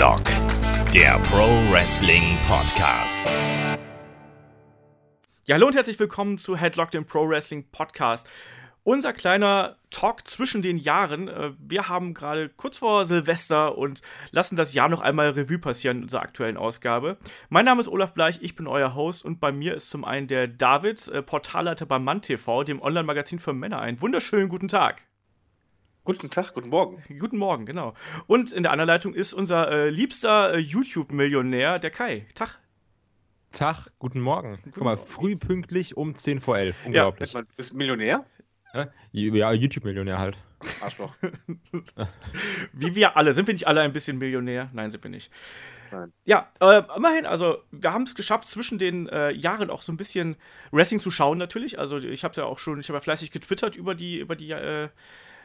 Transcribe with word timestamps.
Headlock, 0.00 0.24
der 0.94 1.18
Pro 1.24 1.46
Wrestling 1.70 2.38
Podcast. 2.48 3.22
Ja, 5.44 5.56
hallo 5.56 5.66
und 5.66 5.76
herzlich 5.76 6.00
willkommen 6.00 6.38
zu 6.38 6.56
Headlock, 6.56 6.90
dem 6.90 7.04
Pro 7.04 7.28
Wrestling 7.28 7.68
Podcast. 7.70 8.26
Unser 8.82 9.12
kleiner 9.12 9.76
Talk 9.90 10.26
zwischen 10.26 10.62
den 10.62 10.78
Jahren. 10.78 11.28
Äh, 11.28 11.50
wir 11.58 11.90
haben 11.90 12.14
gerade 12.14 12.48
kurz 12.48 12.78
vor 12.78 13.04
Silvester 13.04 13.76
und 13.76 14.00
lassen 14.30 14.56
das 14.56 14.72
Jahr 14.72 14.88
noch 14.88 15.02
einmal 15.02 15.28
Revue 15.32 15.58
passieren 15.58 15.98
in 15.98 16.04
unserer 16.04 16.22
aktuellen 16.22 16.56
Ausgabe. 16.56 17.18
Mein 17.50 17.66
Name 17.66 17.82
ist 17.82 17.88
Olaf 17.88 18.14
Bleich, 18.14 18.38
ich 18.40 18.54
bin 18.54 18.66
euer 18.66 18.94
Host 18.94 19.22
und 19.22 19.38
bei 19.38 19.52
mir 19.52 19.74
ist 19.74 19.90
zum 19.90 20.06
einen 20.06 20.28
der 20.28 20.48
David, 20.48 21.08
äh, 21.08 21.20
Portalleiter 21.20 21.84
beim 21.84 22.04
Mann 22.04 22.22
TV, 22.22 22.64
dem 22.64 22.80
Online-Magazin 22.80 23.38
für 23.38 23.52
Männer. 23.52 23.80
Einen 23.80 24.00
wunderschönen 24.00 24.48
guten 24.48 24.68
Tag. 24.68 25.09
Guten 26.10 26.28
Tag, 26.28 26.54
guten 26.54 26.70
Morgen. 26.70 27.00
Guten 27.20 27.38
Morgen, 27.38 27.66
genau. 27.66 27.94
Und 28.26 28.50
in 28.50 28.64
der 28.64 28.72
anderen 28.72 28.88
Leitung 28.88 29.14
ist 29.14 29.32
unser 29.32 29.70
äh, 29.70 29.90
liebster 29.90 30.54
äh, 30.54 30.58
YouTube-Millionär, 30.58 31.78
der 31.78 31.92
Kai. 31.92 32.26
Tag. 32.34 32.58
Tag, 33.52 33.92
guten 34.00 34.20
Morgen. 34.20 34.56
Guten 34.56 34.70
Guck 34.72 34.82
mal, 34.82 34.96
Morgen. 34.96 35.08
früh 35.08 35.36
pünktlich 35.36 35.96
um 35.96 36.16
10 36.16 36.40
vor 36.40 36.58
11. 36.58 36.74
Unglaublich. 36.84 37.32
Ja, 37.32 37.42
du 37.42 37.48
bist 37.56 37.74
Millionär? 37.74 38.26
Ja, 38.74 39.52
YouTube-Millionär 39.52 40.18
halt. 40.18 40.36
Arschloch. 40.82 41.14
Wie 42.72 42.96
wir 42.96 43.16
alle. 43.16 43.32
Sind 43.32 43.46
wir 43.46 43.54
nicht 43.54 43.68
alle 43.68 43.82
ein 43.82 43.92
bisschen 43.92 44.18
Millionär? 44.18 44.68
Nein, 44.72 44.90
sind 44.90 45.04
wir 45.04 45.12
nicht. 45.12 45.30
Nein. 45.92 46.12
Ja, 46.24 46.50
äh, 46.60 46.82
immerhin, 46.96 47.24
also 47.24 47.58
wir 47.70 47.92
haben 47.92 48.02
es 48.02 48.16
geschafft, 48.16 48.48
zwischen 48.48 48.78
den 48.78 49.08
äh, 49.10 49.30
Jahren 49.30 49.70
auch 49.70 49.82
so 49.82 49.92
ein 49.92 49.96
bisschen 49.96 50.34
Wrestling 50.72 50.98
zu 50.98 51.12
schauen, 51.12 51.38
natürlich. 51.38 51.78
Also 51.78 51.98
ich 51.98 52.24
habe 52.24 52.34
ja 52.34 52.46
auch 52.46 52.58
schon, 52.58 52.80
ich 52.80 52.88
habe 52.88 52.96
ja 52.96 53.00
fleißig 53.00 53.30
getwittert 53.30 53.76
über 53.76 53.94
die, 53.94 54.18
über 54.18 54.34
die 54.34 54.50
äh, 54.50 54.88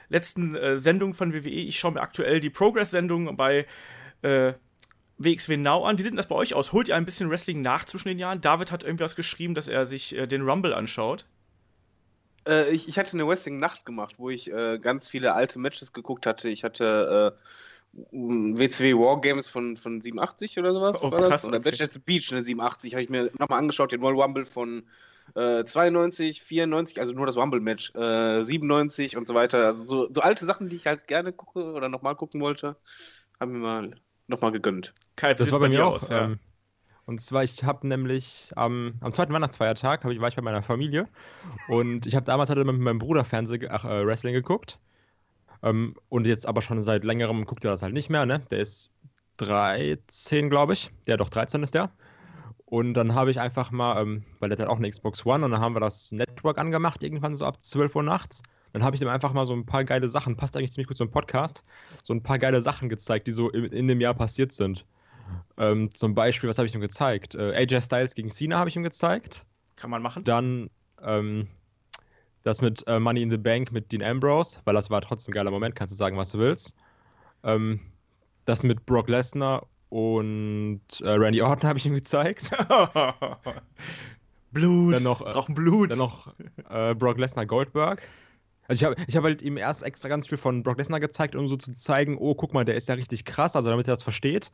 letzten 0.09 0.55
äh, 0.55 0.77
Sendungen 0.77 1.13
von 1.13 1.33
WWE. 1.33 1.49
Ich 1.49 1.79
schaue 1.79 1.93
mir 1.93 2.01
aktuell 2.01 2.39
die 2.39 2.49
Progress-Sendung 2.49 3.35
bei 3.35 3.65
äh, 4.21 4.53
WXW 5.17 5.57
Now 5.57 5.85
an. 5.85 5.97
Wie 5.97 6.01
sieht 6.01 6.11
denn 6.11 6.17
das 6.17 6.27
bei 6.27 6.35
euch 6.35 6.53
aus? 6.53 6.73
Holt 6.73 6.87
ihr 6.87 6.95
ein 6.95 7.05
bisschen 7.05 7.29
Wrestling 7.29 7.61
nach 7.61 7.85
zwischen 7.85 8.09
den 8.09 8.19
Jahren? 8.19 8.41
David 8.41 8.71
hat 8.71 8.83
irgendwas 8.83 9.15
geschrieben, 9.15 9.55
dass 9.55 9.67
er 9.67 9.85
sich 9.85 10.15
äh, 10.15 10.27
den 10.27 10.41
Rumble 10.41 10.73
anschaut. 10.73 11.25
Äh, 12.47 12.69
ich, 12.71 12.87
ich, 12.87 12.97
hatte 12.97 13.13
eine 13.13 13.27
Wrestling-Nacht 13.27 13.85
gemacht, 13.85 14.15
wo 14.17 14.29
ich 14.29 14.51
äh, 14.51 14.77
ganz 14.79 15.07
viele 15.07 15.33
alte 15.33 15.59
Matches 15.59 15.93
geguckt 15.93 16.25
hatte. 16.25 16.49
Ich 16.49 16.63
hatte 16.63 17.33
äh, 17.33 17.97
WCW 18.11 18.93
Wargames 18.95 19.47
von, 19.47 19.77
von 19.77 20.01
87 20.01 20.59
oder 20.59 20.73
sowas. 20.73 21.01
Oh, 21.01 21.09
krass, 21.09 21.29
das? 21.29 21.45
Oder 21.45 21.59
okay. 21.59 21.87
Beach, 22.05 22.31
eine 22.31 22.43
87, 22.43 22.93
habe 22.93 23.03
ich 23.03 23.09
mir 23.09 23.31
nochmal 23.39 23.59
angeschaut, 23.59 23.91
den 23.91 24.01
Royal 24.01 24.21
Rumble 24.21 24.45
von 24.45 24.83
92, 25.33 26.41
äh, 26.41 26.43
94, 26.43 26.99
also 26.99 27.13
nur 27.13 27.25
das 27.25 27.35
Rumble-Match, 27.35 27.93
97 27.93 29.13
äh, 29.13 29.17
und 29.17 29.27
so 29.27 29.33
weiter. 29.33 29.65
Also 29.65 29.83
so, 29.85 30.13
so, 30.13 30.21
alte 30.21 30.45
Sachen, 30.45 30.69
die 30.69 30.75
ich 30.75 30.87
halt 30.87 31.07
gerne 31.07 31.33
gucke 31.33 31.73
oder 31.73 31.89
nochmal 31.89 32.15
gucken 32.15 32.41
wollte, 32.41 32.75
haben 33.39 33.53
wir 33.53 33.59
mal 33.59 33.95
nochmal 34.27 34.51
gegönnt. 34.51 34.93
Kai, 35.15 35.33
das 35.33 35.51
war 35.51 35.59
bei 35.59 35.69
mir 35.69 35.85
auch. 35.85 35.95
Aus, 35.95 36.09
ja. 36.09 36.25
ähm, 36.25 36.39
und 37.05 37.21
zwar, 37.21 37.43
ich 37.43 37.63
habe 37.63 37.87
nämlich 37.87 38.51
am, 38.55 38.95
am 39.01 39.11
zweiten 39.11 39.33
Weihnachtsfeiertag 39.33 40.05
ich, 40.05 40.19
war 40.19 40.27
ich 40.27 40.35
bei 40.35 40.41
meiner 40.41 40.63
Familie 40.63 41.07
und 41.67 42.07
ich 42.07 42.15
habe 42.15 42.25
damals 42.25 42.49
hatte 42.49 42.65
mit 42.65 42.77
meinem 42.77 42.99
Bruder 42.99 43.25
Fernseh, 43.25 43.67
ach, 43.69 43.85
äh, 43.85 44.05
Wrestling 44.05 44.33
geguckt. 44.33 44.79
Ähm, 45.61 45.95
und 46.09 46.27
jetzt 46.27 46.47
aber 46.47 46.61
schon 46.61 46.81
seit 46.83 47.03
längerem 47.03 47.45
guckt 47.45 47.63
er 47.65 47.71
das 47.71 47.81
halt 47.81 47.93
nicht 47.93 48.09
mehr, 48.09 48.25
ne? 48.25 48.41
Der 48.51 48.59
ist 48.59 48.91
13, 49.37 50.49
glaube 50.49 50.73
ich. 50.73 50.91
Ja, 51.07 51.17
doch, 51.17 51.29
13 51.29 51.61
ist 51.63 51.75
der. 51.75 51.91
Und 52.65 52.95
dann 52.95 53.13
habe 53.13 53.29
ich 53.29 53.39
einfach 53.39 53.71
mal, 53.71 54.01
ähm, 54.01 54.25
weil 54.39 54.49
der 54.49 54.57
hat 54.57 54.67
auch 54.67 54.77
eine 54.77 54.89
Xbox 54.89 55.25
One 55.25 55.45
und 55.45 55.51
dann 55.51 55.61
haben 55.61 55.75
wir 55.75 55.79
das 55.79 56.11
Network 56.11 56.57
angemacht, 56.57 57.03
irgendwann 57.03 57.35
so 57.35 57.45
ab 57.45 57.61
12 57.61 57.95
Uhr 57.95 58.03
nachts. 58.03 58.41
Dann 58.73 58.83
habe 58.83 58.95
ich 58.95 59.01
ihm 59.01 59.07
einfach 59.07 59.33
mal 59.33 59.45
so 59.45 59.53
ein 59.53 59.65
paar 59.65 59.85
geile 59.85 60.09
Sachen, 60.09 60.35
passt 60.35 60.57
eigentlich 60.57 60.73
ziemlich 60.73 60.87
gut 60.87 60.97
zum 60.97 61.11
Podcast, 61.11 61.63
so 62.03 62.13
ein 62.13 62.23
paar 62.23 62.39
geile 62.39 62.61
Sachen 62.61 62.89
gezeigt, 62.89 63.27
die 63.27 63.31
so 63.31 63.49
in, 63.49 63.65
in 63.65 63.87
dem 63.87 64.01
Jahr 64.01 64.15
passiert 64.15 64.51
sind. 64.51 64.85
Ähm, 65.57 65.93
zum 65.93 66.15
Beispiel, 66.15 66.49
was 66.49 66.57
habe 66.57 66.67
ich 66.67 66.75
ihm 66.75 66.81
gezeigt? 66.81 67.35
Äh, 67.35 67.55
AJ 67.55 67.81
Styles 67.81 68.15
gegen 68.15 68.31
Cena 68.31 68.57
habe 68.57 68.69
ich 68.69 68.75
ihm 68.75 68.83
gezeigt. 68.83 69.45
Kann 69.75 69.89
man 69.89 70.01
machen. 70.01 70.23
Dann 70.23 70.69
ähm, 71.01 71.47
das 72.43 72.61
mit 72.61 72.85
äh, 72.87 72.99
Money 72.99 73.21
in 73.21 73.31
the 73.31 73.37
Bank 73.37 73.71
mit 73.71 73.91
Dean 73.91 74.03
Ambrose, 74.03 74.59
weil 74.65 74.75
das 74.75 74.89
war 74.89 75.01
trotzdem 75.01 75.31
ein 75.31 75.35
geiler 75.35 75.51
Moment, 75.51 75.75
kannst 75.75 75.91
du 75.91 75.95
sagen, 75.95 76.17
was 76.17 76.31
du 76.31 76.39
willst. 76.39 76.75
Ähm, 77.43 77.79
das 78.45 78.63
mit 78.63 78.85
Brock 78.85 79.09
Lesnar 79.09 79.67
und 79.89 80.81
äh, 81.01 81.09
Randy 81.09 81.41
Orton 81.41 81.69
habe 81.69 81.79
ich 81.79 81.85
ihm 81.85 81.93
gezeigt. 81.93 82.51
Blut, 84.51 84.95
dann 84.95 85.03
noch, 85.03 85.21
äh, 85.21 85.31
brauchen 85.31 85.55
Blut. 85.55 85.91
Dann 85.91 85.97
noch 85.97 86.33
äh, 86.69 86.95
Brock 86.95 87.17
Lesnar 87.17 87.45
Goldberg. 87.45 88.01
Also 88.67 88.79
ich 88.79 88.83
habe 88.83 88.95
ich 89.07 89.15
hab 89.15 89.23
halt 89.23 89.41
ihm 89.41 89.57
erst 89.57 89.83
extra 89.83 90.07
ganz 90.07 90.27
viel 90.27 90.37
von 90.37 90.63
Brock 90.63 90.77
Lesnar 90.77 90.99
gezeigt, 90.99 91.35
um 91.35 91.47
so 91.47 91.55
zu 91.55 91.73
zeigen, 91.73 92.17
oh, 92.17 92.33
guck 92.33 92.53
mal, 92.53 92.65
der 92.65 92.75
ist 92.75 92.89
ja 92.89 92.95
richtig 92.95 93.25
krass, 93.25 93.55
also 93.55 93.69
damit 93.69 93.87
er 93.87 93.93
das 93.95 94.03
versteht. 94.03 94.51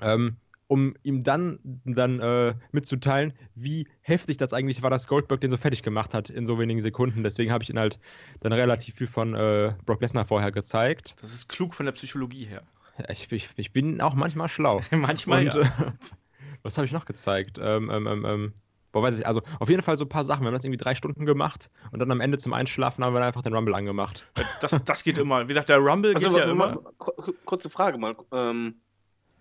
Ähm, 0.00 0.36
um 0.68 0.94
ihm 1.02 1.24
dann, 1.24 1.58
dann 1.84 2.20
äh, 2.20 2.54
mitzuteilen, 2.72 3.32
wie 3.54 3.88
heftig 4.02 4.36
das 4.36 4.52
eigentlich 4.52 4.82
war, 4.82 4.90
dass 4.90 5.08
Goldberg 5.08 5.40
den 5.40 5.50
so 5.50 5.56
fertig 5.56 5.82
gemacht 5.82 6.12
hat 6.12 6.28
in 6.28 6.46
so 6.46 6.58
wenigen 6.58 6.82
Sekunden. 6.82 7.22
Deswegen 7.22 7.50
habe 7.50 7.64
ich 7.64 7.70
ihn 7.70 7.78
halt 7.78 7.98
dann 8.40 8.52
relativ 8.52 8.96
viel 8.96 9.06
von 9.06 9.34
äh, 9.34 9.72
Brock 9.86 10.02
Lesnar 10.02 10.26
vorher 10.26 10.52
gezeigt. 10.52 11.16
Das 11.22 11.32
ist 11.32 11.48
klug 11.48 11.74
von 11.74 11.86
der 11.86 11.92
Psychologie 11.92 12.44
her. 12.44 12.62
Ich, 13.08 13.30
ich, 13.32 13.48
ich 13.56 13.72
bin 13.72 14.00
auch 14.00 14.14
manchmal 14.14 14.48
schlau. 14.48 14.80
manchmal, 14.90 15.48
Und, 15.48 15.54
ja. 15.54 15.60
Äh, 15.60 15.90
was 16.62 16.76
habe 16.76 16.86
ich 16.86 16.92
noch 16.92 17.04
gezeigt? 17.04 17.58
Ähm, 17.60 17.90
ähm, 17.90 18.06
ähm, 18.06 18.24
ähm, 18.24 18.52
boah, 18.92 19.02
weiß 19.02 19.18
ich, 19.18 19.26
also 19.26 19.42
auf 19.60 19.68
jeden 19.68 19.82
Fall 19.82 19.98
so 19.98 20.04
ein 20.04 20.08
paar 20.08 20.24
Sachen. 20.24 20.42
Wir 20.42 20.48
haben 20.48 20.54
das 20.54 20.64
irgendwie 20.64 20.82
drei 20.82 20.94
Stunden 20.94 21.26
gemacht 21.26 21.70
und 21.92 21.98
dann 21.98 22.10
am 22.10 22.20
Ende 22.20 22.38
zum 22.38 22.52
Einschlafen 22.52 23.04
haben 23.04 23.12
wir 23.12 23.20
dann 23.20 23.28
einfach 23.28 23.42
den 23.42 23.54
Rumble 23.54 23.74
angemacht. 23.74 24.26
Das, 24.60 24.78
das 24.84 25.04
geht 25.04 25.18
immer. 25.18 25.44
Wie 25.44 25.48
gesagt, 25.48 25.68
der 25.68 25.78
Rumble 25.78 26.14
also, 26.14 26.28
geht 26.28 26.38
ja 26.38 26.44
immer. 26.44 26.74
Mal, 26.74 27.34
kurze 27.44 27.70
Frage 27.70 27.98
mal. 27.98 28.16
Ähm, 28.32 28.76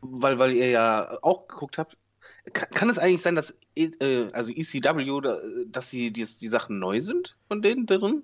weil, 0.02 0.38
weil 0.40 0.54
ihr 0.54 0.70
ja 0.70 1.18
auch 1.22 1.48
geguckt 1.48 1.78
habt, 1.78 1.98
kann, 2.54 2.70
kann 2.70 2.90
es 2.90 2.98
eigentlich 2.98 3.22
sein, 3.22 3.36
dass 3.36 3.58
äh, 3.76 4.30
also 4.32 4.52
ECW, 4.52 5.66
dass 5.68 5.90
sie 5.90 6.12
die, 6.12 6.26
die 6.26 6.48
Sachen 6.48 6.80
neu 6.80 7.00
sind 7.00 7.38
von 7.48 7.62
denen 7.62 7.86
drin? 7.86 8.24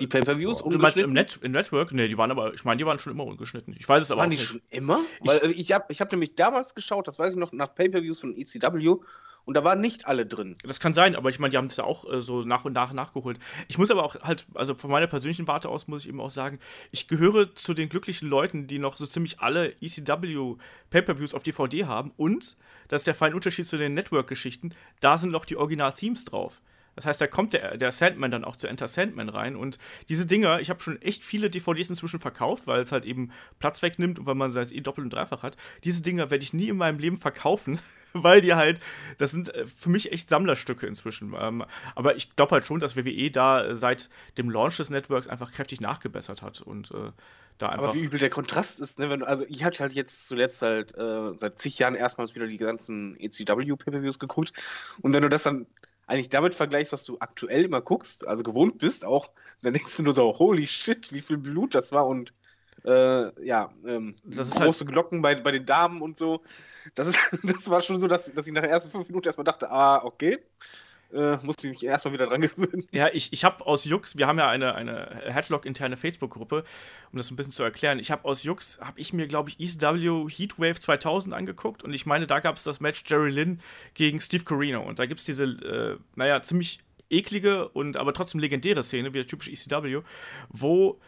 Die 0.00 0.06
Pay-Per-Views 0.06 0.62
Du 0.62 0.78
meinst 0.78 0.98
im, 0.98 1.12
Net, 1.12 1.38
im 1.42 1.52
Network? 1.52 1.92
Nee, 1.92 2.08
die 2.08 2.18
waren 2.18 2.30
aber, 2.30 2.54
ich 2.54 2.64
meine, 2.64 2.78
die 2.78 2.86
waren 2.86 2.98
schon 2.98 3.12
immer 3.12 3.24
ungeschnitten. 3.24 3.74
Ich 3.78 3.88
weiß 3.88 4.02
es 4.02 4.10
aber 4.10 4.20
waren 4.20 4.26
auch 4.26 4.30
nicht. 4.30 4.48
Waren 4.52 4.60
die 4.60 4.76
schon 4.76 4.78
immer? 4.78 5.00
Ich, 5.22 5.28
Weil 5.28 5.50
äh, 5.50 5.52
ich 5.52 5.72
habe 5.72 5.86
ich 5.88 6.00
hab 6.00 6.10
nämlich 6.12 6.34
damals 6.34 6.74
geschaut, 6.74 7.08
das 7.08 7.18
weiß 7.18 7.32
ich 7.32 7.38
noch, 7.38 7.52
nach 7.52 7.74
Pay-Per-Views 7.74 8.20
von 8.20 8.36
ECW 8.36 8.96
und 9.48 9.54
da 9.54 9.64
waren 9.64 9.80
nicht 9.80 10.06
alle 10.06 10.26
drin. 10.26 10.56
Das 10.62 10.78
kann 10.78 10.92
sein, 10.92 11.16
aber 11.16 11.30
ich 11.30 11.38
meine, 11.38 11.50
die 11.50 11.56
haben 11.56 11.68
das 11.68 11.78
ja 11.78 11.84
auch 11.84 12.06
äh, 12.12 12.20
so 12.20 12.42
nach 12.42 12.66
und 12.66 12.74
nach 12.74 12.92
nachgeholt. 12.92 13.38
Ich 13.68 13.78
muss 13.78 13.90
aber 13.90 14.04
auch 14.04 14.20
halt, 14.20 14.44
also 14.52 14.74
von 14.74 14.90
meiner 14.90 15.06
persönlichen 15.06 15.48
Warte 15.48 15.70
aus 15.70 15.88
muss 15.88 16.02
ich 16.02 16.10
eben 16.10 16.20
auch 16.20 16.28
sagen, 16.28 16.58
ich 16.90 17.08
gehöre 17.08 17.54
zu 17.54 17.72
den 17.72 17.88
glücklichen 17.88 18.28
Leuten, 18.28 18.66
die 18.66 18.78
noch 18.78 18.98
so 18.98 19.06
ziemlich 19.06 19.40
alle 19.40 19.72
ECW 19.80 20.56
Pay-Per-Views 20.90 21.32
auf 21.32 21.42
DVD 21.42 21.86
haben 21.86 22.12
und, 22.18 22.58
das 22.88 23.00
ist 23.00 23.06
der 23.06 23.14
feine 23.14 23.34
Unterschied 23.34 23.66
zu 23.66 23.78
den 23.78 23.94
Network-Geschichten, 23.94 24.74
da 25.00 25.16
sind 25.16 25.30
noch 25.30 25.46
die 25.46 25.56
Original-Themes 25.56 26.26
drauf. 26.26 26.60
Das 26.98 27.06
heißt, 27.06 27.20
da 27.20 27.28
kommt 27.28 27.52
der, 27.52 27.76
der 27.76 27.92
Sandman 27.92 28.32
dann 28.32 28.42
auch 28.42 28.56
zu 28.56 28.66
Enter 28.66 28.88
Sandman 28.88 29.28
rein. 29.28 29.54
Und 29.54 29.78
diese 30.08 30.26
Dinger, 30.26 30.58
ich 30.58 30.68
habe 30.68 30.82
schon 30.82 31.00
echt 31.00 31.22
viele 31.22 31.48
DVDs 31.48 31.90
inzwischen 31.90 32.18
verkauft, 32.18 32.66
weil 32.66 32.80
es 32.80 32.90
halt 32.90 33.04
eben 33.04 33.30
Platz 33.60 33.82
wegnimmt 33.82 34.18
und 34.18 34.26
weil 34.26 34.34
man 34.34 34.50
es 34.50 34.72
eh 34.72 34.80
doppelt 34.80 35.04
und 35.04 35.12
dreifach 35.12 35.44
hat. 35.44 35.56
Diese 35.84 36.02
Dinger 36.02 36.32
werde 36.32 36.42
ich 36.42 36.52
nie 36.52 36.68
in 36.68 36.76
meinem 36.76 36.98
Leben 36.98 37.16
verkaufen, 37.16 37.78
weil 38.14 38.40
die 38.40 38.54
halt, 38.54 38.80
das 39.18 39.30
sind 39.30 39.54
äh, 39.54 39.64
für 39.64 39.90
mich 39.90 40.10
echt 40.10 40.28
Sammlerstücke 40.28 40.88
inzwischen. 40.88 41.36
Ähm, 41.38 41.64
aber 41.94 42.16
ich 42.16 42.34
glaube 42.34 42.50
halt 42.50 42.64
schon, 42.64 42.80
dass 42.80 42.96
WWE 42.96 43.30
da 43.30 43.64
äh, 43.64 43.76
seit 43.76 44.10
dem 44.36 44.50
Launch 44.50 44.78
des 44.78 44.90
Networks 44.90 45.28
einfach 45.28 45.52
kräftig 45.52 45.80
nachgebessert 45.80 46.42
hat 46.42 46.60
und 46.62 46.90
äh, 46.90 47.12
da 47.58 47.68
einfach. 47.68 47.84
Aber 47.90 47.94
wie 47.94 48.00
übel 48.00 48.18
der 48.18 48.30
Kontrast 48.30 48.80
ist, 48.80 48.98
ne? 48.98 49.08
Wenn, 49.08 49.22
also 49.22 49.44
ich 49.48 49.62
hatte 49.62 49.78
halt 49.84 49.92
jetzt 49.92 50.26
zuletzt 50.26 50.62
halt 50.62 50.96
äh, 50.96 51.32
seit 51.36 51.60
zig 51.60 51.78
Jahren 51.78 51.94
erstmals 51.94 52.34
wieder 52.34 52.48
die 52.48 52.58
ganzen 52.58 53.14
ECW 53.20 53.76
Pay-Per-Views 53.76 54.18
geguckt 54.18 54.52
und 55.00 55.12
wenn 55.12 55.22
du 55.22 55.28
das 55.28 55.44
dann 55.44 55.66
eigentlich 56.08 56.30
damit 56.30 56.54
vergleichst, 56.54 56.92
was 56.92 57.04
du 57.04 57.18
aktuell 57.20 57.64
immer 57.64 57.80
guckst, 57.80 58.26
also 58.26 58.42
gewohnt 58.42 58.78
bist, 58.78 59.04
auch, 59.04 59.30
dann 59.62 59.74
denkst 59.74 59.96
du 59.96 60.02
nur 60.02 60.14
so, 60.14 60.38
holy 60.38 60.66
shit, 60.66 61.12
wie 61.12 61.20
viel 61.20 61.36
Blut 61.36 61.74
das 61.74 61.92
war 61.92 62.06
und 62.06 62.32
äh, 62.84 63.44
ja, 63.44 63.72
ähm, 63.86 64.14
große 64.24 64.84
halt 64.84 64.88
Glocken 64.88 65.20
bei, 65.20 65.34
bei 65.34 65.52
den 65.52 65.66
Damen 65.66 66.00
und 66.00 66.18
so. 66.18 66.42
Das, 66.94 67.08
ist, 67.08 67.18
das 67.44 67.68
war 67.68 67.82
schon 67.82 68.00
so, 68.00 68.08
dass, 68.08 68.32
dass 68.32 68.46
ich 68.46 68.52
nach 68.52 68.62
den 68.62 68.70
ersten 68.70 68.90
fünf 68.90 69.06
Minuten 69.08 69.26
erstmal 69.26 69.44
dachte, 69.44 69.70
ah, 69.70 70.02
okay. 70.04 70.38
Äh, 71.12 71.38
muss 71.42 71.62
mich 71.62 71.82
erstmal 71.82 72.12
wieder 72.12 72.26
dran 72.26 72.42
gewöhnen. 72.42 72.86
Ja, 72.92 73.08
ich, 73.10 73.32
ich 73.32 73.42
habe 73.42 73.64
aus 73.66 73.84
Jux, 73.84 74.18
wir 74.18 74.26
haben 74.26 74.38
ja 74.38 74.48
eine, 74.48 74.74
eine 74.74 75.22
Headlock-interne 75.24 75.96
Facebook-Gruppe, 75.96 76.64
um 77.12 77.16
das 77.16 77.30
ein 77.30 77.36
bisschen 77.36 77.52
zu 77.52 77.62
erklären. 77.62 77.98
Ich 77.98 78.10
habe 78.10 78.26
aus 78.26 78.42
Jux, 78.42 78.78
habe 78.80 79.00
ich 79.00 79.14
mir, 79.14 79.26
glaube 79.26 79.48
ich, 79.48 79.58
ECW 79.58 80.28
Heatwave 80.28 80.78
2000 80.78 81.34
angeguckt 81.34 81.82
und 81.82 81.94
ich 81.94 82.04
meine, 82.04 82.26
da 82.26 82.40
gab 82.40 82.56
es 82.56 82.64
das 82.64 82.80
Match 82.80 83.02
Jerry 83.06 83.30
Lynn 83.30 83.60
gegen 83.94 84.20
Steve 84.20 84.44
Corino 84.44 84.82
und 84.82 84.98
da 84.98 85.06
gibt 85.06 85.20
es 85.20 85.26
diese, 85.26 85.44
äh, 85.44 85.96
naja, 86.14 86.42
ziemlich 86.42 86.80
eklige 87.08 87.68
und 87.70 87.96
aber 87.96 88.12
trotzdem 88.12 88.40
legendäre 88.40 88.82
Szene, 88.82 89.14
wie 89.14 89.18
der 89.18 89.26
typische 89.26 89.50
ECW, 89.50 90.02
wo 90.50 91.00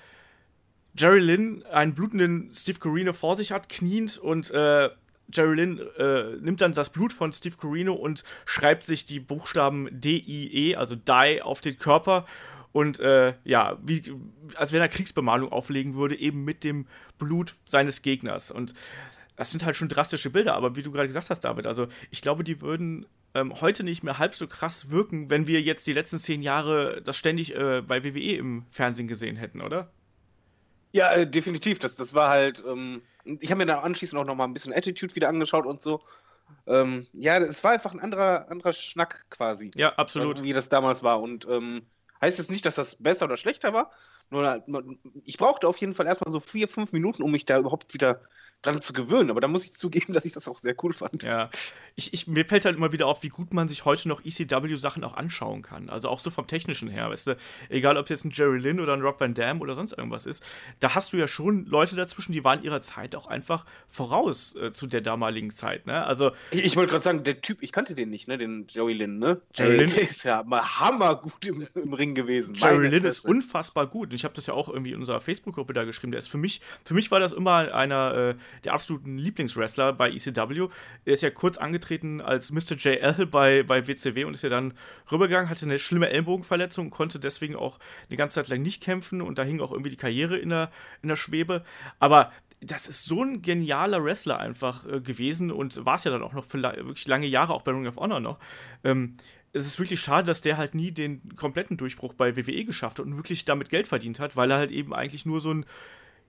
Jerry 0.97 1.21
Lynn 1.21 1.63
einen 1.65 1.95
blutenden 1.95 2.51
Steve 2.53 2.79
Corino 2.79 3.13
vor 3.13 3.37
sich 3.37 3.53
hat, 3.53 3.69
kniend 3.69 4.17
und 4.17 4.51
äh, 4.51 4.89
Jerry 5.33 5.57
Lynn 5.57 5.81
äh, 5.99 6.37
nimmt 6.41 6.61
dann 6.61 6.73
das 6.73 6.91
Blut 6.91 7.13
von 7.13 7.33
Steve 7.33 7.57
Corino 7.57 7.95
und 7.95 8.25
schreibt 8.45 8.85
sich 8.85 9.05
die 9.05 9.21
Buchstaben 9.21 9.89
D-I-E, 9.91 10.77
also 10.77 10.97
Die, 10.97 11.43
auf 11.43 11.61
den 11.61 11.79
Körper 11.79 12.27
und 12.73 13.01
äh, 13.01 13.35
ja, 13.45 13.79
wie, 13.83 14.03
als 14.55 14.73
wenn 14.73 14.81
er 14.81 14.89
Kriegsbemalung 14.89 15.51
auflegen 15.51 15.95
würde, 15.95 16.19
eben 16.19 16.45
mit 16.45 16.65
dem 16.65 16.87
Blut 17.19 17.55
seines 17.69 18.03
Gegners. 18.03 18.51
Und 18.51 18.75
das 19.37 19.51
sind 19.51 19.65
halt 19.65 19.77
schon 19.77 19.89
drastische 19.89 20.31
Bilder, 20.31 20.55
aber 20.55 20.77
wie 20.77 20.83
du 20.83 20.93
gerade 20.93 21.09
gesagt 21.09 21.31
hast, 21.31 21.41
David, 21.41 21.67
also 21.67 21.89
ich 22.11 22.23
glaube, 22.23 22.45
die 22.45 22.61
würden 22.61 23.07
ähm, 23.35 23.61
heute 23.61 23.85
nicht 23.85 24.03
mehr 24.03 24.19
halb 24.19 24.35
so 24.35 24.47
krass 24.47 24.91
wirken, 24.91 25.31
wenn 25.31 25.47
wir 25.47 25.63
jetzt 25.63 25.87
die 25.87 25.93
letzten 25.93 26.19
zehn 26.19 26.43
Jahre 26.43 27.01
das 27.03 27.17
ständig 27.17 27.55
äh, 27.55 27.83
bei 27.83 28.05
WWE 28.05 28.37
im 28.37 28.65
Fernsehen 28.71 29.09
gesehen 29.09 29.37
hätten, 29.37 29.61
oder? 29.61 29.91
Ja, 30.93 31.13
äh, 31.13 31.27
definitiv. 31.29 31.79
Das, 31.79 31.97
das 31.97 32.15
war 32.15 32.29
halt. 32.29 32.63
Ähm, 32.67 33.03
ich 33.25 33.51
habe 33.51 33.59
mir 33.59 33.67
dann 33.67 33.81
anschließend 33.81 34.21
auch 34.21 34.25
noch 34.25 34.35
mal 34.35 34.45
ein 34.45 34.53
bisschen 34.53 34.73
Attitude 34.73 35.15
wieder 35.15 35.29
angeschaut 35.29 35.67
und 35.67 35.83
so. 35.83 36.01
Ähm, 36.67 37.07
ja, 37.13 37.39
es 37.39 37.63
war 37.63 37.73
einfach 37.73 37.93
ein 37.93 38.01
anderer, 38.01 38.51
anderer 38.51 38.73
Schnack 38.73 39.25
quasi. 39.31 39.71
Ja, 39.75 39.95
absolut. 39.95 40.37
Also, 40.37 40.45
wie 40.45 40.53
das 40.53 40.69
damals 40.69 41.03
war. 41.03 41.21
Und 41.21 41.47
ähm, 41.49 41.83
heißt 42.21 42.39
es 42.39 42.47
das 42.47 42.51
nicht, 42.51 42.67
dass 42.67 42.75
das 42.75 42.97
besser 42.97 43.27
oder 43.27 43.37
schlechter 43.37 43.73
war. 43.73 43.93
Nur, 44.31 44.63
ich 45.25 45.39
brauchte 45.39 45.67
auf 45.67 45.77
jeden 45.79 45.95
Fall 45.95 46.07
erstmal 46.07 46.33
so 46.33 46.41
vier, 46.41 46.69
fünf 46.69 46.93
Minuten, 46.93 47.23
um 47.23 47.33
mich 47.33 47.47
da 47.47 47.59
überhaupt 47.59 47.93
wieder 47.95 48.23
dran 48.63 48.83
zu 48.83 48.93
gewöhnen. 48.93 49.31
Aber 49.31 49.41
da 49.41 49.49
muss 49.49 49.65
ich 49.65 49.75
zugeben, 49.75 50.13
dass 50.13 50.25
ich 50.25 50.33
das 50.33 50.49
auch 50.49 50.59
sehr 50.59 50.75
cool 50.83 50.93
fand. 50.93 51.23
Ja, 51.23 51.51
ich, 51.97 52.13
ich, 52.13 52.27
mir 52.27 52.45
fällt 52.45 52.65
halt 52.65 52.77
immer 52.77 52.93
wieder 52.93 53.07
auf, 53.07 53.23
wie 53.23 53.29
gut 53.29 53.53
man 53.53 53.69
sich 53.69 53.85
heute 53.85 54.09
noch 54.09 54.25
ECW-Sachen 54.25 55.05
auch 55.05 55.15
anschauen 55.15 55.63
kann. 55.63 55.89
Also 55.91 56.09
auch 56.09 56.21
so 56.21 56.31
vom 56.31 56.47
Technischen 56.47 56.89
her, 56.89 57.11
weißt 57.11 57.29
du, 57.29 57.37
egal 57.69 57.97
ob 57.97 58.05
es 58.05 58.11
jetzt 58.11 58.25
ein 58.25 58.31
Jerry 58.31 58.59
Lynn 58.59 58.81
oder 58.81 58.95
ein 58.95 59.03
Rob 59.03 59.21
Van 59.21 59.35
Dam 59.35 59.61
oder 59.61 59.75
sonst 59.75 59.93
irgendwas 59.93 60.27
ist, 60.27 60.43
da 60.81 60.95
hast 60.95 61.13
du 61.13 61.17
ja 61.17 61.27
schon 61.27 61.67
Leute 61.67 61.97
dazwischen, 61.97 62.33
die 62.33 62.45
waren 62.45 62.63
ihrer 62.63 62.81
Zeit 62.81 63.15
auch 63.17 63.27
einfach 63.27 63.65
voraus 63.89 64.55
äh, 64.57 64.73
zu 64.73 64.87
der 64.87 65.01
damaligen 65.01 65.51
Zeit, 65.51 65.87
ne? 65.87 66.05
Also. 66.05 66.33
Ich, 66.51 66.65
ich 66.65 66.77
wollte 66.77 66.93
gerade 66.93 67.05
sagen, 67.05 67.25
der 67.25 67.41
Typ, 67.41 67.63
ich 67.63 67.73
kannte 67.73 67.95
den 67.95 68.11
nicht, 68.11 68.29
ne, 68.29 68.39
den 68.39 68.67
Joey 68.69 68.95
Lynn, 68.95 69.19
ne? 69.19 69.41
Jerry 69.55 69.79
Lynn 69.79 69.95
ist 69.95 70.23
ja 70.25 70.43
mal 70.43 70.63
hammergut 70.63 71.47
im, 71.47 71.67
im 71.75 71.93
Ring 71.93 72.15
gewesen. 72.15 72.55
Jerry 72.55 72.89
Lynn 72.89 73.05
ist 73.05 73.21
unfassbar 73.21 73.87
gut. 73.87 74.15
Ich 74.15 74.25
habe 74.25 74.35
das 74.35 74.47
ja 74.47 74.55
auch 74.55 74.69
irgendwie 74.69 74.93
in 74.93 74.99
unserer 74.99 75.21
Facebook-Gruppe 75.21 75.73
da 75.73 75.85
geschrieben. 75.85 76.13
Der 76.13 76.19
ist 76.19 76.29
für 76.29 76.39
mich, 76.39 76.61
für 76.85 76.95
mich 76.95 77.11
war 77.11 77.21
das 77.21 77.33
immer 77.33 77.75
einer 77.75 78.15
äh, 78.15 78.35
der 78.65 78.75
absoluten 78.75 79.19
Lieblingswrestler 79.19 79.93
bei 79.93 80.11
ECW. 80.11 80.69
Er 81.05 81.13
ist 81.13 81.23
ja 81.23 81.31
kurz 81.31 81.57
angetreten 81.57 82.21
als 82.21 82.51
Mr. 82.51 82.77
JL 82.77 83.27
bei, 83.27 83.63
bei 83.63 83.87
WCW 83.87 84.25
und 84.25 84.35
ist 84.35 84.43
ja 84.43 84.49
dann 84.49 84.75
rübergegangen, 85.11 85.51
hatte 85.51 85.67
eine 85.67 85.79
schlimme 85.79 86.11
Ellbogenverletzung, 86.11 86.91
konnte 86.91 87.19
deswegen 87.19 87.57
auch 87.57 87.79
eine 88.09 88.17
ganze 88.17 88.37
Zeit 88.37 88.49
lang 88.49 88.63
nicht 88.63 88.83
kämpfen 88.83 89.23
und 89.23 89.39
da 89.39 89.43
hing 89.43 89.61
auch 89.61 89.73
irgendwie 89.73 89.91
die 89.91 89.97
Karriere 89.97 90.37
in 90.37 90.51
der, 90.51 90.71
in 91.03 91.09
der 91.09 91.17
Schwebe. 91.17 91.65
Aber 91.99 92.33
das 92.61 92.87
ist 92.87 93.07
so 93.07 93.23
ein 93.23 93.43
genialer 93.43 94.05
Wrestler 94.05 94.39
einfach 94.39 94.87
äh, 94.87 95.01
gewesen 95.01 95.51
und 95.51 95.85
war 95.85 95.97
es 95.97 96.05
ja 96.05 96.11
dann 96.11 96.23
auch 96.23 96.35
noch 96.35 96.45
für 96.45 96.59
la 96.59 96.77
wirklich 96.77 97.09
lange 97.09 97.27
Jahre, 97.27 97.55
auch 97.55 97.63
bei 97.63 97.73
Ring 97.73 97.87
of 97.87 97.97
Honor 97.97 98.21
noch. 98.21 98.39
Ähm, 98.85 99.17
es 99.53 99.67
ist 99.67 99.81
wirklich 99.81 100.01
schade, 100.01 100.27
dass 100.27 100.43
der 100.43 100.59
halt 100.59 100.75
nie 100.75 100.93
den 100.93 101.35
kompletten 101.37 101.77
Durchbruch 101.77 102.13
bei 102.13 102.37
WWE 102.37 102.65
geschafft 102.65 102.99
hat 102.99 103.07
und 103.07 103.17
wirklich 103.17 103.45
damit 103.45 103.71
Geld 103.71 103.89
verdient 103.89 104.21
hat, 104.21 104.37
weil 104.37 104.51
er 104.51 104.59
halt 104.59 104.71
eben 104.71 104.95
eigentlich 104.95 105.27
nur 105.27 105.41
so 105.41 105.53
ein 105.53 105.67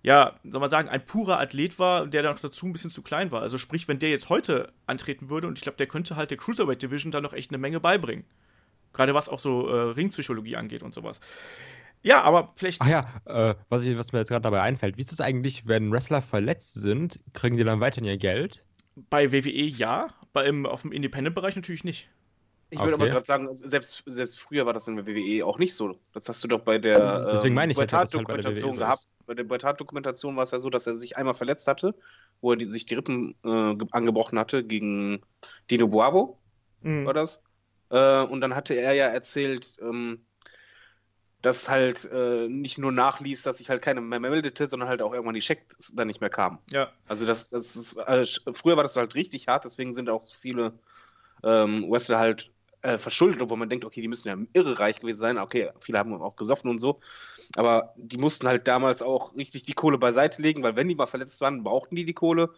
ja, 0.03 0.39
soll 0.43 0.59
man 0.59 0.69
sagen, 0.69 0.89
ein 0.89 1.05
purer 1.05 1.39
Athlet 1.39 1.77
war, 1.77 2.07
der 2.07 2.23
dann 2.23 2.33
noch 2.33 2.41
dazu 2.41 2.65
ein 2.65 2.73
bisschen 2.73 2.91
zu 2.91 3.01
klein 3.01 3.31
war. 3.31 3.41
Also 3.41 3.57
sprich, 3.57 3.87
wenn 3.87 3.99
der 3.99 4.09
jetzt 4.09 4.29
heute 4.29 4.73
antreten 4.87 5.29
würde, 5.29 5.47
und 5.47 5.57
ich 5.57 5.63
glaube, 5.63 5.77
der 5.77 5.87
könnte 5.87 6.15
halt 6.15 6.31
der 6.31 6.37
Cruiserweight 6.37 6.81
Division 6.81 7.11
dann 7.11 7.23
noch 7.23 7.33
echt 7.33 7.51
eine 7.51 7.59
Menge 7.59 7.79
beibringen. 7.79 8.25
Gerade 8.93 9.13
was 9.13 9.29
auch 9.29 9.39
so 9.39 9.67
äh, 9.69 9.91
Ringpsychologie 9.91 10.55
angeht 10.55 10.83
und 10.83 10.93
sowas. 10.93 11.21
Ja, 12.03 12.21
aber 12.23 12.51
vielleicht. 12.55 12.81
Ach 12.81 12.87
ja, 12.87 13.07
äh, 13.25 13.55
was, 13.69 13.85
ich, 13.85 13.95
was 13.95 14.11
mir 14.11 14.19
jetzt 14.19 14.29
gerade 14.29 14.41
dabei 14.41 14.61
einfällt, 14.61 14.97
wie 14.97 15.01
ist 15.01 15.11
das 15.11 15.21
eigentlich, 15.21 15.67
wenn 15.67 15.91
Wrestler 15.91 16.21
verletzt 16.21 16.73
sind, 16.73 17.19
kriegen 17.33 17.57
die 17.57 17.63
dann 17.63 17.79
weiterhin 17.79 18.05
ihr 18.05 18.17
Geld? 18.17 18.65
Bei 18.95 19.31
WWE 19.31 19.49
ja, 19.49 20.07
bei, 20.33 20.45
im, 20.45 20.65
auf 20.65 20.81
dem 20.81 20.91
Independent-Bereich 20.91 21.55
natürlich 21.55 21.83
nicht. 21.83 22.09
Ich 22.71 22.79
würde 22.79 22.95
okay. 22.95 23.03
aber 23.03 23.11
gerade 23.11 23.25
sagen, 23.25 23.53
selbst, 23.53 24.03
selbst 24.05 24.39
früher 24.39 24.65
war 24.65 24.71
das 24.71 24.87
in 24.87 24.95
der 24.95 25.05
WWE 25.05 25.45
auch 25.45 25.59
nicht 25.59 25.75
so. 25.75 25.99
Das 26.13 26.29
hast 26.29 26.41
du 26.43 26.47
doch 26.47 26.61
bei 26.61 26.79
der 26.79 27.29
Deswegen 27.31 27.53
meine 27.53 27.73
ich 27.73 27.77
ähm, 27.77 27.87
Dokumentation 27.87 28.71
halt 28.71 28.79
gehabt. 28.79 29.07
Bei 29.35 29.57
der 29.57 29.59
Tat-Dokumentation 29.59 30.35
war 30.35 30.43
es 30.43 30.51
ja 30.51 30.59
so, 30.59 30.69
dass 30.69 30.87
er 30.87 30.95
sich 30.95 31.17
einmal 31.17 31.33
verletzt 31.33 31.67
hatte, 31.67 31.95
wo 32.41 32.51
er 32.51 32.57
die, 32.57 32.65
sich 32.65 32.85
die 32.85 32.95
Rippen 32.95 33.35
äh, 33.45 33.75
angebrochen 33.91 34.37
hatte 34.37 34.63
gegen 34.63 35.21
Dino 35.69 35.87
Buavo, 35.87 36.37
mhm. 36.81 37.05
war 37.05 37.13
das. 37.13 37.43
Äh, 37.89 38.21
und 38.23 38.41
dann 38.41 38.55
hatte 38.55 38.73
er 38.73 38.93
ja 38.93 39.07
erzählt, 39.07 39.77
ähm, 39.81 40.25
dass 41.41 41.69
halt 41.69 42.07
äh, 42.11 42.47
nicht 42.47 42.77
nur 42.77 42.91
nachließ, 42.91 43.43
dass 43.43 43.57
sich 43.57 43.69
halt 43.69 43.81
keiner 43.81 44.01
mehr 44.01 44.19
meldete, 44.19 44.69
sondern 44.69 44.89
halt 44.89 45.01
auch 45.01 45.13
irgendwann 45.13 45.33
die 45.33 45.39
Checks 45.41 45.91
dann 45.95 46.07
nicht 46.07 46.21
mehr 46.21 46.29
kamen. 46.29 46.59
Ja. 46.69 46.91
Also 47.07 47.25
das, 47.25 47.49
das 47.49 47.75
ist, 47.75 47.97
äh, 47.97 48.25
früher 48.53 48.77
war 48.77 48.83
das 48.83 48.95
halt 48.95 49.15
richtig 49.15 49.47
hart, 49.47 49.65
deswegen 49.65 49.93
sind 49.93 50.09
auch 50.09 50.21
so 50.21 50.33
viele 50.35 50.73
ähm, 51.43 51.89
Wrestler 51.89 52.19
halt 52.19 52.51
äh, 52.81 52.97
verschuldet, 52.97 53.41
obwohl 53.41 53.57
man 53.57 53.69
denkt, 53.69 53.85
okay, 53.85 54.01
die 54.01 54.07
müssen 54.07 54.27
ja 54.27 54.37
irre 54.53 54.79
reich 54.79 54.99
gewesen 54.99 55.19
sein. 55.19 55.37
Okay, 55.37 55.69
viele 55.79 55.99
haben 55.99 56.13
auch 56.13 56.35
gesoffen 56.35 56.69
und 56.69 56.79
so. 56.79 56.99
Aber 57.55 57.93
die 57.97 58.17
mussten 58.17 58.47
halt 58.47 58.67
damals 58.67 59.01
auch 59.01 59.35
richtig 59.35 59.63
die 59.63 59.73
Kohle 59.73 59.97
beiseite 59.97 60.41
legen, 60.41 60.63
weil 60.63 60.75
wenn 60.75 60.87
die 60.87 60.95
mal 60.95 61.07
verletzt 61.07 61.41
waren, 61.41 61.63
brauchten 61.63 61.95
die 61.95 62.05
die 62.05 62.13
Kohle. 62.13 62.53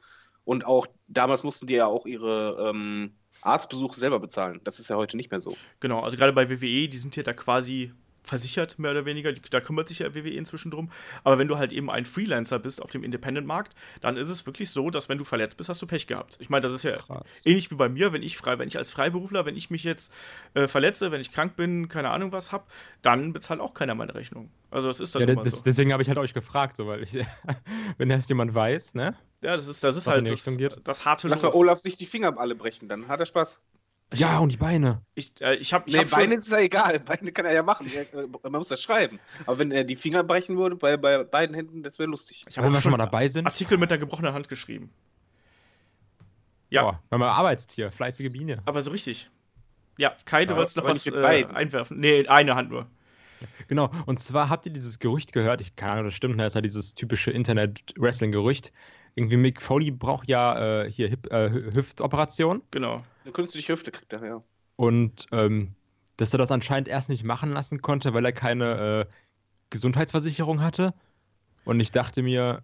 Und 0.45 0.65
auch 0.65 0.87
damals 1.07 1.43
mussten 1.43 1.67
die 1.67 1.75
ja 1.75 1.87
auch 1.87 2.05
ihre 2.05 2.69
ähm, 2.69 3.15
Arztbesuche 3.41 3.99
selber 3.99 4.19
bezahlen. 4.19 4.61
Das 4.63 4.79
ist 4.79 4.89
ja 4.89 4.95
heute 4.95 5.17
nicht 5.17 5.31
mehr 5.31 5.39
so. 5.39 5.55
Genau, 5.79 6.01
also 6.01 6.17
gerade 6.17 6.33
bei 6.33 6.49
WWE, 6.49 6.87
die 6.87 6.97
sind 6.97 7.15
ja 7.15 7.23
da 7.23 7.33
quasi 7.33 7.93
versichert, 8.23 8.79
mehr 8.79 8.91
oder 8.91 9.05
weniger. 9.05 9.33
Da 9.33 9.61
kümmert 9.61 9.89
sich 9.89 9.99
ja 9.99 10.15
WWE 10.15 10.31
inzwischen 10.31 10.71
drum. 10.71 10.89
Aber 11.23 11.37
wenn 11.37 11.47
du 11.47 11.57
halt 11.57 11.71
eben 11.71 11.89
ein 11.89 12.05
Freelancer 12.05 12.59
bist 12.59 12.81
auf 12.81 12.91
dem 12.91 13.03
Independent-Markt, 13.03 13.75
dann 14.01 14.17
ist 14.17 14.29
es 14.29 14.45
wirklich 14.45 14.69
so, 14.69 14.89
dass 14.89 15.09
wenn 15.09 15.17
du 15.17 15.23
verletzt 15.23 15.57
bist, 15.57 15.69
hast 15.69 15.81
du 15.81 15.87
Pech 15.87 16.07
gehabt. 16.07 16.37
Ich 16.39 16.49
meine, 16.49 16.61
das 16.61 16.73
ist 16.73 16.83
ja 16.83 16.97
Krass. 16.97 17.41
ähnlich 17.45 17.69
wie 17.71 17.75
bei 17.75 17.89
mir, 17.89 18.13
wenn 18.13 18.23
ich 18.23 18.37
frei, 18.37 18.57
wenn 18.59 18.67
ich 18.67 18.77
als 18.77 18.91
Freiberufler, 18.91 19.45
wenn 19.45 19.55
ich 19.55 19.69
mich 19.69 19.83
jetzt 19.83 20.13
äh, 20.53 20.67
verletze, 20.67 21.11
wenn 21.11 21.21
ich 21.21 21.31
krank 21.31 21.55
bin, 21.55 21.89
keine 21.89 22.09
Ahnung 22.09 22.31
was 22.31 22.51
habe, 22.51 22.65
dann 23.01 23.33
bezahlt 23.33 23.59
auch 23.59 23.73
keiner 23.73 23.95
meine 23.95 24.15
Rechnung. 24.15 24.49
Also 24.71 24.87
das 24.87 24.99
ist 24.99 25.13
dann 25.15 25.23
ja, 25.23 25.29
immer 25.29 25.43
das, 25.43 25.57
so. 25.57 25.61
Deswegen 25.63 25.93
habe 25.93 26.01
ich 26.01 26.09
halt 26.09 26.17
euch 26.17 26.33
gefragt, 26.33 26.77
so, 26.77 26.87
weil 26.87 27.03
ich, 27.03 27.13
wenn 27.97 28.09
das 28.09 28.27
jemand 28.29 28.55
weiß, 28.55 28.95
ne? 28.95 29.15
Ja, 29.43 29.57
das 29.57 29.67
ist, 29.67 29.83
das 29.83 29.97
ist 29.97 30.07
halt 30.07 30.29
das, 30.29 30.45
das, 30.83 31.05
harte 31.05 31.27
Lass 31.27 31.41
mal 31.41 31.51
Olaf 31.53 31.79
sich 31.79 31.97
die 31.97 32.05
Finger 32.05 32.37
alle 32.37 32.55
brechen, 32.55 32.87
dann 32.87 33.09
hat 33.09 33.19
er 33.19 33.25
Spaß. 33.25 33.59
Ja, 34.13 34.39
und 34.39 34.51
die 34.51 34.57
Beine. 34.57 35.01
Ich, 35.15 35.33
äh, 35.41 35.55
ich 35.55 35.73
habe. 35.73 35.89
Nee, 35.89 35.99
hab 35.99 36.09
Beine 36.11 36.35
ist 36.35 36.51
ja 36.51 36.59
egal. 36.59 36.99
Beine 36.99 37.31
kann 37.31 37.45
er 37.45 37.53
ja 37.53 37.63
machen. 37.63 37.87
Man 38.43 38.51
muss 38.53 38.67
das 38.67 38.81
schreiben. 38.81 39.19
Aber 39.45 39.59
wenn 39.59 39.71
er 39.71 39.83
die 39.83 39.95
Finger 39.95 40.23
brechen 40.23 40.57
würde 40.57 40.75
bei, 40.75 40.97
bei 40.97 41.23
beiden 41.23 41.55
Händen, 41.55 41.83
das 41.83 41.99
wäre 41.99 42.09
lustig. 42.09 42.45
Ich 42.47 42.57
habe 42.57 42.71
wir 42.71 42.81
schon 42.81 42.91
mal 42.91 42.97
dabei 42.97 43.27
sind. 43.27 43.45
Artikel 43.45 43.77
mit 43.77 43.91
der 43.91 43.97
gebrochenen 43.97 44.33
Hand 44.33 44.49
geschrieben. 44.49 44.91
Ja. 46.69 46.83
Boah, 46.83 47.03
wenn 47.09 47.19
man 47.19 47.29
Arbeitstier, 47.29 47.91
fleißige 47.91 48.31
Biene. 48.31 48.61
Aber 48.65 48.81
so 48.81 48.91
richtig. 48.91 49.29
Ja, 49.97 50.15
Kai, 50.25 50.45
du 50.45 50.53
ja, 50.53 50.57
wolltest 50.57 50.77
noch 50.77 50.85
was 50.85 51.05
äh, 51.05 51.45
einwerfen. 51.53 51.99
Nee, 51.99 52.27
eine 52.27 52.55
Hand 52.55 52.71
nur. 52.71 52.87
Genau, 53.67 53.91
und 54.05 54.19
zwar 54.19 54.49
habt 54.49 54.65
ihr 54.65 54.71
dieses 54.71 54.99
Gerücht 54.99 55.33
gehört, 55.33 55.61
ich 55.61 55.75
kann 55.75 55.89
Ahnung, 55.91 56.05
das 56.05 56.13
stimmt, 56.13 56.39
das 56.39 56.47
ist 56.47 56.55
ja 56.55 56.61
dieses 56.61 56.95
typische 56.95 57.29
Internet-Wrestling-Gerücht. 57.31 58.71
Irgendwie 59.15 59.37
Mick 59.37 59.61
Foley 59.61 59.91
braucht 59.91 60.27
ja 60.27 60.83
äh, 60.83 60.91
hier 60.91 61.07
Hip, 61.07 61.31
äh, 61.31 61.49
Hüftoperation. 61.49 62.61
Genau. 62.71 63.03
Eine 63.23 63.33
künstliche 63.33 63.73
Hüfte 63.73 63.91
kriegt 63.91 64.11
er, 64.13 64.25
ja. 64.25 64.43
Und 64.75 65.27
ähm, 65.31 65.75
dass 66.17 66.33
er 66.33 66.39
das 66.39 66.51
anscheinend 66.51 66.87
erst 66.87 67.09
nicht 67.09 67.23
machen 67.23 67.51
lassen 67.51 67.81
konnte, 67.81 68.13
weil 68.13 68.25
er 68.25 68.33
keine 68.33 69.07
äh, 69.09 69.13
Gesundheitsversicherung 69.69 70.61
hatte. 70.61 70.93
Und 71.65 71.79
ich 71.79 71.91
dachte 71.91 72.21
mir, 72.23 72.63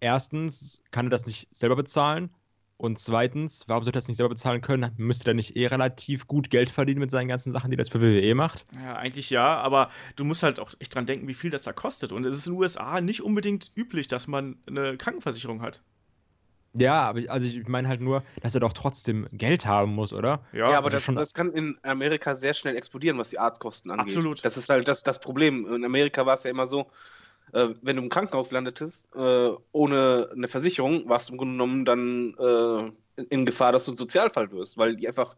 erstens 0.00 0.82
kann 0.90 1.06
er 1.06 1.10
das 1.10 1.26
nicht 1.26 1.48
selber 1.54 1.76
bezahlen. 1.76 2.30
Und 2.78 3.00
zweitens, 3.00 3.64
warum 3.66 3.82
sollte 3.82 3.96
er 3.96 4.00
das 4.00 4.06
nicht 4.06 4.18
selber 4.18 4.30
bezahlen 4.30 4.60
können? 4.60 4.92
Müsste 4.96 5.32
er 5.32 5.34
nicht 5.34 5.56
eh 5.56 5.66
relativ 5.66 6.28
gut 6.28 6.48
Geld 6.48 6.70
verdienen 6.70 7.00
mit 7.00 7.10
seinen 7.10 7.26
ganzen 7.26 7.50
Sachen, 7.50 7.72
die 7.72 7.76
er 7.76 7.80
jetzt 7.80 7.90
für 7.90 8.00
WWE 8.00 8.36
macht? 8.36 8.66
Ja, 8.72 8.94
eigentlich 8.94 9.30
ja, 9.30 9.56
aber 9.56 9.90
du 10.14 10.24
musst 10.24 10.44
halt 10.44 10.60
auch 10.60 10.70
echt 10.78 10.94
dran 10.94 11.04
denken, 11.04 11.26
wie 11.26 11.34
viel 11.34 11.50
das 11.50 11.64
da 11.64 11.72
kostet. 11.72 12.12
Und 12.12 12.24
es 12.24 12.36
ist 12.36 12.46
in 12.46 12.52
den 12.52 12.60
USA 12.60 13.00
nicht 13.00 13.20
unbedingt 13.20 13.72
üblich, 13.74 14.06
dass 14.06 14.28
man 14.28 14.58
eine 14.68 14.96
Krankenversicherung 14.96 15.60
hat. 15.60 15.82
Ja, 16.74 17.02
aber 17.08 17.22
also 17.28 17.48
ich 17.48 17.66
meine 17.66 17.88
halt 17.88 18.00
nur, 18.00 18.22
dass 18.42 18.54
er 18.54 18.60
doch 18.60 18.72
trotzdem 18.72 19.26
Geld 19.32 19.66
haben 19.66 19.92
muss, 19.92 20.12
oder? 20.12 20.44
Ja, 20.52 20.70
ja 20.70 20.78
aber 20.78 20.92
also 20.92 20.98
das, 20.98 21.14
das, 21.14 21.34
kann 21.34 21.52
in 21.52 21.78
Amerika 21.82 22.36
sehr 22.36 22.54
schnell 22.54 22.76
explodieren, 22.76 23.18
was 23.18 23.30
die 23.30 23.40
Arztkosten 23.40 23.90
angeht. 23.90 24.06
Absolut. 24.06 24.44
Das 24.44 24.56
ist 24.56 24.68
halt 24.68 24.86
das, 24.86 25.02
das 25.02 25.20
Problem. 25.20 25.66
In 25.74 25.84
Amerika 25.84 26.26
war 26.26 26.34
es 26.34 26.44
ja 26.44 26.50
immer 26.50 26.68
so, 26.68 26.88
äh, 27.52 27.68
wenn 27.82 27.96
du 27.96 28.02
im 28.02 28.08
Krankenhaus 28.08 28.50
landetest, 28.50 29.14
äh, 29.14 29.50
ohne 29.72 30.30
eine 30.32 30.48
Versicherung, 30.48 31.08
warst 31.08 31.28
du 31.28 31.32
im 31.32 31.38
Grunde 31.38 31.54
genommen 31.54 31.84
dann 31.84 32.34
äh, 32.38 33.22
in 33.30 33.46
Gefahr, 33.46 33.72
dass 33.72 33.84
du 33.84 33.92
ein 33.92 33.96
Sozialfall 33.96 34.50
wirst, 34.52 34.78
weil 34.78 34.96
die 34.96 35.08
einfach 35.08 35.36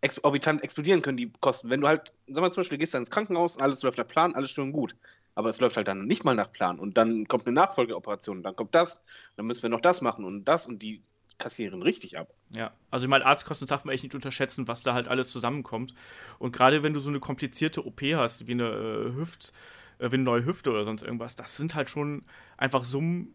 exorbitant 0.00 0.62
explodieren 0.62 1.02
können, 1.02 1.16
die 1.16 1.32
Kosten. 1.40 1.70
Wenn 1.70 1.80
du 1.80 1.88
halt, 1.88 2.12
sag 2.26 2.42
mal 2.42 2.52
zum 2.52 2.60
Beispiel, 2.60 2.78
gehst 2.78 2.94
dann 2.94 3.02
ins 3.02 3.10
Krankenhaus, 3.10 3.58
alles 3.58 3.82
läuft 3.82 3.98
nach 3.98 4.06
Plan, 4.06 4.34
alles 4.34 4.50
schön 4.50 4.72
gut 4.72 4.94
aber 5.34 5.48
es 5.48 5.60
läuft 5.60 5.76
halt 5.76 5.88
dann 5.88 6.06
nicht 6.06 6.24
mal 6.24 6.34
nach 6.34 6.52
Plan 6.52 6.78
und 6.78 6.96
dann 6.96 7.26
kommt 7.26 7.46
eine 7.46 7.54
Nachfolgeoperation, 7.54 8.42
dann 8.42 8.56
kommt 8.56 8.74
das, 8.74 9.02
dann 9.36 9.46
müssen 9.46 9.62
wir 9.62 9.70
noch 9.70 9.80
das 9.80 10.00
machen 10.00 10.24
und 10.24 10.44
das 10.44 10.66
und 10.66 10.80
die 10.80 11.02
kassieren 11.38 11.82
richtig 11.82 12.16
ab. 12.16 12.32
Ja, 12.50 12.72
also 12.90 13.06
ich 13.06 13.10
meine, 13.10 13.26
Arztkosten 13.26 13.66
darf 13.66 13.84
man 13.84 13.94
echt 13.94 14.04
nicht 14.04 14.14
unterschätzen, 14.14 14.68
was 14.68 14.84
da 14.84 14.94
halt 14.94 15.08
alles 15.08 15.32
zusammenkommt. 15.32 15.92
Und 16.38 16.52
gerade 16.52 16.84
wenn 16.84 16.92
du 16.92 17.00
so 17.00 17.08
eine 17.08 17.18
komplizierte 17.18 17.84
OP 17.84 18.02
hast, 18.14 18.46
wie 18.46 18.52
eine 18.52 18.68
äh, 18.68 19.16
Hüft, 19.16 19.52
äh, 19.98 20.10
wie 20.10 20.14
eine 20.14 20.24
neue 20.24 20.44
Hüfte 20.44 20.70
oder 20.70 20.84
sonst 20.84 21.02
irgendwas, 21.02 21.36
das 21.36 21.56
sind 21.56 21.74
halt 21.74 21.90
schon 21.90 22.24
einfach 22.56 22.84
Summen, 22.84 23.34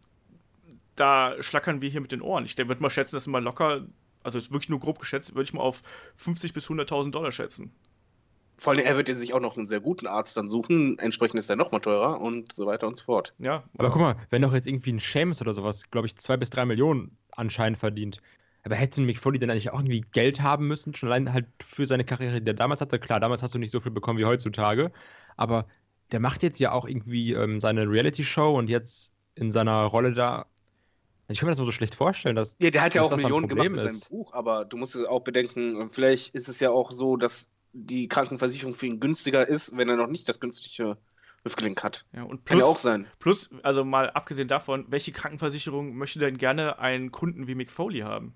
da 0.96 1.36
schlackern 1.42 1.82
wir 1.82 1.89
hier 1.89 2.01
mit 2.01 2.12
den 2.12 2.22
Ohren. 2.22 2.46
Ich 2.46 2.58
würde 2.58 2.82
mal 2.82 2.89
schätzen, 2.89 3.16
dass 3.16 3.28
mal 3.28 3.44
locker, 3.44 3.86
also 4.24 4.38
ist 4.38 4.51
wirklich 4.51 4.70
nur 4.70 4.80
grob 4.80 5.00
geschätzt, 5.00 5.34
würde 5.34 5.44
ich 5.44 5.54
mal 5.54 5.62
auf 5.62 5.82
50 6.18 6.54
bis 6.54 6.68
100.000 6.68 7.12
Dollar 7.12 7.32
schätzen. 7.32 7.72
vor 8.58 8.74
allem, 8.74 8.86
er 8.86 8.98
wird 8.98 9.08
ja 9.08 9.16
sich 9.16 9.34
auch 9.34 9.39
noch 9.39 9.56
einen 9.56 9.66
sehr 9.66 9.80
guten 9.80 10.08
Arzt 10.08 10.36
dann 10.36 10.50
suchen, 10.50 11.00
entsprechend 11.00 11.39
ist 11.39 11.50
er 11.50 11.56
noch 11.56 11.72
mal 11.72 11.80
teurer 11.80 12.22
und 12.22 12.51
so 12.51 12.66
weiter 12.66 12.88
und 12.88 12.98
so 12.98 13.06
fort. 13.06 13.34
Ja. 13.39 13.63
Aber 13.78 13.92
guck 13.92 14.01
mal, 14.01 14.16
wenn 14.30 14.42
doch 14.42 14.54
jetzt 14.54 14.68
irgendwie 14.68 14.92
ein 14.94 15.00
Seamus 15.00 15.42
oder 15.42 15.54
sowas, 15.54 15.89
glaube 15.89 16.08
ich, 16.08 16.18
zwei 16.18 16.36
bis 16.36 16.50
drei 16.50 16.66
Millionen 16.66 17.18
anscheinend 17.32 17.78
verdient. 17.80 18.22
Aber 18.63 18.75
hätte 18.75 19.01
Mick 19.01 19.20
Foley 19.20 19.39
denn 19.39 19.50
eigentlich 19.50 19.72
auch 19.72 19.80
irgendwie 19.80 20.06
Geld 20.12 20.42
haben 20.42 20.68
müssen? 20.68 20.94
Schon 20.94 21.10
allein 21.10 21.32
halt 21.32 21.46
für 21.63 21.86
seine 21.86 22.04
Karriere, 22.04 22.42
die 22.42 22.51
er 22.51 22.54
damals 22.54 22.82
hatte. 22.82 23.00
Klar, 23.00 23.20
damals 23.20 23.42
hast 23.42 23.56
du 23.56 23.60
nicht 23.60 23.72
so 23.72 23.80
viel 23.80 23.92
bekommen 23.92 24.20
wie 24.20 24.25
heutzutage. 24.25 24.92
Aber 25.38 25.66
der 26.12 26.20
macht 26.20 26.44
jetzt 26.44 26.60
ja 26.60 26.72
auch 26.72 26.86
irgendwie 26.86 27.34
ähm, 27.34 27.62
seine 27.62 27.89
Reality-Show 27.89 28.58
und 28.58 28.70
jetzt 28.70 29.13
in 29.36 29.51
seiner 29.51 29.84
Rolle 29.84 30.13
da. 30.13 30.46
Also 31.28 31.34
ich 31.34 31.39
kann 31.39 31.48
mir 31.48 31.51
das 31.51 31.60
mal 31.60 31.66
so 31.66 31.72
schlecht 31.72 31.96
vorstellen, 31.96 32.36
dass. 32.36 32.56
Ja, 32.60 32.70
der 32.72 32.82
hat 32.82 32.96
ja 32.96 33.04
auch 33.04 33.16
Millionen 33.16 33.48
gemacht 33.48 33.68
Problem 33.68 33.72
mit 33.74 33.86
ist. 33.86 34.01
seinem 34.06 34.18
Buch, 34.18 34.34
aber 34.34 34.66
du 34.66 34.78
musst 34.78 34.96
es 34.96 35.06
auch 35.06 35.22
bedenken, 35.22 35.89
vielleicht 35.92 36.34
ist 36.34 36.50
es 36.50 36.60
ja 36.60 36.72
auch 36.72 36.92
so, 36.92 37.18
dass 37.18 37.51
die 37.74 38.08
Krankenversicherung 38.08 38.74
für 38.75 38.88
ihn 38.88 39.00
günstiger 39.00 39.48
ist, 39.48 39.78
wenn 39.78 39.89
er 39.89 39.96
noch 39.96 40.08
nicht 40.08 40.28
das 40.28 40.39
günstige 40.39 40.98
Hüftgelenk 41.44 41.84
hat. 41.84 42.06
ja. 42.13 42.24
Und 42.24 42.46
Kann 42.46 42.58
ja 42.58 42.66
auch 42.66 42.72
plus, 42.74 42.82
sein. 42.82 43.08
plus, 43.20 43.50
also 43.63 43.86
mal 43.86 44.10
abgesehen 44.10 44.48
davon, 44.48 44.86
welche 44.89 45.12
Krankenversicherung 45.12 45.96
möchte 45.96 46.20
denn 46.20 46.38
gerne 46.38 46.80
einen 46.80 47.12
Kunden 47.12 47.48
wie 47.48 47.56
Mick 47.56 47.72
Foley 47.72 48.00
haben? 48.00 48.34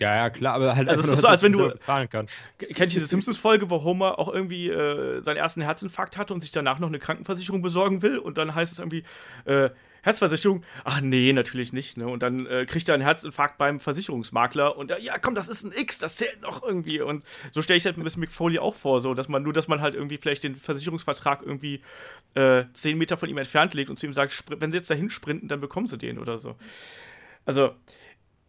Ja, 0.00 0.14
ja, 0.14 0.30
klar, 0.30 0.54
aber 0.54 0.76
halt 0.76 0.88
Also 0.88 1.00
einfach 1.02 1.12
es 1.12 1.18
ist 1.18 1.20
so, 1.22 1.28
als 1.28 1.42
wenn 1.42 1.52
du- 1.52 1.68
bezahlen 1.70 2.08
kann. 2.08 2.26
Kennt 2.58 2.78
ihr 2.78 2.86
diese 2.86 3.06
Simpsons-Folge, 3.06 3.68
wo 3.70 3.82
Homer 3.82 4.18
auch 4.18 4.32
irgendwie 4.32 4.68
äh, 4.68 5.20
seinen 5.22 5.36
ersten 5.38 5.60
Herzinfarkt 5.60 6.16
hatte 6.16 6.32
und 6.34 6.40
sich 6.42 6.50
danach 6.52 6.78
noch 6.78 6.88
eine 6.88 6.98
Krankenversicherung 6.98 7.62
besorgen 7.62 8.00
will? 8.02 8.18
Und 8.18 8.38
dann 8.38 8.54
heißt 8.54 8.72
es 8.72 8.78
irgendwie, 8.78 9.02
äh, 9.44 9.70
Herzversicherung? 10.02 10.62
Ach 10.84 11.00
nee, 11.00 11.32
natürlich 11.32 11.72
nicht. 11.72 11.96
Ne? 11.96 12.06
Und 12.06 12.22
dann 12.22 12.46
äh, 12.46 12.64
kriegt 12.66 12.88
er 12.88 12.94
einen 12.94 13.02
Herzinfarkt 13.02 13.58
beim 13.58 13.80
Versicherungsmakler 13.80 14.76
und 14.76 14.92
äh, 14.92 15.00
ja, 15.00 15.18
komm, 15.18 15.34
das 15.34 15.48
ist 15.48 15.64
ein 15.64 15.72
X, 15.72 15.98
das 15.98 16.14
zählt 16.16 16.40
noch 16.42 16.62
irgendwie. 16.62 17.00
Und 17.00 17.24
so 17.50 17.60
stelle 17.60 17.76
ich 17.78 17.84
halt 17.84 17.98
ein 17.98 18.04
bisschen 18.04 18.20
Mick 18.20 18.30
Foley 18.30 18.60
auch 18.60 18.76
vor, 18.76 19.00
so, 19.00 19.12
dass 19.12 19.28
man 19.28 19.42
nur, 19.42 19.52
dass 19.52 19.66
man 19.66 19.80
halt 19.80 19.96
irgendwie 19.96 20.16
vielleicht 20.16 20.44
den 20.44 20.54
Versicherungsvertrag 20.54 21.42
irgendwie 21.44 21.82
äh, 22.34 22.64
10 22.72 22.96
Meter 22.96 23.16
von 23.16 23.28
ihm 23.28 23.38
entfernt 23.38 23.74
legt 23.74 23.90
und 23.90 23.98
zu 23.98 24.06
ihm 24.06 24.12
sagt, 24.12 24.44
wenn 24.60 24.70
sie 24.70 24.78
jetzt 24.78 24.90
dahin 24.90 25.10
sprinten, 25.10 25.48
dann 25.48 25.60
bekommen 25.60 25.88
sie 25.88 25.98
den 25.98 26.18
oder 26.20 26.38
so. 26.38 26.54
Also, 27.44 27.74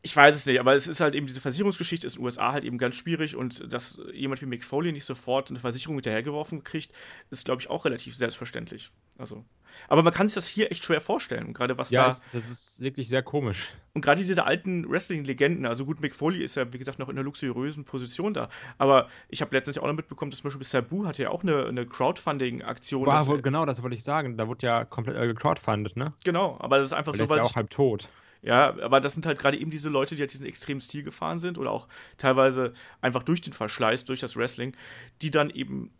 ich 0.01 0.15
weiß 0.15 0.35
es 0.35 0.45
nicht, 0.45 0.59
aber 0.59 0.75
es 0.75 0.87
ist 0.87 1.01
halt 1.01 1.13
eben 1.13 1.27
diese 1.27 1.41
Versicherungsgeschichte 1.41 2.07
ist 2.07 2.15
in 2.15 2.19
den 2.19 2.25
USA 2.25 2.53
halt 2.53 2.63
eben 2.63 2.77
ganz 2.77 2.95
schwierig 2.95 3.35
und 3.35 3.71
dass 3.71 3.99
jemand 4.13 4.41
wie 4.41 4.45
Mick 4.45 4.63
Foley 4.63 4.91
nicht 4.93 5.03
sofort 5.03 5.49
eine 5.49 5.59
Versicherung 5.59 5.95
hinterhergeworfen 5.97 6.63
kriegt, 6.63 6.91
ist, 7.31 7.45
glaube 7.45 7.61
ich, 7.61 7.69
auch 7.69 7.83
relativ 7.85 8.15
selbstverständlich. 8.15 8.91
Also, 9.17 9.43
aber 9.89 10.01
man 10.01 10.13
kann 10.13 10.29
sich 10.29 10.35
das 10.35 10.47
hier 10.47 10.71
echt 10.71 10.85
schwer 10.85 11.01
vorstellen, 11.01 11.47
und 11.47 11.53
gerade 11.53 11.77
was 11.77 11.89
Ja, 11.89 12.03
da 12.03 12.09
es, 12.11 12.23
das 12.31 12.49
ist 12.49 12.79
wirklich 12.81 13.09
sehr 13.09 13.21
komisch. 13.21 13.73
und 13.93 14.01
gerade 14.01 14.23
diese 14.23 14.45
alten 14.45 14.89
Wrestling-Legenden, 14.89 15.65
also 15.65 15.85
gut, 15.85 15.99
Mick 15.99 16.15
Foley 16.15 16.41
ist 16.41 16.55
ja, 16.55 16.71
wie 16.71 16.77
gesagt, 16.77 16.99
noch 16.99 17.09
in 17.09 17.17
einer 17.17 17.23
luxuriösen 17.25 17.83
Position 17.83 18.33
da. 18.33 18.47
Aber 18.77 19.09
ich 19.27 19.41
habe 19.41 19.53
letztens 19.53 19.75
ja 19.75 19.81
auch 19.81 19.87
noch 19.87 19.93
mitbekommen, 19.93 20.31
dass 20.31 20.39
zum 20.39 20.49
Beispiel 20.49 20.65
Sabu 20.65 21.05
hatte 21.05 21.23
ja 21.23 21.29
auch 21.31 21.43
eine, 21.43 21.65
eine 21.65 21.85
Crowdfunding-Aktion. 21.85 23.41
Genau, 23.41 23.65
das 23.65 23.83
wollte 23.83 23.97
ich 23.97 24.03
sagen. 24.03 24.37
Da 24.37 24.47
wurde 24.47 24.65
ja 24.65 24.85
komplett 24.85 25.17
äh, 25.17 25.27
gecrowdfundet, 25.27 25.97
ne? 25.97 26.13
Genau, 26.23 26.57
aber 26.61 26.77
das 26.77 26.87
ist 26.87 26.93
einfach 26.93 27.11
Weil 27.11 27.17
so, 27.19 27.25
der 27.25 27.25
ist 27.25 27.29
weil 27.29 27.37
ja 27.39 27.43
auch 27.43 27.55
halb 27.55 27.69
tot. 27.69 28.07
Ja, 28.41 28.79
aber 28.81 29.01
das 29.01 29.13
sind 29.13 29.25
halt 29.25 29.37
gerade 29.37 29.57
eben 29.57 29.69
diese 29.69 29.89
Leute, 29.89 30.15
die 30.15 30.21
halt 30.21 30.31
diesen 30.31 30.45
extremen 30.45 30.79
Stil 30.79 31.03
gefahren 31.03 31.39
sind 31.39 31.57
oder 31.57 31.71
auch 31.71 31.87
teilweise 32.17 32.73
einfach 33.01 33.23
durch 33.23 33.41
den 33.41 33.53
Verschleiß, 33.53 34.05
durch 34.05 34.21
das 34.21 34.37
Wrestling, 34.37 34.73
die 35.21 35.29
dann 35.29 35.49
eben 35.49 35.91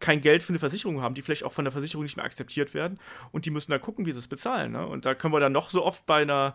kein 0.00 0.20
Geld 0.20 0.42
für 0.42 0.50
eine 0.50 0.58
Versicherung 0.58 1.00
haben, 1.00 1.14
die 1.14 1.22
vielleicht 1.22 1.44
auch 1.44 1.52
von 1.52 1.64
der 1.64 1.72
Versicherung 1.72 2.02
nicht 2.04 2.16
mehr 2.16 2.26
akzeptiert 2.26 2.74
werden 2.74 2.98
und 3.32 3.46
die 3.46 3.50
müssen 3.50 3.70
da 3.70 3.78
gucken, 3.78 4.04
wie 4.04 4.12
sie 4.12 4.18
es 4.18 4.28
bezahlen. 4.28 4.72
Ne? 4.72 4.86
Und 4.86 5.06
da 5.06 5.14
können 5.14 5.32
wir 5.32 5.40
dann 5.40 5.52
noch 5.52 5.70
so 5.70 5.84
oft 5.84 6.04
bei 6.04 6.22
einer 6.22 6.54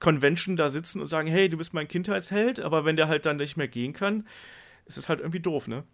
Convention 0.00 0.56
da 0.56 0.68
sitzen 0.68 1.00
und 1.00 1.08
sagen, 1.08 1.28
hey, 1.28 1.48
du 1.48 1.56
bist 1.56 1.74
mein 1.74 1.88
Kindheitsheld, 1.88 2.60
aber 2.60 2.84
wenn 2.84 2.96
der 2.96 3.08
halt 3.08 3.26
dann 3.26 3.36
nicht 3.36 3.56
mehr 3.56 3.68
gehen 3.68 3.92
kann, 3.92 4.26
ist 4.86 4.96
es 4.96 5.08
halt 5.08 5.20
irgendwie 5.20 5.40
doof, 5.40 5.68
ne? 5.68 5.84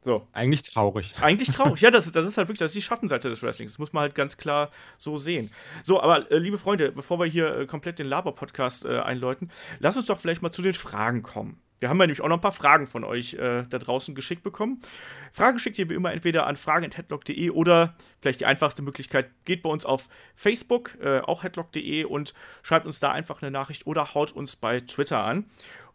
So. 0.00 0.26
Eigentlich 0.32 0.62
traurig. 0.62 1.14
Eigentlich 1.20 1.48
traurig. 1.50 1.80
Ja, 1.80 1.90
das, 1.90 2.06
ist- 2.06 2.16
das 2.16 2.24
ist 2.26 2.38
halt 2.38 2.48
wirklich, 2.48 2.60
das 2.60 2.70
ist 2.70 2.76
die 2.76 2.82
Schattenseite 2.82 3.28
des 3.28 3.42
Wrestlings. 3.42 3.72
Das 3.72 3.78
muss 3.78 3.92
man 3.92 4.02
halt 4.02 4.14
ganz 4.14 4.36
klar 4.36 4.70
so 4.96 5.16
sehen. 5.16 5.50
So, 5.82 6.00
aber 6.00 6.30
äh, 6.30 6.38
liebe 6.38 6.58
Freunde, 6.58 6.92
bevor 6.92 7.18
wir 7.18 7.26
hier 7.26 7.54
äh, 7.58 7.66
komplett 7.66 7.98
den 7.98 8.06
Laber-Podcast 8.06 8.84
äh, 8.84 8.98
einläuten, 9.00 9.50
lass 9.80 9.96
uns 9.96 10.06
doch 10.06 10.18
vielleicht 10.20 10.40
mal 10.42 10.52
zu 10.52 10.62
den 10.62 10.74
Fragen 10.74 11.22
kommen. 11.22 11.60
Wir 11.80 11.88
haben 11.88 11.98
ja 12.00 12.06
nämlich 12.06 12.20
auch 12.22 12.28
noch 12.28 12.38
ein 12.38 12.40
paar 12.40 12.50
Fragen 12.50 12.88
von 12.88 13.04
euch 13.04 13.34
äh, 13.34 13.62
da 13.70 13.78
draußen 13.78 14.16
geschickt 14.16 14.42
bekommen. 14.42 14.80
Fragen 15.32 15.60
schickt 15.60 15.78
ihr 15.78 15.88
wie 15.88 15.94
immer 15.94 16.12
entweder 16.12 16.44
an 16.48 16.56
fragen.headlock.de 16.56 17.50
oder 17.50 17.94
vielleicht 18.20 18.40
die 18.40 18.46
einfachste 18.46 18.82
Möglichkeit, 18.82 19.30
geht 19.44 19.62
bei 19.62 19.70
uns 19.70 19.84
auf 19.84 20.08
Facebook, 20.34 20.98
äh, 21.00 21.20
auch 21.20 21.44
headlock.de 21.44 22.02
und 22.02 22.34
schreibt 22.64 22.84
uns 22.84 22.98
da 22.98 23.12
einfach 23.12 23.42
eine 23.42 23.52
Nachricht 23.52 23.86
oder 23.86 24.12
haut 24.14 24.32
uns 24.32 24.56
bei 24.56 24.80
Twitter 24.80 25.22
an. 25.22 25.44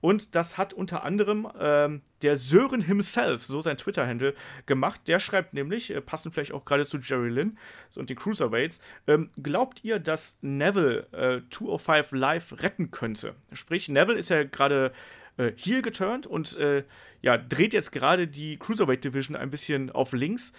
Und 0.04 0.36
das 0.36 0.58
hat 0.58 0.74
unter 0.74 1.06
anderem 1.06 1.48
ähm, 1.58 2.02
der 2.24 2.36
Sören 2.36 2.82
himself, 2.82 3.46
so 3.46 3.62
sein 3.62 3.78
Twitter-Handle, 3.78 4.36
gemacht. 4.66 5.08
Der 5.08 5.18
schreibt 5.18 5.54
nämlich, 5.54 5.92
äh, 5.92 6.02
passend 6.02 6.34
vielleicht 6.34 6.52
auch 6.52 6.66
gerade 6.66 6.86
zu 6.86 6.98
Jerry 6.98 7.30
Lynn 7.30 7.58
und 7.96 8.10
den 8.10 8.18
Cruiserweights, 8.18 8.82
ähm, 9.08 9.30
glaubt 9.42 9.82
ihr, 9.86 10.00
dass 10.00 10.38
Neville 10.42 11.08
äh, 11.14 11.50
205 11.50 12.12
Live 12.12 12.62
retten 12.62 12.92
könnte? 12.92 13.36
Sprich, 13.54 13.88
Neville 13.88 14.18
ist 14.18 14.30
ja 14.30 14.44
gerade 14.44 14.92
äh, 15.38 15.54
heel 15.56 15.82
geturnt 15.82 16.28
und 16.28 16.58
äh, 16.58 16.84
ja, 17.22 17.38
dreht 17.38 17.72
jetzt 17.72 17.94
gerade 17.94 18.28
die 18.28 18.58
Cruiserweight 18.58 19.06
Division 19.06 19.38
ein 19.38 19.52
bisschen 19.52 19.90
auf 19.90 20.12
links. 20.12 20.52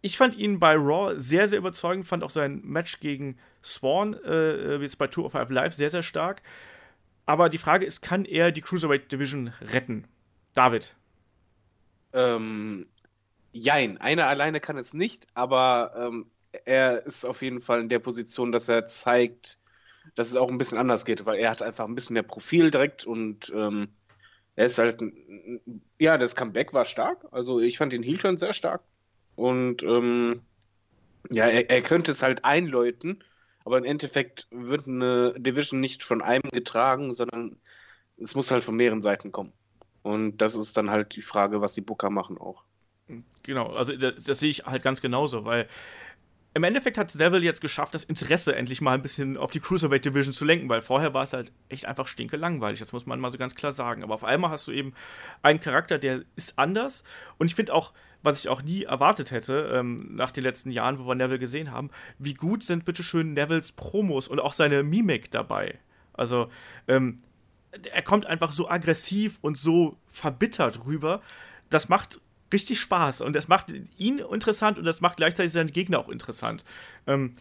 Ich 0.00 0.16
fand 0.16 0.34
ihn 0.38 0.58
bei 0.58 0.76
Raw 0.76 1.14
sehr, 1.20 1.46
sehr 1.46 1.58
überzeugend, 1.58 2.06
fand 2.06 2.24
auch 2.24 2.30
sein 2.30 2.62
Match 2.64 3.00
gegen 3.00 3.36
Swan, 3.62 4.14
äh, 4.14 4.80
wie 4.80 4.84
jetzt 4.84 4.96
bei 4.96 5.08
205 5.08 5.50
Live, 5.50 5.74
sehr, 5.74 5.90
sehr 5.90 6.02
stark. 6.02 6.40
Aber 7.30 7.48
die 7.48 7.58
Frage 7.58 7.86
ist, 7.86 8.00
kann 8.00 8.24
er 8.24 8.50
die 8.50 8.60
Cruiserweight 8.60 9.12
Division 9.12 9.52
retten? 9.60 10.08
David. 10.52 10.96
Ähm, 12.12 12.88
jein, 13.52 13.98
einer 13.98 14.26
alleine 14.26 14.58
kann 14.58 14.76
es 14.76 14.94
nicht, 14.94 15.28
aber 15.34 15.92
ähm, 15.96 16.26
er 16.64 17.06
ist 17.06 17.24
auf 17.24 17.40
jeden 17.42 17.60
Fall 17.60 17.82
in 17.82 17.88
der 17.88 18.00
Position, 18.00 18.50
dass 18.50 18.68
er 18.68 18.86
zeigt, 18.86 19.60
dass 20.16 20.28
es 20.28 20.34
auch 20.34 20.50
ein 20.50 20.58
bisschen 20.58 20.76
anders 20.76 21.04
geht, 21.04 21.24
weil 21.24 21.38
er 21.38 21.52
hat 21.52 21.62
einfach 21.62 21.84
ein 21.84 21.94
bisschen 21.94 22.14
mehr 22.14 22.24
Profil 22.24 22.72
direkt 22.72 23.06
und 23.06 23.52
ähm, 23.54 23.90
er 24.56 24.66
ist 24.66 24.78
halt, 24.78 25.00
ja, 26.00 26.18
das 26.18 26.34
Comeback 26.34 26.72
war 26.72 26.84
stark, 26.84 27.24
also 27.30 27.60
ich 27.60 27.78
fand 27.78 27.92
den 27.92 28.02
Heel-Turn 28.02 28.38
sehr 28.38 28.54
stark 28.54 28.82
und 29.36 29.84
ähm, 29.84 30.42
ja, 31.30 31.46
er, 31.46 31.70
er 31.70 31.82
könnte 31.82 32.10
es 32.10 32.24
halt 32.24 32.44
einläuten, 32.44 33.22
aber 33.64 33.78
im 33.78 33.84
Endeffekt 33.84 34.46
wird 34.50 34.86
eine 34.86 35.34
Division 35.36 35.80
nicht 35.80 36.02
von 36.02 36.22
einem 36.22 36.48
getragen, 36.50 37.14
sondern 37.14 37.56
es 38.16 38.34
muss 38.34 38.50
halt 38.50 38.64
von 38.64 38.76
mehreren 38.76 39.02
Seiten 39.02 39.32
kommen. 39.32 39.52
Und 40.02 40.38
das 40.38 40.54
ist 40.54 40.76
dann 40.76 40.90
halt 40.90 41.14
die 41.16 41.22
Frage, 41.22 41.60
was 41.60 41.74
die 41.74 41.82
Booker 41.82 42.10
machen 42.10 42.38
auch. 42.38 42.64
Genau, 43.42 43.68
also 43.70 43.96
das, 43.96 44.22
das 44.22 44.38
sehe 44.38 44.50
ich 44.50 44.66
halt 44.66 44.82
ganz 44.82 45.00
genauso, 45.00 45.44
weil 45.44 45.68
im 46.52 46.64
Endeffekt 46.64 46.98
hat 46.98 47.14
Neville 47.14 47.44
jetzt 47.44 47.60
geschafft, 47.60 47.94
das 47.94 48.04
Interesse 48.04 48.56
endlich 48.56 48.80
mal 48.80 48.94
ein 48.94 49.02
bisschen 49.02 49.36
auf 49.36 49.52
die 49.52 49.60
Cruiserweight 49.60 50.04
Division 50.04 50.34
zu 50.34 50.44
lenken, 50.44 50.68
weil 50.68 50.82
vorher 50.82 51.14
war 51.14 51.22
es 51.22 51.32
halt 51.32 51.52
echt 51.68 51.86
einfach 51.86 52.08
stinke 52.08 52.36
langweilig, 52.36 52.80
das 52.80 52.92
muss 52.92 53.06
man 53.06 53.20
mal 53.20 53.30
so 53.30 53.38
ganz 53.38 53.54
klar 53.54 53.72
sagen. 53.72 54.02
Aber 54.02 54.14
auf 54.14 54.24
einmal 54.24 54.50
hast 54.50 54.66
du 54.66 54.72
eben 54.72 54.94
einen 55.42 55.60
Charakter, 55.60 55.98
der 55.98 56.22
ist 56.36 56.58
anders 56.58 57.04
und 57.38 57.46
ich 57.46 57.54
finde 57.54 57.74
auch, 57.74 57.92
was 58.22 58.40
ich 58.40 58.48
auch 58.48 58.62
nie 58.62 58.84
erwartet 58.84 59.30
hätte, 59.30 59.70
ähm, 59.74 60.14
nach 60.14 60.30
den 60.30 60.44
letzten 60.44 60.70
Jahren, 60.70 60.98
wo 60.98 61.06
wir 61.06 61.14
Neville 61.14 61.38
gesehen 61.38 61.70
haben, 61.72 61.90
wie 62.18 62.34
gut 62.34 62.62
sind 62.62 62.84
bitteschön 62.84 63.34
Nevilles 63.34 63.72
Promos 63.72 64.28
und 64.28 64.40
auch 64.40 64.52
seine 64.52 64.82
Mimik 64.82 65.30
dabei. 65.30 65.78
Also, 66.12 66.48
ähm, 66.88 67.22
er 67.92 68.02
kommt 68.02 68.26
einfach 68.26 68.52
so 68.52 68.68
aggressiv 68.68 69.38
und 69.42 69.56
so 69.56 69.96
verbittert 70.06 70.84
rüber. 70.86 71.22
Das 71.70 71.88
macht 71.88 72.20
richtig 72.52 72.80
Spaß 72.80 73.20
und 73.20 73.36
das 73.36 73.46
macht 73.48 73.72
ihn 73.96 74.18
interessant 74.18 74.78
und 74.78 74.84
das 74.84 75.00
macht 75.00 75.16
gleichzeitig 75.18 75.52
seinen 75.52 75.72
Gegner 75.72 76.00
auch 76.00 76.08
interessant. 76.08 76.64
Ähm, 77.06 77.34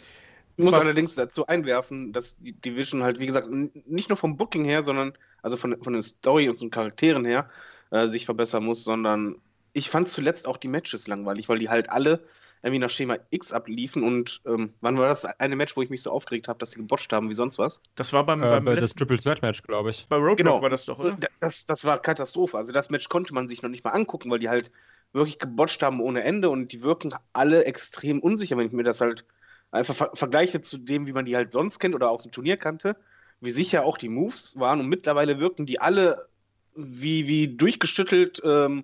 Ich 0.55 0.65
muss 0.65 0.73
allerdings 0.73 1.15
dazu 1.15 1.47
einwerfen, 1.47 2.13
dass 2.13 2.37
die 2.37 2.51
Division 2.53 3.01
halt, 3.01 3.19
wie 3.19 3.25
gesagt, 3.25 3.47
nicht 3.49 4.09
nur 4.09 4.17
vom 4.17 4.37
Booking 4.37 4.65
her, 4.65 4.83
sondern 4.83 5.13
also 5.41 5.57
von, 5.57 5.81
von 5.81 5.93
den 5.93 6.01
Story 6.03 6.49
und 6.49 6.59
den 6.61 6.69
Charakteren 6.69 7.25
her 7.25 7.49
äh, 7.91 8.07
sich 8.07 8.25
verbessern 8.25 8.65
muss, 8.65 8.83
sondern 8.83 9.37
ich 9.73 9.89
fand 9.89 10.09
zuletzt 10.09 10.47
auch 10.47 10.57
die 10.57 10.67
Matches 10.67 11.07
langweilig, 11.07 11.49
weil 11.49 11.59
die 11.59 11.69
halt 11.69 11.89
alle 11.89 12.23
irgendwie 12.61 12.79
nach 12.79 12.89
Schema 12.89 13.17
X 13.29 13.53
abliefen 13.53 14.03
und 14.03 14.41
ähm, 14.45 14.73
wann 14.81 14.97
war 14.97 15.07
das 15.07 15.23
eine 15.23 15.55
Match, 15.55 15.77
wo 15.77 15.81
ich 15.81 15.89
mich 15.89 16.01
so 16.01 16.11
aufgeregt 16.11 16.49
habe, 16.49 16.59
dass 16.59 16.71
sie 16.71 16.77
gebotcht 16.79 17.13
haben 17.13 17.29
wie 17.29 17.33
sonst 17.33 17.57
was? 17.57 17.81
das 17.95 18.11
war 18.11 18.25
beim, 18.25 18.43
Äh, 18.43 18.49
beim 18.49 18.65
bei 18.65 18.75
das 18.75 18.95
Triple 18.95 19.17
Threat 19.17 19.41
Match, 19.41 19.63
glaube 19.63 19.91
ich. 19.91 20.05
bei 20.09 20.17
Roadblock 20.17 20.37
Genau. 20.37 20.61
war 20.61 20.69
das 20.69 20.83
doch, 20.83 20.99
oder? 20.99 21.17
Das, 21.39 21.65
das 21.65 21.85
war 21.85 22.01
Katastrophe. 22.01 22.57
Also 22.57 22.73
das 22.73 22.89
Match 22.89 23.07
konnte 23.07 23.33
man 23.33 23.47
sich 23.47 23.61
noch 23.61 23.69
nicht 23.69 23.85
mal 23.85 23.91
angucken, 23.91 24.29
weil 24.29 24.39
die 24.39 24.49
halt 24.49 24.71
wirklich 25.13 25.39
gebotcht 25.39 25.81
haben 25.81 26.01
ohne 26.01 26.21
Ende 26.23 26.49
und 26.49 26.73
die 26.73 26.83
wirken 26.83 27.13
alle 27.31 27.63
extrem 27.63 28.19
unsicher, 28.19 28.57
wenn 28.57 28.67
ich 28.67 28.73
mir 28.73 28.83
das 28.83 28.99
halt 28.99 29.23
einfach 29.71 29.95
ver 29.95 30.11
vergleiche 30.13 30.61
zu 30.61 30.77
dem, 30.77 31.05
wie 31.07 31.13
man 31.13 31.23
die 31.25 31.35
halt 31.37 31.53
sonst 31.53 31.79
kennt 31.79 31.95
oder 31.95 32.09
aus 32.09 32.23
dem 32.23 32.31
Turnier 32.33 32.57
kannte, 32.57 32.97
wie 33.39 33.51
sicher 33.51 33.85
auch 33.85 33.97
die 33.97 34.09
Moves 34.09 34.59
waren 34.59 34.81
und 34.81 34.87
mittlerweile 34.89 35.39
wirken 35.39 35.65
die 35.65 35.79
alle 35.79 36.27
wie, 36.75 37.25
wie 37.27 37.47
durchgeschüttelt 37.55 38.41
ähm, 38.43 38.83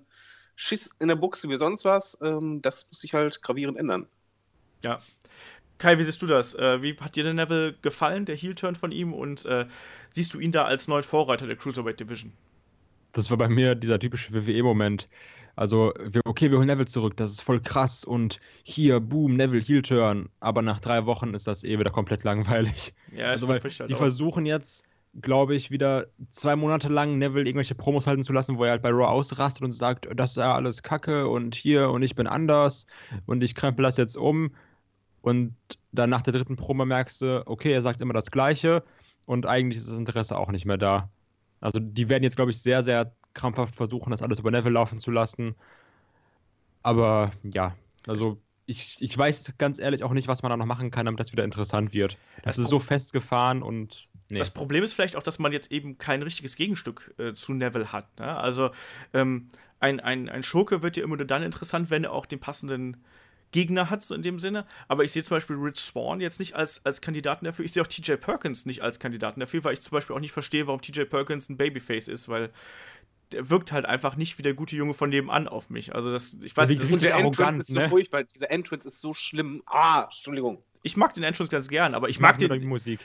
Schiss 0.56 0.90
in 1.00 1.08
der 1.08 1.16
Buchse 1.16 1.50
wie 1.50 1.58
sonst 1.58 1.86
was. 1.86 2.18
Ähm, 2.22 2.62
das 2.62 2.88
muss 2.90 3.02
sich 3.02 3.14
halt 3.14 3.42
gravierend 3.42 3.78
ändern. 3.78 4.08
Ja. 4.84 5.00
Kai, 5.78 5.98
wie 6.00 6.04
siehst 6.04 6.22
du 6.22 6.28
das? 6.28 6.56
Äh, 6.56 6.82
wie 6.82 6.96
hat 6.98 7.16
dir 7.18 7.24
der 7.24 7.34
Neville 7.34 7.74
gefallen, 7.82 8.26
der 8.26 8.36
Heel-Turn 8.38 8.76
von 8.76 8.92
ihm? 8.92 9.14
Und 9.14 9.46
äh, 9.46 9.66
siehst 10.10 10.34
du 10.34 10.40
ihn 10.40 10.52
da 10.52 10.64
als 10.66 10.88
neuen 10.88 11.04
Vorreiter 11.04 11.48
der 11.48 11.58
Cruiserweight 11.58 12.00
Division? 12.00 12.32
Das 13.12 13.30
war 13.30 13.38
bei 13.38 13.50
mir 13.50 13.76
dieser 13.76 14.00
typische 14.00 14.34
WWE-Moment. 14.34 15.08
Also, 15.58 15.94
wir, 16.00 16.22
okay, 16.26 16.52
wir 16.52 16.58
holen 16.58 16.68
Neville 16.68 16.86
zurück, 16.86 17.16
das 17.16 17.32
ist 17.32 17.42
voll 17.42 17.62
krass 17.62 18.04
und 18.04 18.40
hier, 18.64 19.00
boom, 19.00 19.36
Neville, 19.38 19.62
Heel-Turn. 19.62 20.30
Aber 20.42 20.62
nach 20.62 20.82
drei 20.82 21.06
Wochen 21.06 21.34
ist 21.34 21.48
das 21.48 21.64
eh 21.64 21.80
wieder 21.80 21.92
komplett 21.92 22.24
langweilig. 22.26 22.94
Ja, 23.12 23.28
Also, 23.28 23.48
weil 23.48 23.62
halt 23.62 23.90
die 23.90 23.96
auch. 23.96 23.98
versuchen 23.98 24.46
jetzt, 24.46 24.84
glaube 25.22 25.56
ich, 25.56 25.72
wieder 25.72 26.08
zwei 26.30 26.56
Monate 26.56 26.90
lang 26.90 27.18
Neville 27.18 27.46
irgendwelche 27.46 27.76
Promos 27.76 28.08
halten 28.08 28.24
zu 28.24 28.34
lassen, 28.34 28.58
wo 28.58 28.66
er 28.66 28.72
halt 28.72 28.82
bei 28.82 28.90
Raw 28.90 29.06
ausrastet 29.06 29.64
und 29.64 29.72
sagt, 29.72 30.08
das 30.14 30.32
ist 30.32 30.38
ja 30.38 30.54
alles 30.54 30.84
Kacke 30.84 31.28
und 31.28 31.56
hier 31.56 31.90
und 31.90 32.04
ich 32.04 32.16
bin 32.16 32.28
anders 32.28 32.86
und 33.26 33.44
ich 33.44 33.56
krempel 33.56 33.84
das 33.84 33.98
jetzt 33.98 34.18
um. 34.18 34.52
Und 35.22 35.56
dann 35.92 36.10
nach 36.10 36.22
der 36.22 36.34
dritten 36.34 36.56
Promo 36.56 36.86
merkst 36.86 37.22
du, 37.22 37.48
okay, 37.48 37.72
er 37.72 37.82
sagt 37.82 38.02
immer 38.02 38.14
das 38.14 38.30
Gleiche 38.30 38.84
und 39.26 39.46
eigentlich 39.46 39.80
ist 39.80 39.90
das 39.90 39.98
Interesse 39.98 40.38
auch 40.38 40.52
nicht 40.52 40.66
mehr 40.66 40.78
da. 40.78 41.10
Also 41.62 41.80
die 41.80 42.10
werden 42.10 42.24
jetzt, 42.24 42.36
glaube 42.36 42.52
ich, 42.52 42.62
sehr, 42.62 42.84
sehr 42.84 43.14
krampfhaft 43.34 43.76
versuchen, 43.76 44.12
das 44.12 44.22
alles 44.22 44.40
über 44.40 44.52
Neville 44.52 44.74
laufen 44.74 45.00
zu 45.00 45.12
lassen. 45.12 45.56
Aber 46.84 47.32
ja, 47.44 47.76
also 48.06 48.40
ich, 48.66 48.98
ich 49.00 49.18
weiß 49.18 49.54
ganz 49.58 49.80
ehrlich 49.80 50.04
auch 50.04 50.14
nicht, 50.14 50.28
was 50.28 50.42
man 50.42 50.50
da 50.50 50.58
noch 50.58 50.66
machen 50.66 50.92
kann, 50.92 51.06
damit 51.06 51.20
das 51.20 51.32
wieder 51.32 51.44
interessant 51.44 51.94
wird. 51.94 52.18
Das, 52.38 52.56
Das 52.56 52.58
ist 52.58 52.70
so 52.70 52.80
festgefahren 52.80 53.62
und 53.62 54.10
nee. 54.30 54.40
Das 54.40 54.52
Problem 54.52 54.84
ist 54.84 54.94
vielleicht 54.94 55.16
auch, 55.16 55.24
dass 55.24 55.40
man 55.40 55.52
jetzt 55.52 55.72
eben 55.72 55.98
kein 55.98 56.24
richtiges 56.24 56.56
Gegenstück 56.56 57.14
äh, 57.18 57.34
zu 57.34 57.54
Neville 57.54 57.92
hat. 57.92 58.20
Ne? 58.20 58.36
Also 58.36 58.72
ähm, 59.14 59.50
ein, 59.80 60.00
ein, 60.00 60.30
ein 60.30 60.44
Schurke 60.44 60.82
wird 60.82 60.98
ja 60.98 61.04
immer 61.04 61.18
nur 61.18 61.28
dann 61.28 61.44
interessant, 61.44 61.90
wenn 61.90 62.06
er 62.06 62.12
auch 62.12 62.26
den 62.26 62.40
passenden 62.40 62.98
Gegner 63.52 63.90
hat, 63.90 64.02
so 64.02 64.16
in 64.16 64.24
dem 64.24 64.40
Sinne. 64.40 64.66
Aber 64.88 65.04
ich 65.04 65.12
sehe 65.12 65.24
zum 65.24 65.38
Beispiel 65.38 65.56
Rich 65.56 65.78
Swan 65.78 66.20
jetzt 66.20 66.40
nicht 66.40 66.56
als, 66.56 66.82
als 66.84 67.02
Kandidaten 67.02 67.46
dafür. 67.46 67.64
Ich 67.64 67.72
sehe 67.72 67.84
auch 67.84 67.88
TJ 67.88 68.14
Perkins 68.16 68.66
nicht 68.66 68.82
als 68.82 69.00
Kandidaten 69.00 69.40
dafür, 69.40 69.64
weil 69.64 69.74
ich 69.74 69.82
zum 69.82 69.92
Beispiel 69.92 70.16
auch 70.16 70.20
nicht 70.20 70.34
verstehe, 70.34 70.66
warum 70.68 70.82
TJ 70.82 71.04
Perkins 71.04 71.50
ein 71.50 71.58
Babyface 71.58 72.08
ist, 72.08 72.28
weil 72.28 72.50
der 73.32 73.50
wirkt 73.50 73.72
halt 73.72 73.86
einfach 73.86 74.16
nicht 74.16 74.38
wie 74.38 74.42
der 74.44 74.54
gute 74.54 74.76
Junge 74.76 74.94
von 74.94 75.10
nebenan 75.10 75.48
auf 75.48 75.70
mich. 75.70 75.94
Also 75.96 76.12
das, 76.12 76.38
ich 76.42 76.56
weiß 76.56 76.70
das 76.70 76.92
Und 76.92 77.02
der 77.02 77.16
arrogant, 77.16 77.40
Entrance 77.40 77.62
ist 77.62 77.68
so 77.74 77.80
ne? 77.80 77.90
furchtbar. 77.90 78.24
Dieser 78.24 78.52
Entrance 78.52 78.88
ist 78.88 79.02
so 79.02 79.14
schlimm. 79.14 79.62
Ah, 79.66 80.04
Entschuldigung. 80.04 80.64
ich 80.84 80.98
mag 80.98 81.14
den 81.14 81.24
Entrance 81.24 81.52
ganz 81.52 81.68
gern, 81.68 81.96
aber 81.96 82.10
ich, 82.10 82.16
ich 82.18 82.20
mag, 82.22 82.38
die 82.38 82.48
den, 82.48 82.68
Musik. 82.68 83.00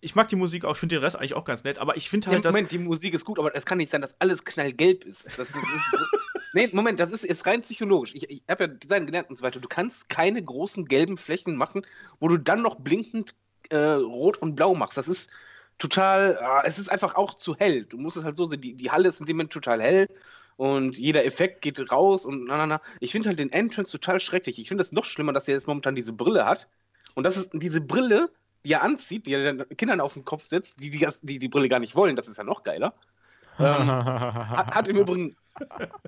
ich 0.00 0.14
mag 0.14 0.28
die 0.28 0.36
Musik 0.36 0.64
auch, 0.64 0.72
ich 0.72 0.78
finde 0.78 0.96
den 0.96 1.02
Rest 1.04 1.16
eigentlich 1.16 1.34
auch 1.34 1.44
ganz 1.44 1.64
nett, 1.64 1.78
aber 1.78 1.96
ich 1.96 2.08
finde 2.08 2.26
Ja, 2.28 2.32
halt, 2.34 2.44
dass 2.44 2.54
Moment, 2.54 2.72
die 2.72 2.78
Musik 2.78 3.14
ist 3.14 3.24
gut, 3.24 3.38
aber 3.38 3.54
es 3.54 3.66
kann 3.66 3.78
nicht 3.78 3.90
sein, 3.90 4.00
dass 4.00 4.18
alles 4.20 4.44
knallgelb 4.44 5.04
ist. 5.04 5.26
Das 5.38 5.48
ist, 5.50 5.56
ist 5.56 5.98
so. 5.98 6.04
Nee, 6.54 6.70
Moment, 6.72 6.98
das 7.00 7.12
ist, 7.12 7.22
ist 7.24 7.44
rein 7.46 7.60
psychologisch. 7.60 8.14
Ich, 8.14 8.30
ich 8.30 8.42
habe 8.48 8.64
ja 8.64 8.68
Design 8.68 9.04
gelernt 9.04 9.28
und 9.28 9.36
so 9.36 9.42
weiter. 9.44 9.60
Du 9.60 9.68
kannst 9.68 10.08
keine 10.08 10.42
großen 10.42 10.86
gelben 10.86 11.18
Flächen 11.18 11.54
machen, 11.54 11.84
wo 12.18 12.28
du 12.28 12.38
dann 12.38 12.62
noch 12.62 12.76
blinkend 12.76 13.34
äh, 13.68 13.76
rot 13.76 14.38
und 14.38 14.54
blau 14.56 14.74
machst. 14.74 14.96
Das 14.96 15.06
ist 15.06 15.28
total, 15.78 16.38
ah, 16.38 16.62
es 16.64 16.78
ist 16.78 16.90
einfach 16.90 17.14
auch 17.14 17.34
zu 17.34 17.56
hell. 17.56 17.84
Du 17.84 17.98
musst 17.98 18.16
es 18.16 18.24
halt 18.24 18.36
so 18.36 18.44
sehen, 18.46 18.60
die, 18.60 18.74
die 18.74 18.90
Halle 18.90 19.08
ist 19.08 19.20
in 19.20 19.26
dem 19.26 19.36
Moment 19.36 19.52
total 19.52 19.80
hell 19.82 20.08
und 20.56 20.96
jeder 20.98 21.24
Effekt 21.24 21.62
geht 21.62 21.90
raus 21.92 22.24
und 22.24 22.46
na, 22.46 22.56
na, 22.58 22.66
na. 22.66 22.80
Ich 23.00 23.12
finde 23.12 23.28
halt 23.28 23.38
den 23.38 23.52
Entrance 23.52 23.92
total 23.92 24.20
schrecklich. 24.20 24.58
Ich 24.58 24.68
finde 24.68 24.82
es 24.82 24.92
noch 24.92 25.04
schlimmer, 25.04 25.32
dass 25.32 25.48
er 25.48 25.54
jetzt 25.54 25.66
momentan 25.66 25.94
diese 25.94 26.12
Brille 26.12 26.46
hat. 26.46 26.68
Und 27.14 27.24
das 27.24 27.36
ist 27.36 27.50
diese 27.54 27.80
Brille, 27.80 28.30
die 28.64 28.72
er 28.72 28.82
anzieht, 28.82 29.26
die 29.26 29.34
er 29.34 29.52
den 29.52 29.68
Kindern 29.76 30.00
auf 30.00 30.14
den 30.14 30.24
Kopf 30.24 30.44
setzt, 30.44 30.80
die 30.80 30.90
die, 30.90 31.06
die, 31.22 31.38
die 31.38 31.48
Brille 31.48 31.68
gar 31.68 31.78
nicht 31.80 31.94
wollen. 31.94 32.16
Das 32.16 32.28
ist 32.28 32.38
ja 32.38 32.44
noch 32.44 32.62
geiler. 32.64 32.94
Ähm, 33.58 33.88
hat, 33.88 34.74
hat 34.74 34.88
im 34.88 34.98
Übrigen. 34.98 35.36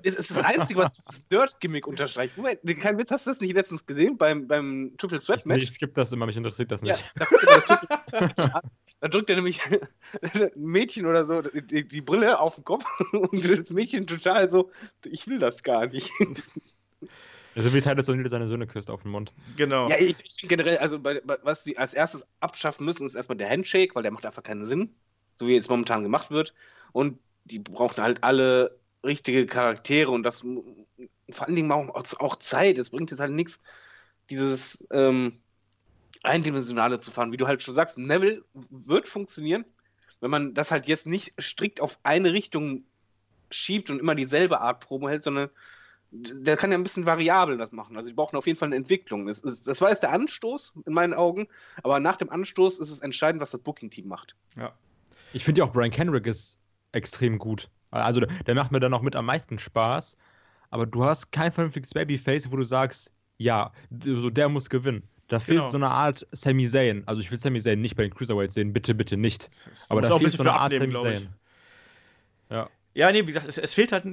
Es 0.03 0.15
ist 0.15 0.29
das 0.29 0.43
Einzige, 0.43 0.79
was 0.81 0.93
dieses 0.93 1.27
Nerd-Gimmick 1.31 1.87
unterstreicht. 1.87 2.37
Moment, 2.37 2.59
kein 2.79 2.97
Witz, 2.99 3.09
hast 3.09 3.25
du 3.25 3.31
das 3.31 3.39
nicht 3.39 3.53
letztens 3.55 3.85
gesehen 3.85 4.17
beim, 4.17 4.47
beim 4.47 4.93
Triple 4.97 5.19
Ich, 5.19 5.45
Match? 5.45 5.63
ich 5.63 5.71
skipp 5.71 5.95
das 5.95 6.11
immer, 6.11 6.27
mich 6.27 6.37
interessiert 6.37 6.71
das 6.71 6.81
Ja, 6.81 6.93
nicht. 6.93 7.11
da, 7.15 7.25
drückt 7.25 7.43
er 7.43 7.61
das 8.47 8.61
Triple- 8.99 9.01
da 9.01 9.07
drückt 9.07 9.29
er 9.29 9.35
nämlich 9.37 9.61
ein 10.21 10.51
Mädchen 10.55 11.05
oder 11.05 11.25
so 11.25 11.41
die, 11.41 11.87
die 11.87 12.01
Brille 12.01 12.39
auf 12.39 12.55
den 12.55 12.63
Kopf 12.63 12.85
und 13.13 13.47
das 13.49 13.69
Mädchen 13.69 14.07
total 14.07 14.49
so, 14.51 14.71
ich 15.05 15.27
will 15.27 15.39
das 15.39 15.63
gar 15.63 15.87
nicht. 15.87 16.11
Also 17.55 17.73
wie 17.73 17.81
Titus 17.81 18.07
O'Neill 18.07 18.29
seine 18.29 18.47
Söhne 18.47 18.67
küsst 18.67 18.89
auf 18.89 19.01
den 19.01 19.11
Mund. 19.11 19.33
genau. 19.57 19.89
Ja, 19.89 19.97
ich, 19.97 20.23
ich 20.23 20.35
finde 20.39 20.55
generell, 20.55 20.77
also 20.77 20.99
bei, 20.99 21.19
bei, 21.21 21.37
was 21.43 21.63
sie 21.63 21.77
als 21.77 21.93
erstes 21.93 22.25
abschaffen 22.39 22.85
müssen, 22.85 23.05
ist 23.05 23.15
erstmal 23.15 23.37
der 23.37 23.49
Handshake, 23.49 23.95
weil 23.95 24.03
der 24.03 24.11
macht 24.11 24.25
einfach 24.25 24.43
keinen 24.43 24.63
Sinn, 24.63 24.95
so 25.35 25.47
wie 25.47 25.55
jetzt 25.55 25.69
momentan 25.69 26.03
gemacht 26.03 26.31
wird. 26.31 26.53
Und 26.93 27.19
die 27.45 27.59
brauchen 27.59 28.01
halt 28.01 28.23
alle 28.23 28.79
richtige 29.03 29.45
Charaktere 29.45 30.11
und 30.11 30.23
das 30.23 30.41
vor 30.41 31.47
allen 31.47 31.55
Dingen 31.55 31.71
auch, 31.71 31.89
auch 32.19 32.35
Zeit. 32.37 32.77
Es 32.77 32.91
bringt 32.91 33.11
jetzt 33.11 33.19
halt 33.19 33.31
nichts, 33.33 33.61
dieses 34.29 34.87
ähm, 34.91 35.41
Eindimensionale 36.23 36.99
zu 36.99 37.11
fahren. 37.11 37.31
Wie 37.31 37.37
du 37.37 37.47
halt 37.47 37.63
schon 37.63 37.75
sagst, 37.75 37.97
Neville 37.97 38.43
wird 38.53 39.07
funktionieren, 39.07 39.65
wenn 40.21 40.31
man 40.31 40.53
das 40.53 40.71
halt 40.71 40.87
jetzt 40.87 41.07
nicht 41.07 41.33
strikt 41.41 41.81
auf 41.81 41.99
eine 42.03 42.33
Richtung 42.33 42.83
schiebt 43.51 43.89
und 43.89 43.99
immer 43.99 44.15
dieselbe 44.15 44.61
Art 44.61 44.81
Promo 44.81 45.09
hält, 45.09 45.23
sondern 45.23 45.49
der 46.11 46.57
kann 46.57 46.71
ja 46.71 46.77
ein 46.77 46.83
bisschen 46.83 47.05
variabel 47.05 47.57
das 47.57 47.71
machen. 47.71 47.95
Also 47.95 48.09
die 48.09 48.15
brauchen 48.15 48.35
auf 48.35 48.47
jeden 48.47 48.57
Fall 48.57 48.67
eine 48.67 48.75
Entwicklung. 48.75 49.27
Das, 49.27 49.39
ist, 49.39 49.67
das 49.67 49.79
war 49.81 49.89
jetzt 49.89 50.01
der 50.01 50.11
Anstoß 50.11 50.73
in 50.85 50.93
meinen 50.93 51.13
Augen, 51.13 51.47
aber 51.83 51.99
nach 51.99 52.17
dem 52.17 52.29
Anstoß 52.29 52.79
ist 52.79 52.89
es 52.89 52.99
entscheidend, 52.99 53.41
was 53.41 53.51
das 53.51 53.61
Booking-Team 53.61 54.07
macht. 54.07 54.35
Ich 55.33 55.43
finde 55.43 55.59
ja 55.59 55.65
auch 55.65 55.71
Brian 55.71 55.91
Kendrick 55.91 56.25
ist 56.25 56.57
extrem 56.91 57.37
gut. 57.37 57.69
Also 57.91 58.21
der, 58.21 58.55
macht 58.55 58.71
mir 58.71 58.79
dann 58.79 58.93
auch 58.93 59.01
mit 59.01 59.15
am 59.15 59.25
meisten 59.25 59.59
Spaß. 59.59 60.17
Aber 60.71 60.85
du 60.85 61.03
hast 61.03 61.31
kein 61.31 61.51
vernünftiges 61.51 61.93
Babyface, 61.93 62.51
wo 62.51 62.55
du 62.55 62.63
sagst, 62.63 63.11
ja, 63.37 63.71
so 64.03 64.29
der 64.29 64.49
muss 64.49 64.69
gewinnen. 64.69 65.07
Da 65.29 65.39
fehlt 65.39 65.59
Genau. 65.59 65.69
so 65.69 65.77
eine 65.77 65.89
Art 65.89 66.27
Sami 66.31 66.67
Zayn. 66.67 67.03
Also 67.05 67.21
ich 67.21 67.31
will 67.31 67.37
Sami 67.39 67.61
Zayn 67.61 67.79
nicht 67.79 67.95
bei 67.95 68.03
den 68.03 68.13
Cruiserweights 68.13 68.53
sehen, 68.55 68.73
bitte, 68.73 68.93
bitte 68.93 69.15
nicht. 69.15 69.47
Das 69.69 69.89
Aber 69.89 70.01
da 70.01 70.09
fehlt 70.09 70.23
bisschen 70.23 70.43
so 70.43 70.49
eine 70.49 70.59
Art 70.59 70.73
Sami. 70.73 70.93
Zayn. 70.93 71.29
Ja. 72.49 72.69
Ja, 72.95 73.11
nee, 73.11 73.21
wie 73.21 73.27
gesagt, 73.27 73.47
es, 73.47 73.57
es 73.57 73.73
fehlt 73.75 73.91
halt, 73.91 74.05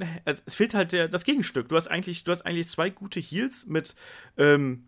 es 0.45 0.55
fehlt 0.55 0.73
halt 0.75 0.91
der, 0.91 1.07
das 1.07 1.25
Gegenstück. 1.25 1.67
Du 1.67 1.75
hast 1.75 1.87
eigentlich, 1.87 2.23
du 2.23 2.31
hast 2.31 2.43
eigentlich 2.43 2.67
zwei 2.67 2.89
gute 2.91 3.19
Heels 3.19 3.65
mit, 3.65 3.95
ähm, 4.37 4.85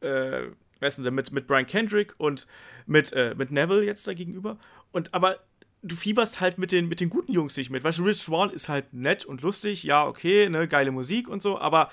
äh, 0.00 0.42
denn 0.80 1.02
der, 1.02 1.12
mit, 1.12 1.32
mit 1.32 1.46
Brian 1.48 1.66
Kendrick 1.66 2.14
und 2.18 2.46
mit, 2.86 3.12
äh, 3.12 3.34
mit 3.36 3.50
Neville 3.50 3.84
jetzt 3.84 4.06
da 4.06 4.14
gegenüber. 4.14 4.58
Und 4.92 5.12
aber 5.12 5.38
du 5.82 5.96
fieberst 5.96 6.40
halt 6.40 6.58
mit 6.58 6.70
den, 6.70 6.88
mit 6.88 7.00
den 7.00 7.10
guten 7.10 7.32
Jungs 7.32 7.56
nicht 7.56 7.70
mit. 7.70 7.82
Weißt 7.82 7.98
du, 7.98 8.04
Rich 8.04 8.22
Swan 8.22 8.50
ist 8.50 8.68
halt 8.68 8.92
nett 8.94 9.24
und 9.24 9.42
lustig, 9.42 9.82
ja, 9.82 10.06
okay, 10.06 10.48
ne, 10.48 10.68
geile 10.68 10.92
Musik 10.92 11.28
und 11.28 11.42
so, 11.42 11.58
aber 11.58 11.90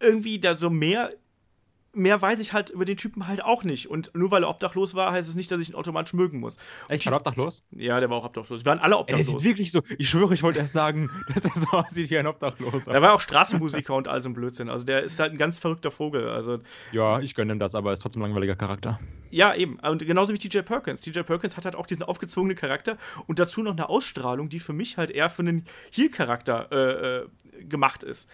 irgendwie 0.00 0.40
da 0.40 0.56
so 0.56 0.68
mehr. 0.68 1.12
Mehr 1.94 2.22
weiß 2.22 2.40
ich 2.40 2.52
halt 2.54 2.70
über 2.70 2.84
den 2.86 2.96
Typen 2.96 3.26
halt 3.26 3.44
auch 3.44 3.64
nicht. 3.64 3.88
Und 3.90 4.10
nur 4.14 4.30
weil 4.30 4.44
er 4.44 4.48
obdachlos 4.48 4.94
war, 4.94 5.12
heißt 5.12 5.28
es 5.28 5.34
nicht, 5.34 5.50
dass 5.50 5.60
ich 5.60 5.68
ihn 5.68 5.74
automatisch 5.74 6.14
mögen 6.14 6.40
muss. 6.40 6.56
Echt? 6.88 7.04
War 7.06 7.16
obdachlos? 7.16 7.62
Ja, 7.70 8.00
der 8.00 8.08
war 8.08 8.16
auch 8.16 8.24
obdachlos. 8.24 8.60
Wir 8.62 8.66
waren 8.66 8.78
alle 8.78 8.94
Ey, 8.94 9.00
obdachlos. 9.00 9.42
sieht 9.42 9.50
wirklich 9.50 9.72
so, 9.72 9.82
ich 9.98 10.08
schwöre, 10.08 10.32
ich 10.32 10.42
wollte 10.42 10.60
erst 10.60 10.72
sagen, 10.72 11.10
dass 11.34 11.44
er 11.44 11.52
so 11.60 11.68
aussieht 11.68 12.08
wie 12.10 12.16
ein 12.18 12.26
Obdachloser. 12.26 12.92
Der 12.92 13.02
war 13.02 13.12
auch 13.12 13.20
Straßenmusiker 13.20 13.94
und 13.94 14.08
all 14.08 14.22
so 14.22 14.28
ein 14.30 14.32
Blödsinn. 14.34 14.70
Also 14.70 14.84
der 14.86 15.02
ist 15.02 15.18
halt 15.20 15.32
ein 15.32 15.38
ganz 15.38 15.58
verrückter 15.58 15.90
Vogel. 15.90 16.30
Also 16.30 16.60
Ja, 16.92 17.20
ich 17.20 17.34
gönne 17.34 17.52
ihm 17.52 17.58
das, 17.58 17.74
aber 17.74 17.90
er 17.90 17.94
ist 17.94 18.00
trotzdem 18.00 18.22
ein 18.22 18.26
langweiliger 18.30 18.56
Charakter. 18.56 18.98
ja, 19.30 19.54
eben. 19.54 19.78
Und 19.80 20.06
genauso 20.06 20.32
wie 20.32 20.38
TJ 20.38 20.60
Perkins. 20.60 21.00
TJ 21.00 21.20
Perkins 21.20 21.56
hat 21.56 21.64
halt 21.66 21.76
auch 21.76 21.86
diesen 21.86 22.02
aufgezwungenen 22.04 22.56
Charakter 22.56 22.96
und 23.26 23.38
dazu 23.38 23.62
noch 23.62 23.72
eine 23.72 23.88
Ausstrahlung, 23.88 24.48
die 24.48 24.60
für 24.60 24.72
mich 24.72 24.96
halt 24.96 25.10
eher 25.10 25.28
für 25.30 25.42
einen 25.42 25.66
Heel-Charakter 25.90 26.68
äh, 26.72 27.16
äh, 27.60 27.64
gemacht 27.64 28.02
ist. 28.02 28.28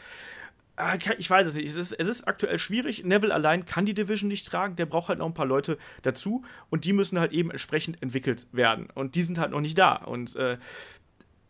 Ah, 0.78 0.96
Ich 1.18 1.28
weiß 1.28 1.46
es 1.48 1.54
nicht. 1.54 1.68
Es 1.68 1.76
ist, 1.76 1.92
es 1.92 2.08
ist 2.08 2.28
aktuell 2.28 2.58
schwierig. 2.58 3.04
Neville 3.04 3.34
allein 3.34 3.66
kann 3.66 3.84
die 3.86 3.94
Division 3.94 4.28
nicht 4.28 4.46
tragen. 4.46 4.76
Der 4.76 4.86
braucht 4.86 5.08
halt 5.08 5.18
noch 5.18 5.26
ein 5.26 5.34
paar 5.34 5.46
Leute 5.46 5.76
dazu. 6.02 6.44
Und 6.70 6.84
die 6.84 6.92
müssen 6.92 7.18
halt 7.18 7.32
eben 7.32 7.50
entsprechend 7.50 8.00
entwickelt 8.02 8.46
werden. 8.52 8.88
Und 8.94 9.14
die 9.14 9.22
sind 9.22 9.38
halt 9.38 9.50
noch 9.50 9.60
nicht 9.60 9.76
da. 9.78 9.94
Und 9.96 10.36
äh, 10.36 10.56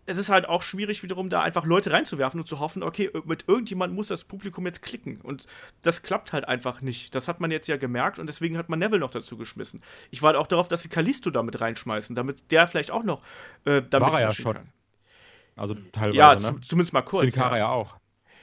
es 0.07 0.17
ist 0.17 0.31
halt 0.31 0.49
auch 0.49 0.63
schwierig, 0.63 1.03
wiederum 1.03 1.29
da 1.29 1.43
einfach 1.43 1.67
Leute 1.67 1.93
reinzuwerfen 1.93 2.41
und 2.41 2.47
zu 2.47 2.61
hoffen, 2.61 2.83
okay, 2.83 3.11
mit 3.27 3.45
irgendjemand 3.47 3.93
muss 3.93 4.09
das 4.09 4.25
Publikum 4.25 4.65
jetzt 4.65 4.81
klicken. 4.81 5.21
Und 5.21 5.47
das 5.83 6.01
klappt 6.01 6.33
halt 6.33 6.49
einfach 6.49 6.81
nicht. 6.81 7.15
Das 7.15 7.29
hat 7.29 7.41
man 7.41 7.51
jetzt 7.51 7.69
ja 7.69 7.77
gemerkt 7.77 8.19
und 8.19 8.27
deswegen 8.27 8.57
hat 8.57 8.71
man 8.71 8.79
Neville 8.79 9.01
noch 9.01 9.11
dazu 9.11 9.37
geschmissen. 9.37 9.83
Ich 10.11 10.23
warte 10.23 10.39
auch 10.39 10.47
darauf, 10.47 10.67
dass 10.69 10.83
sie 10.83 10.89
Kalisto 10.89 11.29
damit 11.31 11.61
reinschmeißen, 11.61 12.17
damit 12.17 12.51
der 12.51 12.67
vielleicht 12.67 12.91
auch 12.91 13.03
noch 13.05 13.21
äh, 13.67 13.83
damit 13.91 14.09
War 14.09 14.21
er 14.21 14.29
ja 14.29 14.35
schon. 14.35 14.55
kann. 14.55 14.73
Also 15.57 15.75
teilweise, 15.93 16.17
Ja, 16.17 16.35
ne? 16.35 16.41
zu, 16.41 16.55
zumindest 16.61 16.95
mal 16.95 17.03
kurz. 17.03 17.25
Sin 17.31 17.43
Cara 17.43 17.57
Ja. 17.57 17.65
ja 17.65 17.69
auch. 17.69 17.97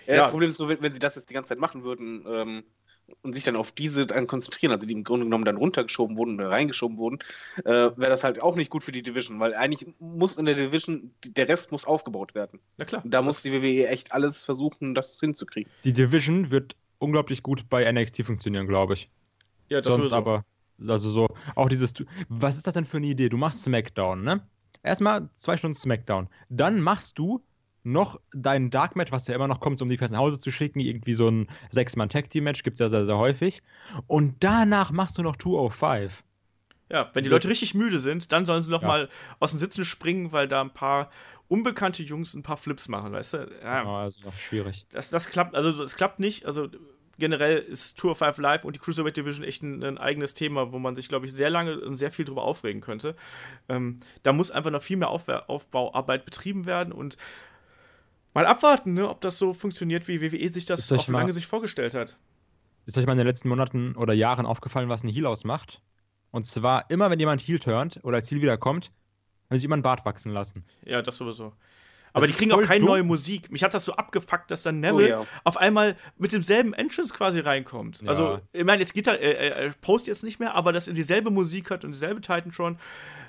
Ja, 0.08 0.16
Ja. 0.16 0.22
Das 0.24 0.32
Problem 0.32 0.50
ist 0.50 0.60
nur, 0.60 0.70
wenn, 0.70 0.82
wenn 0.82 0.94
sie 0.94 1.00
das 1.00 1.16
jetzt 1.16 1.30
die 1.30 1.34
ganze 1.34 1.50
Zeit 1.50 1.60
machen 1.60 1.84
würden 1.84 2.26
ähm, 2.28 2.64
und 3.22 3.34
sich 3.34 3.44
dann 3.44 3.56
auf 3.56 3.72
diese 3.72 4.06
dann 4.08 4.28
konzentrieren, 4.28 4.72
also 4.72 4.88
die 4.88 4.94
im 4.94 5.04
Grunde 5.04 5.26
genommen 5.26 5.46
dann 5.46 5.58
runtergeschoben 5.58 6.18
wurden 6.18 6.36
oder 6.36 6.50
reingeschoben 6.50 6.98
wurden, 6.98 7.20
äh, 7.64 7.72
wäre 7.72 8.10
das 8.10 8.24
halt 8.24 8.42
auch 8.42 8.56
nicht 8.56 8.70
gut 8.72 8.84
für 8.84 8.92
die 8.92 9.04
Division, 9.04 9.40
weil 9.40 9.54
eigentlich 9.54 9.88
muss 10.00 10.38
in 10.38 10.46
der 10.46 10.56
Division, 10.56 11.12
der 11.24 11.48
Rest 11.48 11.72
muss 11.72 11.86
aufgebaut 11.86 12.34
werden. 12.36 12.60
Na 12.78 12.86
klar. 12.86 13.04
Und 13.06 13.12
da 13.12 13.22
muss 13.22 13.42
die 13.44 13.52
WWE 13.52 13.88
echt 13.88 14.12
alles 14.12 14.44
versuchen, 14.44 14.96
das 14.96 15.20
hinzukriegen. 15.20 15.72
Die 15.84 15.94
Division 15.94 16.50
wird 16.52 16.76
unglaublich 16.98 17.44
gut 17.44 17.70
bei 17.70 17.92
NXT 17.92 18.24
funktionieren, 18.24 18.68
glaube 18.68 18.94
ich. 18.96 19.10
Ja, 19.70 19.82
das 19.82 19.88
Sonst 19.88 20.06
sowieso. 20.06 20.16
aber, 20.16 20.46
also 20.88 21.10
so, 21.10 21.28
auch 21.56 21.70
dieses, 21.70 21.94
was 22.30 22.56
ist 22.56 22.66
das 22.68 22.74
denn 22.74 22.86
für 22.86 22.98
eine 22.98 23.08
Idee? 23.08 23.30
Du 23.30 23.38
machst 23.38 23.64
SmackDown, 23.64 24.24
ne? 24.24 24.48
Erstmal 24.84 25.30
zwei 25.36 25.58
Stunden 25.58 25.76
SmackDown. 25.76 26.28
Dann 26.50 26.80
machst 26.80 27.18
du 27.18 27.44
noch 27.86 28.20
dein 28.34 28.72
Dark 28.72 28.96
Match, 28.96 29.12
was 29.12 29.28
ja 29.28 29.36
immer 29.36 29.48
noch 29.48 29.60
kommt, 29.60 29.82
um 29.82 29.90
die 29.90 29.98
Fans 29.98 30.12
nach 30.12 30.20
Hause 30.20 30.40
zu 30.40 30.52
schicken. 30.52 30.80
Irgendwie 30.80 31.14
so 31.14 31.30
ein 31.30 31.48
Sechs-Mann-Tag-Team-Match 31.70 32.64
gibt 32.64 32.76
es 32.76 32.80
ja 32.80 32.90
sehr, 32.90 33.06
sehr 33.06 33.18
häufig. 33.18 33.62
Und 34.08 34.36
danach 34.44 34.92
machst 34.92 35.18
du 35.18 35.22
noch 35.22 35.36
205. 35.38 36.24
Ja, 36.90 37.10
wenn 37.14 37.24
die 37.24 37.30
Leute 37.30 37.48
richtig 37.48 37.74
müde 37.74 38.00
sind, 38.00 38.32
dann 38.32 38.46
sollen 38.46 38.62
sie 38.62 38.72
noch 38.72 38.82
Ja. 38.82 38.88
mal 38.88 39.10
aus 39.40 39.52
den 39.52 39.60
Sitzen 39.60 39.86
springen, 39.86 40.32
weil 40.32 40.48
da 40.48 40.62
ein 40.62 40.74
paar 40.74 41.10
unbekannte 41.48 42.04
Jungs 42.04 42.34
ein 42.34 42.44
paar 42.44 42.58
Flips 42.58 42.88
machen, 42.88 43.12
weißt 43.12 43.34
du? 43.34 43.38
Ja, 43.64 43.84
ja 43.84 43.98
also 43.98 44.22
noch 44.22 44.38
schwierig. 44.38 44.86
Das, 44.92 45.10
das 45.10 45.30
klappt, 45.30 45.56
also 45.56 45.72
das 45.72 45.96
klappt 45.96 46.20
nicht. 46.20 46.46
Also 46.46 46.70
generell 47.18 47.60
ist 47.60 47.98
Tour 47.98 48.16
5 48.16 48.38
Live 48.40 48.66
und 48.66 48.76
die 48.76 48.80
Cruiserweight 48.80 49.18
Division 49.18 49.46
echt 49.46 49.64
ein, 49.64 49.84
ein 49.84 49.98
eigenes 49.98 50.34
Thema, 50.34 50.72
wo 50.72 50.80
man 50.80 50.96
sich, 50.96 51.08
glaube 51.08 51.26
ich, 51.26 51.34
sehr 51.34 51.50
lange 51.50 51.80
und 51.80 51.96
sehr 51.96 52.12
viel 52.12 52.26
drüber 52.26 52.44
aufregen 52.44 52.82
könnte. 52.82 53.16
Ähm, 53.70 54.00
da 54.24 54.34
muss 54.34 54.52
einfach 54.52 54.72
noch 54.72 54.82
viel 54.82 54.98
mehr 54.98 55.10
Aufbau 55.10 55.40
Aufbauarbeit 55.48 56.26
betrieben 56.26 56.66
werden 56.66 56.92
und 56.94 57.18
mal 58.36 58.46
abwarten, 58.46 58.94
ne, 58.94 59.10
ob 59.10 59.22
das 59.22 59.40
so 59.40 59.54
funktioniert, 59.54 60.08
wie 60.08 60.22
WWE 60.22 60.50
sich 60.54 60.66
das 60.66 60.92
auf 60.92 61.08
lange 61.08 61.32
Sicht 61.32 61.48
vorgestellt 61.48 61.96
hat. 61.96 62.18
Ist 62.86 62.98
euch 62.98 63.06
mal 63.08 63.14
in 63.14 63.18
den 63.18 63.26
letzten 63.26 63.50
Monaten 63.50 63.96
oder 63.96 64.14
Jahren 64.14 64.46
aufgefallen, 64.46 64.90
was 64.90 65.04
ein 65.04 65.10
Heal 65.10 65.26
ausmacht? 65.26 65.82
Und 66.30 66.46
zwar 66.46 66.90
immer, 66.92 67.10
wenn 67.10 67.20
jemand 67.20 67.42
Heal 67.42 67.58
turnt 67.58 68.00
oder 68.04 68.18
als 68.18 68.30
Heal 68.30 68.42
wiederkommt, 68.42 68.92
haben 69.50 69.58
sich 69.58 69.64
immer 69.64 69.78
ein 69.78 69.82
Bart 69.82 70.06
wachsen 70.06 70.32
lassen. 70.32 70.66
Ja, 70.86 71.02
das 71.02 71.18
sowieso. 71.18 71.54
Aber 72.12 72.28
die 72.28 72.34
kriegen 72.34 72.52
auch 72.52 72.62
keine 72.62 72.80
dumm. 72.80 72.90
neue 72.90 73.04
Musik. 73.04 73.52
Mich 73.52 73.64
hat 73.64 73.74
das 73.74 73.86
so 73.86 73.94
abgefuckt, 73.94 74.50
dass 74.50 74.64
dann 74.64 74.80
Neville 74.80 75.20
oh, 75.20 75.22
ja. 75.24 75.28
auf 75.44 75.58
einmal 75.58 75.98
mit 76.18 76.32
demselben 76.32 76.74
Entrance 76.74 77.14
quasi 77.14 77.40
reinkommt. 77.40 78.02
Ja. 78.02 78.10
Also, 78.10 78.40
ich 78.54 78.64
meine, 78.64 78.82
jetzt 78.82 78.94
geht 78.94 79.08
er, 79.08 79.20
er, 79.20 79.56
er 79.56 79.74
post 79.82 80.08
jetzt 80.08 80.24
nicht 80.24 80.40
mehr, 80.40 80.56
aber 80.56 80.72
dass 80.72 80.88
er 80.88 80.94
dieselbe 80.94 81.30
Musik 81.30 81.72
hat 81.72 81.84
und 81.84 81.92
dieselbe 81.92 82.22
Titantron. 82.22 82.78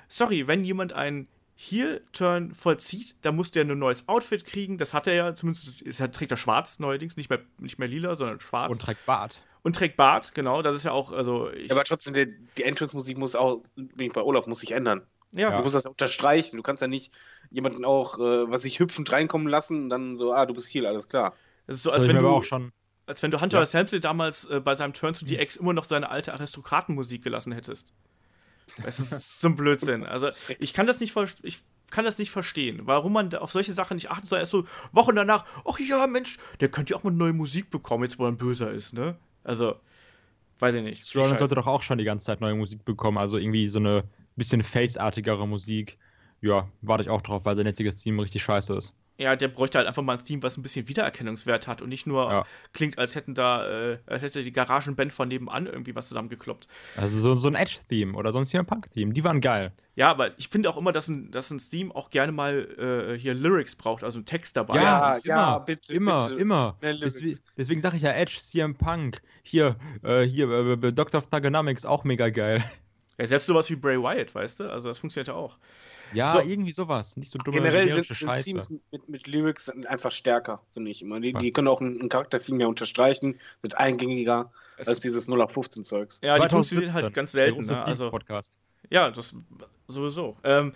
Sorry, 0.08 0.46
wenn 0.46 0.64
jemand 0.64 0.92
einen 0.92 1.26
Heel-Turn 1.56 2.52
vollzieht, 2.52 3.16
dann 3.22 3.34
muss 3.34 3.50
der 3.50 3.64
ein 3.64 3.78
neues 3.78 4.08
Outfit 4.08 4.44
kriegen. 4.44 4.76
Das 4.76 4.92
hat 4.92 5.06
er 5.06 5.14
ja, 5.14 5.34
zumindest 5.34 5.80
ist, 5.82 5.98
trägt 6.12 6.30
er 6.30 6.36
schwarz 6.36 6.78
neuerdings, 6.78 7.16
nicht 7.16 7.30
mehr, 7.30 7.40
nicht 7.58 7.78
mehr 7.78 7.88
lila, 7.88 8.14
sondern 8.14 8.40
schwarz. 8.40 8.70
Und 8.70 8.80
trägt 8.80 9.06
Bart. 9.06 9.40
Und 9.62 9.74
trägt 9.74 9.96
Bart, 9.96 10.34
genau. 10.34 10.60
Das 10.60 10.76
ist 10.76 10.84
ja 10.84 10.92
auch, 10.92 11.12
also. 11.12 11.50
Ja, 11.50 11.72
aber 11.72 11.84
trotzdem, 11.84 12.12
die, 12.12 12.32
die 12.58 12.64
Entrance-Musik 12.64 13.16
muss 13.16 13.34
auch, 13.34 13.62
bin 13.74 14.06
ich 14.06 14.12
bei 14.12 14.22
Olaf, 14.22 14.46
muss 14.46 14.60
sich 14.60 14.72
ändern. 14.72 15.02
Ja. 15.32 15.56
Du 15.56 15.62
musst 15.62 15.74
das 15.74 15.86
unterstreichen. 15.86 16.56
Du 16.56 16.62
kannst 16.62 16.82
ja 16.82 16.88
nicht 16.88 17.10
jemanden 17.50 17.84
auch, 17.84 18.18
äh, 18.18 18.50
was 18.50 18.62
sich 18.62 18.78
hüpfend 18.78 19.10
reinkommen 19.10 19.48
lassen 19.48 19.84
und 19.84 19.88
dann 19.88 20.16
so, 20.16 20.32
ah, 20.32 20.44
du 20.46 20.54
bist 20.54 20.68
hier, 20.68 20.86
alles 20.86 21.08
klar. 21.08 21.34
Das 21.66 21.76
ist 21.76 21.82
so, 21.82 21.90
als 21.90 22.06
wenn 22.06 22.18
du. 22.18 22.42
Als 23.08 23.22
wenn 23.22 23.30
du 23.30 23.40
Hunter 23.40 23.62
ja. 23.62 23.72
Helmsley 23.72 24.00
damals 24.00 24.46
äh, 24.46 24.60
bei 24.60 24.74
seinem 24.74 24.92
Turn 24.92 25.14
zu 25.14 25.24
DX 25.24 25.56
immer 25.56 25.72
noch 25.72 25.84
seine 25.84 26.10
alte 26.10 26.32
Aristokratenmusik 26.32 27.22
gelassen 27.22 27.52
hättest. 27.52 27.92
Das 28.83 28.98
ist 28.98 29.40
so 29.40 29.48
ein 29.48 29.57
Blödsinn. 29.57 30.05
Also, 30.05 30.31
ich 30.59 30.72
kann 30.74 30.87
das 30.87 31.00
nicht 31.00 31.14
ich 31.42 31.61
kann 31.90 32.05
das 32.05 32.18
nicht 32.18 32.31
verstehen, 32.31 32.81
warum 32.85 33.12
man 33.12 33.33
auf 33.35 33.52
solche 33.52 33.72
Sachen 33.72 33.94
nicht 33.94 34.11
achten 34.11 34.26
soll. 34.26 34.40
Erst 34.40 34.50
so 34.50 34.64
Wochen 34.92 35.14
danach, 35.14 35.44
ach 35.64 35.79
ja, 35.79 36.07
Mensch, 36.07 36.38
der 36.61 36.68
könnte 36.68 36.92
ja 36.92 36.98
auch 36.98 37.05
mal 37.05 37.12
neue 37.12 37.33
Musik 37.33 37.70
bekommen, 37.70 38.05
jetzt 38.05 38.18
wo 38.18 38.24
er 38.24 38.33
ein 38.33 38.37
Böser 38.37 38.72
ist, 38.72 38.92
ne? 38.92 39.16
Also, 39.44 39.76
weiß 40.59 40.74
ich 40.74 40.83
nicht. 40.83 41.16
Rollins 41.16 41.38
sollte 41.38 41.55
doch 41.55 41.66
auch 41.66 41.83
schon 41.83 41.98
die 41.98 42.05
ganze 42.05 42.26
Zeit 42.26 42.40
neue 42.40 42.55
Musik 42.55 42.85
bekommen, 42.85 43.18
also 43.18 43.38
irgendwie 43.38 43.68
so 43.68 43.79
eine 43.79 44.05
bisschen 44.35 44.62
face-artigere 44.62 45.46
Musik. 45.46 45.98
Ja, 46.40 46.68
warte 46.83 47.05
ich 47.05 47.11
auch 47.11 47.22
drauf, 47.22 47.44
weil 47.44 47.57
sein 47.57 47.66
jetziges 47.66 47.96
Team 47.96 48.18
richtig 48.20 48.42
scheiße 48.42 48.74
ist. 48.74 48.92
Ja, 49.18 49.35
der 49.35 49.48
bräuchte 49.48 49.79
halt 49.79 49.88
einfach 49.88 50.02
mal 50.02 50.18
ein 50.18 50.24
Theme, 50.24 50.42
was 50.42 50.59
ein 50.59 50.62
bisschen 50.62 50.88
Wiedererkennungswert 50.88 51.66
hat 51.66 51.81
und 51.81 51.88
nicht 51.88 52.07
nur 52.07 52.31
ja. 52.31 52.46
klingt, 52.74 52.98
als 52.98 53.14
hätten 53.14 53.35
da, 53.35 53.92
äh, 53.92 53.98
als 54.07 54.22
hätte 54.22 54.42
die 54.42 54.52
Garagenband 54.52 55.12
von 55.12 55.29
nebenan 55.29 55.66
irgendwie 55.66 55.94
was 55.94 56.09
zusammengekloppt. 56.09 56.68
Also 56.96 57.18
so, 57.18 57.35
so 57.35 57.48
ein 57.48 57.55
Edge-Theme 57.55 58.14
oder 58.14 58.33
so 58.33 58.38
ein 58.38 58.44
CM 58.44 58.66
Punk-Theme, 58.66 59.14
die 59.14 59.24
waren 59.24 59.40
geil. 59.40 59.72
Ja, 59.94 60.11
aber 60.11 60.38
ich 60.38 60.48
finde 60.48 60.68
auch 60.68 60.76
immer, 60.76 60.92
dass 60.92 61.09
ein, 61.09 61.31
dass 61.31 61.50
ein 61.50 61.59
Theme 61.59 61.94
auch 61.94 62.11
gerne 62.11 62.31
mal 62.31 63.14
äh, 63.14 63.18
hier 63.18 63.33
Lyrics 63.33 63.74
braucht, 63.76 64.05
also 64.05 64.18
ein 64.18 64.26
Text 64.26 64.57
dabei. 64.59 64.76
Ja, 64.76 65.16
ja, 65.16 65.20
ja 65.24 65.59
bitte. 65.61 65.94
Immer, 65.94 66.29
bitte. 66.29 66.40
immer. 66.40 66.76
Deswegen, 66.83 67.38
deswegen 67.57 67.81
sage 67.81 67.96
ich 67.96 68.02
ja 68.02 68.12
Edge, 68.12 68.37
CM 68.38 68.74
Punk. 68.74 69.22
Hier, 69.42 69.76
äh, 70.02 70.22
hier, 70.24 70.50
äh, 70.50 70.92
Doctor 70.92 71.18
of 71.18 71.29
Thugonomics, 71.29 71.87
auch 71.87 72.05
mega 72.05 72.29
geil. 72.29 72.62
Ja, 73.18 73.26
selbst 73.26 73.46
sowas 73.46 73.70
wie 73.70 73.76
Bray 73.76 73.98
Wyatt, 73.98 74.35
weißt 74.35 74.61
du? 74.61 74.70
Also 74.70 74.88
das 74.88 74.98
funktioniert 74.98 75.29
ja 75.29 75.35
auch. 75.35 75.57
Ja, 76.12 76.32
so. 76.32 76.40
irgendwie 76.40 76.72
sowas. 76.72 77.16
Nicht 77.16 77.30
so 77.30 77.38
dumme 77.38 77.58
Generell 77.58 77.92
sind, 77.92 78.06
sind 78.06 78.42
Teams 78.42 78.70
mit, 78.90 79.08
mit 79.08 79.26
Lyrics 79.26 79.68
einfach 79.68 80.12
stärker, 80.12 80.60
finde 80.72 80.90
ich 80.90 81.02
immer. 81.02 81.20
Die, 81.20 81.32
die, 81.32 81.52
können 81.52 81.68
auch 81.68 81.80
einen, 81.80 82.00
einen, 82.00 82.08
Charakter 82.08 82.40
viel 82.40 82.54
mehr 82.54 82.68
unterstreichen, 82.68 83.38
sind 83.60 83.76
eingängiger 83.76 84.50
es 84.78 84.88
als 84.88 85.00
dieses 85.00 85.26
0 85.28 85.40
auf 85.40 85.52
15 85.52 85.84
Zeugs. 85.84 86.20
Ja, 86.22 86.38
die 86.38 86.48
funktionieren 86.48 86.92
halt 86.92 87.12
ganz 87.14 87.32
selten. 87.32 87.64
Ne? 87.64 87.84
Also, 87.84 88.10
Podcast. 88.10 88.52
Ja, 88.90 89.10
das 89.10 89.34
sowieso. 89.88 90.36
Ähm, 90.44 90.72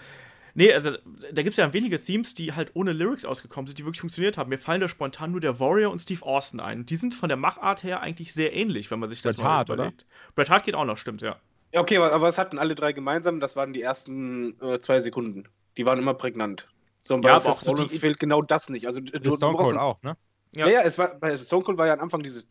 nee, 0.54 0.72
also 0.72 0.90
da 0.90 1.42
gibt 1.42 1.50
es 1.50 1.56
ja 1.56 1.72
wenige 1.72 2.02
Themes, 2.02 2.34
die 2.34 2.52
halt 2.54 2.72
ohne 2.74 2.92
Lyrics 2.92 3.24
ausgekommen 3.24 3.66
sind, 3.66 3.78
die 3.78 3.84
wirklich 3.84 4.00
funktioniert 4.00 4.38
haben. 4.38 4.48
Mir 4.48 4.58
fallen 4.58 4.80
da 4.80 4.88
spontan 4.88 5.32
nur 5.32 5.40
der 5.40 5.60
Warrior 5.60 5.92
und 5.92 5.98
Steve 5.98 6.24
Austin 6.24 6.60
ein. 6.60 6.86
Die 6.86 6.96
sind 6.96 7.14
von 7.14 7.28
der 7.28 7.36
Machart 7.36 7.82
her 7.82 8.00
eigentlich 8.00 8.32
sehr 8.32 8.54
ähnlich, 8.54 8.90
wenn 8.90 8.98
man 8.98 9.10
sich 9.10 9.22
das 9.22 9.36
Bret 9.36 9.44
mal 9.44 9.50
Hart, 9.50 9.68
überlegt. 9.68 10.04
Oder? 10.04 10.32
Bret 10.34 10.50
Hart 10.50 10.64
geht 10.64 10.74
auch 10.74 10.84
noch, 10.84 10.96
stimmt, 10.96 11.22
ja. 11.22 11.36
Ja, 11.72 11.80
okay, 11.80 11.96
aber, 11.98 12.12
aber 12.12 12.26
was 12.26 12.38
hatten 12.38 12.58
alle 12.58 12.74
drei 12.74 12.92
gemeinsam? 12.92 13.40
Das 13.40 13.56
waren 13.56 13.72
die 13.72 13.82
ersten 13.82 14.60
äh, 14.60 14.80
zwei 14.80 15.00
Sekunden. 15.00 15.44
Die 15.76 15.86
waren 15.86 15.98
immer 15.98 16.14
prägnant. 16.14 16.68
So, 17.02 17.14
und 17.14 17.22
bei 17.22 17.30
ja, 17.30 17.40
Seth 17.40 17.66
Rollins 17.66 17.96
fehlt 17.96 18.18
genau 18.18 18.42
das 18.42 18.68
nicht. 18.68 18.86
Also, 18.86 19.00
du, 19.00 19.36
Stone 19.36 19.56
Cold 19.56 19.76
auch, 19.76 20.02
ne? 20.02 20.16
Ja. 20.56 20.66
ja, 20.66 20.80
es 20.80 20.98
war, 20.98 21.14
bei 21.14 21.38
Stone 21.38 21.62
Cold 21.62 21.78
war 21.78 21.86
ja 21.86 21.92
am 21.92 22.00
Anfang 22.00 22.22
dieses. 22.22 22.48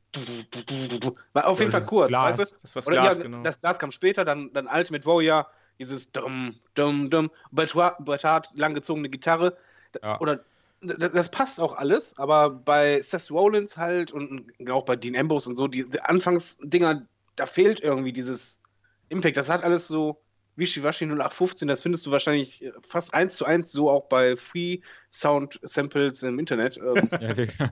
War 1.33 1.47
auf 1.47 1.59
jeden 1.59 1.71
Fall 1.71 1.83
kurz, 1.83 2.07
Glas. 2.07 2.39
weißt 2.39 2.51
du? 2.53 2.57
Das 2.61 2.75
war 2.75 2.81
das 2.81 2.89
Glas, 2.89 3.17
ja, 3.17 3.23
genau. 3.23 3.43
Das 3.43 3.59
Glas 3.59 3.77
kam 3.77 3.91
später, 3.91 4.23
dann, 4.23 4.53
dann 4.53 4.67
Ultimate 4.67 5.05
Warrior, 5.05 5.47
dieses 5.79 6.09
dumm, 6.11 6.55
dumm, 6.75 7.09
dumm. 7.09 7.29
Bret 7.51 7.75
Hart, 7.75 8.51
langgezogene 8.55 9.09
Gitarre. 9.09 9.57
Ja. 10.01 10.19
Oder 10.21 10.45
das, 10.81 11.11
das, 11.11 11.29
passt 11.29 11.59
auch 11.59 11.75
alles, 11.75 12.17
aber 12.17 12.51
bei 12.51 13.01
Seth 13.01 13.31
Rollins 13.31 13.75
halt 13.75 14.13
und 14.13 14.49
auch 14.69 14.85
bei 14.85 14.95
Dean 14.95 15.17
Ambrose 15.17 15.49
und 15.49 15.57
so, 15.57 15.67
die, 15.67 15.89
die 15.89 15.99
Anfangsdinger, 15.99 17.05
da 17.35 17.45
fehlt 17.45 17.81
irgendwie 17.81 18.13
dieses 18.13 18.59
Impact. 19.09 19.37
Das 19.37 19.49
hat 19.49 19.63
alles 19.63 19.87
so 19.87 20.21
Wischiwaschi 20.59 21.05
0815, 21.05 21.67
das 21.67 21.81
findest 21.81 22.05
du 22.05 22.11
wahrscheinlich 22.11 22.63
äh, 22.63 22.71
fast 22.81 23.13
eins 23.13 23.35
zu 23.35 23.45
eins 23.45 23.71
so 23.71 23.89
auch 23.89 24.07
bei 24.07 24.35
Free 24.35 24.79
Sound 25.11 25.59
Samples 25.63 26.21
im 26.21 26.37
Internet. 26.37 26.77
Ähm, 26.77 27.09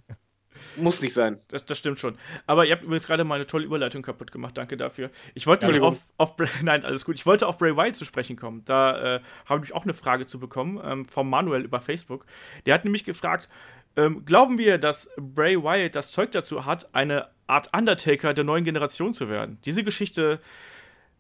muss 0.78 1.02
nicht 1.02 1.13
sein. 1.13 1.39
Das, 1.50 1.65
das 1.65 1.78
stimmt 1.78 2.00
schon. 2.00 2.17
Aber 2.45 2.65
ihr 2.65 2.73
habt 2.73 2.84
übrigens 2.84 3.06
gerade 3.06 3.23
meine 3.23 3.45
tolle 3.45 3.65
Überleitung 3.65 4.02
kaputt 4.02 4.32
gemacht. 4.32 4.58
Danke 4.58 4.78
dafür. 4.78 5.12
Ich 5.36 5.45
wollte 5.45 5.69
ja, 5.71 5.82
auf, 5.82 6.06
auf 6.17 6.36
Nein, 6.63 6.84
alles 6.84 7.06
gut. 7.06 7.15
Ich 7.15 7.26
wollte 7.26 7.47
auf 7.47 7.58
Bray 7.58 7.76
Wyatt 7.76 7.95
zu 7.95 8.06
sprechen 8.06 8.38
kommen. 8.38 8.63
Da 8.65 9.17
äh, 9.17 9.21
habe 9.45 9.65
ich 9.65 9.73
auch 9.73 9.84
eine 9.84 9.93
Frage 9.93 10.26
zu 10.26 10.39
bekommen 10.39 10.80
ähm, 10.84 11.06
vom 11.06 11.30
Manuel 11.30 11.63
über 11.63 11.82
Facebook. 11.82 12.26
Der 12.65 12.73
hat 12.73 12.86
nämlich 12.86 13.04
gefragt, 13.04 13.50
ähm, 13.95 14.26
glauben 14.26 14.58
wir, 14.58 14.78
dass 14.78 15.10
Bray 15.17 15.62
Wyatt 15.62 15.95
das 15.95 16.12
Zeug 16.12 16.32
dazu 16.32 16.65
hat, 16.65 16.93
eine 16.93 17.28
Art 17.47 17.76
Undertaker 17.76 18.34
der 18.34 18.43
neuen 18.43 18.63
Generation 18.63 19.13
zu 19.13 19.30
werden? 19.30 19.60
Diese 19.65 19.84
Geschichte 19.84 20.39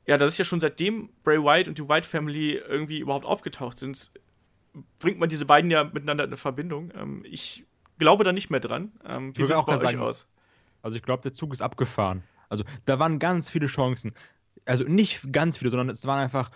ja, 0.07 0.17
das 0.17 0.29
ist 0.29 0.37
ja 0.37 0.45
schon 0.45 0.61
seitdem 0.61 1.09
Bray 1.23 1.37
Wyatt 1.37 1.67
und 1.67 1.77
die 1.77 1.87
White 1.87 2.07
Family 2.07 2.53
irgendwie 2.53 2.99
überhaupt 2.99 3.25
aufgetaucht 3.25 3.77
sind, 3.77 4.09
bringt 4.99 5.19
man 5.19 5.29
diese 5.29 5.45
beiden 5.45 5.69
ja 5.69 5.83
miteinander 5.83 6.23
in 6.23 6.37
Verbindung. 6.37 6.91
Ähm, 6.95 7.21
ich 7.23 7.65
glaube 7.99 8.23
da 8.23 8.31
nicht 8.31 8.49
mehr 8.49 8.61
dran. 8.61 8.93
Ähm, 9.05 9.37
wie 9.37 9.45
sieht 9.45 9.55
es 9.55 9.65
bei 9.65 9.75
euch 9.75 9.81
sagen, 9.81 9.99
aus? 9.99 10.27
Also 10.81 10.95
ich 10.95 11.03
glaube, 11.03 11.23
der 11.23 11.33
Zug 11.33 11.51
ist 11.51 11.61
abgefahren. 11.61 12.23
Also 12.47 12.63
da 12.85 12.99
waren 12.99 13.19
ganz 13.19 13.49
viele 13.49 13.67
Chancen. 13.67 14.13
Also 14.65 14.85
nicht 14.85 15.31
ganz 15.33 15.57
viele, 15.57 15.71
sondern 15.71 15.89
es 15.89 16.05
waren 16.05 16.19
einfach 16.19 16.51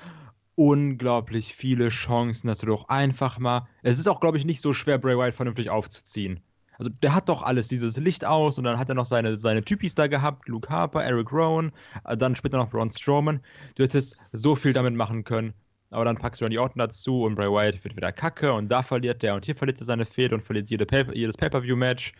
unglaublich 0.56 1.56
viele 1.56 1.90
Chancen, 1.90 2.48
dass 2.48 2.60
du 2.60 2.68
doch 2.68 2.88
einfach 2.88 3.38
mal. 3.38 3.68
Es 3.84 4.00
ist 4.00 4.08
auch, 4.08 4.22
glaube 4.22 4.38
ich, 4.38 4.46
nicht 4.46 4.62
so 4.62 4.74
schwer, 4.74 4.98
Bray 4.98 5.18
Wyatt 5.18 5.36
vernünftig 5.36 5.70
aufzuziehen. 5.70 6.42
Also 6.82 6.90
der 7.04 7.14
hat 7.14 7.30
doch 7.30 7.44
alles, 7.44 7.68
dieses 7.68 7.98
Licht 7.98 8.26
aus 8.26 8.58
und 8.58 8.64
dann 8.64 8.80
hat 8.80 8.90
er 8.90 8.96
noch 8.96 9.06
seine, 9.06 9.38
seine 9.38 9.64
Typis 9.64 9.94
da 9.94 10.08
gehabt, 10.08 10.48
Luke 10.48 10.68
Harper, 10.68 11.04
Eric 11.04 11.32
Rowan, 11.32 11.72
äh, 12.06 12.18
dann 12.18 12.36
später 12.36 12.58
noch 12.58 12.72
Braun 12.72 12.90
Strowman. 12.90 13.40
Du 13.76 13.84
hättest 13.84 14.18
so 14.32 14.56
viel 14.56 14.74
damit 14.74 14.96
machen 14.96 15.24
können. 15.24 15.54
Aber 15.92 16.06
dann 16.06 16.18
packst 16.18 16.42
du 16.42 16.46
Randy 16.46 16.58
Orton 16.58 16.80
dazu 16.80 17.26
und 17.26 17.36
Bray 17.36 17.52
Wyatt 17.52 17.84
wird 17.84 17.96
wieder 17.96 18.12
kacke 18.12 18.52
und 18.52 18.70
da 18.70 18.82
verliert 18.82 19.22
der 19.22 19.36
und 19.36 19.46
hier 19.46 19.56
verliert 19.56 19.80
er 19.80 19.86
seine 19.86 20.08
Fehde 20.08 20.34
und 20.34 20.42
verliert 20.42 20.72
jede 20.72 20.88
Pay 20.88 21.06
jedes 21.14 21.38
Pay-Per-View-Match 21.38 22.14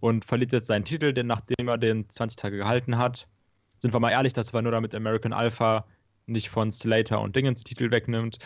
und 0.00 0.24
verliert 0.24 0.50
jetzt 0.50 0.66
seinen 0.66 0.84
Titel, 0.84 1.12
den, 1.12 1.28
nachdem 1.28 1.68
er 1.68 1.78
den 1.78 2.10
20 2.10 2.34
Tage 2.34 2.56
gehalten 2.56 2.98
hat. 2.98 3.28
Sind 3.78 3.94
wir 3.94 4.00
mal 4.00 4.10
ehrlich, 4.10 4.32
das 4.32 4.52
war 4.52 4.60
nur 4.60 4.72
damit 4.72 4.92
American 4.92 5.32
Alpha 5.32 5.86
nicht 6.26 6.50
von 6.50 6.72
Slater 6.72 7.20
und 7.20 7.36
Dingens 7.36 7.62
Titel 7.62 7.92
wegnimmt. 7.92 8.40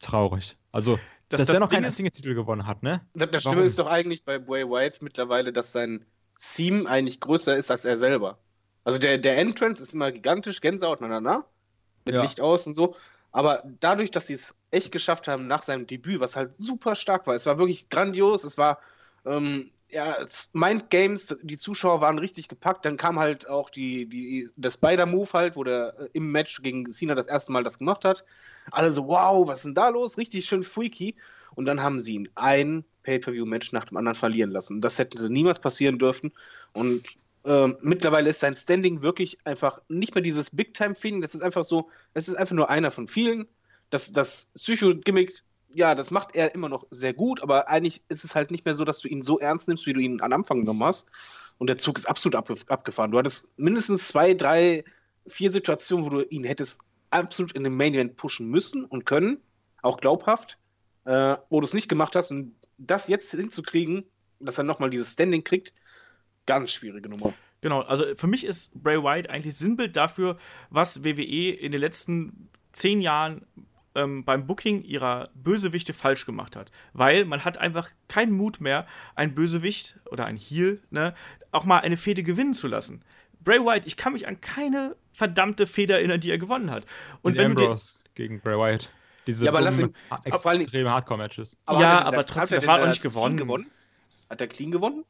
Traurig. 0.00 0.56
Also 0.72 0.98
dass, 1.28 1.40
dass 1.40 1.46
das 1.46 1.54
der 1.54 1.60
noch 1.60 1.68
Ding 1.68 1.80
keinen 1.80 1.90
Singles-Titel 1.90 2.34
gewonnen 2.34 2.66
hat, 2.66 2.82
ne? 2.82 3.00
Das, 3.14 3.30
das 3.30 3.42
Stimme 3.42 3.62
ist 3.62 3.78
doch 3.78 3.86
eigentlich 3.86 4.24
bei 4.24 4.38
Bray 4.38 4.68
White 4.68 4.98
mittlerweile, 5.02 5.52
dass 5.52 5.72
sein 5.72 6.04
Theme 6.38 6.88
eigentlich 6.88 7.20
größer 7.20 7.56
ist 7.56 7.70
als 7.70 7.84
er 7.84 7.96
selber. 7.96 8.38
Also 8.84 8.98
der, 8.98 9.18
der 9.18 9.38
Entrance 9.38 9.82
ist 9.82 9.94
immer 9.94 10.12
gigantisch, 10.12 10.60
Gänsehaut, 10.60 11.00
na, 11.00 11.08
na, 11.08 11.20
na, 11.20 11.44
mit 12.04 12.14
ja. 12.14 12.22
Licht 12.22 12.40
aus 12.40 12.66
und 12.66 12.74
so. 12.74 12.96
Aber 13.32 13.64
dadurch, 13.80 14.10
dass 14.10 14.28
sie 14.28 14.34
es 14.34 14.54
echt 14.70 14.92
geschafft 14.92 15.26
haben 15.26 15.46
nach 15.46 15.62
seinem 15.62 15.86
Debüt, 15.86 16.20
was 16.20 16.36
halt 16.36 16.56
super 16.56 16.94
stark 16.94 17.26
war, 17.26 17.34
es 17.34 17.46
war 17.46 17.58
wirklich 17.58 17.88
grandios, 17.88 18.44
es 18.44 18.58
war 18.58 18.78
ähm, 19.24 19.70
ja, 19.94 20.16
Mind 20.52 20.90
Games, 20.90 21.36
die 21.42 21.56
Zuschauer 21.56 22.00
waren 22.00 22.18
richtig 22.18 22.48
gepackt. 22.48 22.84
Dann 22.84 22.96
kam 22.96 23.18
halt 23.18 23.48
auch 23.48 23.70
die, 23.70 24.06
die, 24.06 24.50
der 24.56 24.72
Spider-Move 24.72 25.28
halt, 25.32 25.54
wo 25.54 25.62
der 25.62 25.94
äh, 25.98 26.08
im 26.14 26.32
Match 26.32 26.62
gegen 26.62 26.84
Cena 26.86 27.14
das 27.14 27.28
erste 27.28 27.52
Mal 27.52 27.62
das 27.62 27.78
gemacht 27.78 28.04
hat. 28.04 28.24
Alle 28.72 28.90
so, 28.90 29.06
wow, 29.06 29.46
was 29.46 29.58
ist 29.58 29.66
denn 29.66 29.74
da 29.74 29.90
los? 29.90 30.18
Richtig 30.18 30.46
schön 30.46 30.64
freaky. 30.64 31.14
Und 31.54 31.66
dann 31.66 31.80
haben 31.80 32.00
sie 32.00 32.14
ihn 32.14 32.28
ein 32.34 32.84
Pay-Per-View-Match 33.04 33.70
nach 33.70 33.84
dem 33.84 33.96
anderen 33.96 34.16
verlieren 34.16 34.50
lassen. 34.50 34.80
Das 34.80 34.98
hätte 34.98 35.16
so 35.16 35.28
niemals 35.28 35.60
passieren 35.60 36.00
dürfen. 36.00 36.32
Und 36.72 37.04
äh, 37.44 37.68
mittlerweile 37.80 38.30
ist 38.30 38.40
sein 38.40 38.56
Standing 38.56 39.00
wirklich 39.00 39.38
einfach 39.44 39.80
nicht 39.88 40.16
mehr 40.16 40.22
dieses 40.22 40.50
Big-Time-Feeling. 40.50 41.20
Das 41.20 41.36
ist 41.36 41.42
einfach 41.42 41.62
so, 41.62 41.88
es 42.14 42.26
ist 42.26 42.34
einfach 42.34 42.56
nur 42.56 42.68
einer 42.68 42.90
von 42.90 43.06
vielen. 43.06 43.46
Das, 43.90 44.12
das 44.12 44.50
Psycho-Gimmick 44.56 45.40
ja, 45.74 45.94
das 45.94 46.10
macht 46.10 46.34
er 46.34 46.54
immer 46.54 46.68
noch 46.68 46.86
sehr 46.90 47.12
gut, 47.12 47.42
aber 47.42 47.68
eigentlich 47.68 48.02
ist 48.08 48.24
es 48.24 48.34
halt 48.34 48.50
nicht 48.50 48.64
mehr 48.64 48.74
so, 48.74 48.84
dass 48.84 49.00
du 49.00 49.08
ihn 49.08 49.22
so 49.22 49.38
ernst 49.38 49.68
nimmst, 49.68 49.86
wie 49.86 49.92
du 49.92 50.00
ihn 50.00 50.20
am 50.20 50.32
Anfang 50.32 50.60
genommen 50.60 50.84
hast. 50.84 51.08
Und 51.58 51.68
der 51.68 51.78
Zug 51.78 51.98
ist 51.98 52.06
absolut 52.06 52.36
ab, 52.36 52.50
abgefahren. 52.68 53.10
Du 53.10 53.18
hattest 53.18 53.56
mindestens 53.58 54.08
zwei, 54.08 54.34
drei, 54.34 54.84
vier 55.26 55.50
Situationen, 55.50 56.04
wo 56.04 56.10
du 56.10 56.22
ihn 56.22 56.44
hättest 56.44 56.80
absolut 57.10 57.52
in 57.52 57.64
den 57.64 57.76
Main 57.76 57.94
Event 57.94 58.16
pushen 58.16 58.48
müssen 58.48 58.84
und 58.84 59.04
können, 59.04 59.38
auch 59.82 59.98
glaubhaft, 59.98 60.58
äh, 61.04 61.36
wo 61.50 61.60
du 61.60 61.66
es 61.66 61.74
nicht 61.74 61.88
gemacht 61.88 62.16
hast. 62.16 62.30
Und 62.30 62.54
das 62.78 63.08
jetzt 63.08 63.30
hinzukriegen, 63.30 64.04
dass 64.40 64.58
er 64.58 64.64
nochmal 64.64 64.90
dieses 64.90 65.12
Standing 65.12 65.44
kriegt, 65.44 65.72
ganz 66.46 66.72
schwierige 66.72 67.08
Nummer. 67.08 67.34
Genau, 67.60 67.80
also 67.80 68.04
für 68.14 68.26
mich 68.26 68.44
ist 68.44 68.74
Bray 68.74 69.02
Wyatt 69.02 69.30
eigentlich 69.30 69.56
Sinnbild 69.56 69.96
dafür, 69.96 70.38
was 70.70 71.04
WWE 71.04 71.50
in 71.50 71.72
den 71.72 71.80
letzten 71.80 72.50
zehn 72.72 73.00
Jahren 73.00 73.46
ähm, 73.94 74.24
beim 74.24 74.46
Booking 74.46 74.82
ihrer 74.82 75.30
Bösewichte 75.34 75.94
falsch 75.94 76.26
gemacht 76.26 76.56
hat. 76.56 76.70
Weil 76.92 77.24
man 77.24 77.44
hat 77.44 77.58
einfach 77.58 77.90
keinen 78.08 78.32
Mut 78.32 78.60
mehr, 78.60 78.86
einen 79.14 79.34
Bösewicht 79.34 79.98
oder 80.10 80.26
ein 80.26 80.36
Heel, 80.36 80.82
ne, 80.90 81.14
auch 81.52 81.64
mal 81.64 81.78
eine 81.78 81.96
Fehde 81.96 82.22
gewinnen 82.22 82.54
zu 82.54 82.68
lassen. 82.68 83.02
Bray 83.40 83.60
Wyatt, 83.60 83.86
ich 83.86 83.96
kann 83.96 84.12
mich 84.14 84.26
an 84.26 84.40
keine 84.40 84.96
verdammte 85.12 85.66
Feder 85.66 85.96
erinnern, 85.96 86.20
die 86.20 86.30
er 86.30 86.38
gewonnen 86.38 86.70
hat. 86.70 86.86
Und 87.22 87.36
wenn 87.36 87.52
Ambrose 87.52 88.02
du 88.04 88.10
gegen 88.14 88.40
Bray 88.40 88.58
Wyatt. 88.58 88.90
Diese 89.26 89.46
ja, 89.46 89.50
aber 89.50 89.62
lass 89.62 89.78
ihn, 89.78 89.94
extreme 90.24 90.90
Hardcore-Matches. 90.90 91.56
Ja, 91.66 92.02
aber 92.02 92.26
trotzdem, 92.26 92.56
das 92.56 92.66
war 92.66 92.82
auch 92.82 92.86
nicht 92.86 93.00
gewonnen. 93.00 93.38
gewonnen. 93.38 93.70
Hat 94.28 94.40
er 94.40 94.48
clean 94.48 94.70
gewonnen? 94.70 95.04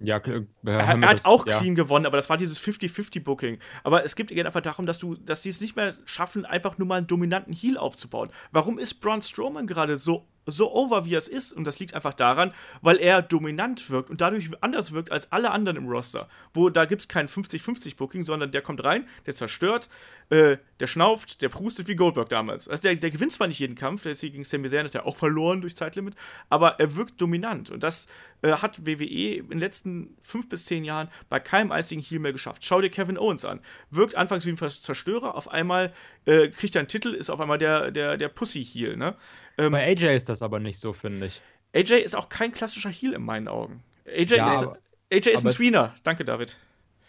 Ja, 0.00 0.16
äh, 0.16 0.44
er, 0.64 0.78
er 0.78 1.08
hat 1.08 1.24
auch 1.26 1.46
ja. 1.46 1.58
clean 1.58 1.74
gewonnen, 1.74 2.06
aber 2.06 2.16
das 2.16 2.28
war 2.30 2.36
dieses 2.36 2.60
50-50-Booking. 2.60 3.58
Aber 3.84 4.04
es 4.04 4.16
geht 4.16 4.36
einfach 4.46 4.62
darum, 4.62 4.86
dass 4.86 4.98
du, 4.98 5.14
dass 5.14 5.42
die 5.42 5.50
es 5.50 5.60
nicht 5.60 5.76
mehr 5.76 5.94
schaffen, 6.04 6.44
einfach 6.44 6.78
nur 6.78 6.88
mal 6.88 6.96
einen 6.96 7.06
dominanten 7.06 7.52
Heal 7.52 7.76
aufzubauen. 7.76 8.30
Warum 8.50 8.78
ist 8.78 8.94
Braun 8.94 9.22
Strowman 9.22 9.66
gerade 9.66 9.98
so 9.98 10.26
so 10.46 10.72
over, 10.72 11.04
wie 11.04 11.14
er 11.14 11.18
es 11.18 11.28
ist. 11.28 11.52
Und 11.52 11.64
das 11.64 11.78
liegt 11.78 11.94
einfach 11.94 12.14
daran, 12.14 12.52
weil 12.82 12.98
er 12.98 13.22
dominant 13.22 13.90
wirkt 13.90 14.10
und 14.10 14.20
dadurch 14.20 14.50
anders 14.60 14.92
wirkt 14.92 15.12
als 15.12 15.30
alle 15.32 15.50
anderen 15.50 15.76
im 15.76 15.88
Roster. 15.88 16.28
Wo 16.54 16.70
da 16.70 16.84
gibt 16.84 17.02
es 17.02 17.08
kein 17.08 17.28
50-50-Booking, 17.28 18.24
sondern 18.24 18.50
der 18.50 18.62
kommt 18.62 18.82
rein, 18.84 19.06
der 19.26 19.34
zerstört, 19.34 19.88
äh, 20.30 20.58
der 20.78 20.86
schnauft, 20.86 21.42
der 21.42 21.48
prustet 21.48 21.88
wie 21.88 21.96
Goldberg 21.96 22.28
damals. 22.28 22.68
Also 22.68 22.82
der, 22.82 22.94
der 22.94 23.10
gewinnt 23.10 23.32
zwar 23.32 23.48
nicht 23.48 23.58
jeden 23.58 23.74
Kampf, 23.74 24.02
der 24.02 24.12
ist 24.12 24.20
hier 24.20 24.30
gegen 24.30 24.44
Sami 24.44 24.68
Zayn, 24.68 24.84
hat 24.84 24.94
er 24.94 25.06
auch 25.06 25.16
verloren 25.16 25.60
durch 25.60 25.76
Zeitlimit, 25.76 26.14
aber 26.48 26.80
er 26.80 26.96
wirkt 26.96 27.20
dominant. 27.20 27.70
Und 27.70 27.82
das 27.82 28.08
äh, 28.42 28.52
hat 28.52 28.86
WWE 28.86 29.36
in 29.36 29.48
den 29.50 29.58
letzten 29.58 30.16
fünf 30.22 30.48
bis 30.48 30.64
zehn 30.64 30.84
Jahren 30.84 31.08
bei 31.28 31.40
keinem 31.40 31.72
einzigen 31.72 32.02
Heal 32.02 32.20
mehr 32.20 32.32
geschafft. 32.32 32.64
Schau 32.64 32.80
dir 32.80 32.90
Kevin 32.90 33.18
Owens 33.18 33.44
an. 33.44 33.60
Wirkt 33.90 34.14
anfangs 34.14 34.46
wie 34.46 34.50
ein 34.50 34.56
Zerstörer, 34.56 35.34
auf 35.34 35.48
einmal 35.48 35.92
äh, 36.26 36.48
kriegt 36.48 36.74
er 36.74 36.80
einen 36.80 36.88
Titel, 36.88 37.08
ist 37.08 37.30
auf 37.30 37.40
einmal 37.40 37.58
der, 37.58 37.90
der, 37.90 38.16
der 38.16 38.28
Pussy-Heal, 38.28 38.96
ne? 38.96 39.16
Ähm, 39.58 39.72
Bei 39.72 39.86
AJ 39.86 40.16
ist 40.16 40.28
das 40.28 40.42
aber 40.42 40.60
nicht 40.60 40.78
so, 40.78 40.92
finde 40.92 41.26
ich. 41.26 41.42
AJ 41.74 42.02
ist 42.02 42.16
auch 42.16 42.28
kein 42.28 42.52
klassischer 42.52 42.90
Heal 42.90 43.12
in 43.12 43.22
meinen 43.22 43.48
Augen. 43.48 43.82
AJ 44.06 44.36
ja, 44.36 44.48
ist, 44.48 44.62
aber, 44.62 44.78
AJ 45.12 45.28
ist 45.28 45.46
ein 45.46 45.52
Tweener. 45.52 45.94
Danke, 46.02 46.24
David. 46.24 46.56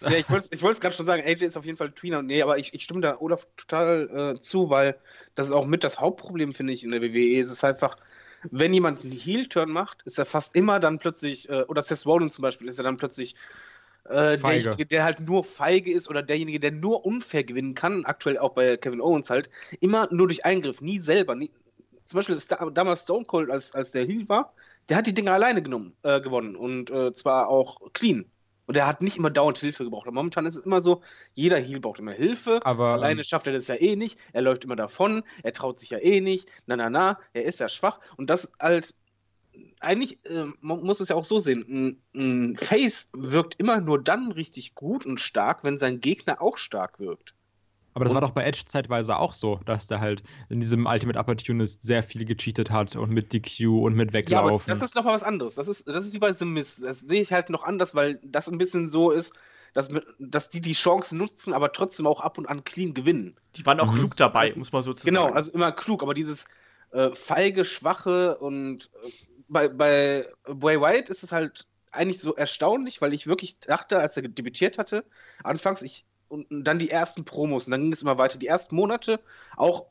Ja, 0.02 0.12
ich 0.14 0.30
wollte 0.30 0.50
es 0.52 0.80
gerade 0.80 0.96
schon 0.96 1.06
sagen, 1.06 1.22
AJ 1.24 1.44
ist 1.44 1.58
auf 1.58 1.66
jeden 1.66 1.78
Fall 1.78 1.88
ein 1.88 1.96
Tweener. 1.96 2.24
Nee, 2.24 2.42
aber 2.42 2.58
ich, 2.58 2.74
ich 2.74 2.84
stimme 2.84 3.02
da 3.02 3.20
Olaf 3.20 3.48
total 3.56 4.36
äh, 4.36 4.40
zu, 4.40 4.70
weil 4.70 4.98
das 5.36 5.48
ist 5.48 5.54
auch 5.54 5.68
mit 5.68 5.84
das 5.84 6.00
Hauptproblem, 6.00 6.54
finde 6.54 6.74
ich, 6.74 6.84
in 6.84 6.92
der 6.92 7.02
WWE. 7.02 7.40
Es 7.40 7.52
ist 7.52 7.64
einfach, 7.64 7.98
wenn 8.50 8.74
jemand 8.74 9.04
einen 9.04 9.14
Heel-Turn 9.14 9.70
macht, 9.70 10.02
ist 10.04 10.18
er 10.18 10.26
fast 10.26 10.56
immer 10.56 10.80
dann 10.80 11.00
plötzlich, 11.00 11.50
äh, 11.50 11.64
oder 11.68 11.82
Seth 11.82 12.06
Rollins 12.06 12.34
zum 12.34 12.42
Beispiel, 12.42 12.68
ist 12.68 12.78
er 12.78 12.84
dann 12.84 12.98
plötzlich 12.98 13.36
äh, 14.06 14.38
derjenige, 14.38 14.86
der 14.86 15.04
halt 15.04 15.20
nur 15.20 15.44
feige 15.44 15.92
ist 15.92 16.10
oder 16.10 16.24
derjenige, 16.24 16.60
der 16.60 16.72
nur 16.72 17.06
unfair 17.06 17.44
gewinnen 17.44 17.76
kann, 17.76 18.06
aktuell 18.06 18.38
auch 18.38 18.54
bei 18.54 18.78
Kevin 18.78 19.02
Owens 19.02 19.30
halt, 19.30 19.50
immer 19.80 20.08
nur 20.12 20.28
durch 20.28 20.46
Eingriff, 20.46 20.82
nie 20.82 21.00
selber, 21.00 21.36
nie, 21.36 21.52
zum 22.06 22.18
Beispiel 22.18 22.38
damals 22.74 23.04
Stone 23.04 23.26
Cold, 23.26 23.50
als, 23.50 23.74
als 23.74 23.92
der 23.92 24.06
Heal 24.06 24.28
war, 24.28 24.54
der 24.90 24.98
hat 24.98 25.08
die 25.08 25.14
Dinger 25.14 25.34
alleine 25.34 25.62
genommen, 25.62 25.94
äh, 26.04 26.20
gewonnen 26.20 26.56
und 26.56 26.90
äh, 26.90 27.14
zwar 27.14 27.48
auch 27.48 27.80
clean. 27.94 28.26
Und 28.72 28.78
er 28.78 28.88
hat 28.88 29.02
nicht 29.02 29.18
immer 29.18 29.30
dauernd 29.30 29.58
Hilfe 29.58 29.84
gebraucht. 29.84 30.08
Und 30.08 30.14
momentan 30.14 30.46
ist 30.46 30.56
es 30.56 30.64
immer 30.64 30.82
so, 30.82 31.02
jeder 31.34 31.60
Heal 31.60 31.82
braucht 31.82 32.00
immer 32.00 32.14
Hilfe. 32.14 32.62
Aber 32.64 32.94
alleine 32.94 33.20
ähm, 33.20 33.26
schafft 33.26 33.46
er 33.46 33.52
das 33.52 33.68
ja 33.68 33.76
eh 33.76 33.98
nicht. 33.98 34.18
Er 34.32 34.44
läuft 34.44 34.64
immer 34.64 34.78
davon. 34.78 35.24
Er 35.44 35.52
traut 35.52 35.78
sich 35.78 35.90
ja 35.90 35.98
eh 35.98 36.22
nicht. 36.22 36.48
Na, 36.68 36.78
na, 36.78 36.90
na. 36.90 37.20
Er 37.34 37.44
ist 37.44 37.60
ja 37.60 37.68
schwach. 37.68 38.00
Und 38.16 38.30
das 38.30 38.54
halt, 38.62 38.96
eigentlich, 39.82 40.24
äh, 40.24 40.46
man 40.62 40.84
muss 40.84 41.02
es 41.02 41.10
ja 41.10 41.18
auch 41.18 41.26
so 41.26 41.40
sehen. 41.40 41.66
Ein, 41.68 42.02
ein 42.16 42.56
Face 42.56 43.10
wirkt 43.12 43.56
immer 43.60 43.82
nur 43.82 44.02
dann 44.02 44.32
richtig 44.32 44.74
gut 44.74 45.06
und 45.06 45.20
stark, 45.20 45.66
wenn 45.66 45.78
sein 45.78 46.00
Gegner 46.00 46.42
auch 46.42 46.58
stark 46.58 46.98
wirkt. 47.02 47.36
Aber 47.94 48.06
das 48.06 48.12
und 48.12 48.16
war 48.16 48.22
doch 48.22 48.32
bei 48.32 48.44
Edge 48.44 48.64
zeitweise 48.66 49.18
auch 49.18 49.34
so, 49.34 49.60
dass 49.66 49.88
der 49.88 50.00
halt 50.00 50.24
in 50.50 50.60
diesem 50.60 50.86
Ultimate 50.86 51.20
Opportunist 51.20 51.84
sehr 51.84 52.04
viel 52.04 52.26
gecheatet 52.26 52.72
hat 52.72 52.96
und 52.96 53.12
mit 53.12 53.34
DQ 53.34 53.84
und 53.84 53.96
mit 53.96 54.14
Weglaufen. 54.14 54.68
Ja, 54.68 54.74
aber 54.74 54.80
das 54.80 54.82
ist 54.82 54.96
nochmal 54.96 55.16
was 55.16 55.24
anderes. 55.24 55.56
Das 55.56 55.68
ist, 55.68 55.88
das 55.88 56.06
ist 56.06 56.14
wie 56.14 56.20
bei 56.20 56.32
The 56.32 56.46
Miz. 56.46 56.78
Das 56.78 57.02
sehe 57.02 57.22
ich 57.22 57.34
halt 57.34 57.50
noch 57.50 57.64
anders, 57.64 57.94
weil 57.94 58.20
das 58.24 58.48
ein 58.48 58.58
bisschen 58.58 58.88
so 58.88 59.12
ist, 59.12 59.34
dass, 59.74 59.90
dass 60.20 60.50
die 60.50 60.62
die 60.62 60.74
Chance 60.74 61.16
nutzen, 61.16 61.54
aber 61.54 61.72
trotzdem 61.72 62.08
auch 62.08 62.22
ab 62.22 62.38
und 62.38 62.48
an 62.48 62.64
clean 62.64 62.94
gewinnen. 62.94 63.36
Die 63.56 63.66
waren 63.66 63.80
auch 63.80 63.92
mhm. 63.92 64.00
klug 64.00 64.18
dabei, 64.18 64.54
muss 64.56 64.72
man 64.72 64.82
so 64.82 64.94
zu 64.94 65.06
genau, 65.06 65.22
sagen. 65.22 65.28
Genau, 65.30 65.38
also 65.38 65.52
immer 65.52 65.72
klug, 65.72 66.04
aber 66.04 66.14
dieses 66.14 66.46
äh, 66.92 67.14
feige, 67.16 67.66
schwache 67.66 68.38
und 68.38 68.90
äh, 69.04 69.12
bei, 69.48 69.68
bei 69.68 70.28
Bray 70.44 70.80
White 70.80 71.12
ist 71.12 71.24
es 71.24 71.32
halt 71.32 71.68
eigentlich 71.92 72.20
so 72.20 72.36
erstaunlich, 72.36 73.02
weil 73.02 73.14
ich 73.14 73.28
wirklich 73.28 73.60
dachte, 73.60 74.00
als 74.00 74.16
er 74.16 74.24
debütiert 74.24 74.78
hatte, 74.78 75.06
anfangs, 75.44 75.82
ich, 75.82 76.06
und 76.32 76.48
dann 76.50 76.80
die 76.80 76.90
ersten 76.90 77.26
Promos 77.26 77.66
und 77.66 77.72
dann 77.72 77.82
ging 77.82 77.94
es 77.94 78.02
immer 78.02 78.18
weiter. 78.18 78.38
Die 78.38 78.48
ersten 78.48 78.76
Monate 78.76 79.20
auch 79.58 79.88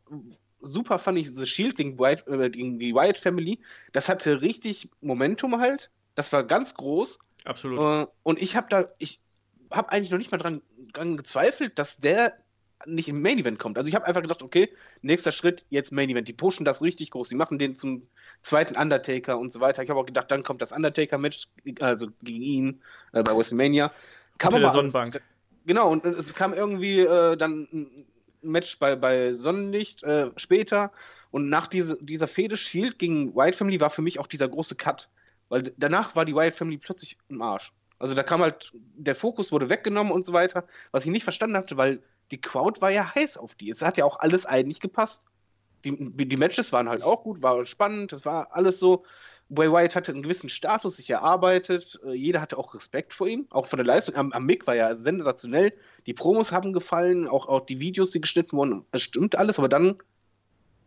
super 0.61 0.99
fand 0.99 1.19
ich 1.19 1.35
The 1.35 1.47
Shield 1.47 1.77
gegen, 1.77 1.99
White, 1.99 2.31
äh, 2.31 2.51
gegen 2.51 2.79
die 2.79 2.95
Wyatt 2.95 3.19
Family. 3.19 3.61
Das 3.93 4.09
hatte 4.09 4.43
richtig 4.43 4.91
Momentum 5.01 5.61
halt. 5.61 5.91
Das 6.15 6.33
war 6.33 6.45
ganz 6.45 6.75
groß. 6.75 7.19
Absolut. 7.45 7.83
Äh, 7.83 8.07
und 8.23 8.41
ich 8.41 8.57
habe 8.57 8.67
da, 8.69 8.89
ich 8.99 9.21
habe 9.71 9.93
eigentlich 9.93 10.11
noch 10.11 10.19
nicht 10.19 10.33
mal 10.33 10.39
dran, 10.39 10.63
dran 10.93 11.17
gezweifelt, 11.17 11.79
dass 11.79 11.99
der 11.99 12.35
nicht 12.87 13.09
im 13.09 13.21
Main 13.21 13.39
Event 13.39 13.59
kommt. 13.59 13.77
Also 13.77 13.89
ich 13.89 13.95
habe 13.95 14.07
einfach 14.07 14.23
gedacht, 14.23 14.43
okay, 14.43 14.71
nächster 15.03 15.33
Schritt, 15.33 15.67
jetzt 15.69 15.93
Main 15.93 16.09
Event. 16.09 16.29
Die 16.29 16.33
pushen 16.33 16.65
das 16.65 16.81
richtig 16.81 17.11
groß. 17.11 17.29
Die 17.29 17.35
machen 17.35 17.59
den 17.59 17.77
zum 17.77 18.03
zweiten 18.43 18.77
Undertaker 18.77 19.39
und 19.39 19.53
so 19.53 19.61
weiter. 19.61 19.83
Ich 19.83 19.91
habe 19.91 20.01
auch 20.01 20.07
gedacht, 20.07 20.31
dann 20.31 20.43
kommt 20.43 20.63
das 20.63 20.73
Undertaker-Match, 20.73 21.49
also 21.81 22.09
gegen 22.23 22.43
ihn 22.43 22.83
äh, 23.13 23.23
bei 23.23 23.37
WrestleMania. 23.37 23.93
Kann 24.39 24.53
man 24.53 24.63
mal 24.63 24.73
Sonnenbank. 24.73 25.21
Genau, 25.71 25.89
und 25.93 26.05
es 26.05 26.35
kam 26.35 26.53
irgendwie 26.53 26.99
äh, 26.99 27.37
dann 27.37 27.69
ein 27.73 28.07
Match 28.43 28.81
bei, 28.81 28.97
bei 28.97 29.33
Sonnenlicht 29.33 30.03
äh, 30.03 30.33
später. 30.37 30.91
Und 31.31 31.49
nach 31.49 31.69
diese, 31.69 31.97
dieser 32.05 32.27
Fehde 32.27 32.57
Shield 32.57 32.99
gegen 32.99 33.37
White 33.37 33.57
Family 33.57 33.81
war 33.81 33.89
für 33.89 34.03
mich 34.03 34.19
auch 34.19 34.27
dieser 34.27 34.49
große 34.49 34.75
Cut. 34.75 35.09
Weil 35.49 35.73
danach 35.77 36.17
war 36.17 36.25
die 36.25 36.35
White 36.35 36.57
Family 36.57 36.77
plötzlich 36.77 37.19
im 37.29 37.41
Arsch. 37.41 37.73
Also 38.01 38.15
da 38.17 38.25
kam 38.25 38.41
halt, 38.41 38.73
der 38.75 39.15
Fokus 39.15 39.53
wurde 39.53 39.71
weggenommen 39.71 40.13
und 40.13 40.27
so 40.27 40.33
weiter, 40.33 40.67
was 40.91 41.05
ich 41.05 41.13
nicht 41.13 41.23
verstanden 41.23 41.57
hatte, 41.57 41.77
weil 41.77 42.03
die 42.33 42.41
Crowd 42.41 42.81
war 42.81 42.91
ja 42.91 43.15
heiß 43.15 43.37
auf 43.37 43.55
die. 43.55 43.71
Es 43.71 43.81
hat 43.81 43.97
ja 43.97 44.05
auch 44.05 44.19
alles 44.19 44.47
eigentlich 44.47 44.81
gepasst. 44.81 45.23
Die, 45.85 46.29
die 46.29 46.37
Matches 46.37 46.73
waren 46.73 46.89
halt 46.89 47.03
auch 47.03 47.23
gut, 47.23 47.43
war 47.43 47.65
spannend, 47.65 48.13
das 48.13 48.25
war 48.25 48.49
alles 48.53 48.79
so. 48.79 49.05
Bray 49.51 49.71
Wyatt 49.71 49.97
hatte 49.97 50.13
einen 50.13 50.23
gewissen 50.23 50.49
Status 50.49 50.97
sich 50.97 51.11
erarbeitet. 51.11 51.99
Äh, 52.07 52.13
jeder 52.13 52.41
hatte 52.41 52.57
auch 52.57 52.75
Respekt 52.75 53.13
vor 53.13 53.27
ihm, 53.27 53.47
auch 53.51 53.67
von 53.67 53.79
der 53.79 53.87
Leistung. 53.87 54.15
Am, 54.15 54.33
am 54.33 54.47
Mick 54.47 54.67
war 54.67 54.77
ja 54.77 54.95
sensationell. 54.95 55.73
Die 56.07 56.15
Promos 56.15 56.53
haben 56.53 56.73
gefallen, 56.73 57.27
auch, 57.27 57.49
auch 57.49 57.67
die 57.67 57.81
Videos, 57.81 58.13
die 58.13 58.21
geschnitten 58.21 58.57
wurden. 58.57 58.87
Es 58.93 59.03
stimmt 59.03 59.37
alles, 59.37 59.59
aber 59.59 59.69
dann 59.69 59.97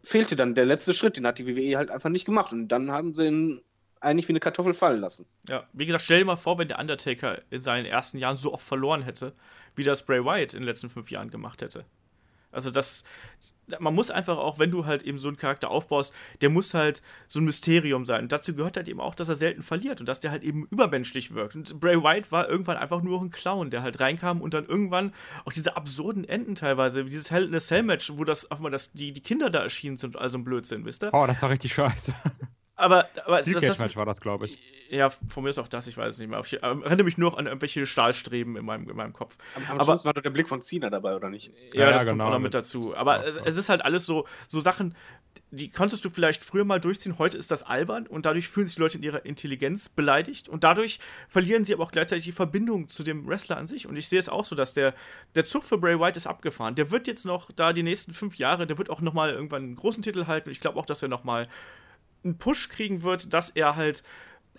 fehlte 0.01 0.35
dann 0.35 0.55
der 0.55 0.65
letzte 0.65 0.93
Schritt. 0.93 1.17
Den 1.17 1.27
hat 1.27 1.39
die 1.39 1.45
WWE 1.45 1.77
halt 1.77 1.91
einfach 1.91 2.09
nicht 2.09 2.25
gemacht. 2.25 2.53
Und 2.53 2.69
dann 2.69 2.89
haben 2.91 3.13
sie 3.13 3.27
ihn 3.27 3.61
eigentlich 3.99 4.27
wie 4.27 4.33
eine 4.33 4.39
Kartoffel 4.39 4.73
fallen 4.73 5.01
lassen. 5.01 5.25
Ja, 5.47 5.67
wie 5.73 5.85
gesagt, 5.85 6.03
stell 6.03 6.19
dir 6.19 6.25
mal 6.25 6.35
vor, 6.37 6.57
wenn 6.57 6.67
der 6.67 6.79
Undertaker 6.79 7.41
in 7.49 7.61
seinen 7.61 7.85
ersten 7.85 8.17
Jahren 8.17 8.37
so 8.37 8.53
oft 8.53 8.65
verloren 8.65 9.01
hätte, 9.01 9.33
wie 9.75 9.83
das 9.83 10.05
Bray 10.05 10.23
Wyatt 10.23 10.53
in 10.53 10.61
den 10.61 10.67
letzten 10.67 10.89
fünf 10.89 11.11
Jahren 11.11 11.29
gemacht 11.29 11.61
hätte. 11.61 11.85
Also 12.53 12.71
das, 12.71 13.03
man 13.79 13.93
muss 13.93 14.11
einfach 14.11 14.37
auch, 14.37 14.59
wenn 14.59 14.71
du 14.71 14.85
halt 14.85 15.03
eben 15.03 15.17
so 15.17 15.27
einen 15.27 15.37
Charakter 15.37 15.69
aufbaust, 15.69 16.13
der 16.41 16.49
muss 16.49 16.73
halt 16.73 17.01
so 17.27 17.39
ein 17.39 17.45
Mysterium 17.45 18.05
sein. 18.05 18.23
Und 18.23 18.31
dazu 18.31 18.53
gehört 18.53 18.77
halt 18.77 18.87
eben 18.87 18.99
auch, 18.99 19.15
dass 19.15 19.29
er 19.29 19.35
selten 19.35 19.63
verliert 19.63 19.99
und 19.99 20.07
dass 20.07 20.19
der 20.19 20.31
halt 20.31 20.43
eben 20.43 20.67
übermenschlich 20.69 21.33
wirkt. 21.33 21.55
Und 21.55 21.79
Bray 21.79 22.01
White 22.01 22.31
war 22.31 22.49
irgendwann 22.49 22.77
einfach 22.77 23.01
nur 23.01 23.21
ein 23.21 23.31
Clown, 23.31 23.69
der 23.69 23.81
halt 23.81 23.99
reinkam 23.99 24.41
und 24.41 24.53
dann 24.53 24.65
irgendwann 24.65 25.13
auch 25.45 25.53
diese 25.53 25.75
absurden 25.75 26.23
Enden 26.23 26.55
teilweise, 26.55 27.03
dieses 27.05 27.31
Hell 27.31 27.45
in 27.45 27.55
a 27.55 27.59
Cell 27.59 27.83
Match, 27.83 28.11
wo 28.15 28.23
das 28.23 28.49
auf 28.51 28.59
mal 28.59 28.69
das, 28.69 28.91
die, 28.93 29.11
die 29.11 29.21
Kinder 29.21 29.49
da 29.49 29.59
erschienen 29.59 29.97
sind, 29.97 30.17
also 30.17 30.37
ein 30.37 30.43
Blödsinn, 30.43 30.85
wisst 30.85 31.03
ihr? 31.03 31.13
Oh, 31.13 31.25
das 31.27 31.41
war 31.41 31.49
richtig 31.49 31.73
scheiße. 31.73 32.13
Aber, 32.75 33.07
aber 33.25 33.37
das, 33.37 33.51
das, 33.51 33.77
das 33.77 33.95
war 33.95 34.05
das, 34.05 34.19
glaube 34.19 34.47
ich. 34.47 34.57
Ja, 34.93 35.09
von 35.09 35.43
mir 35.43 35.49
ist 35.49 35.57
auch 35.57 35.67
das, 35.67 35.87
ich 35.87 35.97
weiß 35.97 36.13
es 36.13 36.19
nicht 36.19 36.29
mehr. 36.29 36.39
Ich 36.45 36.61
erinnere 36.61 37.03
mich 37.03 37.17
nur 37.17 37.39
an 37.39 37.47
irgendwelche 37.47 37.87
Stahlstreben 37.87 38.55
in 38.55 38.63
meinem, 38.63 38.87
in 38.87 38.95
meinem 38.95 39.11
Kopf. 39.11 39.37
Am, 39.55 39.63
am 39.63 39.71
aber, 39.79 39.85
Schluss 39.85 40.05
war 40.05 40.13
doch 40.13 40.21
der 40.21 40.29
Blick 40.29 40.47
von 40.47 40.61
Cena 40.61 40.91
dabei, 40.91 41.15
oder 41.15 41.29
nicht? 41.29 41.51
Ja, 41.73 41.81
ja 41.81 41.85
das 41.87 41.95
ja, 41.95 41.97
kommt 41.99 42.11
genau, 42.11 42.27
auch 42.27 42.33
noch 42.33 42.39
mit 42.39 42.53
dazu. 42.53 42.95
Aber 42.95 43.17
ja, 43.17 43.23
es, 43.23 43.35
es, 43.43 43.57
ist 43.57 43.69
halt 43.69 43.83
alles 43.83 44.05
so, 44.05 44.27
so 44.47 44.59
Sachen, 44.59 44.93
die 45.49 45.71
konntest 45.71 46.05
du 46.05 46.11
vielleicht 46.11 46.43
früher 46.43 46.63
mal 46.63 46.79
durchziehen, 46.79 47.17
heute 47.17 47.39
ist 47.39 47.49
das 47.49 47.63
albern 47.63 48.05
und 48.05 48.27
dadurch 48.27 48.47
fühlen 48.47 48.67
sich 48.67 48.75
die 48.75 48.81
Leute 48.81 48.97
in 48.97 49.03
ihrer 49.03 49.25
Intelligenz 49.25 49.89
beleidigt 49.89 50.47
und 50.47 50.63
dadurch 50.63 50.99
verlieren 51.27 51.65
sie 51.65 51.73
aber 51.73 51.85
auch 51.85 51.91
gleichzeitig 51.91 52.25
die 52.25 52.31
Verbindung 52.31 52.87
zu 52.87 53.01
dem 53.01 53.27
Wrestler 53.27 53.57
an 53.57 53.65
sich. 53.65 53.87
Und 53.87 53.95
ich 53.95 54.07
sehe 54.07 54.19
es 54.19 54.29
auch 54.29 54.45
so, 54.45 54.55
dass 54.55 54.73
der, 54.73 54.93
der 55.33 55.43
Zug 55.43 55.63
für 55.63 55.79
Bray 55.79 55.99
White 55.99 56.17
ist 56.17 56.27
abgefahren. 56.27 56.75
Der 56.75 56.91
wird 56.91 57.07
jetzt 57.07 57.25
noch 57.25 57.51
da 57.51 57.73
die 57.73 57.83
nächsten 57.83 58.13
fünf 58.13 58.35
Jahre, 58.35 58.67
der 58.67 58.77
wird 58.77 58.91
auch 58.91 59.01
noch 59.01 59.13
mal 59.13 59.31
irgendwann 59.31 59.63
einen 59.63 59.75
großen 59.75 60.03
Titel 60.03 60.27
halten. 60.27 60.51
Ich 60.51 60.59
glaube 60.59 60.79
auch, 60.79 60.85
dass 60.85 61.01
er 61.01 61.07
noch 61.07 61.23
mal 61.23 61.47
einen 62.23 62.37
Push 62.37 62.69
kriegen 62.69 63.01
wird, 63.01 63.33
dass 63.33 63.49
er 63.49 63.75
halt 63.75 64.03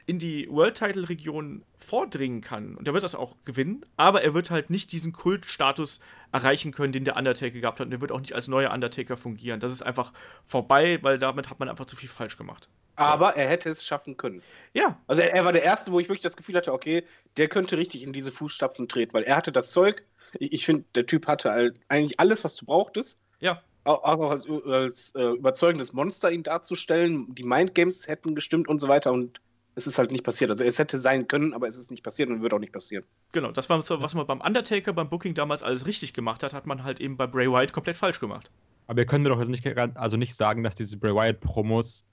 in 0.06 0.18
die 0.18 0.48
World-Title-Region 0.50 1.64
vordringen 1.78 2.40
kann. 2.40 2.76
Und 2.76 2.86
er 2.86 2.94
wird 2.94 3.04
das 3.04 3.14
auch 3.14 3.36
gewinnen, 3.44 3.86
aber 3.96 4.22
er 4.22 4.34
wird 4.34 4.50
halt 4.50 4.70
nicht 4.70 4.92
diesen 4.92 5.12
Kultstatus 5.12 6.00
erreichen 6.32 6.72
können, 6.72 6.92
den 6.92 7.04
der 7.04 7.16
Undertaker 7.16 7.58
gehabt 7.60 7.80
hat. 7.80 7.86
Und 7.86 7.92
er 7.92 8.00
wird 8.00 8.12
auch 8.12 8.20
nicht 8.20 8.34
als 8.34 8.48
neuer 8.48 8.72
Undertaker 8.72 9.16
fungieren. 9.16 9.60
Das 9.60 9.72
ist 9.72 9.82
einfach 9.82 10.12
vorbei, 10.44 10.98
weil 11.02 11.18
damit 11.18 11.48
hat 11.48 11.58
man 11.58 11.68
einfach 11.68 11.86
zu 11.86 11.96
viel 11.96 12.08
falsch 12.08 12.36
gemacht. 12.36 12.68
Aber 12.96 13.36
er 13.36 13.48
hätte 13.48 13.70
es 13.70 13.84
schaffen 13.84 14.16
können. 14.16 14.42
Ja. 14.72 14.98
Also 15.06 15.22
er, 15.22 15.34
er, 15.34 15.44
war 15.44 15.52
der 15.52 15.64
Erste, 15.64 15.90
wo 15.90 16.00
ich 16.00 16.08
wirklich 16.08 16.22
das 16.22 16.36
Gefühl 16.36 16.56
hatte, 16.56 16.72
okay, 16.72 17.04
der 17.36 17.48
könnte 17.48 17.76
richtig 17.76 18.02
in 18.02 18.12
diese 18.12 18.30
Fußstapfen 18.30 18.88
treten, 18.88 19.14
weil 19.14 19.24
er 19.24 19.36
hatte 19.36 19.52
das 19.52 19.72
Zeug. 19.72 20.04
Ich, 20.38 20.52
ich 20.52 20.66
finde, 20.66 20.84
der 20.94 21.06
Typ 21.06 21.26
hatte 21.26 21.50
halt 21.50 21.76
eigentlich 21.88 22.20
alles, 22.20 22.44
was 22.44 22.54
du 22.56 22.66
brauchtest. 22.66 23.18
Ja. 23.40 23.62
Auch, 23.84 24.04
auch 24.04 24.30
als, 24.30 24.48
als 24.48 25.14
äh, 25.14 25.32
überzeugendes 25.32 25.92
Monster 25.92 26.30
ihn 26.30 26.42
darzustellen. 26.42 27.34
Die 27.34 27.44
Mindgames 27.44 28.06
hätten 28.06 28.34
gestimmt 28.34 28.68
und 28.68 28.80
so 28.80 28.88
weiter. 28.88 29.12
Und 29.12 29.40
es 29.74 29.86
ist 29.86 29.98
halt 29.98 30.12
nicht 30.12 30.24
passiert. 30.24 30.50
Also 30.50 30.64
es 30.64 30.78
hätte 30.78 30.98
sein 30.98 31.28
können, 31.28 31.52
aber 31.52 31.66
es 31.66 31.76
ist 31.76 31.90
nicht 31.90 32.02
passiert 32.02 32.28
und 32.30 32.42
wird 32.42 32.52
auch 32.52 32.58
nicht 32.58 32.72
passieren. 32.72 33.04
Genau, 33.32 33.50
das 33.50 33.68
war 33.68 33.82
so, 33.82 34.00
was 34.00 34.14
man 34.14 34.26
beim 34.26 34.40
Undertaker, 34.40 34.92
beim 34.92 35.08
Booking 35.08 35.34
damals 35.34 35.62
alles 35.62 35.86
richtig 35.86 36.12
gemacht 36.12 36.42
hat, 36.42 36.54
hat 36.54 36.66
man 36.66 36.84
halt 36.84 37.00
eben 37.00 37.16
bei 37.16 37.26
Bray 37.26 37.50
Wyatt 37.50 37.72
komplett 37.72 37.96
falsch 37.96 38.20
gemacht. 38.20 38.50
Aber 38.86 39.00
ihr 39.00 39.06
könnt 39.06 39.24
mir 39.24 39.30
doch 39.30 39.40
jetzt 39.40 39.48
nicht, 39.48 39.66
also 39.96 40.16
nicht 40.16 40.34
sagen, 40.34 40.62
dass 40.62 40.74
diese 40.74 40.96
Bray 40.96 41.14
Wyatt-Promos 41.14 42.04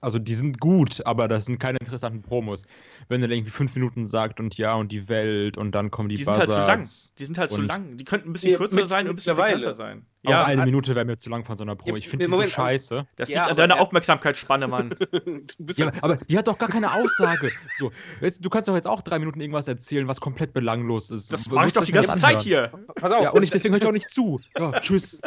also 0.00 0.18
die 0.18 0.34
sind 0.34 0.60
gut, 0.60 1.04
aber 1.06 1.26
das 1.26 1.46
sind 1.46 1.58
keine 1.58 1.78
interessanten 1.78 2.22
Promos. 2.22 2.64
Wenn 3.08 3.22
er 3.22 3.30
irgendwie 3.30 3.50
fünf 3.50 3.74
Minuten 3.74 4.06
sagt 4.06 4.40
und 4.40 4.56
ja 4.56 4.74
und 4.74 4.92
die 4.92 5.08
Welt 5.08 5.56
und 5.56 5.72
dann 5.72 5.90
kommen 5.90 6.08
die 6.08 6.16
Die 6.16 6.24
sind 6.24 6.36
halt 6.36 6.52
zu 6.52 6.60
lang. 6.60 6.86
Die 7.18 7.24
sind 7.24 7.38
halt 7.38 7.50
zu 7.50 7.62
lang. 7.62 7.96
Die 7.96 8.04
könnten 8.04 8.30
ein 8.30 8.32
bisschen 8.32 8.56
kürzer 8.56 8.86
sein 8.86 9.06
und 9.06 9.14
ein 9.14 9.16
bisschen 9.16 9.36
bekannter 9.36 9.74
sein. 9.74 10.06
Auch 10.26 10.30
Ja, 10.30 10.44
eine 10.44 10.62
an- 10.62 10.66
Minute 10.68 10.94
wäre 10.94 11.04
mir 11.04 11.16
zu 11.18 11.30
lang 11.30 11.44
von 11.44 11.56
so 11.56 11.62
einer 11.62 11.76
Promo. 11.76 11.94
Ja, 11.94 11.98
Ich 11.98 12.08
finde 12.08 12.24
die 12.24 12.30
so 12.30 12.36
Moment, 12.36 12.50
scheiße. 12.52 13.06
das 13.16 13.28
Ja, 13.28 13.34
liegt 13.34 13.44
an 13.46 13.50
aber 13.52 13.56
deiner 13.62 13.74
er- 13.76 13.80
Aufmerksamkeitsspanne, 13.82 14.68
Mann. 14.68 14.94
Ja, 15.76 15.90
aber 16.02 16.16
die 16.16 16.36
hat 16.36 16.46
doch 16.48 16.58
gar 16.58 16.68
keine 16.68 16.92
Aussage. 16.92 17.50
So, 17.78 17.92
weißt, 18.20 18.44
du, 18.44 18.50
kannst 18.50 18.68
doch 18.68 18.74
jetzt 18.74 18.86
auch 18.86 19.02
drei 19.02 19.18
Minuten 19.18 19.40
irgendwas 19.40 19.68
erzählen, 19.68 20.08
was 20.08 20.20
komplett 20.20 20.52
belanglos 20.52 21.10
ist. 21.10 21.32
Das 21.32 21.48
mache 21.50 21.68
ich 21.68 21.72
doch 21.72 21.84
die 21.84 21.92
ganze 21.92 22.12
nicht 22.12 22.20
Zeit 22.20 22.40
anhören. 22.40 22.70
hier. 22.86 22.94
pass 22.94 23.12
auf. 23.12 23.22
Ja, 23.22 23.30
und 23.30 23.42
ich, 23.42 23.50
deswegen 23.50 23.72
höre 23.74 23.80
ich 23.82 23.86
auch 23.88 23.92
nicht 23.92 24.10
zu. 24.10 24.40
Ja, 24.58 24.72
tschüss. 24.80 25.20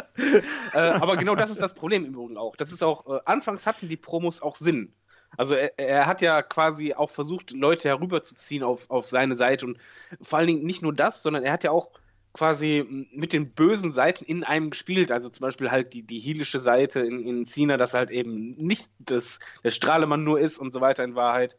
äh, 0.74 0.78
aber 0.78 1.16
genau 1.16 1.34
das 1.34 1.50
ist 1.50 1.60
das 1.62 1.74
Problem 1.74 2.04
im 2.04 2.12
Übrigen 2.14 2.36
auch. 2.36 2.56
Das 2.56 2.72
ist 2.72 2.82
auch, 2.82 3.06
äh, 3.06 3.20
anfangs 3.24 3.66
hatten 3.66 3.88
die 3.88 3.96
Promos 3.96 4.42
auch 4.42 4.56
Sinn. 4.56 4.92
Also 5.36 5.54
er, 5.54 5.78
er 5.78 6.06
hat 6.06 6.22
ja 6.22 6.42
quasi 6.42 6.92
auch 6.94 7.10
versucht, 7.10 7.52
Leute 7.52 7.88
herüberzuziehen 7.88 8.64
auf, 8.64 8.90
auf 8.90 9.06
seine 9.06 9.36
Seite 9.36 9.64
und 9.66 9.78
vor 10.20 10.38
allen 10.40 10.48
Dingen 10.48 10.64
nicht 10.64 10.82
nur 10.82 10.92
das, 10.92 11.22
sondern 11.22 11.44
er 11.44 11.52
hat 11.52 11.62
ja 11.64 11.70
auch 11.70 11.90
quasi 12.32 13.08
mit 13.12 13.32
den 13.32 13.52
bösen 13.52 13.90
Seiten 13.90 14.24
in 14.24 14.44
einem 14.44 14.70
gespielt. 14.70 15.10
Also 15.12 15.28
zum 15.28 15.42
Beispiel 15.42 15.70
halt 15.70 15.92
die, 15.94 16.02
die 16.02 16.20
heelische 16.20 16.60
Seite 16.60 17.00
in, 17.00 17.20
in 17.20 17.46
Cena, 17.46 17.76
dass 17.76 17.94
halt 17.94 18.10
eben 18.10 18.52
nicht 18.52 18.88
das, 18.98 19.40
der 19.64 19.70
Strahlemann 19.70 20.22
nur 20.22 20.38
ist 20.40 20.58
und 20.58 20.72
so 20.72 20.80
weiter 20.80 21.04
in 21.04 21.14
Wahrheit. 21.14 21.56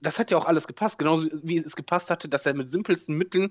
Das 0.00 0.18
hat 0.18 0.30
ja 0.30 0.36
auch 0.36 0.46
alles 0.46 0.66
gepasst, 0.66 0.98
genauso 0.98 1.28
wie 1.42 1.56
es 1.58 1.76
gepasst 1.76 2.10
hatte, 2.10 2.28
dass 2.28 2.46
er 2.46 2.54
mit 2.54 2.70
simpelsten 2.70 3.16
Mitteln 3.16 3.50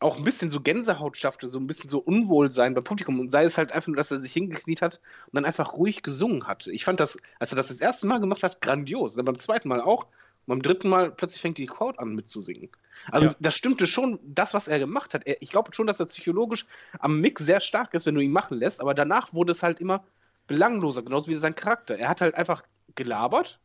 auch 0.00 0.16
ein 0.16 0.24
bisschen 0.24 0.50
so 0.50 0.60
Gänsehaut 0.60 1.18
schaffte, 1.18 1.48
so 1.48 1.58
ein 1.58 1.66
bisschen 1.66 1.90
so 1.90 1.98
Unwohlsein 1.98 2.74
beim 2.74 2.84
Publikum. 2.84 3.20
Und 3.20 3.30
sei 3.30 3.44
es 3.44 3.58
halt 3.58 3.70
einfach 3.72 3.88
nur, 3.88 3.96
dass 3.96 4.10
er 4.10 4.18
sich 4.18 4.32
hingekniet 4.32 4.80
hat 4.80 5.00
und 5.26 5.34
dann 5.34 5.44
einfach 5.44 5.74
ruhig 5.74 6.02
gesungen 6.02 6.46
hat. 6.46 6.66
Ich 6.68 6.84
fand 6.84 7.00
das, 7.00 7.18
als 7.38 7.52
er 7.52 7.56
das 7.56 7.68
das 7.68 7.80
erste 7.80 8.06
Mal 8.06 8.18
gemacht 8.18 8.42
hat, 8.42 8.62
grandios. 8.62 9.14
Dann 9.14 9.26
beim 9.26 9.38
zweiten 9.38 9.68
Mal 9.68 9.80
auch. 9.80 10.06
Und 10.46 10.46
beim 10.46 10.62
dritten 10.62 10.88
Mal 10.88 11.12
plötzlich 11.12 11.40
fängt 11.40 11.58
die 11.58 11.66
Crowd 11.66 11.98
an 11.98 12.14
mitzusingen. 12.14 12.70
Also 13.10 13.28
Ja. 13.28 13.36
das 13.40 13.54
stimmte 13.54 13.86
schon, 13.86 14.18
das, 14.22 14.54
was 14.54 14.68
er 14.68 14.78
gemacht 14.78 15.14
hat. 15.14 15.26
Er, 15.26 15.40
ich 15.42 15.50
glaube 15.50 15.74
schon, 15.74 15.86
dass 15.86 16.00
er 16.00 16.06
psychologisch 16.06 16.66
am 16.98 17.20
Mix 17.20 17.44
sehr 17.44 17.60
stark 17.60 17.94
ist, 17.94 18.06
wenn 18.06 18.14
du 18.14 18.20
ihn 18.20 18.32
machen 18.32 18.58
lässt. 18.58 18.80
Aber 18.80 18.94
danach 18.94 19.32
wurde 19.32 19.52
es 19.52 19.62
halt 19.62 19.80
immer 19.80 20.04
belangloser, 20.46 21.02
genauso 21.02 21.28
wie 21.30 21.36
sein 21.36 21.54
Charakter. 21.54 21.96
Er 21.98 22.08
hat 22.08 22.20
halt 22.20 22.34
einfach 22.34 22.62
gelabert, 22.94 23.60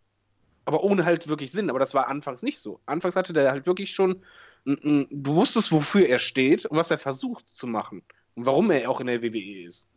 aber 0.66 0.84
ohne 0.84 1.06
halt 1.06 1.28
wirklich 1.28 1.52
Sinn. 1.52 1.70
Aber 1.70 1.80
das 1.80 1.94
war 1.94 2.08
anfangs 2.08 2.44
nicht 2.44 2.60
so. 2.60 2.80
Anfangs 2.86 3.16
hatte 3.16 3.34
der 3.34 3.52
halt 3.52 3.66
wirklich 3.66 3.94
schon, 3.94 4.22
du 4.66 5.36
wusstest, 5.36 5.72
wofür 5.72 6.08
er 6.08 6.20
steht 6.20 6.66
und 6.66 6.78
was 6.78 6.92
er 6.92 6.98
versucht 6.98 7.48
zu 7.50 7.68
machen 7.68 8.04
und 8.36 8.46
warum 8.46 8.72
er 8.72 8.90
auch 8.90 9.00
in 9.00 9.08
der 9.08 9.22
WWE 9.22 9.64
ist. 9.66 9.90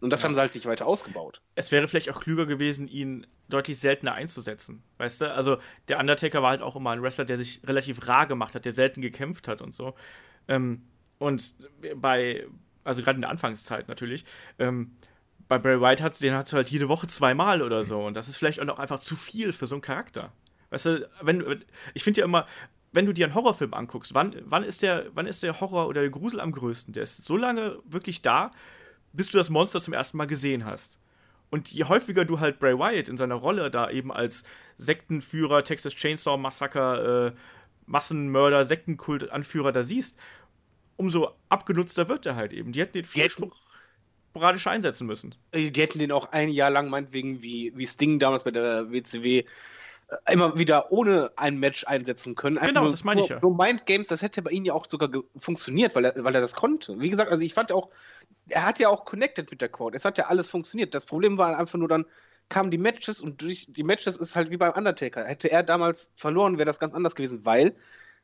Und 0.00 0.10
das 0.10 0.22
Ja. 0.22 0.28
haben 0.28 0.34
sie 0.34 0.40
halt 0.40 0.54
nicht 0.54 0.66
weiter 0.66 0.86
ausgebaut. 0.86 1.42
Es 1.54 1.72
wäre 1.72 1.86
vielleicht 1.88 2.10
auch 2.10 2.20
klüger 2.20 2.46
gewesen, 2.46 2.88
ihn 2.88 3.26
deutlich 3.48 3.78
seltener 3.78 4.14
einzusetzen. 4.14 4.82
Weißt 4.98 5.20
du? 5.20 5.32
Also, 5.32 5.58
der 5.88 5.98
Undertaker 5.98 6.42
war 6.42 6.50
halt 6.50 6.62
auch 6.62 6.76
immer 6.76 6.90
ein 6.90 7.02
Wrestler, 7.02 7.24
der 7.26 7.36
sich 7.38 7.60
relativ 7.66 8.06
rar 8.08 8.26
gemacht 8.26 8.54
hat, 8.54 8.64
der 8.64 8.72
selten 8.72 9.02
gekämpft 9.02 9.46
hat 9.48 9.60
und 9.60 9.74
so. 9.74 9.94
Ähm, 10.48 10.82
und 11.18 11.54
bei, 11.96 12.46
also 12.82 13.02
gerade 13.02 13.16
in 13.16 13.22
der 13.22 13.30
Anfangszeit 13.30 13.88
natürlich, 13.88 14.24
ähm, 14.58 14.96
bei 15.48 15.58
Bray 15.58 15.80
Wyatt 15.80 16.00
hat 16.00 16.22
den 16.22 16.32
hast 16.32 16.52
du 16.52 16.56
halt 16.56 16.70
jede 16.70 16.88
Woche 16.88 17.08
zweimal 17.08 17.60
oder 17.60 17.82
so. 17.82 18.00
Und 18.00 18.16
das 18.16 18.28
ist 18.28 18.36
vielleicht 18.38 18.60
auch 18.60 18.78
einfach 18.78 19.00
zu 19.00 19.16
viel 19.16 19.52
für 19.52 19.66
so 19.66 19.74
einen 19.74 19.82
Charakter. 19.82 20.32
Weißt 20.70 20.86
du, 20.86 21.10
wenn, 21.20 21.64
ich 21.92 22.04
finde 22.04 22.20
ja 22.20 22.24
immer, 22.24 22.46
wenn 22.92 23.04
du 23.04 23.12
dir 23.12 23.26
einen 23.26 23.34
Horrorfilm 23.34 23.74
anguckst, 23.74 24.14
wann, 24.14 24.34
wann, 24.44 24.62
ist 24.62 24.82
der, 24.82 25.06
wann 25.14 25.26
ist 25.26 25.42
der 25.42 25.60
Horror 25.60 25.88
oder 25.88 26.00
der 26.00 26.10
Grusel 26.10 26.40
am 26.40 26.52
größten? 26.52 26.94
Der 26.94 27.02
ist 27.02 27.24
so 27.24 27.36
lange 27.36 27.78
wirklich 27.84 28.22
da, 28.22 28.52
bis 29.12 29.30
du 29.30 29.38
das 29.38 29.50
Monster 29.50 29.80
zum 29.80 29.94
ersten 29.94 30.16
Mal 30.16 30.26
gesehen 30.26 30.64
hast. 30.64 30.98
Und 31.50 31.72
je 31.72 31.84
häufiger 31.84 32.24
du 32.24 32.38
halt 32.38 32.60
Bray 32.60 32.78
Wyatt 32.78 33.08
in 33.08 33.16
seiner 33.16 33.34
Rolle 33.34 33.70
da 33.70 33.90
eben 33.90 34.12
als 34.12 34.44
Sektenführer, 34.78 35.64
Texas 35.64 35.94
Chainsaw 35.94 36.36
Massaker, 36.38 37.26
äh, 37.26 37.32
Massenmörder, 37.86 38.64
Sektenkult-Anführer 38.64 39.72
da 39.72 39.82
siehst, 39.82 40.16
umso 40.96 41.32
abgenutzter 41.48 42.08
wird 42.08 42.26
er 42.26 42.36
halt 42.36 42.52
eben. 42.52 42.72
Die 42.72 42.80
hätten 42.80 42.92
den 42.92 43.04
viel 43.04 43.28
sporadisch 43.28 44.66
einsetzen 44.68 45.06
müssen. 45.06 45.34
Die 45.52 45.72
hätten 45.72 45.98
den 45.98 46.12
auch 46.12 46.30
ein 46.30 46.50
Jahr 46.50 46.70
lang, 46.70 46.88
meinetwegen, 46.88 47.42
wie, 47.42 47.72
wie 47.74 47.86
Sting 47.86 48.20
damals 48.20 48.44
bei 48.44 48.52
der 48.52 48.92
WCW, 48.92 49.44
immer 50.30 50.58
wieder 50.58 50.92
ohne 50.92 51.30
ein 51.36 51.58
Match 51.58 51.84
einsetzen 51.86 52.34
können. 52.34 52.58
Einfach 52.58 52.68
Genau, 52.68 52.82
nur, 52.82 52.90
das 52.90 53.04
meine 53.04 53.20
ich 53.20 53.28
ja. 53.28 53.38
Nur 53.40 53.56
Mind 53.56 53.86
Games, 53.86 54.08
das 54.08 54.22
hätte 54.22 54.42
bei 54.42 54.50
ihm 54.50 54.64
ja 54.64 54.74
auch 54.74 54.86
sogar 54.88 55.10
funktioniert, 55.36 55.94
weil 55.94 56.06
er, 56.06 56.24
weil 56.24 56.34
er 56.34 56.40
das 56.40 56.54
konnte. 56.54 56.98
Wie 57.00 57.10
gesagt, 57.10 57.30
also 57.30 57.44
ich 57.44 57.54
fand 57.54 57.72
auch, 57.72 57.90
er 58.48 58.66
hat 58.66 58.78
ja 58.78 58.88
auch 58.88 59.04
connected 59.04 59.50
mit 59.50 59.60
der 59.60 59.68
Crowd. 59.68 59.96
Es 59.96 60.04
hat 60.04 60.18
ja 60.18 60.26
alles 60.26 60.48
funktioniert. 60.48 60.94
Das 60.94 61.06
Problem 61.06 61.38
war 61.38 61.56
einfach 61.56 61.78
nur 61.78 61.88
dann, 61.88 62.06
kamen 62.48 62.70
die 62.70 62.78
Matches 62.78 63.20
und 63.20 63.40
durch 63.40 63.66
die 63.70 63.84
Matches 63.84 64.16
ist 64.16 64.36
halt 64.36 64.50
wie 64.50 64.56
beim 64.56 64.72
Undertaker. 64.72 65.24
Hätte 65.24 65.50
er 65.50 65.62
damals 65.62 66.10
verloren, 66.16 66.58
wäre 66.58 66.66
das 66.66 66.80
ganz 66.80 66.94
anders 66.94 67.14
gewesen, 67.14 67.44
weil 67.44 67.76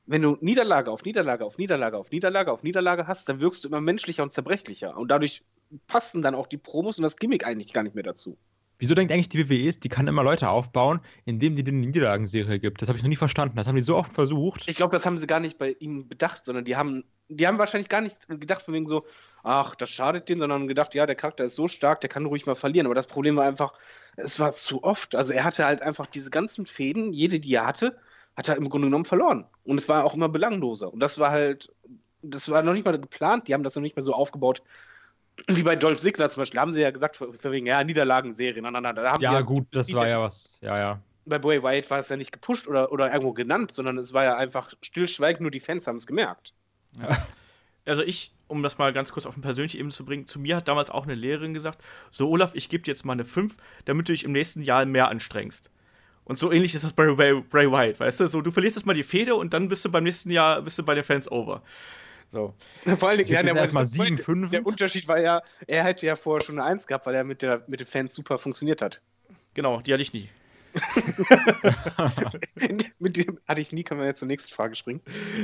wenn 0.06 0.22
du 0.22 0.36
Niederlage 0.40 0.90
auf 0.90 1.04
Niederlage 1.04 1.44
auf 1.44 1.58
Niederlage 1.58 1.96
auf 1.96 2.10
Niederlage 2.10 2.52
auf 2.52 2.62
Niederlage 2.62 3.06
hast, 3.06 3.28
dann 3.28 3.40
wirkst 3.40 3.64
du 3.64 3.68
immer 3.68 3.80
menschlicher 3.80 4.22
und 4.22 4.32
zerbrechlicher. 4.32 4.96
Und 4.96 5.08
dadurch 5.08 5.42
passen 5.86 6.22
dann 6.22 6.34
auch 6.34 6.46
die 6.46 6.58
Promos 6.58 6.98
und 6.98 7.02
das 7.02 7.16
Gimmick 7.16 7.46
eigentlich 7.46 7.72
gar 7.72 7.82
nicht 7.82 7.94
mehr 7.94 8.04
dazu. 8.04 8.36
Wieso 8.78 8.94
denkt 8.94 9.12
eigentlich 9.12 9.28
die 9.28 9.48
WWE, 9.48 9.72
die 9.72 9.88
kann 9.88 10.06
immer 10.06 10.22
Leute 10.22 10.50
aufbauen, 10.50 11.00
indem 11.24 11.56
die 11.56 11.64
eine 11.66 11.78
Niederlagenserie 11.78 12.58
gibt? 12.58 12.82
Das 12.82 12.88
habe 12.88 12.98
ich 12.98 13.02
noch 13.02 13.08
nie 13.08 13.16
verstanden. 13.16 13.56
Das 13.56 13.66
haben 13.66 13.76
die 13.76 13.82
so 13.82 13.96
oft 13.96 14.12
versucht. 14.12 14.68
Ich 14.68 14.76
glaube, 14.76 14.94
das 14.94 15.06
haben 15.06 15.18
sie 15.18 15.26
gar 15.26 15.40
nicht 15.40 15.58
bei 15.58 15.76
ihm 15.78 16.08
bedacht, 16.08 16.44
sondern 16.44 16.64
die 16.64 16.76
haben, 16.76 17.04
die 17.28 17.46
haben 17.46 17.58
wahrscheinlich 17.58 17.88
gar 17.88 18.02
nicht 18.02 18.28
gedacht 18.28 18.62
von 18.62 18.74
wegen 18.74 18.86
so, 18.86 19.06
ach, 19.42 19.74
das 19.76 19.90
schadet 19.90 20.28
denen, 20.28 20.40
sondern 20.40 20.68
gedacht, 20.68 20.94
ja, 20.94 21.06
der 21.06 21.16
Charakter 21.16 21.44
ist 21.44 21.54
so 21.54 21.68
stark, 21.68 22.00
der 22.00 22.10
kann 22.10 22.26
ruhig 22.26 22.44
mal 22.44 22.54
verlieren. 22.54 22.86
Aber 22.86 22.94
das 22.94 23.06
Problem 23.06 23.36
war 23.36 23.46
einfach, 23.46 23.72
es 24.16 24.38
war 24.38 24.52
zu 24.52 24.82
oft. 24.84 25.14
Also 25.14 25.32
er 25.32 25.44
hatte 25.44 25.64
halt 25.64 25.82
einfach 25.82 26.06
diese 26.06 26.30
ganzen 26.30 26.66
Fäden, 26.66 27.12
jede, 27.12 27.40
die 27.40 27.54
er 27.54 27.66
hatte, 27.66 27.96
hat 28.36 28.48
er 28.48 28.56
im 28.56 28.68
Grunde 28.68 28.88
genommen 28.88 29.04
verloren. 29.06 29.46
Und 29.64 29.78
es 29.78 29.88
war 29.88 30.04
auch 30.04 30.14
immer 30.14 30.28
belangloser. 30.28 30.92
Und 30.92 31.00
das 31.00 31.18
war 31.18 31.30
halt, 31.30 31.72
das 32.22 32.48
war 32.50 32.62
noch 32.62 32.74
nicht 32.74 32.84
mal 32.84 33.00
geplant, 33.00 33.48
die 33.48 33.54
haben 33.54 33.62
das 33.62 33.74
noch 33.74 33.82
nicht 33.82 33.96
mehr 33.96 34.04
so 34.04 34.12
aufgebaut. 34.12 34.62
Wie 35.48 35.62
bei 35.62 35.76
Dolph 35.76 36.00
Ziggler 36.00 36.30
zum 36.30 36.42
Beispiel, 36.42 36.60
haben 36.60 36.72
sie 36.72 36.80
ja 36.80 36.90
gesagt, 36.90 37.20
wegen, 37.20 37.66
ja, 37.66 37.84
Niederlagenserie, 37.84 38.62
na, 38.62 38.70
na, 38.70 38.80
na, 38.80 38.92
da 38.92 39.12
haben 39.12 39.22
Ja, 39.22 39.40
gut, 39.42 39.66
das 39.72 39.92
war 39.92 40.08
ja 40.08 40.20
was. 40.20 40.58
Ja, 40.62 40.78
ja. 40.78 41.00
bei 41.26 41.38
Bray 41.38 41.62
Wyatt 41.62 41.90
war 41.90 41.98
es 41.98 42.08
ja 42.08 42.16
nicht 42.16 42.32
gepusht 42.32 42.66
oder, 42.66 42.90
oder 42.92 43.12
irgendwo 43.12 43.32
genannt, 43.32 43.72
sondern 43.72 43.98
es 43.98 44.12
war 44.12 44.24
ja 44.24 44.36
einfach 44.36 44.72
stillschweigend, 44.80 45.42
nur 45.42 45.50
die 45.50 45.60
Fans 45.60 45.86
haben 45.86 45.96
es 45.96 46.06
gemerkt. 46.06 46.54
Also 47.84 48.02
ich, 48.02 48.32
um 48.48 48.62
das 48.62 48.78
mal 48.78 48.92
ganz 48.92 49.12
kurz 49.12 49.26
auf 49.26 49.34
eine 49.34 49.42
persönliche 49.42 49.78
Ebene 49.78 49.92
zu 49.92 50.04
bringen, 50.04 50.26
zu 50.26 50.40
mir 50.40 50.56
hat 50.56 50.66
damals 50.66 50.90
auch 50.90 51.04
eine 51.04 51.14
Lehrerin 51.14 51.54
gesagt, 51.54 51.84
so 52.10 52.28
Olaf, 52.28 52.52
ich 52.54 52.68
gebe 52.68 52.82
dir 52.82 52.90
jetzt 52.90 53.04
mal 53.04 53.12
eine 53.12 53.24
5, 53.24 53.56
damit 53.84 54.08
du 54.08 54.12
dich 54.12 54.24
im 54.24 54.32
nächsten 54.32 54.62
Jahr 54.62 54.84
mehr 54.86 55.08
anstrengst. 55.08 55.70
Und 56.24 56.40
so 56.40 56.50
ähnlich 56.50 56.74
ist 56.74 56.84
das 56.84 56.92
bei 56.92 57.12
Bray, 57.12 57.70
Wyatt, 57.70 58.00
weißt 58.00 58.20
du? 58.20 58.26
So, 58.26 58.40
du 58.40 58.50
verlierst 58.50 58.76
jetzt 58.76 58.86
mal 58.86 58.94
die 58.94 59.04
Fehde 59.04 59.36
und 59.36 59.54
dann 59.54 59.68
bist 59.68 59.84
du 59.84 59.90
beim 59.90 60.02
nächsten 60.02 60.30
Jahr 60.30 60.60
bist 60.62 60.76
du 60.76 60.82
bei 60.82 60.96
den 60.96 61.04
Fans 61.04 61.30
over. 61.30 61.62
So. 62.28 62.54
Vor 62.98 63.08
allen 63.08 63.18
Dingen, 63.18 63.30
Ich 63.30 63.36
hätte 63.36 63.44
der, 63.44 63.54
jetzt 63.54 63.62
erstmal 63.62 63.84
der, 63.84 64.04
sieben, 64.04 64.18
fünf. 64.18 64.50
der 64.50 64.66
Unterschied 64.66 65.08
war 65.08 65.20
ja, 65.20 65.42
er 65.66 65.84
hätte 65.84 66.06
ja 66.06 66.16
vorher 66.16 66.44
schon 66.44 66.58
eine 66.58 66.68
1 66.68 66.86
gehabt, 66.86 67.06
weil 67.06 67.14
er 67.14 67.24
mit, 67.24 67.42
der, 67.42 67.62
mit 67.66 67.80
den 67.80 67.86
Fans 67.86 68.14
super 68.14 68.38
funktioniert 68.38 68.82
hat. 68.82 69.02
Genau, 69.54 69.80
die 69.80 69.92
hatte 69.92 70.02
ich 70.02 70.12
nie. 70.12 70.28
mit 72.98 73.16
dem 73.16 73.38
hatte 73.48 73.60
ich 73.60 73.72
nie, 73.72 73.82
können 73.82 74.00
wir 74.00 74.06
jetzt 74.06 74.18
zur 74.18 74.28
nächsten 74.28 74.52
Frage 74.52 74.76
springen. 74.76 75.00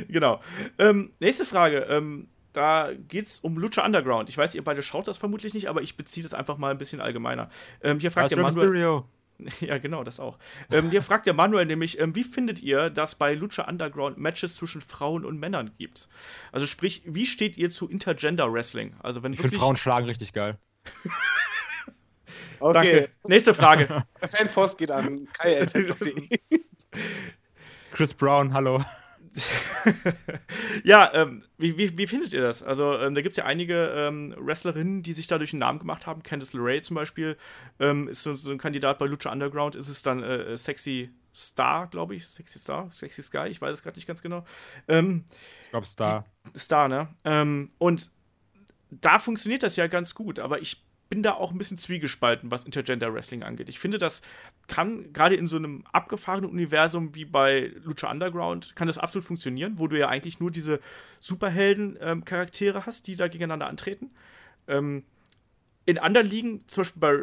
Genau. 0.09 0.41
Ähm, 0.78 1.12
nächste 1.20 1.45
Frage. 1.45 1.87
Ähm, 1.89 2.28
da 2.53 2.91
geht 3.09 3.26
es 3.26 3.41
um 3.41 3.57
Lucha 3.57 3.85
Underground. 3.85 4.28
Ich 4.28 4.37
weiß, 4.37 4.55
ihr 4.55 4.62
beide 4.62 4.83
schaut 4.83 5.09
das 5.09 5.16
vermutlich 5.18 5.55
nicht, 5.55 5.68
aber 5.68 5.80
ich 5.80 5.97
beziehe 5.97 6.22
das 6.22 6.35
einfach 6.35 6.59
mal 6.59 6.70
ein 6.70 6.78
bisschen 6.78 7.01
allgemeiner. 7.01 7.49
Ähm, 7.83 7.99
hier 7.99 8.11
fragt 8.11 8.26
Was 8.26 8.30
der 8.30 8.43
Manuel. 8.43 8.68
Mysterio? 8.68 9.09
Ja, 9.61 9.78
genau, 9.78 10.05
das 10.05 10.20
auch. 10.20 10.38
Ähm, 10.70 10.90
hier 10.90 11.03
fragt 11.03 11.26
der 11.26 11.34
Manuel 11.34 11.66
nämlich, 11.66 11.99
ähm, 11.99 12.14
wie 12.14 12.24
findet 12.24 12.62
ihr, 12.62 12.90
dass 12.90 13.14
bei 13.14 13.34
Lucha 13.34 13.68
Underground 13.68 14.18
Matches 14.18 14.57
zwischen 14.57 14.80
Frauen 14.80 15.24
und 15.24 15.38
Männern 15.38 15.72
gibt? 15.78 16.09
Also 16.51 16.66
sprich, 16.66 17.03
wie 17.05 17.26
steht 17.26 17.57
ihr 17.57 17.70
zu 17.70 17.88
Intergender 17.88 18.53
Wrestling? 18.53 18.95
Also 19.03 19.22
wenn 19.22 19.32
Ich 19.32 19.40
finde 19.40 19.59
Frauen 19.59 19.76
schlagen 19.76 20.07
richtig 20.07 20.32
geil. 20.32 20.59
Okay. 22.61 22.72
Danke. 22.72 23.09
Nächste 23.26 23.55
Frage. 23.55 24.05
Der 24.20 24.28
Fanpost 24.28 24.78
geht 24.78 24.90
an 24.90 25.26
kai 25.32 25.66
Chris 27.93 28.14
Brown, 28.14 28.55
hallo. 28.55 28.84
ja, 30.85 31.12
ähm, 31.14 31.45
wie, 31.57 31.78
wie, 31.78 31.97
wie, 31.97 32.07
findet 32.07 32.33
ihr 32.33 32.43
das? 32.43 32.62
Also, 32.62 32.99
ähm, 32.99 33.14
da 33.14 33.22
gibt 33.22 33.33
es 33.33 33.37
ja 33.37 33.45
einige 33.45 33.87
ähm, 33.97 34.35
Wrestlerinnen, 34.39 35.03
die 35.03 35.12
sich 35.12 35.26
dadurch 35.26 35.53
einen 35.53 35.61
Namen 35.61 35.78
gemacht 35.78 36.07
haben. 36.07 36.22
Candice 36.22 36.53
LeRae 36.53 36.83
zum 36.83 36.97
Beispiel 36.97 37.37
ähm, 37.80 38.09
ist 38.09 38.22
so, 38.22 38.35
so, 38.37 38.53
ein 38.53 38.59
Kandidat 38.59 38.99
bei 38.99 39.07
Lucha 39.07 39.33
Underground. 39.33 39.74
Ist 39.74 39.89
es 39.89 40.03
dann 40.03 40.22
äh, 40.22 40.57
Sexy 40.57 41.11
Star, 41.35 41.87
glaube 41.89 42.14
ich? 42.14 42.26
Sexy 42.26 42.59
Star? 42.59 42.91
Sexy 42.91 43.22
Sky? 43.22 43.47
Ich 43.49 43.61
weiß 43.61 43.72
es 43.72 43.83
gerade 43.83 43.97
nicht 43.97 44.07
ganz 44.07 44.22
genau. 44.22 44.45
Ähm, 44.89 45.24
ich 45.64 45.70
glaube 45.70 45.87
Star. 45.87 46.26
Star, 46.57 46.89
ne? 46.89 47.09
Ähm, 47.24 47.70
und 47.78 48.11
da 48.91 49.18
funktioniert 49.18 49.62
das 49.62 49.76
ja 49.76 49.87
ganz 49.87 50.14
gut, 50.14 50.39
aber 50.39 50.61
ich 50.61 50.85
bin 51.12 51.22
da 51.22 51.34
auch 51.34 51.52
ein 51.52 51.58
bisschen 51.58 51.76
zwiegespalten, 51.76 52.50
was 52.50 52.64
Intergender 52.64 53.12
Wrestling 53.12 53.42
angeht. 53.42 53.68
Ich 53.68 53.78
finde, 53.78 53.98
das 53.98 54.22
kann 54.66 55.12
gerade 55.12 55.34
in 55.34 55.46
so 55.46 55.58
einem 55.58 55.84
abgefahrenen 55.92 56.48
Universum 56.48 57.14
wie 57.14 57.26
bei 57.26 57.70
Lucha 57.84 58.10
Underground, 58.10 58.74
kann 58.76 58.86
das 58.86 58.96
absolut 58.96 59.26
funktionieren, 59.26 59.78
wo 59.78 59.88
du 59.88 59.98
ja 59.98 60.08
eigentlich 60.08 60.40
nur 60.40 60.50
diese 60.50 60.80
Superhelden-Charaktere 61.20 62.78
ähm, 62.78 62.86
hast, 62.86 63.08
die 63.08 63.16
da 63.16 63.28
gegeneinander 63.28 63.66
antreten. 63.66 64.10
Ähm, 64.66 65.04
in 65.84 65.98
anderen 65.98 66.26
Ligen, 66.26 66.66
zum 66.66 66.80
Beispiel 66.80 67.00
bei, 67.00 67.18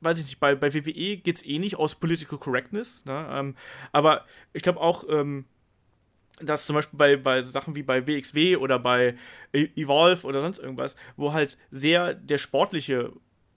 weiß 0.00 0.18
ich 0.18 0.24
nicht, 0.24 0.40
bei, 0.40 0.56
bei 0.56 0.74
WWE 0.74 1.16
geht 1.18 1.36
es 1.36 1.46
eh 1.46 1.60
nicht 1.60 1.76
aus 1.76 1.94
Political 1.94 2.40
Correctness, 2.40 3.04
ne? 3.04 3.28
ähm, 3.30 3.54
aber 3.92 4.24
ich 4.52 4.64
glaube 4.64 4.80
auch, 4.80 5.04
ähm, 5.08 5.44
dass 6.40 6.66
zum 6.66 6.74
Beispiel 6.74 6.98
bei, 6.98 7.16
bei 7.16 7.42
Sachen 7.42 7.76
wie 7.76 7.82
bei 7.82 8.06
WXW 8.06 8.56
oder 8.56 8.78
bei 8.78 9.14
e-, 9.52 9.68
Evolve 9.76 10.26
oder 10.26 10.42
sonst 10.42 10.58
irgendwas, 10.58 10.96
wo 11.16 11.32
halt 11.32 11.56
sehr 11.70 12.14
der 12.14 12.38
sportliche 12.38 13.12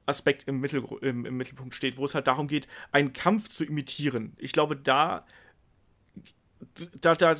Aspekt 0.05 0.47
im, 0.47 0.59
Mittel, 0.59 0.83
im, 1.01 1.25
im, 1.25 1.37
Mittelpunkt 1.37 1.75
steht, 1.75 1.97
wo 1.97 2.05
es 2.05 2.15
halt 2.15 2.27
darum 2.27 2.47
geht, 2.47 2.67
einen 2.91 3.13
Kampf 3.13 3.49
zu 3.49 3.65
imitieren. 3.65 4.33
Ich 4.37 4.53
glaube, 4.53 4.77
da, 4.77 5.25
da, 7.01 7.15
da 7.15 7.35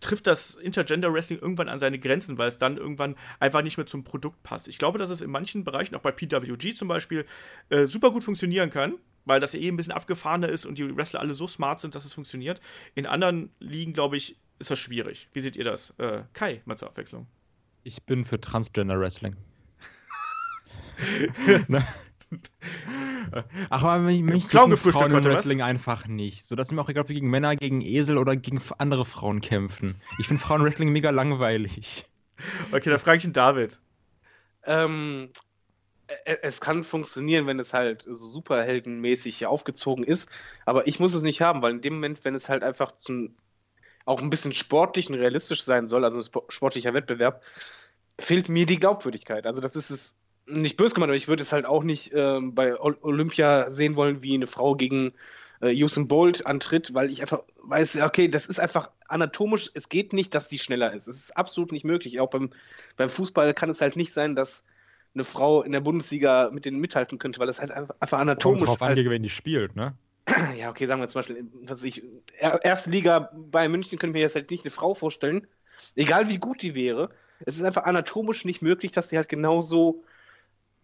trifft 0.00 0.26
das 0.26 0.54
Intergender 0.54 1.12
Wrestling 1.12 1.40
irgendwann 1.40 1.68
an 1.68 1.78
seine 1.78 1.98
Grenzen, 1.98 2.38
weil 2.38 2.48
es 2.48 2.58
dann 2.58 2.78
irgendwann 2.78 3.16
einfach 3.38 3.62
nicht 3.62 3.76
mehr 3.76 3.86
zum 3.86 4.04
Produkt 4.04 4.42
passt. 4.42 4.66
Ich 4.68 4.78
glaube, 4.78 4.98
dass 4.98 5.10
es 5.10 5.20
in 5.20 5.30
manchen 5.30 5.62
Bereichen, 5.64 5.94
auch 5.94 6.00
bei 6.00 6.12
PWG 6.12 6.74
zum 6.74 6.88
Beispiel, 6.88 7.26
äh, 7.68 7.86
super 7.86 8.10
gut 8.10 8.24
funktionieren 8.24 8.70
kann, 8.70 8.94
weil 9.26 9.40
das 9.40 9.52
ja 9.52 9.60
eh 9.60 9.68
ein 9.68 9.76
bisschen 9.76 9.92
abgefahrener 9.92 10.48
ist 10.48 10.64
und 10.64 10.78
die 10.78 10.96
Wrestler 10.96 11.20
alle 11.20 11.34
so 11.34 11.46
smart 11.46 11.80
sind, 11.80 11.94
dass 11.94 12.06
es 12.06 12.14
funktioniert. 12.14 12.60
In 12.94 13.04
anderen 13.04 13.50
Ligen, 13.58 13.92
glaube 13.92 14.16
ich, 14.16 14.36
ist 14.60 14.70
das 14.70 14.78
schwierig. 14.78 15.28
Wie 15.32 15.40
seht 15.40 15.56
ihr 15.56 15.64
das? 15.64 15.90
Äh, 15.98 16.22
Kai, 16.32 16.62
mal 16.64 16.76
zur 16.76 16.88
Abwechslung. 16.88 17.26
Ich 17.82 18.02
bin 18.04 18.24
für 18.24 18.40
Transgender 18.40 19.00
Wrestling. 19.00 19.36
Ach, 23.70 23.82
aber 23.82 23.98
mich, 23.98 24.22
mich 24.22 24.48
gegen 24.48 24.76
Frauen 24.76 25.10
im 25.10 25.24
Wrestling 25.24 25.58
was? 25.60 25.66
einfach 25.66 26.06
nicht. 26.06 26.44
So, 26.44 26.54
dass 26.54 26.68
ist 26.68 26.72
mir 26.72 26.82
auch 26.82 26.88
egal, 26.88 27.02
ob 27.02 27.08
wir 27.08 27.14
gegen 27.14 27.30
Männer, 27.30 27.56
gegen 27.56 27.80
Esel 27.80 28.18
oder 28.18 28.36
gegen 28.36 28.60
andere 28.78 29.04
Frauen 29.04 29.40
kämpfen. 29.40 30.00
Ich 30.18 30.28
finde 30.28 30.42
Frauenwrestling 30.42 30.90
mega 30.90 31.10
langweilig. 31.10 32.06
Okay, 32.72 32.90
da 32.90 32.98
frage 32.98 33.18
ich 33.18 33.24
den 33.24 33.32
David. 33.32 33.78
Ähm, 34.64 35.30
es 36.24 36.60
kann 36.60 36.84
funktionieren, 36.84 37.46
wenn 37.46 37.58
es 37.58 37.72
halt 37.72 38.02
so 38.02 38.26
superheldenmäßig 38.28 39.46
aufgezogen 39.46 40.04
ist, 40.04 40.28
aber 40.66 40.86
ich 40.86 40.98
muss 40.98 41.14
es 41.14 41.22
nicht 41.22 41.40
haben, 41.40 41.62
weil 41.62 41.72
in 41.72 41.80
dem 41.80 41.94
Moment, 41.94 42.24
wenn 42.24 42.34
es 42.34 42.48
halt 42.48 42.62
einfach 42.62 42.92
zum 42.92 43.34
auch 44.10 44.20
ein 44.20 44.30
bisschen 44.30 44.52
sportlich 44.52 45.08
und 45.08 45.14
realistisch 45.14 45.62
sein 45.62 45.86
soll, 45.86 46.04
also 46.04 46.18
ein 46.18 46.42
sportlicher 46.48 46.92
Wettbewerb, 46.94 47.42
fehlt 48.18 48.48
mir 48.48 48.66
die 48.66 48.80
Glaubwürdigkeit. 48.80 49.46
Also 49.46 49.60
das 49.60 49.76
ist 49.76 49.90
es 49.90 50.16
nicht 50.46 50.76
böse 50.76 50.94
gemeint, 50.94 51.10
aber 51.10 51.16
ich 51.16 51.28
würde 51.28 51.44
es 51.44 51.52
halt 51.52 51.64
auch 51.64 51.84
nicht 51.84 52.10
ähm, 52.12 52.54
bei 52.54 52.78
Olympia 52.78 53.70
sehen 53.70 53.94
wollen, 53.94 54.20
wie 54.20 54.34
eine 54.34 54.48
Frau 54.48 54.74
gegen 54.74 55.12
äh, 55.60 55.72
Usain 55.80 56.08
Bolt 56.08 56.44
antritt, 56.44 56.92
weil 56.92 57.08
ich 57.08 57.20
einfach 57.20 57.44
weiß, 57.62 58.02
okay, 58.02 58.28
das 58.28 58.46
ist 58.46 58.58
einfach 58.58 58.90
anatomisch, 59.06 59.70
es 59.74 59.88
geht 59.88 60.12
nicht, 60.12 60.34
dass 60.34 60.48
die 60.48 60.58
schneller 60.58 60.92
ist. 60.92 61.06
Es 61.06 61.16
ist 61.16 61.36
absolut 61.36 61.70
nicht 61.70 61.84
möglich. 61.84 62.18
Auch 62.18 62.30
beim, 62.30 62.50
beim 62.96 63.10
Fußball 63.10 63.54
kann 63.54 63.70
es 63.70 63.80
halt 63.80 63.94
nicht 63.94 64.12
sein, 64.12 64.34
dass 64.34 64.64
eine 65.14 65.24
Frau 65.24 65.62
in 65.62 65.70
der 65.70 65.80
Bundesliga 65.80 66.50
mit 66.52 66.64
denen 66.64 66.80
mithalten 66.80 67.18
könnte, 67.18 67.38
weil 67.38 67.46
das 67.46 67.60
halt 67.60 67.70
einfach 67.70 68.18
anatomisch. 68.18 68.58
Kommt 68.58 68.68
drauf 68.70 68.80
halt, 68.80 68.98
an, 68.98 69.10
wenn 69.10 69.22
die 69.22 69.30
spielt, 69.30 69.76
ne? 69.76 69.94
ja, 70.58 70.70
okay, 70.70 70.86
sagen 70.86 71.00
wir 71.00 71.08
zum 71.08 71.20
Beispiel, 71.20 71.44
was 71.62 71.82
ich, 71.82 72.02
erste 72.38 72.90
Liga 72.90 73.30
bei 73.34 73.68
München 73.68 73.98
können 73.98 74.14
wir 74.14 74.20
jetzt 74.20 74.34
halt 74.34 74.50
nicht 74.50 74.64
eine 74.64 74.70
Frau 74.70 74.94
vorstellen, 74.94 75.46
egal 75.96 76.28
wie 76.28 76.38
gut 76.38 76.62
die 76.62 76.74
wäre. 76.74 77.10
Es 77.46 77.56
ist 77.56 77.64
einfach 77.64 77.84
anatomisch 77.84 78.44
nicht 78.44 78.62
möglich, 78.62 78.92
dass 78.92 79.08
die 79.08 79.16
halt 79.16 79.28
genauso 79.28 80.04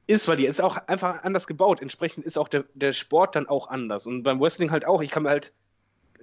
ist, 0.07 0.29
weil 0.29 0.37
die 0.37 0.47
ist 0.47 0.61
auch 0.61 0.77
einfach 0.87 1.23
anders 1.25 1.47
gebaut. 1.47 1.83
Entsprechend 1.83 2.25
ist 2.25 2.39
auch 2.39 2.49
der, 2.49 2.65
der 2.75 2.93
Sport 2.93 3.37
dann 3.37 3.47
auch 3.47 3.69
anders. 3.69 4.07
Und 4.07 4.23
beim 4.23 4.41
Wrestling 4.41 4.71
halt 4.71 4.87
auch. 4.87 5.03
Ich 5.03 5.11
kann 5.11 5.25
mir 5.25 5.31
halt 5.31 5.53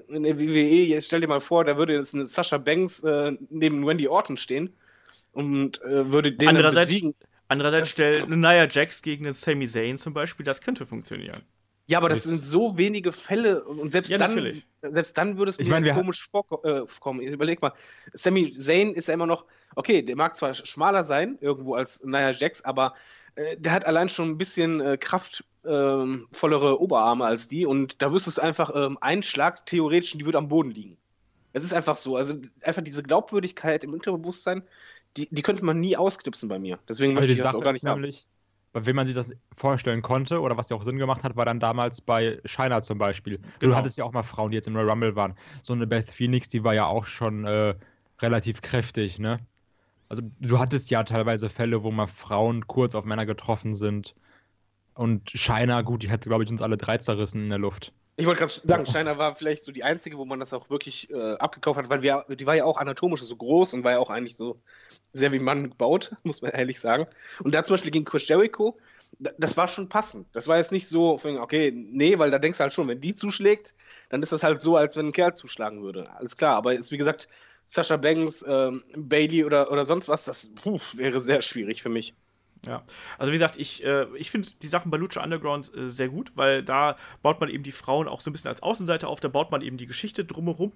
in 0.07 0.23
der 0.23 0.39
WWE, 0.39 0.85
jetzt 0.85 1.07
stell 1.07 1.21
dir 1.21 1.27
mal 1.27 1.41
vor, 1.41 1.65
da 1.65 1.77
würde 1.77 1.93
jetzt 1.93 2.13
eine 2.13 2.25
Sascha 2.25 2.57
Banks 2.57 3.03
äh, 3.03 3.33
neben 3.49 3.85
Wendy 3.85 4.07
Orton 4.07 4.37
stehen 4.37 4.73
und 5.33 5.81
äh, 5.83 6.09
würde 6.11 6.31
den 6.31 6.49
andererseits, 6.49 6.89
besiegen. 6.89 7.15
Andererseits 7.47 7.89
stellt 7.89 8.25
eine 8.25 8.37
Nia 8.37 8.67
Jax 8.67 9.01
gegen 9.01 9.25
den 9.25 9.33
Sami 9.33 9.67
Zayn 9.67 9.97
zum 9.97 10.13
Beispiel, 10.13 10.45
das 10.45 10.61
könnte 10.61 10.85
funktionieren. 10.85 11.41
Ja, 11.87 11.97
aber 11.97 12.09
das 12.09 12.23
sind 12.23 12.45
so 12.45 12.77
wenige 12.77 13.11
Fälle 13.11 13.63
und 13.65 13.91
selbst 13.91 14.09
ja, 14.09 14.17
dann, 14.17 14.63
selbst 14.81 15.17
dann 15.17 15.37
würde 15.37 15.51
es 15.51 15.59
ich 15.59 15.67
mir 15.67 15.81
mein, 15.81 15.93
komisch 15.93 16.25
vorkommen. 16.25 17.21
Äh, 17.21 17.29
Überleg 17.29 17.61
mal, 17.61 17.73
Sami 18.13 18.53
Zayn 18.53 18.93
ist 18.93 19.09
ja 19.09 19.13
immer 19.13 19.25
noch, 19.25 19.45
okay, 19.75 20.01
der 20.01 20.15
mag 20.15 20.37
zwar 20.37 20.53
schmaler 20.53 21.03
sein, 21.03 21.37
irgendwo 21.41 21.75
als 21.75 22.01
Nia 22.03 22.31
Jax, 22.31 22.63
aber 22.63 22.93
äh, 23.35 23.57
der 23.57 23.73
hat 23.73 23.85
allein 23.85 24.07
schon 24.07 24.29
ein 24.29 24.37
bisschen 24.37 24.79
äh, 24.79 24.97
kraftvollere 24.97 26.69
ähm, 26.69 26.77
Oberarme 26.77 27.25
als 27.25 27.49
die 27.49 27.65
und 27.65 28.01
da 28.01 28.13
wüsstest 28.13 28.37
du 28.37 28.41
einfach, 28.41 28.71
ähm, 28.73 28.97
ein 29.01 29.21
Schlag 29.21 29.65
theoretisch, 29.65 30.13
die 30.13 30.25
würde 30.25 30.37
am 30.37 30.47
Boden 30.47 30.71
liegen. 30.71 30.97
Es 31.51 31.65
ist 31.65 31.73
einfach 31.73 31.97
so, 31.97 32.15
also 32.15 32.35
einfach 32.61 32.81
diese 32.81 33.03
Glaubwürdigkeit 33.03 33.83
im 33.83 33.93
Unterbewusstsein, 33.93 34.63
die, 35.17 35.27
die 35.29 35.41
könnte 35.41 35.65
man 35.65 35.79
nie 35.79 35.97
ausknipsen 35.97 36.49
bei 36.49 36.59
mir. 36.59 36.79
Deswegen 36.87 37.13
möchte 37.13 37.33
ich 37.33 37.39
das 37.39 37.53
auch 37.53 37.61
gar 37.61 37.73
nicht 37.73 37.83
nämlich, 37.83 38.15
haben 38.17 38.32
bei 38.73 38.85
wem 38.87 38.95
man 38.95 39.05
sich 39.05 39.15
das 39.15 39.29
vorstellen 39.55 40.01
konnte 40.01 40.41
oder 40.41 40.57
was 40.57 40.69
ja 40.69 40.75
auch 40.75 40.83
Sinn 40.83 40.97
gemacht 40.97 41.23
hat, 41.23 41.35
war 41.35 41.45
dann 41.45 41.59
damals 41.59 42.01
bei 42.01 42.41
Shiner 42.43 42.81
zum 42.81 42.97
Beispiel. 42.97 43.37
Genau. 43.59 43.71
Du 43.71 43.75
hattest 43.75 43.97
ja 43.97 44.03
auch 44.03 44.11
mal 44.11 44.23
Frauen, 44.23 44.51
die 44.51 44.55
jetzt 44.55 44.67
im 44.67 44.75
Royal 44.75 44.89
Rumble 44.89 45.15
waren. 45.15 45.35
So 45.61 45.73
eine 45.73 45.85
Beth 45.85 46.09
Phoenix, 46.09 46.49
die 46.49 46.63
war 46.63 46.73
ja 46.73 46.87
auch 46.87 47.05
schon 47.05 47.45
äh, 47.45 47.75
relativ 48.19 48.61
kräftig, 48.61 49.19
ne? 49.19 49.39
Also 50.09 50.23
du 50.39 50.59
hattest 50.59 50.89
ja 50.89 51.03
teilweise 51.03 51.49
Fälle, 51.49 51.83
wo 51.83 51.91
mal 51.91 52.07
Frauen 52.07 52.67
kurz 52.67 52.93
auf 52.95 53.05
Männer 53.05 53.25
getroffen 53.25 53.73
sind. 53.75 54.15
Und 54.95 55.29
Shiner, 55.29 55.83
gut, 55.83 56.03
die 56.03 56.09
hätte, 56.09 56.29
glaube 56.29 56.43
ich, 56.43 56.49
uns 56.49 56.61
alle 56.61 56.77
drei 56.77 56.97
zerrissen 56.97 57.43
in 57.43 57.49
der 57.49 57.59
Luft. 57.59 57.93
Ich 58.15 58.27
wollte 58.27 58.39
gerade 58.39 58.53
sagen, 58.53 58.85
Shiner 58.85 59.17
war 59.17 59.35
vielleicht 59.35 59.63
so 59.63 59.71
die 59.71 59.83
einzige, 59.83 60.17
wo 60.17 60.25
man 60.25 60.39
das 60.39 60.53
auch 60.53 60.69
wirklich 60.69 61.09
äh, 61.09 61.33
abgekauft 61.35 61.79
hat, 61.79 61.89
weil 61.89 62.03
wir, 62.03 62.25
die 62.29 62.45
war 62.45 62.55
ja 62.55 62.63
auch 62.65 62.77
anatomisch 62.77 63.21
so 63.21 63.35
groß 63.35 63.73
und 63.73 63.83
war 63.83 63.93
ja 63.93 63.99
auch 63.99 64.11
eigentlich 64.11 64.35
so 64.37 64.61
sehr 65.13 65.31
wie 65.31 65.39
Mann 65.39 65.69
gebaut, 65.69 66.15
muss 66.23 66.41
man 66.41 66.51
ehrlich 66.51 66.79
sagen. 66.79 67.07
Und 67.43 67.55
da 67.55 67.63
zum 67.63 67.73
Beispiel 67.75 67.91
gegen 67.91 68.05
Chris 68.05 68.27
Jericho, 68.27 68.77
das 69.19 69.57
war 69.57 69.67
schon 69.67 69.89
passend. 69.89 70.27
Das 70.33 70.47
war 70.47 70.57
jetzt 70.57 70.71
nicht 70.71 70.87
so, 70.87 71.19
okay, 71.23 71.71
nee, 71.71 72.19
weil 72.19 72.31
da 72.31 72.39
denkst 72.39 72.57
du 72.57 72.63
halt 72.63 72.73
schon, 72.73 72.87
wenn 72.87 73.01
die 73.01 73.15
zuschlägt, 73.15 73.75
dann 74.09 74.21
ist 74.21 74.31
das 74.31 74.43
halt 74.43 74.61
so, 74.61 74.77
als 74.77 74.95
wenn 74.95 75.07
ein 75.07 75.11
Kerl 75.11 75.35
zuschlagen 75.35 75.81
würde. 75.83 76.11
Alles 76.11 76.37
klar, 76.37 76.55
aber 76.55 76.73
ist 76.73 76.91
wie 76.91 76.97
gesagt, 76.97 77.27
Sascha 77.65 77.97
Banks, 77.97 78.43
ähm, 78.47 78.83
Bailey 78.95 79.43
oder, 79.45 79.71
oder 79.71 79.85
sonst 79.85 80.07
was, 80.07 80.25
das 80.25 80.53
puh, 80.55 80.79
wäre 80.93 81.19
sehr 81.19 81.41
schwierig 81.41 81.81
für 81.81 81.89
mich. 81.89 82.15
Ja, 82.65 82.81
also 83.17 83.33
wie 83.33 83.35
gesagt, 83.35 83.57
ich, 83.57 83.83
äh, 83.83 84.05
ich 84.15 84.31
finde 84.31 84.47
die 84.61 84.67
Sachen 84.67 84.89
bei 84.89 84.97
Lucha 84.97 85.21
Underground 85.21 85.75
äh, 85.75 85.87
sehr 85.87 86.07
gut, 86.07 86.31
weil 86.35 86.63
da 86.63 86.95
baut 87.21 87.41
man 87.41 87.49
eben 87.49 87.63
die 87.63 87.73
Frauen 87.73 88.07
auch 88.07 88.21
so 88.21 88.29
ein 88.29 88.33
bisschen 88.33 88.47
als 88.47 88.63
Außenseiter 88.63 89.09
auf, 89.09 89.19
da 89.19 89.27
baut 89.27 89.51
man 89.51 89.61
eben 89.61 89.75
die 89.75 89.85
Geschichte 89.85 90.23
drumherum. 90.23 90.71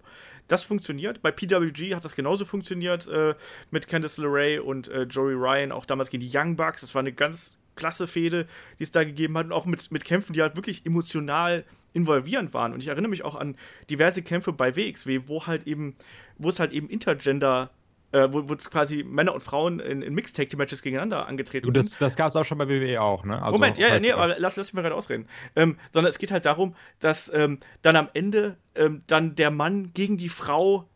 Das 0.49 0.63
funktioniert. 0.63 1.21
Bei 1.21 1.31
PWG 1.31 1.95
hat 1.95 2.03
das 2.03 2.15
genauso 2.15 2.43
funktioniert 2.43 3.07
äh, 3.07 3.35
mit 3.71 3.87
Candice 3.87 4.17
LeRae 4.17 4.59
und 4.59 4.89
äh, 4.89 5.03
Joey 5.03 5.33
Ryan, 5.33 5.71
auch 5.71 5.85
damals 5.85 6.09
gegen 6.09 6.21
die 6.21 6.31
Young 6.37 6.57
Bucks. 6.57 6.81
Das 6.81 6.93
war 6.93 6.99
eine 6.99 7.13
ganz 7.13 7.57
klasse 7.77 8.05
Fehde, 8.05 8.47
die 8.79 8.83
es 8.83 8.91
da 8.91 9.05
gegeben 9.05 9.37
hat 9.37 9.45
und 9.45 9.53
auch 9.53 9.65
mit, 9.65 9.89
mit 9.89 10.03
Kämpfen, 10.03 10.33
die 10.33 10.41
halt 10.41 10.57
wirklich 10.57 10.85
emotional 10.85 11.63
involvierend 11.93 12.53
waren. 12.53 12.73
Und 12.73 12.81
ich 12.81 12.89
erinnere 12.89 13.09
mich 13.09 13.23
auch 13.23 13.35
an 13.35 13.55
diverse 13.89 14.23
Kämpfe 14.23 14.51
bei 14.51 14.75
WXW, 14.75 15.21
wo 15.27 15.47
halt 15.47 15.67
eben, 15.67 15.95
wo 16.37 16.49
es 16.49 16.59
halt 16.59 16.73
eben 16.73 16.89
Intergender 16.89 17.71
äh, 18.11 18.27
wo, 18.31 18.47
wo 18.49 18.55
quasi 18.55 19.03
Männer 19.03 19.33
und 19.33 19.41
Frauen 19.41 19.79
in, 19.79 20.01
in 20.01 20.13
Mixed 20.13 20.35
Tag 20.35 20.49
Team 20.49 20.59
Matches 20.59 20.81
gegeneinander 20.81 21.27
angetreten 21.27 21.71
das, 21.71 21.91
sind. 21.91 22.01
Das 22.01 22.15
gab 22.15 22.29
es 22.29 22.35
auch 22.35 22.45
schon 22.45 22.57
bei 22.57 22.67
WWE 22.67 23.01
auch, 23.01 23.25
ne? 23.25 23.41
Also 23.41 23.57
Moment, 23.57 23.77
ja, 23.77 23.89
ja, 23.89 23.99
nee, 23.99 24.11
aber 24.11 24.39
lass, 24.39 24.55
lass 24.55 24.67
mich 24.67 24.73
mal 24.73 24.81
gerade 24.81 24.95
ausreden. 24.95 25.27
Ähm, 25.55 25.77
sondern 25.91 26.09
es 26.09 26.17
geht 26.17 26.31
halt 26.31 26.45
darum, 26.45 26.75
dass 26.99 27.31
ähm, 27.33 27.57
dann 27.81 27.95
am 27.95 28.09
Ende 28.13 28.57
ähm, 28.75 29.03
dann 29.07 29.35
der 29.35 29.51
Mann 29.51 29.91
gegen 29.93 30.17
die 30.17 30.29
Frau 30.29 30.87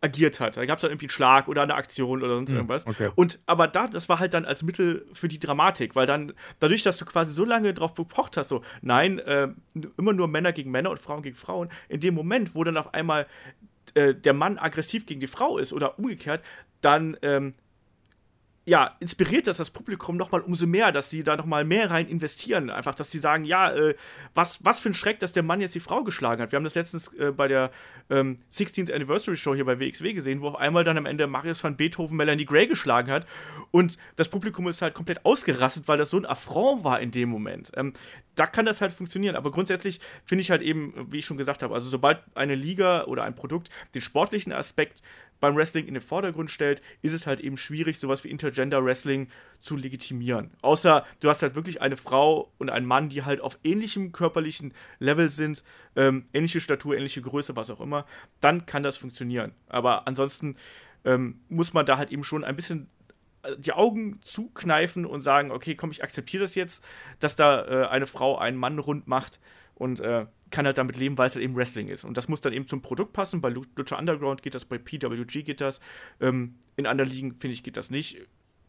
agiert 0.00 0.40
hat. 0.40 0.56
Da 0.56 0.64
gab 0.64 0.78
es 0.78 0.82
dann 0.82 0.90
irgendwie 0.90 1.06
einen 1.06 1.10
Schlag 1.10 1.48
oder 1.48 1.62
eine 1.62 1.74
Aktion 1.74 2.22
oder 2.22 2.36
sonst 2.36 2.50
hm, 2.50 2.56
irgendwas. 2.56 2.86
Okay. 2.86 3.10
Und 3.14 3.38
aber 3.46 3.68
da, 3.68 3.86
das 3.86 4.08
war 4.08 4.18
halt 4.18 4.34
dann 4.34 4.44
als 4.44 4.62
Mittel 4.62 5.06
für 5.12 5.28
die 5.28 5.38
Dramatik, 5.38 5.94
weil 5.94 6.06
dann, 6.06 6.32
dadurch, 6.58 6.82
dass 6.82 6.96
du 6.96 7.04
quasi 7.04 7.34
so 7.34 7.44
lange 7.44 7.74
drauf 7.74 7.94
gepocht 7.94 8.36
hast, 8.36 8.48
so, 8.48 8.62
nein, 8.80 9.18
äh, 9.18 9.48
immer 9.98 10.12
nur 10.12 10.28
Männer 10.28 10.52
gegen 10.52 10.70
Männer 10.70 10.90
und 10.90 10.98
Frauen 10.98 11.22
gegen 11.22 11.36
Frauen, 11.36 11.68
in 11.88 12.00
dem 12.00 12.14
Moment, 12.14 12.54
wo 12.54 12.64
dann 12.64 12.76
auf 12.76 12.94
einmal 12.94 13.26
äh, 13.94 14.14
der 14.14 14.32
Mann 14.32 14.58
aggressiv 14.58 15.06
gegen 15.06 15.20
die 15.20 15.26
Frau 15.26 15.58
ist 15.58 15.72
oder 15.72 15.98
umgekehrt, 15.98 16.42
dann 16.80 17.16
ähm, 17.22 17.52
ja, 18.70 18.96
inspiriert 19.00 19.48
das 19.48 19.56
das 19.56 19.70
Publikum 19.70 20.16
nochmal 20.16 20.42
umso 20.42 20.64
mehr, 20.64 20.92
dass 20.92 21.10
sie 21.10 21.24
da 21.24 21.36
nochmal 21.36 21.64
mehr 21.64 21.90
rein 21.90 22.06
investieren. 22.06 22.70
Einfach, 22.70 22.94
dass 22.94 23.10
sie 23.10 23.18
sagen, 23.18 23.44
ja, 23.44 23.72
äh, 23.72 23.96
was, 24.32 24.64
was 24.64 24.78
für 24.78 24.90
ein 24.90 24.94
Schreck, 24.94 25.18
dass 25.18 25.32
der 25.32 25.42
Mann 25.42 25.60
jetzt 25.60 25.74
die 25.74 25.80
Frau 25.80 26.04
geschlagen 26.04 26.40
hat. 26.40 26.52
Wir 26.52 26.56
haben 26.56 26.62
das 26.62 26.76
letztens 26.76 27.12
äh, 27.14 27.32
bei 27.32 27.48
der 27.48 27.72
ähm, 28.10 28.38
16th 28.52 28.94
Anniversary 28.94 29.36
Show 29.36 29.56
hier 29.56 29.64
bei 29.64 29.80
WXW 29.80 30.12
gesehen, 30.12 30.40
wo 30.40 30.46
auf 30.46 30.54
einmal 30.54 30.84
dann 30.84 30.96
am 30.96 31.04
Ende 31.04 31.26
Marius 31.26 31.64
van 31.64 31.76
Beethoven 31.76 32.16
Melanie 32.16 32.44
Gray 32.44 32.68
geschlagen 32.68 33.10
hat. 33.10 33.26
Und 33.72 33.98
das 34.14 34.28
Publikum 34.28 34.68
ist 34.68 34.82
halt 34.82 34.94
komplett 34.94 35.24
ausgerastet, 35.24 35.88
weil 35.88 35.98
das 35.98 36.10
so 36.10 36.18
ein 36.18 36.26
Affront 36.26 36.84
war 36.84 37.00
in 37.00 37.10
dem 37.10 37.28
Moment. 37.28 37.72
Ähm, 37.74 37.92
da 38.36 38.46
kann 38.46 38.66
das 38.66 38.80
halt 38.80 38.92
funktionieren. 38.92 39.34
Aber 39.34 39.50
grundsätzlich 39.50 39.98
finde 40.24 40.42
ich 40.42 40.50
halt 40.52 40.62
eben, 40.62 41.08
wie 41.10 41.18
ich 41.18 41.26
schon 41.26 41.38
gesagt 41.38 41.64
habe, 41.64 41.74
also 41.74 41.88
sobald 41.88 42.20
eine 42.36 42.54
Liga 42.54 43.02
oder 43.06 43.24
ein 43.24 43.34
Produkt 43.34 43.68
den 43.94 44.00
sportlichen 44.00 44.52
Aspekt 44.52 45.02
beim 45.40 45.56
Wrestling 45.56 45.86
in 45.86 45.94
den 45.94 46.02
Vordergrund 46.02 46.50
stellt, 46.50 46.82
ist 47.02 47.12
es 47.12 47.26
halt 47.26 47.40
eben 47.40 47.56
schwierig, 47.56 47.98
sowas 47.98 48.24
wie 48.24 48.30
Intergender 48.30 48.84
Wrestling 48.84 49.28
zu 49.58 49.76
legitimieren. 49.76 50.50
Außer 50.62 51.04
du 51.20 51.28
hast 51.28 51.42
halt 51.42 51.54
wirklich 51.54 51.82
eine 51.82 51.96
Frau 51.96 52.52
und 52.58 52.70
einen 52.70 52.86
Mann, 52.86 53.08
die 53.08 53.24
halt 53.24 53.40
auf 53.40 53.58
ähnlichem 53.64 54.12
körperlichen 54.12 54.74
Level 54.98 55.30
sind, 55.30 55.64
ähm, 55.96 56.26
ähnliche 56.32 56.60
Statur, 56.60 56.96
ähnliche 56.96 57.22
Größe, 57.22 57.56
was 57.56 57.70
auch 57.70 57.80
immer, 57.80 58.06
dann 58.40 58.66
kann 58.66 58.82
das 58.82 58.96
funktionieren. 58.96 59.52
Aber 59.68 60.06
ansonsten 60.06 60.56
ähm, 61.04 61.40
muss 61.48 61.72
man 61.72 61.86
da 61.86 61.96
halt 61.96 62.10
eben 62.10 62.24
schon 62.24 62.44
ein 62.44 62.56
bisschen 62.56 62.88
äh, 63.42 63.56
die 63.58 63.72
Augen 63.72 64.20
zukneifen 64.22 65.06
und 65.06 65.22
sagen, 65.22 65.50
okay, 65.50 65.74
komm, 65.74 65.90
ich 65.90 66.02
akzeptiere 66.02 66.44
das 66.44 66.54
jetzt, 66.54 66.84
dass 67.18 67.36
da 67.36 67.64
äh, 67.64 67.86
eine 67.88 68.06
Frau 68.06 68.38
einen 68.38 68.56
Mann 68.56 68.78
rund 68.78 69.06
macht 69.08 69.40
und 69.74 70.00
äh, 70.00 70.26
kann 70.50 70.66
halt 70.66 70.78
damit 70.78 70.96
leben, 70.96 71.16
weil 71.18 71.28
es 71.28 71.34
halt 71.34 71.44
eben 71.44 71.56
Wrestling 71.56 71.88
ist. 71.88 72.04
Und 72.04 72.16
das 72.16 72.28
muss 72.28 72.40
dann 72.40 72.52
eben 72.52 72.66
zum 72.66 72.82
Produkt 72.82 73.12
passen. 73.12 73.40
Bei 73.40 73.48
Lucha 73.48 73.98
Underground 73.98 74.42
geht 74.42 74.54
das, 74.54 74.64
bei 74.64 74.78
PWG 74.78 75.42
geht 75.42 75.60
das. 75.60 75.80
Ähm, 76.20 76.56
in 76.76 76.86
anderen 76.86 77.10
Ligen, 77.10 77.36
finde 77.38 77.54
ich, 77.54 77.62
geht 77.62 77.76
das 77.76 77.90
nicht. 77.90 78.18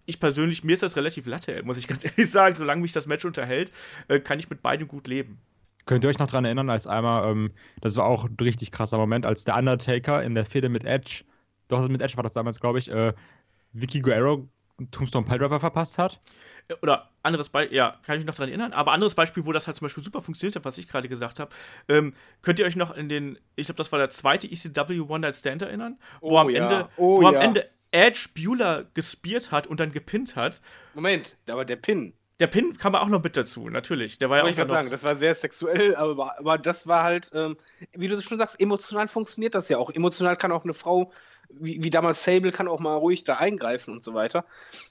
Ich 0.06 0.20
persönlich, 0.20 0.64
mir 0.64 0.74
ist 0.74 0.84
das 0.84 0.96
relativ 0.96 1.26
latte, 1.26 1.62
muss 1.64 1.78
ich 1.78 1.88
ganz 1.90 2.06
ehrlich 2.06 2.30
sagen. 2.30 2.56
Solange 2.56 2.82
mich 2.82 2.94
das 2.94 3.08
Match 3.08 3.26
unterhält, 3.26 3.72
äh, 4.08 4.20
kann 4.20 4.40
ich 4.40 4.50
mit 4.50 4.62
beidem 4.62 4.88
gut 4.88 5.08
leben. 5.08 5.40
Könnt 5.86 6.04
ihr 6.04 6.10
euch 6.10 6.20
noch 6.20 6.28
daran 6.28 6.46
erinnern, 6.46 6.70
als 6.70 6.86
einmal, 6.86 7.30
ähm, 7.32 7.52
das 7.82 7.96
war 7.96 8.06
auch 8.06 8.26
ein 8.26 8.38
richtig 8.40 8.72
krasser 8.72 8.98
Moment, 8.98 9.26
als 9.26 9.44
der 9.46 9.56
Undertaker 9.56 10.24
in 10.24 10.36
der 10.36 10.46
Fehde 10.46 10.70
mit 10.70 10.84
Edge, 10.84 11.24
doch 11.68 11.88
mit 11.88 12.02
Edge 12.02 12.18
war 12.18 12.24
das 12.24 12.34
damals, 12.34 12.60
glaube 12.60 12.80
ich, 12.80 12.92
äh, 12.92 13.14
Vicky 13.74 14.02
Guerrero 14.02 14.48
Tombstone 14.92 15.26
Piledriver 15.26 15.60
verpasst 15.60 15.98
hat? 15.98 16.20
Oder 16.82 17.10
anderes 17.24 17.50
Beispiel, 17.50 17.76
ja, 17.78 17.98
kann 18.04 18.16
ich 18.16 18.20
mich 18.22 18.28
noch 18.28 18.36
daran 18.36 18.50
erinnern, 18.50 18.74
aber 18.74 18.92
anderes 18.92 19.16
Beispiel, 19.16 19.46
wo 19.46 19.52
das 19.52 19.68
halt 19.68 19.78
zum 19.78 19.86
Beispiel 19.86 20.04
super 20.04 20.22
funktioniert 20.22 20.56
hat, 20.56 20.66
was 20.66 20.78
ich 20.78 20.88
gerade 20.88 21.08
gesagt 21.10 21.40
habe, 21.40 21.52
ähm, 21.90 22.14
könnt 22.42 22.60
ihr 22.60 22.66
euch 22.66 22.76
noch 22.76 22.96
in 22.96 23.10
den, 23.10 23.38
ich 23.56 23.68
glaube, 23.68 23.78
das 23.78 23.92
war 23.92 24.00
der 24.00 24.10
zweite 24.10 24.48
ECW 24.48 25.02
One 25.02 25.20
Night 25.20 25.36
Stand 25.36 25.62
erinnern, 25.62 26.00
wo 26.22 26.32
Oh 26.32 26.38
am 26.40 26.50
ja. 26.50 26.64
Ende, 26.64 26.90
Oh 26.98 27.22
wo 27.22 27.28
am 27.28 27.34
ja. 27.36 27.42
Ende 27.42 27.68
Edge 27.92 28.28
Bueller 28.34 28.86
gespiert 28.94 29.52
hat 29.52 29.68
und 29.68 29.80
dann 29.80 29.92
gepinnt 29.92 30.36
hat. 30.36 30.62
Moment, 30.94 31.38
aber 31.48 31.66
der 31.66 31.76
Pin. 31.76 32.14
Der 32.40 32.48
Pin 32.48 32.76
kam 32.78 32.96
auch 32.96 33.08
noch 33.08 33.22
mit 33.22 33.38
dazu, 33.38 33.70
natürlich. 33.70 34.18
Der 34.18 34.30
war 34.32 34.38
ja 34.38 34.44
auch 34.44 34.48
ich 34.48 34.58
noch- 34.58 34.68
sagen, 34.68 34.90
das 34.90 35.04
war 35.04 35.16
sehr 35.16 35.36
sexuell, 35.36 35.96
aber, 35.96 36.40
aber 36.40 36.58
das 36.58 36.88
war 36.88 37.04
halt, 37.04 37.30
ähm, 37.36 37.56
wie 37.94 38.08
du 38.08 38.20
schon 38.22 38.38
sagst, 38.40 38.60
emotional 38.60 39.08
funktioniert 39.08 39.54
das 39.54 39.70
ja 39.70 39.78
auch. 39.78 39.92
Emotional 39.92 40.36
kann 40.38 40.52
auch 40.52 40.64
eine 40.64 40.74
Frau, 40.74 41.12
wie, 41.60 41.84
wie 41.84 41.90
damals 41.90 42.24
Sable, 42.24 42.52
kann 42.52 42.68
auch 42.68 42.80
mal 42.80 42.96
ruhig 42.96 43.24
da 43.24 43.36
eingreifen 43.36 43.94
und 43.94 44.04
so 44.04 44.14
weiter. 44.14 44.46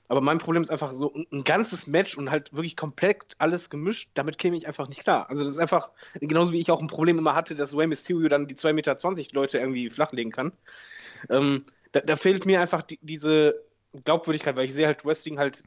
Aber 0.08 0.20
mein 0.20 0.38
Problem 0.38 0.62
ist 0.62 0.70
einfach 0.70 0.92
so 0.92 1.14
ein, 1.30 1.44
ganzes 1.44 1.86
Match 1.86 2.16
und 2.16 2.30
halt 2.30 2.52
wirklich 2.52 2.76
komplett 2.76 3.34
alles 3.38 3.70
gemischt, 3.70 4.11
damit 4.14 4.38
käme 4.38 4.56
ich 4.56 4.66
einfach 4.66 4.88
nicht 4.88 5.02
klar. 5.02 5.28
Also 5.30 5.44
das 5.44 5.54
ist 5.54 5.58
einfach, 5.58 5.90
genauso 6.20 6.52
wie 6.52 6.61
ich 6.61 6.70
auch 6.70 6.80
ein 6.80 6.86
Problem 6.86 7.18
immer 7.18 7.34
hatte, 7.34 7.54
dass 7.54 7.76
Rey 7.76 7.86
Mysterio 7.86 8.28
dann 8.28 8.46
die 8.46 8.54
2,20 8.54 8.72
Meter 8.72 9.32
Leute 9.32 9.58
irgendwie 9.58 9.90
flachlegen 9.90 10.32
kann. 10.32 10.52
Ähm, 11.28 11.64
da, 11.92 12.00
da 12.00 12.16
fehlt 12.16 12.46
mir 12.46 12.61
einfach 12.61 12.82
die, 12.82 12.98
diese 13.02 13.62
Glaubwürdigkeit, 14.04 14.56
weil 14.56 14.66
ich 14.66 14.74
sehe 14.74 14.86
halt 14.86 15.04
Wrestling 15.04 15.38
halt 15.38 15.64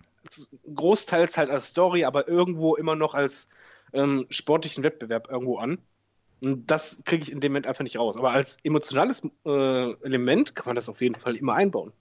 großteils 0.73 1.37
halt 1.37 1.49
als 1.49 1.67
Story, 1.67 2.05
aber 2.05 2.27
irgendwo 2.27 2.75
immer 2.75 2.95
noch 2.95 3.13
als 3.13 3.49
ähm, 3.91 4.25
sportlichen 4.29 4.83
Wettbewerb 4.83 5.29
irgendwo 5.29 5.57
an. 5.57 5.79
Und 6.43 6.69
das 6.69 6.97
kriege 7.05 7.23
ich 7.23 7.31
in 7.31 7.39
dem 7.39 7.53
Moment 7.53 7.67
einfach 7.67 7.83
nicht 7.83 7.97
raus. 7.97 8.17
Aber 8.17 8.31
als 8.31 8.57
emotionales 8.63 9.21
äh, 9.45 9.93
Element 10.03 10.55
kann 10.55 10.67
man 10.67 10.75
das 10.75 10.89
auf 10.89 11.01
jeden 11.01 11.15
Fall 11.15 11.37
immer 11.37 11.53
einbauen. 11.53 11.93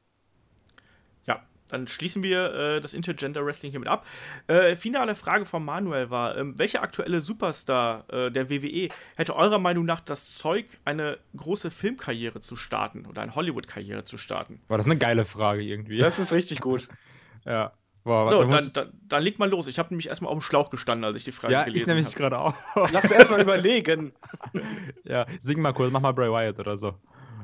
Ja, 1.26 1.42
dann 1.68 1.86
schließen 1.86 2.24
wir 2.24 2.52
äh, 2.52 2.80
das 2.80 2.92
Intergender 2.92 3.46
Wrestling 3.46 3.70
hiermit 3.70 3.88
ab. 3.88 4.04
Äh, 4.48 4.74
finale 4.74 5.14
Frage 5.14 5.46
von 5.46 5.64
Manuel 5.64 6.10
war: 6.10 6.36
ähm, 6.36 6.58
Welcher 6.58 6.82
aktuelle 6.82 7.20
Superstar 7.20 8.04
äh, 8.12 8.30
der 8.32 8.50
WWE 8.50 8.88
hätte 9.14 9.36
eurer 9.36 9.60
Meinung 9.60 9.84
nach 9.84 10.00
das 10.00 10.36
Zeug, 10.36 10.66
eine 10.84 11.18
große 11.36 11.70
Filmkarriere 11.70 12.40
zu 12.40 12.56
starten 12.56 13.06
oder 13.06 13.22
eine 13.22 13.36
Hollywood-Karriere 13.36 14.02
zu 14.02 14.18
starten? 14.18 14.60
War 14.66 14.76
das 14.76 14.86
eine 14.86 14.98
geile 14.98 15.24
Frage 15.24 15.62
irgendwie. 15.62 15.98
Das 15.98 16.18
ist 16.18 16.32
richtig 16.32 16.60
gut. 16.60 16.88
ja. 17.44 17.72
Boah, 18.04 18.28
So, 18.28 18.44
dann, 18.44 18.70
dann, 18.74 18.92
dann 19.08 19.22
leg 19.22 19.38
mal 19.38 19.48
los. 19.48 19.66
Ich 19.68 19.78
habe 19.78 19.90
nämlich 19.90 20.08
erstmal 20.08 20.32
auf 20.32 20.38
dem 20.38 20.42
Schlauch 20.42 20.70
gestanden, 20.70 21.04
als 21.04 21.16
ich 21.16 21.24
die 21.24 21.32
Frage 21.32 21.52
ja, 21.52 21.60
ich 21.60 21.66
gelesen 21.72 21.88
nämlich 21.88 22.06
habe. 22.06 22.16
gerade 22.16 22.38
auch. 22.38 22.54
Lass 22.92 23.10
erstmal 23.10 23.42
überlegen. 23.42 24.12
ja, 25.04 25.26
sing 25.40 25.60
mal 25.60 25.72
kurz, 25.72 25.92
mach 25.92 26.00
mal 26.00 26.12
Bray 26.12 26.30
Wyatt 26.30 26.58
oder 26.58 26.76
so. 26.76 26.88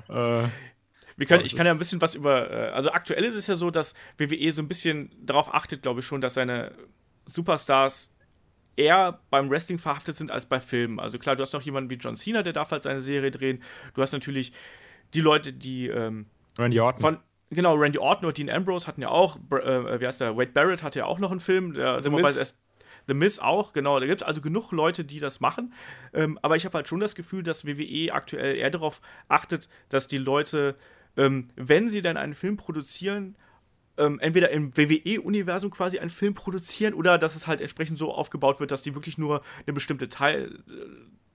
Äh, 0.08 0.44
Wir 1.16 1.26
können, 1.26 1.40
Ja, 1.40 1.46
ich 1.46 1.54
kann 1.54 1.66
ja 1.66 1.72
ein 1.72 1.78
bisschen 1.78 2.00
was 2.00 2.14
über. 2.14 2.50
Äh, 2.50 2.70
also 2.70 2.90
aktuell 2.90 3.24
ist 3.24 3.34
es 3.34 3.46
ja 3.46 3.56
so, 3.56 3.70
dass 3.70 3.94
WWE 4.16 4.50
so 4.52 4.62
ein 4.62 4.68
bisschen 4.68 5.10
darauf 5.24 5.54
achtet, 5.54 5.82
glaube 5.82 6.00
ich 6.00 6.06
schon, 6.06 6.20
dass 6.20 6.34
seine 6.34 6.72
Superstars 7.24 8.12
eher 8.76 9.20
beim 9.30 9.50
Wrestling 9.50 9.78
verhaftet 9.78 10.16
sind 10.16 10.30
als 10.30 10.46
bei 10.46 10.60
Filmen. 10.60 10.98
Also 11.00 11.18
klar, 11.18 11.36
du 11.36 11.42
hast 11.42 11.52
noch 11.52 11.62
jemanden 11.62 11.90
wie 11.90 11.96
John 11.96 12.16
Cena, 12.16 12.42
der 12.42 12.52
darf 12.52 12.70
halt 12.70 12.82
seine 12.84 13.00
Serie 13.00 13.30
drehen. 13.30 13.62
Du 13.94 14.02
hast 14.02 14.12
natürlich 14.12 14.52
die 15.14 15.20
Leute, 15.20 15.52
die 15.52 15.88
ähm, 15.88 16.26
Randy 16.58 16.80
Orton. 16.80 17.00
von. 17.00 17.18
Genau, 17.50 17.74
Randy 17.76 17.98
Orton 17.98 18.26
und 18.26 18.36
Dean 18.36 18.50
Ambrose 18.50 18.86
hatten 18.86 19.00
ja 19.00 19.08
auch, 19.08 19.36
äh, 19.36 20.00
wie 20.00 20.06
heißt 20.06 20.20
der, 20.20 20.36
Wade 20.36 20.52
Barrett 20.52 20.82
hatte 20.82 20.98
ja 20.98 21.06
auch 21.06 21.18
noch 21.18 21.30
einen 21.30 21.40
Film, 21.40 21.72
der 21.72 22.00
The 22.00 22.04
dummerweise 22.10 22.38
Miz. 22.38 22.48
erst 22.50 22.58
The 23.06 23.14
Miz 23.14 23.38
auch, 23.38 23.72
genau. 23.72 23.98
Da 23.98 24.06
gibt 24.06 24.20
es 24.20 24.26
also 24.26 24.42
genug 24.42 24.70
Leute, 24.70 25.04
die 25.04 25.18
das 25.18 25.40
machen. 25.40 25.72
Ähm, 26.12 26.38
aber 26.42 26.56
ich 26.56 26.66
habe 26.66 26.76
halt 26.76 26.88
schon 26.88 27.00
das 27.00 27.14
Gefühl, 27.14 27.42
dass 27.42 27.66
WWE 27.66 28.12
aktuell 28.12 28.56
eher 28.56 28.70
darauf 28.70 29.00
achtet, 29.28 29.68
dass 29.88 30.06
die 30.06 30.18
Leute, 30.18 30.76
ähm, 31.16 31.48
wenn 31.56 31.88
sie 31.88 32.02
dann 32.02 32.18
einen 32.18 32.34
Film 32.34 32.58
produzieren, 32.58 33.34
ähm, 33.96 34.20
entweder 34.20 34.50
im 34.50 34.76
WWE-Universum 34.76 35.70
quasi 35.70 35.98
einen 35.98 36.10
Film 36.10 36.34
produzieren 36.34 36.94
oder 36.94 37.18
dass 37.18 37.34
es 37.34 37.46
halt 37.46 37.60
entsprechend 37.60 37.98
so 37.98 38.12
aufgebaut 38.12 38.60
wird, 38.60 38.70
dass 38.70 38.82
die 38.82 38.94
wirklich 38.94 39.18
nur 39.18 39.42
eine 39.66 39.72
bestimmte 39.72 40.08
Teil, 40.10 40.62
äh, 40.68 40.72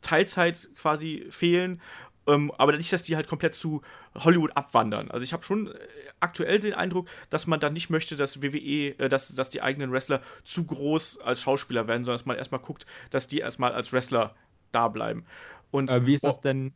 Teilzeit 0.02 0.70
quasi 0.78 1.26
fehlen. 1.30 1.82
Ähm, 2.26 2.52
aber 2.58 2.76
nicht, 2.78 2.94
dass 2.94 3.04
die 3.04 3.16
halt 3.16 3.28
komplett 3.28 3.54
zu 3.54 3.82
Hollywood 4.16 4.56
abwandern. 4.56 5.12
Also 5.12 5.24
ich 5.24 5.34
habe 5.34 5.44
schon 5.44 5.68
äh, 5.68 5.78
aktuell 6.20 6.60
den 6.60 6.74
Eindruck, 6.74 7.10
dass 7.30 7.48
man 7.48 7.60
dann 7.60 7.74
nicht 7.74 7.90
möchte, 7.90 8.16
dass 8.16 8.42
WWE, 8.42 8.98
äh, 8.98 9.10
dass, 9.10 9.34
dass 9.36 9.50
die 9.50 9.62
eigenen 9.62 9.92
Wrestler 9.92 10.22
zu 10.44 10.66
groß 10.66 11.20
als 11.20 11.42
Schauspieler 11.42 11.88
werden, 11.88 12.04
sondern 12.04 12.20
dass 12.20 12.26
man 12.26 12.38
erstmal 12.38 12.62
guckt, 12.62 12.86
dass 13.10 13.28
die 13.28 13.40
erstmal 13.40 13.74
als 13.74 13.92
Wrestler 13.92 14.36
da 14.72 14.88
bleiben. 14.88 15.26
Und 15.72 15.92
äh, 15.92 16.06
wie 16.06 16.14
ist 16.14 16.24
das 16.24 16.38
oh, 16.38 16.42
denn 16.44 16.74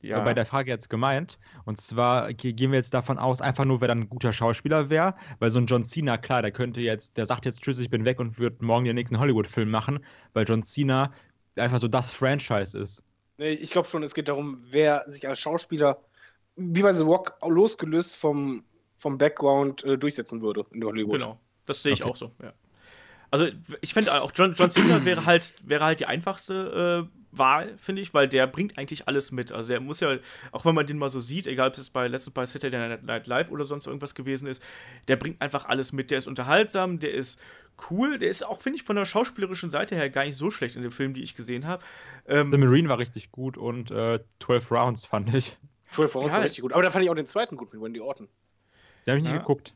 ja. 0.00 0.20
bei 0.20 0.34
der 0.34 0.46
Frage 0.46 0.70
jetzt 0.70 0.88
gemeint? 0.88 1.38
Und 1.64 1.80
zwar 1.80 2.32
ge- 2.32 2.52
gehen 2.52 2.70
wir 2.72 2.78
jetzt 2.78 2.94
davon 2.94 3.18
aus, 3.18 3.40
einfach 3.40 3.64
nur, 3.64 3.80
wer 3.80 3.88
dann 3.88 4.00
ein 4.00 4.08
guter 4.08 4.32
Schauspieler 4.32 4.90
wäre, 4.90 5.14
weil 5.38 5.50
so 5.50 5.58
ein 5.58 5.66
John 5.66 5.84
Cena, 5.84 6.16
klar, 6.18 6.42
der 6.42 6.52
könnte 6.52 6.80
jetzt, 6.80 7.16
der 7.16 7.26
sagt 7.26 7.44
jetzt 7.44 7.62
Tschüss, 7.62 7.78
ich 7.78 7.90
bin 7.90 8.04
weg 8.04 8.20
und 8.20 8.38
wird 8.38 8.62
morgen 8.62 8.84
den 8.84 8.94
nächsten 8.94 9.18
Hollywood-Film 9.18 9.70
machen, 9.70 10.00
weil 10.32 10.46
John 10.48 10.62
Cena 10.62 11.12
einfach 11.56 11.78
so 11.78 11.88
das 11.88 12.10
Franchise 12.10 12.78
ist. 12.78 13.02
Nee, 13.38 13.52
ich 13.52 13.70
glaube 13.70 13.88
schon, 13.88 14.02
es 14.02 14.14
geht 14.14 14.28
darum, 14.28 14.62
wer 14.70 15.04
sich 15.08 15.28
als 15.28 15.40
Schauspieler, 15.40 16.00
wie 16.56 16.82
bei 16.82 16.92
The 16.92 17.02
Rock, 17.02 17.34
losgelöst 17.46 18.16
vom, 18.16 18.64
vom 18.96 19.18
Background 19.18 19.84
äh, 19.84 19.96
durchsetzen 19.98 20.42
würde 20.42 20.66
in 20.70 20.84
Hollywood. 20.84 21.20
Genau, 21.20 21.40
das 21.66 21.82
sehe 21.82 21.92
ich 21.92 22.02
Okay. 22.02 22.10
auch 22.10 22.16
so, 22.16 22.30
ja. 22.42 22.52
Also 23.30 23.48
ich 23.80 23.94
finde 23.94 24.12
auch, 24.20 24.30
John, 24.34 24.54
John 24.54 24.70
Cena 24.70 25.06
wäre 25.06 25.24
halt, 25.24 25.54
wäre 25.64 25.84
halt 25.86 26.00
die 26.00 26.06
einfachste 26.06 27.08
äh, 27.10 27.18
Wahl, 27.34 27.78
finde 27.78 28.02
ich, 28.02 28.12
weil 28.12 28.28
der 28.28 28.46
bringt 28.46 28.76
eigentlich 28.76 29.08
alles 29.08 29.32
mit. 29.32 29.52
Also 29.52 29.68
der 29.68 29.80
muss 29.80 30.00
ja, 30.00 30.18
auch 30.50 30.66
wenn 30.66 30.74
man 30.74 30.86
den 30.86 30.98
mal 30.98 31.08
so 31.08 31.18
sieht, 31.18 31.46
egal 31.46 31.68
ob 31.70 31.78
es 31.78 31.88
bei 31.88 32.08
letztens 32.08 32.34
bei 32.34 32.44
Saturday 32.44 32.98
Night 33.02 33.26
Live 33.26 33.50
oder 33.50 33.64
sonst 33.64 33.86
irgendwas 33.86 34.14
gewesen 34.14 34.46
ist, 34.46 34.62
der 35.08 35.16
bringt 35.16 35.40
einfach 35.40 35.64
alles 35.64 35.92
mit. 35.92 36.10
Der 36.10 36.18
ist 36.18 36.26
unterhaltsam, 36.26 36.98
der 36.98 37.12
ist 37.12 37.40
cool, 37.90 38.18
der 38.18 38.28
ist 38.28 38.44
auch, 38.46 38.60
finde 38.60 38.76
ich, 38.78 38.82
von 38.84 38.96
der 38.96 39.04
schauspielerischen 39.04 39.70
Seite 39.70 39.94
her 39.94 40.08
gar 40.10 40.24
nicht 40.24 40.36
so 40.36 40.50
schlecht 40.50 40.76
in 40.76 40.82
den 40.82 40.90
Filmen, 40.90 41.14
die 41.14 41.22
ich 41.22 41.34
gesehen 41.34 41.66
habe. 41.66 41.82
Ähm, 42.26 42.50
The 42.52 42.58
Marine 42.58 42.88
war 42.88 42.98
richtig 42.98 43.32
gut 43.32 43.56
und 43.56 43.90
äh, 43.90 44.20
12 44.40 44.70
Rounds 44.70 45.04
fand 45.04 45.34
ich. 45.34 45.56
12 45.92 46.14
Rounds 46.14 46.28
Ja. 46.28 46.34
war 46.38 46.44
richtig 46.44 46.62
gut. 46.62 46.72
Aber 46.72 46.82
da 46.82 46.90
fand 46.90 47.04
ich 47.04 47.10
auch 47.10 47.14
den 47.14 47.26
zweiten 47.26 47.56
gut 47.56 47.72
mit 47.72 47.82
Wendy 47.82 48.00
Orton. 48.00 48.28
Den 49.06 49.10
habe 49.12 49.18
ich 49.18 49.24
nicht 49.24 49.32
Ja. 49.32 49.38
geguckt. 49.38 49.74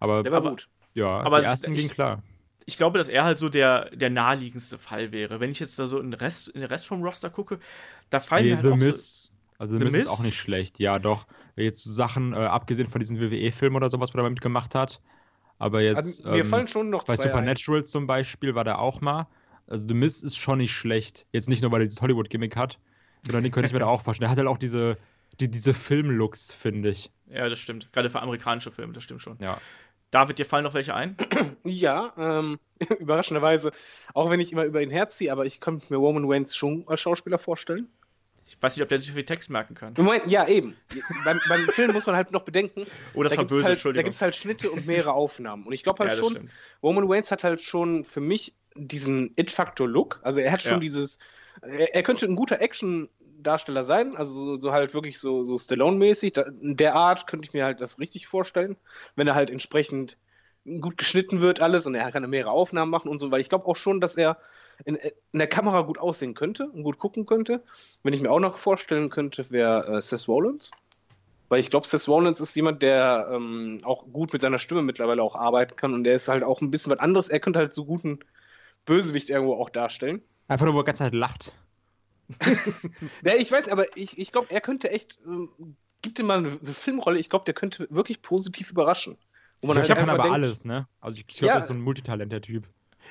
Aber, 0.00 0.22
Der 0.22 0.32
war 0.32 0.38
Aber- 0.38 0.50
gut. 0.50 0.68
ja, 0.94 1.08
aber 1.20 1.40
die 1.40 1.46
ersten 1.46 1.72
ich- 1.72 1.80
ging 1.80 1.88
klar. 1.90 2.22
ich 2.66 2.76
glaube, 2.76 2.98
dass 2.98 3.08
er 3.08 3.24
halt 3.24 3.38
so 3.38 3.48
der, 3.48 3.88
der 3.96 4.10
naheliegendste 4.10 4.76
Fall 4.78 5.12
wäre. 5.12 5.40
Wenn 5.40 5.50
ich 5.52 5.60
jetzt 5.60 5.78
da 5.78 5.86
so 5.86 5.98
in 6.00 6.10
den 6.10 6.20
Rest, 6.20 6.48
in 6.48 6.60
den 6.60 6.68
Rest 6.68 6.86
vom 6.86 7.02
Roster 7.02 7.30
gucke, 7.30 7.58
da 8.10 8.20
fallen 8.20 8.44
Nee, 8.44 8.50
mir 8.50 8.56
halt 8.56 8.66
The 8.66 8.72
auch 8.72 8.78
so, 8.78 8.86
Miz. 8.86 9.32
Also 9.58 9.74
The 9.78 9.86
The 9.86 9.92
Miz 9.92 10.02
ist 10.02 10.08
auch 10.08 10.22
nicht 10.22 10.36
schlecht, 10.38 10.78
ja 10.80 10.98
doch. 10.98 11.26
Jetzt 11.54 11.84
so 11.84 11.90
Sachen, 11.90 12.34
äh, 12.34 12.36
abgesehen 12.36 12.88
von 12.88 12.98
diesen 12.98 13.18
WWE-Filmen 13.18 13.76
oder 13.76 13.88
sowas, 13.88 14.12
wo 14.12 14.18
er 14.18 14.22
mal 14.24 14.28
mitgemacht 14.30 14.74
hat. 14.74 15.00
Aber 15.58 15.80
jetzt 15.80 15.96
Also, 15.96 16.30
mir 16.30 16.40
ähm, 16.40 16.46
fallen 16.46 16.68
schon 16.68 16.90
noch 16.90 17.04
bei 17.04 17.16
zwei 17.16 17.24
ein. 17.24 17.30
Supernatural 17.30 17.84
zum 17.84 18.06
Beispiel 18.06 18.54
war 18.54 18.64
der 18.64 18.78
auch 18.78 19.00
mal. 19.00 19.26
Also 19.66 19.86
The 19.88 19.94
Miz 19.94 20.22
ist 20.22 20.36
schon 20.36 20.58
nicht 20.58 20.74
schlecht. 20.74 21.26
Jetzt 21.32 21.48
nicht 21.48 21.62
nur, 21.62 21.72
weil 21.72 21.80
er 21.80 21.86
dieses 21.86 22.02
Hollywood-Gimmick 22.02 22.56
hat, 22.56 22.78
sondern 23.24 23.42
den 23.42 23.52
könnte 23.52 23.68
ich 23.68 23.72
mir 23.72 23.80
da 23.80 23.86
auch 23.86 24.02
vorstellen. 24.02 24.26
Der 24.26 24.30
hat 24.30 24.38
halt 24.38 24.48
auch 24.48 24.58
diese, 24.58 24.98
die, 25.40 25.50
diese 25.50 25.74
Film-Looks, 25.74 26.52
finde 26.52 26.90
ich. 26.90 27.10
Ja, 27.28 27.48
das 27.48 27.58
stimmt. 27.58 27.92
Gerade 27.92 28.10
für 28.10 28.20
amerikanische 28.20 28.70
Filme, 28.70 28.92
das 28.92 29.02
stimmt 29.02 29.22
schon. 29.22 29.38
Ja. 29.40 29.58
David, 30.10 30.38
dir 30.38 30.44
fallen 30.44 30.64
noch 30.64 30.74
welche 30.74 30.94
ein? 30.94 31.16
Ja, 31.64 32.12
ähm, 32.16 32.60
überraschenderweise, 33.00 33.72
auch 34.14 34.30
wenn 34.30 34.38
ich 34.38 34.52
immer 34.52 34.64
über 34.64 34.80
ihn 34.80 34.90
herziehe, 34.90 35.32
aber 35.32 35.46
ich 35.46 35.58
könnte 35.58 35.92
mir 35.92 35.96
Roman 35.96 36.30
Reigns 36.30 36.54
schon 36.54 36.84
als 36.86 37.00
Schauspieler 37.00 37.38
vorstellen. 37.38 37.88
Ich 38.48 38.56
weiß 38.62 38.76
nicht, 38.76 38.82
ob 38.82 38.88
der 38.88 38.98
sich 38.98 39.08
so 39.08 39.14
viel 39.14 39.24
Text 39.24 39.50
merken 39.50 39.74
kann. 39.74 39.94
Moment, 39.98 40.26
ja, 40.28 40.46
eben. 40.46 40.76
beim, 41.24 41.40
beim 41.48 41.68
Film 41.70 41.92
muss 41.92 42.06
man 42.06 42.14
halt 42.14 42.30
noch 42.30 42.42
bedenken, 42.42 42.86
Oh, 43.14 43.22
das 43.22 43.32
da 43.32 43.38
war 43.38 43.44
böse, 43.44 43.64
halt, 43.64 43.72
Entschuldigung. 43.74 44.02
Da 44.02 44.04
gibt 44.04 44.14
es 44.14 44.22
halt 44.22 44.36
Schnitte 44.36 44.70
und 44.70 44.86
mehrere 44.86 45.12
Aufnahmen. 45.12 45.64
Und 45.64 45.72
ich 45.72 45.82
glaube 45.82 45.98
halt 46.04 46.12
ja, 46.12 46.18
schon, 46.18 46.32
stimmt. 46.32 46.50
Roman 46.82 47.10
Reigns 47.10 47.30
hat 47.30 47.42
halt 47.44 47.60
schon 47.62 48.04
für 48.04 48.20
mich 48.20 48.54
diesen 48.76 49.32
It-Factor-Look. 49.36 50.20
Also 50.22 50.40
er 50.40 50.52
hat 50.52 50.62
schon 50.62 50.74
Ja. 50.74 50.78
dieses. 50.78 51.18
Er, 51.62 51.94
er 51.94 52.02
könnte 52.02 52.26
ein 52.26 52.36
guter 52.36 52.60
Action-Darsteller 52.60 53.82
sein, 53.84 54.16
also 54.16 54.32
so, 54.32 54.58
so 54.58 54.72
halt 54.72 54.94
wirklich 54.94 55.18
so, 55.18 55.42
so 55.44 55.56
Stallone-mäßig. 55.58 56.32
Da- 56.34 56.42
In 56.60 56.76
der 56.76 56.94
Art 56.94 57.26
könnte 57.26 57.46
ich 57.48 57.52
mir 57.54 57.64
halt 57.64 57.80
das 57.80 57.98
richtig 57.98 58.26
vorstellen, 58.26 58.76
wenn 59.16 59.26
er 59.26 59.34
halt 59.34 59.50
entsprechend 59.50 60.18
gut 60.80 60.98
geschnitten 60.98 61.40
wird, 61.40 61.62
alles 61.62 61.86
und 61.86 61.94
er 61.94 62.10
kann 62.10 62.28
mehrere 62.28 62.50
Aufnahmen 62.50 62.90
machen 62.90 63.08
und 63.08 63.18
so, 63.18 63.30
weil 63.30 63.40
ich 63.40 63.48
glaube 63.48 63.66
auch 63.66 63.76
schon, 63.76 64.00
dass 64.00 64.16
er 64.16 64.36
in, 64.84 64.96
in 64.96 65.38
der 65.38 65.46
Kamera 65.46 65.82
gut 65.82 65.98
aussehen 65.98 66.34
könnte 66.34 66.68
und 66.68 66.82
gut 66.82 66.98
gucken 66.98 67.26
könnte. 67.26 67.62
Wenn 68.02 68.12
ich 68.14 68.20
mir 68.20 68.30
auch 68.30 68.40
noch 68.40 68.56
vorstellen 68.58 69.10
könnte, 69.10 69.50
wäre 69.50 69.96
äh, 69.98 70.02
Seth 70.02 70.28
Rollins. 70.28 70.70
Weil 71.48 71.60
ich 71.60 71.70
glaube, 71.70 71.86
Seth 71.86 72.08
Rollins 72.08 72.40
ist 72.40 72.54
jemand, 72.56 72.82
der 72.82 73.28
ähm, 73.32 73.80
auch 73.84 74.04
gut 74.12 74.32
mit 74.32 74.42
seiner 74.42 74.58
Stimme 74.58 74.82
mittlerweile 74.82 75.22
auch 75.22 75.36
arbeiten 75.36 75.76
kann 75.76 75.94
und 75.94 76.04
der 76.04 76.16
ist 76.16 76.28
halt 76.28 76.42
auch 76.42 76.60
ein 76.60 76.70
bisschen 76.70 76.92
was 76.92 76.98
anderes. 76.98 77.28
Er 77.28 77.40
könnte 77.40 77.60
halt 77.60 77.72
so 77.72 77.84
guten 77.84 78.18
Bösewicht 78.84 79.30
irgendwo 79.30 79.54
auch 79.54 79.70
darstellen. 79.70 80.22
Einfach 80.48 80.66
nur, 80.66 80.74
wo 80.74 80.80
er 80.80 80.84
ganze 80.84 81.04
Zeit 81.04 81.14
lacht. 81.14 81.52
Ja, 83.24 83.34
ich 83.38 83.50
weiß, 83.52 83.68
aber 83.68 83.96
ich, 83.96 84.18
ich 84.18 84.32
glaube, 84.32 84.48
er 84.50 84.60
könnte 84.60 84.90
echt, 84.90 85.18
ähm, 85.24 85.76
gibt 86.02 86.18
ihm 86.18 86.26
mal 86.26 86.38
eine, 86.38 86.48
eine 86.48 86.72
Filmrolle, 86.72 87.18
ich 87.18 87.30
glaube, 87.30 87.44
der 87.44 87.54
könnte 87.54 87.86
wirklich 87.90 88.22
positiv 88.22 88.70
überraschen. 88.70 89.16
Wo 89.62 89.72
Ich, 89.72 89.78
ich 89.78 89.86
kann 89.88 89.98
einfach 89.98 90.14
aber 90.14 90.22
denkt, 90.24 90.34
alles, 90.34 90.64
ne? 90.64 90.88
Also 91.00 91.18
ich 91.18 91.26
glaube, 91.26 91.46
Ja. 91.46 91.54
das 91.54 91.64
ist 91.64 91.68
so 91.68 91.74
ein 91.74 91.80
Multitalent, 91.80 92.32
der 92.32 92.42
Typ. 92.42 92.64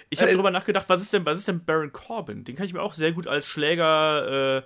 Ich 0.09 0.21
habe 0.21 0.31
Äh, 0.31 0.35
drüber 0.35 0.51
nachgedacht, 0.51 0.85
was 0.89 1.01
ist 1.03 1.13
denn, 1.13 1.25
was 1.25 1.37
ist 1.39 1.47
denn 1.47 1.65
Baron 1.65 1.91
Corbin? 1.91 2.43
Den 2.43 2.55
kann 2.55 2.65
ich 2.65 2.73
mir 2.73 2.81
auch 2.81 2.93
sehr 2.93 3.11
gut 3.13 3.27
als 3.27 3.47
Schläger, 3.47 4.59
äh, 4.59 4.63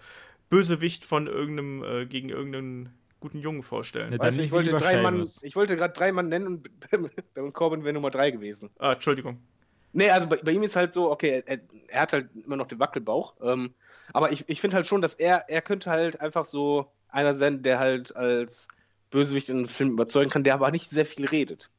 Bösewicht 0.49 1.05
von 1.05 1.27
irgendeinem, 1.27 1.83
äh, 1.83 2.05
gegen 2.05 2.29
irgendeinen 2.29 2.89
guten 3.19 3.39
Jungen 3.39 3.63
vorstellen. 3.63 4.11
Ne, 4.11 4.19
Dann 4.19 4.37
du, 4.37 4.43
ich 4.43 4.51
wollte 4.51 4.75
drei 4.75 4.97
Mann, 4.97 5.31
ich 5.41 5.55
wollte 5.55 5.75
gerade 5.77 5.93
drei 5.93 6.11
Mann 6.11 6.27
nennen 6.29 6.47
und 6.47 6.69
Baron 7.33 7.53
Corbin 7.53 7.83
wäre 7.83 7.93
Nummer 7.93 8.11
drei 8.11 8.31
gewesen. 8.31 8.69
Ah, 8.79 8.93
Entschuldigung. 8.93 9.39
Nee, 9.91 10.09
also 10.11 10.27
bei, 10.27 10.37
bei 10.37 10.51
ihm 10.51 10.63
ist 10.63 10.75
halt 10.75 10.93
so, 10.93 11.09
okay, 11.11 11.43
er, 11.45 11.59
er 11.87 12.01
hat 12.01 12.13
halt 12.13 12.29
immer 12.35 12.55
noch 12.55 12.67
den 12.67 12.79
Wackelbauch. 12.79 13.35
Ähm, 13.41 13.73
aber 14.13 14.31
ich, 14.31 14.47
ich 14.47 14.61
finde 14.61 14.75
halt 14.75 14.87
schon, 14.87 15.01
dass 15.01 15.15
er, 15.15 15.49
er 15.49 15.61
könnte 15.61 15.89
halt 15.89 16.21
einfach 16.21 16.45
so 16.45 16.91
einer 17.07 17.35
sein, 17.35 17.63
der 17.63 17.79
halt 17.79 18.15
als 18.15 18.67
Bösewicht 19.09 19.49
in 19.49 19.57
einem 19.59 19.67
Film 19.67 19.91
überzeugen 19.91 20.29
kann, 20.29 20.43
der 20.43 20.53
aber 20.53 20.69
nicht 20.71 20.91
sehr 20.91 21.05
viel 21.07 21.25
redet. 21.25 21.71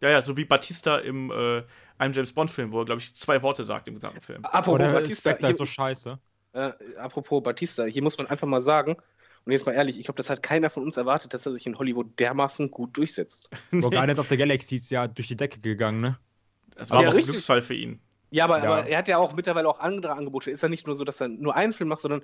Ja, 0.00 0.10
ja, 0.10 0.22
so 0.22 0.36
wie 0.36 0.44
Batista 0.44 0.98
im 0.98 1.30
äh, 1.32 1.64
einem 1.98 2.14
James 2.14 2.32
Bond-Film, 2.32 2.72
wo 2.72 2.80
er, 2.80 2.84
glaube 2.84 3.00
ich, 3.00 3.14
zwei 3.14 3.42
Worte 3.42 3.64
sagt 3.64 3.88
im 3.88 3.94
gesamten 3.94 4.20
Film. 4.20 4.44
Apropos 4.44 4.74
Oder 4.74 4.92
Batista, 4.92 5.30
Spectre 5.30 5.46
hier, 5.48 5.52
ist 5.52 5.58
so 5.58 5.66
scheiße. 5.66 6.18
äh, 6.52 6.72
apropos 6.98 7.42
Batista, 7.42 7.84
hier 7.84 8.02
muss 8.02 8.16
man 8.18 8.26
einfach 8.28 8.46
mal 8.46 8.60
sagen, 8.60 8.96
und 9.44 9.52
jetzt 9.52 9.64
mal 9.66 9.72
ehrlich, 9.72 9.98
ich 9.98 10.04
glaube, 10.04 10.16
das 10.18 10.28
hat 10.30 10.42
keiner 10.42 10.68
von 10.70 10.82
uns 10.82 10.96
erwartet, 10.96 11.32
dass 11.32 11.46
er 11.46 11.52
sich 11.52 11.66
in 11.66 11.78
Hollywood 11.78 12.18
dermaßen 12.18 12.70
gut 12.70 12.96
durchsetzt. 12.96 13.50
Wo 13.70 13.88
Guardians 13.90 14.18
of 14.20 14.28
the 14.28 14.36
Galaxy 14.36 14.76
ist 14.76 14.90
ja 14.90 15.08
durch 15.08 15.28
die 15.28 15.36
Decke 15.36 15.60
gegangen, 15.60 16.00
ne? 16.00 16.18
Das 16.76 16.90
war 16.90 17.02
Ja, 17.02 17.08
aber 17.08 17.16
auch 17.16 17.20
ein. 17.20 17.24
Glücksfall 17.24 17.62
für 17.62 17.74
ihn. 17.74 18.00
Ja, 18.30 18.44
aber, 18.44 18.58
Ja. 18.62 18.64
aber 18.64 18.86
er 18.86 18.98
hat 18.98 19.08
ja 19.08 19.16
auch 19.18 19.32
mittlerweile 19.34 19.68
auch 19.68 19.80
andere 19.80 20.12
Angebote. 20.12 20.50
Ist 20.50 20.62
ja 20.62 20.68
nicht 20.68 20.86
nur 20.86 20.96
so, 20.96 21.04
dass 21.04 21.20
er 21.20 21.28
nur 21.28 21.54
einen 21.56 21.72
Film 21.72 21.88
macht, 21.88 22.00
sondern 22.00 22.22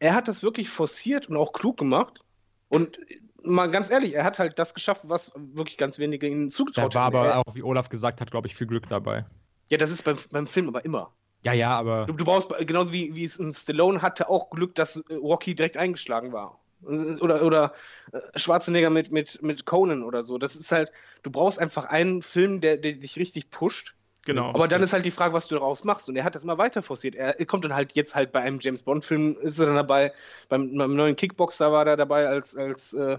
er 0.00 0.14
hat 0.14 0.26
das 0.26 0.42
wirklich 0.42 0.68
forciert 0.68 1.28
und 1.28 1.36
auch 1.36 1.52
klug 1.52 1.76
gemacht. 1.76 2.24
Und 2.68 2.98
mal 3.44 3.70
ganz 3.70 3.90
ehrlich, 3.90 4.14
er 4.14 4.24
hat 4.24 4.38
halt 4.38 4.58
das 4.58 4.74
geschafft, 4.74 5.02
was 5.08 5.32
wirklich 5.36 5.76
ganz 5.78 5.98
wenige 5.98 6.26
ihm 6.28 6.50
Da 6.74 6.90
zugetraut 6.90 6.94
war 6.94 7.04
haben. 7.04 7.16
aber 7.16 7.26
Er, 7.26 7.38
auch, 7.38 7.54
wie 7.54 7.62
Olaf 7.62 7.88
gesagt 7.88 8.20
hat, 8.20 8.30
glaube 8.30 8.46
ich, 8.48 8.56
viel 8.56 8.66
Glück 8.66 8.88
dabei. 8.88 9.26
ja, 9.70 9.78
das 9.78 9.90
ist 9.90 10.04
beim, 10.04 10.18
beim 10.30 10.46
Film 10.46 10.68
aber 10.68 10.84
immer. 10.84 11.14
Ja, 11.42 11.52
ja, 11.52 11.76
aber 11.78 12.06
Du, 12.06 12.12
du 12.14 12.24
brauchst, 12.24 12.48
genauso 12.66 12.92
wie, 12.92 13.14
wie 13.16 13.24
es 13.24 13.36
in 13.38 13.52
Stallone 13.52 14.02
hatte, 14.02 14.28
auch 14.28 14.50
Glück, 14.50 14.74
dass 14.74 15.02
Rocky 15.10 15.54
direkt 15.54 15.76
eingeschlagen 15.76 16.32
war. 16.32 16.60
Oder, 16.82 17.42
oder 17.42 17.72
äh, 18.12 18.38
Schwarzenegger 18.38 18.90
mit, 18.90 19.10
mit, 19.10 19.42
mit 19.42 19.64
Conan 19.64 20.02
oder 20.02 20.22
so. 20.22 20.36
Das 20.38 20.54
ist 20.54 20.70
halt, 20.72 20.92
du 21.22 21.30
brauchst 21.30 21.58
einfach 21.58 21.86
einen 21.86 22.20
Film, 22.22 22.60
der, 22.60 22.76
der 22.76 22.92
dich 22.94 23.16
richtig 23.16 23.50
pusht. 23.50 23.94
Genau. 24.26 24.50
Aber 24.50 24.68
dann 24.68 24.82
ist 24.82 24.92
halt 24.94 25.04
die 25.06 25.10
Frage, 25.10 25.34
was 25.34 25.48
du 25.48 25.54
daraus 25.54 25.84
machst. 25.84 26.08
Und 26.08 26.16
er 26.16 26.24
hat 26.24 26.34
das 26.34 26.44
immer 26.44 26.58
weiter 26.58 26.82
forciert. 26.82 27.14
Er 27.14 27.34
kommt 27.46 27.64
dann 27.64 27.74
halt 27.74 27.92
jetzt 27.94 28.14
halt 28.14 28.32
bei 28.32 28.40
einem 28.40 28.58
James 28.60 28.82
Bond-Film, 28.82 29.36
ist 29.42 29.58
er 29.58 29.66
dann 29.66 29.76
dabei, 29.76 30.12
beim, 30.48 30.76
beim 30.76 30.94
neuen 30.96 31.16
Kickboxer 31.16 31.72
war 31.72 31.86
er 31.86 31.96
dabei 31.96 32.26
als, 32.28 32.56
als 32.56 32.92
äh, 32.94 33.18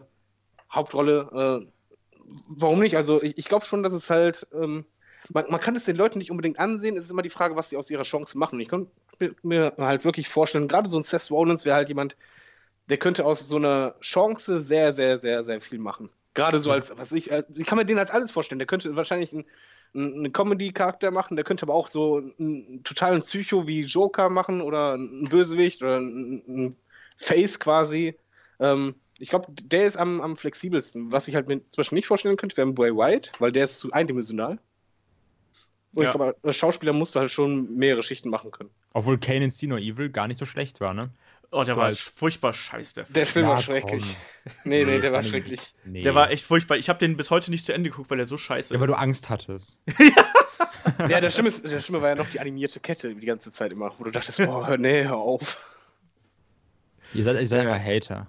Hauptrolle. 0.76 1.66
Äh, 1.66 1.72
warum 2.48 2.80
nicht? 2.80 2.96
Also 2.98 3.22
ich, 3.22 3.38
ich 3.38 3.46
glaube 3.48 3.66
schon, 3.66 3.84
dass 3.84 3.94
es 3.94 4.10
halt, 4.10 4.48
ähm, 4.54 4.86
man, 5.34 5.46
man 5.50 5.60
kann 5.60 5.76
es 5.76 5.86
den 5.86 5.96
Leuten 5.96 6.20
nicht 6.20 6.32
unbedingt 6.32 6.60
ansehen. 6.60 6.98
Es 6.98 7.06
ist 7.06 7.12
immer 7.12 7.22
die 7.22 7.30
Frage, 7.30 7.56
was 7.56 7.70
sie 7.70 7.78
aus 7.78 7.90
ihrer 7.90 8.04
Chance 8.04 8.38
machen. 8.38 8.60
Ich 8.60 8.68
kann 8.68 8.88
mir- 9.44 9.74
halt 9.78 10.04
wirklich 10.06 10.28
vorstellen, 10.30 10.68
gerade 10.68 10.90
so 10.90 10.98
ein 10.98 11.04
Seth 11.04 11.32
Rollins 11.32 11.66
wäre 11.66 11.76
halt 11.76 11.90
jemand, 11.90 12.16
der 12.90 12.98
könnte 12.98 13.26
aus 13.26 13.48
so 13.48 13.56
einer 13.56 13.96
Chance 14.02 14.62
sehr, 14.62 14.94
sehr, 14.94 15.18
sehr, 15.18 15.44
sehr 15.44 15.62
viel 15.62 15.80
machen. 15.80 16.10
Gerade 16.36 16.60
so 16.60 16.70
als, 16.72 16.96
was 16.98 17.12
ich, 17.12 17.32
als- 17.32 17.48
ich 17.56 17.66
kann 17.66 17.78
mir 17.78 17.86
den 17.86 17.98
als 17.98 18.12
alles 18.12 18.32
vorstellen. 18.32 18.60
Der 18.60 18.68
könnte 18.68 18.96
wahrscheinlich 18.96 19.34
ein 19.34 19.46
einen 19.94 20.34
Comedy-Charakter 20.34 21.10
machen, 21.10 21.38
der 21.38 21.46
könnte 21.46 21.64
aber 21.64 21.74
auch 21.74 21.88
so 21.88 22.18
einen 22.38 22.84
totalen 22.84 23.22
Psycho 23.22 23.66
wie 23.66 23.84
Joker 23.84 24.30
machen 24.30 24.60
oder 24.60 24.94
einen 24.96 25.30
Bösewicht 25.30 25.82
oder 25.82 25.98
einen 25.98 26.44
einen 26.48 26.76
Face 27.18 27.60
quasi. 27.62 28.18
Ähm, 28.60 28.96
ich 29.18 29.30
glaube, 29.30 29.48
der 29.62 29.88
ist 29.88 29.98
am, 29.98 30.22
am 30.22 30.36
flexibelsten. 30.36 31.12
Was 31.12 31.28
ich 31.28 31.36
halt 31.36 31.48
mir 31.48 31.60
zum 31.70 31.78
Beispiel 31.78 31.96
nicht 31.96 32.08
vorstellen 32.08 32.38
könnte, 32.38 32.58
wäre 32.58 32.68
ein 32.68 32.76
Bray 32.76 32.92
White, 32.96 33.32
weil 33.40 33.52
der 33.52 33.64
ist 33.66 33.80
zu 33.80 33.92
eindimensional. 33.92 34.60
Und 35.94 36.04
Ja. 36.04 36.10
ich 36.12 36.16
glaube, 36.18 36.36
als 36.44 36.56
Schauspieler 36.58 36.92
musst 36.94 37.16
du 37.16 37.20
halt 37.22 37.32
schon 37.32 37.74
mehrere 37.76 38.04
Schichten 38.04 38.30
machen 38.30 38.52
können. 38.52 38.70
obwohl 38.94 39.18
Kane 39.18 39.46
in 39.46 39.52
See 39.52 39.68
No 39.68 39.78
Evil 39.78 40.10
gar 40.10 40.28
nicht 40.28 40.38
so 40.38 40.46
schlecht 40.46 40.80
war, 40.82 40.94
ne? 40.94 41.10
oh, 41.52 41.64
der 41.64 41.76
so 41.76 41.80
war 41.80 41.86
als- 41.88 42.00
furchtbar 42.02 42.52
scheiß, 42.52 42.94
der 42.96 43.06
Film. 43.06 43.14
Der 43.14 43.28
Film 43.28 43.46
Ja, 43.46 43.52
war 43.52 43.62
schrecklich. 43.62 44.04
komm. 44.04 44.52
Nee, 44.66 44.84
nee, 44.84 45.00
der 45.00 45.14
war 45.14 45.24
schrecklich. 45.24 45.74
Nee. 45.86 46.02
Der 46.02 46.14
war 46.14 46.30
echt 46.32 46.44
furchtbar. 46.44 46.76
Ich 46.78 46.90
habe 46.90 47.00
den 47.00 47.16
bis 47.16 47.32
heute 47.32 47.50
nicht 47.52 47.66
zu 47.66 47.72
Ende 47.74 47.90
geguckt, 47.90 48.10
weil 48.10 48.18
der 48.18 48.26
so 48.26 48.36
scheiße 48.36 48.74
Ja, 48.74 48.80
weil 48.82 48.90
ist. 48.90 48.94
du 48.96 49.00
Angst 49.00 49.30
hattest. 49.30 49.82
Ja, 51.10 51.20
der 51.20 51.30
Schlimme, 51.32 51.50
ist, 51.50 51.66
der 51.66 51.82
Schlimme 51.82 52.02
war 52.02 52.10
ja 52.10 52.16
noch 52.16 52.30
die 52.30 52.40
animierte 52.40 52.80
Kette 52.80 53.16
die 53.16 53.26
ganze 53.26 53.52
Zeit 53.52 53.72
immer, 53.72 53.92
wo 53.98 54.04
du 54.04 54.12
dachtest, 54.12 54.38
boah, 54.46 54.68
hör- 54.68 54.78
nee, 54.78 55.04
hör 55.04 55.18
auf. 55.18 55.58
Ihr 57.14 57.24
seid, 57.24 57.40
ihr 57.42 57.48
seid 57.48 57.64
ja 57.66 57.78
Hater. 57.78 58.28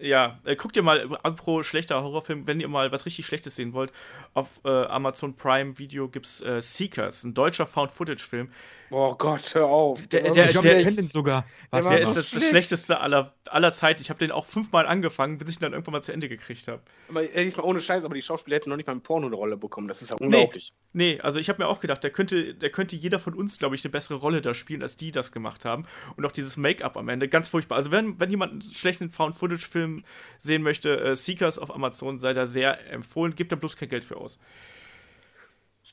Ja, 0.00 0.38
äh, 0.44 0.54
guckt 0.56 0.76
ihr 0.76 0.82
mal, 0.82 1.02
apropos 1.22 1.66
schlechter 1.66 2.02
Horrorfilm, 2.02 2.46
wenn 2.46 2.60
ihr 2.60 2.68
mal 2.68 2.92
was 2.92 3.06
richtig 3.06 3.26
Schlechtes 3.26 3.56
sehen 3.56 3.72
wollt, 3.72 3.92
auf 4.34 4.60
äh, 4.64 4.68
Amazon 4.68 5.34
Prime 5.34 5.78
Video 5.78 6.08
gibt's 6.08 6.40
äh, 6.40 6.60
Seekers, 6.62 7.24
ein 7.24 7.34
deutscher 7.34 7.66
Found-Footage-Film. 7.66 8.50
Boah 8.90 9.16
Gott, 9.18 9.54
hör 9.54 9.66
auf. 9.66 10.06
Der- 10.08 10.22
der- 10.22 10.44
ich 10.44 10.52
so 10.52 10.60
glaube, 10.60 10.68
der 10.68 10.74
schlecht. 10.80 10.84
kenne 10.86 10.96
den 10.96 11.06
sogar. 11.08 11.44
Der 11.72 11.82
Der 11.82 11.98
ist 11.98 12.06
das, 12.08 12.14
das 12.14 12.28
schlecht. 12.30 12.48
schlechteste 12.48 13.00
aller, 13.00 13.34
aller 13.46 13.72
Zeiten. 13.74 14.00
Ich 14.00 14.08
habe 14.08 14.18
den 14.18 14.30
auch 14.30 14.46
fünfmal 14.46 14.86
angefangen, 14.86 15.36
bis 15.38 15.48
ich 15.50 15.56
ihn 15.56 15.60
dann 15.60 15.72
irgendwann 15.72 15.92
mal 15.92 16.02
zu 16.02 16.12
Ende 16.12 16.28
gekriegt 16.28 16.66
habe. 16.68 16.80
Aber 17.10 17.28
ehrlich 17.30 17.56
mal 17.56 17.64
ohne 17.64 17.80
Scheiß, 17.82 18.04
aber 18.04 18.14
die 18.14 18.22
Schauspieler 18.22 18.56
hätten 18.56 18.70
noch 18.70 18.76
nicht 18.76 18.86
mal 18.86 18.94
im 18.94 19.02
Porno 19.02 19.26
eine 19.26 19.36
Rolle 19.36 19.56
bekommen. 19.58 19.88
Das 19.88 20.00
ist 20.00 20.10
ja 20.10 20.16
unglaublich. 20.16 20.72
Nee, 20.94 21.20
also 21.22 21.38
ich 21.38 21.48
habe 21.50 21.62
mir 21.62 21.68
auch 21.68 21.80
gedacht, 21.80 22.02
der 22.02 22.10
könnte, 22.10 22.54
der 22.54 22.70
könnte 22.70 22.96
jeder 22.96 23.18
von 23.18 23.34
uns, 23.34 23.58
glaube 23.58 23.74
ich, 23.74 23.84
eine 23.84 23.92
bessere 23.92 24.16
Rolle 24.18 24.40
da 24.40 24.54
spielen, 24.54 24.80
als 24.82 24.96
die 24.96 25.12
das 25.12 25.32
gemacht 25.32 25.64
haben. 25.66 25.84
Und 26.16 26.24
auch 26.24 26.32
dieses 26.32 26.56
Make-up 26.56 26.96
am 26.96 27.08
Ende, 27.10 27.28
ganz 27.28 27.48
furchtbar. 27.50 27.76
Also 27.76 27.90
wenn, 27.90 28.18
wenn 28.18 28.30
jemand 28.30 28.52
einen 28.52 28.62
schlechten 28.62 29.10
Found-Footage-Film 29.10 30.04
sehen 30.38 30.62
möchte, 30.62 30.98
äh, 31.00 31.14
Seekers 31.14 31.58
auf 31.58 31.74
Amazon 31.74 32.18
sei 32.18 32.32
da 32.32 32.46
sehr 32.46 32.90
empfohlen, 32.90 33.34
gibt 33.34 33.52
da 33.52 33.56
bloß 33.56 33.76
kein 33.76 33.90
Geld 33.90 34.04
für 34.04 34.16
aus. 34.16 34.38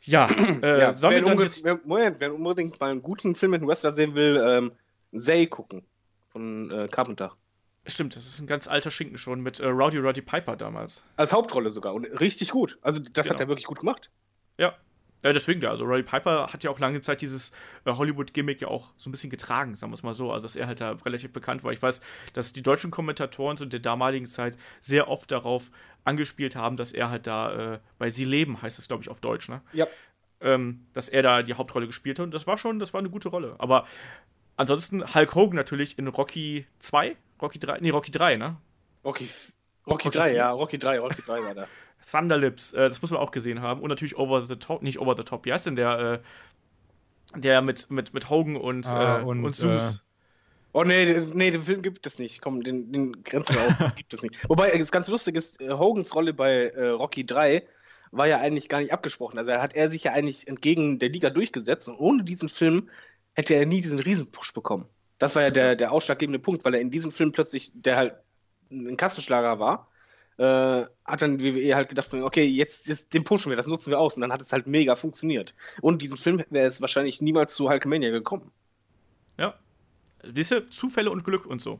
Ja, 0.05 0.27
äh, 0.61 0.79
Ja, 0.79 0.93
sollen 0.93 1.25
wer, 1.25 1.43
jetzt, 1.43 1.63
wer, 1.63 1.79
Moment, 1.83 2.19
wer 2.19 2.33
unbedingt 2.33 2.79
mal 2.79 2.91
einen 2.91 3.01
guten 3.01 3.35
Film 3.35 3.51
mit 3.51 3.61
einem 3.61 3.69
Wrestler 3.69 3.91
sehen 3.93 4.15
will, 4.15 4.43
ähm, 4.45 4.71
Zay 5.17 5.47
gucken. 5.47 5.83
Von 6.29 6.69
äh, 6.71 6.87
Carpenter. 6.89 7.35
Stimmt, 7.87 8.15
das 8.15 8.25
ist 8.25 8.39
ein 8.41 8.47
ganz 8.47 8.67
alter 8.67 8.91
Schinken 8.91 9.17
schon 9.17 9.41
mit 9.41 9.59
äh, 9.59 9.67
Rowdy 9.67 9.99
Roddy 9.99 10.21
Piper 10.21 10.55
damals. 10.55 11.03
Als 11.17 11.31
Hauptrolle 11.31 11.69
sogar. 11.69 11.93
Und 11.93 12.05
richtig 12.05 12.49
gut. 12.49 12.77
Also 12.81 12.99
das 12.99 13.29
hat 13.29 13.37
Genau. 13.37 13.45
er 13.45 13.47
wirklich 13.49 13.65
gut 13.65 13.79
gemacht. 13.79 14.09
Ja. 14.57 14.73
Ja, 15.25 15.33
deswegen 15.33 15.59
ja. 15.59 15.71
Also 15.71 15.85
Roddy 15.85 16.03
Piper 16.03 16.53
hat 16.53 16.63
ja 16.63 16.69
auch 16.69 16.77
lange 16.77 17.01
Zeit 17.01 17.19
dieses 17.19 17.51
äh, 17.83 17.91
Hollywood-Gimmick 17.91 18.61
ja 18.61 18.67
auch 18.67 18.91
so 18.95 19.09
ein 19.09 19.11
bisschen 19.11 19.31
getragen, 19.31 19.73
sagen 19.73 19.91
wir 19.91 19.95
es 19.95 20.03
mal 20.03 20.13
so. 20.13 20.31
Also 20.31 20.45
dass 20.45 20.55
er 20.55 20.67
halt 20.67 20.81
da 20.81 20.91
relativ 21.03 21.33
bekannt 21.33 21.63
war. 21.63 21.73
Ich 21.73 21.81
weiß, 21.81 21.99
dass 22.33 22.53
die 22.53 22.61
deutschen 22.61 22.91
Kommentatoren 22.91 23.57
zu 23.57 23.65
der 23.65 23.79
damaligen 23.79 24.27
Zeit 24.27 24.55
sehr 24.81 25.07
oft 25.07 25.31
darauf 25.31 25.71
angespielt 26.03 26.55
haben, 26.55 26.77
dass 26.77 26.93
er 26.93 27.09
halt 27.09 27.25
da 27.25 27.73
äh, 27.73 27.79
bei 27.97 28.11
Sie 28.11 28.23
leben, 28.23 28.61
heißt 28.61 28.77
es, 28.77 28.87
glaube 28.87 29.01
ich, 29.01 29.09
auf 29.09 29.19
Deutsch, 29.19 29.49
ne? 29.49 29.63
Ja. 29.73 29.87
Ähm, 30.41 30.85
dass 30.93 31.09
er 31.09 31.23
da 31.23 31.41
die 31.41 31.55
Hauptrolle 31.55 31.87
gespielt 31.87 32.19
hat. 32.19 32.25
Und 32.25 32.33
das 32.35 32.45
war 32.45 32.59
schon, 32.59 32.77
das 32.77 32.93
war 32.93 32.99
eine 32.99 33.09
gute 33.09 33.29
Rolle. 33.29 33.55
Aber 33.57 33.87
ansonsten 34.57 35.15
Hulk 35.15 35.33
Hogan 35.33 35.55
natürlich 35.55 35.97
in 35.97 36.07
Rocky 36.07 36.67
2, 36.77 37.17
Rocky 37.41 37.57
3, 37.57 37.79
nee, 37.79 37.89
Rocky 37.89 38.11
3, 38.11 38.35
ne? 38.35 38.57
Rocky, 39.03 39.27
Rocky, 39.87 40.07
Rocky 40.07 40.09
3, 40.11 40.29
vier. 40.29 40.37
ja, 40.37 40.51
Rocky 40.51 40.77
3, 40.77 40.99
Rocky 40.99 41.21
3 41.23 41.43
war 41.43 41.55
da. 41.55 41.67
Thunderlips, 42.09 42.73
äh, 42.73 42.87
das 42.87 43.01
muss 43.01 43.11
man 43.11 43.19
auch 43.19 43.31
gesehen 43.31 43.61
haben. 43.61 43.81
Und 43.81 43.89
natürlich 43.89 44.17
Over 44.17 44.41
the 44.41 44.55
Top, 44.55 44.81
nicht 44.81 44.99
Over 44.99 45.15
the 45.17 45.23
Top, 45.23 45.45
wie 45.45 45.53
heißt 45.53 45.65
denn 45.65 45.75
der, 45.75 46.21
äh, 47.35 47.39
der 47.39 47.61
mit, 47.61 47.89
mit, 47.91 48.13
mit 48.13 48.29
Hogan 48.29 48.55
und, 48.55 48.85
Ah, 48.87 49.19
äh, 49.19 49.23
und, 49.23 49.43
und, 49.43 49.55
Zeus. 49.55 50.01
Oh 50.73 50.83
nee, 50.83 51.05
den- 51.05 51.29
nee, 51.37 51.51
den 51.51 51.63
Film 51.63 51.81
gibt 51.81 52.05
es 52.05 52.19
nicht. 52.19 52.41
Komm, 52.41 52.61
den, 52.63 52.91
den 52.91 53.23
grenzen 53.23 53.55
wir 53.55 53.67
auf. 53.87 53.95
gibt 53.95 54.13
es 54.13 54.21
nicht. 54.21 54.37
Wobei, 54.49 54.77
das 54.77 54.91
ganz 54.91 55.07
lustig 55.07 55.35
ist, 55.35 55.61
äh, 55.61 55.71
Hogans 55.71 56.13
Rolle 56.13 56.33
bei 56.33 56.67
äh, 56.69 56.89
Rocky 56.89 57.25
3 57.25 57.63
war 58.11 58.27
ja 58.27 58.39
eigentlich 58.39 58.69
gar 58.69 58.79
nicht 58.81 58.93
abgesprochen. 58.93 59.37
Also 59.37 59.53
hat 59.53 59.73
er 59.73 59.89
sich 59.89 60.03
ja 60.03 60.11
eigentlich 60.13 60.47
entgegen 60.47 60.99
der 60.99 61.09
Liga 61.09 61.29
durchgesetzt 61.29 61.87
und 61.89 61.95
ohne 61.97 62.23
diesen 62.23 62.49
Film 62.49 62.89
hätte 63.33 63.53
er 63.55 63.65
nie 63.65 63.81
diesen 63.81 63.99
Riesenpush 63.99 64.53
bekommen. 64.53 64.85
Das 65.17 65.35
war 65.35 65.41
ja 65.43 65.49
der, 65.49 65.75
der 65.75 65.91
ausschlaggebende 65.91 66.39
Punkt, 66.39 66.63
weil 66.65 66.73
er 66.75 66.81
in 66.81 66.91
diesem 66.91 67.11
Film 67.11 67.31
plötzlich, 67.31 67.71
der 67.73 67.95
halt 67.97 68.13
ein 68.69 68.97
Kassenschlager 68.97 69.59
war, 69.59 69.89
äh, 70.37 70.85
hat 71.05 71.21
dann 71.21 71.39
WWE 71.39 71.75
halt 71.75 71.89
gedacht, 71.89 72.13
okay, 72.13 72.45
jetzt, 72.45 72.87
jetzt 72.87 73.13
den 73.13 73.23
pushen 73.23 73.49
wir, 73.49 73.55
das 73.55 73.67
nutzen 73.67 73.89
wir 73.89 73.99
aus. 73.99 74.15
Und 74.15 74.21
dann 74.21 74.33
hat 74.33 74.41
es 74.41 74.51
halt 74.51 74.67
mega 74.67 74.95
funktioniert. 74.95 75.55
Und 75.81 76.01
diesen 76.01 76.17
Film 76.17 76.43
wäre 76.49 76.67
es 76.67 76.81
wahrscheinlich 76.81 77.21
niemals 77.21 77.53
zu 77.53 77.69
Hulkamania 77.69 78.09
gekommen. 78.09 78.51
Ja. 79.37 79.55
Diese 80.25 80.67
Zufälle 80.67 81.11
und 81.11 81.23
Glück 81.23 81.45
und 81.45 81.61
so. 81.61 81.79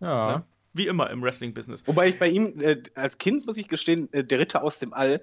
Ja. 0.00 0.36
Ne? 0.36 0.44
Wie 0.74 0.86
immer 0.86 1.10
im 1.10 1.22
Wrestling-Business. 1.22 1.86
Wobei 1.86 2.08
ich 2.08 2.18
bei 2.18 2.28
ihm, 2.28 2.58
äh, 2.60 2.82
als 2.94 3.18
Kind 3.18 3.46
muss 3.46 3.58
ich 3.58 3.68
gestehen, 3.68 4.10
äh, 4.12 4.24
der 4.24 4.38
Ritter 4.38 4.62
aus 4.62 4.78
dem 4.78 4.94
All, 4.94 5.20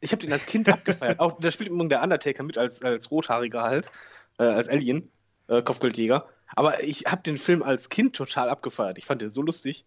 ich 0.00 0.12
habe 0.12 0.22
den 0.22 0.32
als 0.32 0.46
Kind 0.46 0.68
abgefeiert. 0.72 1.18
Auch 1.18 1.40
da 1.40 1.50
spielt 1.50 1.70
der 1.90 2.02
Undertaker 2.02 2.42
mit 2.42 2.58
als, 2.58 2.82
als 2.82 3.10
Rothaariger 3.10 3.62
halt, 3.62 3.90
äh, 4.38 4.44
als 4.44 4.68
Alien, 4.68 5.10
äh, 5.48 5.62
Kopfgeldjäger. 5.62 6.28
Aber 6.54 6.84
ich 6.84 7.06
habe 7.06 7.22
den 7.22 7.38
Film 7.38 7.62
als 7.62 7.88
Kind 7.88 8.14
total 8.14 8.48
abgefeiert. 8.48 8.98
Ich 8.98 9.06
fand 9.06 9.22
den 9.22 9.30
so 9.30 9.42
lustig. 9.42 9.84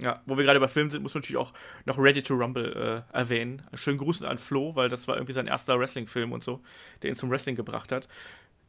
Ja, 0.00 0.22
wo 0.26 0.36
wir 0.38 0.44
gerade 0.44 0.60
bei 0.60 0.68
Filmen 0.68 0.90
sind, 0.90 1.02
muss 1.02 1.14
man 1.14 1.20
natürlich 1.20 1.36
auch 1.36 1.52
noch 1.84 1.98
Ready 1.98 2.22
to 2.22 2.34
Rumble 2.34 3.04
äh, 3.12 3.16
erwähnen. 3.16 3.62
Schönen 3.74 3.98
Gruß 3.98 4.24
an 4.24 4.38
Flo, 4.38 4.74
weil 4.74 4.88
das 4.88 5.06
war 5.08 5.16
irgendwie 5.16 5.32
sein 5.34 5.46
erster 5.46 5.78
Wrestling-Film 5.78 6.32
und 6.32 6.42
so, 6.42 6.60
der 7.02 7.10
ihn 7.10 7.16
zum 7.16 7.30
Wrestling 7.30 7.56
gebracht 7.56 7.92
hat. 7.92 8.08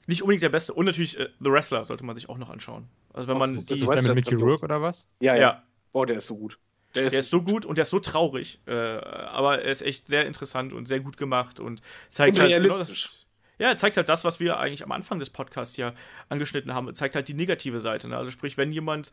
Nicht 0.08 0.22
unbedingt 0.24 0.44
der 0.44 0.50
beste. 0.50 0.74
Und 0.74 0.86
natürlich 0.86 1.20
äh, 1.20 1.30
The 1.40 1.52
Wrestler 1.52 1.86
sollte 1.86 2.06
man 2.06 2.16
sich 2.16 2.30
auch 2.30 2.38
noch 2.38 2.50
anschauen. 2.50 2.90
Also 3.14 3.28
wenn 3.28 3.38
man 3.38 3.56
Ist 3.56 3.70
die. 3.70 3.80
das 3.80 3.90
der 3.90 4.02
mit 4.04 4.16
Mickey 4.16 4.36
Rourke 4.36 4.64
oder 4.66 4.82
was? 4.82 5.08
Ja, 5.20 5.36
ja. 5.36 5.42
ja, 5.42 5.64
Boah, 5.92 6.06
der 6.06 6.18
ist 6.18 6.28
so 6.28 6.38
gut. 6.38 6.60
der 6.96 7.20
ist 7.20 7.30
so 7.30 7.42
gut 7.42 7.66
und 7.66 7.78
der 7.78 7.84
ist 7.84 7.92
so 7.92 8.00
traurig. 8.00 8.60
Äh, 8.66 8.74
aber 8.74 9.62
er 9.62 9.72
ist 9.72 9.82
echt 9.82 10.08
sehr 10.08 10.26
interessant 10.26 10.74
und 10.74 10.88
sehr 10.88 11.00
gut 11.00 11.18
gemacht 11.18 11.60
und 11.60 11.82
zeigt 12.10 12.38
Und 12.38 12.42
halt 12.42 12.56
genau 12.56 12.76
realistisch. 12.76 13.04
das. 13.04 13.21
Ja, 13.62 13.78
zeigt 13.78 13.96
halt 13.96 14.10
das, 14.10 14.24
was 14.24 14.40
wir 14.40 14.58
eigentlich 14.58 14.84
am 14.84 14.92
Anfang 14.92 15.20
des 15.20 15.30
Podcasts 15.30 15.78
ja 15.78 15.94
angeschnitten 16.30 16.74
haben. 16.74 16.92
Zeigt 16.96 17.14
halt 17.14 17.28
die 17.28 17.36
negative 17.36 17.80
Seite. 17.80 18.08
Ne? 18.08 18.18
Also 18.18 18.32
sprich, 18.32 18.58
wenn 18.58 18.72
jemand 18.72 19.12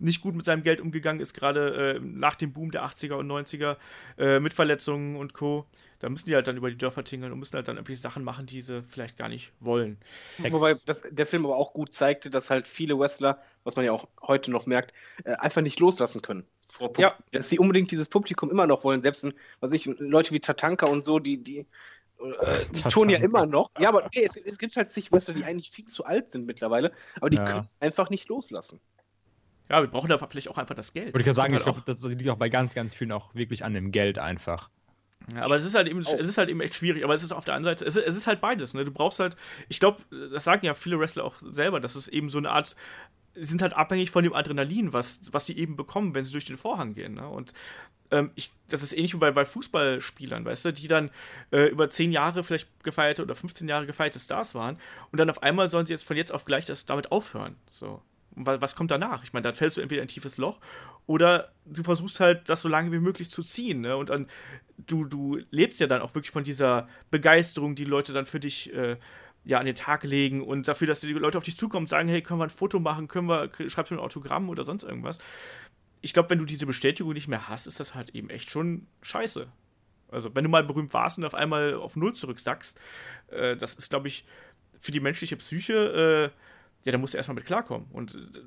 nicht 0.00 0.20
gut 0.20 0.34
mit 0.34 0.44
seinem 0.44 0.64
Geld 0.64 0.80
umgegangen 0.80 1.20
ist, 1.20 1.32
gerade 1.32 1.94
äh, 1.94 2.00
nach 2.00 2.34
dem 2.34 2.52
Boom 2.52 2.72
der 2.72 2.84
80er 2.84 3.14
und 3.14 3.30
90er, 3.30 3.76
äh, 4.18 4.40
mit 4.40 4.52
Verletzungen 4.52 5.14
und 5.14 5.32
Co., 5.32 5.64
da 6.00 6.08
müssen 6.08 6.26
die 6.26 6.34
halt 6.34 6.48
dann 6.48 6.56
über 6.56 6.70
die 6.70 6.76
Dörfer 6.76 7.04
tingeln 7.04 7.32
und 7.32 7.38
müssen 7.38 7.54
halt 7.54 7.68
dann 7.68 7.76
irgendwie 7.76 7.94
Sachen 7.94 8.24
machen, 8.24 8.46
die 8.46 8.60
sie 8.62 8.82
vielleicht 8.82 9.16
gar 9.16 9.28
nicht 9.28 9.52
wollen. 9.60 9.96
Sex. 10.32 10.52
Wobei 10.52 10.74
das, 10.84 11.02
der 11.08 11.24
Film 11.24 11.46
aber 11.46 11.56
auch 11.56 11.72
gut 11.72 11.92
zeigte, 11.92 12.30
dass 12.30 12.50
halt 12.50 12.66
viele 12.66 12.98
Wrestler, 12.98 13.40
was 13.62 13.76
man 13.76 13.84
ja 13.84 13.92
auch 13.92 14.08
heute 14.20 14.50
noch 14.50 14.66
merkt, 14.66 14.92
äh, 15.24 15.34
einfach 15.34 15.62
nicht 15.62 15.78
loslassen 15.78 16.20
können. 16.20 16.44
Ja. 16.98 17.14
Dass 17.30 17.48
sie 17.48 17.60
unbedingt 17.60 17.92
dieses 17.92 18.08
Publikum 18.08 18.50
immer 18.50 18.66
noch 18.66 18.82
wollen. 18.82 19.00
Selbst, 19.00 19.26
was 19.60 19.72
ich, 19.72 19.86
Leute 19.86 20.32
wie 20.32 20.40
Tatanka 20.40 20.86
und 20.86 21.04
so, 21.04 21.20
die, 21.20 21.36
die, 21.36 21.66
äh, 22.32 22.64
die 22.74 22.82
tun 22.82 23.08
ja 23.10 23.18
immer 23.18 23.46
noch. 23.46 23.70
Ja, 23.78 23.88
aber 23.88 24.08
nee, 24.14 24.24
es, 24.24 24.36
es 24.36 24.58
gibt 24.58 24.76
halt 24.76 24.90
zig 24.90 25.12
Wrestler, 25.12 25.34
die 25.34 25.44
eigentlich 25.44 25.70
viel 25.70 25.86
zu 25.86 26.04
alt 26.04 26.30
sind 26.30 26.46
mittlerweile, 26.46 26.92
aber 27.16 27.30
die 27.30 27.36
Ja. 27.36 27.44
können 27.44 27.68
einfach 27.80 28.10
nicht 28.10 28.28
loslassen. 28.28 28.80
Ja, 29.70 29.80
wir 29.80 29.88
brauchen 29.88 30.08
da 30.08 30.18
vielleicht 30.18 30.48
auch 30.48 30.58
einfach 30.58 30.74
das 30.74 30.92
Geld. 30.92 31.08
Würde 31.08 31.20
ich 31.20 31.26
ja 31.26 31.34
sagen, 31.34 31.52
Das 31.52 31.62
ich 31.62 31.64
kommt 31.66 31.84
glaube, 31.86 32.00
das 32.00 32.10
liegt 32.10 32.28
auch 32.28 32.36
bei 32.36 32.48
ganz, 32.50 32.74
ganz 32.74 32.94
vielen 32.94 33.12
auch 33.12 33.34
wirklich 33.34 33.64
an 33.64 33.72
dem 33.72 33.92
Geld 33.92 34.18
einfach. 34.18 34.68
Ja, 35.34 35.42
aber 35.42 35.56
es 35.56 35.64
ist 35.64 35.74
halt 35.74 35.88
eben, 35.88 36.00
es 36.00 36.12
ist 36.12 36.36
halt 36.36 36.50
eben 36.50 36.60
echt 36.60 36.74
schwierig. 36.74 37.02
Aber 37.02 37.14
es 37.14 37.22
ist 37.22 37.32
auf 37.32 37.46
der 37.46 37.54
anderen 37.54 37.76
Seite, 37.78 37.86
es 37.86 37.96
ist, 37.96 38.06
es 38.06 38.16
ist 38.16 38.26
halt 38.26 38.42
beides. 38.42 38.74
Ne? 38.74 38.84
Du 38.84 38.90
brauchst 38.92 39.20
halt, 39.20 39.36
ich 39.70 39.80
glaube, 39.80 40.02
das 40.32 40.44
sagen 40.44 40.66
ja 40.66 40.74
viele 40.74 41.00
Wrestler 41.00 41.24
auch 41.24 41.36
selber, 41.38 41.80
dass 41.80 41.94
es 41.94 42.08
eben 42.08 42.28
so 42.28 42.36
eine 42.36 42.50
Art, 42.50 42.76
sind 43.34 43.62
halt 43.62 43.74
abhängig 43.74 44.10
von 44.10 44.24
dem 44.24 44.32
Adrenalin, 44.32 44.92
was, 44.92 45.20
was 45.32 45.46
sie 45.46 45.56
eben 45.56 45.76
bekommen, 45.76 46.14
wenn 46.14 46.24
sie 46.24 46.32
durch 46.32 46.44
den 46.44 46.56
Vorhang 46.56 46.94
gehen. 46.94 47.14
Ne? 47.14 47.28
Und 47.28 47.52
ähm, 48.10 48.30
ich, 48.34 48.52
das 48.68 48.82
ist 48.82 48.92
ähnlich 48.92 49.14
wie 49.14 49.18
bei, 49.18 49.30
bei 49.30 49.44
Fußballspielern, 49.44 50.44
weißt 50.44 50.66
du, 50.66 50.72
die 50.72 50.88
dann 50.88 51.10
äh, 51.50 51.66
über 51.66 51.90
10 51.90 52.12
Jahre 52.12 52.44
vielleicht 52.44 52.68
gefeierte 52.84 53.22
oder 53.22 53.34
15 53.34 53.68
Jahre 53.68 53.86
gefeierte 53.86 54.18
Stars 54.20 54.54
waren 54.54 54.78
und 55.10 55.18
dann 55.18 55.30
auf 55.30 55.42
einmal 55.42 55.70
sollen 55.70 55.86
sie 55.86 55.92
jetzt 55.92 56.04
von 56.04 56.16
jetzt 56.16 56.32
auf 56.32 56.44
gleich 56.44 56.64
das 56.64 56.84
damit 56.84 57.10
aufhören. 57.12 57.56
So. 57.70 58.02
Und 58.36 58.46
wa- 58.46 58.60
was 58.60 58.74
kommt 58.76 58.90
danach? 58.90 59.24
Ich 59.24 59.32
meine, 59.32 59.42
dann 59.44 59.54
fällst 59.54 59.78
du 59.78 59.80
entweder 59.80 60.02
in 60.02 60.06
ein 60.06 60.08
tiefes 60.08 60.38
Loch 60.38 60.60
oder 61.06 61.52
du 61.64 61.82
versuchst 61.82 62.20
halt, 62.20 62.48
das 62.48 62.62
so 62.62 62.68
lange 62.68 62.92
wie 62.92 62.98
möglich 62.98 63.30
zu 63.30 63.42
ziehen. 63.42 63.80
Ne? 63.80 63.96
Und 63.96 64.10
dann, 64.10 64.28
du, 64.76 65.04
du 65.04 65.40
lebst 65.50 65.80
ja 65.80 65.86
dann 65.86 66.02
auch 66.02 66.14
wirklich 66.14 66.30
von 66.30 66.44
dieser 66.44 66.88
Begeisterung, 67.10 67.74
die 67.74 67.84
Leute 67.84 68.12
dann 68.12 68.26
für 68.26 68.40
dich 68.40 68.72
äh, 68.74 68.96
ja, 69.44 69.58
an 69.58 69.66
den 69.66 69.74
Tag 69.74 70.04
legen 70.04 70.42
und 70.42 70.66
dafür, 70.66 70.86
dass 70.86 71.00
die 71.00 71.12
Leute 71.12 71.38
auf 71.38 71.44
dich 71.44 71.56
zukommen 71.56 71.84
und 71.84 71.90
sagen, 71.90 72.08
hey, 72.08 72.22
können 72.22 72.40
wir 72.40 72.44
ein 72.44 72.50
Foto 72.50 72.80
machen, 72.80 73.08
können 73.08 73.28
wir, 73.28 73.50
schreibst 73.68 73.90
du 73.90 73.96
ein 73.96 74.00
Autogramm 74.00 74.48
oder 74.48 74.64
sonst 74.64 74.84
irgendwas. 74.84 75.18
Ich 76.00 76.12
glaube, 76.12 76.30
wenn 76.30 76.38
du 76.38 76.44
diese 76.44 76.66
Bestätigung 76.66 77.12
nicht 77.12 77.28
mehr 77.28 77.48
hast, 77.48 77.66
ist 77.66 77.80
das 77.80 77.94
halt 77.94 78.10
eben 78.10 78.30
echt 78.30 78.50
schon 78.50 78.86
scheiße. 79.02 79.46
Also, 80.10 80.34
wenn 80.34 80.44
du 80.44 80.50
mal 80.50 80.64
berühmt 80.64 80.94
warst 80.94 81.18
und 81.18 81.24
auf 81.24 81.34
einmal 81.34 81.74
auf 81.74 81.96
Null 81.96 82.14
zurücksackst, 82.14 82.78
äh, 83.28 83.56
das 83.56 83.74
ist, 83.74 83.90
glaube 83.90 84.08
ich, 84.08 84.24
für 84.78 84.92
die 84.92 85.00
menschliche 85.00 85.36
Psyche, 85.36 86.30
äh, 86.32 86.86
ja, 86.86 86.92
da 86.92 86.98
musst 86.98 87.14
du 87.14 87.18
erstmal 87.18 87.34
mit 87.34 87.46
klarkommen. 87.46 87.88
Und 87.90 88.14
äh, 88.14 88.40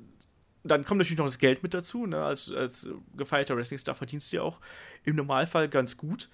dann 0.64 0.84
kommt 0.84 0.98
natürlich 0.98 1.18
noch 1.18 1.26
das 1.26 1.38
Geld 1.38 1.62
mit 1.62 1.74
dazu. 1.74 2.06
Ne? 2.06 2.22
Als, 2.22 2.50
als 2.52 2.88
gefeierter 3.16 3.56
Wrestling-Star 3.56 3.94
verdienst 3.94 4.32
du 4.32 4.36
ja 4.36 4.42
auch 4.42 4.60
im 5.04 5.16
Normalfall 5.16 5.68
ganz 5.68 5.96
gut. 5.96 6.28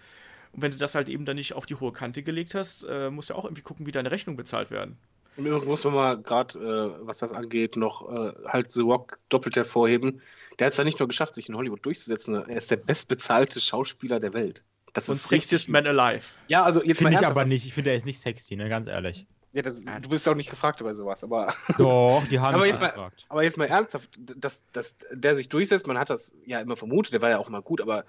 Und 0.55 0.63
wenn 0.63 0.71
du 0.71 0.79
das 0.79 0.95
halt 0.95 1.09
eben 1.09 1.25
dann 1.25 1.37
nicht 1.37 1.53
auf 1.55 1.67
die 1.67 1.75
hohe 1.75 1.93
Kante 1.93 2.23
gelegt 2.23 2.55
hast, 2.55 2.85
äh, 2.89 3.11
musst 3.11 3.31
du 3.31 3.35
auch 3.35 3.45
irgendwie 3.45 3.63
gucken, 3.63 3.87
wie 3.87 3.93
deine 3.93 4.11
Rechnungen 4.11 4.37
bezahlt 4.37 4.71
werden. 4.71 4.97
Im 5.37 5.47
Übrigen 5.47 5.67
muss 5.67 5.83
man 5.83 5.95
mal 5.95 6.17
gerade, 6.23 6.59
äh, 7.01 7.07
was 7.07 7.19
das 7.19 7.33
angeht, 7.33 7.77
noch 7.77 8.09
äh, 8.09 8.33
halt 8.47 8.71
The 8.71 8.83
Rock 8.83 9.19
doppelt 9.29 9.57
hervorheben. 9.57 10.21
Der 10.61 10.67
hat 10.67 10.73
es 10.75 10.79
ja 10.79 10.85
nicht 10.85 11.01
nur 11.01 11.09
geschafft, 11.09 11.35
sich 11.35 11.49
in 11.49 11.57
Hollywood 11.57 11.85
durchzusetzen, 11.85 12.35
er 12.37 12.57
ist 12.57 12.71
der 12.71 12.77
bestbezahlte 12.77 13.61
Schauspieler 13.61 14.21
der 14.21 14.33
Welt. 14.33 14.63
Das 14.93 15.09
Und 15.09 15.17
ist 15.17 15.29
Sexiest 15.29 15.69
Man 15.69 15.89
Alive. 15.89 16.29
Ja, 16.47 16.63
also 16.63 16.81
jetzt 16.85 16.99
Finde 16.99 17.11
ich 17.11 17.15
ernsthaft, 17.17 17.33
aber 17.33 17.41
was- 17.43 17.49
nicht. 17.49 17.67
Ich 17.67 17.75
finde, 17.75 17.91
er 17.91 17.97
ist 17.97 18.07
nicht 18.07 18.21
sexy, 18.21 18.55
ne, 18.55 18.69
ganz 18.69 18.87
ehrlich. 18.87 19.27
Ja, 19.53 19.63
das, 19.63 19.85
du 19.85 20.09
bist 20.09 20.29
auch 20.29 20.35
nicht 20.35 20.51
gefragt 20.51 20.81
bei 20.83 20.95
sowas, 20.95 21.23
aber, 21.25 21.53
Doch, 21.79 22.23
die 22.31 22.39
haben 22.39 22.55
Aber 22.55 22.67
jetzt 22.67 22.81
mal- 22.81 22.89
gefragt. 22.91 23.25
aber 23.29 23.43
jetzt 23.43 23.57
mal 23.57 23.67
ernsthaft, 23.67 24.09
dass, 24.37 24.63
dass 24.73 24.97
der 25.13 25.35
sich 25.35 25.49
durchsetzt, 25.49 25.87
man 25.89 25.99
hat 25.99 26.11
das 26.11 26.33
ja 26.47 26.61
immer 26.61 26.77
vermutet, 26.77 27.13
der 27.13 27.23
war 27.23 27.31
ja 27.31 27.39
auch 27.39 27.49
mal 27.49 27.63
gut, 27.63 27.81
aber 27.81 28.05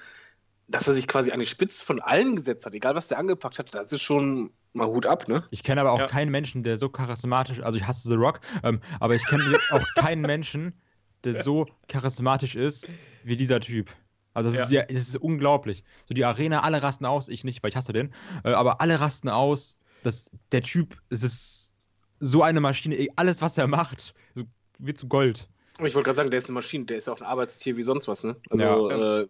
dass 0.68 0.88
er 0.88 0.93
sich 0.93 1.07
quasi 1.07 1.32
an 1.32 1.39
die 1.39 1.45
Spitze 1.45 1.84
von 1.86 2.01
allen 2.01 2.36
gesetzt 2.36 2.66
hat, 2.66 2.74
egal 2.74 2.95
was 2.95 3.07
der 3.07 3.20
angepackt 3.20 3.59
hat, 3.59 3.74
das 3.74 3.91
ist 3.91 4.01
schon 4.01 4.51
mal 4.74 4.88
Hut 4.88 5.05
ab, 5.05 5.28
ne? 5.28 5.43
Ich 5.51 5.63
kenne 5.63 5.82
aber 5.82 5.91
auch 5.91 5.99
Ja. 5.99 6.07
keinen 6.07 6.32
Menschen, 6.32 6.63
der 6.63 6.78
so 6.78 6.89
charismatisch, 6.89 7.61
also 7.61 7.78
ich 7.78 7.86
hasse 7.88 8.07
The 8.07 8.16
Rock, 8.16 8.41
ähm, 8.63 8.80
aber 8.99 9.16
ich 9.16 9.26
kenne 9.26 9.57
auch 9.70 9.88
keinen 9.93 10.22
Menschen, 10.26 10.82
der 11.24 11.36
so 11.36 11.68
charismatisch 11.88 12.55
ist 12.55 12.91
wie 13.24 13.38
dieser 13.38 13.59
Typ. 13.59 13.89
Also 14.34 14.49
es 14.49 14.66
ist 14.66 14.72
ja, 14.72 14.82
es 14.82 15.07
ist 15.07 15.18
unglaublich. 15.18 15.84
So 16.07 16.13
die 16.13 16.26
Arena, 16.26 16.61
alle 16.61 16.84
rasten 16.84 17.05
aus, 17.05 17.30
ich 17.30 17.43
nicht, 17.43 17.63
weil 17.63 17.70
ich 17.70 17.76
hasse 17.78 17.93
den, 17.93 18.13
äh, 18.43 18.51
aber 18.51 18.82
alle 18.82 18.99
rasten 18.99 19.30
aus. 19.30 19.78
Das, 20.03 20.30
der 20.51 20.61
Typ, 20.61 20.97
es 21.09 21.24
ist 21.24 21.76
so 22.20 22.43
eine 22.43 22.59
Maschine, 22.59 23.07
alles 23.16 23.41
was 23.41 23.57
er 23.57 23.68
macht, 23.68 24.13
so, 24.36 24.43
wird 24.78 24.97
zu 24.97 25.07
Gold. 25.07 25.47
Aber 25.78 25.88
ich 25.88 25.95
wollte 25.95 26.05
gerade 26.07 26.18
sagen, 26.18 26.32
der 26.32 26.39
ist 26.39 26.45
eine 26.47 26.53
Maschine, 26.53 26.86
der 26.86 26.97
ist 26.97 27.07
ja 27.07 27.13
auch 27.13 27.20
ein 27.20 27.26
Arbeitstier 27.26 27.76
wie 27.78 27.84
sonst 27.84 28.07
was, 28.07 28.24
ne? 28.24 28.36
Also, 28.49 28.89
Ja. 28.89 29.22
äh, 29.22 29.28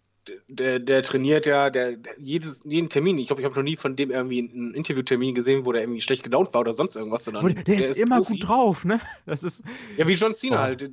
der, 0.48 0.78
der 0.78 1.02
trainiert 1.02 1.46
ja, 1.46 1.70
der, 1.70 1.92
der 1.96 2.14
jedes, 2.18 2.62
jeden 2.64 2.88
Termin. 2.88 3.18
Ich 3.18 3.26
glaube, 3.28 3.42
ich 3.42 3.46
habe 3.46 3.54
noch 3.56 3.62
nie 3.62 3.76
von 3.76 3.96
dem 3.96 4.10
irgendwie 4.10 4.50
einen 4.52 4.74
Interviewtermin 4.74 5.34
gesehen, 5.34 5.64
wo 5.64 5.72
der 5.72 5.82
irgendwie 5.82 6.00
schlecht 6.00 6.24
gelaunt 6.24 6.52
war 6.54 6.60
oder 6.62 6.72
sonst 6.72 6.96
irgendwas, 6.96 7.24
sondern 7.24 7.44
Der, 7.54 7.62
der 7.64 7.88
ist, 7.90 7.98
immer 7.98 8.18
Profi. 8.18 8.38
gut 8.38 8.48
drauf, 8.48 8.84
ne? 8.84 9.00
Das 9.26 9.42
ist. 9.42 9.62
Ja, 9.96 10.06
wie 10.08 10.14
John 10.14 10.34
Cena 10.34 10.56
Oh. 10.56 10.58
halt. 10.60 10.90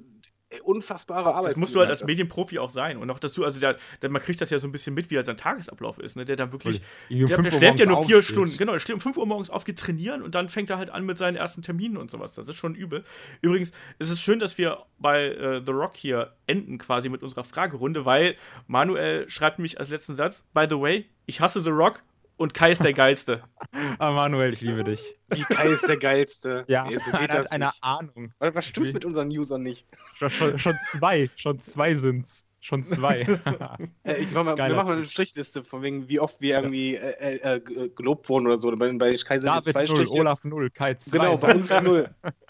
Der 0.54 0.68
Unfassbare 0.68 1.34
Arbeit. 1.34 1.52
Das 1.52 1.56
musst 1.58 1.74
du 1.74 1.80
halt 1.80 1.90
als 1.90 2.04
Medienprofi 2.04 2.60
auch 2.60 2.70
sein. 2.70 2.98
Und 2.98 3.10
auch 3.10 3.18
dazu, 3.18 3.44
also 3.44 3.60
der, 3.60 3.76
der, 4.02 4.10
man 4.12 4.22
kriegt 4.22 4.40
das 4.40 4.52
ja 4.52 4.60
so 4.60 4.68
ein 4.68 4.72
bisschen 4.72 4.94
mit, 4.94 5.10
wie 5.10 5.16
halt 5.16 5.26
sein 5.26 5.38
Tagesablauf 5.38 5.98
ist, 5.98 6.16
ne? 6.16 6.26
Der 6.26 6.36
dann 6.36 6.52
wirklich. 6.52 6.82
Der, 7.10 7.26
der 7.26 7.38
5 7.38 7.46
Uhr 7.46 7.58
schläft 7.58 7.80
ja 7.80 7.86
nur 7.88 8.06
vier 8.06 8.20
aufsteht. 8.20 8.36
Stunden. 8.36 8.58
Genau, 8.58 8.74
der 8.74 8.80
steht 8.80 8.94
um 8.94 9.02
5 9.02 9.18
Uhr 9.18 9.26
morgens 9.26 9.50
auf, 9.50 9.64
geht 9.64 9.80
trainieren 9.80 10.22
und 10.22 10.36
dann 10.36 10.50
fängt 10.50 10.70
er 10.70 10.78
halt 10.78 10.92
an 10.92 11.06
mit 11.06 11.18
seinen 11.18 11.36
ersten 11.36 11.64
Terminen 11.64 11.98
und 11.98 12.12
sowas. 12.12 12.34
Das 12.36 12.48
ist 12.48 12.56
schon 12.56 12.76
übel. 12.76 13.04
Übrigens, 13.42 13.72
es 13.98 14.12
ist 14.12 14.22
schön, 14.22 14.38
dass 14.38 14.60
wir 14.60 14.78
bei 15.00 15.26
äh, 15.30 15.62
The 15.66 15.72
Rock 15.72 15.96
hier 15.96 16.34
enden 16.46 16.78
quasi 16.78 17.10
mit 17.10 17.24
unserer 17.24 17.44
Fragerunde, 17.44 18.06
weil 18.06 18.36
Manuel 18.68 19.28
schreibt 19.30 19.58
mich 19.58 19.80
als 19.80 19.90
letzten 19.90 20.16
Satz: 20.16 20.46
By 20.54 20.68
the 20.70 20.80
way, 20.80 21.06
ich 21.26 21.42
hasse 21.42 21.62
The 21.62 21.72
Rock 21.72 22.04
und 22.38 22.54
Kai 22.54 22.72
ist 22.72 22.84
der 22.84 22.94
Geilste. 22.94 23.44
Ah, 23.98 24.12
Manuel, 24.12 24.54
ich 24.54 24.62
liebe 24.62 24.84
dich. 24.84 25.18
Wie 25.30 25.42
Kai 25.42 25.68
ist 25.70 25.88
der 25.88 25.98
Geilste. 25.98 26.64
Ja, 26.68 26.86
Ey, 26.88 27.00
so 27.00 27.12
er 27.12 27.20
geht 27.20 27.32
hat 27.32 27.40
das 27.40 27.52
eine 27.52 27.66
nicht. 27.66 27.78
Ahnung. 27.84 28.34
Was 28.40 28.54
was 28.56 28.66
stimmt 28.66 28.88
Wie- 28.88 28.94
mit 28.94 29.04
unseren 29.06 29.30
Usern 29.30 29.64
nicht? 29.64 29.88
Schon, 30.18 30.30
schon, 30.30 30.60
schon 30.60 30.76
zwei, 30.92 31.30
schon 31.36 31.60
zwei 31.60 31.96
sind's. 31.96 32.46
Schon 32.60 32.84
zwei. 32.84 33.22
Äh, 34.04 34.18
ich 34.22 34.32
mach 34.34 34.44
mal, 34.44 34.56
wir 34.58 34.76
machen 34.76 34.88
mal 34.88 34.96
eine 34.98 35.06
Strichliste 35.06 35.64
von 35.64 35.82
wegen, 35.82 36.08
wie 36.08 36.20
oft 36.20 36.40
wir 36.40 36.56
irgendwie 36.56 36.96
äh, 36.96 37.38
äh, 37.42 37.56
äh, 37.56 37.90
gelobt 37.90 38.30
wurden 38.30 38.48
oder 38.48 38.58
so. 38.58 38.72
Bei, 38.76 38.92
bei 38.94 39.16
Kai 39.16 39.40
sind 39.40 39.48
David 39.48 39.74
zwei 39.74 39.86
0, 39.86 39.88
Striche. 39.88 40.12
Olaf 40.20 40.44
0, 40.44 40.70
Kai 40.70 40.94
2. 40.94 41.18
Genau, 41.18 41.38
bei 41.38 41.56
uns 41.56 41.70
null. 41.82 42.10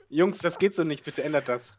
Jungs, 0.10 0.38
das 0.40 0.60
geht 0.60 0.76
so 0.76 0.84
nicht, 0.84 1.04
bitte 1.04 1.24
ändert 1.24 1.50
das. 1.50 1.74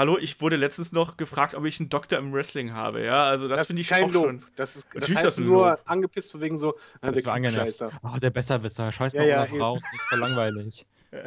Hallo, 0.00 0.16
ich 0.16 0.40
wurde 0.40 0.56
letztens 0.56 0.92
noch 0.92 1.18
gefragt, 1.18 1.54
ob 1.54 1.66
ich 1.66 1.78
einen 1.78 1.90
Doktor 1.90 2.16
im 2.16 2.32
Wrestling 2.32 2.72
habe. 2.72 3.04
Ja, 3.04 3.24
also 3.24 3.48
das, 3.48 3.66
finde 3.66 3.82
ich 3.82 3.88
kein 3.90 4.04
auch 4.04 4.12
Lob. 4.14 4.24
schon. 4.24 4.44
Das 4.56 4.74
ist, 4.74 4.86
das 4.86 4.94
Natürlich 4.94 5.16
heißt 5.18 5.26
ist 5.26 5.36
das 5.36 5.44
nur 5.44 5.68
Lob. 5.72 5.80
angepisst 5.84 6.40
wegen 6.40 6.56
so, 6.56 6.78
äh, 7.02 7.12
das 7.12 7.26
war 7.26 7.34
angenehm. 7.34 7.60
Scheiße. 7.60 7.90
Oh, 8.02 8.16
der 8.18 8.30
Besserwisser. 8.30 8.90
Scheiß 8.90 9.12
Ja, 9.12 9.20
mal 9.20 9.28
ja, 9.28 9.42
raus, 9.42 9.82
das 9.82 10.00
ist 10.00 10.08
voll 10.08 10.18
langweilig. 10.20 10.86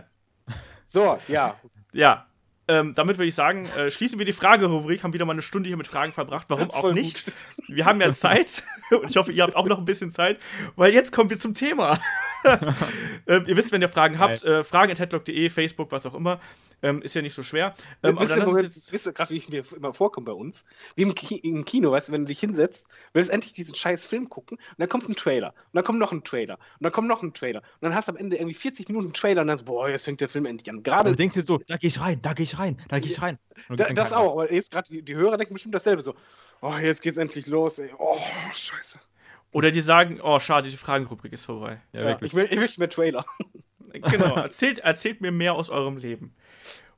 So, 0.88 1.20
ja. 1.28 1.60
Ja, 1.92 2.28
ähm, 2.68 2.94
damit 2.96 3.18
würde 3.18 3.28
ich 3.28 3.36
sagen, 3.36 3.66
äh, 3.78 3.92
schließen 3.92 4.20
wir 4.20 4.26
die 4.26 4.34
Fragerubrik, 4.34 5.04
haben 5.04 5.14
wieder 5.14 5.26
mal 5.26 5.34
eine 5.34 5.42
Stunde 5.42 5.68
hier 5.68 5.78
mit 5.78 5.88
Fragen 5.88 6.14
verbracht. 6.14 6.46
Warum 6.50 6.72
auch 6.72 6.82
Voll 6.82 6.94
nicht? 6.94 7.26
Wir 7.68 7.86
haben 7.86 8.00
ja 8.00 8.14
Zeit 8.14 8.64
und 8.92 9.10
ich 9.10 9.18
hoffe, 9.18 9.32
ihr 9.32 9.44
habt 9.44 9.56
auch 9.56 9.68
noch 9.68 9.80
ein 9.80 9.86
bisschen 9.86 10.12
Zeit, 10.12 10.40
weil 10.76 10.94
jetzt 10.94 11.12
kommen 11.12 11.30
wir 11.30 11.38
zum 11.38 11.54
Thema. 11.54 12.00
ähm, 13.28 13.46
ihr 13.48 13.58
wisst, 13.58 13.72
wenn 13.72 13.82
ihr 13.82 13.90
Fragen 13.90 14.20
habt, 14.20 14.44
äh, 14.44 14.64
fragen.headlock.de, 14.64 15.50
Facebook, 15.50 15.92
was 15.92 16.06
auch 16.06 16.14
immer. 16.14 16.40
Ähm, 16.84 17.02
ist 17.02 17.16
ja 17.16 17.22
nicht 17.22 17.34
so 17.34 17.44
schwer. 17.44 17.74
Ähm, 18.04 18.18
aber 18.18 18.22
wisst 18.22 18.32
dann 18.32 18.40
uns 18.40 18.50
Moment, 18.50 18.76
jetzt, 18.76 18.92
wisst 18.92 19.08
ihr 19.08 19.14
gerade, 19.14 19.32
wie 19.32 19.38
ich 19.38 19.48
mir 19.48 19.64
immer 19.74 19.94
vorkomme 19.94 20.26
bei 20.26 20.34
uns? 20.34 20.66
Wie 20.96 21.04
im, 21.04 21.16
Ki 21.16 21.36
im 21.38 21.64
Kino, 21.64 21.92
weißt 21.92 22.10
du, 22.10 22.12
wenn 22.12 22.24
du 22.24 22.28
dich 22.28 22.42
hinsetzt, 22.42 22.86
willst 23.14 23.32
endlich 23.32 23.54
diesen 23.54 23.74
scheiß 23.74 24.06
Film 24.06 24.28
gucken 24.28 24.58
und 24.58 24.80
dann 24.80 24.90
kommt 24.90 25.08
ein 25.08 25.16
Trailer 25.16 25.50
und 25.50 25.76
dann 25.76 25.86
kommt 25.86 26.00
noch 26.00 26.12
ein 26.12 26.26
Trailer 26.26 26.56
und 26.56 26.84
dann 26.84 26.92
kommt 26.92 27.08
noch 27.08 27.24
ein 27.24 27.34
Trailer 27.34 27.60
und 27.60 27.82
dann 27.82 27.96
hast 27.96 28.10
du 28.10 28.12
am 28.12 28.18
Ende 28.18 28.36
irgendwie 28.36 28.56
40 28.56 28.90
Minuten 28.90 29.14
Trailer 29.14 29.42
und 29.42 29.48
dann 29.48 29.58
so, 29.58 29.64
boah, 29.64 29.90
jetzt 29.90 30.04
fängt 30.04 30.20
der 30.20 30.28
Film 30.28 30.46
endlich 30.46 30.70
an. 30.70 30.84
Gerade 30.84 31.12
du 31.12 31.16
denkst 31.16 31.36
dir 31.36 31.44
so, 31.44 31.58
da 31.68 31.78
geh 31.78 31.88
ich 31.88 32.02
rein, 32.02 32.22
da 32.22 32.34
geh 32.34 32.44
ich 32.44 32.53
rein, 32.60 32.82
da 32.90 33.00
geh 33.00 33.08
ich 33.08 33.22
rein. 33.22 33.40
Da, 33.70 33.90
das 33.90 34.12
rein. 34.12 34.20
auch, 34.20 34.34
aber 34.34 34.52
jetzt 34.52 34.72
gerade 34.72 34.90
die, 34.90 35.02
die 35.02 35.16
Hörer 35.16 35.38
denken 35.38 35.54
bestimmt 35.54 35.76
dasselbe 35.76 36.02
so, 36.02 36.16
oh, 36.62 36.76
jetzt 36.76 37.02
geht's 37.02 37.18
endlich 37.18 37.48
los, 37.48 37.80
ey. 37.80 37.92
oh, 37.98 38.18
scheiße. 38.54 39.00
oder 39.52 39.72
die 39.72 39.82
sagen, 39.82 40.20
oh, 40.22 40.40
schade, 40.40 40.70
die 40.70 40.78
Fragenrubrik 40.78 41.34
ist 41.34 41.46
vorbei. 41.46 41.82
Ja, 41.92 42.10
Ja, 42.10 42.18
ich, 42.22 42.34
will, 42.34 42.48
ich 42.50 42.58
möchte 42.58 42.80
mehr 42.80 42.90
Trailer. 42.90 43.26
Genau, 43.94 44.36
erzählt, 44.36 44.80
erzählt 44.80 45.22
mir 45.22 45.32
mehr 45.32 45.54
aus 45.54 45.70
eurem 45.70 45.98
Leben. 45.98 46.34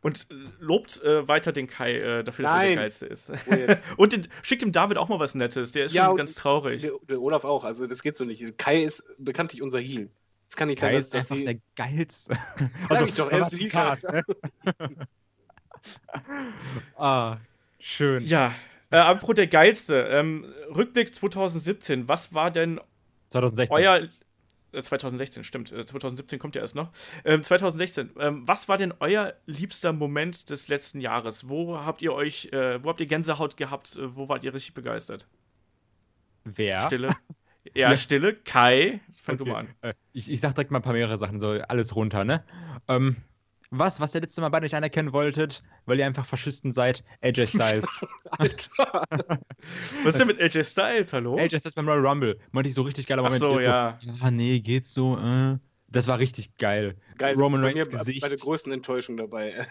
Und 0.01 0.27
lobt 0.59 1.01
äh, 1.01 1.27
weiter 1.27 1.51
den 1.51 1.65
Kai 1.67 1.95
äh, 1.95 2.23
dafür, 2.23 2.43
dass 2.45 2.53
er 2.53 2.59
der 2.59 2.67
Nein. 2.67 2.75
Geilste 2.75 3.05
ist. 3.07 3.31
Oh. 3.31 3.75
Und 3.97 4.13
den, 4.13 4.27
schickt 4.43 4.61
dem 4.61 4.71
David 4.71 4.97
auch 4.97 5.09
mal 5.09 5.19
was 5.19 5.33
Nettes. 5.33 5.71
Der 5.71 5.85
ist 5.85 5.95
Ja, 5.95 6.05
schon 6.05 6.17
ganz 6.17 6.35
traurig. 6.35 6.83
Der, 6.83 6.91
der 7.09 7.19
Olaf 7.19 7.43
auch, 7.43 7.63
also 7.63 7.87
das 7.87 8.03
geht 8.03 8.15
so 8.15 8.23
nicht. 8.23 8.57
Kai 8.59 8.83
ist 8.83 9.03
bekanntlich 9.17 9.63
unser 9.63 9.79
Heal. 9.79 10.09
Das 10.47 10.55
kann 10.55 10.67
nicht 10.67 10.79
Kai 10.79 10.91
sein, 10.91 10.99
ist 10.99 11.13
dass, 11.13 11.27
dass 11.27 11.31
einfach 11.31 11.37
die. 11.37 11.45
der 11.45 11.59
geilste. 11.75 12.37
Sag 12.87 13.07
ich 13.07 13.15
doch, 13.15 13.31
er 13.31 13.39
ist 13.41 13.57
Zitat. 13.57 14.03
Ah, 16.97 17.37
schön. 17.79 18.23
Ja, 18.25 18.53
äh, 18.91 18.97
apropos 18.97 19.35
der 19.35 19.47
Geilste. 19.47 19.95
Ähm, 20.09 20.45
Rückblick 20.75 21.13
2017. 21.13 22.07
Was 22.07 22.33
war 22.33 22.51
denn 22.51 22.79
2016. 23.29 23.75
euer. 23.75 24.07
Äh, 24.71 24.81
2016, 24.81 25.43
stimmt. 25.45 25.71
Äh, 25.71 25.85
2017 25.85 26.37
kommt 26.39 26.55
ja 26.55 26.61
erst 26.61 26.75
noch. 26.75 26.91
Ähm, 27.23 27.43
2016. 27.43 28.11
Ähm, 28.19 28.47
was 28.47 28.67
war 28.67 28.77
denn 28.77 28.93
euer 28.99 29.33
liebster 29.45 29.93
Moment 29.93 30.49
des 30.49 30.67
letzten 30.67 30.99
Jahres? 30.99 31.47
Wo 31.49 31.79
habt 31.79 32.01
ihr 32.01 32.13
euch. 32.13 32.49
Äh, 32.51 32.83
wo 32.83 32.89
habt 32.89 32.99
ihr 32.99 33.07
Gänsehaut 33.07 33.57
gehabt? 33.57 33.95
Äh, 33.95 34.15
wo 34.15 34.27
wart 34.29 34.43
ihr 34.45 34.53
richtig 34.53 34.73
begeistert? 34.73 35.27
Wer? 36.43 36.81
Stille. 36.81 37.09
Ja. 37.73 37.95
Stille. 37.95 38.35
Kai. 38.35 38.99
Fang 39.23 39.37
du 39.37 39.43
Okay. 39.43 39.51
mal 39.51 39.59
an. 39.61 39.67
Äh, 39.81 39.93
ich, 40.13 40.31
ich 40.31 40.39
sag 40.39 40.53
direkt 40.53 40.69
mal 40.69 40.77
ein 40.77 40.83
paar 40.83 40.93
mehrere 40.93 41.17
Sachen, 41.17 41.39
so 41.39 41.49
alles 41.49 41.95
runter, 41.95 42.23
ne? 42.23 42.43
Ähm, 42.87 43.15
was, 43.71 43.99
was 43.99 44.13
ihr 44.15 44.21
letzte 44.21 44.41
Mal 44.41 44.49
beide 44.49 44.65
nicht 44.65 44.75
anerkennen 44.75 45.11
wolltet, 45.13 45.63
weil 45.85 45.99
ihr 45.99 46.05
einfach 46.05 46.25
Faschisten 46.25 46.71
seid, 46.71 47.03
AJ 47.21 47.47
Styles. 47.47 48.05
Alter. 48.31 49.03
Was 50.03 50.13
ist 50.13 50.19
denn 50.19 50.27
mit 50.27 50.39
AJ 50.41 50.63
Styles? 50.63 51.13
Hallo? 51.13 51.37
AJ 51.37 51.59
Styles 51.59 51.75
beim 51.75 51.87
Royal 51.87 52.05
Rumble. 52.05 52.39
Meinte 52.51 52.69
ich 52.69 52.75
so 52.75 52.81
richtig 52.83 53.07
geiler 53.07 53.21
Ach 53.23 53.25
Moment. 53.25 53.41
so, 53.41 53.59
Hier 53.59 53.67
ja. 53.67 53.97
So, 54.01 54.11
ja, 54.11 54.31
nee, 54.31 54.59
geht 54.59 54.85
so, 54.85 55.17
äh. 55.17 55.57
Das 55.87 56.07
war 56.07 56.19
richtig 56.19 56.57
geil. 56.57 56.95
Geil, 57.17 57.35
das 57.35 57.41
Roman 57.43 57.63
ist 57.63 57.67
bei 57.67 57.73
mir 57.73 57.81
Reigns 57.81 57.89
bei- 57.93 57.99
Gesicht. 57.99 58.21
bei 58.21 58.27
der 58.29 58.37
größten 58.37 58.71
Enttäuschung 58.73 59.17
dabei. 59.17 59.67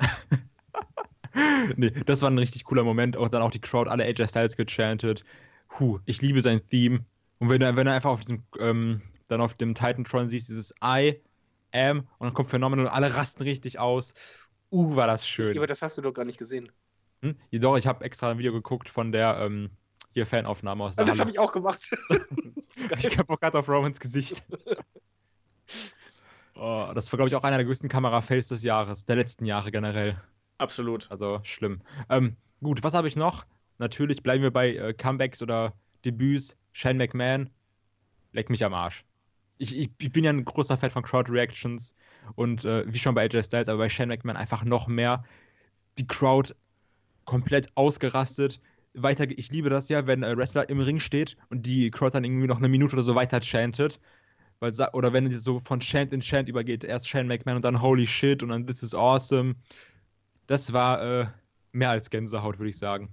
nee, 1.76 1.90
das 2.06 2.22
war 2.22 2.30
ein 2.30 2.38
richtig 2.38 2.64
cooler 2.64 2.84
Moment. 2.84 3.16
Auch 3.16 3.28
dann 3.28 3.42
auch 3.42 3.50
die 3.50 3.60
Crowd, 3.60 3.88
alle 3.90 4.04
AJ 4.04 4.28
Styles 4.28 4.56
gechantet. 4.56 5.24
Puh, 5.68 5.98
ich 6.06 6.20
liebe 6.22 6.42
sein 6.42 6.60
Theme. 6.70 7.00
Und 7.38 7.48
wenn 7.50 7.60
du, 7.60 7.76
wenn 7.76 7.86
du 7.86 7.92
einfach 7.92 8.10
auf 8.10 8.20
diesem, 8.20 8.42
ähm, 8.58 9.00
dann 9.28 9.40
auf 9.40 9.54
dem 9.54 9.74
Titantron 9.74 10.28
siehst, 10.28 10.48
dieses 10.48 10.74
I 10.84 11.20
am 11.72 12.00
und 12.18 12.26
dann 12.26 12.34
kommt 12.34 12.50
Phänomen 12.50 12.80
und 12.80 12.88
alle 12.88 13.14
rasten 13.14 13.42
richtig 13.42 13.78
aus. 13.78 14.14
Uh, 14.70 14.96
war 14.96 15.06
das 15.06 15.26
schön. 15.26 15.56
Aber 15.56 15.66
das 15.66 15.82
hast 15.82 15.96
du 15.98 16.02
doch 16.02 16.12
gar 16.12 16.24
nicht 16.24 16.38
gesehen. 16.38 16.70
Hm? 17.22 17.36
Jedoch, 17.50 17.76
ich 17.76 17.86
habe 17.86 18.04
extra 18.04 18.30
ein 18.30 18.38
Video 18.38 18.52
geguckt 18.52 18.88
von 18.88 19.12
der 19.12 19.38
ähm, 19.40 19.70
hier 20.10 20.26
Fanaufnahme 20.26 20.84
aus 20.84 20.96
der 20.96 21.04
das 21.04 21.20
habe 21.20 21.30
ich 21.30 21.38
auch 21.38 21.52
gemacht. 21.52 21.90
Ich 22.96 23.18
hab 23.18 23.28
auch 23.30 23.40
gerade 23.40 23.58
auf 23.58 23.68
Romans 23.68 23.98
Gesicht. 23.98 24.44
oh, 26.54 26.90
das 26.94 27.12
war, 27.12 27.16
glaube 27.16 27.28
ich, 27.28 27.34
auch 27.34 27.42
einer 27.42 27.56
der 27.56 27.66
größten 27.66 27.88
Kamerafails 27.88 28.48
des 28.48 28.62
Jahres, 28.62 29.04
der 29.04 29.16
letzten 29.16 29.46
Jahre 29.46 29.70
generell. 29.70 30.20
Absolut. 30.58 31.10
Also 31.10 31.40
schlimm. 31.42 31.80
Ähm, 32.08 32.36
gut, 32.62 32.82
was 32.82 32.94
habe 32.94 33.08
ich 33.08 33.16
noch? 33.16 33.46
Natürlich 33.78 34.22
bleiben 34.22 34.42
wir 34.42 34.52
bei 34.52 34.74
äh, 34.74 34.94
Comebacks 34.94 35.42
oder 35.42 35.72
Debüts. 36.04 36.56
Shane 36.72 36.98
McMahon, 36.98 37.50
leck 38.32 38.50
mich 38.50 38.64
am 38.64 38.74
Arsch. 38.74 39.04
Ich, 39.58 39.76
ich, 39.76 39.90
ich 39.98 40.12
bin 40.12 40.24
ja 40.24 40.30
ein 40.30 40.44
großer 40.44 40.76
Fan 40.78 40.90
von 40.90 41.02
Crowd 41.02 41.30
Reactions 41.30 41.94
und 42.36 42.64
äh, 42.64 42.84
wie 42.92 42.98
schon 42.98 43.14
bei 43.14 43.24
AJ 43.24 43.42
Styles, 43.44 43.68
aber 43.68 43.78
bei 43.78 43.88
Shane 43.88 44.08
McMahon 44.08 44.36
einfach 44.36 44.64
noch 44.64 44.86
mehr. 44.86 45.24
Die 45.98 46.06
Crowd 46.06 46.54
komplett 47.24 47.68
ausgerastet. 47.76 48.60
Weiter, 48.94 49.26
ich 49.28 49.50
liebe 49.50 49.68
das 49.70 49.88
ja, 49.88 50.06
wenn 50.06 50.24
ein 50.24 50.36
Wrestler 50.36 50.68
im 50.68 50.80
Ring 50.80 51.00
steht 51.00 51.36
und 51.50 51.66
die 51.66 51.90
Crowd 51.90 52.14
dann 52.14 52.24
irgendwie 52.24 52.46
noch 52.46 52.58
eine 52.58 52.68
Minute 52.68 52.94
oder 52.94 53.02
so 53.02 53.14
weiter 53.14 53.40
chantet. 53.40 54.00
Weil, 54.60 54.72
oder 54.92 55.12
wenn 55.12 55.26
es 55.26 55.44
so 55.44 55.60
von 55.60 55.80
Chant 55.80 56.12
in 56.12 56.20
Chant 56.20 56.48
übergeht, 56.48 56.82
erst 56.84 57.08
Shane 57.08 57.26
McMahon 57.28 57.56
und 57.56 57.64
dann 57.64 57.80
Holy 57.82 58.06
Shit 58.06 58.42
und 58.42 58.48
dann 58.48 58.66
This 58.66 58.82
is 58.82 58.94
awesome. 58.94 59.54
Das 60.46 60.72
war 60.72 61.02
äh, 61.02 61.26
mehr 61.72 61.90
als 61.90 62.10
Gänsehaut, 62.10 62.58
würde 62.58 62.70
ich 62.70 62.78
sagen. 62.78 63.10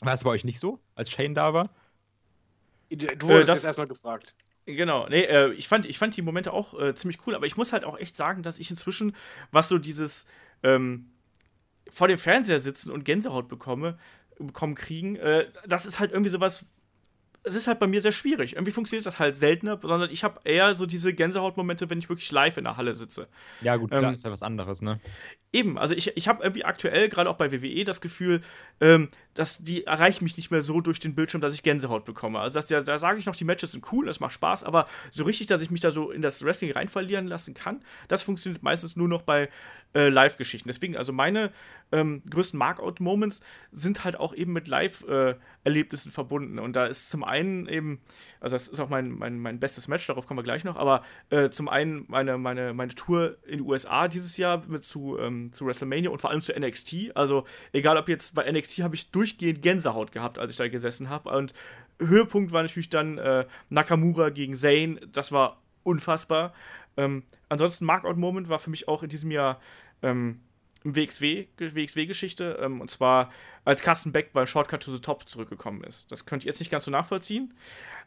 War 0.00 0.14
es 0.14 0.24
bei 0.24 0.30
euch 0.30 0.44
nicht 0.44 0.58
so, 0.60 0.78
als 0.94 1.10
Shane 1.10 1.34
da 1.34 1.52
war? 1.52 1.70
Du 2.90 3.06
Äh, 3.06 3.20
wurdest 3.22 3.48
das- 3.48 3.58
jetzt 3.58 3.64
erstmal 3.64 3.86
gefragt. 3.88 4.34
Genau, 4.66 5.08
nee, 5.08 5.24
äh, 5.24 5.52
ich, 5.54 5.66
fand, 5.66 5.86
ich 5.86 5.98
fand 5.98 6.16
die 6.16 6.22
Momente 6.22 6.52
auch 6.52 6.78
äh, 6.78 6.94
ziemlich 6.94 7.18
cool, 7.26 7.34
aber 7.34 7.46
ich 7.46 7.56
muss 7.56 7.72
halt 7.72 7.84
auch 7.84 7.98
echt 7.98 8.16
sagen, 8.16 8.42
dass 8.42 8.58
ich 8.58 8.70
inzwischen, 8.70 9.16
was 9.50 9.68
so 9.68 9.78
dieses 9.78 10.26
ähm, 10.62 11.10
vor 11.90 12.08
dem 12.08 12.18
Fernseher 12.18 12.60
sitzen 12.60 12.92
und 12.92 13.04
Gänsehaut 13.04 13.48
bekomme, 13.48 13.98
bekommen 14.38 14.74
kriegen, 14.74 15.16
äh, 15.16 15.48
das 15.66 15.84
ist 15.84 15.98
halt 15.98 16.12
irgendwie 16.12 16.30
sowas, 16.30 16.64
es 17.44 17.54
ist 17.54 17.66
halt 17.66 17.80
bei 17.80 17.86
mir 17.88 18.00
sehr 18.00 18.12
schwierig. 18.12 18.54
Irgendwie 18.54 18.70
funktioniert 18.70 19.04
das 19.04 19.18
halt 19.18 19.36
seltener, 19.36 19.78
sondern 19.82 20.10
ich 20.10 20.22
habe 20.22 20.40
eher 20.44 20.74
so 20.76 20.86
diese 20.86 21.12
Gänsehautmomente, 21.12 21.90
wenn 21.90 21.98
ich 21.98 22.08
wirklich 22.08 22.30
live 22.30 22.56
in 22.56 22.64
der 22.64 22.76
Halle 22.76 22.94
sitze. 22.94 23.28
Ja, 23.60 23.76
gut, 23.76 23.90
klar, 23.90 24.04
Ähm, 24.04 24.14
ist 24.14 24.24
ja 24.24 24.30
was 24.30 24.42
anderes, 24.42 24.80
ne? 24.80 25.00
Eben, 25.52 25.76
also 25.76 25.94
ich, 25.94 26.16
ich 26.16 26.28
habe 26.28 26.42
irgendwie 26.42 26.64
aktuell, 26.64 27.08
gerade 27.08 27.28
auch 27.28 27.36
bei 27.36 27.50
WWE, 27.52 27.84
das 27.84 28.00
Gefühl, 28.00 28.42
ähm, 28.80 29.08
dass 29.34 29.58
die 29.58 29.86
erreichen 29.86 30.24
mich 30.24 30.36
nicht 30.36 30.50
mehr 30.50 30.62
so 30.62 30.80
durch 30.80 30.98
den 30.98 31.14
Bildschirm, 31.14 31.40
dass 31.40 31.54
ich 31.54 31.62
Gänsehaut 31.62 32.04
bekomme. 32.04 32.40
Also 32.40 32.58
das, 32.58 32.66
da, 32.66 32.80
da 32.80 32.98
sage 32.98 33.18
ich 33.18 33.26
noch, 33.26 33.36
die 33.36 33.44
Matches 33.44 33.72
sind 33.72 33.90
cool, 33.92 34.06
das 34.06 34.20
macht 34.20 34.32
Spaß, 34.32 34.64
aber 34.64 34.86
so 35.10 35.24
richtig, 35.24 35.46
dass 35.46 35.62
ich 35.62 35.70
mich 35.70 35.80
da 35.80 35.90
so 35.90 36.10
in 36.10 36.22
das 36.22 36.44
Wrestling 36.44 36.72
reinverlieren 36.72 37.26
lassen 37.26 37.54
kann, 37.54 37.80
das 38.08 38.22
funktioniert 38.22 38.62
meistens 38.62 38.96
nur 38.96 39.08
noch 39.08 39.22
bei 39.22 39.48
äh, 39.94 40.08
Live-Geschichten. 40.08 40.68
Deswegen, 40.68 40.96
also 40.96 41.12
meine 41.12 41.50
ähm, 41.92 42.22
größten 42.28 42.58
Markout-Moments 42.58 43.42
sind 43.70 44.04
halt 44.04 44.18
auch 44.18 44.34
eben 44.34 44.52
mit 44.52 44.66
Live-Erlebnissen 44.66 46.10
verbunden. 46.10 46.58
Und 46.58 46.74
da 46.74 46.86
ist 46.86 47.10
zum 47.10 47.22
einen 47.22 47.68
eben, 47.68 48.00
also 48.40 48.54
das 48.54 48.68
ist 48.68 48.80
auch 48.80 48.88
mein, 48.88 49.10
mein, 49.10 49.38
mein 49.38 49.60
bestes 49.60 49.88
Match, 49.88 50.06
darauf 50.06 50.26
kommen 50.26 50.38
wir 50.38 50.44
gleich 50.44 50.64
noch, 50.64 50.76
aber 50.76 51.02
äh, 51.30 51.50
zum 51.50 51.68
einen 51.68 52.06
meine, 52.08 52.38
meine, 52.38 52.72
meine 52.72 52.94
Tour 52.94 53.36
in 53.44 53.58
den 53.58 53.66
USA 53.66 54.08
dieses 54.08 54.36
Jahr 54.38 54.62
mit 54.66 54.84
zu, 54.84 55.18
ähm, 55.18 55.52
zu 55.52 55.66
WrestleMania 55.66 56.10
und 56.10 56.20
vor 56.20 56.30
allem 56.30 56.40
zu 56.40 56.58
NXT. 56.58 57.14
Also 57.14 57.44
egal 57.72 57.98
ob 57.98 58.08
jetzt 58.08 58.34
bei 58.34 58.50
NXT 58.50 58.78
habe 58.78 58.94
ich 58.94 59.10
durchgehend 59.22 59.62
Gänsehaut 59.62 60.12
gehabt, 60.12 60.38
als 60.38 60.52
ich 60.52 60.56
da 60.56 60.68
gesessen 60.68 61.08
habe. 61.08 61.30
Und 61.30 61.52
Höhepunkt 61.98 62.52
war 62.52 62.62
natürlich 62.62 62.90
dann 62.90 63.18
äh, 63.18 63.46
Nakamura 63.70 64.30
gegen 64.30 64.56
Zayn. 64.56 65.00
Das 65.12 65.30
war 65.30 65.62
unfassbar. 65.84 66.52
Ähm, 66.96 67.22
ansonsten 67.48 67.84
Markout-Moment 67.84 68.48
war 68.48 68.58
für 68.58 68.70
mich 68.70 68.88
auch 68.88 69.02
in 69.02 69.08
diesem 69.08 69.30
Jahr 69.30 69.60
ähm, 70.02 70.40
WXW, 70.84 71.46
WXW-Geschichte. 71.56 72.58
Ähm, 72.60 72.80
und 72.80 72.90
zwar, 72.90 73.30
als 73.64 73.82
Carsten 73.82 74.10
Beck 74.10 74.32
beim 74.32 74.46
Shortcut 74.46 74.82
to 74.82 74.92
the 74.92 75.00
Top 75.00 75.28
zurückgekommen 75.28 75.84
ist. 75.84 76.10
Das 76.10 76.26
könnt 76.26 76.44
ihr 76.44 76.50
jetzt 76.50 76.58
nicht 76.58 76.70
ganz 76.70 76.84
so 76.84 76.90
nachvollziehen. 76.90 77.54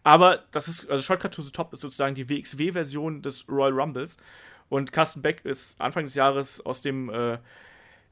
Aber 0.04 0.44
das 0.52 0.68
ist, 0.68 0.90
also 0.90 1.02
Shortcut 1.02 1.34
to 1.34 1.42
the 1.42 1.52
Top 1.52 1.72
ist 1.74 1.80
sozusagen 1.80 2.16
die 2.16 2.30
WXW-Version 2.30 3.22
des 3.22 3.48
Royal 3.50 3.72
Rumbles. 3.72 4.18
Und 4.68 4.92
Carsten 4.92 5.22
Beck 5.22 5.46
ist 5.46 5.80
Anfang 5.80 6.06
des 6.06 6.16
Jahres 6.16 6.60
aus 6.66 6.82
dem 6.82 7.10
äh, 7.10 7.38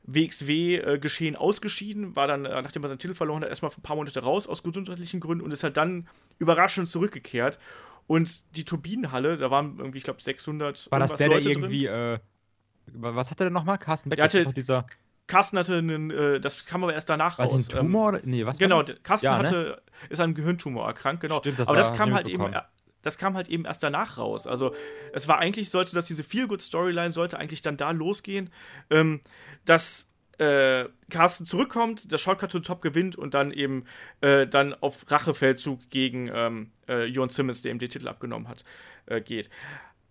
WXW-Geschehen 0.06 1.36
ausgeschieden, 1.36 2.16
war 2.16 2.28
dann, 2.28 2.45
äh, 2.45 2.62
nachdem 2.62 2.84
er 2.84 2.89
seinen 2.89 2.99
Titel 2.99 3.14
verloren 3.14 3.41
hat, 3.43 3.49
erstmal 3.49 3.72
für 3.72 3.80
ein 3.80 3.84
paar 3.84 3.95
Monate 3.95 4.22
raus 4.22 4.47
aus 4.47 4.64
gesundheitlichen 4.64 5.20
Gründen 5.20 5.43
und 5.43 5.51
ist 5.51 5.64
halt 5.64 5.78
dann 5.78 6.08
überraschend 6.39 6.89
zurückgekehrt. 6.89 7.60
Und 8.08 8.56
die 8.58 8.66
Turbinenhalle, 8.66 9.38
da 9.38 9.49
waren 9.49 9.78
irgendwie, 9.80 9.97
ich 9.99 10.04
glaube, 10.04 10.22
600 10.22 10.91
War 10.91 10.99
das 10.99 11.16
der, 11.16 11.30
der 11.30 11.38
Leute 11.38 11.49
irgendwie, 11.49 11.86
äh, 11.86 12.20
was 12.88 13.32
hat 13.32 13.39
er 13.39 13.45
denn 13.45 13.54
nochmal? 13.54 13.78
Carsten 13.78 14.10
Beck? 14.10 14.18
Der 14.18 14.26
hatte- 14.26 14.54
dieser, 14.54 14.86
Carsten 15.26 15.58
hatte 15.58 15.78
einen, 15.78 16.12
äh, 16.12 16.39
das 16.41 16.66
kam 16.66 16.84
aber 16.84 16.93
erst 16.93 17.10
danach 17.10 17.39
war 17.39 17.45
raus. 17.45 17.70
ein 17.70 17.78
Tumor? 17.80 18.10
oder? 18.10 18.20
Nee, 18.26 18.45
was 18.45 18.58
Ähm, 18.60 18.68
genau? 18.68 18.84
Carsten 19.04 19.26
Ja, 19.26 19.41
ne? 19.41 19.47
hatte, 19.47 19.82
ist 20.10 20.20
an 20.20 20.26
einem 20.26 20.34
Gehirntumor 20.36 20.86
erkrankt, 20.86 21.22
genau. 21.22 21.39
Stimmt, 21.39 21.60
das 21.60 21.70
aber 21.70 21.78
war- 21.78 21.84
das 21.89 21.97
kam 21.97 22.14
halt 22.14 22.28
eben. 22.28 22.43
Das 23.04 23.20
kam 23.20 23.36
halt 23.36 23.49
eben 23.49 23.66
erst 23.66 23.84
danach 23.84 24.18
raus. 24.18 24.47
Also 24.47 24.74
es 25.14 25.28
war 25.28 25.38
eigentlich, 25.38 25.70
sollte 25.70 25.93
das 25.93 26.06
diese 26.06 26.24
Feel-Good-Storyline 26.24 27.12
sollte 27.12 27.38
eigentlich 27.38 27.62
dann 27.62 27.78
da 27.78 27.91
losgehen, 27.91 28.49
ähm, 28.89 29.22
dass 29.66 30.10
äh, 30.39 30.86
Carsten 31.12 31.45
zurückkommt, 31.45 32.12
das 32.12 32.22
Shortcut 32.22 32.51
to 32.51 32.58
the 32.58 32.64
Top 32.64 32.82
gewinnt 32.82 33.16
und 33.16 33.36
dann 33.36 33.51
eben 33.51 33.86
äh, 34.22 34.47
dann 34.47 34.74
auf 34.74 35.10
Rachefeldzug 35.10 35.89
gegen 35.91 36.32
ähm, 36.34 36.72
äh, 36.88 37.06
Jon 37.06 37.30
Simmons, 37.30 37.62
der 37.62 37.72
ihm 37.72 37.80
den 37.80 37.89
Titel 37.89 38.08
abgenommen 38.08 38.47
hat, 38.47 38.64
äh, 39.06 39.22
geht. 39.22 39.49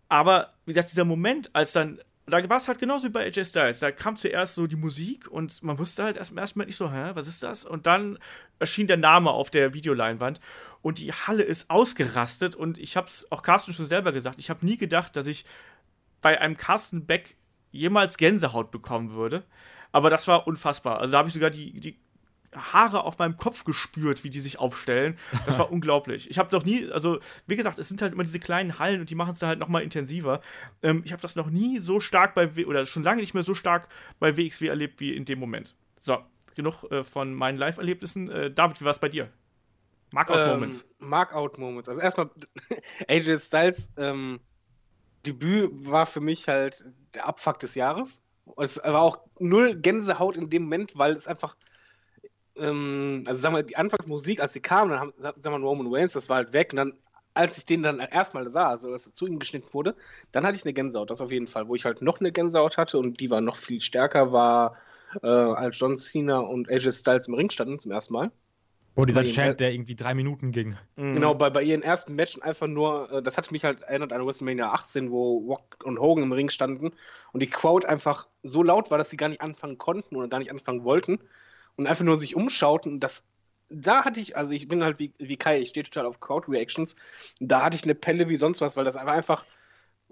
Aber 0.09 0.53
wie 0.65 0.73
gesagt, 0.73 0.91
dieser 0.93 1.05
Moment, 1.05 1.51
als 1.55 1.73
dann 1.73 2.01
da 2.33 2.49
war 2.49 2.57
es 2.57 2.67
halt 2.67 2.79
genauso 2.79 3.09
wie 3.09 3.13
bei 3.13 3.27
AJ 3.27 3.45
Styles. 3.45 3.81
Da 3.81 3.93
kam 3.93 4.17
zuerst 4.17 4.55
so 4.55 4.67
die 4.67 4.77
Musik 4.77 5.29
und 5.29 5.63
man 5.63 5.79
wusste 5.79 6.03
halt 6.03 6.17
erst 6.17 6.35
ersten 6.35 6.59
Moment 6.59 6.69
nicht 6.69 6.77
so, 6.77 6.91
hä, 6.91 7.11
was 7.15 7.27
ist 7.27 7.43
das? 7.43 7.65
Und 7.65 7.87
dann 7.87 8.19
erschien 8.59 8.87
der 8.87 8.97
Name 8.97 9.31
auf 9.31 9.51
der 9.51 9.75
Videoleinwand 9.75 10.41
und 10.81 10.99
die 10.99 11.13
Halle 11.13 11.43
ist 11.43 11.69
ausgerastet 11.69 12.55
und 12.55 12.79
ich 12.79 12.97
habe 12.97 13.09
es 13.09 13.31
auch 13.31 13.43
Carsten 13.43 13.75
schon 13.75 13.87
selber 13.87 14.13
gesagt, 14.13 14.39
ich 14.39 14.49
habe 14.49 14.65
nie 14.65 14.79
gedacht, 14.79 15.15
dass 15.15 15.27
ich 15.27 15.45
bei 16.23 16.41
einem 16.41 16.57
Carsten 16.57 17.05
Beck 17.05 17.37
jemals 17.71 18.17
Gänsehaut 18.17 18.71
bekommen 18.71 19.13
würde. 19.13 19.45
Aber 19.91 20.09
das 20.09 20.27
war 20.27 20.47
unfassbar. 20.47 21.01
Also 21.01 21.13
da 21.13 21.19
habe 21.19 21.29
ich 21.29 21.35
sogar 21.35 21.51
die, 21.51 21.79
die 21.81 21.99
Haare 22.55 23.05
auf 23.05 23.19
meinem 23.19 23.37
Kopf 23.37 23.65
gespürt, 23.65 24.25
wie 24.25 24.31
die 24.31 24.41
sich 24.41 24.59
aufstellen. 24.59 25.19
Das 25.47 25.59
war 25.59 25.71
unglaublich. 25.73 26.29
Ich 26.29 26.39
habe 26.39 26.51
doch 26.51 26.65
nie, 26.65 26.91
also 26.91 27.19
wie 27.47 27.57
gesagt, 27.57 27.79
es 27.79 27.89
sind 27.89 28.03
halt 28.03 28.13
immer 28.13 28.25
diese 28.25 28.39
kleinen 28.39 28.79
Hallen 28.79 29.01
und 29.01 29.11
die 29.11 29.15
machen 29.15 29.33
es 29.33 29.39
dann 29.39 29.49
halt 29.49 29.59
nochmal 29.59 29.83
intensiver. 29.83 30.41
Ähm, 30.83 31.03
ich 31.05 31.13
habe 31.13 31.23
das 31.23 31.37
noch 31.37 31.51
nie 31.51 31.79
so 31.79 32.01
stark 32.01 32.35
bei, 32.35 32.55
w 32.57 32.67
oder 32.67 32.85
schon 32.87 33.03
lange 33.03 33.21
nicht 33.21 33.35
mehr 33.35 33.43
so 33.43 33.55
stark 33.55 33.89
bei 34.19 34.37
WXW 34.37 34.69
erlebt 34.69 35.01
wie 35.01 35.15
in 35.15 35.25
dem 35.25 35.39
Moment. 35.39 35.75
So, 35.99 36.19
genug 36.55 36.85
äh, 36.91 37.05
von 37.05 37.35
meinen 37.35 37.59
Live-Erlebnissen. 37.59 38.31
Äh, 38.31 38.51
David, 38.51 38.81
wie 38.81 38.85
war 38.85 38.93
es 38.93 38.99
bei 38.99 39.09
dir? 39.09 39.31
Markout-Moments. 40.13 40.83
Ähm, 41.01 41.09
Markout-Moments. 41.09 41.89
Also 41.89 42.01
erstmal, 42.01 42.31
AJ 43.09 43.39
Styles 43.39 43.89
ähm, 43.97 44.41
Debüt 45.25 45.71
war 45.89 46.07
für 46.07 46.21
mich 46.21 46.49
halt 46.49 46.85
der 47.15 47.27
Abfuck 47.27 47.61
des 47.61 47.75
Jahres. 47.75 48.21
Und 48.45 48.65
es 48.65 48.77
war 48.77 49.01
auch 49.01 49.21
null 49.39 49.77
Gänsehaut 49.77 50.37
in 50.37 50.51
dem 50.51 50.65
Moment, 50.65 50.99
weil 50.99 51.17
es 51.17 51.27
einfach 51.27 51.57
ähm, 52.57 53.25
also 53.27 53.41
sagen 53.41 53.55
wir, 53.55 53.63
die 53.63 53.77
Anfangsmusik, 53.77 54.41
als 54.41 54.53
sie 54.53 54.61
kam, 54.61 54.91
dann 54.91 55.01
haben, 55.01 55.13
sagen 55.19 55.43
wir, 55.43 55.67
Roman 55.67 55.93
Reigns, 55.93 56.13
das 56.13 56.29
war 56.29 56.37
halt 56.37 56.53
weg. 56.53 56.73
Und 56.73 56.77
dann, 56.77 56.93
als 57.35 57.59
ich 57.59 57.67
den 57.67 57.83
dann 57.83 58.01
erstmal 58.01 58.49
sah, 58.51 58.69
also 58.69 58.93
als 58.93 59.07
er 59.07 59.15
zu 59.15 59.27
ihm 59.27 59.39
geschnitten 59.39 59.73
wurde, 59.73 59.95
dann 60.33 60.45
hatte 60.45 60.57
ich 60.57 60.65
eine 60.65 60.73
Gänsehaut, 60.73 61.11
das 61.11 61.21
auf 61.21 61.31
jeden 61.31 61.47
Fall. 61.47 61.69
Wo 61.69 61.75
ich 61.75 61.85
halt 61.85 62.03
noch 62.03 62.21
eine 62.21 62.33
Gänsehaut 62.33 62.77
hatte 62.77 62.99
und 62.99 63.21
die 63.21 63.31
war 63.31 63.41
noch 63.41 63.57
viel 63.57 63.81
stärker, 63.81 64.33
war 64.33 64.77
äh, 65.23 65.27
als 65.27 65.79
John 65.79 65.97
Cena 65.97 66.39
und 66.39 66.71
AJ 66.71 66.93
Styles 66.93 67.29
im 67.29 67.35
Ring 67.35 67.51
standen 67.51 67.79
zum 67.79 67.93
ersten 67.93 68.15
Mal. 68.15 68.31
Oh, 68.95 69.07
dieser 69.07 69.25
Chant, 69.25 69.59
der 69.59 69.73
irgendwie 69.73 69.95
drei 69.95 70.13
Minuten 70.13 70.53
ging. 70.53 70.77
Mhm. 70.97 71.15
Genau, 71.15 71.35
bei, 71.35 71.49
bei 71.49 71.63
ihren 71.63 71.83
ersten 71.83 72.15
Matchen 72.15 72.43
einfach 72.43 72.67
nur, 72.67 73.11
äh, 73.11 73.23
das 73.23 73.39
hat 73.39 73.51
mich 73.51 73.65
halt 73.65 73.81
erinnert 73.81 74.13
an 74.13 74.27
WrestleMania 74.27 74.71
18, 74.71 75.11
wo 75.11 75.39
Rock 75.39 75.79
und 75.85 75.99
Hogan 75.99 76.25
im 76.25 76.33
Ring 76.33 76.51
standen 76.51 76.91
und 77.33 77.43
die 77.43 77.49
Crowd 77.49 77.87
einfach 77.87 78.27
so 78.43 78.63
laut 78.63 78.91
war, 78.91 78.99
dass 78.99 79.09
sie 79.09 79.17
gar 79.17 79.31
nicht 79.31 79.41
anfangen 79.41 79.79
konnten 79.79 80.17
oder 80.17 80.29
gar 80.29 80.41
nicht 80.41 80.51
anfangen 80.51 80.85
wollten 80.85 81.19
und 81.77 81.87
einfach 81.87 82.05
nur 82.05 82.19
sich 82.19 82.37
umschauten. 82.37 82.95
Und 82.95 83.01
das, 83.01 83.25
da 83.69 84.05
hatte 84.05 84.21
ich, 84.21 84.37
also 84.37 84.53
ich 84.53 84.69
bin 84.69 84.85
halt 84.85 84.99
wie, 84.99 85.13
wie 85.19 85.37
Kai, 85.37 85.61
ich 85.61 85.71
stehe 85.71 85.85
total 85.85 86.07
auf 86.07 86.21
Crowd-Reactions. 86.21 86.97
Da 87.41 87.63
hatte 87.63 87.77
ich 87.77 87.85
eine 87.85 87.95
Pelle 87.95 88.29
wie 88.29 88.37
sonst 88.37 88.61
was, 88.61 88.77
weil 88.77 88.85
das 88.85 88.97
einfach 88.97 89.15
einfach 89.15 89.47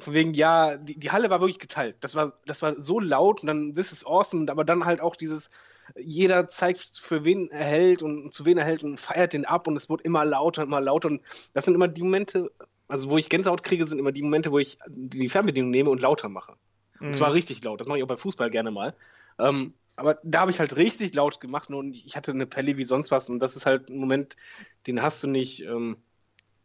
von 0.00 0.14
wegen, 0.14 0.34
ja, 0.34 0.76
die, 0.76 0.98
die 0.98 1.10
Halle 1.10 1.30
war 1.30 1.40
wirklich 1.40 1.58
geteilt. 1.58 1.96
Das 2.00 2.14
war, 2.14 2.34
das 2.46 2.62
war 2.62 2.80
so 2.80 3.00
laut 3.00 3.42
und 3.42 3.46
dann, 3.46 3.74
this 3.74 3.92
is 3.92 4.04
awesome, 4.06 4.50
aber 4.50 4.64
dann 4.64 4.84
halt 4.84 5.00
auch 5.00 5.16
dieses, 5.16 5.50
jeder 5.96 6.48
zeigt, 6.48 7.00
für 7.02 7.24
wen 7.24 7.50
er 7.50 7.64
hält 7.64 8.02
und 8.02 8.32
zu 8.32 8.44
wen 8.44 8.58
er 8.58 8.64
hält 8.64 8.82
und 8.82 8.98
feiert 8.98 9.32
den 9.32 9.44
ab 9.44 9.66
und 9.66 9.76
es 9.76 9.88
wird 9.88 10.02
immer 10.02 10.24
lauter, 10.24 10.62
immer 10.62 10.80
lauter 10.80 11.08
und 11.08 11.22
das 11.52 11.64
sind 11.64 11.74
immer 11.74 11.88
die 11.88 12.02
Momente, 12.02 12.50
also 12.88 13.10
wo 13.10 13.18
ich 13.18 13.28
Gänsehaut 13.28 13.62
kriege, 13.62 13.86
sind 13.86 13.98
immer 13.98 14.12
die 14.12 14.22
Momente, 14.22 14.52
wo 14.52 14.58
ich 14.58 14.78
die 14.88 15.28
Fernbedienung 15.28 15.70
nehme 15.70 15.90
und 15.90 16.00
lauter 16.00 16.28
mache. 16.28 16.54
Mhm. 16.98 17.08
Und 17.08 17.16
zwar 17.16 17.32
richtig 17.32 17.62
laut, 17.62 17.80
das 17.80 17.86
mache 17.86 17.98
ich 17.98 18.04
auch 18.04 18.08
bei 18.08 18.16
Fußball 18.16 18.50
gerne 18.50 18.70
mal. 18.70 18.94
Ähm, 19.38 19.74
aber 20.00 20.18
da 20.22 20.40
habe 20.40 20.50
ich 20.50 20.60
halt 20.60 20.76
richtig 20.76 21.12
laut 21.12 21.40
gemacht 21.40 21.68
und 21.68 21.94
ich 21.94 22.16
hatte 22.16 22.30
eine 22.30 22.46
Pelle 22.46 22.78
wie 22.78 22.84
sonst 22.84 23.10
was 23.10 23.28
und 23.28 23.38
das 23.38 23.54
ist 23.54 23.66
halt 23.66 23.90
ein 23.90 23.98
Moment, 23.98 24.34
den 24.86 25.02
hast 25.02 25.22
du 25.22 25.28
nicht 25.28 25.62
ähm, 25.64 25.98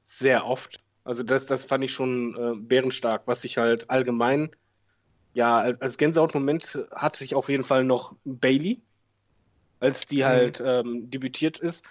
sehr 0.03 0.45
oft. 0.45 0.79
Also 1.03 1.21
das, 1.21 1.45
das 1.45 1.65
fand 1.65 1.83
ich 1.83 1.93
schon 1.93 2.35
äh, 2.37 2.55
bärenstark, 2.55 3.23
was 3.25 3.43
ich 3.43 3.57
halt 3.57 3.89
allgemein, 3.89 4.55
ja, 5.33 5.57
als, 5.57 5.81
als 5.81 5.97
Gänsehaut-Moment 5.97 6.79
hatte 6.95 7.25
ich 7.25 7.35
auf 7.35 7.49
jeden 7.49 7.65
Fall 7.65 7.83
noch 7.83 8.15
Bailey, 8.23 8.81
als 9.81 10.07
die 10.07 10.19
mhm. 10.19 10.25
halt 10.25 10.63
ähm, 10.65 11.09
debütiert 11.09 11.59
ist, 11.59 11.83